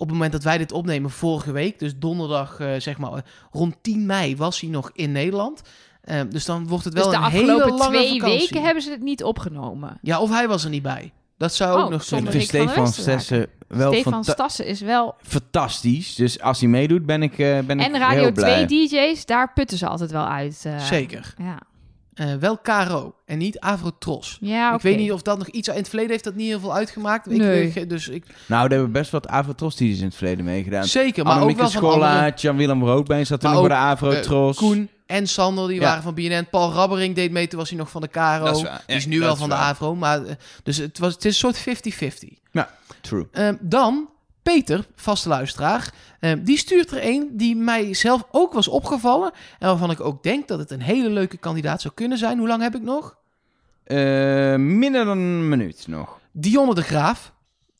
op 0.01 0.07
het 0.07 0.13
moment 0.17 0.33
dat 0.33 0.43
wij 0.43 0.59
dit 0.59 0.73
opnemen 0.73 1.11
vorige 1.11 1.53
week. 1.53 1.79
Dus 1.79 1.93
donderdag, 1.99 2.61
eh, 2.61 2.69
zeg 2.79 2.99
maar, 2.99 3.25
rond 3.53 3.77
10 3.81 4.07
mei 4.07 4.37
was 4.37 4.61
hij 4.61 4.71
nog 4.71 4.91
in 4.95 5.13
Nederland. 5.13 5.63
Eh, 6.01 6.21
dus 6.31 6.45
dan 6.45 6.67
wordt 6.69 6.85
het 6.85 6.95
wel 6.95 7.11
dus 7.11 7.19
de 7.19 7.25
een 7.25 7.31
hele 7.31 7.57
lange 7.69 7.87
twee 7.97 8.09
vakantie. 8.21 8.39
weken 8.39 8.63
hebben 8.63 8.83
ze 8.83 8.91
het 8.91 9.03
niet 9.03 9.23
opgenomen. 9.25 9.99
Ja, 10.03 10.21
of 10.21 10.31
hij 10.31 10.49
was 10.49 10.65
er 10.65 10.71
niet 10.71 10.83
bij. 10.83 11.13
Dat 11.39 11.55
zou 11.55 11.79
ook 11.79 11.85
Oh, 11.85 11.91
nog 11.91 12.03
zonder 12.05 12.29
kunnen. 12.29 12.45
Ik 12.47 12.51
vind 12.51 12.71
van 12.71 12.87
Stefan. 12.87 13.03
Stessen 13.03 13.47
wel 13.69 13.93
Stefan 13.93 14.13
fanta- 14.13 14.33
Stassen 14.33 14.67
is 14.67 14.81
wel... 14.81 15.15
fantastisch. 15.23 16.15
Dus 16.15 16.41
als 16.41 16.61
hij 16.61 16.69
meedoet, 16.69 17.07
ben 17.07 17.23
ik, 17.23 17.39
eh 17.39 17.59
ben 17.59 17.81
ik 17.81 17.87
En 17.87 17.99
Radio 17.99 18.21
heel 18.23 18.33
blij. 18.33 18.67
2 18.67 18.89
DJ's, 18.89 19.27
daar 19.27 19.53
putten 19.53 19.79
ze 19.79 19.87
altijd 19.87 20.11
wel 20.11 20.25
uit. 20.27 20.63
eh. 20.67 20.79
Zeker. 20.79 21.35
Ja, 21.39 21.59
Eh, 22.21 22.35
wel 22.35 22.59
Caro 22.63 23.15
en 23.25 23.39
niet 23.39 23.59
Avrotros. 23.61 24.39
ja 24.41 24.75
Ik 24.75 24.81
weet 24.81 24.97
niet 24.97 25.13
of 25.13 25.23
dat 25.23 25.39
nog 25.39 25.49
iets... 25.49 25.69
In 25.69 25.75
het 25.75 25.89
verleden 25.89 26.11
heeft 26.11 26.25
dat 26.25 26.35
niet 26.35 26.47
heel 26.47 26.61
veel 26.61 26.75
uitgemaakt. 26.75 27.31
Ik, 27.31 27.37
Nee. 27.39 27.87
dus 27.87 28.09
ik, 28.09 28.25
Nou, 28.47 28.63
daar 28.69 28.71
hebben 28.79 28.93
best 28.93 29.11
wat 29.11 29.29
Avrotros-teams 29.29 29.99
in 29.99 30.05
het 30.05 30.15
verleden 30.15 30.45
meegedaan. 30.45 30.85
zeker, 30.85 31.25
maar 31.25 31.41
ook 31.43 31.47
wel 31.47 31.57
van 31.57 31.69
Scholla, 31.71 32.17
andere... 32.19 32.33
Jan-Willem 32.37 32.85
Roodbeen 32.85 33.27
zat 33.27 33.41
toen 33.41 33.51
nog 33.51 33.61
bij 33.61 33.69
de 33.69 33.75
Avrotros. 33.75 34.57
Koen 34.57 34.89
en 35.07 35.27
Sander, 35.27 35.69
die 35.69 35.81
Ja. 35.81 35.87
waren 35.87 36.03
van 36.03 36.15
BNN. 36.15 36.47
Paul 36.51 36.73
Rabbering 36.73 37.15
deed 37.15 37.31
mee, 37.31 37.47
toen 37.49 37.59
was 37.59 37.69
hij 37.69 37.79
nog 37.79 37.91
van 37.91 38.01
de 38.01 38.09
Caro. 38.09 38.51
Is. 38.51 38.59
Die 38.59 38.69
is 38.87 39.03
Ja, 39.05 39.09
nu 39.11 39.21
wel 39.21 39.33
is 39.33 39.39
van 39.39 39.49
de. 39.49 39.55
Avro. 39.55 39.95
Maar, 39.95 40.25
eh, 40.25 40.35
dus 40.63 40.77
het, 40.77 40.99
was, 40.99 41.13
het 41.15 41.25
is 41.25 41.33
een 41.33 41.39
soort 41.39 41.59
50-50. 41.59 42.39
True. 43.01 43.27
Ehm, 43.33 43.55
dan 43.61 44.09
Peter, 44.43 44.87
vaste 44.97 45.29
luisteraar, 45.29 45.93
ehm, 46.21 46.43
die 46.43 46.57
stuurt 46.59 46.91
er 46.91 46.99
een 47.07 47.29
die 47.33 47.57
mij 47.57 47.95
zelf 47.95 48.25
ook 48.31 48.53
was 48.53 48.69
opgevallen. 48.69 49.31
En 49.59 49.69
waarvan 49.69 49.91
ik 49.91 50.01
ook 50.01 50.23
denk 50.23 50.49
dat 50.49 50.59
het 50.59 50.71
een 50.71 50.83
hele 50.83 51.09
leuke 51.11 51.37
kandidaat 51.37 51.81
zou 51.81 51.95
kunnen 51.95 52.19
zijn. 52.19 52.39
Hoe 52.39 52.49
lang 52.49 52.63
heb 52.63 52.75
ik 52.75 52.83
nog? 52.83 53.17
Eh, 53.85 53.97
minder 54.57 55.05
dan 55.05 55.19
een 55.19 55.49
minuut 55.49 55.85
nog. 55.89 56.19
Dionne 56.33 56.75
de 56.75 56.83
Graaf. 56.83 57.33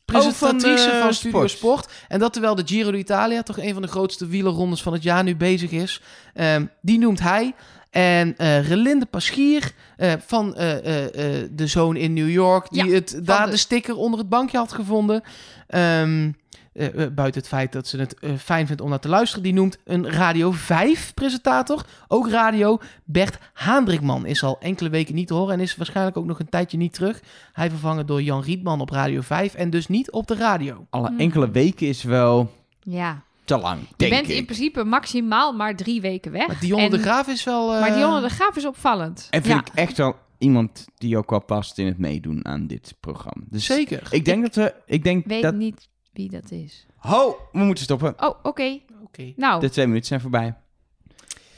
Presentatrice 0.05 0.89
van, 0.91 0.99
van, 0.99 1.09
eh, 1.09 1.15
Studio 1.15 1.47
Sport. 1.47 1.51
Sport. 1.51 1.93
En 2.09 2.19
dat 2.19 2.33
terwijl 2.33 2.55
de 2.55 2.63
Giro 2.67 2.91
d'Italia, 2.91 3.43
toch 3.43 3.59
een 3.59 3.73
van 3.73 3.83
de 3.83 3.89
grootste 3.89 4.27
wielerrondes 4.27 4.83
van 4.83 4.93
het 4.93 5.03
jaar, 5.03 5.23
nu 5.25 5.37
bezig 5.37 5.71
is. 5.71 6.03
Ehm, 6.35 6.67
die 6.83 6.99
noemt 6.99 7.21
hij. 7.21 7.55
En 7.91 8.37
eh 8.37 8.69
Relinde 8.69 9.07
Paschier 9.07 9.73
eh, 9.97 10.13
van 10.27 10.55
eh, 10.57 10.73
eh, 10.79 11.43
eh, 11.43 11.49
de 11.53 11.67
zoon 11.67 11.97
in 11.97 12.13
New 12.13 12.31
York, 12.31 12.71
die 12.71 12.85
Ja, 12.85 12.93
het, 12.95 13.21
daar 13.23 13.45
de- 13.45 13.51
de 13.51 13.57
sticker 13.57 13.97
onder 13.97 14.19
het 14.19 14.29
bankje 14.29 14.59
had 14.59 14.73
gevonden. 14.73 15.23
Ehm, 15.67 16.31
eh, 16.73 16.87
eh, 17.05 17.13
buiten 17.13 17.41
het 17.41 17.49
feit 17.51 17.73
dat 17.73 17.87
ze 17.87 17.99
het 17.99 18.15
eh, 18.19 18.35
fijn 18.37 18.67
vindt 18.67 18.83
om 18.83 18.89
naar 18.89 18.99
te 19.01 19.09
luisteren. 19.09 19.43
Die 19.43 19.53
noemt 19.53 19.79
een 19.85 20.11
Radio 20.11 20.51
5 20.51 21.15
presentator. 21.15 21.85
Ook 22.09 22.29
radio. 22.31 22.79
Bert 23.05 23.39
Haandrikman 23.53 24.27
is 24.27 24.43
al 24.43 24.57
enkele 24.61 24.89
weken 24.89 25.15
niet 25.15 25.27
te 25.27 25.35
horen. 25.35 25.55
En 25.55 25.61
is 25.61 25.77
waarschijnlijk 25.77 26.17
ook 26.17 26.25
nog 26.25 26.39
een 26.39 26.49
tijdje 26.49 26.77
niet 26.77 26.93
terug. 26.95 27.21
Hij 27.53 27.71
vervangen 27.71 28.07
door 28.07 28.23
Jan 28.23 28.43
Rietman 28.43 28.81
op 28.81 28.91
Radio 28.91 29.21
5. 29.21 29.55
En 29.55 29.71
dus 29.71 29.87
niet 29.87 30.11
op 30.11 30.27
de 30.27 30.35
radio. 30.35 30.87
Alle 30.91 31.09
Hmm. 31.09 31.19
enkele 31.19 31.51
weken 31.51 31.87
is 31.87 32.03
wel 32.03 32.51
Ja, 32.81 33.23
te 33.45 33.57
lang, 33.59 33.81
je 33.97 34.09
bent 34.09 34.29
ik. 34.29 34.37
in 34.37 34.45
principe 34.45 34.85
maximaal 34.85 35.53
maar 35.53 35.77
drie 35.77 36.01
weken 36.01 36.33
weg. 36.33 36.47
Maar 36.47 36.61
Dionne 36.61 36.85
En- 36.85 36.91
de 36.91 36.99
Graaf 36.99 37.29
is 37.29 37.45
wel... 37.45 37.75
eh, 37.75 37.81
Maar 37.81 37.95
Dionne 37.95 38.21
de 38.21 38.29
Graaf 38.29 38.57
is 38.57 38.67
opvallend. 38.67 39.27
En 39.31 39.43
vind 39.43 39.55
ja. 39.55 39.61
ik 39.73 39.79
echt 39.79 39.97
wel 39.97 40.17
iemand 40.39 40.87
die 40.97 41.17
ook 41.19 41.31
wel 41.31 41.45
past 41.45 41.79
in 41.79 41.87
het 41.87 41.99
meedoen 41.99 42.47
aan 42.47 42.67
dit 42.67 42.95
programma. 43.01 43.45
Dus 43.49 43.65
Zeker. 43.65 44.03
ik 44.11 44.25
denk 44.25 44.43
dat 44.43 44.55
we... 44.55 44.75
Ik 44.87 45.03
denk 45.05 45.27
weet 45.27 45.43
dat... 45.43 45.55
niet 45.55 45.89
wie 46.21 46.31
dat 46.41 46.51
is. 46.51 46.87
Ho, 46.97 47.37
we 47.53 47.59
moeten 47.59 47.85
stoppen. 47.85 48.15
Oh, 48.23 48.35
oké. 48.43 48.79
Oké. 49.05 49.33
Nou, 49.37 49.61
De 49.61 49.71
twee 49.71 49.87
minuten 49.87 50.07
zijn 50.09 50.21
voorbij. 50.21 50.55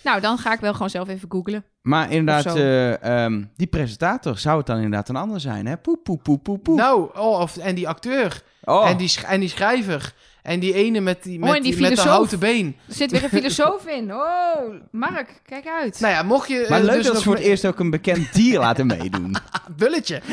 nou, 0.02 0.20
dan 0.20 0.38
ga 0.38 0.52
ik 0.52 0.60
wel 0.60 0.72
gewoon 0.72 0.90
zelf 0.90 1.08
even 1.08 1.30
googlen. 1.30 1.64
Maar 1.82 2.10
inderdaad, 2.10 2.56
eh, 2.56 3.24
ehm, 3.24 3.44
die 3.56 3.66
presentator, 3.66 4.38
zou 4.38 4.56
het 4.58 4.66
dan 4.66 4.76
inderdaad 4.76 5.08
een 5.08 5.16
ander 5.16 5.40
zijn, 5.40 5.66
hè? 5.66 5.76
Poep, 5.76 6.04
poep, 6.04 6.22
poep, 6.22 6.42
poep, 6.42 6.62
poep. 6.62 6.76
Nou, 6.76 7.10
oh, 7.14 7.40
of, 7.40 7.56
en 7.56 7.74
die 7.74 7.88
acteur. 7.88 8.42
oh, 8.64 8.88
En, 8.88 8.96
die, 8.96 9.12
en 9.26 9.40
die 9.40 9.48
schrijver. 9.48 10.14
En 10.42 10.60
die 10.60 10.74
ene 10.74 11.00
met, 11.00 11.22
die, 11.22 11.38
met, 11.38 11.48
Oh, 11.48 11.56
en 11.56 11.62
die 11.62 11.72
die, 11.72 11.80
met 11.80 11.90
de 11.90 11.96
filosoof. 11.96 12.16
houten 12.16 12.38
been. 12.38 12.76
Er 12.88 12.94
zit 12.94 13.10
weer 13.10 13.22
een 13.22 13.28
filosoof 13.28 13.86
in. 13.86 14.14
Oh, 14.14 14.74
Mark, 14.90 15.40
kijk 15.46 15.66
uit. 15.66 16.00
Nou 16.00 16.12
ja, 16.12 16.22
mocht 16.22 16.48
je... 16.48 16.66
maar 16.68 16.78
eh, 16.78 16.84
leuk 16.84 16.96
dus 16.96 17.06
dat 17.06 17.16
ze 17.16 17.22
voor 17.22 17.34
het 17.34 17.44
eerst 17.44 17.66
ook 17.66 17.78
een 17.78 17.90
bekend 17.90 18.34
dier 18.34 18.58
laten 18.58 18.86
meedoen. 18.86 19.36
Bulletje. 19.76 20.20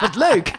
Wat 0.00 0.16
leuk. 0.16 0.52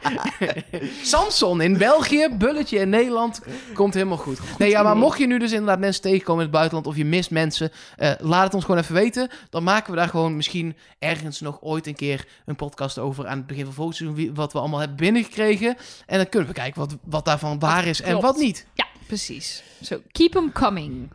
Samson 1.03 1.61
in 1.61 1.77
België, 1.77 2.27
Bulletje 2.37 2.79
in 2.79 2.89
Nederland. 2.89 3.41
Komt 3.73 3.93
helemaal 3.93 4.17
goed. 4.17 4.39
Nee, 4.57 4.69
ja, 4.69 4.83
maar 4.83 4.97
mocht 4.97 5.19
je 5.19 5.27
nu 5.27 5.39
dus 5.39 5.51
inderdaad 5.51 5.79
mensen 5.79 6.01
tegenkomen 6.01 6.39
in 6.45 6.47
het 6.47 6.55
buitenland... 6.57 6.87
of 6.87 6.95
je 6.95 7.05
mist 7.05 7.31
mensen, 7.31 7.71
eh, 7.97 8.11
laat 8.19 8.43
het 8.43 8.53
ons 8.53 8.63
gewoon 8.65 8.79
even 8.79 8.93
weten. 8.95 9.29
Dan 9.49 9.63
maken 9.63 9.91
we 9.91 9.97
daar 9.97 10.09
gewoon 10.09 10.35
misschien 10.35 10.75
ergens 10.99 11.41
nog 11.41 11.57
ooit 11.61 11.87
een 11.87 11.95
keer... 11.95 12.25
een 12.45 12.55
podcast 12.55 12.99
over 12.99 13.27
aan 13.27 13.37
het 13.37 13.47
begin 13.47 13.65
van 13.65 13.73
volgend 13.73 13.97
seizoen... 13.97 14.35
wat 14.35 14.53
we 14.53 14.59
allemaal 14.59 14.79
hebben 14.79 14.97
binnengekregen. 14.97 15.75
En 16.05 16.17
dan 16.17 16.29
kunnen 16.29 16.49
we 16.49 16.55
kijken 16.55 16.79
wat, 16.79 16.95
wat 17.13 17.25
daarvan 17.25 17.59
waar 17.59 17.85
is 17.85 18.01
en 18.01 18.21
wat 18.21 18.37
niet. 18.37 18.67
Ja, 18.73 18.85
precies. 19.07 19.63
Zo, 19.81 20.01
keep 20.11 20.31
them 20.31 20.51
coming. 20.51 21.09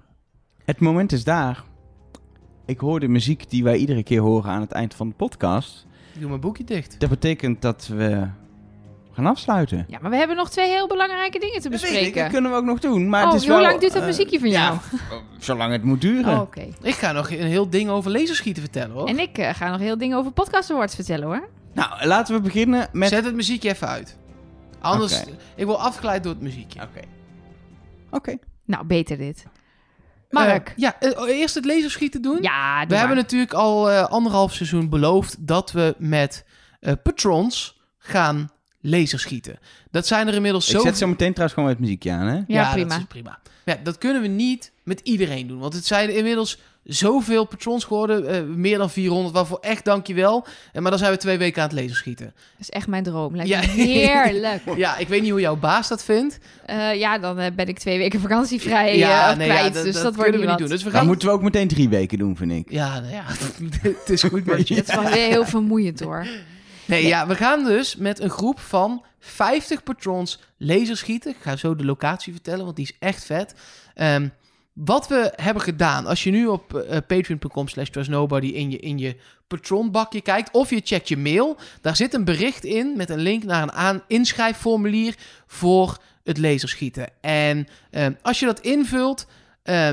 Het 0.65 0.81
moment 0.81 1.13
is 1.13 1.25
daar. 1.25 1.65
Ik 2.67 2.81
hoor 2.81 3.01
de 3.01 3.09
muziek 3.09 3.51
die 3.51 3.65
wij 3.65 3.77
iedere 3.77 4.03
keer 4.03 4.21
horen 4.21 4.51
aan 4.51 4.61
het 4.61 4.73
eind 4.73 4.95
van 4.95 5.09
de 5.09 5.15
podcast. 5.15 5.87
Ik 6.15 6.21
doe 6.21 6.29
mijn 6.29 6.41
boekje 6.41 6.65
dicht. 6.65 7.01
Dat 7.01 7.09
betekent 7.09 7.63
dat 7.63 7.87
we 7.87 8.29
gaan 9.13 9.27
afsluiten. 9.27 9.85
Ja, 9.89 9.99
maar 10.01 10.11
we 10.11 10.17
hebben 10.17 10.37
nog 10.37 10.51
twee 10.51 10.69
heel 10.69 10.89
belangrijke 10.89 11.39
dingen 11.39 11.61
te 11.61 11.69
Dat 11.69 11.81
weet 11.81 11.91
ik, 11.91 11.97
bespreken. 11.97 12.23
dat 12.23 12.33
kunnen 12.33 12.51
we 12.51 12.57
ook 12.57 12.65
nog 12.65 12.79
doen. 12.79 13.09
Maar 13.09 13.25
oh, 13.25 13.33
het 13.33 13.41
is 13.41 13.47
hoe 13.49 13.57
wel, 13.57 13.67
lang 13.67 13.81
duurt 13.81 13.93
dat 13.93 14.01
eh, 14.03 14.09
muziekje 14.09 14.39
van 14.39 14.49
ja, 14.49 14.67
jou? 14.67 14.79
zolang 15.39 15.73
het 15.73 15.83
moet 15.83 16.01
duren. 16.01 16.35
Oh, 16.35 16.41
Oké. 16.41 16.69
Ik 16.83 16.95
ga 16.95 17.13
nog 17.13 17.31
een 17.31 17.47
heel 17.47 17.71
ding 17.71 17.91
over 17.91 18.11
laserschieten 18.11 18.63
vertellen, 18.63 18.91
hoor. 18.91 19.09
En 19.09 19.19
ik 19.19 19.39
eh, 19.39 19.55
ga 19.55 19.71
nog 19.71 19.81
heel 19.81 19.99
dingen 19.99 20.19
over 20.19 20.33
podcast 20.33 20.71
awards 20.71 20.95
vertellen 20.95 21.27
hoor. 21.27 21.49
Nou, 21.75 22.07
laten 22.07 22.35
we 22.35 22.41
beginnen 22.41 22.89
met... 22.93 23.09
Zet 23.09 23.25
het 23.25 23.35
muziekje 23.35 23.71
even 23.71 23.89
uit. 23.89 24.17
Anders, 24.81 25.23
ik 25.57 25.67
word 25.67 25.79
afgeleid 25.79 26.23
door 26.23 26.33
het 26.33 26.43
muziekje. 26.43 26.83
Oké. 26.83 27.01
Oké. 28.11 28.39
Nou, 28.65 28.85
beter 28.87 29.17
dit. 29.17 29.45
Mark. 30.31 30.73
Ja, 30.77 31.01
eh, 31.01 31.39
eerst 31.39 31.55
het 31.55 31.65
laserschieten 31.65 32.23
doen. 32.23 32.39
ja, 32.43 32.81
doe 32.81 32.89
we 32.89 32.97
hebben 32.97 33.17
natuurlijk 33.17 33.53
al 33.53 33.91
eh, 33.91 34.05
anderhalf 34.05 34.55
seizoen 34.55 34.89
beloofd 34.89 35.47
dat 35.47 35.73
we 35.73 35.95
met 35.99 36.45
eh, 36.81 36.93
patrons 37.03 37.81
gaan 37.99 38.51
laserschieten. 38.81 39.59
Dat 39.91 40.07
zijn 40.07 40.29
er 40.29 40.35
inmiddels 40.35 40.69
Ik 40.69 40.77
zo... 40.77 40.83
zet 40.83 40.99
zo 40.99 41.07
meteen 41.07 41.31
trouwens 41.33 41.55
gewoon 41.55 41.69
het 41.69 41.79
muziekje 41.79 42.13
aan, 42.13 42.27
hè? 42.27 42.41
Ja, 42.47 42.73
prima. 42.73 42.89
Dat 42.89 42.99
is 42.99 43.05
prima. 43.05 43.39
Ja, 43.65 43.79
dat 43.83 43.99
kunnen 43.99 44.23
we 44.23 44.29
niet 44.29 44.73
met 44.83 45.01
iedereen 45.01 45.47
doen. 45.47 45.59
Want 45.59 45.75
het 45.75 45.87
zijn 45.87 46.15
inmiddels 46.17 46.59
zoveel 46.89 47.45
patrons 47.45 47.85
geworden. 47.85 48.27
eh, 48.29 48.43
meer 48.43 48.79
dan 48.79 48.91
400, 48.91 49.35
waarvoor 49.35 49.59
echt 49.61 49.85
dankjewel. 49.85 50.47
En 50.73 50.83
maar 50.83 50.91
dan 50.91 51.01
zijn 51.01 51.13
we 51.13 51.19
twee 51.19 51.39
weken 51.39 51.63
aan 51.63 51.69
het 51.69 51.79
laserschieten. 51.79 52.27
Dat 52.27 52.35
is 52.59 52.71
echt 52.71 52.87
mijn 52.87 53.03
droom. 53.03 53.37
Lijkt 53.37 53.51
Ja. 53.51 53.61
heerlijk. 53.61 54.63
Ja, 54.77 54.97
ik 54.97 55.09
weet 55.09 55.23
niet 55.23 55.31
hoe 55.31 55.41
jouw 55.41 55.57
baas 55.57 55.89
dat 55.89 56.05
vindt. 56.05 56.39
Eh, 56.67 56.95
ja, 56.95 57.19
dan 57.19 57.39
eh, 57.39 57.53
ben 57.57 57.67
ik 57.69 57.79
twee 57.79 57.99
weken 57.99 58.21
vakantievrij 58.21 58.97
ja, 58.99 59.31
eh, 59.31 59.37
nee, 59.37 59.47
ja, 59.49 59.55
kwijt. 59.55 59.75
dat, 59.75 59.85
dus 59.85 59.95
dat 59.95 60.03
dat, 60.03 60.15
wordt 60.15 60.31
we 60.31 60.37
niet 60.39 60.49
niet 60.49 60.59
doen. 60.59 60.69
Dus 60.69 60.79
we 60.83 60.91
Dan 60.91 60.99
gaan... 60.99 61.07
moeten 61.07 61.29
we 61.29 61.35
ook 61.35 61.43
meteen 61.43 61.69
drie 61.69 61.89
weken 61.89 62.19
doen, 62.19 62.37
vind 62.37 62.53
ik. 62.53 62.71
Ja, 62.71 63.01
nou 63.01 63.13
ja, 63.13 63.25
het 63.99 64.09
is 64.11 64.23
goed 64.23 64.45
met 64.45 64.69
je. 64.69 64.75
Het 64.75 64.89
is 64.89 64.95
wel 64.95 65.05
weer 65.05 65.29
heel 65.29 65.47
vermoeiend 65.47 66.01
hoor. 66.01 66.27
Nee, 66.85 67.07
ja, 67.07 67.27
we 67.27 67.35
gaan 67.35 67.65
dus 67.65 67.97
met 67.97 68.21
een 68.21 68.31
groep 68.31 68.61
van 68.61 69.05
50 69.21 69.83
patrons 69.83 70.41
laserschieten. 70.57 71.31
Ik 71.31 71.37
ga 71.41 71.57
zo 71.57 71.77
de 71.77 71.85
locatie 71.85 72.33
vertellen, 72.33 72.65
want 72.65 72.77
die 72.77 72.85
is 72.85 72.97
echt 72.99 73.25
vet. 73.25 73.55
Ehm, 73.95 74.29
Wat 74.85 75.09
we 75.09 75.33
hebben 75.37 75.63
gedaan, 75.63 76.07
als 76.07 76.25
je 76.25 76.31
nu 76.31 76.47
op 76.47 76.75
eh, 76.75 76.97
patreon.com 77.07 77.69
slash 77.69 77.89
trustnobody 77.89 78.47
in 78.47 78.71
je, 78.71 78.79
in 78.79 78.99
je 78.99 79.17
patronbakje 79.47 80.21
kijkt, 80.21 80.51
of 80.51 80.71
je 80.71 80.81
checkt 80.85 81.09
je 81.09 81.17
mail, 81.17 81.57
daar 81.81 81.97
zit 81.97 82.15
een 82.15 82.25
bericht 82.25 82.65
in 82.65 82.97
met 82.97 83.11
een 83.11 83.19
link 83.19 83.45
naar 83.45 83.63
een 83.63 83.73
aan 83.73 84.03
inschrijfformulier 84.07 85.15
voor 85.47 85.99
het 86.25 86.39
laserschieten. 86.39 87.09
En 87.21 87.69
eh, 87.91 88.07
als 88.23 88.41
je 88.41 88.47
dat 88.47 88.61
invult, 88.61 89.27
eh, 89.63 89.89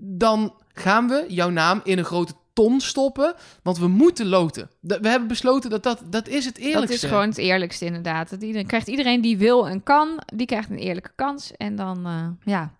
dan 0.00 0.54
gaan 0.72 1.08
we 1.08 1.24
jouw 1.28 1.50
naam 1.50 1.80
in 1.84 1.98
een 1.98 2.04
grote 2.04 2.32
ton 2.52 2.80
stoppen, 2.80 3.34
want 3.62 3.78
we 3.78 3.88
moeten 3.88 4.26
loten. 4.26 4.70
We 4.80 5.08
hebben 5.08 5.28
besloten 5.28 5.70
dat 5.70 5.82
dat, 5.82 6.02
dat 6.10 6.28
is 6.28 6.44
het 6.44 6.58
eerlijkste. 6.58 6.92
Dat 6.92 7.02
is 7.02 7.08
gewoon 7.08 7.28
het 7.28 7.38
eerlijkste 7.38 7.84
inderdaad. 7.84 8.30
Dat 8.30 8.42
iedereen, 8.42 8.66
krijgt 8.66 8.88
iedereen 8.88 9.20
die 9.20 9.38
wil 9.38 9.68
en 9.68 9.82
kan, 9.82 10.20
die 10.34 10.46
krijgt 10.46 10.70
een 10.70 10.78
eerlijke 10.78 11.12
kans. 11.14 11.52
En 11.56 11.76
dan, 11.76 12.06
eh, 12.06 12.52
ja, 12.54 12.72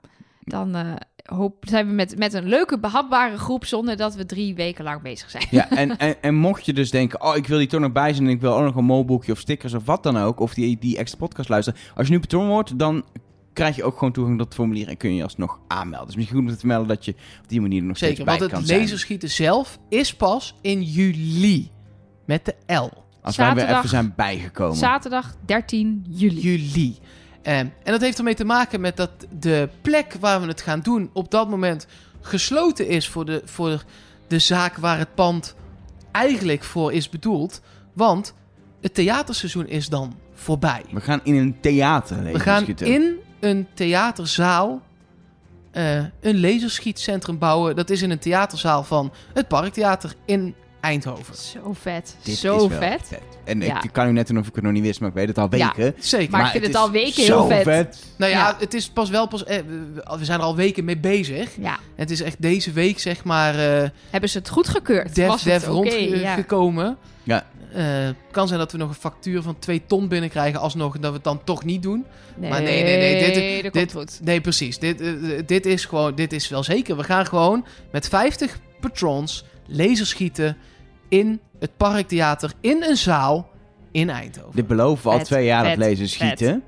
dan 0.44 0.74
eh, 0.74 0.94
hoop, 1.34 1.55
zijn 1.68 1.86
we 1.86 1.92
met, 1.92 2.18
met 2.18 2.32
een 2.32 2.48
leuke, 2.48 2.78
behapbare 2.78 3.38
groep 3.38 3.64
zonder 3.64 3.96
dat 3.96 4.14
we 4.14 4.26
drie 4.26 4.55
weken 4.55 4.84
lang 4.84 5.02
bezig 5.02 5.30
zijn. 5.30 5.46
Ja, 5.50 5.70
en, 5.70 5.96
en, 5.98 6.22
en 6.22 6.34
mocht 6.34 6.66
je 6.66 6.72
dus 6.72 6.90
denken, 6.90 7.22
oh, 7.22 7.36
ik 7.36 7.46
wil 7.46 7.59
die 7.59 7.66
toch 7.66 7.80
nog 7.80 7.92
bij 7.92 8.12
zijn 8.14 8.26
en 8.26 8.32
ik 8.32 8.40
wil 8.40 8.55
ook 8.56 8.62
nog 8.64 8.74
een 8.76 8.84
molboekje 8.84 9.32
of 9.32 9.38
stickers 9.38 9.74
of 9.74 9.84
wat 9.84 10.02
dan 10.02 10.16
ook, 10.16 10.40
of 10.40 10.55
die, 10.55 10.78
die 10.78 10.96
extra 10.98 11.18
podcast 11.18 11.48
luisteren. 11.48 11.80
Als 11.94 12.06
je 12.06 12.12
nu 12.12 12.20
patroon 12.20 12.48
wordt, 12.48 12.78
dan 12.78 13.05
krijg 13.52 13.76
je 13.76 13.84
ook 13.84 13.98
gewoon 13.98 14.12
toegang 14.12 14.36
tot 14.38 14.46
het 14.46 14.55
formulier 14.56 14.88
en 14.88 14.96
kun 14.96 15.10
je 15.10 15.16
je 15.16 15.22
alsnog 15.22 15.59
aanmelden. 15.68 16.06
Dus 16.06 16.16
misschien 16.16 16.36
goed 16.38 16.46
om 16.46 16.52
te 16.52 16.59
vermelden 16.59 16.88
dat 16.88 17.05
je 17.05 17.12
op 17.42 17.48
die 17.48 17.60
manier 17.60 17.80
er 17.80 17.86
nog 17.86 17.98
Zeker, 17.98 18.14
steeds 18.14 18.28
bij 18.30 18.38
want 18.38 18.50
kan 18.50 18.60
het 18.60 18.68
zijn. 18.68 18.80
laserschieten 18.80 19.30
zelf 19.30 19.78
is 19.88 20.14
pas 20.14 20.55
in 20.60 20.82
juli. 20.82 21.70
Met 22.26 22.44
de 22.44 22.74
L. 22.74 22.88
Als 23.22 23.36
wij 23.36 23.46
weer 23.46 23.55
Zaterdag- 23.56 23.76
even 23.76 23.88
zijn 23.88 24.12
bijgekomen. 24.16 24.76
Zaterdag 24.76 25.34
13 25.46 26.05
juli. 26.09 26.40
Juli. 26.40 26.96
Ehm, 27.48 27.58
en 27.58 27.92
dat 27.92 28.00
heeft 28.00 28.18
ermee 28.18 28.34
te 28.34 28.44
maken 28.44 28.80
met 28.80 28.96
dat 28.96 29.10
de 29.38 29.68
plek 29.82 30.16
waar 30.20 30.40
we 30.40 30.46
het 30.46 30.60
gaan 30.60 30.80
doen 30.80 31.10
op 31.12 31.30
dat 31.30 31.48
moment 31.48 31.86
gesloten 32.20 32.88
is 32.88 33.08
voor 33.08 33.24
de, 33.24 33.42
voor 33.44 33.84
de 34.26 34.38
zaak 34.38 34.76
waar 34.76 34.98
het 34.98 35.14
pand 35.14 35.54
eigenlijk 36.12 36.64
voor 36.64 36.92
is 36.92 37.08
bedoeld. 37.08 37.60
Want 37.92 38.34
het 38.80 38.94
theaterseizoen 38.94 39.66
is 39.66 39.88
dan 39.88 40.16
voorbij. 40.34 40.84
We 40.90 41.00
gaan 41.00 41.20
in 41.22 41.34
een 41.34 41.60
theater 41.60 42.22
We 42.22 42.40
gaan 42.40 42.66
in 42.66 43.16
een 43.40 43.66
theaterzaal 43.74 44.82
eh, 45.70 45.98
een 46.20 46.40
laserschietcentrum 46.40 47.38
bouwen. 47.38 47.76
Dat 47.76 47.90
is 47.90 48.02
in 48.02 48.10
een 48.10 48.18
theaterzaal 48.18 48.84
van 48.84 49.12
het 49.34 49.48
Parktheater 49.48 50.14
in 50.24 50.54
Eindhoven. 50.89 51.35
Zo 51.36 51.73
vet. 51.81 52.16
Dit 52.23 52.36
Zo 52.36 52.55
is 52.56 52.69
wel 52.69 52.78
vet. 52.78 53.19
En 53.44 53.60
Ja. 53.60 53.82
ik 53.82 53.93
kan 53.93 54.09
u 54.09 54.12
net 54.12 54.27
doen 54.27 54.39
of 54.39 54.47
ik 54.48 54.55
het 54.55 54.65
nog 54.65 54.73
niet 54.73 54.82
wist, 54.82 55.01
maar 55.01 55.09
ik 55.09 55.15
weet 55.15 55.28
het 55.28 55.39
al 55.39 55.48
Ja. 55.56 55.73
weken. 55.77 55.94
Zeker. 55.98 56.31
Maar 56.31 56.44
ik 56.44 56.51
vind 56.51 56.65
het 56.65 56.73
het 56.73 56.82
al 56.82 56.90
weken 56.90 57.23
zo 57.24 57.48
heel 57.48 57.62
vet. 57.62 58.05
Nou 58.16 58.32
ja, 58.32 58.39
Ja. 58.48 58.56
het 58.59 58.74
is 58.74 58.89
pas 58.89 59.10
wel 59.10 59.28
pas. 59.28 59.44
eh, 59.44 59.56
we- 60.16 60.24
zijn 60.24 60.39
er 60.39 60.44
al 60.44 60.56
weken 60.56 60.85
mee 60.85 60.97
bezig. 60.98 61.51
Ja, 61.60 61.78
Het 61.97 62.10
is 62.10 62.20
echt 62.23 62.43
deze 62.43 62.73
week, 62.73 62.98
zeg 62.98 63.24
maar, 63.24 63.55
eh 63.82 63.89
hebben 64.10 64.31
ze 64.31 64.39
het 64.39 64.48
goed 64.48 64.69
gekeurd? 64.69 65.16
Was 65.27 65.44
het 65.44 65.60
dev 65.62 65.69
oké? 65.70 65.94
Ja. 65.94 66.24
rondgekomen. 66.35 66.97
Ja. 67.23 67.47
Het 67.70 68.16
kan 68.31 68.47
zijn 68.47 68.59
dat 68.59 68.73
we 68.73 68.78
nog 68.78 68.89
een 68.89 68.94
factuur 68.94 69.43
van 69.43 69.59
2 69.59 69.82
ton 69.86 70.09
binnenkrijgen, 70.09 70.60
alsnog 70.60 70.94
en 70.94 71.01
dat 71.01 71.10
we 71.10 71.16
het 71.16 71.24
dan 71.24 71.40
toch 71.44 71.65
niet 71.65 71.82
doen. 71.82 72.05
Nee, 72.36 72.51
Maar 72.51 72.62
nee, 72.62 72.82
nee, 72.82 72.97
nee, 72.98 73.62
dit- 73.62 73.73
dit-. 73.93 74.20
Nee, 74.23 74.40
precies. 74.40 74.78
Dit, 74.78 75.01
eh, 75.01 75.09
dit 75.47 75.66
is 75.66 75.85
gewoon, 75.85 76.15
dit 76.15 76.32
is 76.32 76.48
wel 76.48 76.62
zeker. 76.62 76.97
We 76.97 77.05
gaan 77.05 77.27
gewoon 77.27 77.65
met 77.93 78.09
50 78.09 78.59
patrons 78.81 79.44
laserschieten 79.66 80.56
in 81.09 81.40
het 81.59 81.76
Parktheater 81.76 82.52
in 82.60 82.82
een 82.82 82.97
zaal 82.97 83.51
in 83.90 84.10
Eindhoven. 84.10 84.55
Dit 84.56 84.66
beloven 84.66 85.05
we 85.05 85.10
al 85.10 85.16
Vet, 85.18 85.26
twee 85.26 85.44
jaar 85.44 85.64
dat 85.64 85.76
lezen 85.76 86.09
schieten. 86.09 86.62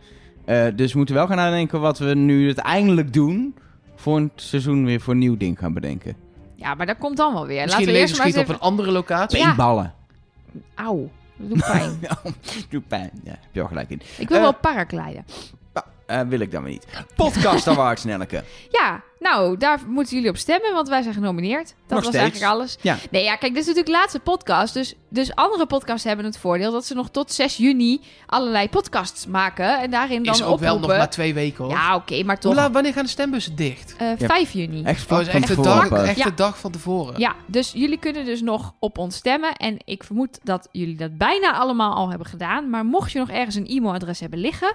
Eh, 0.45 0.67
dus 0.75 0.91
we 0.93 0.97
moeten 0.99 1.15
wel 1.15 1.27
gaan 1.27 1.37
nadenken 1.37 1.81
wat 1.81 1.99
we 1.99 2.15
nu 2.15 2.47
uiteindelijk 2.47 3.12
doen. 3.12 3.55
Voor 3.97 4.17
een 4.17 4.31
seizoen 4.35 4.85
weer 4.85 5.01
voor 5.01 5.12
een 5.12 5.19
nieuw 5.19 5.37
ding 5.37 5.59
gaan 5.59 5.73
bedenken. 5.73 6.17
Ja, 6.55 6.75
maar 6.75 6.87
dat 6.87 6.99
komt 6.99 7.17
dan 7.17 7.33
wel 7.33 7.47
weer. 7.47 7.62
Misschien 7.62 7.79
Laten 7.87 7.95
we 7.95 8.01
eerst 8.01 8.17
maar 8.17 8.27
eens 8.27 8.35
laserschieten 8.37 8.55
op 8.55 8.61
een 8.62 8.67
andere 8.69 8.91
locatie. 8.91 9.39
Ja. 9.39 9.45
Paintballen. 9.45 9.95
Auw, 10.75 11.11
dat 11.37 11.49
doet 11.49 11.59
pijn. 11.67 11.99
Doe 12.71 12.81
pijn. 12.81 13.11
Ja, 13.25 13.31
heb 13.31 13.39
je 13.53 13.59
wel 13.59 13.69
gelijk 13.69 13.91
in. 13.91 14.01
Ik 14.19 14.29
wil 14.29 14.37
Eh, 14.37 14.43
wel 14.43 14.55
paragliden. 14.55 15.25
Eh, 16.11 16.20
wil 16.28 16.41
ik 16.41 16.51
dan 16.53 16.62
weer 16.62 16.73
niet. 16.73 16.87
Podcast 17.16 17.69
Awards, 17.69 18.05
Nelleke. 18.11 18.45
Ja, 18.70 19.03
nou, 19.19 19.57
daar 19.57 19.78
moeten 19.87 20.15
jullie 20.15 20.31
op 20.31 20.37
stemmen, 20.37 20.73
want 20.74 20.89
wij 20.89 21.03
zijn 21.03 21.15
genomineerd. 21.15 21.66
Dat 21.66 21.74
Nog 21.89 21.99
was 21.99 22.07
steeds. 22.07 22.16
eigenlijk 22.23 22.53
alles. 22.53 22.77
Ja. 22.81 22.97
Nee, 23.11 23.24
ja, 23.24 23.37
kijk, 23.37 23.53
dit 23.55 23.61
is 23.62 23.66
natuurlijk 23.66 23.87
de 23.87 23.93
laatste 24.01 24.19
podcast. 24.20 24.74
Dus, 24.74 24.95
dus 25.09 25.35
andere 25.35 25.66
podcasts 25.66 26.05
hebben 26.05 26.24
het 26.24 26.39
voordeel 26.39 26.73
dat 26.73 26.85
ze 26.87 26.95
nog 26.95 27.11
tot 27.11 27.32
6 27.32 27.57
juni 27.57 28.01
allerlei 28.27 28.69
podcasts 28.69 29.27
maken. 29.27 29.78
En 29.81 29.91
daarin 29.91 30.23
dan 30.23 30.35
is 30.35 30.43
ook 30.43 30.59
wel 30.61 30.78
nog 30.78 30.89
maar 30.89 31.11
twee 31.11 31.35
weken 31.35 31.65
hoor. 31.65 31.73
Ja, 31.73 31.95
oké, 31.95 32.15
maar 32.23 32.35
Hoe 32.41 32.45
toch. 32.45 32.55
laat- 32.55 32.73
wanneer 32.73 32.93
gaan 32.93 33.05
de 33.05 33.11
stembussen 33.11 33.57
dicht? 33.57 33.95
eh, 33.99 34.19
Ja. 34.19 34.27
5 34.27 34.53
juni. 34.53 34.82
Echt 34.82 35.03
Oh, 35.03 35.09
van 35.09 35.27
echt 35.27 35.47
de, 35.47 35.61
dag, 35.61 35.91
echt 35.91 36.16
Ja. 36.19 36.24
de 36.24 36.35
dag 36.35 36.59
van 36.59 36.70
tevoren. 36.70 37.19
Ja, 37.20 37.35
dus 37.47 37.73
jullie 37.74 37.99
kunnen 37.99 38.24
dus 38.24 38.41
nog 38.41 38.74
op 38.78 38.99
ons 38.99 39.16
stemmen. 39.16 39.53
En 39.53 39.77
ik 39.85 40.05
vermoed 40.05 40.39
dat 40.43 40.69
jullie 40.73 40.97
dat 40.97 41.19
bijna 41.19 41.53
allemaal 41.53 41.95
al 41.95 42.09
hebben 42.09 42.27
gedaan. 42.27 42.70
Maar 42.70 42.85
mocht 42.85 43.12
je 43.12 43.19
nog 43.19 43.31
ergens 43.31 43.55
een 43.55 43.66
e-mailadres 43.66 44.20
hebben 44.20 44.39
liggen, 44.39 44.74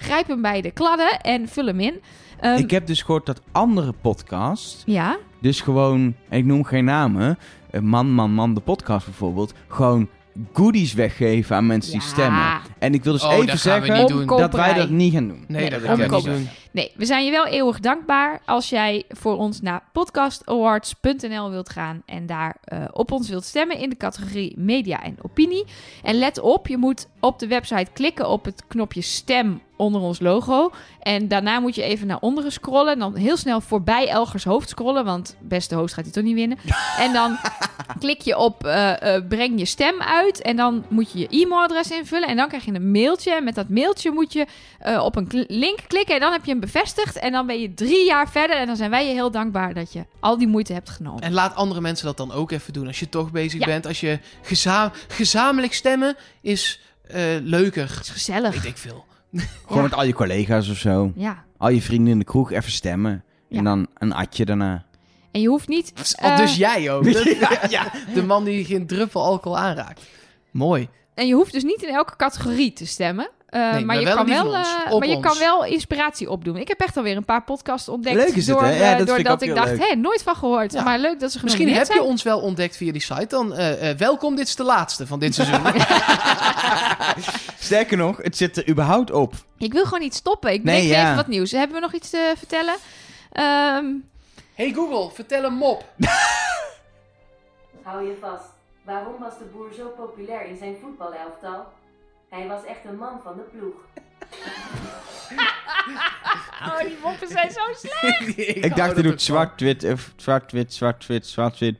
grijp 0.00 0.26
hem 0.26 0.42
bij 0.42 0.60
de 0.60 0.70
kladden 0.70 1.20
en 1.20 1.48
vul 1.48 1.66
hem 1.66 1.80
in. 1.80 2.00
Ehm, 2.40 2.56
Ik 2.58 2.70
heb 2.70 2.86
dus 2.86 3.02
gehoord 3.02 3.26
dat 3.26 3.40
andere 3.52 3.92
podcasts, 4.00 4.82
Ja, 4.86 5.16
dus 5.40 5.60
gewoon, 5.60 6.14
ik 6.30 6.44
noem 6.44 6.64
geen 6.64 6.84
namen, 6.84 7.38
eh, 7.70 7.80
Man, 7.80 8.12
Man, 8.12 8.32
Man, 8.34 8.54
de 8.54 8.60
podcast 8.60 9.04
bijvoorbeeld, 9.04 9.52
gewoon 9.68 10.08
goodies 10.52 10.92
weggeven 10.94 11.56
aan 11.56 11.66
mensen 11.66 11.92
die 11.92 12.00
stemmen. 12.00 12.60
En 12.78 12.94
ik 12.94 13.04
wil 13.04 13.12
dus 13.12 13.24
Oh, 13.24 13.32
even 13.34 13.58
zeggen 13.58 14.26
dat 14.26 14.52
wij 14.52 14.74
dat 14.74 14.90
niet 14.90 15.12
gaan 15.12 15.28
doen. 15.28 15.44
Nee, 15.48 15.60
Nee, 15.60 15.70
dat 15.70 15.80
gaan 15.82 15.96
we 15.96 16.06
niet 16.06 16.24
doen. 16.24 16.48
Nee, 16.72 16.92
we 16.96 17.04
zijn 17.04 17.24
je 17.24 17.30
wel 17.30 17.46
eeuwig 17.46 17.80
dankbaar 17.80 18.40
als 18.46 18.68
jij 18.68 19.04
voor 19.08 19.36
ons 19.36 19.60
naar 19.60 19.82
podcastawards.nl 19.92 21.50
wilt 21.50 21.68
gaan 21.70 22.02
en 22.06 22.26
daar 22.26 22.56
eh, 22.64 22.84
op 22.92 23.12
ons 23.12 23.28
wilt 23.28 23.44
stemmen 23.44 23.78
in 23.78 23.88
de 23.90 23.96
categorie 23.96 24.54
media 24.58 25.02
en 25.02 25.16
opinie. 25.22 25.64
En 26.02 26.14
let 26.18 26.40
op, 26.40 26.66
je 26.68 26.76
moet 26.76 27.08
op 27.20 27.38
de 27.38 27.46
website 27.46 27.90
klikken 27.92 28.28
op 28.28 28.44
het 28.44 28.64
knopje 28.68 29.02
stem 29.02 29.60
onder 29.80 30.00
ons 30.00 30.20
logo. 30.20 30.70
En 31.00 31.28
daarna 31.28 31.60
moet 31.60 31.74
je 31.74 31.82
even 31.82 32.06
naar 32.06 32.18
onderen 32.20 32.52
scrollen 32.52 32.92
en 32.92 32.98
dan 32.98 33.16
heel 33.16 33.36
snel 33.36 33.60
voorbij 33.60 34.08
Elgers 34.08 34.44
hoofd 34.44 34.68
scrollen, 34.68 35.04
want 35.04 35.36
beste 35.40 35.74
host 35.74 35.94
gaat 35.94 36.04
hij 36.04 36.12
toch 36.12 36.24
niet 36.24 36.34
winnen. 36.34 36.58
En 36.98 37.12
dan 37.12 37.38
klik 37.98 38.20
je 38.20 38.36
op 38.38 38.64
eh, 38.66 39.14
eh, 39.16 39.24
breng 39.28 39.58
je 39.58 39.64
stem 39.64 40.02
uit 40.02 40.42
en 40.42 40.56
dan 40.56 40.84
moet 40.88 41.12
je 41.12 41.18
je 41.18 41.28
e-mailadres 41.28 41.90
invullen 41.90 42.28
en 42.28 42.36
dan 42.36 42.48
krijg 42.48 42.64
je 42.64 42.72
een 42.74 42.90
mailtje. 42.90 43.34
En 43.34 43.44
met 43.44 43.54
dat 43.54 43.68
mailtje 43.68 44.10
moet 44.10 44.32
je 44.32 44.46
eh, 44.78 45.04
op 45.04 45.16
een 45.16 45.26
kl- 45.26 45.44
link 45.46 45.78
klikken 45.86 46.14
en 46.14 46.20
dan 46.20 46.32
heb 46.32 46.44
je 46.44 46.50
hem 46.50 46.60
bevestigd. 46.60 47.16
En 47.18 47.32
dan 47.32 47.46
ben 47.46 47.60
je 47.60 47.74
drie 47.74 48.06
jaar 48.06 48.30
verder 48.30 48.56
en 48.56 48.66
dan 48.66 48.76
zijn 48.76 48.90
wij 48.90 49.06
je 49.06 49.12
heel 49.12 49.30
dankbaar 49.30 49.74
dat 49.74 49.92
je 49.92 50.04
al 50.20 50.38
die 50.38 50.48
moeite 50.48 50.72
hebt 50.72 50.90
genomen. 50.90 51.22
En 51.22 51.32
laat 51.32 51.54
andere 51.54 51.80
mensen 51.80 52.06
dat 52.06 52.16
dan 52.16 52.32
ook 52.32 52.50
even 52.50 52.72
doen. 52.72 52.86
Als 52.86 53.00
je 53.00 53.08
toch 53.08 53.30
bezig 53.30 53.60
Ja. 53.60 53.66
bent. 53.66 53.86
Als 53.86 54.00
je 54.00 54.18
geza- 54.42 54.92
gezamenlijk 55.08 55.74
stemmen 55.74 56.16
is 56.40 56.80
leuker. 57.42 57.98
Is 58.00 58.08
gezellig. 58.08 58.54
Weet 58.54 58.64
ik 58.64 58.76
veel. 58.78 59.04
Gewoon 59.66 59.82
met 59.82 59.94
al 59.94 60.04
je 60.04 60.12
collega's 60.12 60.70
of 60.70 60.76
zo. 60.76 61.12
Ja. 61.14 61.44
Al 61.56 61.68
je 61.68 61.82
vrienden 61.82 62.12
in 62.12 62.18
de 62.18 62.24
kroeg 62.24 62.52
even 62.52 62.72
stemmen. 62.72 63.24
Ja. 63.48 63.58
En 63.58 63.64
dan 63.64 63.86
een 63.94 64.12
atje 64.12 64.44
daarna. 64.44 64.84
En 65.30 65.40
je 65.40 65.48
hoeft 65.48 65.68
niet... 65.68 65.92
Oh, 66.22 66.30
eh, 66.30 66.36
dus 66.36 66.56
jij 66.56 66.92
ook. 66.92 67.04
ja, 67.68 67.92
De 68.14 68.22
man 68.22 68.44
die 68.44 68.64
geen 68.64 68.86
druppel 68.86 69.22
alcohol 69.22 69.58
aanraakt. 69.58 70.02
Mooi. 70.50 70.88
En 71.14 71.26
je 71.26 71.34
hoeft 71.34 71.52
dus 71.52 71.62
niet 71.62 71.82
in 71.82 71.94
elke 71.94 72.16
categorie 72.16 72.72
te 72.72 72.86
stemmen. 72.86 73.30
Eh, 73.50 73.60
Nee, 73.60 73.72
maar, 73.72 73.84
maar 73.84 74.00
je 74.00 74.14
kan 74.14 74.26
wel, 74.26 74.54
eh, 74.54 74.98
maar 74.98 75.08
je 75.08 75.16
ons. 75.16 75.26
kan 75.26 75.38
wel 75.38 75.64
inspiratie 75.64 76.30
opdoen. 76.30 76.56
Ik 76.56 76.68
heb 76.68 76.80
echt 76.80 76.96
alweer 76.96 77.16
een 77.16 77.24
paar 77.24 77.42
podcasts 77.44 77.88
ontdekt. 77.88 78.16
Leuk 78.16 78.28
is 78.28 78.46
het, 78.46 78.56
door, 78.56 78.64
hè? 78.64 78.70
Ja, 78.76 78.82
eh, 78.82 78.90
dat 78.90 79.00
ik 79.00 79.06
doordat 79.06 79.42
ik 79.42 79.54
dacht, 79.54 79.78
hé, 79.78 79.94
nooit 79.96 80.22
van 80.22 80.36
gehoord. 80.36 80.72
Ja. 80.72 80.82
Maar 80.82 80.98
leuk 80.98 81.20
dat 81.20 81.32
ze 81.32 81.38
Misschien 81.42 81.72
heb 81.72 81.86
je 81.92 82.02
ons 82.02 82.22
wel 82.22 82.40
ontdekt 82.40 82.76
via 82.76 82.92
die 82.92 83.02
site. 83.02 83.26
Dan 83.28 83.54
eh, 83.54 83.90
eh, 83.90 83.98
welkom, 83.98 84.36
dit 84.36 84.46
is 84.46 84.56
de 84.56 84.64
laatste 84.64 85.06
van 85.06 85.18
dit 85.18 85.34
seizoen. 85.34 85.60
Sterker 87.58 87.96
nog, 87.96 88.16
het 88.16 88.36
zit 88.36 88.56
er 88.56 88.68
überhaupt 88.68 89.10
op. 89.10 89.34
Ik 89.58 89.72
wil 89.72 89.84
gewoon 89.84 90.00
niet 90.00 90.14
stoppen. 90.14 90.52
Ik 90.52 90.62
Nee, 90.64 90.80
denk 90.80 90.92
ja. 90.94 91.02
even 91.02 91.16
wat 91.16 91.26
nieuws. 91.26 91.50
Hebben 91.50 91.76
we 91.76 91.82
nog 91.82 91.92
iets 91.92 92.10
te 92.10 92.32
vertellen? 92.36 92.74
Ehm, 93.32 93.84
hey 94.54 94.72
Google, 94.72 95.10
vertel 95.14 95.44
een 95.44 95.54
mop. 95.54 95.84
Hou 97.82 98.06
je 98.06 98.16
vast. 98.20 98.44
Waarom 98.84 99.14
was 99.20 99.38
de 99.38 99.44
boer 99.54 99.72
zo 99.76 99.86
populair 99.96 100.46
in 100.46 100.56
zijn 100.56 100.74
voetbalelftal? 100.82 101.66
Hij 102.30 102.48
was 102.48 102.64
echt 102.64 102.84
een 102.84 102.96
man 102.96 103.20
van 103.22 103.36
de 103.36 103.42
ploeg. 103.42 103.74
oh, 106.68 106.78
die 106.78 106.96
moppen 107.02 107.28
zijn 107.28 107.50
zo 107.50 107.60
slecht. 107.72 108.38
Ik, 108.64 108.76
dacht, 108.76 108.92
hij 108.92 109.02
doet 109.02 109.22
zwart-wit, 109.22 109.84
of 109.84 110.12
zwart-wit, 110.16 110.74
zwart-wit, 110.74 111.26
zwart-wit. 111.26 111.76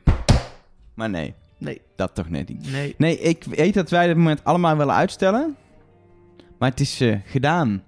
Maar 0.93 1.09
nee, 1.09 1.33
Nee, 1.61 1.81
dat 1.95 2.15
toch 2.15 2.29
net 2.29 2.49
niet. 2.49 2.71
nee. 2.71 2.95
Nee, 2.97 3.19
ik 3.19 3.43
weet 3.43 3.73
dat 3.73 3.89
wij 3.89 4.07
dit 4.07 4.17
moment 4.17 4.43
allemaal 4.43 4.77
willen 4.77 4.95
uitstellen. 4.95 5.55
Maar 6.57 6.69
het 6.69 6.79
is 6.79 7.01
eh, 7.01 7.15
gedaan. 7.25 7.83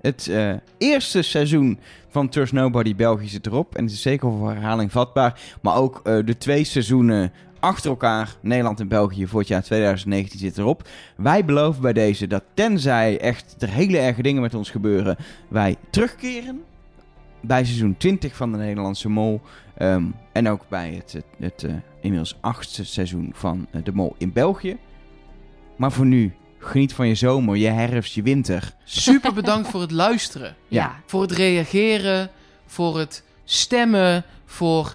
Het 0.00 0.28
eh, 0.28 0.52
eerste 0.78 1.22
seizoen 1.22 1.78
van 2.08 2.28
Trust 2.28 2.52
Nobody 2.52 2.96
België 2.96 3.28
zit 3.28 3.46
erop. 3.46 3.74
En 3.74 3.84
het 3.84 3.92
is 3.92 4.02
zeker 4.02 4.30
voor 4.30 4.50
herhaling 4.50 4.92
vatbaar. 4.92 5.40
Maar 5.62 5.76
ook 5.76 6.00
eh, 6.04 6.18
de 6.24 6.38
twee 6.38 6.64
seizoenen 6.64 7.32
achter 7.60 7.90
elkaar, 7.90 8.34
Nederland 8.40 8.80
en 8.80 8.88
België, 8.88 9.26
voor 9.26 9.38
het 9.38 9.48
jaar 9.48 9.62
2019 9.62 10.38
zit 10.38 10.58
erop. 10.58 10.88
Wij 11.16 11.44
beloven 11.44 11.82
bij 11.82 11.92
deze 11.92 12.26
dat 12.26 12.42
tenzij 12.54 13.20
echt 13.20 13.54
er 13.58 13.68
hele 13.68 13.98
erge 13.98 14.22
dingen 14.22 14.42
met 14.42 14.54
ons 14.54 14.70
gebeuren, 14.70 15.16
wij 15.48 15.76
terugkeren. 15.90 16.62
bij 17.42 17.64
seizoen 17.64 17.96
20 17.96 18.36
van 18.36 18.52
de 18.52 18.58
Nederlandse 18.58 19.08
Mol. 19.08 19.40
Ehm, 19.76 20.04
en 20.32 20.48
ook 20.48 20.68
bij 20.68 20.92
het, 20.94 21.12
het, 21.12 21.24
het, 21.38 21.64
eh, 21.64 21.74
inmiddels 22.00 22.36
achtste 22.40 22.84
seizoen 22.84 23.32
van 23.34 23.66
eh, 23.70 23.84
de 23.84 23.92
Mol 23.92 24.14
in 24.18 24.32
België. 24.32 24.76
Maar 25.76 25.92
voor 25.92 26.06
nu, 26.06 26.34
geniet 26.58 26.92
van 26.92 27.08
je 27.08 27.14
zomer, 27.14 27.56
je 27.56 27.68
herfst, 27.68 28.14
je 28.14 28.22
winter. 28.22 28.74
Super 28.84 29.32
bedankt 29.32 29.68
voor 29.68 29.80
het 29.80 29.90
luisteren. 29.90 30.56
Ja. 30.68 31.00
Voor 31.06 31.22
het 31.22 31.32
reageren, 31.32 32.30
voor 32.66 32.98
het 32.98 33.24
stemmen, 33.44 34.24
voor 34.44 34.94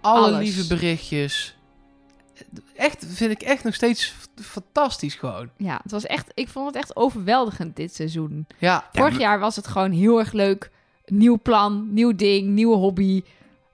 alle 0.00 0.26
Alles. 0.26 0.38
lieve 0.38 0.66
berichtjes. 0.66 1.56
Echt, 2.82 3.04
vind 3.08 3.30
ik 3.30 3.42
echt 3.42 3.64
nog 3.64 3.74
steeds 3.74 4.14
fantastisch 4.42 5.14
gewoon. 5.14 5.50
Ja, 5.56 5.80
het 5.82 5.92
was 5.92 6.06
echt, 6.06 6.30
ik 6.34 6.48
vond 6.48 6.66
het 6.66 6.76
echt 6.76 6.96
overweldigend 6.96 7.76
dit 7.76 7.94
seizoen. 7.94 8.46
Ja, 8.58 8.88
Vorig 8.92 9.18
jaar 9.18 9.38
was 9.38 9.56
het 9.56 9.66
gewoon 9.66 9.90
heel 9.90 10.18
erg 10.18 10.32
leuk. 10.32 10.70
Nieuw 11.06 11.38
plan, 11.42 11.92
nieuw 11.92 12.14
ding, 12.14 12.48
nieuwe 12.48 12.76
hobby. 12.76 13.22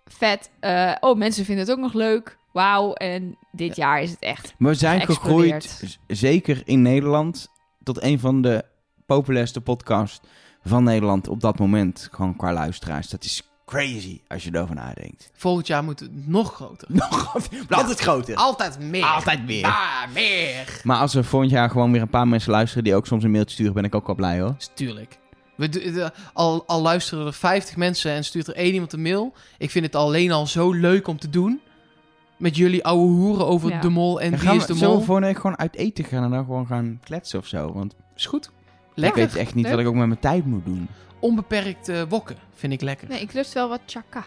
Vet. 0.07 0.51
Eh, 0.61 0.95
oh, 1.01 1.17
mensen 1.17 1.45
vinden 1.45 1.65
het 1.65 1.75
ook 1.75 1.81
nog 1.81 1.93
leuk. 1.93 2.39
Wauw. 2.53 2.93
En 2.93 3.37
dit 3.53 3.77
jaar 3.77 4.03
is 4.03 4.11
het 4.11 4.21
echt. 4.21 4.55
We 4.59 4.75
zijn 4.75 5.01
gegroeid, 5.01 5.99
zeker 6.07 6.63
in 6.65 6.83
Nederland, 6.83 7.49
tot 7.83 8.03
een 8.03 8.19
van 8.19 8.43
de 8.43 8.65
populairste 9.07 9.61
podcasts 9.61 10.21
van 10.65 10.85
Nederland 10.85 11.29
op 11.29 11.41
dat 11.41 11.59
moment. 11.59 12.09
Gewoon 12.11 12.37
qua 12.37 12.53
luisteraars. 12.53 13.09
Dat 13.09 13.25
is 13.25 13.48
crazy 13.69 14.21
als 14.29 14.45
je 14.45 14.51
erover 14.55 14.75
nadenkt. 14.75 15.31
volgend 15.35 15.67
jaar 15.67 15.85
moet 15.85 16.01
het 16.01 16.27
nog 16.29 16.55
groter. 16.55 16.89
Nog 16.91 17.35
altijd 17.69 18.01
groter. 18.01 18.35
Altijd 18.37 18.79
meer. 18.81 19.05
Altijd 19.05 19.47
meer. 19.47 19.65
Ah, 19.65 20.03
meer. 20.15 20.81
Maar 20.85 20.99
als 20.99 21.15
er 21.15 21.25
volgend 21.25 21.51
jaar 21.53 21.71
gewoon 21.71 21.93
weer 21.93 22.01
een 22.01 22.09
paar 22.09 22.29
mensen 22.29 22.51
luisteren 22.51 22.85
die 22.85 22.95
ook 22.95 23.07
soms 23.07 23.25
een 23.25 23.31
mailtje 23.31 23.55
sturen, 23.55 23.73
ben 23.75 23.85
ik 23.85 23.95
ook 23.95 24.07
wel 24.07 24.15
blij 24.17 24.41
hoor. 24.41 24.57
Tuurlijk. 24.75 25.19
We, 25.57 25.69
de- 25.69 26.13
al, 26.33 26.65
al 26.67 26.83
luisteren 26.83 27.27
er 27.27 27.33
50 27.33 27.77
mensen 27.77 28.13
en 28.13 28.25
stuurt 28.25 28.47
er 28.47 28.55
één 28.55 28.73
iemand 28.73 28.93
een 28.93 29.03
mail. 29.03 29.33
Ik 29.59 29.71
vind 29.71 29.85
het 29.85 29.95
alleen 29.95 30.33
al 30.33 30.47
zo 30.47 30.73
leuk 30.73 31.09
om 31.09 31.19
te 31.19 31.31
doen. 31.31 31.61
Met 32.37 32.57
jullie 32.57 32.85
ouwe 32.85 33.07
hoeren 33.11 33.47
over 33.47 33.71
Ja. 33.71 33.81
de 33.81 33.89
mol 33.89 34.21
en 34.21 34.31
Dan 34.31 34.41
wie 34.41 34.55
is 34.55 34.67
de 34.67 34.73
we 34.73 34.79
zo 34.79 34.91
mol. 34.91 35.01
voor 35.01 35.21
nee, 35.21 35.35
gewoon 35.35 35.59
uit 35.59 35.77
eten 35.77 36.05
gaan 36.05 36.25
en 36.25 36.31
dan 36.31 36.45
gewoon 36.45 36.67
gaan 36.67 37.01
kletsen 37.05 37.39
of 37.39 37.47
zo. 37.47 37.73
Want 37.73 37.95
Is 38.17 38.27
goed. 38.27 38.45
ik 38.45 38.51
Lekker. 38.95 39.21
weet 39.23 39.37
echt 39.37 39.55
niet 39.55 39.65
leuk. 39.65 39.73
wat 39.75 39.83
ik 39.83 39.89
ook 39.89 39.95
met 39.95 40.07
mijn 40.07 40.21
tijd 40.21 40.47
moet 40.47 40.65
doen. 40.65 40.89
Onbeperkt 41.21 41.89
eh, 41.89 42.03
wokken 42.09 42.37
vind 42.55 42.73
ik 42.73 42.81
lekker. 42.81 43.09
Nee, 43.09 43.21
ik 43.21 43.33
lust 43.33 43.53
wel 43.53 43.69
wat 43.69 43.81
chaka. 43.87 44.25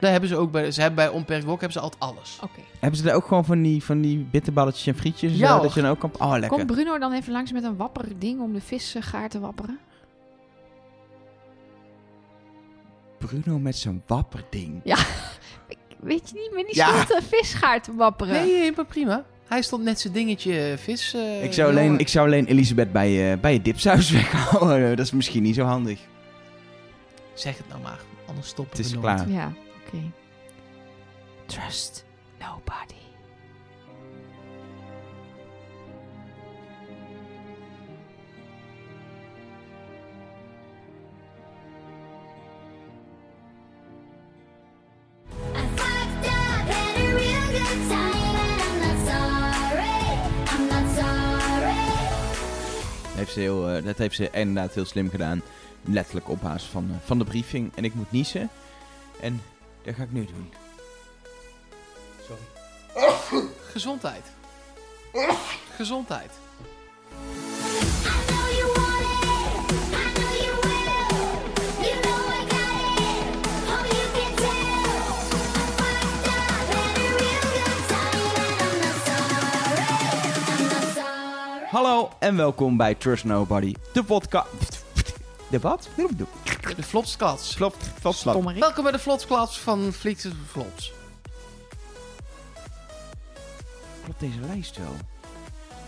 Daar 0.00 0.10
hebben 0.10 0.28
ze 0.28 0.36
ook 0.36 0.50
bij. 0.50 0.70
Ze 0.70 0.80
hebben 0.80 0.96
bij 1.04 1.08
onbeperkt 1.08 1.44
wokken 1.44 1.68
hebben 1.68 1.82
ze 1.82 1.88
altijd 1.90 2.02
alles. 2.16 2.38
Oké. 2.42 2.60
Hebben 2.80 2.98
ze 2.98 3.04
daar 3.04 3.14
ook 3.14 3.26
gewoon 3.26 3.44
van 3.44 3.62
die, 3.62 3.82
van 3.84 4.00
die 4.00 4.18
bitterballetjes 4.18 4.86
en 4.86 4.94
frietjes? 4.96 5.32
en 5.32 5.38
Ja, 5.38 5.56
zo, 5.56 5.62
dat 5.62 5.74
je 5.74 5.80
dan 5.80 5.90
ook 5.90 5.98
kan... 5.98 6.10
Oh, 6.18 6.30
lekker. 6.30 6.48
Komt 6.48 6.66
Bruno 6.66 6.98
dan 6.98 7.12
even 7.12 7.32
langs 7.32 7.52
met 7.52 7.64
een 7.64 7.76
wapper 7.76 8.18
ding 8.18 8.40
om 8.40 8.52
de 8.52 8.60
visgaar 8.60 9.28
te 9.28 9.40
wapperen? 9.40 9.78
Bruno 13.18 13.58
met 13.58 13.76
zijn 13.76 14.02
wapperding. 14.06 14.80
Ik- 15.68 15.78
Weet 16.00 16.28
je 16.30 16.34
niet, 16.34 16.50
met 16.54 16.66
die 16.66 16.76
Ja. 16.76 16.88
stond 16.92 17.10
een 17.14 17.22
visgaar 17.28 17.82
te 17.82 17.94
wapperen. 17.94 18.32
Nee, 18.46 18.72
maar 18.76 18.84
prima. 18.86 19.24
Hij 19.48 19.62
stond 19.62 19.82
net 19.82 20.00
zijn 20.00 20.12
dingetje 20.12 20.70
eh, 20.70 20.78
vis. 20.78 21.14
eh, 21.14 21.44
ik, 21.44 21.52
zou 21.52 21.70
alleen, 21.70 21.98
ik 21.98 22.08
zou 22.08 22.26
alleen 22.26 22.46
Elisabeth 22.46 22.92
bij, 22.92 23.10
je 23.10 23.36
bij 23.36 23.52
je 23.52 23.62
dipsaus 23.62 24.10
weghouden. 24.20 24.96
Dat 24.96 25.06
is 25.06 25.12
misschien 25.12 25.42
niet 25.42 25.54
zo 25.54 25.64
handig. 25.64 26.00
Zeg 27.34 27.56
het 27.56 27.68
nou 27.68 27.80
maar. 27.82 27.98
Anders 28.26 28.48
stoppen 28.48 28.76
Het 28.76 28.86
is 28.86 28.92
we 28.92 28.98
klaar. 28.98 29.16
nooit. 29.16 29.30
Ja, 29.30 29.52
oké. 29.86 29.98
Trust 31.46 32.04
nobody. 32.40 32.95
Ze, 53.28 53.40
heel, 53.40 53.68
eh, 53.68 53.84
dat 53.84 53.98
heeft 53.98 54.16
ze 54.16 54.30
inderdaad 54.30 54.74
heel 54.74 54.84
slim 54.84 55.10
gedaan. 55.10 55.42
Letterlijk 55.84 56.28
op 56.28 56.40
basis 56.40 56.68
van, 56.68 56.88
eh, 56.90 57.06
van 57.06 57.18
de 57.18 57.24
briefing. 57.24 57.72
En 57.74 57.84
ik 57.84 57.94
moet 57.94 58.12
niezen. 58.12 58.50
En 59.20 59.42
dat 59.82 59.94
ga 59.94 60.02
ik 60.02 60.12
nu 60.12 60.24
doen. 60.24 60.52
Gezondheid. 63.72 64.24
Gezondheid. 65.76 66.30
Hallo 81.70 82.10
en 82.18 82.36
welkom 82.36 82.76
bij 82.76 82.94
Trust 82.94 83.24
Nobody. 83.24 83.74
De 83.92 84.04
podcast... 84.04 84.84
De 85.48 85.58
wat? 85.58 85.88
De. 85.96 86.24
Flop, 86.82 87.04
flop. 87.06 87.74
Stommerik. 88.14 88.60
Welkom 88.60 88.82
bij 88.82 88.92
de 88.92 88.98
Vlopsklats 88.98 89.58
van 89.60 89.92
Fliekse 89.92 90.30
Vlops. 90.50 90.92
Klopt 94.04 94.20
deze 94.20 94.38
lijst 94.46 94.76
wel? 94.76 94.94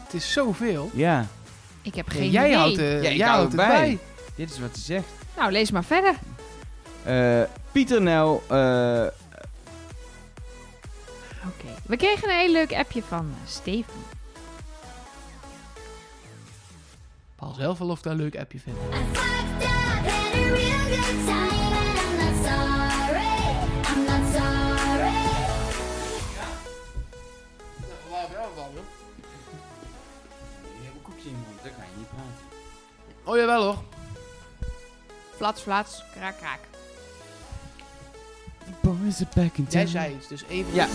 Het 0.04 0.14
is 0.14 0.32
zoveel. 0.32 0.90
Ja, 0.94 1.26
Ik 1.82 1.94
heb 1.94 2.06
Ja, 2.12 2.14
geen 2.18 2.30
jij 2.30 2.44
idee. 2.46 2.56
houdt, 2.58 2.78
eh, 2.78 3.02
jij 3.02 3.16
hou 3.26 3.30
houdt 3.38 3.52
het 3.52 3.60
het 3.60 3.70
bij. 3.70 3.80
bij. 3.80 3.98
dit 4.34 4.50
is 4.50 4.58
wat 4.58 4.70
hij 4.72 4.80
zegt. 4.82 5.06
Nou, 5.36 5.50
lees 5.52 5.70
maar 5.70 5.84
verder. 5.84 6.14
Eh, 7.04 7.42
Pieter 7.72 8.02
Nel, 8.02 8.42
eh, 8.48 8.56
Oké. 11.46 11.74
We 11.86 11.96
kregen 11.96 12.30
een 12.30 12.36
heel 12.38 12.52
leuk 12.52 12.72
appje 12.72 13.02
van 13.08 13.18
eh, 13.42 13.48
Steven. 13.50 13.94
Paul 17.38 17.54
zelf 17.54 17.78
wel 17.78 17.88
of 17.88 18.00
dat 18.02 18.12
een 18.12 18.18
leuk 18.18 18.36
appje 18.36 18.58
vind. 18.58 18.76
I 18.76 18.80
fucked 18.80 19.62
up, 19.62 19.68
had 20.10 20.34
a 20.34 20.50
real 20.52 20.84
good 20.94 21.18
time, 21.26 21.72
and 21.78 21.98
I'm 22.02 22.12
not 22.18 22.34
sorry. 22.46 23.36
I'm 23.90 24.04
not 24.04 24.24
sorry. 24.34 25.16
Je 30.78 30.84
hebt 30.84 30.94
een 30.96 31.02
koekje 31.02 31.28
in 31.28 31.36
je 31.36 31.42
mond, 31.46 31.62
dan 31.62 31.72
kan 31.72 31.84
je 31.84 31.96
niet 31.96 32.08
praten. 32.08 32.44
Oh 33.24 33.36
jawel 33.36 33.62
hoor. 33.64 33.82
Flats, 35.36 35.60
flats, 35.62 36.04
kraak, 36.14 36.36
kraak. 36.38 36.60
The 38.64 38.72
boys 38.88 39.20
are 39.20 39.30
back 39.34 39.56
in 39.56 39.66
Jij 39.68 39.84
town. 39.84 39.86
zei 39.88 40.14
iets, 40.14 40.28
dus 40.28 40.44
even... 40.48 40.74
Ja. 40.74 40.86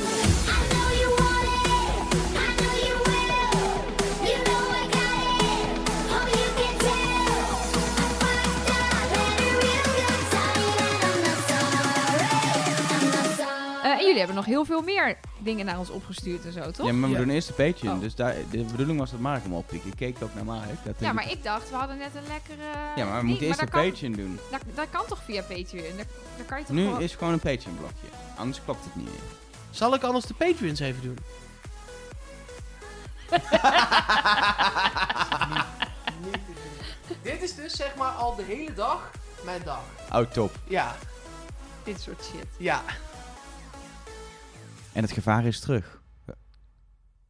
Jullie 14.13 14.27
hebben 14.27 14.35
nog 14.35 14.45
heel 14.45 14.65
veel 14.65 14.81
meer 14.81 15.17
dingen 15.37 15.65
naar 15.65 15.79
ons 15.79 15.89
opgestuurd 15.89 16.45
en 16.45 16.51
zo, 16.53 16.71
toch? 16.71 16.85
Ja, 16.85 16.93
maar 16.93 17.09
we 17.09 17.15
Ja. 17.15 17.21
doen 17.21 17.29
eerst 17.29 17.49
een 17.49 17.55
Patreon. 17.71 17.95
Oh. 17.95 18.01
Dus 18.01 18.15
daar, 18.15 18.35
de 18.51 18.63
bedoeling 18.63 18.99
was 18.99 19.11
dat 19.11 19.19
Mark 19.19 19.43
hem 19.43 19.53
oppikt. 19.53 19.85
Ik 19.85 19.95
keek 19.95 20.17
ook 20.23 20.33
naar 20.35 20.45
Mark. 20.45 20.83
Dat 20.85 20.95
Ja, 20.99 21.13
maar 21.13 21.31
ik 21.31 21.43
dacht, 21.43 21.69
we 21.69 21.75
hadden 21.75 21.97
net 21.97 22.15
een 22.15 22.27
lekkere... 22.27 22.67
Ja, 22.95 23.05
maar 23.05 23.19
we 23.19 23.25
moeten 23.25 23.47
eerst 23.47 23.61
een 23.61 23.69
Patreon 23.69 24.11
doen. 24.13 24.39
dat, 24.51 24.61
dat 24.75 24.87
kan 24.89 25.05
toch 25.07 25.21
via 25.25 25.41
Patreon? 25.41 25.99
Kan 26.45 26.59
je 26.59 26.65
toch 26.65 26.75
Nu 26.75 26.83
gewoon... 26.85 27.01
is 27.01 27.15
gewoon 27.15 27.33
een 27.33 27.39
Patreon 27.39 27.77
blokje. 27.77 28.07
Anders 28.37 28.63
klopt 28.63 28.83
het 28.83 28.95
niet 28.95 29.05
meer. 29.05 29.19
Zal 29.71 29.93
ik 29.93 30.03
anders 30.03 30.25
de 30.25 30.33
Patreons 30.33 30.79
even 30.79 31.01
doen? 31.01 31.17
Dit 37.21 37.41
is 37.41 37.55
dus 37.55 37.73
zeg 37.73 37.95
maar 37.95 38.11
al 38.11 38.35
de 38.35 38.43
hele 38.43 38.73
dag 38.73 39.11
mijn 39.43 39.61
dag. 39.63 39.81
Oh, 40.13 40.31
top. 40.31 40.55
Ja, 40.67 40.95
Dit 41.83 42.01
soort 42.01 42.23
shit. 42.23 42.45
ja. 42.57 42.81
En 44.93 45.01
het 45.01 45.11
gevaar 45.11 45.45
is 45.45 45.59
terug. 45.59 46.01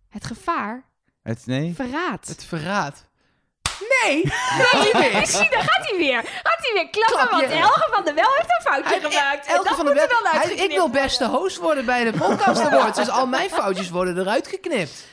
Het 0.10 0.26
gevaar? 0.26 0.84
Het, 1.24 1.46
nee? 1.46 1.74
Verraad. 1.76 2.28
Het 2.28 2.46
verraad. 2.46 3.06
Nee! 4.04 4.24
Nee, 4.94 5.12
Ik 5.12 5.26
zie, 5.26 5.50
daar 5.50 5.62
gaat 5.64 5.90
hij 5.90 5.98
weer. 5.98 6.22
Gaat 6.24 6.58
hij 6.60 6.72
weer 6.74 6.90
klappen, 6.90 7.18
Klap 7.28 7.32
want 7.32 7.44
Elge 7.52 7.90
van 7.92 8.06
der 8.06 8.16
Wel 8.16 8.30
heeft 8.38 8.50
een 8.58 8.72
foutje 8.72 8.90
Hij- 8.90 9.00
gemaakt. 9.12 9.48
Dat 9.48 9.68
van 9.68 9.76
de 9.78 9.84
moet 9.84 9.90
er 9.90 9.96
Wet- 9.96 10.10
dan 10.10 10.42
hij- 10.42 10.52
Ik 10.66 10.72
wil 10.72 10.90
beste 10.90 11.28
host 11.28 11.58
worden 11.58 11.86
bij 11.86 12.04
de 12.12 12.18
podcast 12.18 12.62
awards. 12.62 12.98
Dus 12.98 13.10
al 13.10 13.28
mijn 13.28 13.50
foutjes 13.50 13.90
worden 13.90 14.18
eruit 14.20 14.48
geknipt. 14.48 15.06